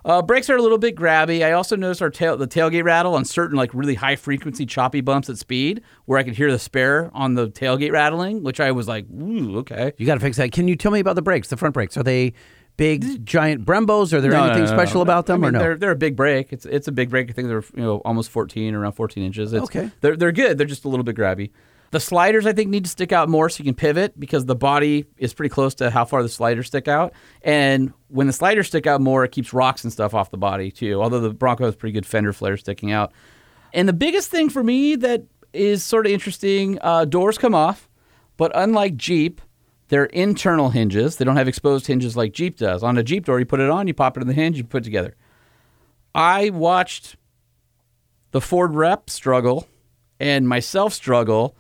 Uh, 0.05 0.21
brakes 0.21 0.51
are 0.51 0.57
a 0.57 0.63
little 0.63 0.79
bit 0.79 0.97
grabby. 0.97 1.45
I 1.45 1.53
also 1.53 1.77
noticed 1.77 2.03
our 2.03 2.11
tail, 2.11 2.37
the 2.37 2.49
tailgate 2.49 2.83
rattle 2.85 3.15
on 3.15 3.25
certain 3.25 3.57
like 3.57 3.73
really 3.73 3.95
high 3.95 4.17
frequency 4.17 4.67
choppy 4.67 5.01
bumps 5.01 5.31
at 5.31 5.39
speed, 5.39 5.83
where 6.07 6.19
I 6.19 6.25
could 6.25 6.35
hear 6.35 6.51
the 6.51 6.59
spare 6.59 7.11
on 7.15 7.35
the 7.35 7.49
tailgate 7.49 7.93
rattling, 7.93 8.43
which 8.43 8.59
I 8.59 8.73
was 8.73 8.89
like, 8.89 9.07
ooh, 9.11 9.59
okay. 9.59 9.93
You 9.99 10.07
got 10.07 10.15
to 10.15 10.21
fix 10.21 10.37
that. 10.39 10.51
Can 10.53 10.67
you 10.67 10.75
tell 10.77 10.91
me 10.91 10.99
about 11.01 11.15
the 11.15 11.23
brakes, 11.23 11.49
the 11.49 11.57
front 11.57 11.75
brakes? 11.75 11.97
Are 11.97 12.03
they 12.03 12.33
big, 12.77 13.25
giant 13.25 13.65
Brembos? 13.65 14.13
Are 14.13 14.21
there 14.21 14.33
No, 14.33 14.45
anything 14.45 14.65
no, 14.65 14.71
no, 14.71 14.77
special 14.77 15.03
about 15.03 15.27
them 15.27 15.45
I 15.45 15.47
mean, 15.47 15.49
or 15.49 15.53
no? 15.53 15.59
They're 15.61 15.77
they're 15.77 15.91
a 15.93 15.97
big 15.97 16.17
brake. 16.17 16.53
It's 16.53 16.67
it's 16.67 16.89
a 16.89 16.93
big 16.93 17.09
brake. 17.11 17.31
I 17.31 17.33
think 17.33 17.47
they're 17.49 17.65
you 17.77 17.83
know 17.83 17.97
almost 17.99 18.31
14, 18.31 18.75
around 18.75 18.93
14 18.93 19.23
inches. 19.23 19.53
It's, 19.53 19.63
Okay. 19.65 19.91
They're 20.01 20.17
they're 20.17 20.33
good. 20.33 20.59
They're 20.59 20.67
just 20.67 20.85
a 20.85 20.89
little 20.89 21.05
bit 21.05 21.15
grabby. 21.17 21.51
The 21.93 22.01
sliders 22.01 22.47
I 22.47 22.55
think 22.55 22.71
need 22.71 22.85
to 22.85 22.91
stick 22.91 23.13
out 23.13 23.29
more 23.29 23.51
so 23.51 23.59
you 23.59 23.65
can 23.67 23.75
pivot 23.75 24.19
because 24.19 24.47
the 24.47 24.57
body 24.57 25.05
is 25.19 25.35
pretty 25.35 25.51
close 25.51 25.75
to 25.77 25.91
how 25.91 26.07
far 26.07 26.23
the 26.23 26.29
sliders 26.29 26.69
stick 26.69 26.89
out. 26.89 27.13
And 27.43 27.93
when 28.09 28.27
the 28.27 28.33
sliders 28.33 28.69
stick 28.69 28.87
out 28.87 29.03
more, 29.03 29.25
it 29.25 29.31
keeps 29.31 29.53
rocks 29.53 29.85
and 29.85 29.93
stuff 29.93 30.15
off 30.15 30.31
the 30.31 30.39
body 30.39 30.71
too. 30.71 31.03
Although 31.03 31.21
the 31.21 31.35
Bronco 31.35 31.67
has 31.67 31.77
pretty 31.77 31.93
good 31.93 32.07
fender 32.07 32.33
flares 32.33 32.61
sticking 32.61 32.93
out. 32.93 33.13
And 33.75 33.87
the 33.87 33.93
biggest 33.93 34.31
thing 34.31 34.49
for 34.49 34.65
me 34.65 34.97
that 34.97 35.25
is 35.53 35.85
sort 35.85 36.07
of 36.07 36.13
interesting, 36.13 36.79
uh, 36.81 37.05
doors 37.05 37.37
come 37.37 37.55
off, 37.55 37.91
but 38.39 38.53
unlike 38.55 38.97
Jeep, 38.97 39.43
they're 39.89 40.07
internal 40.07 40.71
hinges. 40.71 41.17
They 41.17 41.27
don't 41.27 41.37
have 41.37 41.49
exposed 41.49 41.87
hinges 41.87 42.17
like 42.17 42.33
Jeep 42.33 42.57
does. 42.57 42.83
On 42.83 42.97
a 42.97 43.03
Jeep 43.03 43.27
door, 43.27 43.39
you 43.39 43.45
put 43.45 43.61
it 43.61 43.69
on, 43.69 43.87
you 43.87 43.93
pop 43.93 44.17
it 44.17 44.23
in 44.23 44.29
the 44.29 44.33
hinge, 44.33 44.57
you 44.57 44.65
put 44.65 44.83
it 44.83 44.85
together. 44.85 45.15
I 46.15 46.49
watched 46.49 47.17
the 48.31 48.41
Ford 48.41 48.75
rep 48.75 49.11
struggle 49.11 49.69
and 50.19 50.49
myself 50.49 50.95
struggle 50.95 51.55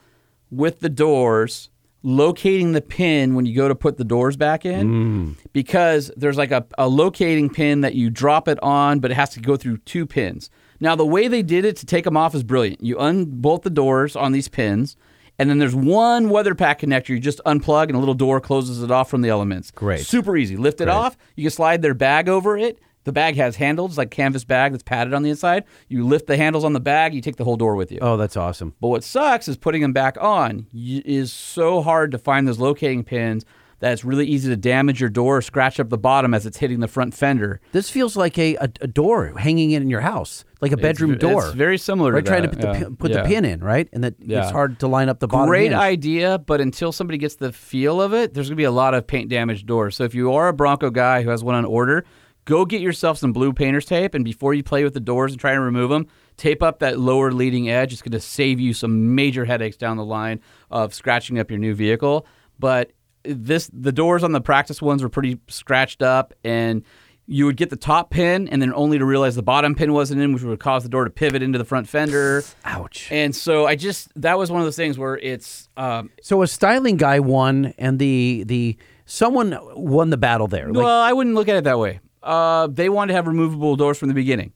with 0.53 0.81
the 0.81 0.89
doors 0.89 1.71
locating 2.05 2.73
the 2.73 2.81
pin 2.81 3.35
when 3.35 3.47
you 3.47 3.55
go 3.55 3.69
to 3.69 3.75
put 3.75 3.97
the 3.97 4.05
doors 4.05 4.37
back 4.37 4.65
in. 4.65 4.89
Mm. 4.89 5.37
Because 5.53 6.11
there's 6.17 6.37
like 6.37 6.51
a, 6.51 6.67
a 6.77 6.89
locating 6.89 7.49
pin 7.49 7.81
that 7.81 7.95
you 7.95 8.11
drop 8.11 8.49
it 8.49 8.59
on 8.63 9.01
but 9.01 9.11
it 9.11 9.15
has 9.15 9.31
to 9.31 9.41
go 9.41 9.57
through 9.57 9.79
two 9.79 10.07
pins. 10.07 10.51
Now 10.79 10.95
the 10.95 11.07
way 11.07 11.29
they 11.29 11.43
did 11.43 11.65
it 11.65 11.77
to 11.79 11.87
take 11.87 12.05
them 12.05 12.17
off 12.17 12.35
is 12.35 12.43
brilliant. 12.43 12.83
You 12.83 12.99
unbolt 12.99 13.63
the 13.63 13.71
doors 13.71 14.15
on 14.15 14.33
these 14.33 14.49
pins 14.49 14.97
and 15.39 15.49
then 15.49 15.59
there's 15.59 15.75
one 15.75 16.29
weather 16.29 16.55
pack 16.55 16.81
connector 16.81 17.11
you 17.11 17.21
just 17.21 17.41
unplug 17.47 17.85
and 17.85 17.97
a 17.97 17.99
little 17.99 18.15
door 18.15 18.41
closes 18.41 18.83
it 18.83 18.91
off 18.91 19.09
from 19.09 19.23
the 19.23 19.29
elements. 19.29 19.71
Great. 19.71 20.01
super 20.01 20.37
easy. 20.37 20.57
Lift 20.57 20.81
it 20.81 20.89
off. 20.89 21.17
You 21.37 21.45
can 21.45 21.51
slide 21.51 21.83
their 21.83 21.95
bag 21.95 22.29
over 22.29 22.59
it 22.59 22.79
the 23.05 23.13
bag 23.13 23.37
has 23.37 23.57
handles 23.57 23.99
like 23.99 24.11
canvas 24.11 24.45
bag 24.45 24.73
that's 24.73 24.83
padded 24.83 25.13
on 25.15 25.23
the 25.23 25.31
inside 25.31 25.65
you 25.89 26.07
lift 26.07 26.27
the 26.27 26.37
handles 26.37 26.65
on 26.65 26.73
the 26.73 26.81
bag 26.81 27.15
you 27.15 27.21
take 27.21 27.37
the 27.37 27.45
whole 27.45 27.57
door 27.57 27.77
with 27.77 27.91
you 27.93 27.99
oh, 28.03 28.17
that's 28.17 28.37
awesome. 28.37 28.75
but 28.81 28.89
what 28.89 29.05
sucks 29.05 29.49
is 29.49 29.57
putting 29.57 29.83
them 29.83 29.93
back 29.93 30.17
on 30.21 30.67
y- 30.73 31.03
is 31.05 31.33
so 31.33 31.83
hard 31.83 32.11
to 32.11 32.19
find 32.19 32.47
those 32.47 32.59
locating 32.59 33.03
pins 33.05 33.45
that 33.81 33.93
it's 33.93 34.05
really 34.05 34.27
easy 34.27 34.49
to 34.49 34.57
damage 34.57 35.01
your 35.01 35.11
door 35.11 35.39
or 35.39 35.43
scratch 35.43 35.81
up 35.81 35.89
the 35.89 35.99
bottom 35.99 36.33
as 36.35 36.47
it's 36.47 36.59
hitting 36.59 36.79
the 36.79 36.87
front 36.87 37.13
fender. 37.13 37.61
This 37.73 37.91
feels 37.91 38.17
like 38.17 38.39
a, 38.39 38.55
a, 38.55 38.71
a 38.81 38.87
door 38.87 39.35
hanging 39.37 39.73
in 39.73 39.91
your 39.91 40.03
house, 40.03 40.45
like 40.61 40.71
a 40.71 40.77
bedroom 40.77 41.15
it's, 41.15 41.21
door. 41.21 41.47
It's 41.47 41.55
very 41.57 41.79
similar 41.79 42.13
right, 42.13 42.25
to 42.25 42.31
trying 42.31 42.43
that. 42.43 42.53
to 42.53 42.57
put, 42.57 42.61
the, 42.63 42.69
yeah. 42.69 42.79
pin, 42.85 42.97
put 42.97 43.11
Yeah. 43.11 43.23
the 43.23 43.29
pin 43.29 43.45
in, 43.45 43.59
right? 43.59 43.89
And 43.93 44.05
that 44.05 44.15
Yeah. 44.21 44.43
it's 44.45 44.53
hard 44.53 44.79
to 44.79 44.87
line 44.87 45.09
up 45.09 45.19
the 45.19 45.27
bottom. 45.27 45.49
Great 45.49 45.73
idea, 45.73 46.39
but 46.39 46.61
until 46.61 46.93
somebody 46.93 47.19
gets 47.19 47.35
the 47.35 47.51
feel 47.51 48.01
of 48.01 48.15
it, 48.15 48.35
there's 48.35 48.47
going 48.51 48.55
to 48.55 48.61
be 48.61 48.63
a 48.63 48.71
lot 48.71 48.95
of 48.95 49.05
paint 49.05 49.29
damaged 49.29 49.67
doors. 49.67 49.97
So 49.97 50.05
if 50.05 50.15
you 50.15 50.33
are 50.33 50.47
a 50.47 50.53
Bronco 50.53 50.89
guy 50.91 51.23
who 51.23 51.31
has 51.31 51.43
one 51.43 51.57
on 51.57 51.65
order, 51.65 52.05
go 52.45 52.65
get 52.65 52.81
yourself 52.81 53.19
some 53.19 53.33
blue 53.33 53.53
painter's 53.53 53.85
tape, 53.85 54.15
and 54.15 54.25
before 54.25 54.55
you 54.55 54.63
play 54.63 54.85
with 54.85 54.95
the 54.95 55.01
doors 55.01 55.33
and 55.33 55.41
try 55.41 55.53
and 55.53 55.63
remove 55.63 55.91
them, 55.91 56.07
tape 56.37 56.63
up 56.63 56.81
that 56.81 56.99
lower 56.99 57.33
leading 57.33 57.69
edge. 57.69 57.93
It's 57.93 58.03
going 58.03 58.13
to 58.13 58.21
save 58.21 58.61
you 58.61 58.75
some 58.75 59.15
major 59.15 59.45
headaches 59.45 59.77
down 59.77 59.97
the 59.97 60.05
line 60.05 60.41
of 60.71 60.95
scratching 60.95 61.39
up 61.39 61.51
your 61.51 61.59
new 61.59 61.75
vehicle. 61.75 62.27
But 62.59 62.93
this, 63.25 63.71
the 63.73 63.93
doors 63.93 64.25
on 64.25 64.33
the 64.33 64.41
practice 64.41 64.83
ones 64.83 65.03
were 65.03 65.09
pretty 65.09 65.39
scratched 65.49 66.03
up, 66.03 66.35
and 66.43 66.83
you 67.27 67.47
would 67.47 67.57
get 67.57 67.71
the 67.71 67.77
top 67.77 68.11
pin, 68.11 68.49
and 68.49 68.61
then 68.61 68.75
only 68.75 68.99
to 68.99 69.05
realize 69.05 69.37
the 69.37 69.43
bottom 69.43 69.77
pin 69.77 69.93
wasn't 69.93 70.21
in, 70.21 70.33
which 70.33 70.43
would 70.43 70.59
cause 70.59 70.83
the 70.83 70.89
door 70.89 71.05
to 71.05 71.11
pivot 71.11 71.43
into 71.43 71.57
the 71.57 71.65
front 71.65 71.89
fender. 71.89 72.43
Ouch. 72.65 73.09
And 73.13 73.35
so 73.35 73.67
I 73.67 73.77
just 73.77 74.11
that 74.21 74.39
was 74.39 74.51
one 74.51 74.61
of 74.61 74.67
those 74.67 74.77
things 74.77 74.99
where 74.99 75.17
it's 75.17 75.69
um, 75.77 76.11
So 76.21 76.43
a 76.43 76.49
styling 76.49 76.97
guy 76.97 77.21
won, 77.21 77.75
and 77.79 78.01
the 78.01 78.43
the 78.47 78.77
someone 79.07 79.57
won 79.77 80.11
the 80.11 80.17
battle 80.17 80.49
there. 80.49 80.67
Like, 80.67 80.85
well, 80.85 81.01
I 81.03 81.13
wouldn't 81.13 81.37
look 81.37 81.49
at 81.49 81.57
it 81.57 81.65
that 81.65 81.79
way. 81.79 82.01
Uh, 82.23 82.67
they 82.69 82.89
wanted 82.89 83.13
to 83.13 83.15
have 83.17 83.27
removable 83.27 83.77
doors 83.77 83.99
from 83.99 84.09
the 84.09 84.15
beginning, 84.15 84.53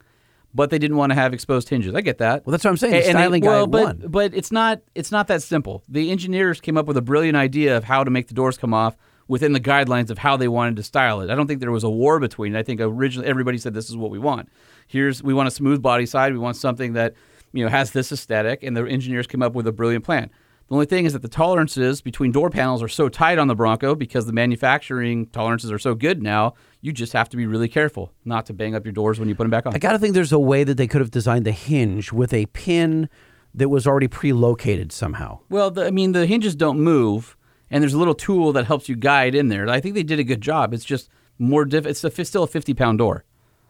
but 0.54 0.70
they 0.70 0.78
didn't 0.78 0.96
want 0.96 1.10
to 1.10 1.14
have 1.14 1.34
exposed 1.34 1.68
hinges. 1.68 1.94
I 1.94 2.00
get 2.00 2.18
that. 2.18 2.46
well, 2.46 2.52
that's 2.52 2.64
what 2.64 2.70
I'm 2.70 2.76
saying. 2.76 2.92
The 2.92 2.98
And- 2.98 3.06
and 3.08 3.16
they- 3.18 3.22
styling 3.22 3.42
guy 3.42 3.48
well, 3.48 3.66
but, 3.66 3.84
won. 3.84 4.04
But 4.08 4.34
it's 4.34 4.52
not 4.52 4.80
it's 4.94 5.10
not 5.12 5.26
that 5.28 5.42
simple. 5.42 5.82
The 5.88 6.10
engineers 6.10 6.60
came 6.60 6.76
up 6.76 6.86
with 6.86 6.96
a 6.96 7.02
brilliant 7.02 7.36
idea 7.36 7.76
of 7.76 7.84
how 7.84 8.04
to 8.04 8.10
make 8.10 8.28
the 8.28 8.34
doors 8.34 8.56
come 8.56 8.72
off 8.72 8.96
within 9.28 9.52
the 9.52 9.60
guidelines 9.60 10.08
of 10.10 10.18
how 10.18 10.36
they 10.36 10.46
wanted 10.48 10.76
to 10.76 10.82
style 10.84 11.20
it. 11.20 11.30
I 11.30 11.34
don't 11.34 11.48
think 11.48 11.58
there 11.60 11.72
was 11.72 11.82
a 11.84 11.90
war 11.90 12.20
between. 12.20 12.54
I 12.54 12.62
think 12.62 12.80
originally 12.80 13.28
everybody 13.28 13.58
said 13.58 13.74
this 13.74 13.90
is 13.90 13.96
what 13.96 14.10
we 14.12 14.18
want. 14.20 14.48
Here's 14.86 15.22
we 15.22 15.34
want 15.34 15.48
a 15.48 15.50
smooth 15.50 15.82
body 15.82 16.06
side. 16.06 16.32
We 16.32 16.38
want 16.38 16.56
something 16.56 16.92
that 16.92 17.14
you 17.52 17.64
know 17.64 17.70
has 17.70 17.90
this 17.90 18.12
aesthetic, 18.12 18.62
and 18.62 18.76
the 18.76 18.84
engineers 18.86 19.26
came 19.26 19.42
up 19.42 19.54
with 19.54 19.66
a 19.66 19.72
brilliant 19.72 20.04
plan. 20.04 20.30
The 20.68 20.74
only 20.74 20.86
thing 20.86 21.04
is 21.04 21.12
that 21.12 21.22
the 21.22 21.28
tolerances 21.28 22.00
between 22.00 22.32
door 22.32 22.50
panels 22.50 22.82
are 22.82 22.88
so 22.88 23.08
tight 23.08 23.38
on 23.38 23.46
the 23.46 23.54
Bronco 23.54 23.94
because 23.94 24.26
the 24.26 24.32
manufacturing 24.32 25.26
tolerances 25.26 25.70
are 25.70 25.78
so 25.78 25.94
good 25.94 26.22
now. 26.22 26.54
You 26.80 26.92
just 26.92 27.12
have 27.12 27.28
to 27.28 27.36
be 27.36 27.46
really 27.46 27.68
careful 27.68 28.12
not 28.24 28.46
to 28.46 28.52
bang 28.52 28.74
up 28.74 28.84
your 28.84 28.92
doors 28.92 29.20
when 29.20 29.28
you 29.28 29.36
put 29.36 29.44
them 29.44 29.50
back 29.50 29.66
on. 29.66 29.74
I 29.74 29.78
got 29.78 29.92
to 29.92 29.98
think 30.00 30.14
there's 30.14 30.32
a 30.32 30.38
way 30.40 30.64
that 30.64 30.76
they 30.76 30.88
could 30.88 31.00
have 31.00 31.12
designed 31.12 31.44
the 31.44 31.52
hinge 31.52 32.12
with 32.12 32.32
a 32.34 32.46
pin 32.46 33.08
that 33.54 33.68
was 33.68 33.86
already 33.86 34.08
pre-located 34.08 34.90
somehow. 34.90 35.38
Well, 35.48 35.70
the, 35.70 35.86
I 35.86 35.90
mean, 35.92 36.12
the 36.12 36.26
hinges 36.26 36.56
don't 36.56 36.80
move, 36.80 37.36
and 37.70 37.80
there's 37.82 37.94
a 37.94 37.98
little 37.98 38.14
tool 38.14 38.52
that 38.52 38.66
helps 38.66 38.88
you 38.88 38.96
guide 38.96 39.34
in 39.36 39.48
there. 39.48 39.68
I 39.68 39.80
think 39.80 39.94
they 39.94 40.02
did 40.02 40.18
a 40.18 40.24
good 40.24 40.40
job. 40.40 40.74
It's 40.74 40.84
just 40.84 41.08
more 41.38 41.64
diff. 41.64 41.86
It's, 41.86 42.02
a, 42.02 42.08
it's 42.08 42.28
still 42.28 42.42
a 42.42 42.46
50 42.48 42.74
pound 42.74 42.98
door, 42.98 43.24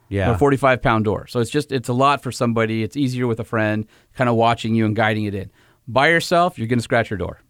Yeah. 0.08 0.30
a 0.32 0.38
45 0.38 0.80
pound 0.82 1.04
door. 1.04 1.26
So 1.26 1.40
it's 1.40 1.50
just 1.50 1.72
it's 1.72 1.88
a 1.90 1.92
lot 1.92 2.22
for 2.22 2.32
somebody. 2.32 2.82
It's 2.82 2.96
easier 2.96 3.26
with 3.26 3.38
a 3.38 3.44
friend, 3.44 3.86
kind 4.14 4.30
of 4.30 4.36
watching 4.36 4.74
you 4.74 4.86
and 4.86 4.96
guiding 4.96 5.24
it 5.24 5.34
in. 5.34 5.50
By 5.88 6.08
yourself, 6.08 6.58
you're 6.58 6.66
going 6.66 6.78
to 6.78 6.82
scratch 6.82 7.10
your 7.10 7.18
door, 7.18 7.40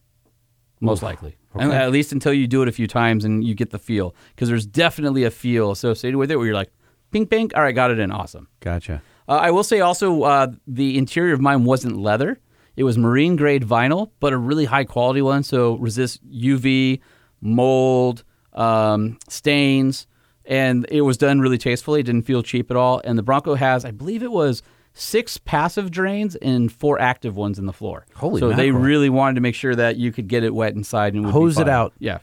most 0.81 1.03
likely. 1.03 1.37
And 1.55 1.73
at 1.73 1.91
least 1.91 2.13
until 2.13 2.35
you 2.35 2.47
do 2.47 2.61
it 2.63 2.69
a 2.69 2.73
few 2.73 2.87
times 2.87 3.25
and 3.25 3.43
you 3.43 3.55
get 3.55 3.71
the 3.71 3.79
feel, 3.79 4.15
because 4.35 4.49
there's 4.49 4.67
definitely 4.67 5.25
a 5.25 5.31
feel 5.31 5.71
associated 5.71 6.19
with 6.19 6.31
it 6.31 6.37
where 6.37 6.47
you're 6.47 6.55
like, 6.55 6.71
pink, 7.11 7.31
pink. 7.31 7.57
All 7.57 7.63
right, 7.63 7.75
got 7.75 7.91
it 7.91 7.99
in. 7.99 8.11
Awesome. 8.11 8.49
Gotcha. 8.61 9.03
Uh, 9.29 9.37
I 9.37 9.51
will 9.51 9.65
say 9.65 9.81
also 9.81 10.23
uh, 10.23 10.49
the 10.67 10.99
interior 10.99 11.33
of 11.33 11.41
mine 11.41 11.65
wasn't 11.65 11.97
leather. 11.97 12.39
It 12.77 12.85
was 12.85 12.99
marine 12.99 13.37
grade 13.37 13.63
vinyl, 13.63 14.11
but 14.21 14.35
a 14.35 14.37
really 14.37 14.67
high 14.67 14.85
quality 14.85 15.23
one. 15.23 15.43
So 15.43 15.77
resists 15.77 16.19
UV, 16.31 17.01
mold, 17.41 18.23
um, 18.53 19.19
stains, 19.29 20.07
and 20.45 20.87
it 20.91 21.01
was 21.01 21.17
done 21.17 21.41
really 21.41 21.59
tastefully. 21.59 22.01
It 22.01 22.05
didn't 22.05 22.27
feel 22.27 22.43
cheap 22.43 22.71
at 22.71 22.77
all. 22.77 23.01
And 23.03 23.19
the 23.19 23.23
Bronco 23.23 23.55
has, 23.55 23.85
I 23.85 23.91
believe 23.91 24.23
it 24.23 24.31
was 24.31 24.63
six 24.99 25.37
passive 25.37 25.91
drains 25.91 26.37
and 26.37 26.73
four 26.73 26.99
active 26.99 27.37
ones 27.37 27.59
in 27.59 27.67
the 27.67 27.73
floor. 27.73 28.07
Holy 28.15 28.41
So 28.41 28.53
they 28.53 28.71
really 28.71 29.11
wanted 29.11 29.35
to 29.35 29.41
make 29.43 29.55
sure 29.55 29.75
that 29.75 29.97
you 29.97 30.11
could 30.11 30.27
get 30.27 30.43
it 30.43 30.55
wet 30.55 30.75
inside 30.75 31.13
and 31.13 31.23
it 31.23 31.27
would 31.27 31.33
be 31.33 31.39
Hose 31.39 31.59
it 31.59 31.65
fine. 31.65 31.69
out. 31.69 31.93
Yeah. 31.99 32.19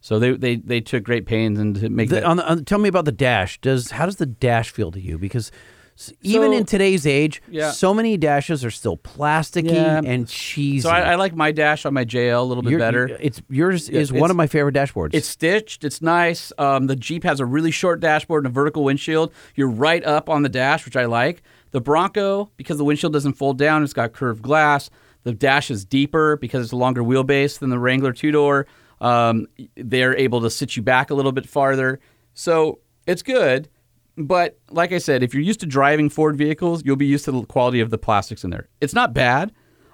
So 0.00 0.18
they, 0.18 0.32
they, 0.32 0.56
they 0.56 0.80
took 0.80 1.04
great 1.04 1.26
pains 1.26 1.58
and 1.60 1.76
to 1.76 1.88
make 1.88 2.08
The- 2.08 2.16
that. 2.16 2.24
on 2.24 2.36
the, 2.38 2.48
on, 2.50 2.64
tell 2.64 2.78
me 2.78 2.88
about 2.88 3.04
the 3.04 3.12
dash. 3.12 3.60
Does 3.60 3.92
how 3.92 4.04
does 4.06 4.16
the 4.16 4.26
dash 4.26 4.70
feel 4.70 4.90
to 4.92 5.00
you? 5.00 5.16
Because 5.16 5.52
s- 5.96 6.12
even 6.22 6.50
So- 6.52 6.56
in 6.58 6.64
today's 6.64 7.06
age, 7.06 7.40
Yeah. 7.48 7.70
so 7.70 7.94
many 7.94 8.16
dashes 8.16 8.64
are 8.64 8.70
still 8.70 8.96
plasticky 8.96 9.72
Yeah. 9.74 10.00
and 10.04 10.26
cheesy. 10.28 10.80
so 10.82 10.90
I, 10.90 11.00
I 11.12 11.14
like 11.16 11.36
my 11.36 11.52
dash 11.52 11.86
on 11.86 11.94
my 11.94 12.04
JL 12.04 12.40
a 12.40 12.42
little 12.42 12.62
bit 12.64 12.70
Your- 12.70 12.78
better. 12.80 13.16
It's 13.20 13.40
yours 13.48 13.88
is 13.88 14.10
one 14.12 14.18
it's- 14.18 14.30
of 14.30 14.36
my 14.36 14.46
favorite 14.48 14.74
dashboards. 14.74 15.10
It's 15.14 15.28
stitched. 15.28 15.84
It's 15.84 16.02
nice. 16.02 16.52
Um, 16.58 16.88
the 16.88 16.96
Jeep 16.96 17.22
has 17.24 17.38
a 17.40 17.46
really 17.46 17.70
short 17.70 18.00
dashboard 18.00 18.44
and 18.44 18.52
a 18.52 18.54
vertical 18.54 18.82
windshield. 18.84 19.32
You're 19.54 19.68
right 19.70 20.04
up 20.04 20.28
on 20.28 20.42
the 20.42 20.48
dash, 20.48 20.84
which 20.84 20.96
I 20.96 21.04
like. 21.06 21.42
The 21.70 21.80
Bronco, 21.80 22.50
because 22.56 22.78
the 22.78 22.84
windshield 22.84 23.12
doesn't 23.12 23.34
fold 23.34 23.58
down, 23.58 23.82
it's 23.82 23.92
got 23.92 24.12
curved 24.12 24.42
glass. 24.42 24.90
The 25.24 25.32
dash 25.32 25.70
is 25.70 25.84
deeper 25.84 26.36
because 26.36 26.64
it's 26.64 26.72
a 26.72 26.76
longer 26.76 27.02
wheelbase 27.02 27.58
than 27.58 27.70
the 27.70 27.78
Wrangler 27.78 28.12
two 28.12 28.30
door. 28.30 28.66
Um, 29.00 29.46
they're 29.76 30.16
able 30.16 30.40
to 30.40 30.50
sit 30.50 30.76
you 30.76 30.82
back 30.82 31.10
a 31.10 31.14
little 31.14 31.32
bit 31.32 31.48
farther. 31.48 32.00
So 32.34 32.80
it's 33.06 33.22
good. 33.22 33.68
But 34.16 34.58
like 34.70 34.92
I 34.92 34.98
said, 34.98 35.22
if 35.22 35.32
you're 35.32 35.42
used 35.42 35.60
to 35.60 35.66
driving 35.66 36.08
Ford 36.08 36.36
vehicles, 36.36 36.82
you'll 36.84 36.96
be 36.96 37.06
used 37.06 37.24
to 37.26 37.32
the 37.32 37.44
quality 37.44 37.80
of 37.80 37.90
the 37.90 37.98
plastics 37.98 38.42
in 38.42 38.50
there. 38.50 38.68
It's 38.80 38.94
not 38.94 39.14
bad. 39.14 39.52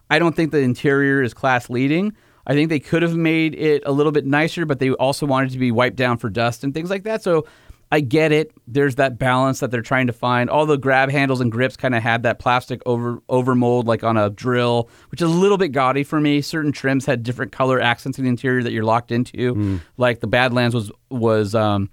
I 0.08 0.18
don't 0.18 0.34
think 0.34 0.50
the 0.50 0.60
interior 0.60 1.22
is 1.22 1.34
class 1.34 1.68
leading. 1.68 2.14
I 2.46 2.54
think 2.54 2.68
they 2.68 2.80
could 2.80 3.02
have 3.02 3.16
made 3.16 3.54
it 3.54 3.82
a 3.86 3.92
little 3.92 4.12
bit 4.12 4.26
nicer, 4.26 4.66
but 4.66 4.78
they 4.78 4.90
also 4.92 5.26
wanted 5.26 5.50
to 5.52 5.58
be 5.58 5.72
wiped 5.72 5.96
down 5.96 6.18
for 6.18 6.28
dust 6.28 6.62
and 6.62 6.72
things 6.72 6.90
like 6.90 7.04
that. 7.04 7.22
So 7.22 7.46
I 7.94 8.00
get 8.00 8.32
it. 8.32 8.50
There's 8.66 8.96
that 8.96 9.20
balance 9.20 9.60
that 9.60 9.70
they're 9.70 9.80
trying 9.80 10.08
to 10.08 10.12
find. 10.12 10.50
All 10.50 10.66
the 10.66 10.76
grab 10.76 11.12
handles 11.12 11.40
and 11.40 11.52
grips 11.52 11.76
kind 11.76 11.94
of 11.94 12.02
had 12.02 12.24
that 12.24 12.40
plastic 12.40 12.82
over 12.86 13.22
over 13.28 13.54
mold 13.54 13.86
like 13.86 14.02
on 14.02 14.16
a 14.16 14.30
drill, 14.30 14.90
which 15.12 15.22
is 15.22 15.30
a 15.30 15.32
little 15.32 15.58
bit 15.58 15.68
gaudy 15.68 16.02
for 16.02 16.20
me. 16.20 16.40
Certain 16.40 16.72
trims 16.72 17.06
had 17.06 17.22
different 17.22 17.52
color 17.52 17.80
accents 17.80 18.18
in 18.18 18.24
the 18.24 18.30
interior 18.30 18.64
that 18.64 18.72
you're 18.72 18.82
locked 18.82 19.12
into. 19.12 19.54
Like 19.96 20.18
the 20.18 20.26
Badlands 20.26 20.74
was 20.74 20.90
was 21.08 21.54
um, 21.54 21.88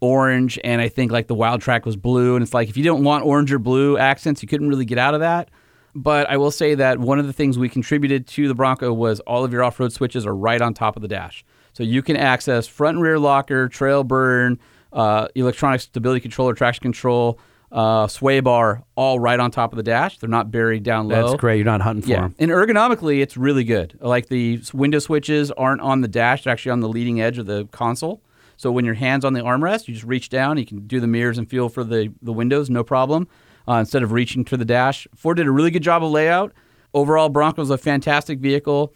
orange, 0.00 0.58
and 0.64 0.80
I 0.80 0.88
think 0.88 1.12
like 1.12 1.28
the 1.28 1.36
Wildtrak 1.36 1.84
was 1.84 1.94
blue. 1.94 2.34
And 2.34 2.42
it's 2.42 2.52
like 2.52 2.68
if 2.68 2.76
you 2.76 2.82
don't 2.82 3.04
want 3.04 3.24
orange 3.24 3.52
or 3.52 3.60
blue 3.60 3.96
accents, 3.96 4.42
you 4.42 4.48
couldn't 4.48 4.68
really 4.68 4.86
get 4.86 4.98
out 4.98 5.14
of 5.14 5.20
that. 5.20 5.52
But 5.94 6.28
I 6.28 6.36
will 6.36 6.50
say 6.50 6.74
that 6.74 6.98
one 6.98 7.20
of 7.20 7.28
the 7.28 7.32
things 7.32 7.56
we 7.56 7.68
contributed 7.68 8.26
to 8.26 8.48
the 8.48 8.56
Bronco 8.56 8.92
was 8.92 9.20
all 9.20 9.44
of 9.44 9.52
your 9.52 9.62
off-road 9.62 9.92
switches 9.92 10.26
are 10.26 10.34
right 10.34 10.60
on 10.60 10.74
top 10.74 10.96
of 10.96 11.02
the 11.02 11.08
dash, 11.08 11.44
so 11.74 11.84
you 11.84 12.02
can 12.02 12.16
access 12.16 12.66
front 12.66 12.96
and 12.96 13.04
rear 13.04 13.20
locker, 13.20 13.68
trail 13.68 14.02
turn, 14.04 14.58
uh, 14.92 15.28
electronic 15.34 15.80
stability 15.80 16.20
controller, 16.20 16.54
traction 16.54 16.82
control, 16.82 17.38
uh, 17.70 18.06
sway 18.06 18.40
bar, 18.40 18.82
all 18.96 19.20
right 19.20 19.38
on 19.38 19.50
top 19.50 19.72
of 19.72 19.76
the 19.76 19.82
dash. 19.82 20.18
They're 20.18 20.28
not 20.28 20.50
buried 20.50 20.82
down 20.82 21.08
low. 21.08 21.28
That's 21.28 21.40
great. 21.40 21.56
You're 21.56 21.66
not 21.66 21.82
hunting 21.82 22.02
for 22.02 22.08
Yeah, 22.08 22.20
them. 22.22 22.34
and 22.38 22.50
ergonomically, 22.50 23.20
it's 23.20 23.36
really 23.36 23.64
good. 23.64 23.98
Like 24.00 24.28
the 24.28 24.60
window 24.72 24.98
switches 24.98 25.50
aren't 25.50 25.80
on 25.82 26.00
the 26.00 26.08
dash; 26.08 26.44
they're 26.44 26.52
actually 26.52 26.72
on 26.72 26.80
the 26.80 26.88
leading 26.88 27.20
edge 27.20 27.38
of 27.38 27.46
the 27.46 27.66
console. 27.66 28.22
So 28.56 28.72
when 28.72 28.84
your 28.84 28.94
hands 28.94 29.24
on 29.24 29.34
the 29.34 29.40
armrest, 29.40 29.86
you 29.86 29.94
just 29.94 30.06
reach 30.06 30.30
down. 30.30 30.58
You 30.58 30.66
can 30.66 30.86
do 30.86 30.98
the 30.98 31.06
mirrors 31.06 31.38
and 31.38 31.48
feel 31.48 31.68
for 31.68 31.84
the 31.84 32.12
the 32.22 32.32
windows, 32.32 32.70
no 32.70 32.82
problem. 32.82 33.28
Uh, 33.68 33.74
instead 33.74 34.02
of 34.02 34.12
reaching 34.12 34.46
to 34.46 34.56
the 34.56 34.64
dash, 34.64 35.06
Ford 35.14 35.36
did 35.36 35.46
a 35.46 35.50
really 35.50 35.70
good 35.70 35.82
job 35.82 36.02
of 36.02 36.10
layout. 36.10 36.52
Overall, 36.94 37.28
Bronco's 37.28 37.68
a 37.68 37.76
fantastic 37.76 38.38
vehicle. 38.38 38.94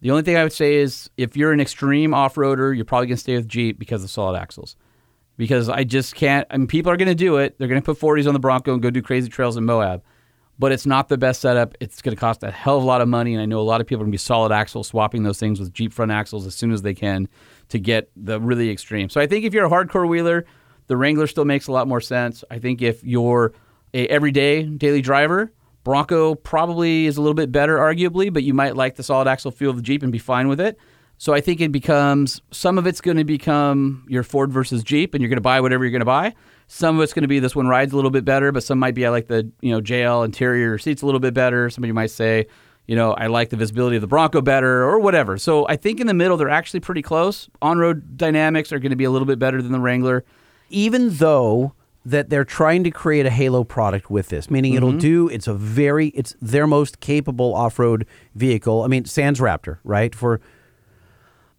The 0.00 0.10
only 0.10 0.22
thing 0.22 0.36
I 0.36 0.42
would 0.42 0.52
say 0.52 0.74
is 0.74 1.08
if 1.16 1.36
you're 1.36 1.52
an 1.52 1.60
extreme 1.60 2.12
off-roader, 2.12 2.74
you're 2.74 2.84
probably 2.84 3.06
gonna 3.06 3.16
stay 3.16 3.36
with 3.36 3.46
Jeep 3.46 3.78
because 3.78 4.02
of 4.02 4.10
solid 4.10 4.36
axles 4.36 4.76
because 5.38 5.70
I 5.70 5.84
just 5.84 6.14
can't. 6.14 6.46
I 6.50 6.58
mean, 6.58 6.66
people 6.66 6.92
are 6.92 6.98
going 6.98 7.08
to 7.08 7.14
do 7.14 7.38
it. 7.38 7.56
They're 7.56 7.68
going 7.68 7.80
to 7.80 7.94
put 7.94 7.98
40s 7.98 8.26
on 8.26 8.34
the 8.34 8.40
Bronco 8.40 8.74
and 8.74 8.82
go 8.82 8.90
do 8.90 9.00
crazy 9.00 9.30
trails 9.30 9.56
in 9.56 9.64
Moab. 9.64 10.02
But 10.58 10.72
it's 10.72 10.84
not 10.84 11.08
the 11.08 11.16
best 11.16 11.40
setup. 11.40 11.76
It's 11.78 12.02
going 12.02 12.14
to 12.14 12.20
cost 12.20 12.42
a 12.42 12.50
hell 12.50 12.76
of 12.76 12.82
a 12.82 12.86
lot 12.86 13.00
of 13.00 13.06
money, 13.08 13.32
and 13.32 13.40
I 13.40 13.46
know 13.46 13.60
a 13.60 13.62
lot 13.62 13.80
of 13.80 13.86
people 13.86 14.02
are 14.02 14.06
going 14.06 14.10
to 14.10 14.14
be 14.14 14.18
solid 14.18 14.50
axle 14.50 14.82
swapping 14.82 15.22
those 15.22 15.38
things 15.38 15.60
with 15.60 15.72
Jeep 15.72 15.92
front 15.92 16.10
axles 16.10 16.46
as 16.46 16.54
soon 16.56 16.72
as 16.72 16.82
they 16.82 16.94
can 16.94 17.28
to 17.68 17.78
get 17.78 18.10
the 18.16 18.40
really 18.40 18.68
extreme. 18.68 19.08
So 19.08 19.20
I 19.20 19.28
think 19.28 19.44
if 19.44 19.54
you're 19.54 19.66
a 19.66 19.70
hardcore 19.70 20.08
wheeler, 20.08 20.44
the 20.88 20.96
Wrangler 20.96 21.28
still 21.28 21.44
makes 21.44 21.68
a 21.68 21.72
lot 21.72 21.86
more 21.86 22.00
sense. 22.00 22.42
I 22.50 22.58
think 22.58 22.82
if 22.82 23.04
you're 23.04 23.52
a 23.94 24.08
everyday 24.08 24.64
daily 24.64 25.00
driver, 25.00 25.52
Bronco 25.84 26.34
probably 26.34 27.06
is 27.06 27.16
a 27.16 27.22
little 27.22 27.34
bit 27.34 27.52
better, 27.52 27.78
arguably, 27.78 28.32
but 28.32 28.42
you 28.42 28.52
might 28.52 28.74
like 28.74 28.96
the 28.96 29.04
solid 29.04 29.28
axle 29.28 29.52
feel 29.52 29.70
of 29.70 29.76
the 29.76 29.82
Jeep 29.82 30.02
and 30.02 30.10
be 30.10 30.18
fine 30.18 30.48
with 30.48 30.60
it. 30.60 30.76
So 31.18 31.34
I 31.34 31.40
think 31.40 31.60
it 31.60 31.72
becomes 31.72 32.40
some 32.52 32.78
of 32.78 32.86
it's 32.86 33.00
going 33.00 33.16
to 33.16 33.24
become 33.24 34.04
your 34.08 34.22
Ford 34.22 34.52
versus 34.52 34.82
Jeep, 34.84 35.14
and 35.14 35.20
you're 35.22 35.28
going 35.28 35.36
to 35.36 35.40
buy 35.42 35.60
whatever 35.60 35.84
you're 35.84 35.90
going 35.90 36.00
to 36.00 36.04
buy. 36.06 36.34
Some 36.68 36.96
of 36.96 37.02
it's 37.02 37.12
going 37.12 37.22
to 37.22 37.28
be 37.28 37.40
this 37.40 37.56
one 37.56 37.66
rides 37.66 37.92
a 37.92 37.96
little 37.96 38.10
bit 38.10 38.24
better, 38.24 38.52
but 38.52 38.62
some 38.62 38.78
might 38.78 38.94
be 38.94 39.04
I 39.04 39.10
like 39.10 39.26
the 39.26 39.50
you 39.60 39.72
know 39.72 39.80
JL 39.80 40.24
interior 40.24 40.78
seats 40.78 41.02
a 41.02 41.06
little 41.06 41.20
bit 41.20 41.34
better. 41.34 41.68
Somebody 41.70 41.92
might 41.92 42.10
say, 42.10 42.46
you 42.86 42.94
know, 42.94 43.12
I 43.14 43.26
like 43.26 43.50
the 43.50 43.56
visibility 43.56 43.96
of 43.96 44.00
the 44.02 44.06
Bronco 44.06 44.40
better, 44.40 44.84
or 44.84 45.00
whatever. 45.00 45.38
So 45.38 45.66
I 45.68 45.76
think 45.76 45.98
in 46.00 46.06
the 46.06 46.14
middle 46.14 46.36
they're 46.36 46.48
actually 46.48 46.80
pretty 46.80 47.02
close. 47.02 47.48
On 47.62 47.78
road 47.78 48.16
dynamics 48.16 48.72
are 48.72 48.78
going 48.78 48.90
to 48.90 48.96
be 48.96 49.04
a 49.04 49.10
little 49.10 49.26
bit 49.26 49.38
better 49.38 49.60
than 49.60 49.72
the 49.72 49.80
Wrangler. 49.80 50.24
even 50.70 51.10
though 51.16 51.72
that 52.04 52.30
they're 52.30 52.44
trying 52.44 52.84
to 52.84 52.90
create 52.90 53.26
a 53.26 53.30
halo 53.30 53.64
product 53.64 54.08
with 54.10 54.28
this 54.28 54.48
meaning 54.50 54.74
it'll 54.74 54.90
Mm-hmm. 54.90 54.98
do 54.98 55.28
it's 55.28 55.46
a 55.48 55.52
very 55.52 56.08
it's 56.08 56.34
their 56.40 56.66
most 56.66 57.00
capable 57.00 57.54
off-road 57.54 58.06
vehicle 58.34 58.82
i 58.82 58.86
mean 58.86 59.04
sans 59.04 59.40
raptor 59.40 59.78
right 59.84 60.14
for 60.14 60.40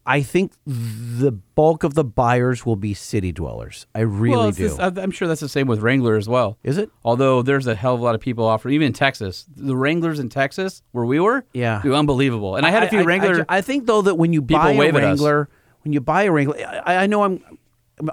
i 0.06 0.22
think 0.22 0.54
the 0.66 1.32
bulk 1.32 1.84
of 1.84 1.94
the 1.94 2.04
buyers 2.04 2.66
will 2.66 2.76
be 2.76 2.94
city 2.94 3.32
dwellers 3.32 3.86
i 3.94 4.00
really 4.00 4.36
well, 4.36 4.52
do 4.52 4.68
this- 4.68 4.80
I'm 4.80 5.12
sure 5.12 5.28
that's 5.28 5.42
the 5.42 5.50
same 5.50 5.68
with 5.68 5.80
Wrangler 5.82 6.16
as 6.16 6.28
well. 6.28 6.58
Is 6.64 6.78
it? 6.78 6.90
Although 7.04 7.42
there's 7.42 7.68
a 7.68 7.76
hell 7.76 7.94
of 7.96 8.00
a 8.02 8.04
lot 8.04 8.16
of 8.16 8.22
people 8.22 8.46
offer, 8.46 8.70
even 8.70 8.88
in 8.88 8.94
Texas, 8.94 9.46
the 9.56 9.76
Wranglers 9.76 10.20
in 10.20 10.30
Texas 10.30 10.82
where 10.92 11.06
we 11.06 11.20
were, 11.20 11.46
Yeah. 11.54 11.82
do 11.84 11.94
unbelievable. 11.96 12.56
And 12.56 12.66
I 12.66 12.70
had 12.72 12.84
a 12.84 12.90
few 12.90 13.00
I, 13.00 13.04
Wrangler. 13.04 13.46
I, 13.50 13.62
think 13.62 13.86
though 13.86 14.02
that 14.02 14.16
when 14.16 14.34
you 14.34 14.42
buy 14.42 14.72
a 14.72 14.78
wave 14.78 14.96
at 14.96 15.04
us. 15.04 15.20
Wrangler, 15.20 15.50
when 15.84 15.94
you 15.94 16.02
buy 16.02 16.24
a 16.24 16.32
Wrangler, 16.32 16.58
I, 16.86 16.96
I 17.04 17.08
know 17.08 17.24
I'm 17.24 17.44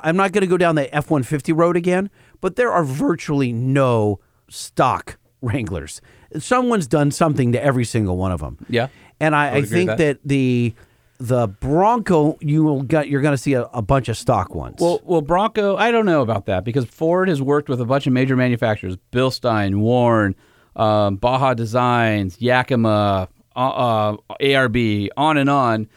I'm 0.02 0.16
not 0.16 0.32
going 0.32 0.42
to 0.42 0.46
go 0.48 0.56
down 0.56 0.74
the 0.74 0.92
F 0.94 1.10
one 1.10 1.22
fifty 1.22 1.52
road 1.52 1.76
again, 1.76 2.10
but 2.40 2.56
there 2.56 2.72
are 2.72 2.84
virtually 2.84 3.52
no 3.52 4.18
stock 4.48 5.16
Wranglers. 5.40 6.00
Someone's 6.38 6.86
done 6.86 7.10
something 7.10 7.52
to 7.52 7.62
every 7.62 7.84
single 7.84 8.16
one 8.16 8.32
of 8.32 8.40
them. 8.40 8.58
Yeah. 8.68 8.88
and 9.20 9.34
I, 9.34 9.56
I 9.56 9.62
think 9.62 9.88
that. 9.88 9.98
that. 9.98 10.18
the 10.24 10.74
the 11.18 11.48
Bronco 11.48 12.36
you 12.40 12.62
will 12.62 12.82
get 12.82 13.08
you're 13.08 13.20
going 13.20 13.34
to 13.34 13.38
see 13.38 13.54
a, 13.54 13.64
a 13.72 13.82
bunch 13.82 14.08
of 14.08 14.16
stock 14.16 14.54
ones. 14.54 14.76
well, 14.80 15.00
well, 15.04 15.22
Bronco, 15.22 15.76
I 15.76 15.90
don't 15.90 16.06
know 16.06 16.22
about 16.22 16.46
that 16.46 16.64
because 16.64 16.84
Ford 16.84 17.28
has 17.28 17.40
worked 17.40 17.68
with 17.68 17.80
a 17.80 17.84
bunch 17.84 18.06
of 18.06 18.12
major 18.12 18.36
manufacturers: 18.36 18.96
Bilstein, 19.12 19.76
Warn, 19.76 20.34
um, 20.74 21.16
Baja 21.16 21.54
Designs, 21.54 22.40
Yakima, 22.40 23.28
uh, 23.54 23.58
uh, 23.58 24.16
ARB, 24.40 25.08
on 25.16 25.36
and 25.36 25.50
on, 25.50 25.88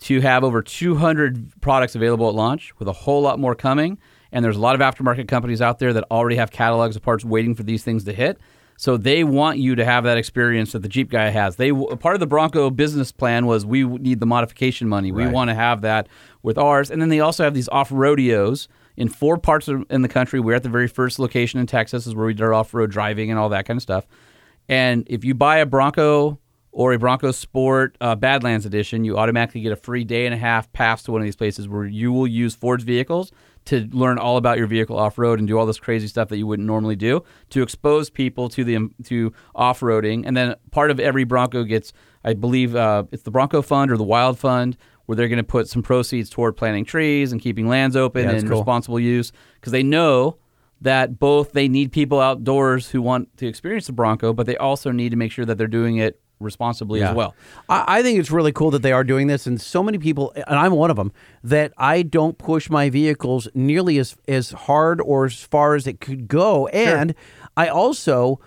to 0.00 0.20
have 0.20 0.44
over 0.44 0.62
200 0.62 1.60
products 1.60 1.94
available 1.94 2.28
at 2.28 2.34
launch, 2.34 2.72
with 2.78 2.88
a 2.88 2.92
whole 2.92 3.22
lot 3.22 3.38
more 3.38 3.54
coming. 3.54 3.98
And 4.32 4.44
there's 4.44 4.56
a 4.56 4.60
lot 4.60 4.80
of 4.80 4.80
aftermarket 4.80 5.26
companies 5.26 5.60
out 5.60 5.80
there 5.80 5.92
that 5.92 6.04
already 6.10 6.36
have 6.36 6.52
catalogs 6.52 6.94
of 6.94 7.02
parts 7.02 7.24
waiting 7.24 7.54
for 7.54 7.64
these 7.64 7.82
things 7.82 8.04
to 8.04 8.12
hit. 8.12 8.38
So 8.80 8.96
they 8.96 9.24
want 9.24 9.58
you 9.58 9.74
to 9.74 9.84
have 9.84 10.04
that 10.04 10.16
experience 10.16 10.72
that 10.72 10.78
the 10.78 10.88
Jeep 10.88 11.10
guy 11.10 11.28
has. 11.28 11.56
They 11.56 11.70
part 11.70 12.14
of 12.14 12.20
the 12.20 12.26
Bronco 12.26 12.70
business 12.70 13.12
plan 13.12 13.44
was 13.44 13.66
we 13.66 13.84
need 13.84 14.20
the 14.20 14.26
modification 14.26 14.88
money. 14.88 15.12
We 15.12 15.26
want 15.26 15.50
to 15.50 15.54
have 15.54 15.82
that 15.82 16.08
with 16.42 16.56
ours, 16.56 16.90
and 16.90 17.02
then 17.02 17.10
they 17.10 17.20
also 17.20 17.44
have 17.44 17.52
these 17.52 17.68
Off-Roadeos 17.68 18.68
in 18.96 19.10
four 19.10 19.36
parts 19.36 19.68
of, 19.68 19.84
in 19.90 20.00
the 20.00 20.08
country. 20.08 20.40
We're 20.40 20.54
at 20.54 20.62
the 20.62 20.70
very 20.70 20.88
first 20.88 21.18
location 21.18 21.60
in 21.60 21.66
Texas, 21.66 22.06
is 22.06 22.14
where 22.14 22.24
we 22.24 22.32
did 22.32 22.42
our 22.42 22.54
off 22.54 22.72
road 22.72 22.90
driving 22.90 23.30
and 23.30 23.38
all 23.38 23.50
that 23.50 23.66
kind 23.66 23.76
of 23.76 23.82
stuff. 23.82 24.06
And 24.66 25.06
if 25.10 25.26
you 25.26 25.34
buy 25.34 25.58
a 25.58 25.66
Bronco 25.66 26.38
or 26.72 26.94
a 26.94 26.98
Bronco 26.98 27.32
Sport 27.32 27.98
uh, 28.00 28.14
Badlands 28.14 28.64
Edition, 28.64 29.04
you 29.04 29.18
automatically 29.18 29.60
get 29.60 29.72
a 29.72 29.76
free 29.76 30.04
day 30.04 30.24
and 30.24 30.34
a 30.34 30.38
half 30.38 30.72
pass 30.72 31.02
to 31.02 31.12
one 31.12 31.20
of 31.20 31.26
these 31.26 31.36
places 31.36 31.68
where 31.68 31.84
you 31.84 32.12
will 32.12 32.26
use 32.26 32.54
Ford's 32.54 32.84
vehicles 32.84 33.30
to 33.70 33.88
learn 33.92 34.18
all 34.18 34.36
about 34.36 34.58
your 34.58 34.66
vehicle 34.68 34.96
off 34.98 35.18
road 35.18 35.38
and 35.40 35.48
do 35.48 35.58
all 35.58 35.66
this 35.66 35.78
crazy 35.80 36.06
stuff 36.06 36.28
that 36.28 36.36
you 36.38 36.46
wouldn't 36.46 36.66
normally 36.66 36.96
do 36.96 37.24
to 37.48 37.62
expose 37.62 38.10
people 38.10 38.48
to 38.50 38.62
the 38.62 38.88
to 39.04 39.32
off 39.54 39.80
roading. 39.80 40.22
And 40.26 40.36
then 40.36 40.54
part 40.70 40.90
of 40.90 41.00
every 41.00 41.24
Bronco 41.24 41.64
gets, 41.64 41.92
I 42.24 42.34
believe, 42.34 42.76
uh, 42.76 43.04
it's 43.10 43.24
the 43.24 43.30
Bronco 43.30 43.62
Fund 43.62 43.90
or 43.90 43.96
the 43.96 44.04
Wild 44.04 44.38
Fund. 44.38 44.76
Where 45.06 45.16
they're 45.16 45.26
going 45.26 45.38
to 45.38 45.42
put 45.42 45.66
some 45.66 45.82
proceeds 45.82 46.30
toward 46.30 46.56
planting 46.56 46.84
trees 46.84 47.32
and 47.32 47.40
keeping 47.40 47.66
lands 47.66 47.96
open 47.96 48.28
Yeah, 48.28 48.30
and 48.36 48.48
cool. 48.48 48.58
responsible 48.58 49.00
use 49.00 49.32
because 49.54 49.72
they 49.72 49.82
know 49.82 50.36
that 50.82 51.18
both 51.18 51.50
they 51.50 51.66
need 51.66 51.90
people 51.90 52.20
outdoors 52.20 52.90
who 52.90 53.02
want 53.02 53.36
to 53.38 53.48
experience 53.48 53.88
the 53.88 53.92
Bronco, 53.92 54.32
but 54.32 54.46
they 54.46 54.56
also 54.56 54.92
need 54.92 55.08
to 55.08 55.16
make 55.16 55.32
sure 55.32 55.44
that 55.44 55.58
they're 55.58 55.66
doing 55.66 55.96
it 55.96 56.20
responsibly 56.40 57.00
as 57.10 57.14
well. 57.16 57.34
I, 57.68 57.84
I 57.98 58.02
think 58.02 58.18
it's 58.18 58.30
really 58.30 58.52
cool 58.52 58.70
that 58.72 58.82
they 58.82 58.92
are 58.92 59.04
doing 59.04 59.26
this, 59.28 59.46
and 59.46 59.60
so 59.60 59.82
many 59.82 59.98
people, 59.98 60.32
and 60.34 60.58
I'm 60.58 60.72
one 60.72 60.90
of 60.90 60.96
them, 60.96 61.12
that 61.44 61.72
I 61.78 62.02
don't 62.02 62.36
push 62.38 62.68
my 62.70 62.90
vehicles 62.90 63.46
nearly 63.54 63.98
as 63.98 64.16
as 64.26 64.50
hard 64.50 65.00
or 65.00 65.26
as 65.26 65.42
far 65.42 65.74
as 65.74 65.86
it 65.86 66.00
could 66.00 66.26
go, 66.28 66.66
and 66.68 67.14
I 67.56 67.68
also. 67.68 68.40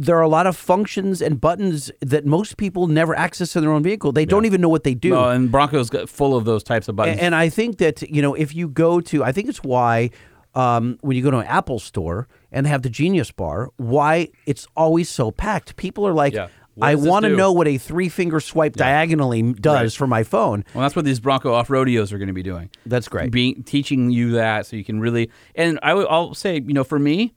There 0.00 0.16
are 0.16 0.22
a 0.22 0.28
lot 0.28 0.46
of 0.46 0.56
functions 0.56 1.20
and 1.20 1.40
buttons 1.40 1.90
that 2.00 2.24
most 2.24 2.56
people 2.56 2.86
never 2.86 3.16
access 3.18 3.56
in 3.56 3.62
their 3.62 3.72
own 3.72 3.82
vehicle. 3.82 4.12
They 4.12 4.26
don't 4.26 4.44
even 4.44 4.60
know 4.60 4.68
what 4.68 4.84
they 4.84 4.94
do. 4.94 5.10
No, 5.10 5.28
and 5.30 5.50
Bronco's 5.50 5.90
got 5.90 6.08
full 6.08 6.36
of 6.36 6.44
those 6.44 6.62
types 6.62 6.86
of 6.86 6.94
buttons. 6.94 7.18
A- 7.18 7.22
And 7.24 7.34
I 7.34 7.48
think 7.48 7.78
that 7.78 8.02
you 8.08 8.22
know 8.22 8.32
if 8.34 8.54
you 8.54 8.68
go 8.68 9.00
to, 9.00 9.24
I 9.24 9.32
think 9.32 9.48
it's 9.48 9.64
why 9.64 10.10
um, 10.54 10.98
when 11.00 11.16
you 11.16 11.22
go 11.24 11.32
to 11.32 11.38
an 11.38 11.46
Apple 11.48 11.80
store 11.80 12.28
and 12.52 12.64
they 12.64 12.70
have 12.70 12.82
the 12.82 12.90
Genius 12.90 13.32
Bar, 13.32 13.70
why 13.76 14.28
it's 14.46 14.68
always 14.76 15.08
so 15.08 15.32
packed. 15.32 15.74
People 15.74 16.06
are 16.06 16.12
like, 16.14 16.32
Yeah. 16.32 16.46
I 16.80 16.94
want 16.94 17.24
to 17.24 17.30
know 17.36 17.52
what 17.52 17.66
a 17.68 17.78
three 17.78 18.08
finger 18.08 18.40
swipe 18.40 18.74
diagonally 18.74 19.52
does 19.54 19.94
for 19.94 20.06
my 20.06 20.22
phone. 20.22 20.64
well, 20.74 20.82
that's 20.82 20.96
what 20.96 21.04
these 21.04 21.20
Bronco 21.20 21.52
Off-Roadeos 21.52 22.12
are 22.12 22.18
going 22.18 22.28
to 22.28 22.34
be 22.34 22.42
doing. 22.42 22.70
That's 22.86 23.08
great. 23.08 23.30
Being 23.30 23.62
teaching 23.62 24.10
you 24.10 24.32
that 24.32 24.66
so 24.66 24.76
you 24.76 24.84
can 24.84 25.00
really. 25.00 25.30
And 25.54 25.78
I 25.82 25.94
would, 25.94 26.06
I'll 26.08 26.34
say, 26.34 26.56
you 26.56 26.74
know, 26.74 26.84
for 26.84 26.98
me, 26.98 27.34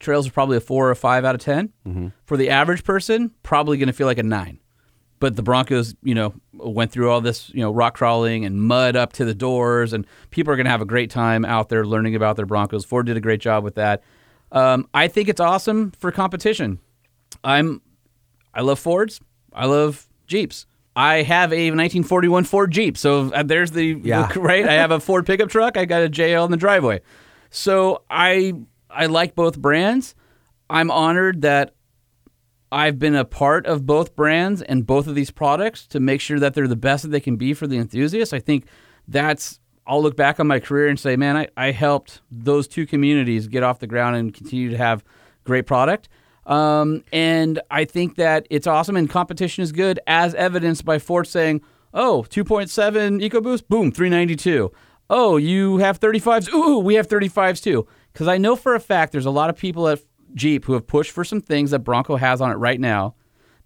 trails 0.00 0.26
are 0.26 0.32
probably 0.32 0.56
a 0.56 0.60
four 0.60 0.88
or 0.88 0.90
a 0.90 0.96
five 0.96 1.24
out 1.24 1.34
of 1.34 1.40
10 1.40 1.72
Mm-hmm. 1.86 2.08
For 2.24 2.36
the 2.36 2.50
average 2.50 2.82
person, 2.84 3.30
probably 3.42 3.76
going 3.78 3.86
to 3.88 3.92
feel 3.92 4.06
like 4.06 4.18
a 4.18 4.22
nine. 4.22 4.58
But 5.20 5.36
the 5.36 5.42
Broncos, 5.42 5.94
you 6.02 6.16
know, 6.16 6.34
went 6.52 6.90
through 6.90 7.08
all 7.08 7.20
this, 7.20 7.48
you 7.50 7.60
know, 7.60 7.70
rock 7.70 7.94
crawling 7.96 8.44
and 8.44 8.60
mud 8.60 8.96
up 8.96 9.12
to 9.14 9.24
the 9.24 9.34
doors, 9.34 9.92
and 9.92 10.04
people 10.30 10.52
are 10.52 10.56
going 10.56 10.64
to 10.64 10.70
have 10.70 10.80
a 10.80 10.84
great 10.86 11.10
time 11.10 11.44
out 11.44 11.68
there 11.68 11.86
learning 11.86 12.16
about 12.16 12.34
their 12.34 12.46
Broncos. 12.46 12.84
Ford 12.84 13.06
did 13.06 13.16
a 13.16 13.20
great 13.20 13.40
job 13.40 13.62
with 13.62 13.76
that. 13.76 14.02
Um, 14.50 14.88
I 14.92 15.06
think 15.06 15.28
it's 15.28 15.40
awesome 15.40 15.92
for 15.92 16.10
competition. 16.10 16.80
I'm, 17.44 17.80
I 18.54 18.62
love 18.62 18.78
Fords. 18.78 19.20
I 19.52 19.66
love 19.66 20.08
Jeeps. 20.26 20.66
I 20.94 21.22
have 21.22 21.52
a 21.52 21.70
1941 21.70 22.44
Ford 22.44 22.70
Jeep. 22.70 22.98
So 22.98 23.32
uh, 23.32 23.42
there's 23.42 23.70
the 23.70 24.00
Yeah. 24.02 24.30
right. 24.36 24.66
I 24.66 24.74
have 24.74 24.90
a 24.90 25.00
Ford 25.00 25.26
pickup 25.26 25.48
truck. 25.48 25.76
I 25.76 25.84
got 25.84 26.02
a 26.02 26.08
JL 26.10 26.44
in 26.44 26.50
the 26.50 26.56
driveway. 26.56 27.00
So 27.50 28.02
I 28.10 28.54
I 28.90 29.06
like 29.06 29.34
both 29.34 29.58
brands. 29.58 30.14
I'm 30.68 30.90
honored 30.90 31.42
that 31.42 31.74
I've 32.70 32.98
been 32.98 33.14
a 33.14 33.24
part 33.24 33.66
of 33.66 33.84
both 33.84 34.16
brands 34.16 34.62
and 34.62 34.86
both 34.86 35.06
of 35.06 35.14
these 35.14 35.30
products 35.30 35.86
to 35.88 36.00
make 36.00 36.20
sure 36.20 36.38
that 36.40 36.54
they're 36.54 36.68
the 36.68 36.76
best 36.76 37.02
that 37.02 37.10
they 37.10 37.20
can 37.20 37.36
be 37.36 37.52
for 37.52 37.66
the 37.66 37.76
enthusiasts. 37.76 38.32
I 38.32 38.38
think 38.38 38.64
that's 39.06 39.60
I'll 39.86 40.02
look 40.02 40.16
back 40.16 40.40
on 40.40 40.46
my 40.46 40.60
career 40.60 40.88
and 40.88 40.98
say, 40.98 41.16
man, 41.16 41.36
I, 41.36 41.48
I 41.56 41.70
helped 41.72 42.20
those 42.30 42.68
two 42.68 42.86
communities 42.86 43.48
get 43.48 43.62
off 43.62 43.80
the 43.80 43.86
ground 43.86 44.16
and 44.16 44.32
continue 44.32 44.70
to 44.70 44.76
have 44.78 45.04
great 45.44 45.66
product. 45.66 46.08
Um, 46.46 47.04
and 47.12 47.60
I 47.70 47.84
think 47.84 48.16
that 48.16 48.46
it's 48.50 48.66
awesome 48.66 48.96
and 48.96 49.08
competition 49.08 49.62
is 49.62 49.72
good, 49.72 50.00
as 50.06 50.34
evidenced 50.34 50.84
by 50.84 50.98
Ford 50.98 51.26
saying, 51.26 51.62
oh, 51.94 52.26
2.7 52.28 53.22
EcoBoost, 53.22 53.68
boom, 53.68 53.92
392. 53.92 54.72
Oh, 55.10 55.36
you 55.36 55.78
have 55.78 56.00
35s. 56.00 56.52
Ooh, 56.52 56.78
we 56.78 56.94
have 56.94 57.06
35s 57.06 57.62
too. 57.62 57.86
Because 58.12 58.28
I 58.28 58.38
know 58.38 58.56
for 58.56 58.74
a 58.74 58.80
fact 58.80 59.12
there's 59.12 59.26
a 59.26 59.30
lot 59.30 59.50
of 59.50 59.56
people 59.56 59.88
at 59.88 60.00
Jeep 60.34 60.64
who 60.64 60.72
have 60.72 60.86
pushed 60.86 61.10
for 61.12 61.24
some 61.24 61.40
things 61.40 61.70
that 61.70 61.80
Bronco 61.80 62.16
has 62.16 62.40
on 62.40 62.50
it 62.50 62.54
right 62.56 62.80
now. 62.80 63.14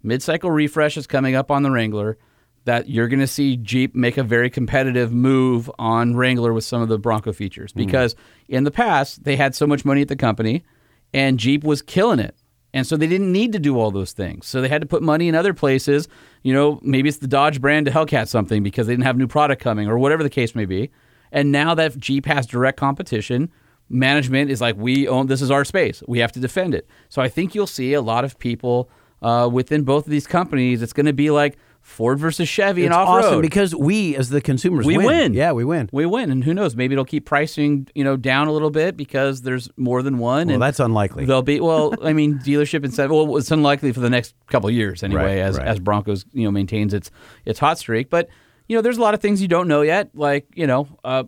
Mid 0.03 0.21
cycle 0.21 0.51
refresh 0.51 0.97
is 0.97 1.07
coming 1.07 1.35
up 1.35 1.49
on 1.49 1.63
the 1.63 1.71
Wrangler. 1.71 2.17
That 2.65 2.89
you're 2.89 3.07
going 3.07 3.21
to 3.21 3.27
see 3.27 3.55
Jeep 3.55 3.95
make 3.95 4.17
a 4.17 4.23
very 4.23 4.49
competitive 4.49 5.13
move 5.13 5.71
on 5.79 6.17
Wrangler 6.17 6.51
with 6.51 6.65
some 6.65 6.81
of 6.81 6.89
the 6.89 6.99
Bronco 6.99 7.31
features 7.31 7.71
because 7.71 8.13
in 8.49 8.65
the 8.65 8.71
past 8.71 9.23
they 9.23 9.37
had 9.37 9.55
so 9.55 9.65
much 9.65 9.85
money 9.85 10.01
at 10.01 10.09
the 10.09 10.17
company 10.17 10.65
and 11.13 11.39
Jeep 11.39 11.63
was 11.63 11.81
killing 11.81 12.19
it. 12.19 12.35
And 12.77 12.85
so 12.85 12.95
they 12.95 13.07
didn't 13.07 13.31
need 13.31 13.53
to 13.53 13.59
do 13.59 13.79
all 13.79 13.89
those 13.89 14.11
things. 14.11 14.45
So 14.45 14.61
they 14.61 14.67
had 14.67 14.81
to 14.81 14.87
put 14.87 15.01
money 15.01 15.27
in 15.27 15.33
other 15.33 15.51
places. 15.51 16.07
You 16.43 16.53
know, 16.53 16.79
maybe 16.83 17.09
it's 17.09 17.17
the 17.17 17.27
Dodge 17.27 17.59
brand 17.59 17.87
to 17.87 17.91
Hellcat 17.91 18.27
something 18.27 18.61
because 18.61 18.85
they 18.85 18.93
didn't 18.93 19.05
have 19.05 19.17
new 19.17 19.25
product 19.25 19.63
coming 19.63 19.87
or 19.87 19.97
whatever 19.97 20.21
the 20.21 20.29
case 20.29 20.53
may 20.53 20.65
be. 20.65 20.91
And 21.31 21.51
now 21.51 21.73
that 21.73 21.97
Jeep 21.97 22.27
has 22.27 22.45
direct 22.45 22.79
competition, 22.79 23.51
management 23.89 24.51
is 24.51 24.61
like, 24.61 24.75
we 24.77 25.07
own 25.07 25.25
this 25.25 25.41
is 25.41 25.49
our 25.49 25.65
space. 25.65 26.03
We 26.07 26.19
have 26.19 26.31
to 26.33 26.39
defend 26.39 26.75
it. 26.75 26.87
So 27.09 27.19
I 27.19 27.29
think 27.29 27.55
you'll 27.55 27.65
see 27.65 27.93
a 27.93 28.01
lot 28.01 28.23
of 28.23 28.37
people 28.37 28.91
uh, 29.23 29.49
within 29.51 29.81
both 29.81 30.05
of 30.05 30.11
these 30.11 30.27
companies. 30.27 30.83
It's 30.83 30.93
going 30.93 31.07
to 31.07 31.13
be 31.13 31.31
like 31.31 31.57
Ford 31.87 32.19
versus 32.19 32.49
Chevy 32.49 32.81
It's 32.83 32.87
and 32.87 32.93
off 32.93 33.07
road. 33.07 33.25
awesome 33.25 33.41
because 33.41 33.73
we, 33.73 34.13
as 34.17 34.29
the 34.29 34.41
consumers, 34.41 34.85
We 34.85 34.97
win. 34.97 35.33
Yeah, 35.33 35.53
we 35.53 35.63
win. 35.63 35.89
we 35.93 36.05
win, 36.05 36.29
and 36.29 36.43
who 36.43 36.53
knows? 36.53 36.75
Maybe 36.75 36.93
it'll 36.93 37.05
keep 37.05 37.25
pricing, 37.25 37.87
you 37.95 38.03
know, 38.03 38.17
down 38.17 38.47
a 38.47 38.51
little 38.51 38.69
bit 38.69 38.97
because 38.97 39.41
there's 39.43 39.69
more 39.77 40.03
than 40.03 40.17
one. 40.17 40.47
Well, 40.47 40.55
and 40.55 40.61
that's 40.61 40.81
unlikely. 40.81 41.25
They'll 41.25 41.41
be 41.41 41.59
well. 41.61 41.95
I 42.03 42.11
mean, 42.11 42.39
dealership 42.45 42.83
incentive. 42.83 43.11
Well, 43.11 43.37
it's 43.37 43.49
unlikely 43.51 43.93
for 43.93 44.01
the 44.01 44.09
next 44.09 44.35
couple 44.47 44.67
of 44.69 44.75
years 44.75 45.01
anyway, 45.01 45.23
Right, 45.23 45.37
as 45.39 45.57
right. 45.57 45.65
as 45.67 45.79
Broncos 45.79 46.25
you 46.33 46.43
know 46.43 46.51
maintains 46.51 46.93
its 46.93 47.09
its 47.45 47.57
hot 47.57 47.79
streak. 47.79 48.09
But 48.09 48.27
you 48.67 48.75
know, 48.75 48.81
there's 48.81 48.97
a 48.97 49.01
lot 49.01 49.13
of 49.13 49.21
things 49.21 49.41
you 49.41 49.47
don't 49.47 49.69
know 49.69 49.81
yet. 49.81 50.09
Like 50.13 50.45
you 50.55 50.67
know, 50.67 50.89
uh, 51.05 51.23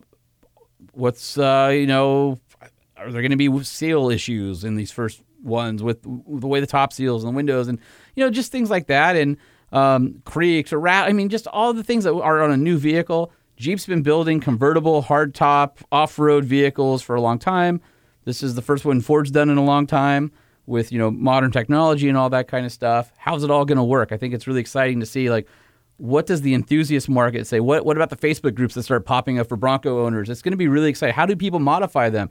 what's 0.92 1.38
uh, 1.38 1.72
you 1.74 1.88
know, 1.88 2.38
are 2.98 3.12
there 3.12 3.22
going 3.22 3.32
to 3.32 3.38
be 3.38 3.64
seal 3.64 4.10
issues 4.10 4.64
in 4.64 4.76
these 4.76 4.92
first 4.92 5.22
ones 5.42 5.82
with 5.82 6.02
the 6.04 6.48
way 6.48 6.60
the 6.60 6.68
top 6.68 6.92
seals 6.92 7.24
and 7.24 7.32
the 7.34 7.36
windows 7.36 7.70
and 7.70 7.80
you 8.14 8.26
know 8.26 8.30
just 8.30 8.52
things 8.52 8.70
like 8.70 8.88
that 8.88 9.16
and 9.16 9.38
um, 9.72 10.22
creaks 10.26 10.74
or 10.74 10.80
rat. 10.80 11.08
I 11.08 11.14
mean, 11.14 11.30
just 11.30 11.48
all 11.48 11.74
the 11.74 11.84
things 11.84 12.04
that 12.04 12.14
are 12.14 12.42
on 12.42 12.52
a 12.52 12.58
new 12.58 12.78
vehicle. 12.78 13.32
Jeep's 13.56 13.86
been 13.86 14.04
building 14.04 14.40
convertible, 14.40 15.04
hardtop, 15.04 15.80
off-road 15.92 16.46
vehicles 16.46 17.02
for 17.02 17.16
a 17.16 17.22
long 17.22 17.38
time. 17.38 17.82
This 18.24 18.42
is 18.42 18.56
the 18.56 18.62
first 18.62 18.86
one 18.86 19.02
Ford's 19.02 19.32
done 19.32 19.50
in 19.50 19.58
a 19.58 19.64
long 19.64 19.86
time 19.86 20.32
with 20.66 20.92
you 20.92 21.00
know 21.00 21.12
modern 21.12 21.52
technology 21.52 22.08
and 22.08 22.18
all 22.18 22.30
that 22.30 22.48
kind 22.48 22.66
of 22.66 22.72
stuff. 22.72 23.12
How's 23.18 23.44
it 23.44 23.52
all 23.52 23.66
going 23.66 23.78
to 23.78 23.84
work? 23.84 24.12
I 24.12 24.18
think 24.18 24.34
it's 24.34 24.48
really 24.48 24.62
exciting 24.62 25.00
to 25.00 25.06
see 25.06 25.30
like 25.30 25.48
what 25.98 26.26
does 26.26 26.42
the 26.42 26.54
enthusiast 26.54 27.10
market 27.10 27.46
say? 27.46 27.60
What 27.60 27.86
what 27.86 27.98
about 27.98 28.10
the 28.10 28.16
Facebook 28.16 28.56
groups 28.56 28.76
that 28.76 28.84
start 28.84 29.06
popping 29.06 29.40
up 29.40 29.50
for 29.50 29.58
Bronco 29.58 30.06
owners? 30.06 30.30
It's 30.30 30.42
going 30.42 30.54
to 30.54 30.58
be 30.58 30.68
really 30.68 30.90
exciting. 30.90 31.14
How 31.14 31.26
do 31.26 31.36
people 31.36 31.60
modify 31.60 32.10
them? 32.10 32.30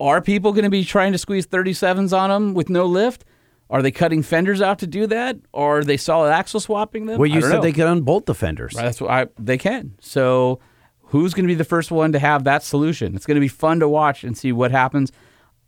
Are 0.00 0.22
people 0.22 0.52
going 0.52 0.64
to 0.64 0.70
be 0.70 0.84
trying 0.84 1.12
to 1.12 1.18
squeeze 1.18 1.46
37s 1.46 2.16
on 2.16 2.30
them 2.30 2.54
with 2.54 2.70
no 2.70 2.86
lift? 2.86 3.24
Are 3.70 3.82
they 3.82 3.90
cutting 3.90 4.22
fenders 4.22 4.62
out 4.62 4.78
to 4.78 4.86
do 4.86 5.06
that? 5.08 5.36
Or 5.52 5.78
are 5.78 5.84
they 5.84 5.96
solid 5.98 6.30
axle 6.32 6.60
swapping 6.60 7.06
them? 7.06 7.18
Well, 7.18 7.28
you 7.28 7.42
said 7.42 7.52
know. 7.56 7.60
they 7.60 7.72
could 7.72 7.86
unbolt 7.86 8.26
the 8.26 8.34
fenders. 8.34 8.74
Right, 8.74 8.84
That's 8.84 9.00
what 9.00 9.10
I, 9.10 9.26
they 9.38 9.58
can. 9.58 9.94
So, 10.00 10.60
who's 11.02 11.34
going 11.34 11.44
to 11.44 11.48
be 11.48 11.54
the 11.54 11.64
first 11.64 11.90
one 11.90 12.12
to 12.12 12.18
have 12.18 12.44
that 12.44 12.62
solution? 12.62 13.14
It's 13.14 13.26
going 13.26 13.34
to 13.36 13.40
be 13.40 13.48
fun 13.48 13.80
to 13.80 13.88
watch 13.88 14.24
and 14.24 14.36
see 14.36 14.52
what 14.52 14.70
happens. 14.70 15.12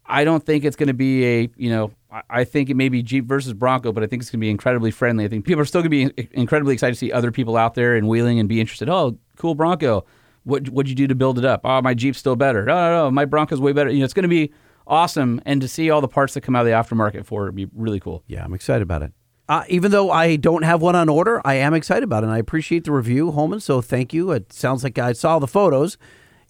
I 0.06 0.24
don't 0.24 0.44
think 0.44 0.64
it's 0.64 0.76
going 0.76 0.88
to 0.88 0.94
be 0.94 1.24
a 1.26 1.50
you 1.56 1.70
know. 1.70 1.92
I- 2.10 2.22
I 2.28 2.44
think 2.44 2.70
it 2.70 2.74
may 2.74 2.88
be 2.88 3.02
Jeep 3.04 3.26
versus 3.26 3.52
Bronco, 3.52 3.92
but 3.92 4.02
I 4.02 4.08
think 4.08 4.22
it's 4.22 4.30
going 4.30 4.40
to 4.40 4.44
be 4.44 4.50
incredibly 4.50 4.90
friendly. 4.90 5.24
I 5.24 5.28
think 5.28 5.44
people 5.44 5.60
are 5.62 5.64
still 5.64 5.80
going 5.82 6.08
to 6.08 6.12
be 6.14 6.28
incredibly 6.32 6.74
excited 6.74 6.94
to 6.94 6.98
see 6.98 7.12
other 7.12 7.30
people 7.30 7.56
out 7.56 7.74
there 7.74 7.94
and 7.94 8.08
wheeling 8.08 8.40
and 8.40 8.48
be 8.48 8.60
interested. 8.60 8.88
Oh, 8.88 9.16
cool 9.36 9.54
Bronco! 9.54 10.04
What 10.42 10.68
what'd 10.70 10.88
you 10.90 10.96
do 10.96 11.06
to 11.06 11.14
build 11.14 11.38
it 11.38 11.44
up? 11.44 11.60
Oh, 11.64 11.80
my 11.82 11.94
Jeep's 11.94 12.18
still 12.18 12.34
better. 12.34 12.64
No, 12.64 12.74
no, 12.74 13.04
no, 13.04 13.10
my 13.12 13.26
Bronco's 13.26 13.60
way 13.60 13.72
better. 13.72 13.90
You 13.90 14.00
know, 14.00 14.04
it's 14.06 14.14
going 14.14 14.24
to 14.24 14.28
be 14.28 14.50
awesome, 14.86 15.40
and 15.44 15.60
to 15.60 15.68
see 15.68 15.90
all 15.90 16.00
the 16.00 16.08
parts 16.08 16.34
that 16.34 16.42
come 16.42 16.56
out 16.56 16.60
of 16.60 16.66
the 16.66 16.72
aftermarket 16.72 17.24
for 17.24 17.42
it 17.42 17.48
would 17.48 17.56
be 17.56 17.68
really 17.74 18.00
cool. 18.00 18.22
Yeah, 18.26 18.44
I'm 18.44 18.54
excited 18.54 18.82
about 18.82 19.02
it. 19.02 19.12
Uh, 19.48 19.64
even 19.68 19.90
though 19.90 20.12
I 20.12 20.36
don't 20.36 20.62
have 20.62 20.80
one 20.80 20.94
on 20.94 21.08
order, 21.08 21.40
I 21.44 21.54
am 21.54 21.74
excited 21.74 22.04
about 22.04 22.22
it. 22.22 22.26
And 22.26 22.32
I 22.32 22.38
appreciate 22.38 22.84
the 22.84 22.92
review, 22.92 23.32
Holman. 23.32 23.58
So 23.58 23.80
thank 23.80 24.12
you. 24.12 24.30
It 24.30 24.52
sounds 24.52 24.84
like 24.84 24.96
I 24.96 25.12
saw 25.12 25.40
the 25.40 25.48
photos. 25.48 25.98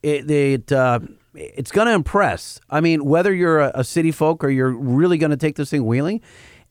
It, 0.03 0.31
it 0.31 0.71
uh, 0.71 1.01
it's 1.35 1.71
going 1.71 1.87
to 1.87 1.95
impress. 1.95 2.61
I 2.69 2.81
mean, 2.83 3.07
whether 3.07 3.33
you're 3.33 3.61
a, 3.61 3.73
a 3.77 3.85
city 3.85 4.11
folk 4.11 4.45
or 4.45 4.51
you're 4.51 4.71
really 4.71 5.17
going 5.17 5.31
to 5.31 5.37
take 5.39 5.57
this 5.57 5.71
thing 5.71 5.87
wheeling, 5.87 6.21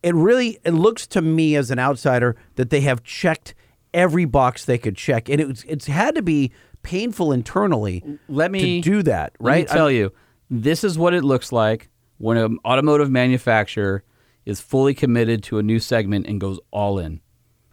it 0.03 0.13
really 0.13 0.59
it 0.63 0.71
looks 0.73 1.07
to 1.07 1.21
me 1.21 1.55
as 1.55 1.71
an 1.71 1.79
outsider 1.79 2.35
that 2.55 2.69
they 2.69 2.81
have 2.81 3.03
checked 3.03 3.55
every 3.93 4.25
box 4.25 4.65
they 4.65 4.77
could 4.77 4.95
check, 4.95 5.29
and 5.29 5.41
it's 5.41 5.63
it's 5.63 5.87
had 5.87 6.15
to 6.15 6.21
be 6.21 6.51
painful 6.83 7.31
internally. 7.31 8.03
Let 8.27 8.51
me 8.51 8.81
to 8.81 8.89
do 8.89 9.03
that, 9.03 9.33
right? 9.39 9.67
tell 9.67 9.91
you, 9.91 10.13
this 10.49 10.83
is 10.83 10.97
what 10.97 11.13
it 11.13 11.23
looks 11.23 11.51
like 11.51 11.89
when 12.17 12.37
an 12.37 12.57
automotive 12.65 13.09
manufacturer 13.09 14.03
is 14.45 14.59
fully 14.61 14.93
committed 14.93 15.43
to 15.43 15.57
a 15.59 15.63
new 15.63 15.79
segment 15.79 16.25
and 16.27 16.41
goes 16.41 16.59
all 16.71 16.97
in. 16.99 17.21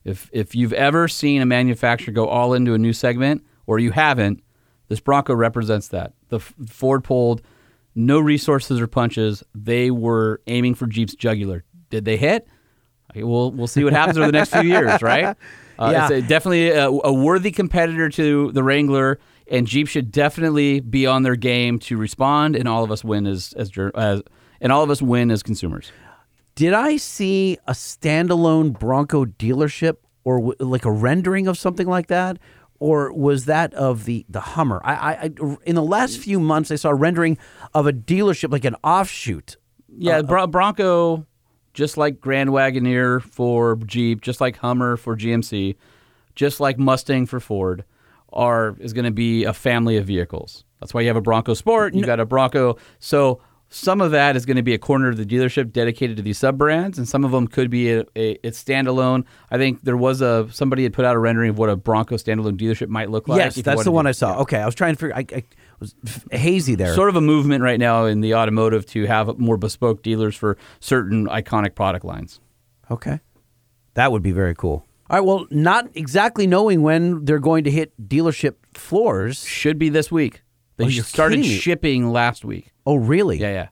If 0.05 0.29
if 0.33 0.55
you've 0.55 0.73
ever 0.73 1.09
seen 1.09 1.43
a 1.43 1.47
manufacturer 1.47 2.13
go 2.13 2.29
all 2.29 2.55
into 2.55 2.75
a 2.75 2.79
new 2.79 2.93
segment, 2.93 3.43
or 3.67 3.79
you 3.79 3.91
haven't, 3.91 4.43
this 4.89 5.01
Bronco 5.01 5.35
represents 5.35 5.89
that. 5.89 6.13
The 6.29 6.37
F- 6.37 6.55
Ford 6.69 7.03
pulled 7.03 7.43
no 7.95 8.21
resources 8.21 8.81
or 8.81 8.87
punches. 8.87 9.43
They 9.55 9.91
were 9.91 10.41
aiming 10.47 10.75
for 10.75 10.87
Jeep's 10.87 11.15
jugular. 11.17 11.65
Did 11.91 12.05
they 12.05 12.17
hit? 12.17 12.47
We'll 13.15 13.51
we'll 13.51 13.67
see 13.67 13.83
what 13.83 13.95
happens 13.95 14.19
over 14.19 14.27
the 14.27 14.33
next 14.33 14.51
few 14.51 14.63
years, 14.63 15.03
right? 15.03 15.37
Uh, 15.79 15.91
Yeah. 15.93 16.05
It's 16.11 16.25
a, 16.25 16.27
definitely 16.27 16.71
a, 16.71 16.89
a 16.89 17.13
worthy 17.13 17.51
competitor 17.51 18.09
to 18.09 18.51
the 18.53 18.63
Wrangler, 18.63 19.19
and 19.51 19.67
Jeep 19.67 19.89
should 19.89 20.11
definitely 20.11 20.81
be 20.81 21.07
on 21.07 21.23
their 21.23 21.37
game 21.37 21.79
to 21.81 21.97
respond, 21.97 22.57
and 22.57 22.69
all 22.69 22.85
of 22.85 22.91
us 22.91 23.05
win 23.05 23.27
as 23.27 23.53
as, 23.57 23.71
as 23.95 24.23
and 24.61 24.73
all 24.73 24.83
of 24.83 24.91
us 24.91 25.03
win 25.03 25.31
as 25.31 25.43
consumers. 25.43 25.93
Did 26.55 26.73
I 26.73 26.97
see 26.97 27.59
a 27.67 27.73
standalone 27.73 28.79
Bronco 28.79 29.27
dealership 29.27 29.97
or 30.25 30.39
w- 30.39 30.57
like 30.59 30.85
a 30.87 30.91
rendering 30.91 31.47
of 31.47 31.59
something 31.59 31.87
like 31.87 32.07
that? 32.09 32.39
Or 32.79 33.11
was 33.13 33.47
that 33.47 33.73
of 33.75 34.05
the, 34.05 34.27
the 34.29 34.41
Hummer? 34.41 34.83
I, 34.85 34.95
I, 34.95 35.13
I 35.25 35.57
in 35.65 35.75
the 35.75 35.83
last 35.83 36.19
few 36.19 36.39
months 36.39 36.71
I 36.71 36.77
saw 36.77 36.91
a 36.91 36.95
rendering 36.95 37.39
of 37.73 37.87
a 37.87 37.93
dealership 37.93 38.53
like 38.53 38.65
an 38.65 38.77
offshoot. 38.85 39.57
Yeah, 39.89 40.17
uh, 40.17 40.19
uh, 40.19 40.23
Bron- 40.25 40.51
Bronco, 40.51 41.27
just 41.73 41.97
like 41.97 42.21
Grand 42.21 42.51
Wagoneer 42.51 43.23
for 43.23 43.77
Jeep, 43.87 44.21
just 44.21 44.41
like 44.41 44.57
Hummer 44.59 44.97
for 44.97 45.17
GMC, 45.17 45.77
just 46.35 46.61
like 46.61 46.79
Mustang 46.79 47.25
for 47.25 47.41
Ford, 47.41 47.85
are 48.37 48.77
is 48.79 48.93
going 48.93 49.05
to 49.05 49.11
be 49.11 49.45
a 49.45 49.53
family 49.53 49.97
of 49.97 50.07
vehicles. 50.07 50.65
That's 50.81 50.95
why 50.95 51.01
you 51.01 51.09
have 51.09 51.17
a 51.17 51.23
Bronco 51.23 51.55
Sport. 51.55 51.95
You 51.95 52.05
got 52.05 52.21
a 52.21 52.27
Bronco. 52.27 52.77
So 52.99 53.41
some 53.69 54.01
of 54.01 54.13
that 54.13 54.37
is 54.37 54.47
going 54.47 54.57
to 54.57 54.63
be 54.63 54.75
a 54.75 54.79
corner 54.79 55.09
of 55.09 55.17
the 55.17 55.25
dealership 55.27 55.73
dedicated 55.73 56.17
to 56.19 56.23
these 56.23 56.39
sub 56.39 56.57
brands, 56.57 56.99
and 56.99 57.09
some 57.09 57.25
of 57.25 57.33
them 57.33 57.49
could 57.49 57.71
be 57.71 57.93
a, 57.93 58.05
a 58.15 58.39
it's 58.47 58.63
standalone. 58.63 59.25
I 59.51 59.59
think 59.59 59.83
there 59.83 59.97
was 59.97 60.21
a 60.21 60.49
somebody 60.53 60.85
had 60.85 60.93
put 60.93 61.05
out 61.05 61.17
a 61.17 61.19
rendering 61.19 61.51
of 61.51 61.59
what 61.59 61.69
a 61.69 61.77
Bronco 61.77 62.17
standalone 62.17 62.57
dealership 62.57 62.89
might 62.89 63.11
look 63.11 63.27
like. 63.27 63.39
yes, 63.39 63.57
that's 63.57 63.81
the 63.81 63.85
to- 63.85 63.93
one 63.93 64.07
I 64.07 64.13
saw. 64.13 64.41
Okay, 64.41 64.59
I 64.59 64.67
was 64.67 64.75
trying 64.75 64.95
to 64.95 65.01
figure. 65.01 65.17
I, 65.17 65.27
I 65.35 65.45
was 65.81 65.95
hazy 66.31 66.75
there. 66.75 66.95
Sort 66.95 67.09
of 67.09 67.17
a 67.17 67.21
movement 67.21 67.63
right 67.63 67.79
now 67.79 68.05
in 68.05 68.21
the 68.21 68.35
automotive 68.35 68.87
to 68.87 69.07
have 69.07 69.39
more 69.39 69.57
bespoke 69.57 70.03
dealers 70.03 70.37
for 70.37 70.57
certain 70.81 71.27
iconic 71.27 71.75
product 71.75 72.05
lines. 72.05 72.41
Okay. 72.91 73.21
That 73.95 74.13
would 74.13 74.23
be 74.23 74.33
very 74.33 74.55
cool. 74.55 74.87
All 75.09 75.19
right. 75.19 75.25
Well, 75.25 75.47
not 75.51 75.89
exactly 75.95 76.47
knowing 76.47 76.83
when 76.83 77.25
they're 77.25 77.39
going 77.39 77.65
to 77.65 77.71
hit 77.71 77.93
dealership 78.09 78.55
floors. 78.75 79.45
Should 79.45 79.79
be 79.79 79.89
this 79.89 80.11
week. 80.11 80.43
They 80.77 80.87
Oh, 80.87 80.89
started 80.91 81.45
shipping 81.45 82.11
last 82.11 82.45
week. 82.45 82.73
Oh, 82.85 82.97
really? 82.97 83.39
Yeah, 83.39 83.53
yeah. 83.53 83.69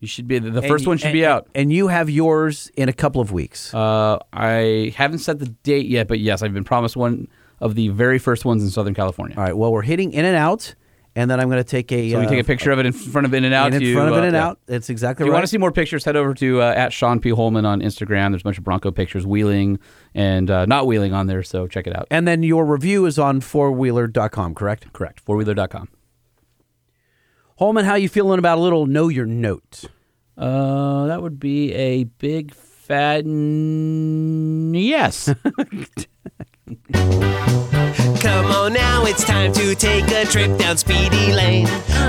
You 0.00 0.08
should 0.08 0.26
be 0.28 0.38
the, 0.38 0.50
the 0.50 0.60
And 0.60 0.68
first 0.68 0.86
one 0.86 0.96
should 0.98 1.06
and- 1.08 1.12
be 1.14 1.24
out. 1.26 1.48
And 1.54 1.72
you 1.72 1.88
have 1.88 2.08
yours 2.10 2.70
in 2.76 2.88
a 2.88 2.92
couple 2.92 3.20
of 3.20 3.32
weeks. 3.32 3.72
Uh, 3.74 4.18
I 4.32 4.92
haven't 4.96 5.18
set 5.18 5.38
the 5.38 5.46
date 5.46 5.86
yet, 5.86 6.08
but 6.08 6.20
yes, 6.20 6.42
I've 6.42 6.52
been 6.54 6.64
promised 6.64 6.96
one 6.96 7.28
of 7.60 7.74
the 7.74 7.88
very 7.88 8.18
first 8.18 8.44
ones 8.44 8.62
in 8.62 8.70
Southern 8.70 8.94
California. 8.94 9.36
All 9.36 9.44
right. 9.44 9.56
Well, 9.56 9.72
we're 9.72 9.82
hitting 9.82 10.12
in 10.12 10.24
and 10.24 10.36
out, 10.36 10.74
and 11.16 11.30
then 11.30 11.38
I'm 11.40 11.48
going 11.48 11.62
to 11.62 11.68
take 11.68 11.92
a. 11.92 12.10
So 12.10 12.18
we 12.18 12.26
uh, 12.26 12.28
take 12.28 12.40
a 12.40 12.44
picture 12.44 12.70
of 12.72 12.78
it 12.78 12.86
in 12.86 12.92
front 12.92 13.26
of 13.26 13.34
In 13.34 13.44
and 13.44 13.54
Out. 13.54 13.72
in 13.72 13.80
to, 13.80 13.94
front 13.94 14.08
of 14.08 14.14
uh, 14.14 14.18
In 14.18 14.24
and 14.24 14.34
yeah. 14.34 14.46
Out. 14.48 14.58
It's 14.66 14.90
exactly 14.90 15.22
right. 15.22 15.26
If 15.26 15.28
you 15.28 15.32
right. 15.32 15.36
want 15.36 15.44
to 15.44 15.48
see 15.48 15.58
more 15.58 15.72
pictures, 15.72 16.04
head 16.04 16.16
over 16.16 16.34
to 16.34 16.62
uh, 16.62 16.74
at 16.76 16.92
Sean 16.92 17.20
P 17.20 17.30
Holman 17.30 17.64
on 17.64 17.80
Instagram. 17.80 18.30
There's 18.30 18.42
a 18.42 18.44
bunch 18.44 18.58
of 18.58 18.64
Bronco 18.64 18.90
pictures, 18.90 19.26
wheeling 19.26 19.78
and 20.14 20.50
uh, 20.50 20.66
not 20.66 20.86
wheeling 20.86 21.12
on 21.12 21.26
there. 21.26 21.42
So 21.42 21.66
check 21.66 21.86
it 21.86 21.96
out. 21.96 22.06
and 22.10 22.26
then 22.26 22.42
your 22.42 22.64
review 22.64 23.06
is 23.06 23.18
on 23.18 23.40
fourwheeler.com, 23.40 24.54
correct? 24.54 24.92
Correct. 24.92 25.24
Fourwheeler.com. 25.24 25.88
Holman, 27.58 27.84
how 27.84 27.94
you 27.94 28.08
feeling 28.08 28.40
about 28.40 28.58
a 28.58 28.60
little 28.60 28.86
know 28.86 29.08
your 29.08 29.26
note? 29.26 29.84
Uh, 30.36 31.06
that 31.06 31.22
would 31.22 31.38
be 31.38 31.72
a 31.72 32.02
big 32.04 32.52
fat 32.52 33.24
n- 33.24 34.74
yes. 34.74 35.32
Come 38.24 38.46
on 38.46 38.72
now, 38.72 39.04
it's 39.04 39.22
time 39.22 39.52
to 39.52 39.74
take 39.74 40.10
a 40.10 40.24
trip 40.24 40.56
down 40.56 40.78
Speedy 40.78 41.34
Lane. 41.34 41.66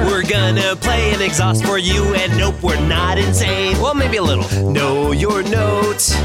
We're 0.08 0.24
gonna 0.24 0.74
play 0.78 1.14
an 1.14 1.22
exhaust 1.22 1.66
for 1.66 1.78
you, 1.78 2.16
and 2.16 2.38
nope, 2.38 2.56
we're 2.64 2.80
not 2.88 3.18
insane. 3.18 3.78
Well, 3.82 3.96
maybe 3.96 4.16
a 4.16 4.24
little. 4.24 4.72
Know 4.72 5.12
your 5.12 5.44
note. 5.44 6.16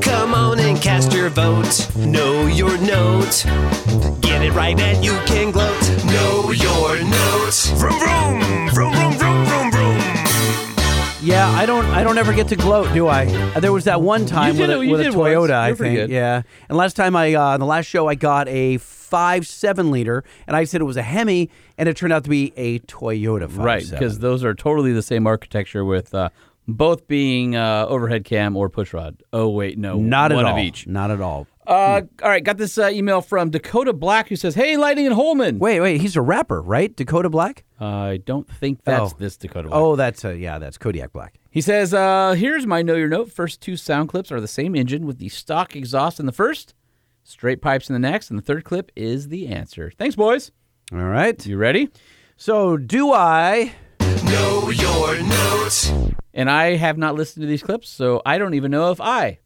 Come 0.00 0.32
on 0.32 0.58
and 0.58 0.80
cast 0.80 1.12
your 1.12 1.28
vote. 1.28 1.86
Know 1.96 2.46
your 2.46 2.78
note. 2.78 3.44
Get 4.22 4.40
it 4.40 4.52
right 4.52 4.80
and 4.80 5.04
you 5.04 5.12
can 5.26 5.50
gloat. 5.50 5.82
Know 6.06 6.50
your 6.52 7.04
note. 7.04 7.72
Vroom 7.76 7.98
vroom 7.98 8.70
vroom 8.70 8.94
vroom. 8.94 9.05
Yeah, 11.26 11.48
I 11.50 11.66
don't. 11.66 11.84
I 11.86 12.04
don't 12.04 12.18
ever 12.18 12.32
get 12.32 12.46
to 12.48 12.56
gloat, 12.56 12.94
do 12.94 13.08
I? 13.08 13.26
Uh, 13.26 13.58
There 13.58 13.72
was 13.72 13.82
that 13.86 14.00
one 14.00 14.26
time 14.26 14.56
with 14.56 14.68
did 14.68 14.70
a, 14.70 14.78
with 14.78 15.00
a 15.00 15.04
once. 15.10 15.16
Toyota. 15.16 15.54
I 15.54 15.66
You're 15.68 15.76
think. 15.76 16.10
Yeah, 16.10 16.42
and 16.68 16.78
last 16.78 16.94
time 16.94 17.16
I, 17.16 17.34
uh, 17.34 17.56
the 17.58 17.64
last 17.64 17.86
show, 17.86 18.06
I 18.06 18.14
got 18.14 18.46
a 18.46 18.78
five 18.78 19.44
seven 19.44 19.90
liter, 19.90 20.22
and 20.46 20.54
I 20.56 20.62
said 20.62 20.80
it 20.80 20.84
was 20.84 20.96
a 20.96 21.02
Hemi, 21.02 21.50
and 21.78 21.88
it 21.88 21.96
turned 21.96 22.12
out 22.12 22.22
to 22.24 22.30
be 22.30 22.52
a 22.56 22.78
Toyota. 22.78 23.48
5.7. 23.48 23.64
right, 23.64 23.90
because 23.90 24.20
those 24.20 24.44
are 24.44 24.54
totally 24.54 24.92
the 24.92 25.02
same 25.02 25.26
architecture 25.26 25.84
with 25.84 26.14
uh, 26.14 26.28
both 26.68 27.08
being 27.08 27.56
uh, 27.56 27.86
overhead 27.88 28.24
cam 28.24 28.56
or 28.56 28.68
push 28.68 28.92
rod. 28.92 29.20
Oh 29.32 29.48
wait, 29.48 29.78
no, 29.78 29.98
not 29.98 30.30
one 30.32 30.44
at 30.46 30.52
all. 30.52 30.56
of 30.56 30.64
each. 30.64 30.86
Not 30.86 31.10
at 31.10 31.20
all. 31.20 31.48
Uh, 31.66 32.02
all 32.22 32.28
right, 32.28 32.44
got 32.44 32.56
this 32.58 32.78
uh, 32.78 32.88
email 32.92 33.20
from 33.20 33.50
Dakota 33.50 33.92
Black 33.92 34.28
who 34.28 34.36
says, 34.36 34.54
"Hey, 34.54 34.76
Lightning 34.76 35.06
and 35.06 35.14
Holman." 35.14 35.58
Wait, 35.58 35.80
wait. 35.80 36.00
He's 36.00 36.16
a 36.16 36.20
rapper, 36.22 36.60
right? 36.62 36.94
Dakota 36.94 37.28
Black. 37.28 37.64
I 37.80 38.20
don't 38.24 38.48
think 38.48 38.84
that's 38.84 39.12
Oh. 39.12 39.16
this 39.18 39.36
Dakota 39.36 39.68
Black. 39.68 39.80
Oh, 39.80 39.96
that's 39.96 40.24
uh, 40.24 40.30
yeah, 40.30 40.58
that's 40.58 40.78
Kodiak 40.78 41.12
Black. 41.12 41.34
He 41.50 41.60
says, 41.60 41.94
uh, 41.94 42.32
here's 42.38 42.66
my 42.66 42.82
know 42.82 42.94
your 42.94 43.08
note. 43.08 43.32
First 43.32 43.60
two 43.62 43.76
sound 43.76 44.08
clips 44.10 44.30
are 44.30 44.40
the 44.40 44.48
same 44.48 44.74
engine 44.76 45.06
with 45.06 45.18
the 45.18 45.28
stock 45.30 45.74
exhaust 45.74 46.20
in 46.20 46.26
the 46.26 46.32
first, 46.32 46.74
straight 47.24 47.60
pipes 47.62 47.88
in 47.88 47.94
the 47.94 47.98
next, 47.98 48.28
and 48.30 48.38
the 48.38 48.42
third 48.42 48.64
clip 48.64 48.92
is 48.94 49.28
the 49.28 49.48
answer. 49.48 49.90
Thanks, 49.98 50.16
boys. 50.16 50.52
All 50.92 50.98
right. 50.98 51.44
You 51.46 51.56
ready? 51.56 51.88
So, 52.36 52.76
do 52.76 53.12
I? 53.12 53.72
Know 54.24 54.70
your 54.70 55.22
note. 55.22 56.12
And 56.34 56.50
I 56.50 56.76
have 56.76 56.98
not 56.98 57.14
listened 57.14 57.42
to 57.42 57.46
these 57.46 57.62
clips, 57.62 57.88
so 57.88 58.20
I 58.26 58.36
don't 58.38 58.52
even 58.54 58.70
know 58.70 58.90
if 58.90 59.00
I, 59.00 59.38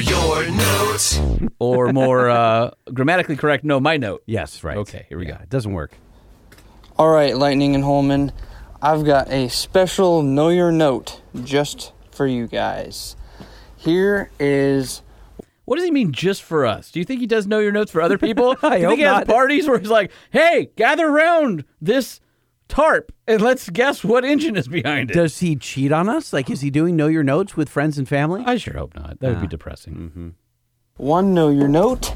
your 0.00 0.50
note. 0.50 1.48
or 1.58 1.92
more 1.92 2.28
uh, 2.30 2.70
grammatically 2.92 3.36
correct, 3.36 3.64
know 3.64 3.80
my 3.80 3.96
note. 3.96 4.22
Yes, 4.26 4.62
right. 4.64 4.76
Okay, 4.78 5.06
here 5.08 5.18
we 5.18 5.26
Yeah, 5.26 5.36
go. 5.38 5.42
It 5.42 5.50
doesn't 5.50 5.72
work. 5.72 5.92
All 6.96 7.10
right, 7.10 7.36
Lightning 7.36 7.74
and 7.74 7.84
Holman, 7.84 8.32
I've 8.82 9.04
got 9.04 9.30
a 9.30 9.48
special 9.48 10.22
Know 10.22 10.48
Your 10.48 10.72
Note 10.72 11.20
just 11.44 11.92
for 12.10 12.26
you 12.26 12.46
guys. 12.46 13.16
Here 13.76 14.30
is 14.40 15.02
What 15.64 15.76
does 15.76 15.84
he 15.84 15.90
mean 15.92 16.12
just 16.12 16.42
for 16.42 16.66
us? 16.66 16.90
Do 16.90 16.98
you 16.98 17.04
think 17.04 17.20
he 17.20 17.26
does 17.26 17.46
know 17.46 17.58
your 17.60 17.70
notes 17.72 17.92
for 17.92 18.00
other 18.02 18.18
people? 18.18 18.56
I 18.62 18.76
Do 18.76 18.82
you 18.82 18.86
hope 18.86 18.90
think 18.92 18.98
he 19.00 19.04
has 19.04 19.18
not. 19.18 19.26
parties 19.28 19.68
where 19.68 19.78
he's 19.78 19.90
like, 19.90 20.10
hey, 20.30 20.70
gather 20.76 21.06
around 21.08 21.64
this 21.80 22.20
tarp 22.68 23.12
and 23.26 23.40
let's 23.42 23.68
guess 23.70 24.04
what 24.04 24.24
engine 24.24 24.56
is 24.56 24.68
behind 24.68 25.10
it? 25.10 25.14
Does 25.14 25.38
he 25.40 25.56
cheat 25.56 25.90
on 25.92 26.08
us? 26.08 26.32
Like, 26.32 26.50
is 26.50 26.60
he 26.60 26.70
doing 26.70 26.96
know 26.96 27.06
your 27.08 27.22
notes 27.24 27.56
with 27.56 27.68
friends 27.68 27.98
and 27.98 28.06
family? 28.08 28.42
I 28.46 28.56
sure 28.58 28.74
hope 28.74 28.94
not. 28.94 29.18
That 29.20 29.28
would 29.30 29.40
be 29.40 29.46
Ah. 29.46 29.50
depressing. 29.50 30.34
one 30.96 31.32
Know 31.34 31.48
Your 31.48 31.68
Note 31.68 32.14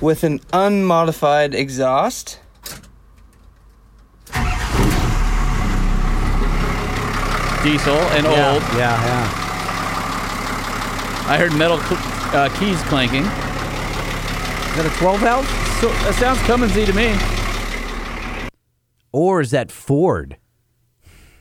with 0.00 0.22
an 0.22 0.40
unmodified 0.52 1.54
exhaust. 1.54 2.38
Diesel 7.64 7.96
and 8.14 8.24
old. 8.24 8.62
Yeah, 8.78 8.94
yeah. 9.04 9.44
I 11.28 11.36
heard 11.36 11.52
metal 11.54 11.78
cl- 11.80 12.00
uh, 12.32 12.48
keys 12.58 12.80
clanking. 12.84 13.24
Is 13.24 14.76
that 14.78 14.86
a 14.86 14.90
12 14.98 15.20
valve? 15.20 15.46
So 15.80 15.88
that 16.06 16.14
sounds 16.14 16.38
Cummins-y 16.46 16.84
to 16.86 16.92
me. 16.94 17.16
Or 19.18 19.40
is 19.40 19.50
that 19.50 19.72
Ford? 19.72 20.36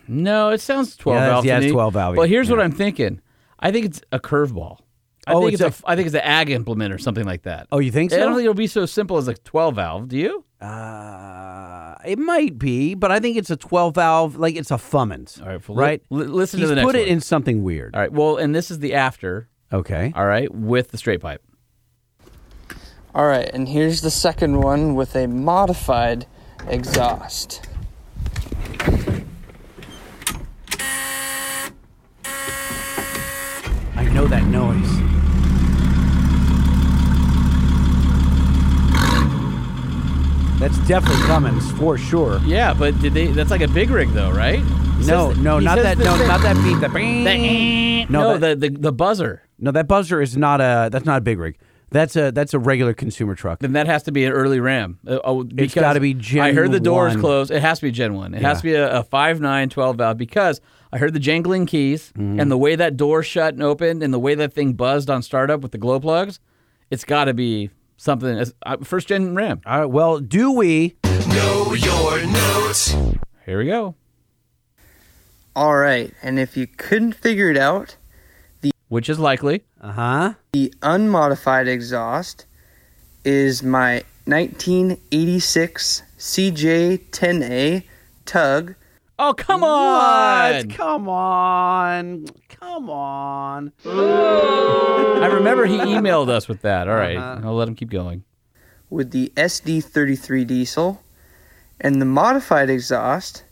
No, 0.08 0.49
it 0.49 0.62
sounds 0.62 0.95
12 0.95 1.20
Yeah, 1.20 1.26
valve. 1.30 1.45
yeah, 1.45 1.58
it's 1.58 1.66
me. 1.66 1.72
12 1.72 1.94
valve, 1.94 2.16
But 2.16 2.28
here's 2.30 2.49
what. 2.49 2.60
I'm 2.60 2.72
thinking. 2.72 3.22
I 3.60 3.72
think 3.72 3.86
it's 3.86 4.02
a 4.12 4.20
curveball. 4.20 4.80
I 5.28 5.34
Oh, 5.34 5.41
think 5.41 5.54
it's 5.54 5.62
it's, 5.62 5.82
a- 5.82 5.86
a, 5.86 5.90
I 5.91 5.95
think 5.95 6.06
it's 6.08 6.16
an 6.16 6.22
ag 6.22 6.49
implement 6.49 6.91
or 6.94 6.98
something 6.98 7.26
like 7.26 7.44
that. 7.44 7.68
Oh, 7.72 7.78
you 7.80 7.91
think 7.91 8.10
so? 8.12 8.18
I 8.18 8.22
don't 8.22 8.34
think 8.34 8.44
it'll 8.45 8.54
be 8.56 8.66
so 8.68 8.86
simple 8.88 9.18
as 9.18 9.28
a 9.28 9.34
12 9.36 9.76
valve. 9.76 10.08
Do 10.08 10.18
you? 10.18 10.44
Uh, 10.60 11.94
it 12.06 12.18
might 12.18 12.58
be, 12.58 12.95
but 12.95 13.12
I 13.12 13.20
think 13.20 13.38
it's 13.38 13.49
a 13.52 13.58
12 13.58 13.94
valve, 13.95 14.38
like 14.38 14.56
it's 14.56 14.72
a 14.72 14.76
Fummins. 14.78 15.40
All 15.41 15.48
right, 15.49 15.70
well, 15.70 15.78
right? 15.78 16.02
li- 16.10 16.24
li- 16.24 16.32
listen 16.32 16.60
He's 16.60 16.70
to 16.70 16.70
the 16.70 16.76
next 16.78 16.86
put 16.88 16.95
it 16.95 16.99
one. 17.02 17.08
in 17.10 17.20
something 17.22 17.62
weird. 17.62 17.94
All 17.94 18.02
right. 18.02 18.12
Well, 18.12 18.38
and 18.38 18.56
this 18.56 18.72
is 18.72 18.80
the 18.80 18.94
after. 18.95 19.49
Okay. 19.72 20.14
All 20.16 20.26
right, 20.26 20.52
with 20.52 20.90
the 20.91 20.98
straight 20.98 21.20
pipe. 21.22 21.44
All 23.14 23.26
right, 23.28 23.49
and 23.54 23.68
here's 23.68 24.02
the 24.02 24.12
second 24.12 24.62
one 24.62 24.95
with 24.95 25.16
a 25.16 25.28
modified 25.28 26.26
exhaust. 26.70 27.68
I 33.95 34.06
know 34.18 34.27
that 34.27 34.48
noise. 34.48 34.98
That's 40.60 40.76
definitely 40.88 41.22
Cummins 41.27 41.72
for 41.73 41.99
sure. 41.99 42.39
Yeah, 42.44 42.73
but 42.73 42.99
did 42.99 43.14
they? 43.14 43.27
That's 43.27 43.52
like 43.52 43.61
a 43.61 43.68
big 43.68 43.91
rig, 43.91 44.10
though, 44.14 44.31
right? 44.31 44.64
No, 45.06 45.30
says- 45.31 45.38
no, 45.38 45.60
not 45.60 45.76
that. 45.77 45.99
No, 45.99 46.18
thing- 46.18 46.27
not 46.27 46.41
that 46.41 46.56
beat. 46.64 46.80
The, 46.81 46.88
The, 46.89 48.06
No, 48.10 48.31
eh. 48.31 48.34
no, 48.34 48.38
that- 48.39 48.60
the, 48.60 48.69
the 48.72 48.77
the 48.80 48.91
buzzer. 48.91 49.44
no, 49.60 49.69
that 49.69 49.88
buzzer 49.88 50.19
is 50.19 50.35
not 50.35 50.60
a. 50.60 50.89
That's 50.91 51.06
not 51.06 51.19
a 51.19 51.22
big 51.22 51.38
rig. 51.38 51.57
That's 51.89 52.15
a. 52.15 52.31
That's 52.31 52.53
a 52.53 52.59
regular 52.59 52.93
consumer 52.93 53.34
truck. 53.35 53.59
Then 53.59 53.73
that 53.73 53.88
has 53.88 54.03
to 54.03 54.11
be 54.11 54.26
an 54.26 54.34
early 54.34 54.59
Ram. 54.59 54.99
Uh, 55.07 55.19
oh, 55.23 55.43
because 55.43 55.73
gotta 55.73 55.99
be 56.01 56.14
Gen 56.14 56.41
I 56.43 56.51
heard 56.53 56.72
the 56.72 56.80
doors 56.81 57.14
1. 57.14 57.22
closed. 57.22 57.51
It 57.51 57.61
has 57.61 57.80
to 57.80 57.85
be 57.85 57.91
Gen 57.91 58.14
1. 58.14 58.34
It 58.34 58.41
has 58.41 58.57
to 58.57 58.64
be 58.64 58.73
a, 58.73 58.99
a 58.99 59.03
5'9", 59.03 59.69
12 59.72 59.95
valve 59.97 60.18
because 60.18 60.59
I 60.91 60.97
heard 60.97 61.14
the 61.14 61.19
jangling 61.19 61.65
keys 61.65 62.11
Mm-hmm. 62.18 62.39
and 62.41 62.51
the 62.51 62.57
way 62.57 62.76
that 62.76 62.97
door 62.97 63.23
shut 63.23 63.53
and 63.53 63.64
opened 63.64 64.03
and 64.03 64.14
the 64.14 64.19
way 64.19 64.35
that 64.35 64.53
thing 64.53 64.73
buzzed 64.73 65.09
on 65.09 65.22
startup 65.22 65.61
with 65.61 65.72
the 65.72 65.77
glow 65.77 65.99
plugs. 65.99 66.39
It's 66.89 67.03
got 67.05 67.26
to 67.26 67.34
be 67.34 67.69
something. 67.95 68.43
Uh, 68.64 68.77
first 68.84 69.07
gen 69.07 69.34
Ram. 69.35 69.61
All 69.65 69.80
right. 69.80 69.85
Well, 69.85 70.19
do 70.19 70.51
we? 70.51 70.97
Know 71.30 71.73
your 71.73 72.26
notes? 72.26 72.95
Here 73.45 73.57
we 73.59 73.65
go. 73.65 73.95
All 75.55 75.76
right, 75.77 76.14
and 76.22 76.38
if 76.38 76.55
you 76.55 76.68
couldn't 76.68 77.14
figure 77.14 77.49
it 77.49 77.57
out, 77.57 77.97
Which 78.89 79.09
is 79.09 79.19
likely. 79.19 79.64
Uh 79.81 79.91
huh. 79.91 80.34
the 80.53 80.73
unmodified 80.81 81.68
exhaust 81.68 82.45
is 83.23 83.61
my 83.61 84.03
1986 84.26 86.03
CJ10A 86.18 87.84
Tug. 88.26 88.76
Oh, 89.19 89.34
come 89.34 89.64
on! 89.64 90.53
What? 90.53 90.64
on. 90.64 90.69
Come 90.69 91.09
on. 91.09 92.26
Come 92.49 92.89
on. 92.89 93.72
I 93.85 95.27
remember 95.27 95.65
he 95.65 95.77
emailed 95.77 96.30
us 96.30 96.47
with 96.47 96.61
that. 96.61 96.88
All 96.88 96.95
right. 96.95 97.18
Uh-huh. 97.18 97.47
I'll 97.47 97.55
let 97.55 97.68
him 97.68 97.76
keep 97.76 97.89
going. 97.89 98.23
with 98.89 99.11
the 99.11 99.31
SD33 99.35 100.45
diesel, 100.47 101.01
and 101.81 101.99
the 102.01 102.05
modified 102.05 102.69
exhaust 102.69 103.43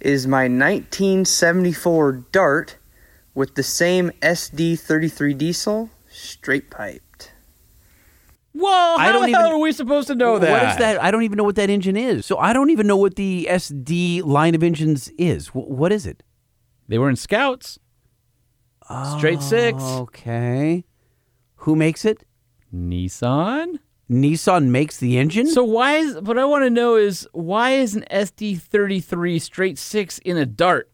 is 0.00 0.26
my 0.26 0.44
1974 0.44 2.12
Dart 2.32 2.76
with 3.40 3.54
the 3.54 3.62
same 3.62 4.10
SD33 4.20 5.36
diesel, 5.36 5.88
straight 6.10 6.70
piped. 6.70 7.32
Well, 8.52 8.98
how 8.98 9.08
I 9.08 9.12
don't 9.12 9.22
the 9.22 9.32
hell 9.32 9.46
even- 9.46 9.52
are 9.56 9.58
we 9.58 9.72
supposed 9.72 10.08
to 10.08 10.14
know 10.14 10.38
that? 10.38 10.50
What 10.50 10.70
is 10.72 10.76
that? 10.76 11.02
I 11.02 11.10
don't 11.10 11.22
even 11.22 11.38
know 11.38 11.44
what 11.44 11.56
that 11.56 11.70
engine 11.70 11.96
is. 11.96 12.26
So 12.26 12.36
I 12.36 12.52
don't 12.52 12.68
even 12.68 12.86
know 12.86 12.98
what 12.98 13.16
the 13.16 13.46
SD 13.48 14.20
line 14.22 14.54
of 14.54 14.62
engines 14.62 15.10
is. 15.16 15.48
Wh- 15.48 15.70
what 15.70 15.90
is 15.90 16.04
it? 16.04 16.22
They 16.86 16.98
were 16.98 17.08
in 17.08 17.16
Scouts. 17.16 17.78
Straight 19.16 19.40
six. 19.40 19.78
Oh, 19.80 20.00
okay. 20.02 20.84
Who 21.64 21.76
makes 21.76 22.04
it? 22.04 22.24
Nissan. 22.74 23.78
Nissan 24.10 24.66
makes 24.66 24.98
the 24.98 25.16
engine. 25.16 25.46
So 25.46 25.64
why 25.64 25.94
is 25.94 26.16
what 26.20 26.36
I 26.38 26.44
want 26.44 26.64
to 26.64 26.70
know 26.70 26.96
is 26.96 27.26
why 27.32 27.70
is 27.70 27.94
an 27.94 28.04
SD33 28.10 29.40
straight 29.40 29.78
six 29.78 30.18
in 30.18 30.36
a 30.36 30.44
Dart? 30.44 30.89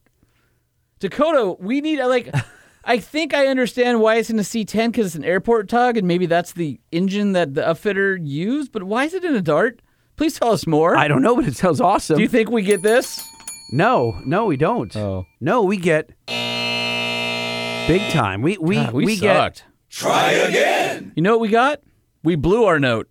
Dakota, 1.00 1.56
we 1.58 1.80
need 1.80 2.00
like 2.00 2.34
I 2.84 2.98
think 2.98 3.34
I 3.34 3.48
understand 3.48 4.00
why 4.00 4.16
it's 4.16 4.30
in 4.30 4.38
a 4.38 4.42
C10 4.42 4.92
because 4.92 5.06
it's 5.06 5.14
an 5.16 5.24
airport 5.24 5.68
tug 5.68 5.96
and 5.96 6.06
maybe 6.06 6.26
that's 6.26 6.52
the 6.52 6.80
engine 6.92 7.32
that 7.32 7.54
the 7.54 7.62
upfitter 7.62 8.16
used. 8.22 8.70
But 8.70 8.84
why 8.84 9.04
is 9.04 9.14
it 9.14 9.24
in 9.24 9.34
a 9.34 9.42
Dart? 9.42 9.82
Please 10.16 10.38
tell 10.38 10.52
us 10.52 10.66
more. 10.66 10.96
I 10.96 11.08
don't 11.08 11.20
know, 11.20 11.34
but 11.34 11.46
it 11.46 11.56
sounds 11.56 11.80
awesome. 11.80 12.16
Do 12.16 12.22
you 12.22 12.28
think 12.28 12.48
we 12.50 12.62
get 12.62 12.82
this? 12.82 13.28
no, 13.72 14.20
no, 14.24 14.46
we 14.46 14.56
don't. 14.56 14.94
Oh. 14.96 15.26
No, 15.40 15.62
we 15.62 15.76
get 15.76 16.10
big 16.26 18.10
time. 18.12 18.42
We 18.42 18.56
we 18.58 18.76
God, 18.76 18.92
we, 18.92 19.16
get 19.16 19.36
sucked. 19.36 19.64
Try 19.90 20.30
again. 20.32 21.12
You 21.16 21.22
know 21.22 21.32
what 21.32 21.40
we 21.40 21.48
got? 21.48 21.80
We 22.22 22.36
blew 22.36 22.64
our 22.64 22.78
note. 22.78 23.08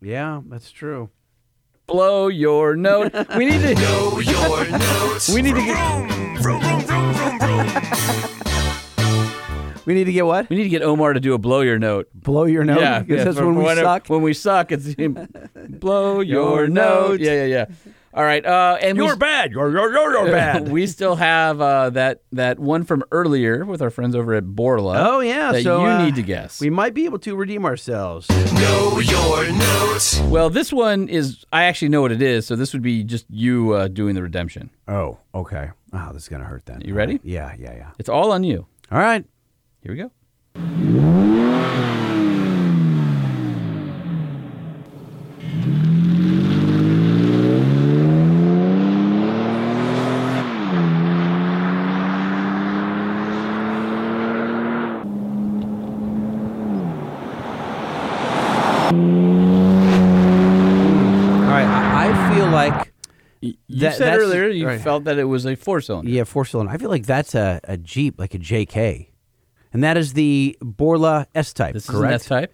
Yeah, 0.00 0.42
that's 0.46 0.70
true. 0.70 1.10
Blow 1.86 2.28
your 2.28 2.76
note. 2.76 3.12
We 3.36 3.46
need 3.46 3.62
to 3.62 3.74
Know 3.74 4.20
your 4.20 4.68
notes. 4.78 5.28
We 5.28 5.42
need 5.42 5.54
to 5.54 5.64
get 5.64 6.42
We 9.88 9.94
need 9.94 10.04
to 10.04 10.12
get 10.12 10.26
what? 10.26 10.50
we 10.50 10.56
need 10.56 10.64
to 10.64 10.68
get 10.68 10.82
Omar 10.82 11.14
to 11.14 11.20
do 11.20 11.32
a 11.32 11.38
blow 11.38 11.62
your 11.62 11.78
note. 11.78 12.10
Blow 12.12 12.44
your 12.44 12.62
note. 12.62 12.78
yeah, 12.78 13.00
because 13.00 13.24
yeah, 13.24 13.32
for- 13.40 13.46
when 13.46 13.54
we 13.54 13.74
suck. 13.74 14.06
When 14.08 14.20
we 14.20 14.34
suck, 14.34 14.70
it's 14.70 14.94
blow 15.56 16.20
your, 16.20 16.68
note. 16.68 17.20
Yeah, 17.20 17.32
yeah, 17.32 17.44
yeah. 17.44 17.64
All 18.14 18.24
right. 18.24 18.44
Uh, 18.44 18.78
and 18.80 18.98
we, 18.98 19.14
bad. 19.16 19.52
You're 19.52 19.70
you're 19.70 19.92
you're, 19.92 20.12
you're 20.12 20.26
bad. 20.32 20.68
we 20.70 20.86
still 20.86 21.16
have 21.16 21.60
uh, 21.60 21.90
that 21.90 22.22
that 22.32 22.58
one 22.58 22.84
from 22.84 23.04
earlier 23.12 23.64
with 23.64 23.82
our 23.82 23.90
friends 23.90 24.14
over 24.14 24.34
at 24.34 24.46
Borla. 24.46 24.96
oh 24.98 25.20
yeah. 25.20 25.52
that 25.52 25.62
so 25.62 25.82
you 25.82 25.86
uh, 25.86 26.04
need 26.04 26.14
to 26.14 26.22
guess. 26.22 26.60
We 26.60 26.70
might 26.70 26.94
be 26.94 27.04
able 27.04 27.18
to 27.20 27.36
redeem 27.36 27.64
ourselves. 27.64 28.28
Know 28.30 28.98
your 29.00 29.52
notes. 29.52 30.20
well, 30.22 30.50
this 30.50 30.72
one 30.72 31.08
is 31.08 31.44
I 31.52 31.64
actually 31.64 31.90
know 31.90 32.00
what 32.00 32.12
it 32.12 32.22
is, 32.22 32.46
so 32.46 32.56
this 32.56 32.72
would 32.72 32.82
be 32.82 33.04
just 33.04 33.26
you 33.28 33.72
uh, 33.72 33.88
doing 33.88 34.14
the 34.14 34.22
redemption. 34.22 34.70
Oh, 34.86 35.18
okay. 35.34 35.70
Oh, 35.92 36.12
this 36.12 36.24
is 36.24 36.28
gonna 36.28 36.44
hurt 36.44 36.66
then. 36.66 36.80
You 36.82 36.94
ready? 36.94 37.20
Yeah, 37.22 37.54
yeah, 37.58 37.74
yeah. 37.74 37.90
It's 37.98 38.08
all 38.08 38.32
on 38.32 38.42
you. 38.44 38.66
All 38.90 38.98
right. 38.98 39.24
Here 39.82 39.92
we 39.92 39.98
go. 39.98 40.10
All 60.18 61.54
right. 61.54 61.66
I, 61.66 62.08
I 62.08 62.34
feel 62.34 62.48
like 62.48 62.92
You 63.78 63.88
That- 63.88 63.96
said 63.96 64.18
earlier 64.18 64.48
you 64.48 64.66
right. 64.66 64.80
felt 64.80 65.04
that 65.04 65.18
it 65.18 65.24
was 65.24 65.46
a 65.46 65.54
four 65.56 65.80
cylinder. 65.80 66.10
yeah, 66.10 66.24
four 66.24 66.44
cylinder. 66.44 66.72
I 66.72 66.78
feel 66.78 66.90
like 66.90 67.06
that's 67.06 67.34
a, 67.34 67.60
a 67.64 67.76
Jeep, 67.76 68.18
like 68.18 68.34
a 68.34 68.38
JK, 68.38 69.08
and 69.72 69.82
that 69.84 69.96
is 69.96 70.12
the 70.14 70.56
Borla 70.60 71.26
S 71.34 71.52
type. 71.52 71.74
This 71.74 71.88
correct? 71.88 72.14
is 72.14 72.22
S 72.22 72.28
type. 72.28 72.52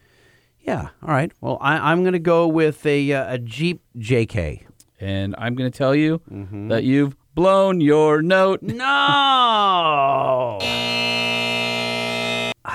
Yeah. 0.60 0.88
All 1.02 1.10
right. 1.10 1.30
Well, 1.40 1.58
I, 1.60 1.90
I'm 1.92 2.04
gonna 2.04 2.18
go 2.18 2.46
with 2.48 2.84
a 2.86 3.12
uh, 3.12 3.34
a 3.34 3.38
Jeep 3.38 3.82
JK. 3.98 4.62
And 5.00 5.34
I'm 5.36 5.54
going 5.56 5.70
to 5.70 5.76
tell 5.76 5.94
you 5.94 6.20
Mm-hmm. 6.32 6.68
that 6.68 6.84
you've 6.84 7.14
blown 7.34 7.80
your 7.82 8.22
note. 8.22 8.60
No. 8.74 10.58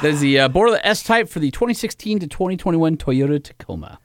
That 0.01 0.03
is 0.13 0.19
the 0.19 0.39
uh, 0.41 0.47
Borla 0.49 0.80
S 0.84 1.01
Type 1.01 1.27
for 1.27 1.39
the 1.39 1.49
2016 1.49 2.19
to 2.19 2.27
2021 2.27 2.97
Toyota 2.97 3.43
Tacoma. 3.43 3.99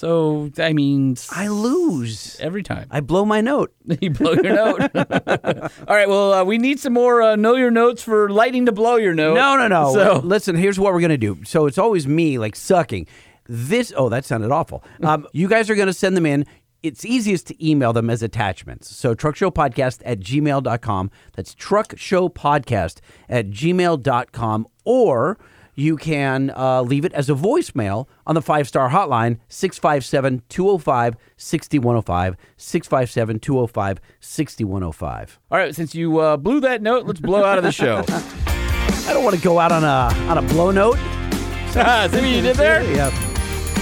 So 0.00 0.50
I 0.56 0.72
mean, 0.72 1.18
I 1.30 1.48
lose. 1.48 2.40
every 2.40 2.62
time 2.62 2.86
I 2.90 3.00
blow 3.00 3.26
my 3.26 3.42
note. 3.42 3.74
you 4.00 4.08
blow 4.08 4.32
your 4.32 4.54
note. 4.54 4.80
All 4.96 5.94
right, 5.94 6.08
well, 6.08 6.32
uh, 6.32 6.44
we 6.44 6.56
need 6.56 6.80
some 6.80 6.94
more 6.94 7.20
uh, 7.20 7.36
know 7.36 7.54
your 7.56 7.70
notes 7.70 8.02
for 8.02 8.30
lightning 8.30 8.64
to 8.64 8.72
blow 8.72 8.96
your 8.96 9.12
note. 9.12 9.34
No, 9.34 9.58
no, 9.58 9.68
no. 9.68 9.92
So 9.92 10.20
listen, 10.24 10.56
here's 10.56 10.80
what 10.80 10.94
we're 10.94 11.02
gonna 11.02 11.18
do. 11.18 11.44
So 11.44 11.66
it's 11.66 11.76
always 11.76 12.06
me 12.06 12.38
like 12.38 12.56
sucking. 12.56 13.08
This 13.46 13.92
oh, 13.94 14.08
that 14.08 14.24
sounded 14.24 14.50
awful. 14.50 14.82
Um, 15.02 15.26
you 15.34 15.48
guys 15.48 15.68
are 15.68 15.74
gonna 15.74 15.92
send 15.92 16.16
them 16.16 16.24
in. 16.24 16.46
It's 16.82 17.04
easiest 17.04 17.48
to 17.48 17.68
email 17.68 17.92
them 17.92 18.08
as 18.08 18.22
attachments. 18.22 18.96
So 18.96 19.14
truckshowpodcast 19.14 20.00
at 20.06 20.20
gmail.com. 20.20 21.10
That's 21.34 21.54
truckshowpodcast 21.54 23.00
at 23.28 23.50
gmail.com. 23.50 24.66
Or 24.86 25.38
you 25.74 25.96
can 25.96 26.50
uh, 26.56 26.82
leave 26.82 27.04
it 27.04 27.12
as 27.12 27.30
a 27.30 27.34
voicemail 27.34 28.06
on 28.26 28.34
the 28.34 28.42
five 28.42 28.68
star 28.68 28.90
hotline 28.90 29.38
657 29.48 30.42
205 30.48 31.16
6105. 31.36 32.36
657 32.56 33.38
205 33.40 34.00
6105. 34.20 35.40
all 35.50 35.58
right, 35.58 35.74
since 35.74 35.94
you 35.94 36.18
uh, 36.18 36.36
blew 36.36 36.60
that 36.60 36.82
note, 36.82 37.06
let's 37.06 37.20
blow 37.20 37.44
out 37.44 37.58
of 37.58 37.64
the 37.64 37.72
show. 37.72 38.04
I 38.08 39.12
don't 39.12 39.24
want 39.24 39.36
to 39.36 39.42
go 39.42 39.58
out 39.58 39.72
on 39.72 39.82
a 39.82 40.14
on 40.30 40.38
a 40.38 40.42
blow 40.42 40.70
note. 40.70 40.96
See 41.70 41.78
what 41.80 42.22
you 42.24 42.42
did 42.42 42.56
there? 42.56 42.82
Yeah. 42.94 43.26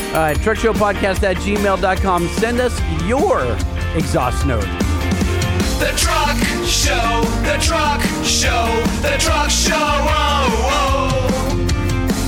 All 0.09 0.15
right, 0.15 0.36
truckshowpodcast 0.39 1.23
at 1.23 1.36
gmail.com. 1.36 2.28
Send 2.28 2.60
us 2.60 2.81
your 3.05 3.43
exhaust 3.94 4.47
note. 4.47 4.65
The 5.78 5.93
truck 5.97 6.36
show. 6.65 7.23
The 7.44 7.59
truck 7.60 8.01
show. 8.24 8.82
The 9.02 9.16
truck 9.19 9.51
show. 9.51 9.74
Oh, 9.77 10.69
oh. 10.70 11.08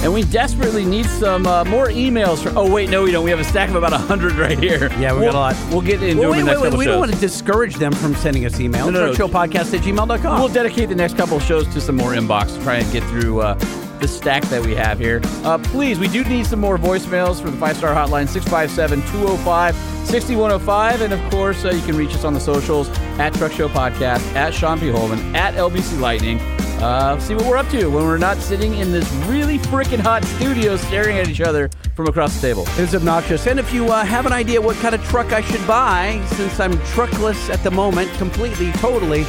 And 0.03 0.15
we 0.15 0.23
desperately 0.25 0.85
need 0.87 1.05
some 1.05 1.47
uh, 1.47 1.63
more 1.65 1.89
emails. 1.89 2.43
From, 2.43 2.57
oh 2.57 2.71
wait, 2.73 2.89
no, 2.89 3.03
we 3.03 3.13
don't. 3.13 3.23
We 3.23 3.31
have 3.31 3.39
a 3.41 3.45
stack 3.45 3.69
of 3.69 3.75
about 3.77 3.93
hundred 3.93 4.33
right 4.33 4.59
here. 4.59 4.91
Yeah, 4.99 5.13
we 5.13 5.21
we'll, 5.21 5.33
got 5.33 5.55
a 5.55 5.61
lot. 5.61 5.71
We'll 5.73 5.83
get 5.83 6.03
into 6.03 6.21
Well, 6.23 6.31
wait, 6.31 6.41
in 6.41 6.47
the 6.47 6.53
wait, 6.53 6.55
next 6.55 6.61
wait. 6.63 6.65
couple 6.69 6.79
We 6.79 6.85
shows. 6.87 6.93
don't 6.93 7.01
want 7.01 7.13
to 7.13 7.19
discourage 7.19 7.75
them 7.77 7.93
from 7.93 8.15
sending 8.15 8.47
us 8.47 8.55
emails. 8.57 8.87
No, 8.87 8.91
no, 8.91 9.07
no. 9.07 9.13
Truckshowpodcast 9.13 9.75
at 9.79 9.81
gmail.com. 9.85 10.39
We'll 10.41 10.49
dedicate 10.49 10.89
the 10.89 10.95
next 10.95 11.17
couple 11.19 11.37
of 11.37 11.43
shows 11.43 11.67
to 11.75 11.81
some 11.83 11.97
more 11.97 12.13
inbox 12.13 12.57
to 12.57 12.63
try 12.63 12.77
and 12.77 12.91
get 12.93 13.03
through 13.05 13.41
uh, 13.43 13.55
the 14.01 14.09
stack 14.09 14.43
that 14.45 14.65
we 14.65 14.75
have 14.75 14.99
here. 14.99 15.21
Uh, 15.45 15.59
please, 15.59 15.99
we 15.99 16.09
do 16.09 16.25
need 16.25 16.47
some 16.47 16.61
more 16.61 16.79
voicemails 16.79 17.41
for 17.41 17.51
the 17.51 17.57
five 17.57 17.77
star 17.77 17.95
hotline 17.95 18.29
657 18.29 19.01
205 19.13 19.75
6105. 20.07 21.01
And 21.03 21.13
of 21.13 21.31
course, 21.31 21.65
uh, 21.65 21.71
you 21.71 21.83
can 21.83 21.97
reach 21.97 22.15
us 22.15 22.25
on 22.25 22.35
the 22.35 22.41
socials 22.41 22.89
at 23.19 23.35
Truck 23.35 23.53
Show 23.53 23.69
Podcast, 23.69 24.35
at 24.35 24.55
Sean 24.55 24.81
P. 24.81 24.91
Holman, 24.91 25.35
at 25.37 25.55
LBC 25.55 26.01
Lightning. 26.01 26.41
Uh, 26.81 27.19
see 27.21 27.35
what 27.35 27.45
we're 27.45 27.59
up 27.59 27.69
to 27.69 27.89
when 27.89 28.05
we're 28.05 28.17
not 28.17 28.39
sitting 28.39 28.75
in 28.77 28.91
this 28.91 29.11
really 29.27 29.59
freaking 29.59 29.99
hot 29.99 30.25
studio 30.25 30.77
staring 30.77 31.19
at 31.19 31.29
each 31.29 31.43
other 31.43 31.69
from 31.95 32.07
across 32.07 32.35
the 32.37 32.41
table. 32.41 32.65
It's 32.79 32.95
obnoxious. 32.95 33.47
And 33.47 33.61
if 33.61 33.71
you 33.75 33.91
uh, 33.93 34.03
have 34.03 34.25
an 34.25 34.33
idea 34.33 34.63
what 34.63 34.77
kind 34.77 34.95
of 34.95 35.05
truck 35.05 35.31
I 35.33 35.43
should 35.43 35.67
buy, 35.67 36.25
since 36.37 36.59
I'm 36.59 36.73
truckless 36.95 37.51
at 37.51 37.63
the 37.63 37.71
moment, 37.71 38.11
completely, 38.15 38.73
totally, 38.73 39.25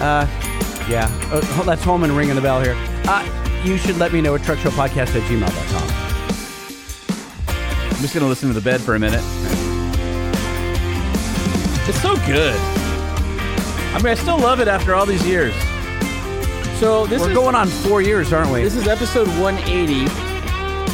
uh, 0.00 0.26
yeah, 0.88 1.06
uh, 1.30 1.40
oh, 1.42 1.64
that's 1.66 1.82
Holman 1.82 2.16
ringing 2.16 2.36
the 2.36 2.42
bell 2.42 2.62
here. 2.62 2.74
You 3.64 3.78
should 3.78 3.96
let 3.96 4.12
me 4.12 4.20
know 4.20 4.34
at 4.34 4.42
truckshowpodcast 4.42 5.16
at 5.16 5.22
gmail.com. 5.22 5.90
I'm 7.94 8.00
just 8.02 8.12
going 8.12 8.22
to 8.24 8.28
listen 8.28 8.48
to 8.48 8.54
the 8.54 8.60
bed 8.60 8.80
for 8.80 8.94
a 8.94 8.98
minute. 8.98 9.22
It's 11.88 12.00
so 12.02 12.14
good. 12.26 12.54
I 13.94 13.98
mean, 13.98 14.06
I 14.08 14.14
still 14.14 14.38
love 14.38 14.60
it 14.60 14.68
after 14.68 14.94
all 14.94 15.06
these 15.06 15.26
years. 15.26 15.54
So 16.78 17.06
this 17.06 17.22
We're 17.22 17.30
is 17.30 17.34
going 17.34 17.54
on 17.54 17.68
four 17.68 18.02
years, 18.02 18.32
aren't 18.32 18.50
we? 18.52 18.62
this 18.62 18.74
is 18.76 18.86
episode 18.88 19.28
180, 19.40 20.10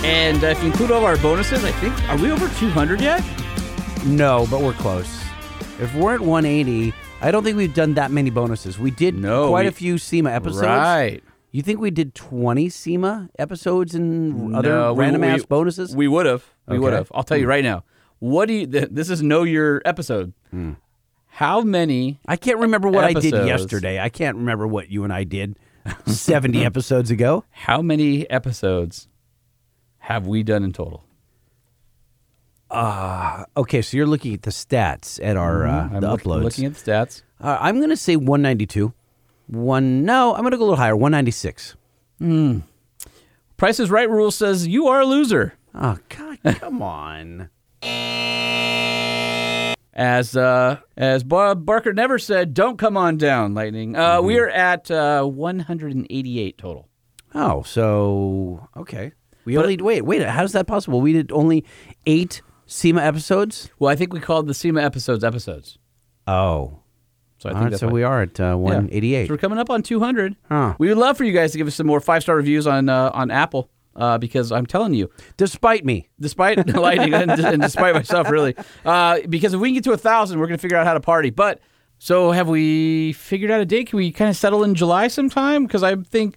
and 0.06 0.44
uh, 0.44 0.48
if 0.48 0.60
you 0.60 0.66
include 0.66 0.90
all 0.92 1.04
our 1.04 1.16
bonuses, 1.16 1.64
I 1.64 1.72
think 1.72 1.98
are 2.08 2.18
we 2.18 2.30
over 2.30 2.48
200 2.60 3.00
yet? 3.00 3.24
No, 4.04 4.46
but 4.50 4.60
we're 4.60 4.74
close. 4.74 5.08
If 5.80 5.92
we're 5.94 6.14
at 6.14 6.20
180, 6.20 6.92
I 7.22 7.30
don't 7.30 7.42
think 7.42 7.56
we've 7.56 7.74
done 7.74 7.94
that 7.94 8.10
many 8.10 8.30
bonuses. 8.30 8.78
We 8.78 8.90
did 8.90 9.16
No, 9.18 9.48
quite 9.48 9.62
we- 9.62 9.68
a 9.68 9.72
few 9.72 9.98
SEMA 9.98 10.30
episodes. 10.30 10.62
Right. 10.66 11.22
You 11.52 11.62
think 11.62 11.80
we 11.80 11.90
did 11.90 12.14
20 12.14 12.68
SEMA 12.68 13.28
episodes 13.38 13.94
and 13.94 14.54
other 14.54 14.68
No, 14.68 14.94
random 14.94 15.22
we- 15.22 15.28
ass 15.28 15.44
bonuses? 15.44 15.94
We 15.96 16.06
would 16.08 16.26
have. 16.26 16.44
We 16.68 16.78
would 16.78 16.92
have. 16.92 17.10
I'll 17.12 17.24
tell 17.24 17.36
you 17.36 17.46
right 17.48 17.64
now. 17.64 17.82
What 18.20 18.46
do 18.46 18.54
you? 18.54 18.66
This 18.66 19.10
is 19.10 19.22
know 19.22 19.42
your 19.42 19.82
episode. 19.84 20.32
How 21.26 21.60
many? 21.62 22.20
I 22.26 22.36
can't 22.36 22.58
remember 22.58 22.88
what 22.88 23.02
I 23.04 23.12
did 23.14 23.32
yesterday. 23.32 23.98
I 23.98 24.08
can't 24.10 24.36
remember 24.36 24.66
what 24.66 24.90
you 24.90 25.04
and 25.04 25.12
I 25.12 25.24
did 25.24 25.58
70 26.06 26.64
episodes 26.64 27.10
ago. 27.10 27.44
How 27.50 27.80
many 27.82 28.28
episodes 28.30 29.08
have 30.00 30.26
we 30.26 30.42
done 30.42 30.62
in 30.64 30.72
total? 30.72 31.04
Uh, 32.70 33.44
Okay, 33.56 33.82
so 33.82 33.96
you're 33.96 34.06
looking 34.06 34.34
at 34.34 34.42
the 34.42 34.50
stats 34.50 35.18
at 35.22 35.36
our 35.36 35.66
uh, 35.66 35.70
Mm-hmm. 35.70 35.94
I'm 35.96 36.00
the 36.02 36.10
look- 36.10 36.22
uploads. 36.22 36.42
looking 36.44 36.64
at 36.66 36.74
the 36.74 36.90
stats. 36.90 37.22
uh, 37.40 37.58
I'm 37.60 37.78
going 37.78 37.90
to 37.90 37.96
say 37.96 38.16
192. 38.16 38.92
One 39.50 40.04
no, 40.04 40.32
I'm 40.34 40.42
going 40.42 40.52
to 40.52 40.56
go 40.56 40.62
a 40.62 40.66
little 40.66 40.76
higher. 40.76 40.94
196. 40.96 41.74
Price 43.56 43.80
is 43.80 43.90
Right 43.90 44.08
rule 44.08 44.30
says 44.30 44.66
you 44.68 44.86
are 44.86 45.00
a 45.00 45.04
loser. 45.04 45.54
Oh 45.74 45.98
God, 46.08 46.38
come 46.58 46.80
on. 46.82 47.50
As 49.92 50.36
uh, 50.36 50.78
as 50.96 51.24
Bob 51.24 51.66
Barker 51.66 51.92
never 51.92 52.18
said, 52.18 52.54
don't 52.54 52.78
come 52.78 52.96
on 52.96 53.16
down, 53.18 53.54
Lightning. 53.54 53.96
Uh, 53.96 54.18
Mm-hmm. 54.18 54.26
We 54.26 54.38
are 54.38 54.48
at 54.48 54.90
uh, 54.90 55.24
188 55.24 56.56
total. 56.58 56.88
Oh, 57.34 57.62
so 57.62 58.68
okay. 58.76 59.12
We 59.44 59.58
only 59.58 59.76
wait. 59.78 60.02
Wait, 60.02 60.22
how's 60.22 60.52
that 60.52 60.66
possible? 60.66 61.00
We 61.00 61.12
did 61.12 61.32
only 61.32 61.64
eight 62.06 62.40
SEMA 62.66 63.02
episodes. 63.02 63.70
Well, 63.78 63.90
I 63.90 63.96
think 63.96 64.12
we 64.12 64.20
called 64.20 64.46
the 64.46 64.54
SEMA 64.54 64.80
episodes 64.80 65.24
episodes. 65.24 65.78
Oh, 66.26 66.79
So 67.40 67.48
I 67.48 67.52
all 67.52 67.56
think 67.58 67.64
right, 67.64 67.70
that's 67.70 67.80
so 67.80 67.86
why- 67.88 67.92
we 67.94 68.02
are 68.04 68.22
at 68.22 68.38
uh, 68.38 68.44
Yeah. 68.44 68.54
188. 68.54 69.26
So 69.26 69.34
we're 69.34 69.38
coming 69.38 69.58
up 69.58 69.70
on 69.70 69.82
200. 69.82 70.36
Huh. 70.48 70.74
We 70.78 70.88
would 70.88 70.98
love 70.98 71.16
for 71.16 71.24
you 71.24 71.32
guys 71.32 71.52
to 71.52 71.58
give 71.58 71.66
us 71.66 71.74
some 71.74 71.86
more 71.86 72.00
five 72.00 72.22
star 72.22 72.36
reviews 72.36 72.66
on 72.66 72.88
uh, 72.88 73.10
on 73.14 73.30
Apple. 73.30 73.70
uh, 73.96 74.18
because 74.18 74.52
I'm 74.52 74.66
telling 74.66 74.94
you, 74.94 75.10
Despite 75.36 75.84
me. 75.84 76.08
despite 76.20 76.64
Lightning 76.76 77.12
and, 77.12 77.30
and 77.32 77.60
despite 77.60 77.92
myself, 77.94 78.30
really, 78.30 78.54
uh, 78.84 79.18
because 79.28 79.52
if 79.52 79.60
we 79.60 79.68
can 79.68 79.74
get 79.74 79.84
to 79.84 79.92
a 79.92 79.98
thousand, 79.98 80.38
we're 80.38 80.46
going 80.46 80.56
to 80.58 80.62
figure 80.62 80.76
out 80.76 80.86
how 80.86 80.94
to 80.94 81.00
party. 81.00 81.30
But 81.30 81.60
so 81.98 82.30
have 82.30 82.48
we 82.48 83.12
figured 83.14 83.50
out 83.50 83.60
a 83.60 83.66
date? 83.66 83.88
Can 83.88 83.96
we 83.96 84.12
kind 84.12 84.30
of 84.30 84.36
settle 84.36 84.62
in 84.62 84.74
July 84.76 85.08
sometime? 85.08 85.66
Because 85.66 85.82
I 85.82 85.96
think 85.96 86.36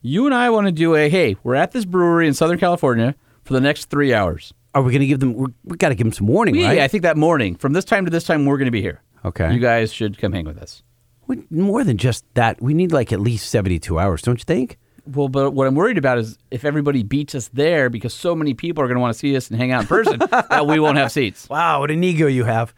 you 0.00 0.26
and 0.26 0.34
I 0.34 0.48
want 0.50 0.66
to 0.68 0.72
do 0.72 0.94
a 0.94 1.08
hey, 1.08 1.36
we're 1.42 1.54
at 1.56 1.72
this 1.72 1.84
brewery 1.84 2.26
in 2.28 2.34
Southern 2.34 2.58
California 2.58 3.14
for 3.44 3.52
the 3.54 3.60
next 3.60 3.86
three 3.90 4.14
hours. 4.14 4.52
Are 4.74 4.80
we 4.82 4.92
going 4.92 5.00
to 5.00 5.06
give 5.06 5.20
them? 5.20 5.54
We 5.64 5.76
got 5.76 5.88
to 5.90 5.94
give 5.94 6.04
them 6.06 6.12
some 6.12 6.28
warning, 6.28 6.54
Yeah, 6.54 6.68
right? 6.68 6.78
I 6.78 6.88
think 6.88 7.02
that 7.02 7.16
morning, 7.16 7.56
from 7.56 7.72
this 7.72 7.84
time 7.84 8.04
to 8.04 8.10
this 8.10 8.24
time, 8.24 8.46
we're 8.46 8.58
going 8.58 8.66
to 8.66 8.70
be 8.72 8.80
here. 8.80 9.02
Okay. 9.24 9.52
You 9.52 9.60
guys 9.60 9.92
should 9.92 10.18
come 10.18 10.32
hang 10.32 10.44
with 10.44 10.58
us. 10.58 10.82
We- 11.26 11.44
more 11.50 11.84
than 11.84 11.96
just 11.96 12.24
that, 12.34 12.60
we 12.60 12.74
need 12.74 12.92
like 12.92 13.12
at 13.12 13.20
least 13.20 13.48
seventy-two 13.50 13.98
hours, 13.98 14.22
don't 14.22 14.38
you 14.38 14.44
think? 14.44 14.78
Well, 15.06 15.28
but 15.28 15.50
what 15.52 15.66
I'm 15.66 15.74
worried 15.74 15.98
about 15.98 16.18
is 16.18 16.38
if 16.50 16.64
everybody 16.64 17.02
beats 17.02 17.34
us 17.34 17.48
there 17.52 17.90
because 17.90 18.14
so 18.14 18.34
many 18.36 18.54
people 18.54 18.84
are 18.84 18.86
going 18.86 18.96
to 18.96 19.00
want 19.00 19.12
to 19.12 19.18
see 19.18 19.36
us 19.36 19.50
and 19.50 19.58
hang 19.58 19.72
out 19.72 19.82
in 19.82 19.86
person 19.88 20.18
that 20.30 20.66
we 20.66 20.78
won't 20.78 20.96
have 20.96 21.10
seats. 21.10 21.48
Wow, 21.48 21.80
what 21.80 21.90
an 21.90 22.04
ego 22.04 22.26
you 22.28 22.44
have. 22.44 22.72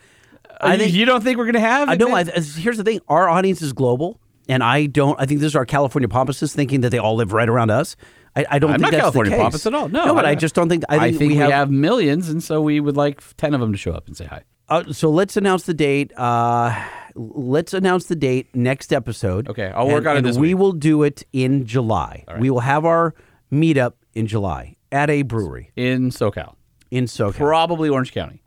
I 0.61 0.75
uh, 0.75 0.79
think 0.79 0.93
you 0.95 1.05
don't 1.05 1.23
think 1.23 1.37
we're 1.37 1.45
going 1.45 1.55
to 1.55 1.61
have? 1.61 1.89
I 1.89 1.97
know. 1.97 2.15
I, 2.15 2.23
uh, 2.23 2.41
here's 2.57 2.79
the 2.79 2.85
thing: 2.85 3.01
our 3.09 3.29
audience 3.29 3.61
is 3.61 3.73
global, 3.73 4.21
and 4.49 4.63
I 4.63 4.87
don't. 4.87 5.21
I 5.21 5.27
think 5.27 5.41
this 5.41 5.49
is 5.49 5.57
our 5.57 5.67
California 5.67 6.09
pompuses 6.09 6.55
thinking 6.55 6.81
that 6.83 6.91
they 6.91 6.99
all 6.99 7.17
live 7.17 7.33
right 7.33 7.49
around 7.49 7.71
us. 7.71 7.97
I, 8.37 8.47
I 8.51 8.59
don't 8.59 8.71
I'm 8.71 8.75
think 8.81 8.83
not 8.83 8.91
that's 8.93 9.01
California 9.03 9.31
the 9.31 9.37
case. 9.37 9.43
pompous 9.43 9.67
at 9.67 9.75
all. 9.75 9.89
No, 9.89 10.15
but 10.15 10.25
I, 10.25 10.31
I- 10.31 10.35
just 10.35 10.55
don't 10.55 10.69
think. 10.69 10.85
I 10.89 11.13
think, 11.13 11.31
we, 11.33 11.37
have, 11.37 11.71
millions, 11.71 12.29
and 12.29 12.43
so 12.43 12.61
we 12.61 12.81
would 12.81 12.97
like 12.97 13.23
ten 13.37 13.55
of 13.55 13.61
them 13.61 13.73
to 13.73 13.79
show 13.79 13.93
up 13.93 14.07
and 14.07 14.17
say 14.17 14.25
hi. 14.25 14.43
Uh, 14.69 14.93
so 14.93 15.11
let's 15.11 15.37
announce 15.37 15.65
the 15.65 15.75
date. 15.75 16.13
Uh, 16.17 16.75
let's 17.15 17.75
announce 17.75 18.07
the 18.07 18.17
date 18.17 18.55
next 18.55 18.93
episode. 18.93 19.49
Okay, 19.49 19.71
I'll 19.75 19.87
work 19.87 19.99
and, 19.99 20.09
on 20.09 20.17
it 20.17 20.27
and 20.27 20.41
we 20.41 20.55
week. 20.55 20.61
will 20.61 20.73
do 20.73 21.03
it 21.03 21.25
in 21.33 21.67
July. 21.67 22.25
We 22.39 22.51
will 22.51 22.61
have 22.61 22.85
our 22.85 23.15
meetup 23.53 23.95
in 24.15 24.27
July 24.27 24.77
at 24.91 25.11
a 25.11 25.23
brewery 25.23 25.71
in 25.77 26.11
SoCal, 26.11 26.55
in 26.91 27.05
SoCal. 27.05 27.35
probably 27.35 27.89
Orange 27.89 28.13
County, 28.13 28.43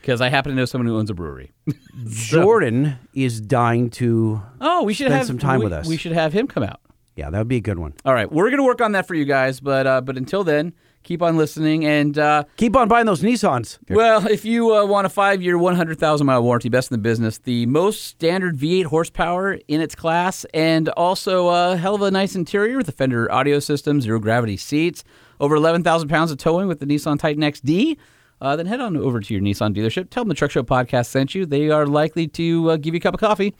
because 0.00 0.20
I 0.20 0.28
happen 0.28 0.50
to 0.50 0.56
know 0.56 0.66
someone 0.66 0.86
who 0.86 0.98
owns 0.98 1.10
a 1.10 1.14
brewery. 1.14 1.52
Jordan 2.06 2.98
is 3.14 3.40
dying 3.40 3.90
to. 3.90 4.42
Oh, 4.60 4.84
we 4.84 4.94
should 4.94 5.06
spend 5.06 5.14
have 5.18 5.26
some 5.26 5.38
time 5.38 5.58
we, 5.58 5.64
with 5.64 5.72
us. 5.72 5.88
We 5.88 5.96
should 5.96 6.12
have 6.12 6.32
him 6.32 6.46
come 6.46 6.62
out. 6.62 6.80
Yeah, 7.16 7.30
that 7.30 7.38
would 7.38 7.48
be 7.48 7.56
a 7.56 7.62
good 7.62 7.78
one. 7.78 7.94
All 8.04 8.14
right, 8.14 8.30
we're 8.30 8.50
going 8.50 8.58
to 8.58 8.64
work 8.64 8.82
on 8.82 8.92
that 8.92 9.08
for 9.08 9.14
you 9.14 9.24
guys, 9.24 9.58
but 9.58 9.86
uh, 9.86 10.00
but 10.00 10.16
until 10.16 10.44
then, 10.44 10.74
keep 11.06 11.22
on 11.22 11.36
listening 11.38 11.86
and. 11.86 12.18
Uh, 12.18 12.44
Keep 12.56 12.76
on 12.76 12.88
buying 12.88 13.06
those 13.06 13.22
Nissans. 13.22 13.78
Well, 13.88 14.26
if 14.26 14.44
you 14.44 14.74
uh, 14.74 14.84
want 14.84 15.06
a 15.06 15.08
five 15.08 15.40
year, 15.40 15.56
100,000 15.56 16.26
mile 16.26 16.42
warranty, 16.42 16.68
best 16.68 16.90
in 16.90 16.94
the 16.96 17.02
business, 17.02 17.38
the 17.38 17.64
most 17.66 18.04
standard 18.04 18.56
V8 18.58 18.84
horsepower 18.86 19.58
in 19.68 19.80
its 19.80 19.94
class, 19.94 20.44
and 20.52 20.88
also 20.90 21.48
a 21.48 21.76
hell 21.76 21.94
of 21.94 22.02
a 22.02 22.10
nice 22.10 22.34
interior 22.34 22.76
with 22.76 22.86
the 22.86 22.92
Fender 22.92 23.30
audio 23.32 23.58
system, 23.60 24.00
zero 24.00 24.18
gravity 24.18 24.56
seats, 24.56 25.04
over 25.40 25.54
11,000 25.54 26.08
pounds 26.08 26.30
of 26.30 26.38
towing 26.38 26.68
with 26.68 26.80
the 26.80 26.86
Nissan 26.86 27.18
Titan 27.18 27.42
XD. 27.42 27.96
Uh, 28.40 28.54
then 28.56 28.66
head 28.66 28.80
on 28.80 28.96
over 28.98 29.20
to 29.20 29.32
your 29.32 29.42
Nissan 29.42 29.74
dealership. 29.74 30.10
Tell 30.10 30.22
them 30.24 30.28
the 30.28 30.34
Truck 30.34 30.50
Show 30.50 30.62
podcast 30.62 31.06
sent 31.06 31.34
you. 31.34 31.46
They 31.46 31.70
are 31.70 31.86
likely 31.86 32.26
to 32.28 32.70
uh, 32.72 32.76
give 32.76 32.92
you 32.92 32.98
a 32.98 33.00
cup 33.00 33.14
of 33.14 33.20
coffee. 33.20 33.54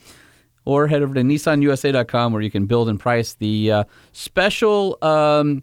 Or 0.66 0.88
head 0.88 1.00
over 1.00 1.14
to 1.14 1.20
nissanusa.com 1.22 2.32
where 2.32 2.42
you 2.42 2.50
can 2.50 2.66
build 2.66 2.88
and 2.88 2.98
price 2.98 3.34
the 3.34 3.70
uh, 3.70 3.84
special. 4.10 4.98
Um, 5.00 5.62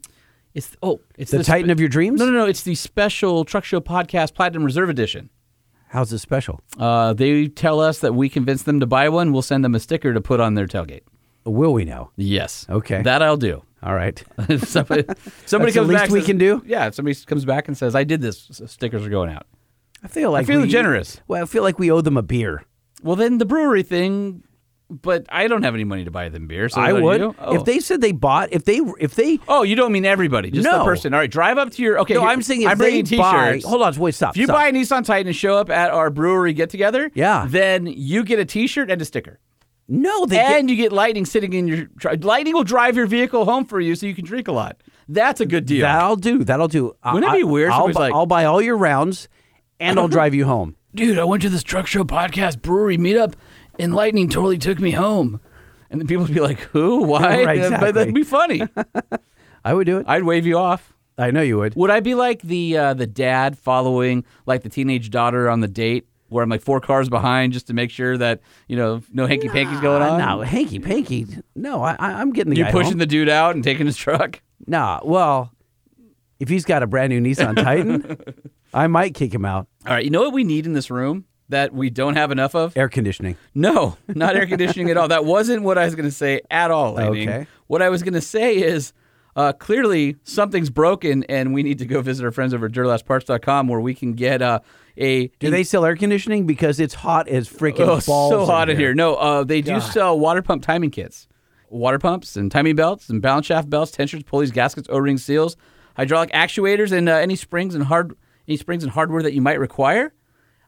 it's 0.53 0.75
oh, 0.83 0.99
it's 1.17 1.32
The 1.32 1.43
Titan 1.43 1.69
of 1.72 1.80
your 1.80 1.90
dreams? 1.90 2.19
No, 2.19 2.25
no, 2.27 2.32
no. 2.32 2.45
It's 2.45 2.64
the 2.64 2.75
special 2.75 3.45
Truck 3.45 3.64
Show 3.65 3.82
Podcast 3.82 4.33
Platinum 4.35 4.64
Reserve 4.64 4.90
Edition. 4.90 5.30
How's 5.90 6.09
this 6.09 6.22
special? 6.22 6.59
Uh, 6.80 7.14
they 7.14 7.48
tell 7.48 7.80
us 7.80 7.99
that 7.99 8.15
we 8.15 8.27
convince 8.30 8.64
them 8.64 8.80
to 8.80 8.85
buy 8.88 9.09
one. 9.09 9.32
We'll 9.32 9.41
send 9.43 9.64
them 9.64 9.75
a 9.75 9.80
sticker 9.80 10.14
to 10.14 10.22
put 10.22 10.40
on 10.40 10.56
their 10.56 10.65
tailgate. 10.67 11.01
Will 11.45 11.73
we 11.73 11.85
now? 11.85 12.11
Yes. 12.15 12.65
Okay. 12.69 13.01
That 13.03 13.22
I'll 13.22 13.38
do. 13.38 13.64
All 13.83 13.93
right. 13.93 14.23
Somebody 14.59 15.03
somebody 15.45 15.72
That's 15.72 15.73
the 15.73 15.80
comes 15.80 15.90
least 15.90 15.90
back. 16.03 16.09
we 16.09 16.19
says- 16.22 16.25
can 16.27 16.38
do? 16.38 16.61
Yeah. 16.65 16.90
Somebody 16.90 17.15
comes 17.25 17.45
back 17.45 17.67
and 17.67 17.77
says, 17.77 17.95
"I 17.95 18.03
did 18.03 18.22
this," 18.22 18.48
s- 18.49 18.72
stickers 18.72 19.06
are 19.06 19.09
going 19.09 19.30
out. 19.30 19.45
I 20.03 20.07
feel 20.07 20.32
like 20.32 20.43
I 20.43 20.45
feel 20.45 20.61
we, 20.61 20.67
generous. 20.67 21.19
Well, 21.27 21.43
I 21.43 21.45
feel 21.45 21.64
like 21.64 21.80
we 21.80 21.91
owe 21.91 22.01
them 22.01 22.17
a 22.17 22.22
beer. 22.22 22.64
Well, 23.03 23.15
then 23.15 23.38
the 23.40 23.45
brewery 23.45 23.83
thing. 23.83 24.43
But 24.90 25.26
I 25.30 25.48
don't 25.48 25.64
have 25.64 25.74
any 25.74 25.86
money 25.86 26.03
to 26.06 26.12
buy 26.12 26.30
them 26.30 26.45
beer. 26.45 26.70
So 26.70 26.80
I 26.80 26.94
would? 26.94 27.22
Oh. 27.22 27.56
if 27.56 27.66
they 27.66 27.80
said 27.80 28.02
they 28.02 28.12
bought. 28.12 28.50
If 28.52 28.66
they 28.66 28.80
if 29.00 29.16
they 29.16 29.40
Oh, 29.48 29.64
you 29.64 29.76
don't 29.76 29.92
mean 29.92 30.06
everybody, 30.06 30.52
just 30.52 30.70
the 30.70 30.84
person. 30.84 31.14
All 31.14 31.20
right, 31.20 31.32
drive 31.32 31.58
up 31.58 31.72
to 31.72 31.82
your. 31.82 32.00
Okay, 32.00 32.14
no, 32.14 32.20
here- 32.22 32.30
I'm 32.30 32.42
saying 32.44 32.62
if 32.64 32.68
I'm 32.70 32.78
bringing 32.78 33.03
buy. 33.18 33.52
t-shirts. 33.53 33.66
Hold 33.66 33.82
on, 33.82 33.95
wait, 33.95 34.14
stop. 34.14 34.32
If 34.36 34.38
you 34.38 34.45
stop. 34.45 34.58
buy 34.58 34.68
a 34.68 34.72
Nissan 34.72 35.03
Titan 35.06 35.28
and 35.28 35.36
show 35.36 35.58
up 35.58 35.70
at 35.72 35.90
our 35.92 36.10
brewery 36.10 36.53
get 36.53 36.70
together, 36.70 37.10
Yeah. 37.16 37.45
then 37.48 37.88
you 37.88 38.24
get 38.24 38.38
a 38.40 38.45
T-shirt 38.45 38.92
and 38.92 39.02
a 39.02 39.06
sticker. 39.06 39.40
no, 39.88 40.26
they 40.26 40.40
and 40.40 40.70
you 40.70 40.76
get 40.76 40.92
lightning 40.92 41.26
sitting 41.26 41.53
in 41.53 41.68
your 41.68 41.88
lightning 42.22 42.53
will 42.53 42.64
drive 42.64 42.95
your 42.95 43.08
vehicle 43.08 43.45
home 43.45 43.66
for 43.66 43.80
you 43.80 43.95
so 43.95 44.06
you 44.06 44.14
can 44.14 44.26
drink 44.26 44.48
a 44.48 44.52
lot. 44.52 44.78
That's 45.10 45.42
a 45.42 45.45
good 45.45 45.66
deal. 45.66 45.82
That'll 45.82 46.16
do. 46.16 46.44
That'll 46.44 46.68
do. 46.68 46.95
Wouldn't 47.12 47.34
it 47.34 47.38
be 47.38 47.44
weird 47.44 47.72
I'll, 47.72 47.88
bu- 47.88 47.94
like- 47.94 48.14
I'll 48.14 48.26
buy 48.26 48.45
all 48.45 48.62
your 48.62 48.78
rounds, 48.78 49.28
and 49.80 49.98
I'll 50.00 50.08
drive 50.08 50.34
you 50.36 50.45
home. 50.45 50.76
Dude, 50.95 51.18
I 51.18 51.24
went 51.24 51.42
to 51.42 51.50
this 51.50 51.64
truck 51.64 51.88
show 51.88 52.03
podcast 52.03 52.62
brewery 52.62 52.98
meetup 53.00 53.34
and 53.80 53.93
lightning 53.95 54.30
totally 54.30 54.58
took 54.58 54.80
me 54.80 54.92
home. 54.92 55.40
And 55.90 56.00
then 56.02 56.08
people 56.08 56.24
would 56.26 56.34
be 56.34 56.40
like, 56.40 56.60
"Who? 56.60 57.03
Why?" 57.03 57.43
Right, 57.45 57.80
But 57.80 57.93
that'd 57.95 58.14
be 58.14 58.24
funny. 58.24 58.61
I 59.66 59.74
would 59.74 59.85
do 59.85 60.00
it. 60.00 60.06
I'd 60.08 60.24
wave 60.24 60.45
you 60.45 60.58
off. 60.58 60.93
I 61.18 61.30
know 61.32 61.42
you 61.42 61.58
would. 61.60 61.76
Would 61.76 61.92
I 61.92 62.00
be 62.00 62.16
like 62.16 62.42
the 62.42 62.77
uh, 62.77 62.93
the 62.95 63.06
dad 63.08 63.58
following 63.58 64.26
like 64.45 64.64
the 64.64 64.69
teenage 64.69 65.10
daughter 65.11 65.50
on 65.50 65.60
the 65.60 65.68
date 65.68 66.08
where 66.30 66.43
I'm 66.43 66.50
like 66.50 66.61
four 66.64 66.82
cars 66.82 67.10
behind 67.10 67.53
just 67.53 67.68
to 67.68 67.74
make 67.76 67.92
sure 67.92 68.18
that, 68.18 68.40
you 68.68 68.76
know, 68.76 69.03
no 69.11 69.27
hanky 69.27 69.50
panky's 69.50 69.80
going 69.82 70.02
Uh, 70.02 70.10
on? 70.14 70.19
no, 70.19 70.42
hanky 70.42 70.80
panky. 70.80 71.27
No, 71.56 71.84
I, 71.84 71.95
I'm 72.00 72.34
getting 72.34 72.50
the 72.50 72.58
You're 72.58 72.72
pushing 72.72 72.93
home. 72.93 72.98
the 73.00 73.06
dude 73.06 73.30
out 73.30 73.53
and 73.53 73.64
taking 73.64 73.85
his 73.85 73.95
truck. 73.95 74.42
Nah, 74.66 75.00
well, 75.03 75.52
if 76.40 76.50
he's 76.50 76.66
got 76.66 76.82
a 76.82 76.88
brand 76.88 77.11
new 77.11 77.22
Nissan 77.22 77.56
Titan, 77.56 78.18
I 78.74 78.88
might 78.88 79.14
kick 79.14 79.32
him 79.32 79.45
out. 79.45 79.68
All 79.85 79.93
right, 79.93 80.03
you 80.03 80.10
know 80.10 80.22
what 80.24 80.34
we 80.34 80.43
need 80.43 80.66
in 80.66 80.74
this 80.74 80.90
room 80.90 81.26
that 81.53 81.73
we 81.73 81.90
don't 81.90 82.15
have 82.15 82.32
enough 82.32 82.53
of? 82.56 82.75
Air 82.77 82.90
conditioning. 82.90 83.38
No, 83.56 83.98
not 84.07 84.35
air 84.35 84.45
conditioning 84.45 84.90
at 84.90 84.98
all. 84.98 85.07
That 85.07 85.25
wasn't 85.25 85.64
what 85.64 85.77
I 85.77 85.85
was 85.85 85.95
going 85.95 86.07
to 86.09 86.11
say 86.15 86.41
at 86.51 86.69
all, 86.72 86.93
Lightning. 86.93 87.30
Okay. 87.30 87.48
What 87.67 87.82
I 87.82 87.90
was 87.90 88.03
going 88.03 88.14
to 88.14 88.22
say 88.22 88.57
is 88.57 88.93
uh, 89.35 89.53
clearly 89.53 90.17
something's 90.23 90.69
broken 90.69 91.23
and 91.25 91.53
we 91.53 91.64
need 91.64 91.80
to 91.80 91.85
go 91.85 92.01
visit 92.01 92.23
our 92.25 92.32
friends 92.32 92.53
over 92.53 92.65
at 92.67 92.73
where 93.67 93.80
we 93.80 93.93
can 93.93 94.14
get 94.14 94.41
uh, 94.41 94.59
a. 94.98 95.27
Do 95.40 95.49
they 95.49 95.64
sell 95.64 95.85
air 95.85 95.95
conditioning? 95.95 96.45
Because 96.45 96.80
it's 96.80 96.93
hot 96.93 97.27
as 97.27 97.49
freaking 97.49 97.82
Oh, 97.88 97.99
balls. 98.06 98.06
so 98.06 98.45
hot 98.45 98.69
in 98.69 98.77
here. 98.77 98.93
No, 98.93 99.15
uh, 99.15 99.43
they 99.43 99.61
do 99.61 99.80
sell 99.80 100.19
water 100.19 100.41
pump 100.41 100.61
timing 100.64 100.91
kits. 100.91 101.27
Water 101.69 101.98
pumps 101.98 102.35
and 102.35 102.51
timing 102.51 102.75
belts 102.75 103.09
and 103.09 103.19
balance 103.22 103.48
shaft 103.48 103.67
belts, 103.69 103.90
tensioners, 103.91 104.23
pulleys, 104.23 104.51
gaskets, 104.51 104.88
O-ring 104.91 105.17
seals, 105.17 105.57
hydraulic 105.98 106.32
actuators, 106.32 106.91
and 106.91 107.09
uh, 107.09 107.14
any 107.15 107.35
springs 107.35 107.73
and 107.73 107.85
hard 107.85 108.14
any 108.48 108.57
springs 108.57 108.83
and 108.83 108.91
hardware 108.91 109.23
that 109.23 109.33
you 109.33 109.41
might 109.41 109.59
require. 109.59 110.14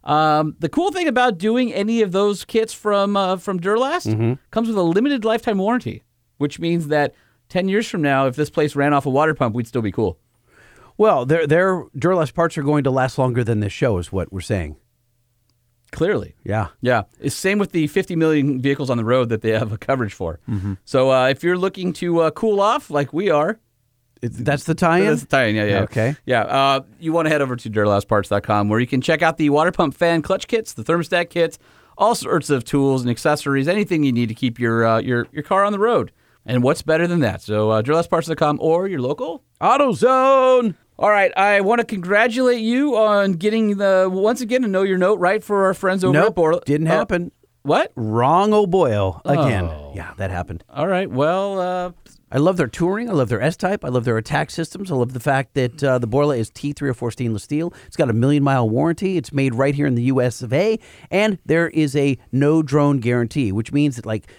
Um, 0.05 0.55
the 0.59 0.69
cool 0.69 0.91
thing 0.91 1.07
about 1.07 1.37
doing 1.37 1.73
any 1.73 2.01
of 2.01 2.11
those 2.11 2.45
kits 2.45 2.73
from 2.73 3.17
uh, 3.17 3.37
from 3.37 3.59
Duralast 3.59 4.07
Mm-hmm. 4.13 4.33
comes 4.51 4.67
with 4.67 4.77
a 4.77 4.83
limited 4.83 5.25
lifetime 5.25 5.57
warranty, 5.57 6.03
which 6.37 6.59
means 6.59 6.87
that 6.89 7.13
ten 7.49 7.67
years 7.67 7.87
from 7.89 8.01
now, 8.01 8.27
if 8.27 8.35
this 8.35 8.49
place 8.49 8.75
ran 8.75 8.93
off 8.93 9.05
a 9.05 9.09
water 9.09 9.33
pump, 9.33 9.55
we'd 9.55 9.67
still 9.67 9.81
be 9.81 9.91
cool. 9.91 10.19
Well, 10.97 11.25
their 11.25 11.47
their 11.47 11.83
Duralast 11.97 12.33
parts 12.35 12.57
are 12.57 12.63
going 12.63 12.83
to 12.83 12.91
last 12.91 13.17
longer 13.17 13.43
than 13.43 13.59
this 13.61 13.73
show, 13.73 13.97
is 13.97 14.11
what 14.11 14.31
we're 14.31 14.41
saying. 14.41 14.77
Clearly, 15.91 16.35
Yeah. 16.43 16.67
Yeah, 16.81 17.03
it's 17.21 17.35
same 17.35 17.57
with 17.57 17.71
the 17.71 17.87
50 17.87 18.15
million 18.17 18.61
vehicles 18.61 18.89
on 18.89 18.97
the 18.97 19.05
road 19.05 19.29
that 19.29 19.41
they 19.41 19.51
have 19.51 19.71
a 19.71 19.77
coverage 19.77 20.13
for. 20.13 20.39
Mm-hmm. 20.49 20.73
So 20.83 21.09
uh, 21.11 21.29
if 21.29 21.41
you're 21.41 21.57
looking 21.57 21.93
to 21.93 22.19
uh, 22.21 22.31
cool 22.31 22.59
off 22.59 22.89
like 22.89 23.13
we 23.13 23.29
are, 23.29 23.59
It's, 24.25 24.37
that's 24.37 24.63
the 24.65 24.75
tie-in. 24.75 25.05
that's 25.07 25.21
the 25.21 25.27
tie-in. 25.27 25.55
Yeah, 25.55 25.63
yeah. 25.65 25.79
Okay. 25.83 26.15
Yeah, 26.25 26.41
uh, 26.41 26.81
you 26.99 27.13
want 27.13 27.25
to 27.25 27.29
head 27.29 27.41
over 27.41 27.55
to 27.55 27.69
duralastparts.com 27.69 28.69
where 28.69 28.79
you 28.79 28.87
can 28.87 29.01
check 29.01 29.21
out 29.21 29.37
the 29.37 29.49
water 29.49 29.71
pump 29.71 29.93
fan 29.95 30.21
clutch 30.21 30.47
kits, 30.47 30.73
the 30.73 30.83
thermostat 30.83 31.29
kits, 31.29 31.57
all 31.97 32.13
sorts 32.15 32.49
of 32.49 32.63
tools 32.63 33.01
and 33.01 33.09
accessories, 33.09 33.67
anything 33.67 34.03
you 34.03 34.11
need 34.11 34.29
to 34.29 34.35
keep 34.35 34.59
your 34.59 34.85
uh, 34.85 34.99
your 34.99 35.27
your 35.31 35.43
car 35.43 35.63
on 35.63 35.71
the 35.71 35.79
road. 35.79 36.11
And 36.45 36.61
what's 36.61 36.81
better 36.83 37.07
than 37.07 37.21
that? 37.21 37.41
So 37.41 37.71
uh, 37.71 37.81
duralastparts.com 37.81 38.59
or 38.61 38.87
your 38.87 38.99
local 39.01 39.43
AutoZone. 39.61 40.75
all 40.99 41.09
right, 41.09 41.31
I 41.37 41.61
want 41.61 41.79
to 41.79 41.85
congratulate 41.85 42.61
you 42.61 42.95
on 42.97 43.33
getting 43.33 43.77
the 43.77 44.09
once 44.11 44.41
again 44.41 44.63
a 44.63 44.67
know 44.67 44.83
your 44.83 44.97
note 44.97 45.19
right 45.19 45.43
for 45.43 45.65
our 45.65 45.73
friends 45.73 46.03
over 46.03 46.13
Nope, 46.13 46.27
at 46.29 46.35
Borla. 46.35 46.61
didn't 46.65 46.87
Oh, 46.87 46.91
happen. 46.91 47.31
what? 47.63 47.91
Wrong, 47.95 48.53
oh 48.53 48.65
boyo, 48.67 49.21
again. 49.25 49.65
Oh. 49.65 49.91
Yeah, 49.95 50.13
that 50.17 50.29
happened. 50.31 50.63
All 50.69 50.87
right. 50.87 51.09
Well, 51.09 51.59
uh, 51.59 51.91
I 52.35 52.37
love 52.37 52.57
their 52.57 52.67
touring. 52.67 53.09
I 53.09 53.13
love 53.13 53.29
their 53.29 53.41
S 53.41 53.55
type. 53.55 53.85
I 53.85 53.87
love 53.87 54.03
their 54.03 54.21
ATAK 54.21 54.51
systems. 54.51 54.91
I 54.91 54.95
love 54.95 55.13
the 55.13 55.21
fact 55.21 55.53
that 55.53 55.81
uh, 55.81 55.99
the 55.99 56.05
Borla 56.05 56.35
is 56.35 56.51
T304 56.51 57.13
stainless 57.13 57.43
steel. 57.43 57.73
It's 57.87 57.95
got 57.95 58.09
a 58.09 58.13
million 58.13 58.43
mile 58.43 58.69
warranty. 58.69 59.15
It's 59.15 59.31
made 59.31 59.55
right 59.55 59.73
here 59.73 59.85
in 59.85 59.95
the 59.95 60.03
US 60.03 60.41
of 60.41 60.51
A. 60.51 60.77
And 61.09 61.39
there 61.45 61.69
is 61.69 61.95
a 61.95 62.17
no 62.33 62.61
drone 62.61 62.99
guarantee, 62.99 63.53
which 63.53 63.71
means 63.71 63.95
that 63.95 64.05
like 64.05 64.29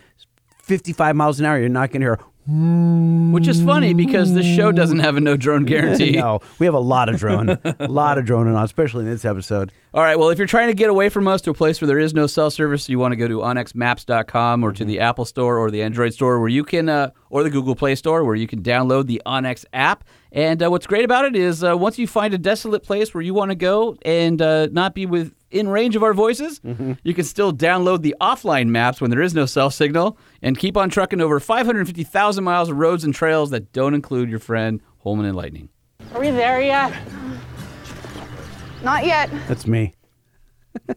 55 0.59 1.17
miles 1.17 1.41
an 1.41 1.47
hour, 1.47 1.59
you're 1.59 1.71
not 1.71 1.91
going 1.91 2.03
to 2.03 2.05
hear 2.05 2.21
Which 2.49 3.49
is 3.49 3.61
funny 3.63 3.93
because 3.93 4.33
this 4.33 4.47
show 4.47 4.71
doesn't 4.71 5.01
have 5.01 5.17
a 5.17 5.21
no 5.21 5.37
drone 5.37 5.65
guarantee. 5.67 6.13
no, 6.13 6.41
we 6.61 6.67
have 6.67 6.75
a 6.75 6.81
lot 6.81 7.09
of 7.09 7.19
drone, 7.19 7.51
a 7.51 7.77
lot 7.89 8.19
of 8.19 8.25
drone, 8.25 8.47
on, 8.47 8.65
especially 8.65 9.05
in 9.05 9.11
this 9.11 9.25
episode. 9.25 9.73
All 9.93 10.03
right. 10.03 10.17
Well, 10.17 10.31
if 10.31 10.39
you're 10.39 10.47
trying 10.47 10.69
to 10.69 10.75
get 10.75 10.89
away 10.89 11.09
from 11.09 11.27
us 11.27 11.41
to 11.43 11.51
a 11.51 11.55
place 11.55 11.81
where 11.81 11.89
there 11.89 11.99
is 11.99 12.15
no 12.15 12.29
cell 12.29 12.51
service, 12.51 12.89
you 12.89 12.99
want 13.01 13.13
to 13.13 13.17
go 13.17 13.27
to 13.27 13.39
onxmaps.com 13.39 14.63
or 14.63 14.73
to 14.73 14.85
the 14.85 15.01
Apple 15.01 15.25
Store 15.25 15.59
or 15.59 15.71
the 15.71 15.83
Android 15.83 16.15
Store 16.15 16.39
where 16.39 16.49
you 16.49 16.63
can, 16.65 16.89
uh, 16.89 17.11
or 17.31 17.43
the 17.43 17.51
Google 17.51 17.75
Play 17.75 17.95
Store 17.97 18.23
where 18.25 18.37
you 18.37 18.47
can 18.47 18.63
download 18.63 19.07
the 19.07 19.21
OnX 19.27 19.65
app. 19.73 20.05
And 20.31 20.63
uh, 20.63 20.71
what's 20.71 20.87
great 20.87 21.05
about 21.05 21.25
it 21.25 21.35
is 21.35 21.65
uh, 21.65 21.77
once 21.77 21.99
you 21.99 22.07
find 22.07 22.33
a 22.35 22.39
desolate 22.39 22.83
place 22.85 23.13
where 23.13 23.23
you 23.23 23.35
want 23.35 23.51
to 23.51 23.55
go 23.57 23.97
and 24.03 24.41
uh, 24.41 24.67
not 24.71 24.95
be 24.95 25.07
within 25.57 25.69
range 25.69 25.97
of 25.97 26.03
our 26.03 26.13
voices, 26.13 26.61
mm-hmm. 26.61 26.93
you 27.03 27.15
can 27.15 27.25
still 27.25 27.53
download 27.53 28.03
the 28.03 28.15
offline 28.21 28.69
maps 28.69 29.01
when 29.01 29.11
there 29.11 29.23
is 29.23 29.35
no 29.35 29.47
cell 29.47 29.71
signal 29.71 30.19
and 30.43 30.59
keep 30.59 30.77
on 30.77 30.91
trucking 30.91 31.21
over 31.21 31.41
550,000 31.41 32.45
miles 32.45 32.69
of 32.69 32.77
roads 32.77 33.05
and 33.05 33.15
trails 33.15 33.51
that 33.51 33.73
don't 33.73 33.95
include 33.95 34.29
your 34.29 34.39
friend 34.39 34.83
Holman 34.99 35.25
and 35.25 35.35
Lightning. 35.35 35.71
Are 36.13 36.21
we 36.21 36.31
there 36.31 36.61
yet? 36.61 36.93
Not 38.83 39.07
yet. 39.07 39.31
That's 39.49 39.67
me. 39.67 39.95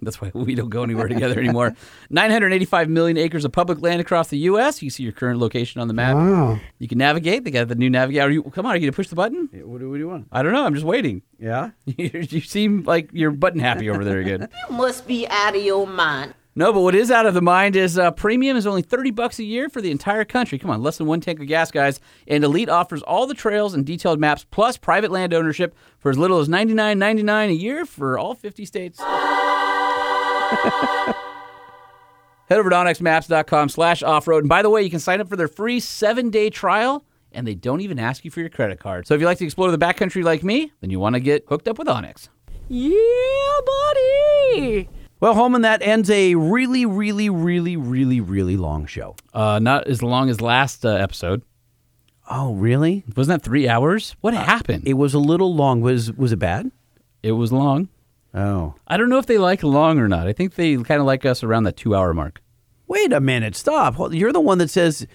That's 0.01 0.21
why 0.21 0.31
we 0.33 0.55
don't 0.55 0.69
go 0.69 0.83
anywhere 0.83 1.07
together 1.07 1.39
anymore. 1.39 1.75
985 2.09 2.89
million 2.89 3.17
acres 3.17 3.45
of 3.45 3.51
public 3.51 3.81
land 3.81 4.01
across 4.01 4.29
the 4.29 4.37
U.S. 4.39 4.81
You 4.81 4.89
see 4.89 5.03
your 5.03 5.11
current 5.11 5.39
location 5.39 5.81
on 5.81 5.87
the 5.87 5.93
map. 5.93 6.15
Wow. 6.15 6.59
You 6.79 6.87
can 6.87 6.97
navigate. 6.97 7.43
They 7.43 7.51
got 7.51 7.67
the 7.67 7.75
new 7.75 7.89
navigator. 7.89 8.29
You, 8.31 8.43
come 8.43 8.65
on, 8.65 8.73
are 8.73 8.75
you 8.75 8.81
going 8.81 8.91
to 8.91 8.95
push 8.95 9.07
the 9.07 9.15
button? 9.15 9.49
What 9.51 9.79
do, 9.79 9.89
what 9.89 9.95
do 9.95 9.99
you 9.99 10.07
want? 10.09 10.27
I 10.31 10.43
don't 10.43 10.53
know. 10.53 10.65
I'm 10.65 10.73
just 10.73 10.85
waiting. 10.85 11.21
Yeah. 11.39 11.71
you 11.85 12.09
you 12.29 12.41
seem 12.41 12.83
like 12.83 13.09
you're 13.13 13.31
button 13.31 13.59
happy 13.59 13.89
over 13.89 14.03
there 14.03 14.19
again. 14.19 14.47
You 14.69 14.75
must 14.75 15.07
be 15.07 15.27
out 15.27 15.55
of 15.55 15.63
your 15.63 15.87
mind. 15.87 16.33
No, 16.55 16.73
but 16.73 16.81
what 16.81 16.93
is 16.95 17.09
out 17.09 17.25
of 17.25 17.33
the 17.33 17.41
mind 17.41 17.75
is 17.75 17.97
uh, 17.97 18.11
premium 18.11 18.57
is 18.57 18.67
only 18.67 18.81
30 18.81 19.11
bucks 19.11 19.39
a 19.39 19.43
year 19.43 19.69
for 19.69 19.81
the 19.81 19.91
entire 19.91 20.25
country. 20.25 20.59
Come 20.59 20.69
on, 20.69 20.83
less 20.83 20.97
than 20.97 21.07
one 21.07 21.21
tank 21.21 21.39
of 21.39 21.47
gas, 21.47 21.71
guys. 21.71 22.01
And 22.27 22.43
Elite 22.43 22.67
offers 22.69 23.01
all 23.03 23.27
the 23.27 23.33
trails 23.33 23.73
and 23.73 23.85
detailed 23.85 24.19
maps 24.19 24.45
plus 24.51 24.75
private 24.75 25.11
land 25.11 25.33
ownership 25.33 25.75
for 25.99 26.09
as 26.09 26.17
little 26.17 26.39
as 26.39 26.49
$99.99 26.49 27.49
a 27.49 27.53
year 27.53 27.85
for 27.85 28.17
all 28.17 28.35
50 28.35 28.65
states. 28.65 28.99
Head 32.49 32.57
over 32.57 32.69
to 32.71 32.75
onxmaps.com 32.75 33.69
slash 33.69 34.01
offroad. 34.01 34.39
And 34.39 34.49
by 34.49 34.61
the 34.63 34.69
way, 34.69 34.81
you 34.81 34.89
can 34.89 34.99
sign 34.99 35.21
up 35.21 35.29
for 35.29 35.35
their 35.35 35.47
free 35.47 35.79
seven-day 35.79 36.49
trial, 36.49 37.05
and 37.31 37.45
they 37.45 37.53
don't 37.53 37.81
even 37.81 37.99
ask 37.99 38.25
you 38.25 38.31
for 38.31 38.39
your 38.39 38.49
credit 38.49 38.79
card. 38.79 39.05
So 39.05 39.13
if 39.13 39.21
you 39.21 39.27
like 39.27 39.37
to 39.37 39.45
explore 39.45 39.69
the 39.69 39.77
backcountry 39.77 40.23
like 40.23 40.43
me, 40.43 40.71
then 40.81 40.89
you 40.89 40.99
want 40.99 41.13
to 41.13 41.19
get 41.19 41.45
hooked 41.47 41.67
up 41.67 41.77
with 41.77 41.87
OnX. 41.87 42.29
Yeah, 42.67 42.95
buddy. 43.65 44.89
Well, 45.19 45.33
Holman, 45.33 45.63
that 45.63 45.81
ends 45.81 46.09
a 46.09 46.35
really, 46.35 46.85
really, 46.85 47.29
really, 47.29 47.75
really, 47.77 48.21
really 48.21 48.57
long 48.57 48.85
show. 48.85 49.15
Uh, 49.33 49.59
not 49.59 49.85
as 49.87 50.01
long 50.01 50.29
as 50.29 50.39
last 50.39 50.85
uh, 50.85 50.89
episode. 50.89 51.43
Oh, 52.31 52.53
really? 52.53 53.03
Wasn't 53.15 53.41
that 53.41 53.45
three 53.45 53.67
hours? 53.67 54.15
What 54.21 54.33
happened? 54.33 54.87
It 54.87 54.93
was 54.93 55.13
a 55.13 55.19
little 55.19 55.53
long. 55.53 55.81
Was 55.81 56.13
was 56.13 56.31
it 56.31 56.37
bad? 56.37 56.71
It 57.21 57.33
was 57.33 57.51
long. 57.51 57.89
Oh. 58.33 58.75
I 58.87 58.97
don't 58.97 59.09
know 59.09 59.17
if 59.17 59.25
they 59.25 59.37
like 59.37 59.63
long 59.63 59.99
or 59.99 60.07
not. 60.07 60.27
I 60.27 60.33
think 60.33 60.55
they 60.55 60.75
kind 60.77 60.99
of 60.99 61.05
like 61.05 61.25
us 61.25 61.43
around 61.43 61.63
that 61.63 61.77
two 61.77 61.95
hour 61.95 62.13
mark. 62.13 62.41
Wait 62.87 63.11
a 63.13 63.19
minute. 63.19 63.55
Stop. 63.55 63.97
Well, 63.97 64.13
You're 64.13 64.33
the 64.33 64.39
one 64.39 64.57
that 64.59 64.69
says 64.69 65.05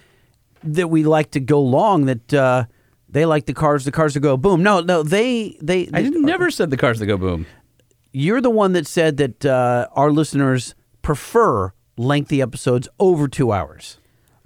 that 0.63 0.89
we 0.89 1.03
like 1.03 1.31
to 1.31 1.39
go 1.39 1.61
long. 1.61 2.05
That 2.05 2.33
uh, 2.33 2.65
they 3.09 3.25
like 3.25 3.45
the 3.45 3.53
cars. 3.53 3.85
The 3.85 3.91
cars 3.91 4.13
to 4.13 4.19
go 4.19 4.37
boom. 4.37 4.63
No, 4.63 4.79
no. 4.81 5.03
They 5.03 5.57
they. 5.61 5.89
I 5.93 6.01
didn't, 6.01 6.23
never 6.23 6.51
said 6.51 6.69
the 6.69 6.77
cars 6.77 6.99
that 6.99 7.05
go 7.05 7.17
boom. 7.17 7.45
You're 8.11 8.41
the 8.41 8.49
one 8.49 8.73
that 8.73 8.87
said 8.87 9.17
that 9.17 9.45
uh, 9.45 9.87
our 9.91 10.09
listeners 10.11 10.73
prefer 11.01 11.73
lengthy 11.97 12.41
episodes 12.41 12.87
over 12.99 13.27
two 13.27 13.51
hours. 13.51 13.99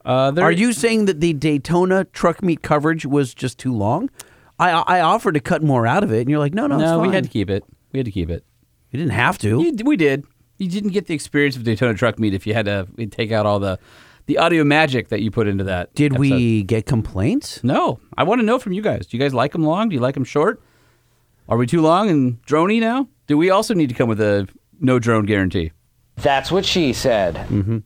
Uh, 0.06 0.34
Are 0.40 0.52
you 0.52 0.74
saying 0.74 1.06
that 1.06 1.20
the 1.20 1.34
Daytona 1.34 2.06
truck 2.06 2.42
meet 2.42 2.64
coverage 2.64 3.06
was 3.06 3.34
just 3.34 3.60
too 3.60 3.74
long? 3.74 4.10
I 4.58 4.72
I 4.72 5.02
offered 5.02 5.34
to 5.34 5.40
cut 5.40 5.62
more 5.62 5.86
out 5.86 6.04
of 6.04 6.12
it, 6.12 6.22
and 6.22 6.30
you're 6.30 6.40
like, 6.40 6.54
no, 6.54 6.68
no, 6.68 6.76
it's 6.76 6.84
No, 6.84 7.00
we 7.00 7.10
had 7.10 7.26
to 7.26 7.30
keep 7.30 7.50
it. 7.50 7.64
We 7.92 8.00
had 8.00 8.06
to 8.06 8.12
keep 8.12 8.30
it. 8.30 8.44
You 8.92 8.98
didn't 9.00 9.14
have 9.14 9.38
to. 9.40 9.62
You, 9.62 9.74
we 9.86 9.98
did. 9.98 10.26
You 10.58 10.68
didn't 10.70 10.92
get 10.92 11.08
the 11.08 11.14
experience 11.14 11.56
of 11.56 11.64
Daytona 11.64 11.94
Truck 11.94 12.20
Meet 12.20 12.34
if 12.34 12.46
you 12.46 12.54
had 12.54 12.66
to 12.66 12.88
take 13.12 13.32
out 13.32 13.46
all 13.46 13.60
the 13.60 13.80
the 14.26 14.38
audio 14.38 14.64
magic 14.64 15.10
that 15.10 15.22
you 15.22 15.32
put 15.32 15.48
into 15.48 15.64
that. 15.64 15.94
Did 15.96 16.14
episode. 16.14 16.20
we 16.20 16.64
get 16.64 16.86
complaints? 16.86 17.64
No. 17.64 18.00
I 18.16 18.24
want 18.24 18.40
to 18.42 18.46
know 18.46 18.60
from 18.60 18.74
you 18.74 18.82
guys. 18.82 19.08
Do 19.08 19.18
you 19.18 19.24
guys 19.24 19.34
like 19.34 19.54
them 19.54 19.64
long? 19.64 19.90
Do 19.90 19.96
you 19.96 20.02
like 20.02 20.14
them 20.14 20.24
short? 20.24 20.62
Are 21.48 21.58
we 21.58 21.66
too 21.66 21.82
long 21.82 22.10
and 22.10 22.40
drony 22.46 22.80
now? 22.80 23.08
Do 23.26 23.38
we 23.38 23.50
also 23.50 23.74
need 23.74 23.90
to 23.90 23.96
come 23.96 24.08
with 24.08 24.22
a 24.22 24.48
no 24.80 25.00
drone 25.00 25.26
guarantee? 25.26 25.72
That's 26.18 26.52
what 26.52 26.64
she 26.66 26.94
said. 26.94 27.36
Mm-hmm. 27.36 27.80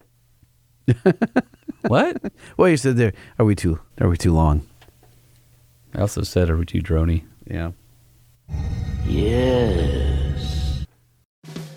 What? 1.88 2.32
Well, 2.56 2.70
you 2.70 2.78
said 2.78 2.96
there. 2.98 3.14
Are 3.38 3.46
we 3.46 3.56
too? 3.56 3.80
Are 4.00 4.08
we 4.08 4.18
too 4.18 4.32
long? 4.32 4.66
I 5.94 6.02
also 6.02 6.22
said, 6.22 6.50
are 6.50 6.58
we 6.58 6.66
too 6.66 6.82
drony? 6.82 7.26
Yeah. 7.46 7.72
Yes. 9.06 10.33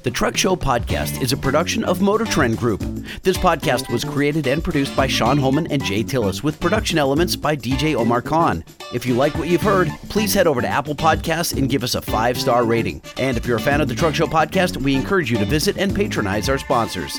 The 0.07 0.13
Truck 0.13 0.37
Show 0.37 0.55
podcast 0.55 1.21
is 1.21 1.33
a 1.33 1.37
production 1.37 1.83
of 1.83 2.01
Motor 2.01 2.27
Trend 2.27 2.59
Group. 2.59 2.79
This 3.25 3.37
podcast 3.37 3.91
was 3.91 4.05
created 4.05 4.47
and 4.47 4.63
produced 4.63 4.95
by 4.95 5.09
Sean 5.09 5.37
Holman 5.37 5.67
and 5.73 5.85
Jay 5.85 6.05
Tillis 6.05 6.45
with 6.45 6.61
production 6.61 6.97
elements 6.97 7.35
by 7.35 7.57
DJ 7.57 7.97
Omar 7.97 8.23
Khan. 8.23 8.65
If 8.95 9.05
you 9.05 9.15
like 9.15 9.35
what 9.35 9.49
you've 9.49 9.63
heard, 9.63 9.89
please 10.09 10.33
head 10.33 10.47
over 10.47 10.61
to 10.61 10.69
Apple 10.69 10.95
Podcasts 10.95 11.59
and 11.59 11.69
give 11.69 11.83
us 11.83 11.97
a 11.97 12.01
five 12.01 12.39
star 12.39 12.65
rating. 12.65 13.03
And 13.17 13.37
if 13.37 13.47
you're 13.47 13.57
a 13.57 13.61
fan 13.61 13.81
of 13.81 13.89
the 13.89 13.97
Truck 13.97 14.15
Show 14.15 14.29
podcast, 14.29 14.77
we 14.77 14.95
encourage 14.95 15.29
you 15.29 15.39
to 15.39 15.45
visit 15.45 15.77
and 15.77 15.93
patronize 15.93 16.49
our 16.49 16.59
sponsors. 16.59 17.19